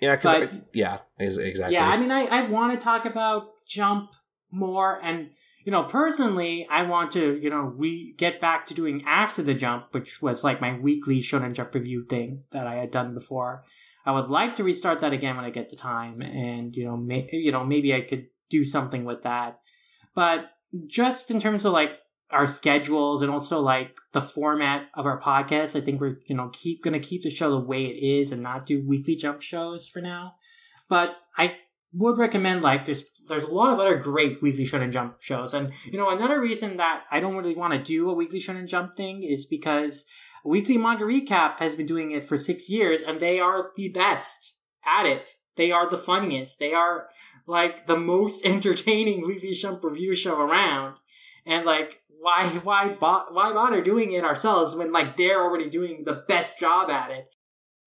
yeah, 0.00 0.16
because 0.16 0.48
yeah, 0.72 1.00
exactly. 1.18 1.74
Yeah, 1.74 1.90
I 1.90 1.98
mean, 1.98 2.10
I, 2.10 2.22
I 2.38 2.40
want 2.48 2.72
to 2.72 2.82
talk 2.82 3.04
about 3.04 3.50
Jump 3.66 4.12
more, 4.50 4.98
and 5.04 5.28
you 5.68 5.72
know, 5.72 5.82
personally, 5.82 6.66
I 6.70 6.84
want 6.84 7.10
to 7.10 7.38
you 7.38 7.50
know 7.50 7.70
we 7.76 8.14
get 8.16 8.40
back 8.40 8.64
to 8.66 8.74
doing 8.74 9.04
After 9.04 9.42
the 9.42 9.52
Jump, 9.52 9.88
which 9.90 10.22
was 10.22 10.42
like 10.42 10.62
my 10.62 10.78
weekly 10.78 11.20
Shonen 11.20 11.52
Jump 11.52 11.74
review 11.74 12.04
thing 12.04 12.44
that 12.52 12.66
I 12.66 12.76
had 12.76 12.90
done 12.90 13.12
before. 13.12 13.64
I 14.06 14.12
would 14.12 14.30
like 14.30 14.54
to 14.54 14.64
restart 14.64 15.00
that 15.00 15.12
again 15.12 15.36
when 15.36 15.44
I 15.44 15.50
get 15.50 15.68
the 15.68 15.76
time, 15.76 16.22
and 16.22 16.74
you 16.74 16.86
know, 16.86 16.96
may, 16.96 17.28
you 17.32 17.52
know, 17.52 17.66
maybe 17.66 17.92
I 17.92 18.00
could 18.00 18.28
do 18.48 18.64
something 18.64 19.04
with 19.04 19.24
that. 19.24 19.60
But 20.14 20.52
just 20.86 21.30
in 21.30 21.38
terms 21.38 21.66
of 21.66 21.74
like 21.74 21.98
our 22.30 22.46
schedules 22.46 23.20
and 23.20 23.30
also 23.30 23.60
like 23.60 23.94
the 24.12 24.22
format 24.22 24.88
of 24.94 25.04
our 25.04 25.20
podcast, 25.20 25.76
I 25.76 25.82
think 25.82 26.00
we're 26.00 26.18
you 26.28 26.34
know 26.34 26.48
keep 26.50 26.82
gonna 26.82 26.98
keep 26.98 27.24
the 27.24 27.28
show 27.28 27.50
the 27.50 27.60
way 27.60 27.84
it 27.84 28.02
is 28.02 28.32
and 28.32 28.42
not 28.42 28.64
do 28.64 28.82
weekly 28.88 29.16
jump 29.16 29.42
shows 29.42 29.86
for 29.86 30.00
now. 30.00 30.32
But 30.88 31.18
I 31.36 31.56
would 31.92 32.16
recommend 32.16 32.62
like 32.62 32.86
there's 32.86 33.04
there's 33.28 33.44
a 33.44 33.52
lot 33.52 33.72
of 33.72 33.78
other 33.78 33.96
great 33.96 34.42
weekly 34.42 34.64
Shonen 34.64 34.92
Jump 34.92 35.20
shows, 35.20 35.54
and 35.54 35.72
you 35.84 35.98
know 35.98 36.10
another 36.10 36.40
reason 36.40 36.76
that 36.78 37.04
I 37.10 37.20
don't 37.20 37.36
really 37.36 37.54
want 37.54 37.74
to 37.74 37.78
do 37.78 38.10
a 38.10 38.14
weekly 38.14 38.40
Shonen 38.40 38.68
Jump 38.68 38.96
thing 38.96 39.22
is 39.22 39.46
because 39.46 40.06
Weekly 40.44 40.78
Manga 40.78 41.04
Recap 41.04 41.60
has 41.60 41.74
been 41.74 41.86
doing 41.86 42.10
it 42.10 42.22
for 42.22 42.38
six 42.38 42.70
years, 42.70 43.02
and 43.02 43.20
they 43.20 43.40
are 43.40 43.70
the 43.76 43.88
best 43.88 44.54
at 44.84 45.06
it. 45.06 45.34
They 45.56 45.72
are 45.72 45.88
the 45.88 45.98
funniest. 45.98 46.58
They 46.58 46.72
are 46.72 47.08
like 47.46 47.86
the 47.86 47.96
most 47.96 48.44
entertaining 48.46 49.26
weekly 49.26 49.52
Jump 49.52 49.84
review 49.84 50.14
show 50.14 50.40
around, 50.40 50.96
and 51.44 51.66
like 51.66 52.02
why 52.08 52.46
why 52.62 52.90
bo- 52.90 53.26
why 53.30 53.52
bother 53.52 53.82
doing 53.82 54.12
it 54.12 54.24
ourselves 54.24 54.74
when 54.74 54.92
like 54.92 55.16
they're 55.16 55.42
already 55.42 55.68
doing 55.68 56.04
the 56.04 56.24
best 56.28 56.58
job 56.58 56.90
at 56.90 57.10
it? 57.10 57.28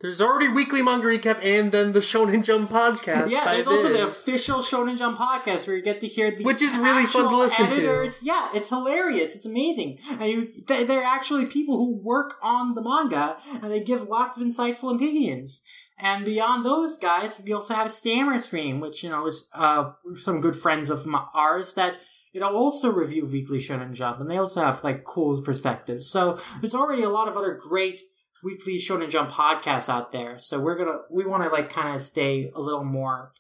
There's 0.02 0.20
already 0.20 0.48
weekly 0.48 0.82
manga 0.82 1.06
recap 1.06 1.44
and 1.44 1.72
then 1.72 1.92
the 1.92 2.00
Shonen 2.00 2.44
Jump 2.44 2.72
podcast. 2.72 3.30
yeah, 3.30 3.46
there's 3.54 3.68
also 3.68 3.94
the 3.94 4.04
official 4.04 4.60
Shonen 4.60 4.98
Jump 4.98 5.18
podcast 5.18 5.68
where 5.68 5.76
you 5.78 5.84
get 5.84 6.02
to 6.02 6.08
hear 6.08 6.32
the 6.32 6.44
Which 6.44 6.62
is 6.62 6.76
really 6.78 7.06
fun 7.06 7.30
to 7.30 7.38
listen 7.38 7.70
to. 7.70 8.10
Yeah, 8.24 8.50
it's 8.54 8.70
hilarious. 8.70 9.36
It's 9.36 9.46
amazing, 9.46 10.00
and 10.10 10.24
you, 10.26 10.48
they- 10.68 10.84
they're 10.86 11.04
actually 11.04 11.46
people 11.46 11.78
who 11.78 12.02
work 12.04 12.36
on 12.42 12.74
the 12.76 12.82
manga, 12.82 13.38
and 13.54 13.72
they 13.72 13.82
give 13.84 14.08
lots 14.08 14.38
of 14.38 14.44
insightful 14.44 14.94
opinions. 14.96 15.62
And 16.00 16.26
beyond 16.26 16.66
those 16.66 16.98
guys, 16.98 17.40
we 17.46 17.54
also 17.54 17.76
have 17.76 17.92
Stammer 17.92 18.40
Stream, 18.40 18.80
which 18.80 19.04
you 19.04 19.10
know 19.12 19.28
is 19.28 19.50
uh, 19.54 19.92
some 20.16 20.42
good 20.42 20.56
friends 20.56 20.90
of 20.90 21.06
ours 21.36 21.76
that 21.76 22.02
you 22.34 22.40
know 22.40 22.50
also 22.52 22.92
review 22.92 23.28
Weekly 23.28 23.60
Shonen 23.60 23.94
Jump, 23.94 24.20
and 24.20 24.30
they 24.32 24.38
also 24.38 24.62
have 24.64 24.84
like 24.84 25.04
cool 25.04 25.40
perspectives. 25.44 26.08
So 26.08 26.40
there's 26.60 26.74
already 26.74 27.04
a 27.04 27.10
lot 27.10 27.28
of 27.28 27.38
other 27.38 27.54
great 27.54 28.02
weekly 28.44 28.78
Shonen 28.78 29.10
Jump 29.10 29.30
podcasts 29.30 29.90
out 29.90 30.12
there. 30.12 30.38
So 30.38 30.60
we're 30.60 30.78
gonna 30.78 31.00
we 31.10 31.26
want 31.26 31.44
to 31.44 31.50
like 31.50 31.70
kind 31.70 31.96
of 31.96 32.02
stay 32.02 32.52
a 32.54 32.60
little 32.60 32.84
more 32.84 33.34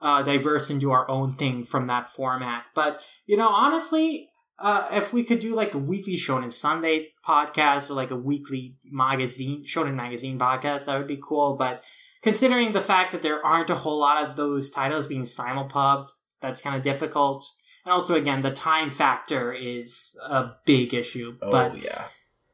uh, 0.00 0.22
diverse 0.22 0.70
and 0.70 0.80
do 0.80 0.90
our 0.90 1.08
own 1.10 1.32
thing 1.32 1.64
from 1.64 1.86
that 1.88 2.08
format. 2.08 2.64
But 2.74 3.02
you 3.26 3.36
know, 3.36 3.48
honestly, 3.48 4.30
uh, 4.58 4.88
if 4.92 5.12
we 5.12 5.24
could 5.24 5.38
do 5.38 5.54
like 5.54 5.74
a 5.74 5.78
weekly 5.78 6.16
Shonen 6.16 6.52
Sunday 6.52 7.08
podcast 7.26 7.90
or 7.90 7.94
like 7.94 8.10
a 8.10 8.16
weekly 8.16 8.76
magazine 8.84 9.64
Shonen 9.64 9.94
magazine 9.94 10.38
podcast, 10.38 10.86
that 10.86 10.98
would 10.98 11.06
be 11.06 11.20
cool. 11.22 11.56
But 11.56 11.84
considering 12.22 12.72
the 12.72 12.80
fact 12.80 13.12
that 13.12 13.22
there 13.22 13.44
aren't 13.44 13.70
a 13.70 13.76
whole 13.76 13.98
lot 13.98 14.28
of 14.28 14.36
those 14.36 14.70
titles 14.70 15.06
being 15.06 15.22
simulpubbed, 15.22 16.08
that's 16.40 16.60
kind 16.60 16.76
of 16.76 16.82
difficult. 16.82 17.50
And 17.84 17.92
also, 17.92 18.14
again, 18.14 18.42
the 18.42 18.50
time 18.50 18.90
factor 18.90 19.52
is 19.52 20.18
a 20.22 20.50
big 20.66 20.92
issue. 20.92 21.36
oh 21.40 21.50
but 21.50 21.82
yeah. 21.82 22.04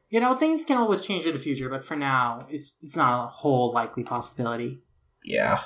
You 0.09 0.19
know, 0.19 0.33
things 0.33 0.63
can 0.63 0.77
always 0.77 1.01
change 1.01 1.25
in 1.25 1.33
the 1.33 1.39
future, 1.39 1.69
but 1.69 1.83
for 1.83 1.95
now, 1.95 2.47
it's 2.49 2.77
it's 2.81 2.95
not 2.95 3.25
a 3.25 3.27
whole 3.27 3.73
likely 3.73 4.03
possibility. 4.03 4.79
Yeah. 5.23 5.57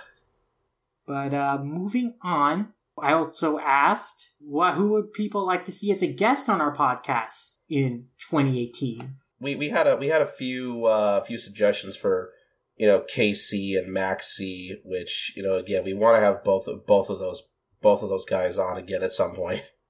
But 1.05 1.33
uh, 1.33 1.59
moving 1.61 2.15
on, 2.21 2.73
I 3.01 3.13
also 3.13 3.59
asked 3.59 4.31
what 4.39 4.75
who 4.75 4.89
would 4.91 5.13
people 5.13 5.45
like 5.45 5.65
to 5.65 5.71
see 5.71 5.91
as 5.91 6.01
a 6.01 6.07
guest 6.07 6.49
on 6.49 6.61
our 6.61 6.75
podcast 6.75 7.59
in 7.69 8.07
2018. 8.29 9.15
We 9.39 9.55
we 9.55 9.69
had 9.69 9.87
a 9.87 9.95
we 9.95 10.07
had 10.07 10.21
a 10.21 10.25
few 10.25 10.85
uh 10.85 11.19
a 11.21 11.25
few 11.25 11.37
suggestions 11.37 11.95
for 11.95 12.31
you 12.77 12.87
know 12.87 13.01
Casey 13.01 13.75
and 13.75 13.95
Maxi, 13.95 14.77
which 14.83 15.33
you 15.35 15.43
know 15.43 15.55
again 15.55 15.83
we 15.83 15.93
want 15.93 16.17
to 16.17 16.21
have 16.21 16.43
both 16.43 16.67
of 16.67 16.85
both 16.85 17.09
of 17.09 17.19
those 17.19 17.49
both 17.81 18.03
of 18.03 18.09
those 18.09 18.25
guys 18.25 18.57
on 18.57 18.77
again 18.77 19.03
at 19.03 19.11
some 19.11 19.33
point. 19.33 19.63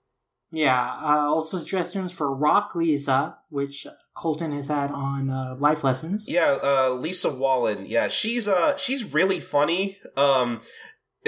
Yeah, 0.52 0.98
uh, 1.02 1.30
also 1.30 1.58
suggestions 1.58 2.12
for 2.12 2.36
Rock 2.36 2.76
Lisa, 2.76 3.38
which 3.50 3.88
Colton 4.14 4.52
has 4.52 4.68
had 4.68 4.92
on 4.92 5.30
uh, 5.30 5.56
Life 5.58 5.84
Lessons. 5.84 6.30
Yeah, 6.30 6.58
uh, 6.62 6.90
Lisa 6.90 7.34
Wallen. 7.34 7.86
Yeah, 7.86 8.10
she's 8.10 8.48
uh 8.48 8.76
she's 8.76 9.14
really 9.14 9.40
funny. 9.40 9.98
Um, 10.18 10.60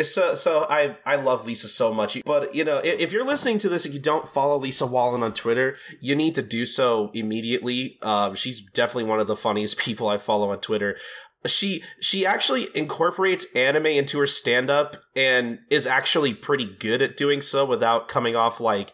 so 0.01 0.35
so 0.35 0.65
I 0.69 0.97
I 1.05 1.15
love 1.15 1.45
Lisa 1.45 1.67
so 1.67 1.93
much. 1.93 2.21
But 2.25 2.53
you 2.53 2.65
know, 2.65 2.77
if, 2.77 2.99
if 2.99 3.13
you're 3.13 3.25
listening 3.25 3.59
to 3.59 3.69
this 3.69 3.85
and 3.85 3.93
you 3.93 3.99
don't 3.99 4.27
follow 4.27 4.57
Lisa 4.57 4.85
Wallen 4.85 5.23
on 5.23 5.33
Twitter, 5.33 5.77
you 6.01 6.15
need 6.15 6.35
to 6.35 6.41
do 6.41 6.65
so 6.65 7.09
immediately. 7.13 7.99
Um, 8.01 8.35
she's 8.35 8.61
definitely 8.61 9.05
one 9.05 9.19
of 9.19 9.27
the 9.27 9.35
funniest 9.37 9.77
people 9.79 10.07
I 10.09 10.17
follow 10.17 10.51
on 10.51 10.59
Twitter. 10.59 10.97
She 11.45 11.83
she 11.99 12.25
actually 12.25 12.67
incorporates 12.73 13.45
anime 13.55 13.87
into 13.87 14.19
her 14.19 14.27
stand 14.27 14.69
up 14.69 14.97
and 15.15 15.59
is 15.69 15.85
actually 15.85 16.33
pretty 16.33 16.65
good 16.65 17.01
at 17.01 17.17
doing 17.17 17.41
so 17.41 17.65
without 17.65 18.07
coming 18.07 18.35
off 18.35 18.59
like 18.59 18.93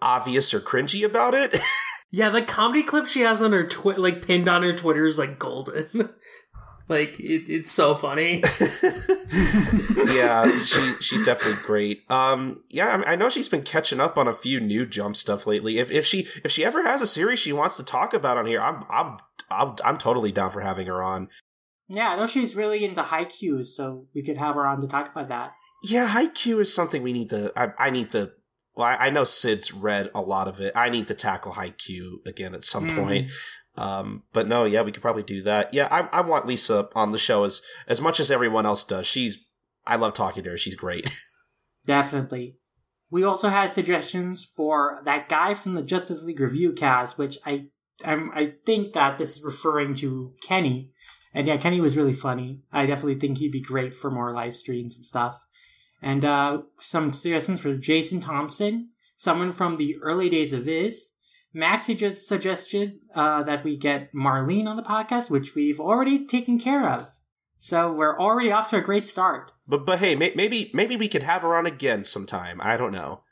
obvious 0.00 0.54
or 0.54 0.60
cringy 0.60 1.04
about 1.04 1.34
it. 1.34 1.58
Yeah, 2.12 2.30
the 2.30 2.42
comedy 2.42 2.82
clip 2.82 3.06
she 3.06 3.20
has 3.20 3.40
on 3.40 3.52
her 3.52 3.66
twi- 3.66 3.94
like 3.94 4.26
pinned 4.26 4.48
on 4.48 4.62
her 4.62 4.72
Twitter 4.72 5.06
is 5.06 5.18
like 5.18 5.38
golden. 5.38 5.86
like 6.88 7.18
it, 7.20 7.44
it's 7.48 7.70
so 7.70 7.94
funny. 7.94 8.42
yeah, 10.12 10.50
she 10.58 10.92
she's 11.00 11.22
definitely 11.22 11.62
great. 11.64 12.02
Um, 12.10 12.62
yeah, 12.68 12.88
I, 12.88 12.96
mean, 12.96 13.06
I 13.06 13.16
know 13.16 13.28
she's 13.28 13.48
been 13.48 13.62
catching 13.62 14.00
up 14.00 14.18
on 14.18 14.26
a 14.26 14.32
few 14.32 14.60
new 14.60 14.86
jump 14.86 15.14
stuff 15.14 15.46
lately. 15.46 15.78
If 15.78 15.92
if 15.92 16.04
she 16.04 16.26
if 16.42 16.50
she 16.50 16.64
ever 16.64 16.82
has 16.82 17.00
a 17.00 17.06
series 17.06 17.38
she 17.38 17.52
wants 17.52 17.76
to 17.76 17.84
talk 17.84 18.12
about 18.12 18.36
on 18.36 18.46
here, 18.46 18.60
I'm 18.60 18.84
I'm 18.90 19.18
I'm, 19.48 19.76
I'm 19.84 19.96
totally 19.96 20.32
down 20.32 20.50
for 20.50 20.62
having 20.62 20.88
her 20.88 21.02
on. 21.02 21.28
Yeah, 21.92 22.10
I 22.10 22.16
know 22.16 22.26
she's 22.26 22.54
really 22.54 22.84
into 22.84 23.02
haikus, 23.02 23.66
so 23.66 24.06
we 24.14 24.22
could 24.22 24.36
have 24.38 24.54
her 24.54 24.64
on 24.64 24.80
to 24.80 24.86
talk 24.86 25.10
about 25.10 25.28
that. 25.28 25.52
Yeah, 25.82 26.08
Haikyuu 26.08 26.60
is 26.60 26.72
something 26.72 27.02
we 27.02 27.12
need 27.12 27.30
to. 27.30 27.52
I, 27.56 27.72
I 27.86 27.90
need 27.90 28.10
to. 28.10 28.30
Well, 28.76 28.86
I, 28.86 29.06
I 29.06 29.10
know 29.10 29.24
Sid's 29.24 29.74
read 29.74 30.08
a 30.14 30.20
lot 30.20 30.46
of 30.46 30.60
it. 30.60 30.72
I 30.76 30.88
need 30.88 31.08
to 31.08 31.14
tackle 31.14 31.52
Haikyuu 31.54 32.24
again 32.26 32.54
at 32.54 32.62
some 32.62 32.86
Mhm. 32.88 32.96
point. 33.04 33.30
Um, 33.76 34.22
but 34.32 34.46
no, 34.46 34.66
yeah, 34.66 34.82
we 34.82 34.92
could 34.92 35.02
probably 35.02 35.22
do 35.24 35.42
that. 35.42 35.74
Yeah, 35.74 35.88
I, 35.90 36.18
I 36.18 36.20
want 36.20 36.46
Lisa 36.46 36.88
on 36.94 37.10
the 37.10 37.18
show 37.18 37.42
as 37.44 37.60
as 37.88 38.00
much 38.00 38.20
as 38.20 38.30
everyone 38.30 38.66
else 38.66 38.84
does. 38.84 39.06
She's 39.06 39.38
I 39.86 39.96
love 39.96 40.12
talking 40.12 40.44
to 40.44 40.50
her. 40.50 40.56
She's 40.56 40.76
great. 40.76 41.10
Definitely. 41.86 42.56
We 43.10 43.24
also 43.24 43.48
had 43.48 43.70
suggestions 43.70 44.44
for 44.44 45.00
that 45.04 45.28
guy 45.28 45.54
from 45.54 45.74
the 45.74 45.82
Justice 45.82 46.22
League 46.24 46.38
review 46.40 46.72
cast, 46.72 47.18
which 47.18 47.38
I 47.44 47.66
I'm, 48.04 48.30
I 48.34 48.54
think 48.64 48.92
that 48.94 49.18
this 49.18 49.36
is 49.36 49.44
referring 49.44 49.94
to 49.96 50.32
Kenny. 50.42 50.92
And 51.32 51.46
yeah, 51.46 51.56
Kenny 51.56 51.80
was 51.80 51.96
really 51.96 52.12
funny. 52.12 52.60
I 52.72 52.86
definitely 52.86 53.16
think 53.16 53.38
he'd 53.38 53.52
be 53.52 53.60
great 53.60 53.94
for 53.94 54.10
more 54.10 54.34
live 54.34 54.54
streams 54.54 54.96
and 54.96 55.04
stuff. 55.04 55.40
And 56.02 56.24
uh, 56.24 56.62
some 56.80 57.12
suggestions 57.12 57.60
for 57.60 57.76
Jason 57.76 58.20
Thompson, 58.20 58.90
someone 59.16 59.52
from 59.52 59.76
the 59.76 59.96
early 60.02 60.28
days 60.28 60.52
of 60.52 60.64
Viz. 60.64 61.12
Maxie 61.52 61.96
just 61.96 62.28
suggested 62.28 62.94
uh, 63.14 63.42
that 63.42 63.64
we 63.64 63.76
get 63.76 64.12
Marlene 64.12 64.66
on 64.66 64.76
the 64.76 64.82
podcast, 64.82 65.30
which 65.30 65.54
we've 65.54 65.80
already 65.80 66.24
taken 66.26 66.58
care 66.58 66.88
of. 66.88 67.08
So 67.58 67.92
we're 67.92 68.18
already 68.18 68.50
off 68.50 68.70
to 68.70 68.76
a 68.76 68.80
great 68.80 69.06
start. 69.06 69.52
But 69.66 69.84
but 69.84 69.98
hey, 69.98 70.14
may, 70.14 70.32
maybe 70.34 70.70
maybe 70.72 70.96
we 70.96 71.08
could 71.08 71.24
have 71.24 71.42
her 71.42 71.54
on 71.54 71.66
again 71.66 72.04
sometime. 72.04 72.58
I 72.62 72.76
don't 72.76 72.92
know. 72.92 73.22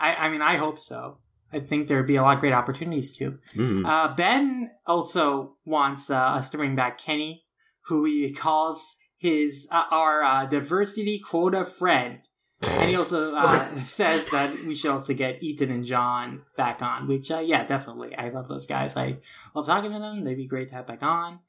I, 0.00 0.14
I 0.14 0.28
mean, 0.30 0.40
I 0.40 0.56
hope 0.56 0.78
so. 0.78 1.18
I 1.52 1.60
think 1.60 1.86
there'd 1.86 2.06
be 2.06 2.16
a 2.16 2.22
lot 2.22 2.36
of 2.36 2.40
great 2.40 2.52
opportunities 2.52 3.16
too. 3.16 3.38
Mm. 3.54 3.86
Uh, 3.86 4.14
ben 4.14 4.70
also 4.86 5.56
wants 5.64 6.10
uh, 6.10 6.16
us 6.16 6.50
to 6.50 6.56
bring 6.56 6.74
back 6.74 6.98
Kenny, 6.98 7.43
who 7.86 8.04
he 8.04 8.32
calls 8.32 8.96
his 9.16 9.68
uh, 9.70 9.84
our 9.90 10.22
uh, 10.22 10.46
diversity 10.46 11.18
quota 11.18 11.64
friend. 11.64 12.20
And 12.62 12.90
he 12.90 12.96
also 12.96 13.34
uh, 13.34 13.76
says 13.78 14.30
that 14.30 14.64
we 14.66 14.74
should 14.74 14.90
also 14.90 15.14
get 15.14 15.42
Ethan 15.42 15.70
and 15.70 15.84
John 15.84 16.42
back 16.56 16.82
on, 16.82 17.08
which, 17.08 17.30
uh, 17.30 17.40
yeah, 17.40 17.64
definitely. 17.64 18.14
I 18.16 18.30
love 18.30 18.48
those 18.48 18.66
guys. 18.66 18.96
I 18.96 19.18
love 19.54 19.66
talking 19.66 19.92
to 19.92 19.98
them. 19.98 20.24
They'd 20.24 20.34
be 20.34 20.46
great 20.46 20.68
to 20.68 20.74
have 20.76 20.86
back 20.86 21.02
on. 21.02 21.40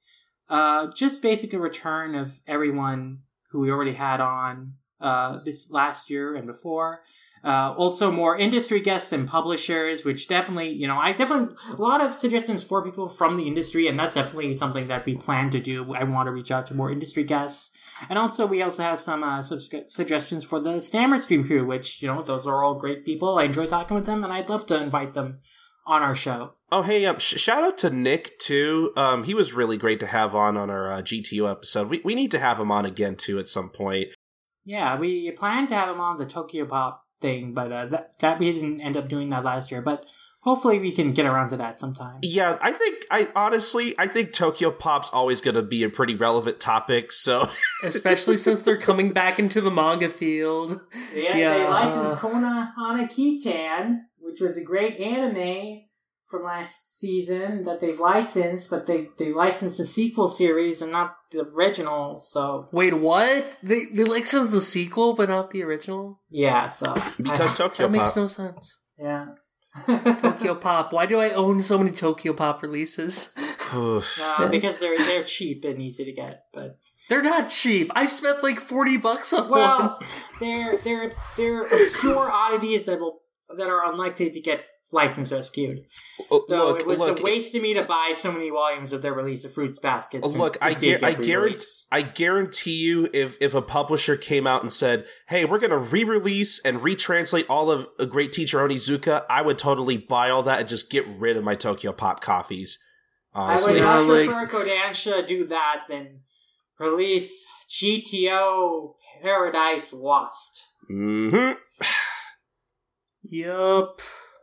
Uh, 0.50 0.88
just 0.94 1.22
basically 1.22 1.58
a 1.58 1.62
return 1.62 2.16
of 2.16 2.40
everyone 2.48 3.20
who 3.50 3.60
we 3.60 3.72
already 3.72 3.94
had 3.94 4.20
on 4.20 4.74
uh, 5.00 5.40
this 5.44 5.72
last 5.72 6.10
year 6.10 6.36
and 6.36 6.48
before. 6.48 7.02
Uh, 7.46 7.76
also 7.78 8.12
more 8.12 8.36
industry 8.36 8.80
guests 8.80 9.12
and 9.12 9.28
publishers, 9.28 10.04
which 10.04 10.28
definitely, 10.28 10.70
you 10.70 10.88
know, 10.88 10.98
I 10.98 11.12
definitely, 11.12 11.56
a 11.72 11.80
lot 11.80 12.02
of 12.02 12.16
suggestions 12.16 12.64
for 12.64 12.84
people 12.84 13.08
from 13.08 13.38
the 13.38 13.48
industry, 13.48 13.88
and 13.88 14.00
that's 14.00 14.16
definitely 14.16 14.56
something 14.56 14.88
that 14.88 15.06
we 15.06 15.16
plan 15.16 15.52
to 15.52 15.60
do. 15.60 15.94
I 15.94 16.06
want 16.06 16.26
to 16.26 16.32
reach 16.32 16.50
out 16.50 16.66
to 16.68 16.74
more 16.74 16.92
industry 16.92 17.24
guests. 17.24 17.72
And 18.10 18.18
also, 18.18 18.48
we 18.48 18.64
also 18.64 18.82
have 18.82 19.00
some 19.00 19.24
uh, 19.24 19.44
suggestions 19.44 20.44
for 20.44 20.60
the 20.60 20.82
Stammer 20.82 21.20
Stream 21.20 21.46
crew, 21.46 21.64
which, 21.66 22.02
you 22.02 22.08
know, 22.08 22.24
those 22.24 22.48
are 22.48 22.64
all 22.64 22.74
great 22.74 23.06
people. 23.06 23.38
I 23.38 23.44
enjoy 23.44 23.68
talking 23.68 23.94
with 23.94 24.08
them, 24.08 24.24
and 24.24 24.34
I'd 24.34 24.50
love 24.50 24.66
to 24.68 24.82
invite 24.82 25.14
them 25.14 25.40
on 25.86 26.02
our 26.02 26.16
show. 26.16 26.54
Oh, 26.72 26.82
hey, 26.82 27.06
um, 27.06 27.20
sh- 27.20 27.40
shout 27.40 27.64
out 27.64 27.78
to 27.80 27.92
Nick 27.92 28.40
too. 28.40 28.92
Um, 28.98 29.24
he 29.24 29.36
was 29.36 29.54
really 29.54 29.78
great 29.78 30.00
to 30.00 30.08
have 30.08 30.34
on 30.34 30.58
on 30.58 30.72
our 30.72 30.92
uh, 30.92 31.02
GTO 31.04 31.50
episode. 31.50 31.90
We 31.90 32.02
we 32.04 32.16
need 32.16 32.32
to 32.32 32.40
have 32.40 32.60
him 32.60 32.72
on 32.72 32.86
again 32.86 33.16
too 33.16 33.38
at 33.38 33.48
some 33.48 33.70
point. 33.70 34.10
Yeah, 34.66 34.98
we 34.98 35.30
planned 35.32 35.70
to 35.70 35.76
have 35.76 35.90
him 35.90 36.02
on 36.02 36.18
the 36.18 36.26
Tokyo 36.26 36.66
Pop 36.66 37.05
thing, 37.22 37.54
but 37.54 37.72
uh, 37.72 37.86
that 37.88 38.20
that 38.20 38.40
we 38.40 38.52
didn't 38.52 38.82
end 38.82 38.98
up 38.98 39.08
doing 39.08 39.30
that 39.30 39.44
last 39.44 39.72
year. 39.72 39.82
But 39.82 40.06
hopefully, 40.42 40.80
we 40.80 40.92
can 40.92 41.12
get 41.12 41.26
around 41.26 41.50
to 41.50 41.58
that 41.58 41.80
sometime. 41.80 42.20
Yeah, 42.22 42.58
I 42.62 42.72
think 42.72 43.04
I 43.10 43.28
honestly 43.36 43.96
I 43.98 44.08
think 44.08 44.34
Tokyo 44.34 44.72
Pop's 44.72 45.10
always 45.10 45.42
going 45.42 45.56
to 45.56 45.64
be 45.64 45.84
a 45.84 45.90
pretty 45.90 46.16
relevant 46.16 46.60
topic. 46.60 47.12
So 47.12 47.48
Especially 47.84 48.38
since 48.38 48.62
they're 48.62 48.78
coming 48.80 49.12
back 49.12 49.40
into 49.40 49.62
the 49.62 49.72
manga 49.72 50.10
field. 50.10 50.80
Yeah, 51.14 51.36
Yeah. 51.38 51.54
they 51.58 51.64
licensed 51.68 52.16
Konohana 52.22 53.10
Kitan, 53.12 54.02
which 54.20 54.42
was 54.42 54.58
a 54.58 54.64
great 54.64 55.00
anime 55.00 55.82
from 56.30 56.44
last 56.44 56.98
season 56.98 57.64
that 57.66 57.80
they've 57.80 58.00
licensed, 58.00 58.70
but 58.70 58.86
they, 58.88 59.10
they 59.18 59.32
licensed 59.32 59.78
the 59.78 59.86
sequel 59.86 60.28
series 60.28 60.82
and 60.82 60.92
not 60.92 61.16
the 61.32 61.42
original, 61.46 62.18
so 62.20 62.68
Wait, 62.72 62.94
what? 62.96 63.58
They 63.62 63.86
they 63.86 64.04
licensed 64.04 64.52
the 64.52 64.62
sequel, 64.62 65.14
but 65.14 65.30
not 65.30 65.52
the 65.52 65.64
original. 65.64 66.22
yeah, 66.30 66.68
so 66.68 66.94
because 67.18 67.54
I- 67.54 67.58
Tokyo 67.68 67.88
That 67.88 67.92
makes 67.98 68.16
no 68.16 68.28
sense. 68.28 68.80
yeah. 69.00 69.26
Tokyo 69.88 70.56
Pop. 70.66 70.94
Why 70.94 71.06
do 71.06 71.20
I 71.20 71.32
own 71.32 71.62
so 71.62 71.78
many 71.78 71.92
Tokyo 71.92 72.34
Pop 72.34 72.62
releases? 72.64 73.34
Oof. 73.76 74.20
Uh, 74.22 74.48
because 74.48 74.80
they're 74.80 74.98
they're 74.98 75.24
cheap 75.24 75.66
and 75.66 75.82
easy 75.82 76.06
to 76.06 76.14
get, 76.14 76.46
but 76.54 76.80
They're 77.10 77.22
not 77.22 77.50
cheap. 77.50 77.92
I 77.96 78.06
spent 78.06 78.42
like 78.42 78.60
forty 78.60 78.96
bucks 78.98 79.34
on 79.34 79.50
well, 79.50 79.98
one. 80.00 80.10
they're 80.40 80.78
they're 80.78 81.12
they're 81.36 81.66
obscure 81.68 82.30
oddities 82.32 82.86
that 82.86 83.00
will 83.00 83.20
that 83.58 83.68
are 83.68 83.86
unlikely 83.92 84.32
to 84.32 84.40
get 84.40 84.64
licensed 84.92 85.32
or 85.32 85.42
skewed. 85.42 85.84
Oh, 86.32 86.46
So 86.48 86.68
look, 86.68 86.80
it 86.82 86.88
was 86.88 87.00
look, 87.00 87.20
a 87.20 87.24
waste 87.24 87.54
to 87.54 87.62
me 87.62 87.74
to 87.74 87.84
buy 87.84 88.14
so 88.16 88.32
many 88.32 88.50
volumes 88.50 88.94
of 88.94 89.02
their 89.02 89.14
release 89.14 89.44
of 89.44 89.54
Fruits 89.54 89.80
Basket. 89.80 90.22
Oh, 90.24 90.28
look, 90.30 90.56
I, 90.62 90.74
did 90.74 91.02
gar- 91.02 91.10
I 91.10 91.14
guarantee. 91.14 91.64
I 91.92 92.02
guarantee 92.02 92.76
you, 92.86 93.10
if 93.14 93.38
if 93.42 93.54
a 93.54 93.62
publisher 93.62 94.16
came 94.16 94.46
out 94.48 94.62
and 94.62 94.72
said, 94.72 95.06
"Hey, 95.28 95.44
we're 95.46 95.60
going 95.60 95.72
to 95.72 95.78
re-release 95.78 96.60
and 96.64 96.80
retranslate 96.80 97.46
all 97.50 97.72
of 97.72 97.88
a 98.00 98.06
Great 98.06 98.32
Teacher 98.32 98.60
Onizuka," 98.60 99.26
I 99.30 99.42
would 99.42 99.58
totally 99.58 99.98
buy 99.98 100.30
all 100.30 100.44
that 100.44 100.60
and 100.62 100.70
just 100.70 100.90
get 100.90 101.06
rid 101.08 101.36
of 101.36 101.44
my 101.44 101.56
Tokyo 101.56 101.92
Pop 101.92 102.22
coffees. 102.22 102.80
I 103.34 103.40
would 103.40 103.50
Honestly, 103.52 103.78
Yeah, 103.80 103.84
much 103.84 104.08
like- 104.08 104.50
prefer 104.50 104.66
Kodansha 104.66 105.28
do 105.28 105.46
that 105.48 105.82
than 105.90 106.22
release 106.80 107.46
GTO 107.70 108.96
Paradise 109.22 109.92
Lost. 109.94 110.68
Mm-hmm. 110.90 111.58
Yup. 113.30 114.02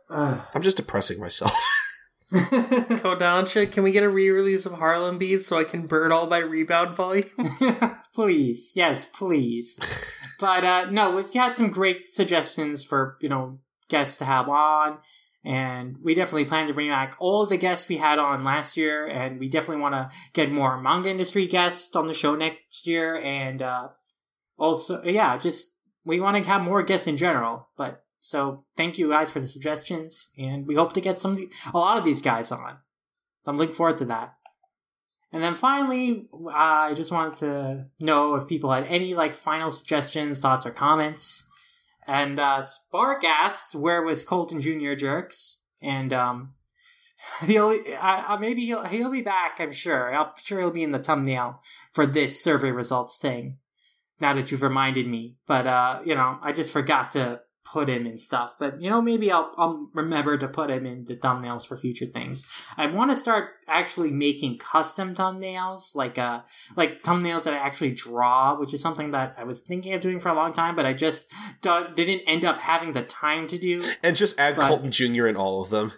I'm 0.09 0.61
just 0.61 0.77
depressing 0.77 1.19
myself. 1.19 1.53
Kodansha, 2.33 3.71
can 3.71 3.83
we 3.83 3.91
get 3.91 4.03
a 4.03 4.09
re-release 4.09 4.65
of 4.65 4.73
Harlem 4.73 5.19
Beats 5.19 5.45
so 5.45 5.59
I 5.59 5.65
can 5.65 5.85
burn 5.85 6.11
all 6.11 6.25
my 6.25 6.39
rebound 6.39 6.95
volumes? 6.95 7.31
please, 8.13 8.73
yes, 8.75 9.05
please. 9.05 9.79
But 10.39 10.63
uh 10.63 10.89
no, 10.89 11.15
we've 11.15 11.31
got 11.31 11.55
some 11.55 11.69
great 11.69 12.07
suggestions 12.07 12.83
for 12.83 13.17
you 13.21 13.29
know 13.29 13.59
guests 13.87 14.17
to 14.17 14.25
have 14.25 14.49
on, 14.49 14.97
and 15.45 15.97
we 16.01 16.15
definitely 16.15 16.45
plan 16.45 16.67
to 16.67 16.73
bring 16.73 16.89
back 16.89 17.15
all 17.19 17.45
the 17.45 17.57
guests 17.57 17.87
we 17.87 17.97
had 17.97 18.17
on 18.17 18.43
last 18.43 18.77
year, 18.77 19.05
and 19.05 19.39
we 19.39 19.47
definitely 19.47 19.81
want 19.81 19.93
to 19.93 20.09
get 20.33 20.51
more 20.51 20.81
manga 20.81 21.09
industry 21.09 21.45
guests 21.45 21.95
on 21.95 22.07
the 22.07 22.13
show 22.13 22.35
next 22.35 22.87
year, 22.87 23.15
and 23.15 23.61
uh 23.61 23.89
also 24.57 25.03
yeah, 25.03 25.37
just 25.37 25.77
we 26.03 26.19
want 26.19 26.35
to 26.35 26.49
have 26.49 26.63
more 26.63 26.81
guests 26.83 27.07
in 27.07 27.17
general, 27.17 27.67
but. 27.77 28.02
So 28.23 28.63
thank 28.77 28.97
you 28.97 29.09
guys 29.09 29.29
for 29.29 29.41
the 29.41 29.49
suggestions, 29.49 30.29
and 30.37 30.65
we 30.65 30.75
hope 30.75 30.93
to 30.93 31.01
get 31.01 31.17
some 31.17 31.49
a 31.73 31.77
lot 31.77 31.97
of 31.97 32.05
these 32.05 32.21
guys 32.21 32.53
on. 32.53 32.77
I'm 33.45 33.57
looking 33.57 33.75
forward 33.75 33.97
to 33.97 34.05
that. 34.05 34.35
And 35.33 35.43
then 35.43 35.53
finally, 35.53 36.29
I 36.49 36.93
just 36.93 37.11
wanted 37.11 37.37
to 37.39 37.85
know 37.99 38.35
if 38.35 38.47
people 38.47 38.71
had 38.71 38.85
any 38.85 39.13
like 39.13 39.33
final 39.33 39.69
suggestions, 39.69 40.39
thoughts, 40.39 40.65
or 40.65 40.71
comments. 40.71 41.49
And 42.07 42.39
uh, 42.39 42.61
Spark 42.61 43.25
asked, 43.25 43.75
"Where 43.75 44.01
was 44.01 44.23
Colton 44.23 44.61
Junior 44.61 44.95
Jerks?" 44.95 45.59
And 45.81 46.13
um, 46.13 46.53
he'll 47.45 47.77
maybe 48.39 48.65
he'll 48.65 48.85
he'll 48.85 49.11
be 49.11 49.21
back. 49.21 49.57
I'm 49.59 49.73
sure. 49.73 50.15
I'm 50.15 50.27
sure 50.41 50.61
he'll 50.61 50.71
be 50.71 50.83
in 50.83 50.93
the 50.93 50.99
thumbnail 50.99 51.61
for 51.91 52.05
this 52.05 52.41
survey 52.41 52.71
results 52.71 53.17
thing. 53.17 53.57
Now 54.21 54.33
that 54.35 54.49
you've 54.49 54.61
reminded 54.61 55.07
me, 55.07 55.35
but 55.45 55.67
uh, 55.67 55.99
you 56.05 56.15
know, 56.15 56.39
I 56.41 56.53
just 56.53 56.71
forgot 56.71 57.11
to 57.11 57.41
put 57.73 57.89
him 57.89 58.05
in 58.05 58.17
stuff. 58.19 58.55
But 58.59 58.79
you 58.79 58.89
know, 58.89 59.01
maybe 59.01 59.31
I'll 59.31 59.51
I'll 59.57 59.89
remember 59.93 60.37
to 60.37 60.47
put 60.47 60.69
him 60.69 60.85
in 60.85 61.05
the 61.05 61.15
thumbnails 61.15 61.65
for 61.67 61.75
future 61.75 62.05
things. 62.05 62.45
I 62.77 62.85
want 62.85 63.09
to 63.11 63.15
start 63.17 63.49
actually 63.67 64.11
making 64.11 64.59
custom 64.59 65.15
thumbnails, 65.15 65.95
like 65.95 66.17
uh, 66.19 66.41
like 66.77 67.01
thumbnails 67.03 67.45
that 67.45 67.53
I 67.55 67.57
actually 67.57 67.91
draw, 67.91 68.57
which 68.59 68.73
is 68.73 68.81
something 68.81 69.11
that 69.11 69.35
I 69.37 69.43
was 69.43 69.61
thinking 69.61 69.93
of 69.93 70.01
doing 70.01 70.19
for 70.19 70.29
a 70.29 70.35
long 70.35 70.53
time, 70.53 70.75
but 70.75 70.85
I 70.85 70.93
just 70.93 71.33
didn't 71.61 72.21
end 72.27 72.45
up 72.45 72.59
having 72.59 72.91
the 72.93 73.03
time 73.03 73.47
to 73.47 73.57
do. 73.57 73.81
and 74.03 74.15
just 74.15 74.39
add 74.39 74.55
But- 74.55 74.67
Colton 74.67 74.91
Jr. 74.91 75.25
in 75.27 75.35
all 75.35 75.61
of 75.61 75.69
them. 75.71 75.93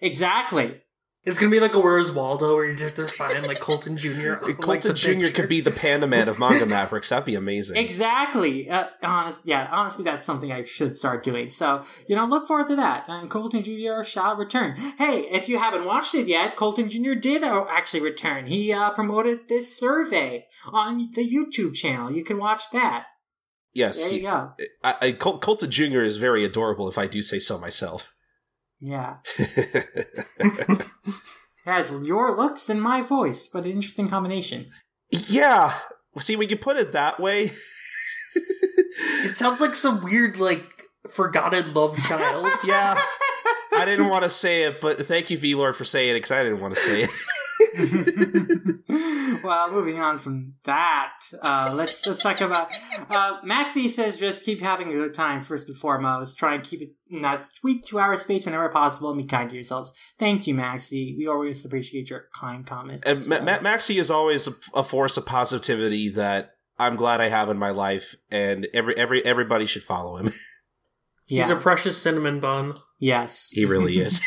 Exactly. 0.00 0.80
It's 1.22 1.38
gonna 1.38 1.50
be 1.50 1.60
like 1.60 1.74
a 1.74 1.78
Where's 1.80 2.10
Waldo 2.10 2.54
where 2.54 2.64
you 2.64 2.74
just 2.74 2.96
have 2.96 3.06
to 3.06 3.14
find 3.14 3.46
like 3.46 3.60
Colton 3.60 3.96
Jr. 3.98 4.08
on, 4.40 4.42
like, 4.46 4.60
Colton 4.60 4.94
Jr. 4.94 5.08
picture. 5.10 5.30
could 5.32 5.48
be 5.50 5.60
the 5.60 5.70
Panda 5.70 6.06
Man 6.06 6.28
of 6.30 6.38
Manga 6.38 6.64
Mavericks. 6.64 7.10
That'd 7.10 7.26
be 7.26 7.34
amazing. 7.34 7.76
Exactly. 7.76 8.70
Uh, 8.70 8.86
honest, 9.02 9.42
yeah, 9.44 9.68
honestly, 9.70 10.02
that's 10.04 10.24
something 10.24 10.50
I 10.50 10.64
should 10.64 10.96
start 10.96 11.22
doing. 11.22 11.50
So, 11.50 11.84
you 12.08 12.16
know, 12.16 12.24
look 12.24 12.46
forward 12.48 12.68
to 12.68 12.76
that. 12.76 13.04
And 13.08 13.28
Colton 13.28 13.62
Jr. 13.62 14.02
shall 14.02 14.34
return. 14.36 14.76
Hey, 14.96 15.20
if 15.30 15.46
you 15.48 15.58
haven't 15.58 15.84
watched 15.84 16.14
it 16.14 16.26
yet, 16.26 16.56
Colton 16.56 16.88
Jr. 16.88 17.12
did 17.14 17.42
uh, 17.44 17.66
actually 17.70 18.00
return. 18.00 18.46
He 18.46 18.72
uh, 18.72 18.88
promoted 18.90 19.48
this 19.48 19.76
survey 19.78 20.46
on 20.72 21.10
the 21.14 21.28
YouTube 21.28 21.74
channel. 21.74 22.10
You 22.10 22.24
can 22.24 22.38
watch 22.38 22.62
that. 22.72 23.06
yes, 23.74 24.00
There 24.02 24.08
you 24.12 24.16
he- 24.20 24.22
go. 24.22 24.52
I, 24.82 24.94
I, 25.02 25.12
Col- 25.12 25.38
Colton 25.38 25.70
Jr. 25.70 26.00
is 26.00 26.16
very 26.16 26.46
adorable, 26.46 26.88
if 26.88 26.96
I 26.96 27.06
do 27.06 27.20
say 27.20 27.38
so 27.38 27.58
myself. 27.58 28.14
Yeah. 28.80 29.16
Has 31.64 31.92
your 32.02 32.36
looks 32.36 32.68
and 32.68 32.80
my 32.82 33.02
voice, 33.02 33.46
but 33.46 33.64
an 33.64 33.70
interesting 33.72 34.08
combination. 34.08 34.70
yeah, 35.10 35.74
see, 36.18 36.36
when 36.36 36.48
you 36.48 36.56
put 36.56 36.76
it 36.76 36.92
that 36.92 37.20
way, 37.20 37.52
It 39.22 39.36
sounds 39.36 39.60
like 39.60 39.76
some 39.76 40.02
weird 40.02 40.38
like 40.38 40.64
forgotten 41.10 41.74
love 41.74 41.96
child. 42.08 42.48
yeah. 42.64 42.98
I 43.80 43.84
didn't 43.84 44.08
want 44.08 44.24
to 44.24 44.30
say 44.30 44.64
it, 44.64 44.78
but 44.80 44.98
thank 45.06 45.30
you, 45.30 45.38
V 45.38 45.54
Lord, 45.54 45.76
for 45.76 45.84
saying 45.84 46.10
it 46.10 46.14
because 46.14 46.32
I 46.32 46.42
didn't 46.42 46.60
want 46.60 46.74
to 46.74 46.80
say 46.80 47.02
it. 47.02 47.10
well, 49.44 49.70
moving 49.70 50.00
on 50.00 50.18
from 50.18 50.54
that, 50.64 51.14
uh, 51.42 51.72
let's 51.74 52.06
let's 52.06 52.22
talk 52.22 52.40
about. 52.40 52.72
Uh, 53.08 53.38
Maxie 53.42 53.88
says 53.88 54.16
just 54.16 54.44
keep 54.44 54.60
having 54.60 54.88
a 54.88 54.92
good 54.92 55.14
time 55.14 55.42
first 55.42 55.68
and 55.68 55.76
foremost. 55.76 56.38
Try 56.38 56.54
and 56.54 56.64
keep 56.64 56.82
it 56.82 56.90
in 57.10 57.22
that 57.22 57.40
sweet 57.40 57.84
two-hour 57.84 58.16
space 58.16 58.46
whenever 58.46 58.68
possible, 58.68 59.10
and 59.10 59.18
be 59.18 59.24
kind 59.24 59.48
to 59.50 59.54
yourselves. 59.54 59.92
Thank 60.18 60.46
you, 60.46 60.54
Maxie. 60.54 61.14
We 61.18 61.26
always 61.26 61.64
appreciate 61.64 62.10
your 62.10 62.26
kind 62.34 62.66
comments. 62.66 63.06
And 63.06 63.28
Ma- 63.28 63.52
Ma- 63.52 63.62
Maxie 63.62 63.98
is 63.98 64.10
always 64.10 64.48
a, 64.48 64.52
a 64.74 64.82
force 64.82 65.16
of 65.16 65.26
positivity 65.26 66.08
that 66.10 66.54
I'm 66.78 66.96
glad 66.96 67.20
I 67.20 67.28
have 67.28 67.50
in 67.50 67.58
my 67.58 67.70
life, 67.70 68.16
and 68.30 68.66
every 68.72 68.96
every 68.96 69.24
everybody 69.24 69.66
should 69.66 69.82
follow 69.82 70.16
him. 70.16 70.26
yeah. 71.28 71.42
He's 71.42 71.50
a 71.50 71.56
precious 71.56 72.00
cinnamon 72.00 72.40
bun. 72.40 72.74
Yes. 73.00 73.50
he 73.52 73.64
really 73.64 73.98
is. 73.98 74.20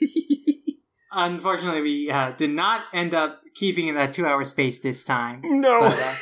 Unfortunately, 1.12 1.80
we 1.80 2.10
uh, 2.10 2.30
did 2.32 2.50
not 2.50 2.84
end 2.92 3.14
up 3.14 3.40
keeping 3.54 3.88
in 3.88 3.96
that 3.96 4.12
two-hour 4.12 4.44
space 4.44 4.80
this 4.80 5.02
time. 5.02 5.40
no. 5.42 5.80
But 5.80 5.92
uh, 5.92 6.14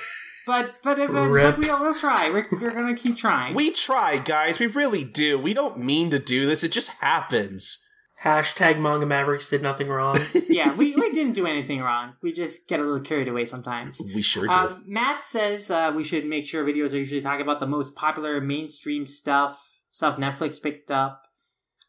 but 0.46 0.76
but, 0.82 0.98
if, 0.98 1.10
but 1.10 1.28
Rip. 1.28 1.58
we'll, 1.58 1.80
we'll 1.80 1.94
try. 1.94 2.30
We're, 2.30 2.46
we're 2.52 2.70
gonna 2.70 2.94
keep 2.94 3.16
trying. 3.16 3.54
We 3.54 3.72
try, 3.72 4.18
guys. 4.18 4.60
We 4.60 4.66
really 4.66 5.04
do. 5.04 5.38
We 5.38 5.52
don't 5.52 5.78
mean 5.78 6.10
to 6.10 6.18
do 6.20 6.46
this. 6.46 6.62
It 6.62 6.70
just 6.70 6.90
happens. 7.00 7.84
Hashtag 8.24 8.80
Manga 8.80 9.06
Mavericks 9.06 9.50
did 9.50 9.60
nothing 9.60 9.88
wrong. 9.88 10.16
yeah, 10.48 10.74
we, 10.74 10.94
we 10.94 11.10
didn't 11.12 11.34
do 11.34 11.46
anything 11.46 11.80
wrong. 11.80 12.14
We 12.22 12.32
just 12.32 12.66
get 12.66 12.80
a 12.80 12.82
little 12.82 13.00
carried 13.00 13.28
away 13.28 13.44
sometimes. 13.44 14.00
We 14.14 14.22
sure 14.22 14.44
did. 14.44 14.50
Uh, 14.50 14.74
Matt 14.86 15.22
says 15.22 15.70
uh, 15.70 15.92
we 15.94 16.02
should 16.02 16.24
make 16.24 16.46
sure 16.46 16.64
videos 16.64 16.94
are 16.94 16.98
usually 16.98 17.20
talking 17.20 17.42
about 17.42 17.60
the 17.60 17.66
most 17.66 17.94
popular 17.94 18.40
mainstream 18.40 19.04
stuff, 19.04 19.78
stuff 19.86 20.16
Netflix 20.16 20.62
picked 20.62 20.90
up. 20.90 21.22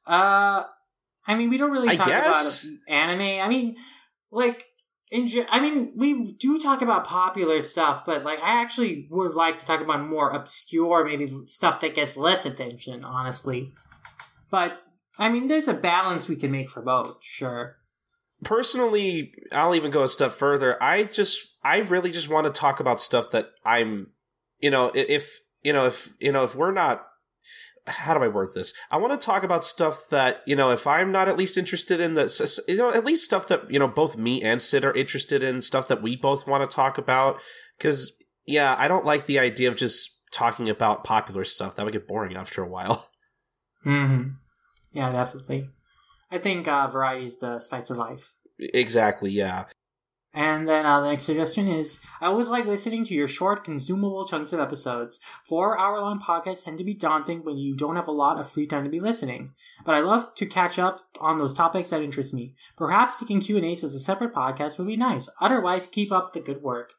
Uh, 0.08 0.64
I 1.28 1.36
mean, 1.36 1.50
we 1.50 1.58
don't 1.58 1.72
really 1.72 1.90
I 1.90 1.96
talk 1.96 2.08
guess. 2.08 2.64
about 2.64 2.94
anime. 2.94 3.46
I 3.46 3.48
mean, 3.50 3.76
like, 4.32 4.66
in 5.12 5.28
ge- 5.28 5.46
I 5.50 5.60
mean, 5.60 5.94
we 5.96 6.34
do 6.34 6.60
talk 6.60 6.82
about 6.82 7.06
popular 7.06 7.62
stuff, 7.62 8.06
but 8.06 8.24
like, 8.24 8.40
I 8.40 8.62
actually 8.62 9.08
would 9.10 9.34
like 9.34 9.60
to 9.60 9.66
talk 9.66 9.82
about 9.82 10.08
more 10.08 10.30
obscure, 10.32 11.06
maybe 11.06 11.44
stuff 11.48 11.82
that 11.82 11.96
gets 11.96 12.18
less 12.18 12.46
attention, 12.46 13.04
honestly. 13.04 13.74
But 14.50 14.82
I 15.20 15.30
mean, 15.30 15.48
there's 15.48 15.68
a 15.68 15.74
balance 15.74 16.30
we 16.30 16.36
can 16.36 16.52
make 16.52 16.70
for 16.70 16.82
both, 16.82 17.24
sure. 17.24 17.78
Personally, 18.44 19.34
I'll 19.52 19.76
even 19.76 19.92
go 19.92 20.04
a 20.04 20.08
step 20.08 20.32
further. 20.32 20.82
I 20.82 21.06
just, 21.06 21.56
I 21.64 21.80
really 21.80 22.12
just 22.12 22.30
want 22.30 22.46
to 22.46 22.52
talk 22.52 22.80
about 22.80 23.02
stuff 23.02 23.32
that 23.32 23.50
I'm, 23.66 24.12
you 24.60 24.70
know, 24.70 24.92
if, 24.94 25.40
you 25.64 25.74
know, 25.74 25.86
if, 25.86 26.14
you 26.20 26.32
know, 26.32 26.44
if 26.44 26.56
we're 26.56 26.72
not, 26.72 27.08
how 27.88 28.14
do 28.14 28.24
I 28.24 28.28
word 28.28 28.54
this? 28.54 28.74
I 28.92 28.98
want 28.98 29.20
to 29.20 29.26
talk 29.26 29.44
about 29.44 29.64
stuff 29.64 30.10
that, 30.10 30.42
you 30.46 30.56
know, 30.56 30.72
if 30.72 30.86
I'm 30.86 31.12
not 31.12 31.28
at 31.28 31.38
least 31.38 31.58
interested 31.58 32.00
in 32.00 32.14
the, 32.14 32.64
you 32.68 32.78
know, 32.78 32.92
at 32.92 33.06
least 33.06 33.24
stuff 33.24 33.48
that, 33.48 33.72
you 33.72 33.80
know, 33.80 33.88
both 33.88 34.18
me 34.18 34.42
and 34.42 34.62
Sid 34.62 34.84
are 34.86 34.94
interested 34.94 35.44
in, 35.44 35.62
stuff 35.62 35.88
that 35.88 36.02
we 36.02 36.16
both 36.16 36.48
want 36.48 36.70
to 36.70 36.76
talk 36.76 36.98
about. 36.98 37.40
Cause, 37.80 38.12
yeah, 38.46 38.76
I 38.78 38.88
don't 38.88 39.06
like 39.06 39.26
the 39.26 39.40
idea 39.40 39.70
of 39.70 39.78
just 39.78 40.22
talking 40.32 40.70
about 40.70 41.04
popular 41.04 41.44
stuff. 41.44 41.76
That 41.76 41.86
would 41.86 41.94
get 41.94 42.08
boring 42.08 42.36
after 42.36 42.64
a 42.64 42.70
while. 42.70 43.10
Mm-hmm. 43.86 44.32
Yeah, 44.92 45.12
definitely. 45.14 45.70
I 46.30 46.40
think 46.40 46.68
uh, 46.68 46.88
variety 46.88 47.28
is 47.28 47.38
the 47.38 47.60
spice 47.60 47.90
of 47.90 47.98
life. 47.98 48.34
exactly, 48.60 49.32
yeah. 49.32 49.66
And 50.38 50.70
then 50.70 50.86
uh, 50.86 51.02
the 51.02 51.10
next 51.10 51.24
suggestion 51.24 51.68
is 51.68 52.00
I 52.22 52.28
always 52.28 52.48
like 52.48 52.68
listening 52.68 53.04
to 53.06 53.16
your 53.16 53.28
short, 53.28 53.64
consumable 53.64 54.24
chunks 54.24 54.54
of 54.54 54.60
episodes. 54.60 55.20
Four 55.44 55.80
hour 55.80 56.00
long 56.00 56.20
podcasts 56.20 56.64
tend 56.64 56.78
to 56.78 56.84
be 56.84 56.94
daunting 56.94 57.44
when 57.44 57.58
you 57.58 57.76
don't 57.76 57.96
have 57.96 58.08
a 58.08 58.12
lot 58.12 58.40
of 58.40 58.48
free 58.48 58.68
time 58.68 58.84
to 58.84 58.90
be 58.90 59.00
listening. 59.00 59.56
But 59.84 59.96
I 59.96 60.02
love 60.02 60.36
to 60.36 60.46
catch 60.46 60.78
up 60.78 61.00
on 61.20 61.40
those 61.40 61.56
topics 61.56 61.90
that 61.90 62.04
interest 62.04 62.36
me. 62.36 62.54
Perhaps 62.78 63.18
taking 63.18 63.42
Q&As 63.42 63.84
as 63.84 63.96
a 63.96 64.00
separate 64.00 64.32
podcast 64.32 64.78
would 64.78 64.86
be 64.86 64.96
nice. 64.96 65.28
Otherwise, 65.42 65.88
keep 65.88 66.12
up 66.12 66.34
the 66.34 66.40
good 66.40 66.62
work. 66.62 66.94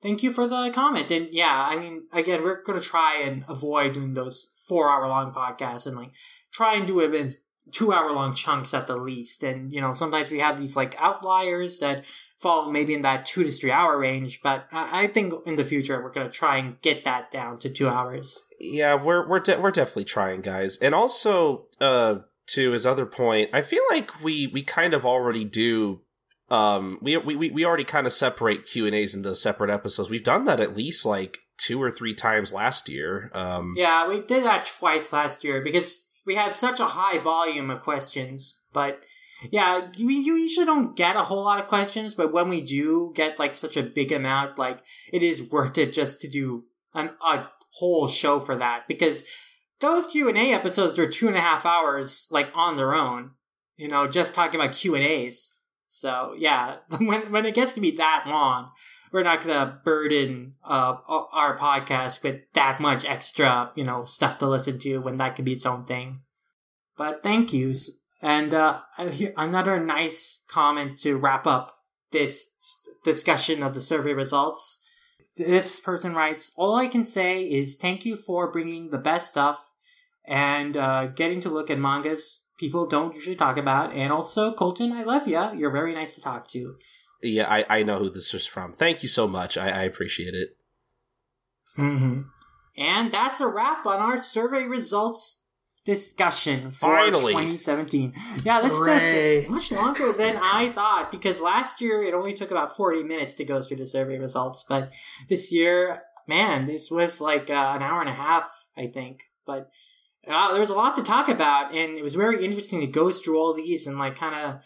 Thank 0.00 0.22
you 0.22 0.32
for 0.32 0.46
the 0.46 0.70
comment. 0.70 1.10
And 1.10 1.28
yeah, 1.30 1.66
I 1.68 1.76
mean, 1.76 2.04
again, 2.10 2.42
we're 2.42 2.62
going 2.62 2.80
to 2.80 2.86
try 2.86 3.20
and 3.22 3.44
avoid 3.50 3.92
doing 3.92 4.14
those 4.14 4.54
four 4.66 4.88
hour 4.88 5.06
long 5.06 5.34
podcasts 5.34 5.86
and 5.86 5.94
like 5.94 6.12
try 6.52 6.74
and 6.76 6.86
do 6.86 7.00
it 7.00 7.14
in 7.14 7.28
two 7.70 7.92
hour 7.92 8.12
long 8.12 8.34
chunks 8.34 8.72
at 8.72 8.86
the 8.86 8.96
least. 8.96 9.42
And, 9.42 9.70
you 9.70 9.82
know, 9.82 9.92
sometimes 9.92 10.30
we 10.30 10.40
have 10.40 10.58
these 10.58 10.74
like 10.74 10.98
outliers 10.98 11.80
that 11.80 12.06
fall 12.38 12.70
maybe 12.70 12.94
in 12.94 13.02
that 13.02 13.26
two 13.26 13.44
to 13.44 13.50
three 13.50 13.70
hour 13.70 13.98
range. 13.98 14.40
But 14.42 14.66
I, 14.72 15.04
I 15.04 15.06
think 15.08 15.34
in 15.46 15.56
the 15.56 15.64
future, 15.64 16.02
we're 16.02 16.12
going 16.12 16.30
to 16.30 16.32
try 16.32 16.56
and 16.56 16.80
get 16.80 17.04
that 17.04 17.30
down 17.30 17.58
to 17.60 17.68
two 17.68 17.88
hours. 17.88 18.42
Yeah, 18.60 18.94
we're 18.94 19.28
we're 19.28 19.40
de- 19.40 19.60
we're 19.60 19.70
definitely 19.70 20.04
trying, 20.04 20.40
guys. 20.40 20.78
And 20.78 20.94
also, 20.94 21.66
uh, 21.80 22.20
to 22.48 22.70
his 22.70 22.86
other 22.86 23.06
point, 23.06 23.50
I 23.52 23.62
feel 23.62 23.82
like 23.90 24.22
we 24.22 24.46
we 24.48 24.62
kind 24.62 24.94
of 24.94 25.04
already 25.04 25.44
do. 25.44 26.00
Um, 26.50 26.98
we 27.02 27.16
we 27.18 27.36
we 27.36 27.50
we 27.50 27.64
already 27.64 27.84
kind 27.84 28.06
of 28.06 28.12
separate 28.12 28.66
Q 28.66 28.86
and 28.86 28.94
A's 28.94 29.14
into 29.14 29.34
separate 29.34 29.70
episodes. 29.70 30.08
We've 30.08 30.22
done 30.22 30.44
that 30.46 30.60
at 30.60 30.76
least 30.76 31.04
like 31.04 31.38
two 31.58 31.82
or 31.82 31.90
three 31.90 32.14
times 32.14 32.52
last 32.52 32.88
year. 32.88 33.30
Um, 33.34 33.74
Yeah, 33.76 34.08
we 34.08 34.20
did 34.20 34.44
that 34.44 34.70
twice 34.78 35.12
last 35.12 35.44
year 35.44 35.60
because 35.62 36.08
we 36.24 36.36
had 36.36 36.52
such 36.52 36.80
a 36.80 36.86
high 36.86 37.18
volume 37.18 37.68
of 37.70 37.80
questions. 37.80 38.62
But 38.72 39.00
yeah, 39.50 39.88
we 39.98 40.16
you 40.16 40.34
usually 40.34 40.66
don't 40.66 40.96
get 40.96 41.16
a 41.16 41.22
whole 41.22 41.44
lot 41.44 41.60
of 41.60 41.66
questions, 41.66 42.14
but 42.14 42.32
when 42.32 42.48
we 42.48 42.60
do 42.60 43.12
get 43.14 43.38
like 43.38 43.54
such 43.54 43.76
a 43.76 43.82
big 43.82 44.12
amount, 44.12 44.58
like 44.58 44.80
it 45.12 45.22
is 45.22 45.48
worth 45.50 45.78
it 45.78 45.92
just 45.92 46.20
to 46.22 46.28
do 46.28 46.64
an 46.94 47.10
a 47.24 47.46
whole 47.72 48.08
show 48.08 48.40
for 48.40 48.56
that 48.56 48.88
because 48.88 49.24
those 49.80 50.06
Q 50.06 50.28
and 50.28 50.38
A 50.38 50.52
episodes 50.52 50.98
are 50.98 51.08
two 51.08 51.28
and 51.28 51.36
a 51.36 51.40
half 51.40 51.64
hours 51.64 52.28
like 52.30 52.50
on 52.54 52.76
their 52.76 52.94
own. 52.94 53.32
You 53.76 53.88
know, 53.88 54.08
just 54.08 54.34
talking 54.34 54.60
about 54.60 54.74
Q 54.74 54.94
and 54.96 55.04
A's. 55.04 55.54
So 55.86 56.34
yeah, 56.36 56.76
when 56.98 57.30
when 57.32 57.46
it 57.46 57.54
gets 57.54 57.74
to 57.74 57.80
be 57.80 57.92
that 57.92 58.24
long, 58.26 58.70
we're 59.12 59.22
not 59.22 59.42
gonna 59.42 59.80
burden 59.84 60.54
uh, 60.64 60.96
our 61.32 61.56
podcast 61.56 62.22
with 62.22 62.40
that 62.54 62.80
much 62.80 63.04
extra, 63.04 63.70
you 63.74 63.84
know, 63.84 64.04
stuff 64.04 64.38
to 64.38 64.48
listen 64.48 64.78
to 64.80 64.98
when 64.98 65.18
that 65.18 65.36
could 65.36 65.44
be 65.44 65.52
its 65.52 65.66
own 65.66 65.84
thing. 65.84 66.20
But 66.96 67.22
thank 67.22 67.52
yous, 67.52 67.97
and 68.20 68.52
uh, 68.54 68.80
another 69.36 69.84
nice 69.84 70.42
comment 70.48 70.98
to 71.00 71.16
wrap 71.16 71.46
up 71.46 71.78
this 72.10 72.50
discussion 73.04 73.62
of 73.62 73.74
the 73.74 73.80
survey 73.80 74.12
results. 74.12 74.80
This 75.36 75.78
person 75.80 76.14
writes, 76.14 76.52
"All 76.56 76.74
I 76.74 76.88
can 76.88 77.04
say 77.04 77.42
is 77.42 77.76
thank 77.76 78.04
you 78.04 78.16
for 78.16 78.50
bringing 78.50 78.90
the 78.90 78.98
best 78.98 79.30
stuff 79.30 79.72
and 80.24 80.76
uh, 80.76 81.06
getting 81.06 81.40
to 81.42 81.48
look 81.48 81.70
at 81.70 81.78
mangas 81.78 82.44
people 82.58 82.86
don't 82.86 83.14
usually 83.14 83.36
talk 83.36 83.56
about. 83.56 83.94
And 83.94 84.12
also, 84.12 84.52
Colton, 84.52 84.90
I 84.92 85.04
love 85.04 85.28
you. 85.28 85.52
You're 85.56 85.70
very 85.70 85.94
nice 85.94 86.14
to 86.14 86.20
talk 86.20 86.48
to." 86.48 86.76
yeah, 87.22 87.46
I 87.48 87.64
I 87.68 87.82
know 87.82 87.98
who 87.98 88.10
this 88.10 88.32
is 88.34 88.46
from. 88.46 88.72
Thank 88.72 89.02
you 89.02 89.08
so 89.08 89.26
much. 89.26 89.56
I, 89.56 89.70
I 89.70 89.82
appreciate 89.82 90.34
it. 90.34 90.56
Mm-hmm. 91.76 92.20
And 92.76 93.12
that's 93.12 93.40
a 93.40 93.48
wrap 93.48 93.86
on 93.86 93.98
our 93.98 94.18
survey 94.18 94.66
results 94.66 95.44
discussion 95.84 96.70
for 96.70 96.96
Finally. 96.96 97.32
2017. 97.32 98.12
Yeah, 98.44 98.60
this 98.60 98.78
Hooray. 98.78 99.42
took 99.42 99.50
much 99.50 99.72
longer 99.72 100.12
than 100.12 100.36
I 100.36 100.70
thought 100.70 101.10
because 101.10 101.40
last 101.40 101.80
year 101.80 102.02
it 102.02 102.14
only 102.14 102.34
took 102.34 102.50
about 102.50 102.76
40 102.76 103.04
minutes 103.04 103.34
to 103.36 103.44
go 103.44 103.62
through 103.62 103.78
the 103.78 103.86
survey 103.86 104.18
results, 104.18 104.64
but 104.68 104.92
this 105.28 105.52
year, 105.52 106.02
man, 106.26 106.66
this 106.66 106.90
was 106.90 107.20
like 107.20 107.50
uh, 107.50 107.72
an 107.74 107.82
hour 107.82 108.00
and 108.00 108.10
a 108.10 108.14
half, 108.14 108.48
I 108.76 108.86
think. 108.86 109.22
But 109.46 109.70
uh, 110.28 110.50
there 110.50 110.60
was 110.60 110.70
a 110.70 110.74
lot 110.74 110.94
to 110.96 111.02
talk 111.02 111.28
about, 111.28 111.74
and 111.74 111.96
it 111.96 112.02
was 112.02 112.14
very 112.14 112.44
interesting 112.44 112.80
to 112.80 112.86
go 112.86 113.10
through 113.10 113.38
all 113.38 113.54
these 113.54 113.86
and 113.86 113.98
like 113.98 114.16
kind 114.16 114.34
of 114.34 114.60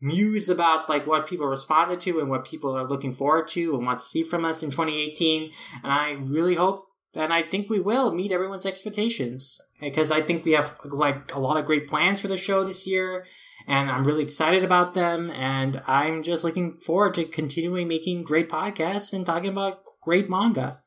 muse 0.00 0.48
about 0.48 0.88
like 0.88 1.06
what 1.06 1.26
people 1.26 1.46
responded 1.46 1.98
to 2.00 2.20
and 2.20 2.30
what 2.30 2.44
people 2.44 2.76
are 2.76 2.86
looking 2.86 3.12
forward 3.12 3.48
to 3.48 3.74
and 3.74 3.84
want 3.84 3.98
to 3.98 4.06
see 4.06 4.22
from 4.22 4.44
us 4.44 4.62
in 4.62 4.70
2018 4.70 5.50
and 5.82 5.92
i 5.92 6.12
really 6.12 6.54
hope 6.54 6.87
and 7.14 7.32
i 7.32 7.42
think 7.42 7.68
we 7.68 7.80
will 7.80 8.12
meet 8.12 8.32
everyone's 8.32 8.66
expectations 8.66 9.60
because 9.80 10.10
i 10.10 10.20
think 10.20 10.44
we 10.44 10.52
have 10.52 10.76
like 10.84 11.34
a 11.34 11.40
lot 11.40 11.56
of 11.56 11.64
great 11.64 11.86
plans 11.86 12.20
for 12.20 12.28
the 12.28 12.36
show 12.36 12.64
this 12.64 12.86
year 12.86 13.26
and 13.66 13.90
i'm 13.90 14.04
really 14.04 14.24
excited 14.24 14.64
about 14.64 14.94
them 14.94 15.30
and 15.30 15.82
i'm 15.86 16.22
just 16.22 16.44
looking 16.44 16.78
forward 16.78 17.14
to 17.14 17.24
continuing 17.24 17.88
making 17.88 18.22
great 18.22 18.48
podcasts 18.48 19.12
and 19.12 19.26
talking 19.26 19.50
about 19.50 19.82
great 20.02 20.28
manga 20.28 20.80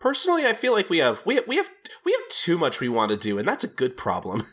Personally, 0.00 0.46
I 0.46 0.54
feel 0.54 0.72
like 0.72 0.88
we 0.88 0.98
have 0.98 1.20
we 1.26 1.38
we 1.46 1.56
have 1.56 1.70
we 2.06 2.12
have 2.12 2.28
too 2.30 2.56
much 2.56 2.80
we 2.80 2.88
want 2.88 3.10
to 3.10 3.18
do, 3.18 3.38
and 3.38 3.46
that's 3.46 3.64
a 3.64 3.68
good 3.68 3.96
problem. 3.96 4.42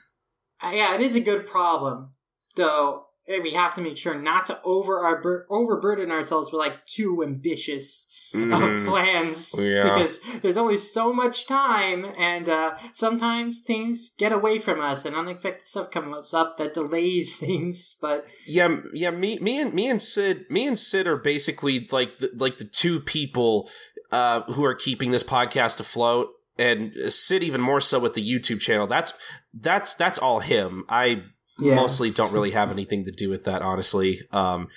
Uh, 0.59 0.71
yeah, 0.73 0.95
it 0.95 1.01
is 1.01 1.15
a 1.15 1.19
good 1.19 1.45
problem, 1.45 2.09
though. 2.55 3.03
We 3.27 3.51
have 3.51 3.75
to 3.75 3.81
make 3.81 3.95
sure 3.95 4.19
not 4.19 4.47
to 4.47 4.59
over 4.63 5.05
our 5.05 5.45
overburden 5.51 6.09
ourselves 6.09 6.51
with 6.51 6.57
like 6.57 6.83
too 6.87 7.21
ambitious 7.23 8.06
of 8.33 8.39
Mhm. 8.39 8.87
plans 8.87 9.55
Yeah. 9.57 9.83
because 9.83 10.19
there's 10.41 10.57
only 10.57 10.77
so 10.77 11.13
much 11.13 11.47
time, 11.47 12.05
and 12.17 12.49
uh, 12.49 12.75
sometimes 12.93 13.61
things 13.61 14.11
get 14.17 14.31
away 14.31 14.59
from 14.59 14.79
us, 14.81 15.05
and 15.05 15.15
unexpected 15.15 15.67
stuff 15.67 15.91
comes 15.91 16.33
up 16.33 16.57
that 16.57 16.73
delays 16.73 17.35
things. 17.45 17.95
But 18.01 18.25
Yeah, 18.45 18.77
yeah. 18.93 19.11
Me, 19.11 19.39
me, 19.39 19.59
and 19.61 19.73
me 19.73 19.89
and 19.89 20.01
Sid, 20.01 20.45
me 20.49 20.67
and 20.67 20.77
Sid 20.77 21.07
are 21.07 21.17
basically 21.17 21.87
like 21.91 22.19
the, 22.19 22.31
like 22.35 22.57
the 22.57 22.65
two 22.65 22.99
people 22.99 23.69
uh, 24.11 24.41
who 24.53 24.63
are 24.63 24.75
keeping 24.75 25.11
this 25.11 25.23
podcast 25.23 25.79
afloat, 25.79 26.29
and 26.57 26.93
Sid 27.11 27.43
even 27.43 27.61
more 27.61 27.81
so 27.81 27.99
with 27.99 28.13
the 28.13 28.27
YouTube 28.27 28.59
channel. 28.61 28.87
That's 28.87 29.13
that's 29.53 29.93
that's 29.93 30.19
all 30.19 30.39
him. 30.39 30.85
I 30.89 31.23
mostly 31.59 32.11
don't 32.11 32.31
really 32.31 32.51
have 32.51 32.71
anything 32.71 33.03
to 33.05 33.11
do 33.11 33.29
with 33.29 33.43
that, 33.45 33.61
honestly. 33.61 34.21
Um, 34.31 34.67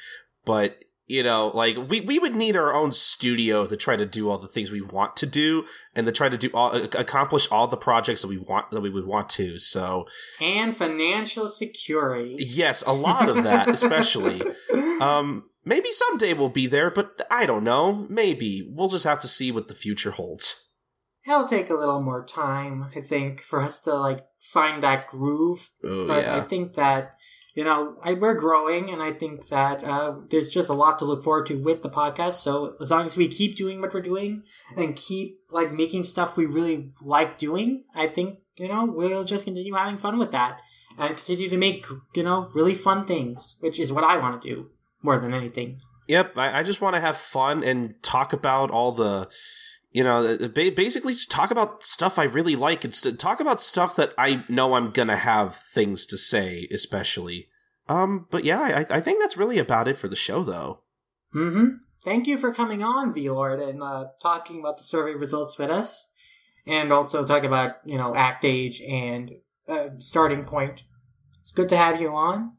but 0.44 0.82
you 1.10 1.24
know, 1.24 1.48
like 1.48 1.76
we 1.88 2.00
we 2.00 2.18
would 2.18 2.36
need 2.36 2.56
our 2.56 2.72
own 2.72 2.92
studio 2.92 3.66
to 3.66 3.76
try 3.76 3.96
to 3.96 4.06
do 4.06 4.30
all 4.30 4.38
the 4.38 4.46
things 4.46 4.70
we 4.70 4.80
want 4.80 5.16
to 5.16 5.26
do, 5.26 5.64
and 5.94 6.06
to 6.06 6.12
try 6.12 6.28
to 6.28 6.38
do 6.38 6.50
all 6.54 6.72
accomplish 6.72 7.50
all 7.50 7.66
the 7.66 7.76
projects 7.76 8.22
that 8.22 8.28
we 8.28 8.38
want 8.38 8.70
that 8.70 8.80
we 8.80 8.90
would 8.90 9.06
want 9.06 9.28
to. 9.30 9.58
So 9.58 10.06
and 10.40 10.76
financial 10.76 11.48
security. 11.48 12.36
yes, 12.38 12.82
a 12.86 12.92
lot 12.92 13.28
of 13.28 13.42
that, 13.44 13.68
especially. 13.68 14.42
Um, 15.00 15.44
maybe 15.64 15.90
someday 15.92 16.34
we'll 16.34 16.50
be 16.50 16.66
there, 16.66 16.90
but 16.90 17.26
I 17.30 17.46
don't 17.46 17.64
know. 17.64 18.06
Maybe 18.10 18.68
we'll 18.70 18.90
just 18.90 19.04
have 19.04 19.18
to 19.20 19.28
see 19.28 19.50
what 19.50 19.68
the 19.68 19.74
future 19.74 20.10
holds. 20.10 20.68
It'll 21.26 21.46
take 21.46 21.70
a 21.70 21.74
little 21.74 22.02
more 22.02 22.22
time, 22.22 22.90
I 22.94 23.00
think, 23.00 23.40
for 23.40 23.60
us 23.60 23.80
to 23.82 23.94
like 23.94 24.26
find 24.40 24.82
that 24.82 25.06
groove 25.06 25.70
Oh 25.84 26.06
but 26.06 26.24
I 26.24 26.40
think 26.40 26.74
that 26.74 27.16
you 27.54 27.64
know 27.64 27.96
I, 28.02 28.14
we're 28.14 28.34
growing, 28.34 28.90
and 28.90 29.02
I 29.02 29.12
think 29.12 29.48
that 29.48 29.84
uh, 29.84 30.16
there's 30.30 30.50
just 30.50 30.70
a 30.70 30.74
lot 30.74 30.98
to 31.00 31.04
look 31.04 31.24
forward 31.24 31.46
to 31.46 31.54
with 31.54 31.82
the 31.82 31.90
podcast. 31.90 32.34
So 32.34 32.74
as 32.80 32.90
long 32.90 33.06
as 33.06 33.16
we 33.16 33.28
keep 33.28 33.56
doing 33.56 33.80
what 33.80 33.94
we're 33.94 34.02
doing 34.02 34.42
and 34.76 34.96
keep 34.96 35.40
like 35.50 35.72
making 35.72 36.04
stuff 36.04 36.36
we 36.36 36.46
really 36.46 36.90
like 37.02 37.38
doing, 37.38 37.84
I 37.94 38.06
think 38.06 38.38
you 38.60 38.68
know, 38.68 38.84
we'll 38.84 39.24
just 39.24 39.46
continue 39.46 39.72
having 39.72 39.96
fun 39.96 40.18
with 40.18 40.32
that 40.32 40.60
and 40.98 41.16
continue 41.16 41.48
to 41.48 41.56
make, 41.56 41.86
you 42.14 42.22
know, 42.22 42.50
really 42.54 42.74
fun 42.74 43.06
things, 43.06 43.56
which 43.60 43.80
is 43.80 43.90
what 43.90 44.04
I 44.04 44.18
want 44.18 44.42
to 44.42 44.48
do 44.48 44.68
more 45.02 45.18
than 45.18 45.32
anything. 45.32 45.80
Yep, 46.08 46.36
I, 46.36 46.58
I 46.58 46.62
just 46.62 46.82
want 46.82 46.94
to 46.94 47.00
have 47.00 47.16
fun 47.16 47.64
and 47.64 47.94
talk 48.02 48.34
about 48.34 48.70
all 48.70 48.92
the, 48.92 49.30
you 49.92 50.04
know, 50.04 50.36
basically 50.48 51.14
just 51.14 51.30
talk 51.30 51.50
about 51.50 51.84
stuff 51.84 52.18
I 52.18 52.24
really 52.24 52.56
like 52.56 52.84
and 52.84 53.18
talk 53.18 53.40
about 53.40 53.60
stuff 53.60 53.96
that 53.96 54.14
I 54.16 54.44
know 54.48 54.74
I'm 54.74 54.90
gonna 54.90 55.16
have 55.16 55.56
things 55.56 56.06
to 56.06 56.16
say, 56.18 56.68
especially. 56.72 57.48
Um, 57.88 58.26
but 58.30 58.44
yeah, 58.44 58.84
I, 58.88 58.96
I 58.96 59.00
think 59.00 59.20
that's 59.20 59.36
really 59.36 59.58
about 59.58 59.88
it 59.88 59.96
for 59.96 60.06
the 60.06 60.16
show, 60.16 60.44
though. 60.44 60.82
Mm-hmm. 61.34 61.76
Thank 62.04 62.26
you 62.26 62.38
for 62.38 62.54
coming 62.54 62.82
on, 62.82 63.12
V-Lord, 63.12 63.60
and 63.60 63.82
uh, 63.82 64.06
talking 64.22 64.60
about 64.60 64.76
the 64.78 64.84
survey 64.84 65.14
results 65.14 65.58
with 65.58 65.70
us 65.70 66.10
and 66.66 66.92
also 66.92 67.24
talk 67.24 67.44
about 67.44 67.76
you 67.84 67.98
know 67.98 68.14
act 68.14 68.44
age 68.44 68.80
and 68.82 69.32
uh, 69.68 69.88
starting 69.98 70.44
point. 70.44 70.84
It's 71.40 71.52
good 71.52 71.68
to 71.70 71.76
have 71.76 72.00
you 72.00 72.14
on, 72.14 72.52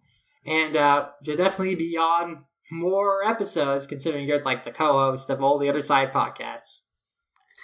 and 0.45 0.75
uh, 0.75 1.09
you'll 1.23 1.37
definitely 1.37 1.75
be 1.75 1.97
on 1.97 2.45
more 2.71 3.23
episodes 3.23 3.87
considering 3.87 4.27
you're 4.27 4.43
like 4.43 4.63
the 4.63 4.71
co-host 4.71 5.29
of 5.29 5.43
all 5.43 5.57
the 5.57 5.69
other 5.69 5.81
side 5.81 6.11
podcasts. 6.11 6.81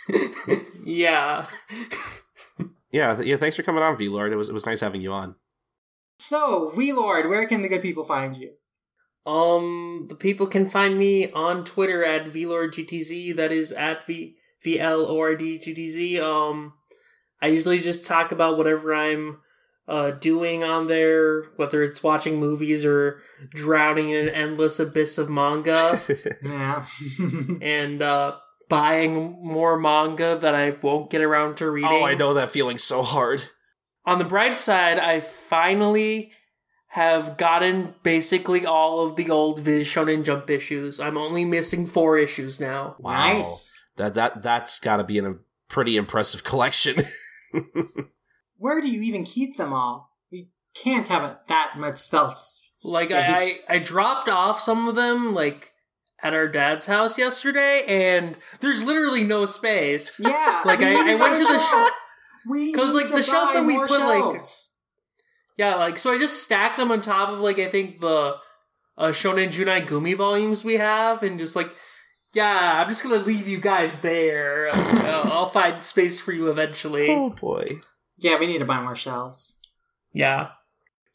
yeah. 0.86 1.46
yeah, 2.92 3.20
yeah. 3.22 3.38
Thanks 3.38 3.56
for 3.56 3.64
coming 3.64 3.84
on, 3.84 3.98
V 3.98 4.10
Lord. 4.10 4.32
It 4.32 4.38
was 4.38 4.50
it 4.50 4.54
was 4.54 4.66
nice 4.66 4.82
having 4.82 5.02
you 5.02 5.12
on. 5.12 5.36
So, 6.20 6.70
V 6.70 6.94
Lord, 6.94 7.30
where 7.30 7.48
can 7.48 7.62
the 7.62 7.70
good 7.70 7.82
people 7.82 8.04
find 8.04 8.36
you? 8.36 8.54
Um, 9.26 10.06
the 10.08 10.16
people 10.16 10.48
can 10.48 10.68
find 10.68 10.98
me 10.98 11.32
on 11.32 11.66
Twitter 11.66 12.04
at 12.04 12.28
VLordGTZ. 12.28 13.36
That 13.36 13.52
is 13.52 13.72
at 13.74 14.06
V 14.06 14.36
V 14.64 14.80
L 14.80 15.06
O 15.06 15.20
R 15.20 15.36
D 15.36 15.60
G 15.60 15.74
T 15.74 15.88
Z. 15.90 16.20
Um, 16.20 16.74
I 17.42 17.48
usually 17.48 17.80
just 17.80 18.06
talk 18.06 18.32
about 18.32 18.58
whatever 18.58 18.96
I'm 18.96 19.40
uh, 19.88 20.12
doing 20.12 20.64
on 20.64 20.88
there, 20.88 21.44
whether 21.56 21.84
it's 21.84 22.04
watching 22.04 22.40
movies 22.40 22.84
or 22.84 23.22
drowning 23.50 24.10
in 24.10 24.28
an 24.28 24.34
endless 24.34 24.80
abyss 24.80 25.18
of 25.18 25.30
manga. 25.30 26.02
yeah. 26.44 26.86
and 27.62 28.02
uh, 28.02 28.38
buying 28.70 29.38
more 29.42 29.80
manga 29.80 30.38
that 30.38 30.56
I 30.56 30.72
won't 30.82 31.10
get 31.10 31.22
around 31.22 31.58
to 31.58 31.70
reading. 31.70 31.90
Oh, 31.92 32.04
I 32.04 32.16
know 32.16 32.34
that 32.34 32.50
feeling 32.50 32.78
so 32.78 33.04
hard. 33.04 33.44
On 34.06 34.20
the 34.20 34.26
bright 34.26 34.58
side, 34.58 35.00
I 35.00 35.20
finally 35.20 36.32
have 36.88 37.38
gotten 37.38 37.94
basically 38.04 38.66
all 38.66 39.06
of 39.06 39.16
the 39.16 39.30
old 39.30 39.60
Viz 39.60 39.88
Shonen 39.88 40.24
Jump 40.24 40.50
issues. 40.50 41.00
I'm 41.00 41.18
only 41.18 41.46
missing 41.46 41.86
four 41.86 42.18
issues 42.18 42.60
now. 42.60 42.96
Wow. 43.00 43.34
Nice. 43.34 43.74
That 43.98 44.14
that 44.14 44.44
that's 44.44 44.80
got 44.80 44.98
to 44.98 45.04
be 45.04 45.18
in 45.18 45.26
a 45.26 45.36
pretty 45.68 45.98
impressive 45.98 46.44
collection. 46.44 47.04
Where 48.58 48.82
do 48.82 48.90
you 48.90 49.02
even 49.02 49.26
keep 49.26 49.58
them 49.58 49.74
all? 49.74 50.18
We 50.32 50.50
can't 50.74 51.08
have 51.08 51.40
that 51.48 51.74
much 51.78 51.98
space. 51.98 52.62
Like 52.86 53.12
I, 53.12 53.26
I, 53.28 53.60
I 53.70 53.80
dropped 53.80 54.30
off 54.30 54.60
some 54.60 54.88
of 54.88 54.96
them 54.96 55.34
like 55.34 55.74
at 56.24 56.34
our 56.34 56.48
dad's 56.48 56.86
house 56.86 57.18
yesterday, 57.18 57.84
and 57.88 58.38
there's 58.60 58.84
literally 58.84 59.24
no 59.24 59.46
space. 59.46 60.20
Yeah, 60.20 60.62
like 60.66 60.82
I, 60.82 61.12
I 61.12 61.16
went 61.16 61.36
to 61.36 61.54
the 61.54 61.60
shelf 61.60 61.92
because 62.50 62.94
like 62.94 63.10
the 63.10 63.24
shelf 63.24 63.54
that 63.54 63.66
we 63.66 63.78
put 63.78 63.90
shelves. 63.90 64.74
like 64.74 65.68
yeah, 65.68 65.76
like 65.76 65.98
so 65.98 66.12
I 66.12 66.18
just 66.18 66.44
stacked 66.44 66.78
them 66.78 66.92
on 66.92 67.02
top 67.02 67.30
of 67.30 67.40
like 67.40 67.60
I 67.60 67.68
think 67.68 68.00
the 68.00 68.36
uh, 68.98 69.08
Shonan 69.10 69.50
Junai 69.50 69.86
Gumi 69.86 70.16
volumes 70.16 70.64
we 70.64 70.76
have, 70.76 71.24
and 71.24 71.40
just 71.40 71.56
like 71.56 71.76
yeah, 72.34 72.82
I'm 72.82 72.90
just 72.90 73.04
gonna 73.04 73.18
leave 73.18 73.48
you 73.48 73.60
guys 73.60 74.02
there. 74.02 74.70
Uh, 75.08 75.30
I'll 75.32 75.50
find 75.50 75.82
space 75.82 76.20
for 76.20 76.34
you 76.34 76.50
eventually. 76.50 77.10
Oh 77.10 77.30
boy. 77.30 77.80
Yeah, 78.20 78.38
we 78.38 78.46
need 78.46 78.58
to 78.58 78.66
buy 78.66 78.82
more 78.82 78.94
shelves. 78.94 79.58
Yeah. 80.12 80.50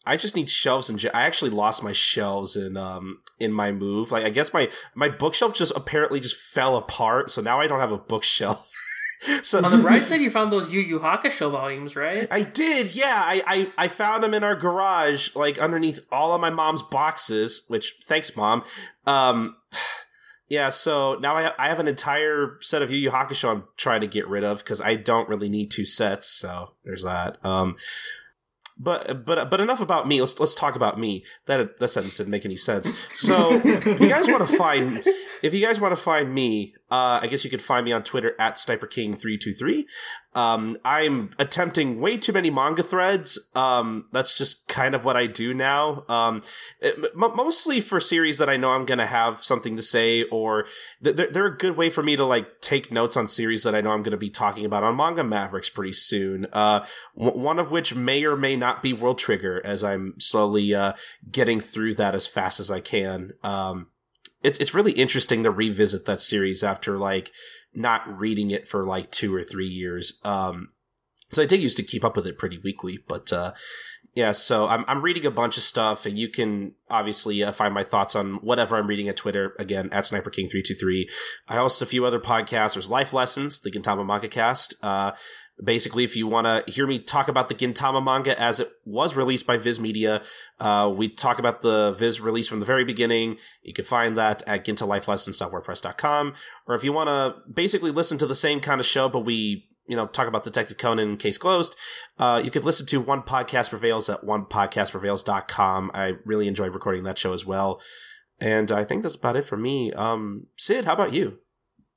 I 0.04 0.16
just 0.16 0.34
need 0.34 0.50
shelves 0.50 0.90
and 0.90 1.04
I 1.14 1.22
actually 1.22 1.50
lost 1.50 1.82
my 1.82 1.92
shelves 1.92 2.56
in 2.56 2.76
um 2.76 3.18
in 3.38 3.52
my 3.52 3.72
move. 3.72 4.10
Like 4.10 4.24
I 4.24 4.30
guess 4.30 4.52
my 4.52 4.70
my 4.94 5.08
bookshelf 5.08 5.54
just 5.54 5.72
apparently 5.76 6.20
just 6.20 6.36
fell 6.36 6.76
apart, 6.76 7.30
so 7.30 7.40
now 7.40 7.60
I 7.60 7.66
don't 7.66 7.80
have 7.80 7.92
a 7.92 7.98
bookshelf. 7.98 8.68
so 9.42 9.62
on 9.62 9.70
the 9.70 9.78
bright 9.78 10.08
side, 10.08 10.20
you 10.20 10.30
found 10.30 10.52
those 10.52 10.70
Yu 10.72 10.80
Yu 10.80 10.98
Hakusho 10.98 11.50
volumes, 11.52 11.94
right? 11.94 12.26
I 12.30 12.42
did. 12.42 12.94
Yeah, 12.94 13.14
I, 13.14 13.42
I 13.46 13.84
I 13.84 13.88
found 13.88 14.24
them 14.24 14.34
in 14.34 14.42
our 14.42 14.56
garage, 14.56 15.34
like 15.36 15.58
underneath 15.58 16.00
all 16.10 16.34
of 16.34 16.40
my 16.40 16.50
mom's 16.50 16.82
boxes. 16.82 17.64
Which 17.68 17.94
thanks, 18.04 18.36
mom. 18.36 18.64
Um, 19.06 19.56
yeah, 20.48 20.70
so 20.70 21.16
now 21.20 21.36
I, 21.36 21.52
I 21.58 21.68
have 21.68 21.78
an 21.78 21.86
entire 21.86 22.58
set 22.60 22.82
of 22.82 22.90
Yu 22.90 22.98
Yu 22.98 23.10
Hakusho 23.10 23.50
I'm 23.50 23.64
trying 23.76 24.00
to 24.00 24.08
get 24.08 24.26
rid 24.26 24.42
of 24.42 24.58
because 24.58 24.80
I 24.80 24.96
don't 24.96 25.28
really 25.28 25.48
need 25.48 25.70
two 25.70 25.84
sets. 25.84 26.26
So 26.26 26.72
there's 26.84 27.04
that. 27.04 27.38
Um, 27.44 27.76
but 28.82 29.24
but 29.24 29.50
but 29.50 29.60
enough 29.60 29.80
about 29.80 30.08
me. 30.08 30.20
Let's 30.20 30.38
let's 30.40 30.54
talk 30.54 30.74
about 30.74 30.98
me. 30.98 31.24
That 31.46 31.76
that 31.78 31.88
sentence 31.88 32.16
didn't 32.16 32.30
make 32.30 32.44
any 32.44 32.56
sense. 32.56 32.92
So 33.14 33.50
if 33.64 34.00
you 34.00 34.08
guys 34.08 34.28
want 34.28 34.46
to 34.48 34.56
find 34.56 35.04
if 35.42 35.54
you 35.54 35.64
guys 35.64 35.80
want 35.80 35.92
to 35.92 36.02
find 36.02 36.32
me, 36.34 36.74
uh, 36.92 37.20
I 37.22 37.26
guess 37.26 37.42
you 37.42 37.48
could 37.48 37.62
find 37.62 37.86
me 37.86 37.92
on 37.92 38.02
Twitter 38.02 38.36
at 38.38 38.56
SniperKing323. 38.56 39.86
Um, 40.34 40.76
I'm 40.84 41.30
attempting 41.38 42.02
way 42.02 42.18
too 42.18 42.34
many 42.34 42.50
manga 42.50 42.82
threads. 42.82 43.38
Um, 43.54 44.08
that's 44.12 44.36
just 44.36 44.68
kind 44.68 44.94
of 44.94 45.02
what 45.02 45.16
I 45.16 45.26
do 45.26 45.54
now. 45.54 46.04
Um, 46.06 46.42
it, 46.80 46.98
m- 46.98 47.34
mostly 47.34 47.80
for 47.80 47.98
series 47.98 48.36
that 48.36 48.50
I 48.50 48.58
know 48.58 48.72
I'm 48.72 48.84
going 48.84 48.98
to 48.98 49.06
have 49.06 49.42
something 49.42 49.74
to 49.76 49.82
say, 49.82 50.24
or 50.24 50.66
th- 51.02 51.16
they're 51.16 51.46
a 51.46 51.56
good 51.56 51.78
way 51.78 51.88
for 51.88 52.02
me 52.02 52.14
to 52.16 52.26
like 52.26 52.60
take 52.60 52.92
notes 52.92 53.16
on 53.16 53.26
series 53.26 53.62
that 53.62 53.74
I 53.74 53.80
know 53.80 53.92
I'm 53.92 54.02
going 54.02 54.10
to 54.10 54.18
be 54.18 54.30
talking 54.30 54.66
about 54.66 54.84
on 54.84 54.94
Manga 54.94 55.24
Mavericks 55.24 55.70
pretty 55.70 55.94
soon. 55.94 56.46
Uh, 56.52 56.84
w- 57.16 57.42
one 57.42 57.58
of 57.58 57.70
which 57.70 57.94
may 57.94 58.22
or 58.22 58.36
may 58.36 58.54
not 58.54 58.82
be 58.82 58.92
World 58.92 59.16
Trigger, 59.16 59.62
as 59.64 59.82
I'm 59.82 60.12
slowly 60.18 60.74
uh, 60.74 60.92
getting 61.30 61.58
through 61.58 61.94
that 61.94 62.14
as 62.14 62.26
fast 62.26 62.60
as 62.60 62.70
I 62.70 62.80
can. 62.80 63.32
Um, 63.42 63.86
it's 64.42 64.58
it's 64.58 64.74
really 64.74 64.92
interesting 64.92 65.42
to 65.42 65.50
revisit 65.50 66.04
that 66.06 66.20
series 66.20 66.62
after 66.62 66.98
like 66.98 67.30
not 67.74 68.02
reading 68.18 68.50
it 68.50 68.68
for 68.68 68.86
like 68.86 69.10
two 69.10 69.34
or 69.34 69.42
three 69.42 69.66
years. 69.66 70.20
Um, 70.24 70.70
so 71.30 71.42
I 71.42 71.46
did 71.46 71.62
used 71.62 71.78
to 71.78 71.82
keep 71.82 72.04
up 72.04 72.16
with 72.16 72.26
it 72.26 72.38
pretty 72.38 72.58
weekly, 72.58 72.98
but 73.08 73.32
uh, 73.32 73.52
yeah. 74.14 74.32
So 74.32 74.66
I'm 74.66 74.84
I'm 74.86 75.00
reading 75.00 75.24
a 75.24 75.30
bunch 75.30 75.56
of 75.56 75.62
stuff, 75.62 76.04
and 76.04 76.18
you 76.18 76.28
can 76.28 76.74
obviously 76.90 77.42
uh, 77.42 77.52
find 77.52 77.72
my 77.72 77.84
thoughts 77.84 78.14
on 78.14 78.34
whatever 78.36 78.76
I'm 78.76 78.86
reading 78.86 79.08
at 79.08 79.16
Twitter 79.16 79.54
again 79.58 79.88
at 79.92 80.06
Sniper 80.06 80.30
King 80.30 80.48
three 80.48 80.62
two 80.62 80.74
three. 80.74 81.08
I 81.48 81.54
host 81.54 81.80
a 81.80 81.86
few 81.86 82.04
other 82.04 82.20
podcasts. 82.20 82.74
There's 82.74 82.90
Life 82.90 83.12
Lessons, 83.12 83.60
the 83.60 83.70
Gintama 83.70 84.04
Manga 84.04 84.28
Cast. 84.28 84.74
Uh, 84.82 85.12
basically, 85.62 86.04
if 86.04 86.16
you 86.16 86.26
want 86.26 86.46
to 86.46 86.72
hear 86.72 86.86
me 86.86 86.98
talk 86.98 87.28
about 87.28 87.48
the 87.48 87.54
Gintama 87.54 88.02
manga 88.02 88.40
as 88.40 88.60
it 88.60 88.70
was 88.84 89.14
released 89.16 89.46
by 89.46 89.56
Viz 89.56 89.78
Media, 89.78 90.22
uh, 90.60 90.92
we 90.94 91.08
talk 91.08 91.38
about 91.38 91.62
the 91.62 91.92
Viz 91.92 92.20
release 92.20 92.48
from 92.48 92.60
the 92.60 92.66
very 92.66 92.84
beginning. 92.84 93.38
You 93.62 93.72
can 93.72 93.84
find 93.84 94.16
that 94.16 94.42
at 94.46 94.64
gintalifelessons.wordpress.com. 94.64 96.34
Or 96.66 96.74
if 96.74 96.84
you 96.84 96.92
want 96.92 97.08
to 97.08 97.50
basically 97.50 97.90
listen 97.90 98.18
to 98.18 98.26
the 98.26 98.34
same 98.34 98.60
kind 98.60 98.80
of 98.80 98.86
show, 98.86 99.08
but 99.08 99.20
we 99.20 99.68
you 99.86 99.96
know, 99.96 100.06
talk 100.06 100.28
about 100.28 100.44
Detective 100.44 100.78
Conan 100.78 101.16
Case 101.16 101.36
Closed, 101.36 101.76
uh, 102.18 102.40
you 102.42 102.50
could 102.50 102.64
listen 102.64 102.86
to 102.86 103.00
One 103.00 103.22
Podcast 103.22 103.70
Prevails 103.70 104.08
at 104.08 104.22
onepodcastprevails.com. 104.22 105.90
I 105.92 106.14
really 106.24 106.46
enjoy 106.46 106.70
recording 106.70 107.02
that 107.02 107.18
show 107.18 107.32
as 107.32 107.44
well. 107.44 107.80
And 108.40 108.72
I 108.72 108.84
think 108.84 109.02
that's 109.02 109.16
about 109.16 109.36
it 109.36 109.44
for 109.44 109.56
me. 109.56 109.92
Um, 109.92 110.46
Sid, 110.56 110.84
how 110.84 110.94
about 110.94 111.12
you? 111.12 111.41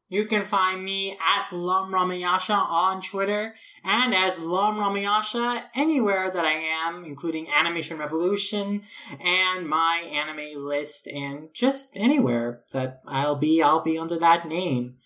You 0.07 0.25
can 0.25 0.43
find 0.43 0.83
me 0.83 1.13
at 1.13 1.51
Lum 1.51 1.91
Ramayasha 1.91 2.55
on 2.55 3.01
Twitter 3.01 3.55
and 3.83 4.13
as 4.13 4.37
Lum 4.37 4.77
Ramayasha 4.77 5.63
anywhere 5.73 6.29
that 6.29 6.45
I 6.45 6.51
am, 6.51 7.03
including 7.05 7.47
Animation 7.49 7.97
Revelation 7.97 8.83
and 9.19 9.67
my 9.67 10.03
anime 10.13 10.63
list 10.63 11.07
and 11.07 11.49
just 11.53 11.89
anywhere 11.95 12.61
that 12.71 13.01
I'll 13.07 13.35
be, 13.35 13.63
I'll 13.63 13.81
be 13.81 13.97
under 13.97 14.17
that 14.19 14.47
name. 14.47 14.97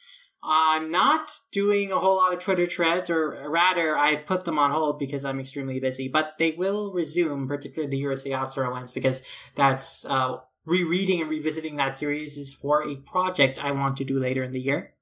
I'm 0.43 0.89
not 0.89 1.31
doing 1.51 1.91
a 1.91 1.99
whole 1.99 2.17
lot 2.17 2.33
of 2.33 2.39
Twitter 2.39 2.65
threads, 2.65 3.09
or 3.09 3.49
rather, 3.49 3.97
I've 3.97 4.25
put 4.25 4.45
them 4.45 4.57
on 4.57 4.71
hold 4.71 4.97
because 4.97 5.25
I'm 5.25 5.39
extremely 5.39 5.81
busy, 5.81 6.07
but 6.07 6.35
they 6.39 6.51
will 6.51 6.93
resume, 6.93 7.47
particularly 7.47 7.91
the 7.91 8.01
Urusei 8.01 8.71
ones, 8.71 8.93
because 8.93 9.21
that's 9.55 10.05
uh, 10.05 10.37
rereading 10.65 11.21
and 11.21 11.29
revisiting 11.29 11.75
that 11.77 11.95
series 11.95 12.37
is 12.37 12.53
for 12.53 12.87
a 12.87 12.95
project 12.95 13.63
I 13.63 13.71
want 13.71 13.97
to 13.97 14.03
do 14.03 14.19
later 14.19 14.43
in 14.43 14.51
the 14.51 14.61
year. 14.61 14.95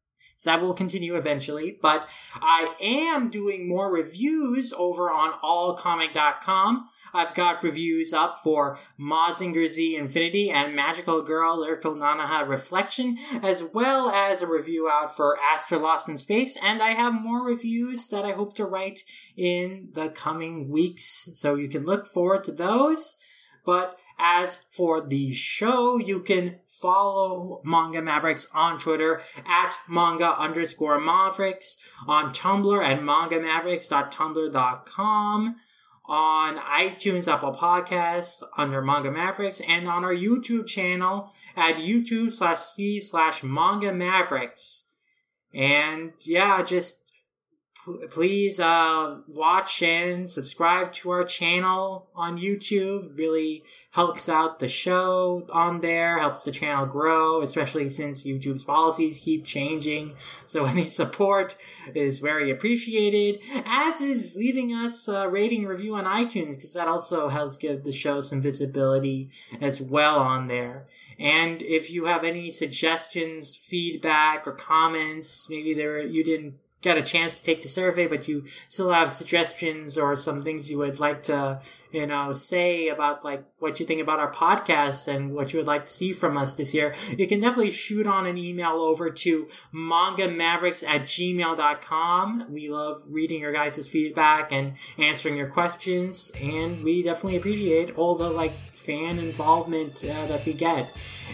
That 0.44 0.62
will 0.62 0.74
continue 0.74 1.16
eventually, 1.16 1.78
but 1.82 2.10
I 2.36 2.76
am 2.82 3.30
doing 3.30 3.68
more 3.68 3.92
reviews 3.92 4.72
over 4.72 5.12
on 5.12 5.34
allcomic.com. 5.44 6.88
I've 7.14 7.34
got 7.34 7.64
reviews 7.64 8.14
up 8.14 8.38
for 8.44 8.78
Mazinger 9.00 9.68
Z 9.68 9.96
Infinity 9.96 10.52
and 10.52 10.76
Magical 10.76 11.22
Girl 11.24 11.60
Lyrical 11.60 11.96
Nanoha 11.96 12.48
Reflection, 12.48 13.18
as 13.42 13.64
well 13.64 14.10
as 14.10 14.42
a 14.42 14.48
review 14.48 14.88
out 14.88 15.16
for 15.16 15.38
Astra 15.52 15.80
Lost 15.80 16.08
in 16.08 16.18
Space, 16.18 16.58
and 16.64 16.84
I 16.84 16.90
have 16.90 17.14
more 17.14 17.44
reviews 17.44 18.08
that 18.10 18.24
I 18.24 18.32
hope 18.32 18.56
to 18.56 18.66
write 18.66 19.02
in 19.36 19.90
the 19.94 20.10
coming 20.10 20.70
weeks, 20.70 21.30
so 21.34 21.56
you 21.56 21.68
can 21.68 21.84
look 21.84 22.06
forward 22.06 22.44
to 22.46 22.52
those. 22.52 23.18
But 23.66 23.98
As 24.20 24.66
for 24.72 25.06
the 25.06 25.32
show, 25.34 25.98
you 25.98 26.22
can 26.22 26.60
follow 26.66 27.62
Manga 27.64 28.02
Mavericks 28.02 28.48
on 28.54 28.80
Twitter 28.80 29.22
at 29.46 29.78
manga 29.88 30.36
underscore 30.40 31.00
Mavericks, 31.00 31.78
on 32.08 32.34
Tumblr 32.34 32.84
at 32.84 33.02
mangamavericks.tumblr.com, 33.02 35.56
on 36.06 36.58
iTunes, 36.58 37.32
Apple 37.32 37.54
Podcasts 37.54 38.42
under 38.58 38.82
Manga 38.82 39.12
Mavericks, 39.12 39.62
and 39.68 39.88
on 39.88 40.04
our 40.04 40.14
YouTube 40.14 40.66
channel 40.68 41.32
at 41.56 41.76
YouTube 41.76 42.32
slash 42.32 42.60
C 42.60 43.00
slash 43.00 43.44
Manga 43.44 43.94
Mavericks. 43.94 44.86
And 45.54 46.14
yeah, 46.22 46.64
just 46.64 47.07
please 48.10 48.60
uh, 48.60 49.20
watch 49.28 49.82
and 49.82 50.30
subscribe 50.30 50.92
to 50.94 51.10
our 51.12 51.24
channel 51.24 52.10
on 52.16 52.38
YouTube. 52.38 53.18
Really 53.18 53.64
helps 53.92 54.30
out 54.30 54.60
the 54.60 54.68
show 54.68 55.46
on 55.52 55.82
there, 55.82 56.20
helps 56.20 56.44
the 56.44 56.52
channel 56.52 56.86
grow, 56.86 57.42
especially 57.42 57.90
since 57.90 58.26
YouTube's 58.26 58.64
policies 58.64 59.20
keep 59.20 59.46
changing. 59.46 60.16
So 60.46 60.66
any 60.66 60.90
support 60.90 61.58
is 61.94 62.20
very 62.20 62.52
appreciated, 62.52 63.42
as 63.66 64.02
is 64.02 64.36
leaving 64.36 64.74
us 64.74 65.08
a 65.08 65.30
rating 65.30 65.66
review 65.66 65.96
on 65.96 66.06
iTunes, 66.06 66.56
because 66.56 66.74
that 66.74 66.88
also 66.88 67.30
helps 67.30 67.58
give 67.58 67.84
the 67.84 67.92
show 67.92 68.22
some 68.22 68.42
visibility 68.42 69.30
as 69.62 69.82
well 69.82 70.20
on 70.20 70.48
there. 70.48 70.88
And 71.20 71.62
if 71.64 71.92
you 71.92 72.06
have 72.06 72.24
any 72.24 72.52
suggestions, 72.52 73.56
feedback, 73.56 74.46
or 74.46 74.52
comments, 74.52 75.50
maybe 75.50 75.74
there 75.74 76.00
you 76.00 76.24
didn't 76.24 76.56
got 76.82 76.98
a 76.98 77.02
chance 77.02 77.38
to 77.38 77.44
take 77.44 77.62
the 77.62 77.68
survey, 77.68 78.08
but 78.08 78.28
you 78.28 78.46
still 78.68 78.92
have 78.92 79.12
suggestions 79.12 79.98
or 79.98 80.16
some 80.16 80.42
things 80.42 80.70
you 80.70 80.78
would 80.78 81.00
like 81.00 81.24
to, 81.24 81.60
you 81.92 82.06
know, 82.06 82.34
say 82.34 82.90
about 82.90 83.24
like 83.24 83.44
what 83.60 83.80
you 83.80 83.86
think 83.86 84.02
about 84.02 84.20
our 84.20 84.32
podcast 84.32 85.08
and 85.08 85.34
what 85.34 85.52
you 85.52 85.60
would 85.60 85.68
like 85.68 85.86
to 85.86 85.92
see 85.92 86.14
from 86.14 86.38
us 86.38 86.56
this 86.56 86.74
year, 86.74 86.94
you 87.18 87.28
can 87.28 87.40
definitely 87.40 87.72
shoot 87.72 88.06
on 88.06 88.28
an 88.28 88.38
email 88.38 88.74
over 88.74 89.10
to 89.10 89.48
mangamavericks 89.74 90.88
at 90.88 91.02
gmail.com. 91.04 92.46
We 92.50 92.70
love 92.70 93.04
reading 93.08 93.42
your 93.42 93.54
guys' 93.54 93.88
feedback 93.88 94.52
and 94.52 94.76
answering 94.98 95.36
your 95.36 95.50
questions, 95.50 96.32
and 96.40 96.84
we 96.84 97.02
definitely 97.02 97.38
appreciate 97.38 97.98
all 97.98 98.16
the 98.16 98.30
like 98.30 98.54
fan 98.72 99.18
involvement 99.18 100.04
uh, 100.06 100.28
that 100.28 100.46
we 100.46 100.54
get. 100.54 100.90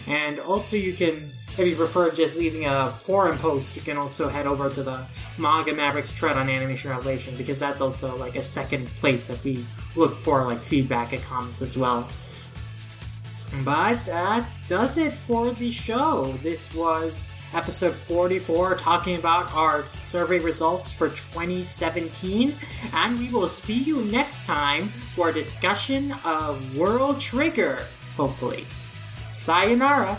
And 0.06 0.40
also, 0.40 0.76
you 0.76 0.92
can 0.92 1.30
if 1.56 1.68
you 1.68 1.76
prefer 1.76 2.10
just 2.10 2.36
leaving 2.36 2.66
a 2.66 2.88
forum 2.90 3.38
post, 3.38 3.76
you 3.76 3.82
can 3.82 3.96
also 3.96 4.28
head 4.28 4.46
over 4.46 4.68
to 4.68 4.82
the 4.82 5.04
Manga 5.38 5.72
Mavericks 5.72 6.12
thread 6.12 6.36
on 6.36 6.48
Animation 6.48 6.90
Revelation 6.90 7.36
because 7.36 7.60
that's 7.60 7.80
also 7.80 8.16
like 8.16 8.34
a 8.34 8.42
second 8.42 8.88
place 8.96 9.28
that 9.28 9.42
we 9.44 9.64
look 9.94 10.16
for 10.16 10.44
like 10.44 10.58
feedback 10.58 11.12
and 11.12 11.22
comments 11.22 11.62
as 11.62 11.78
well. 11.78 12.08
But 13.62 14.04
that 14.06 14.48
does 14.66 14.96
it 14.96 15.12
for 15.12 15.52
the 15.52 15.70
show. 15.70 16.36
This 16.42 16.74
was 16.74 17.30
episode 17.52 17.94
44 17.94 18.74
talking 18.74 19.16
about 19.16 19.54
our 19.54 19.84
survey 20.06 20.40
results 20.40 20.92
for 20.92 21.08
2017 21.08 22.52
and 22.92 23.18
we 23.20 23.30
will 23.30 23.46
see 23.46 23.78
you 23.78 24.02
next 24.06 24.44
time 24.44 24.88
for 24.88 25.28
a 25.28 25.32
discussion 25.32 26.12
of 26.24 26.76
World 26.76 27.20
Trigger, 27.20 27.86
hopefully. 28.16 28.66
Sayonara. 29.36 30.18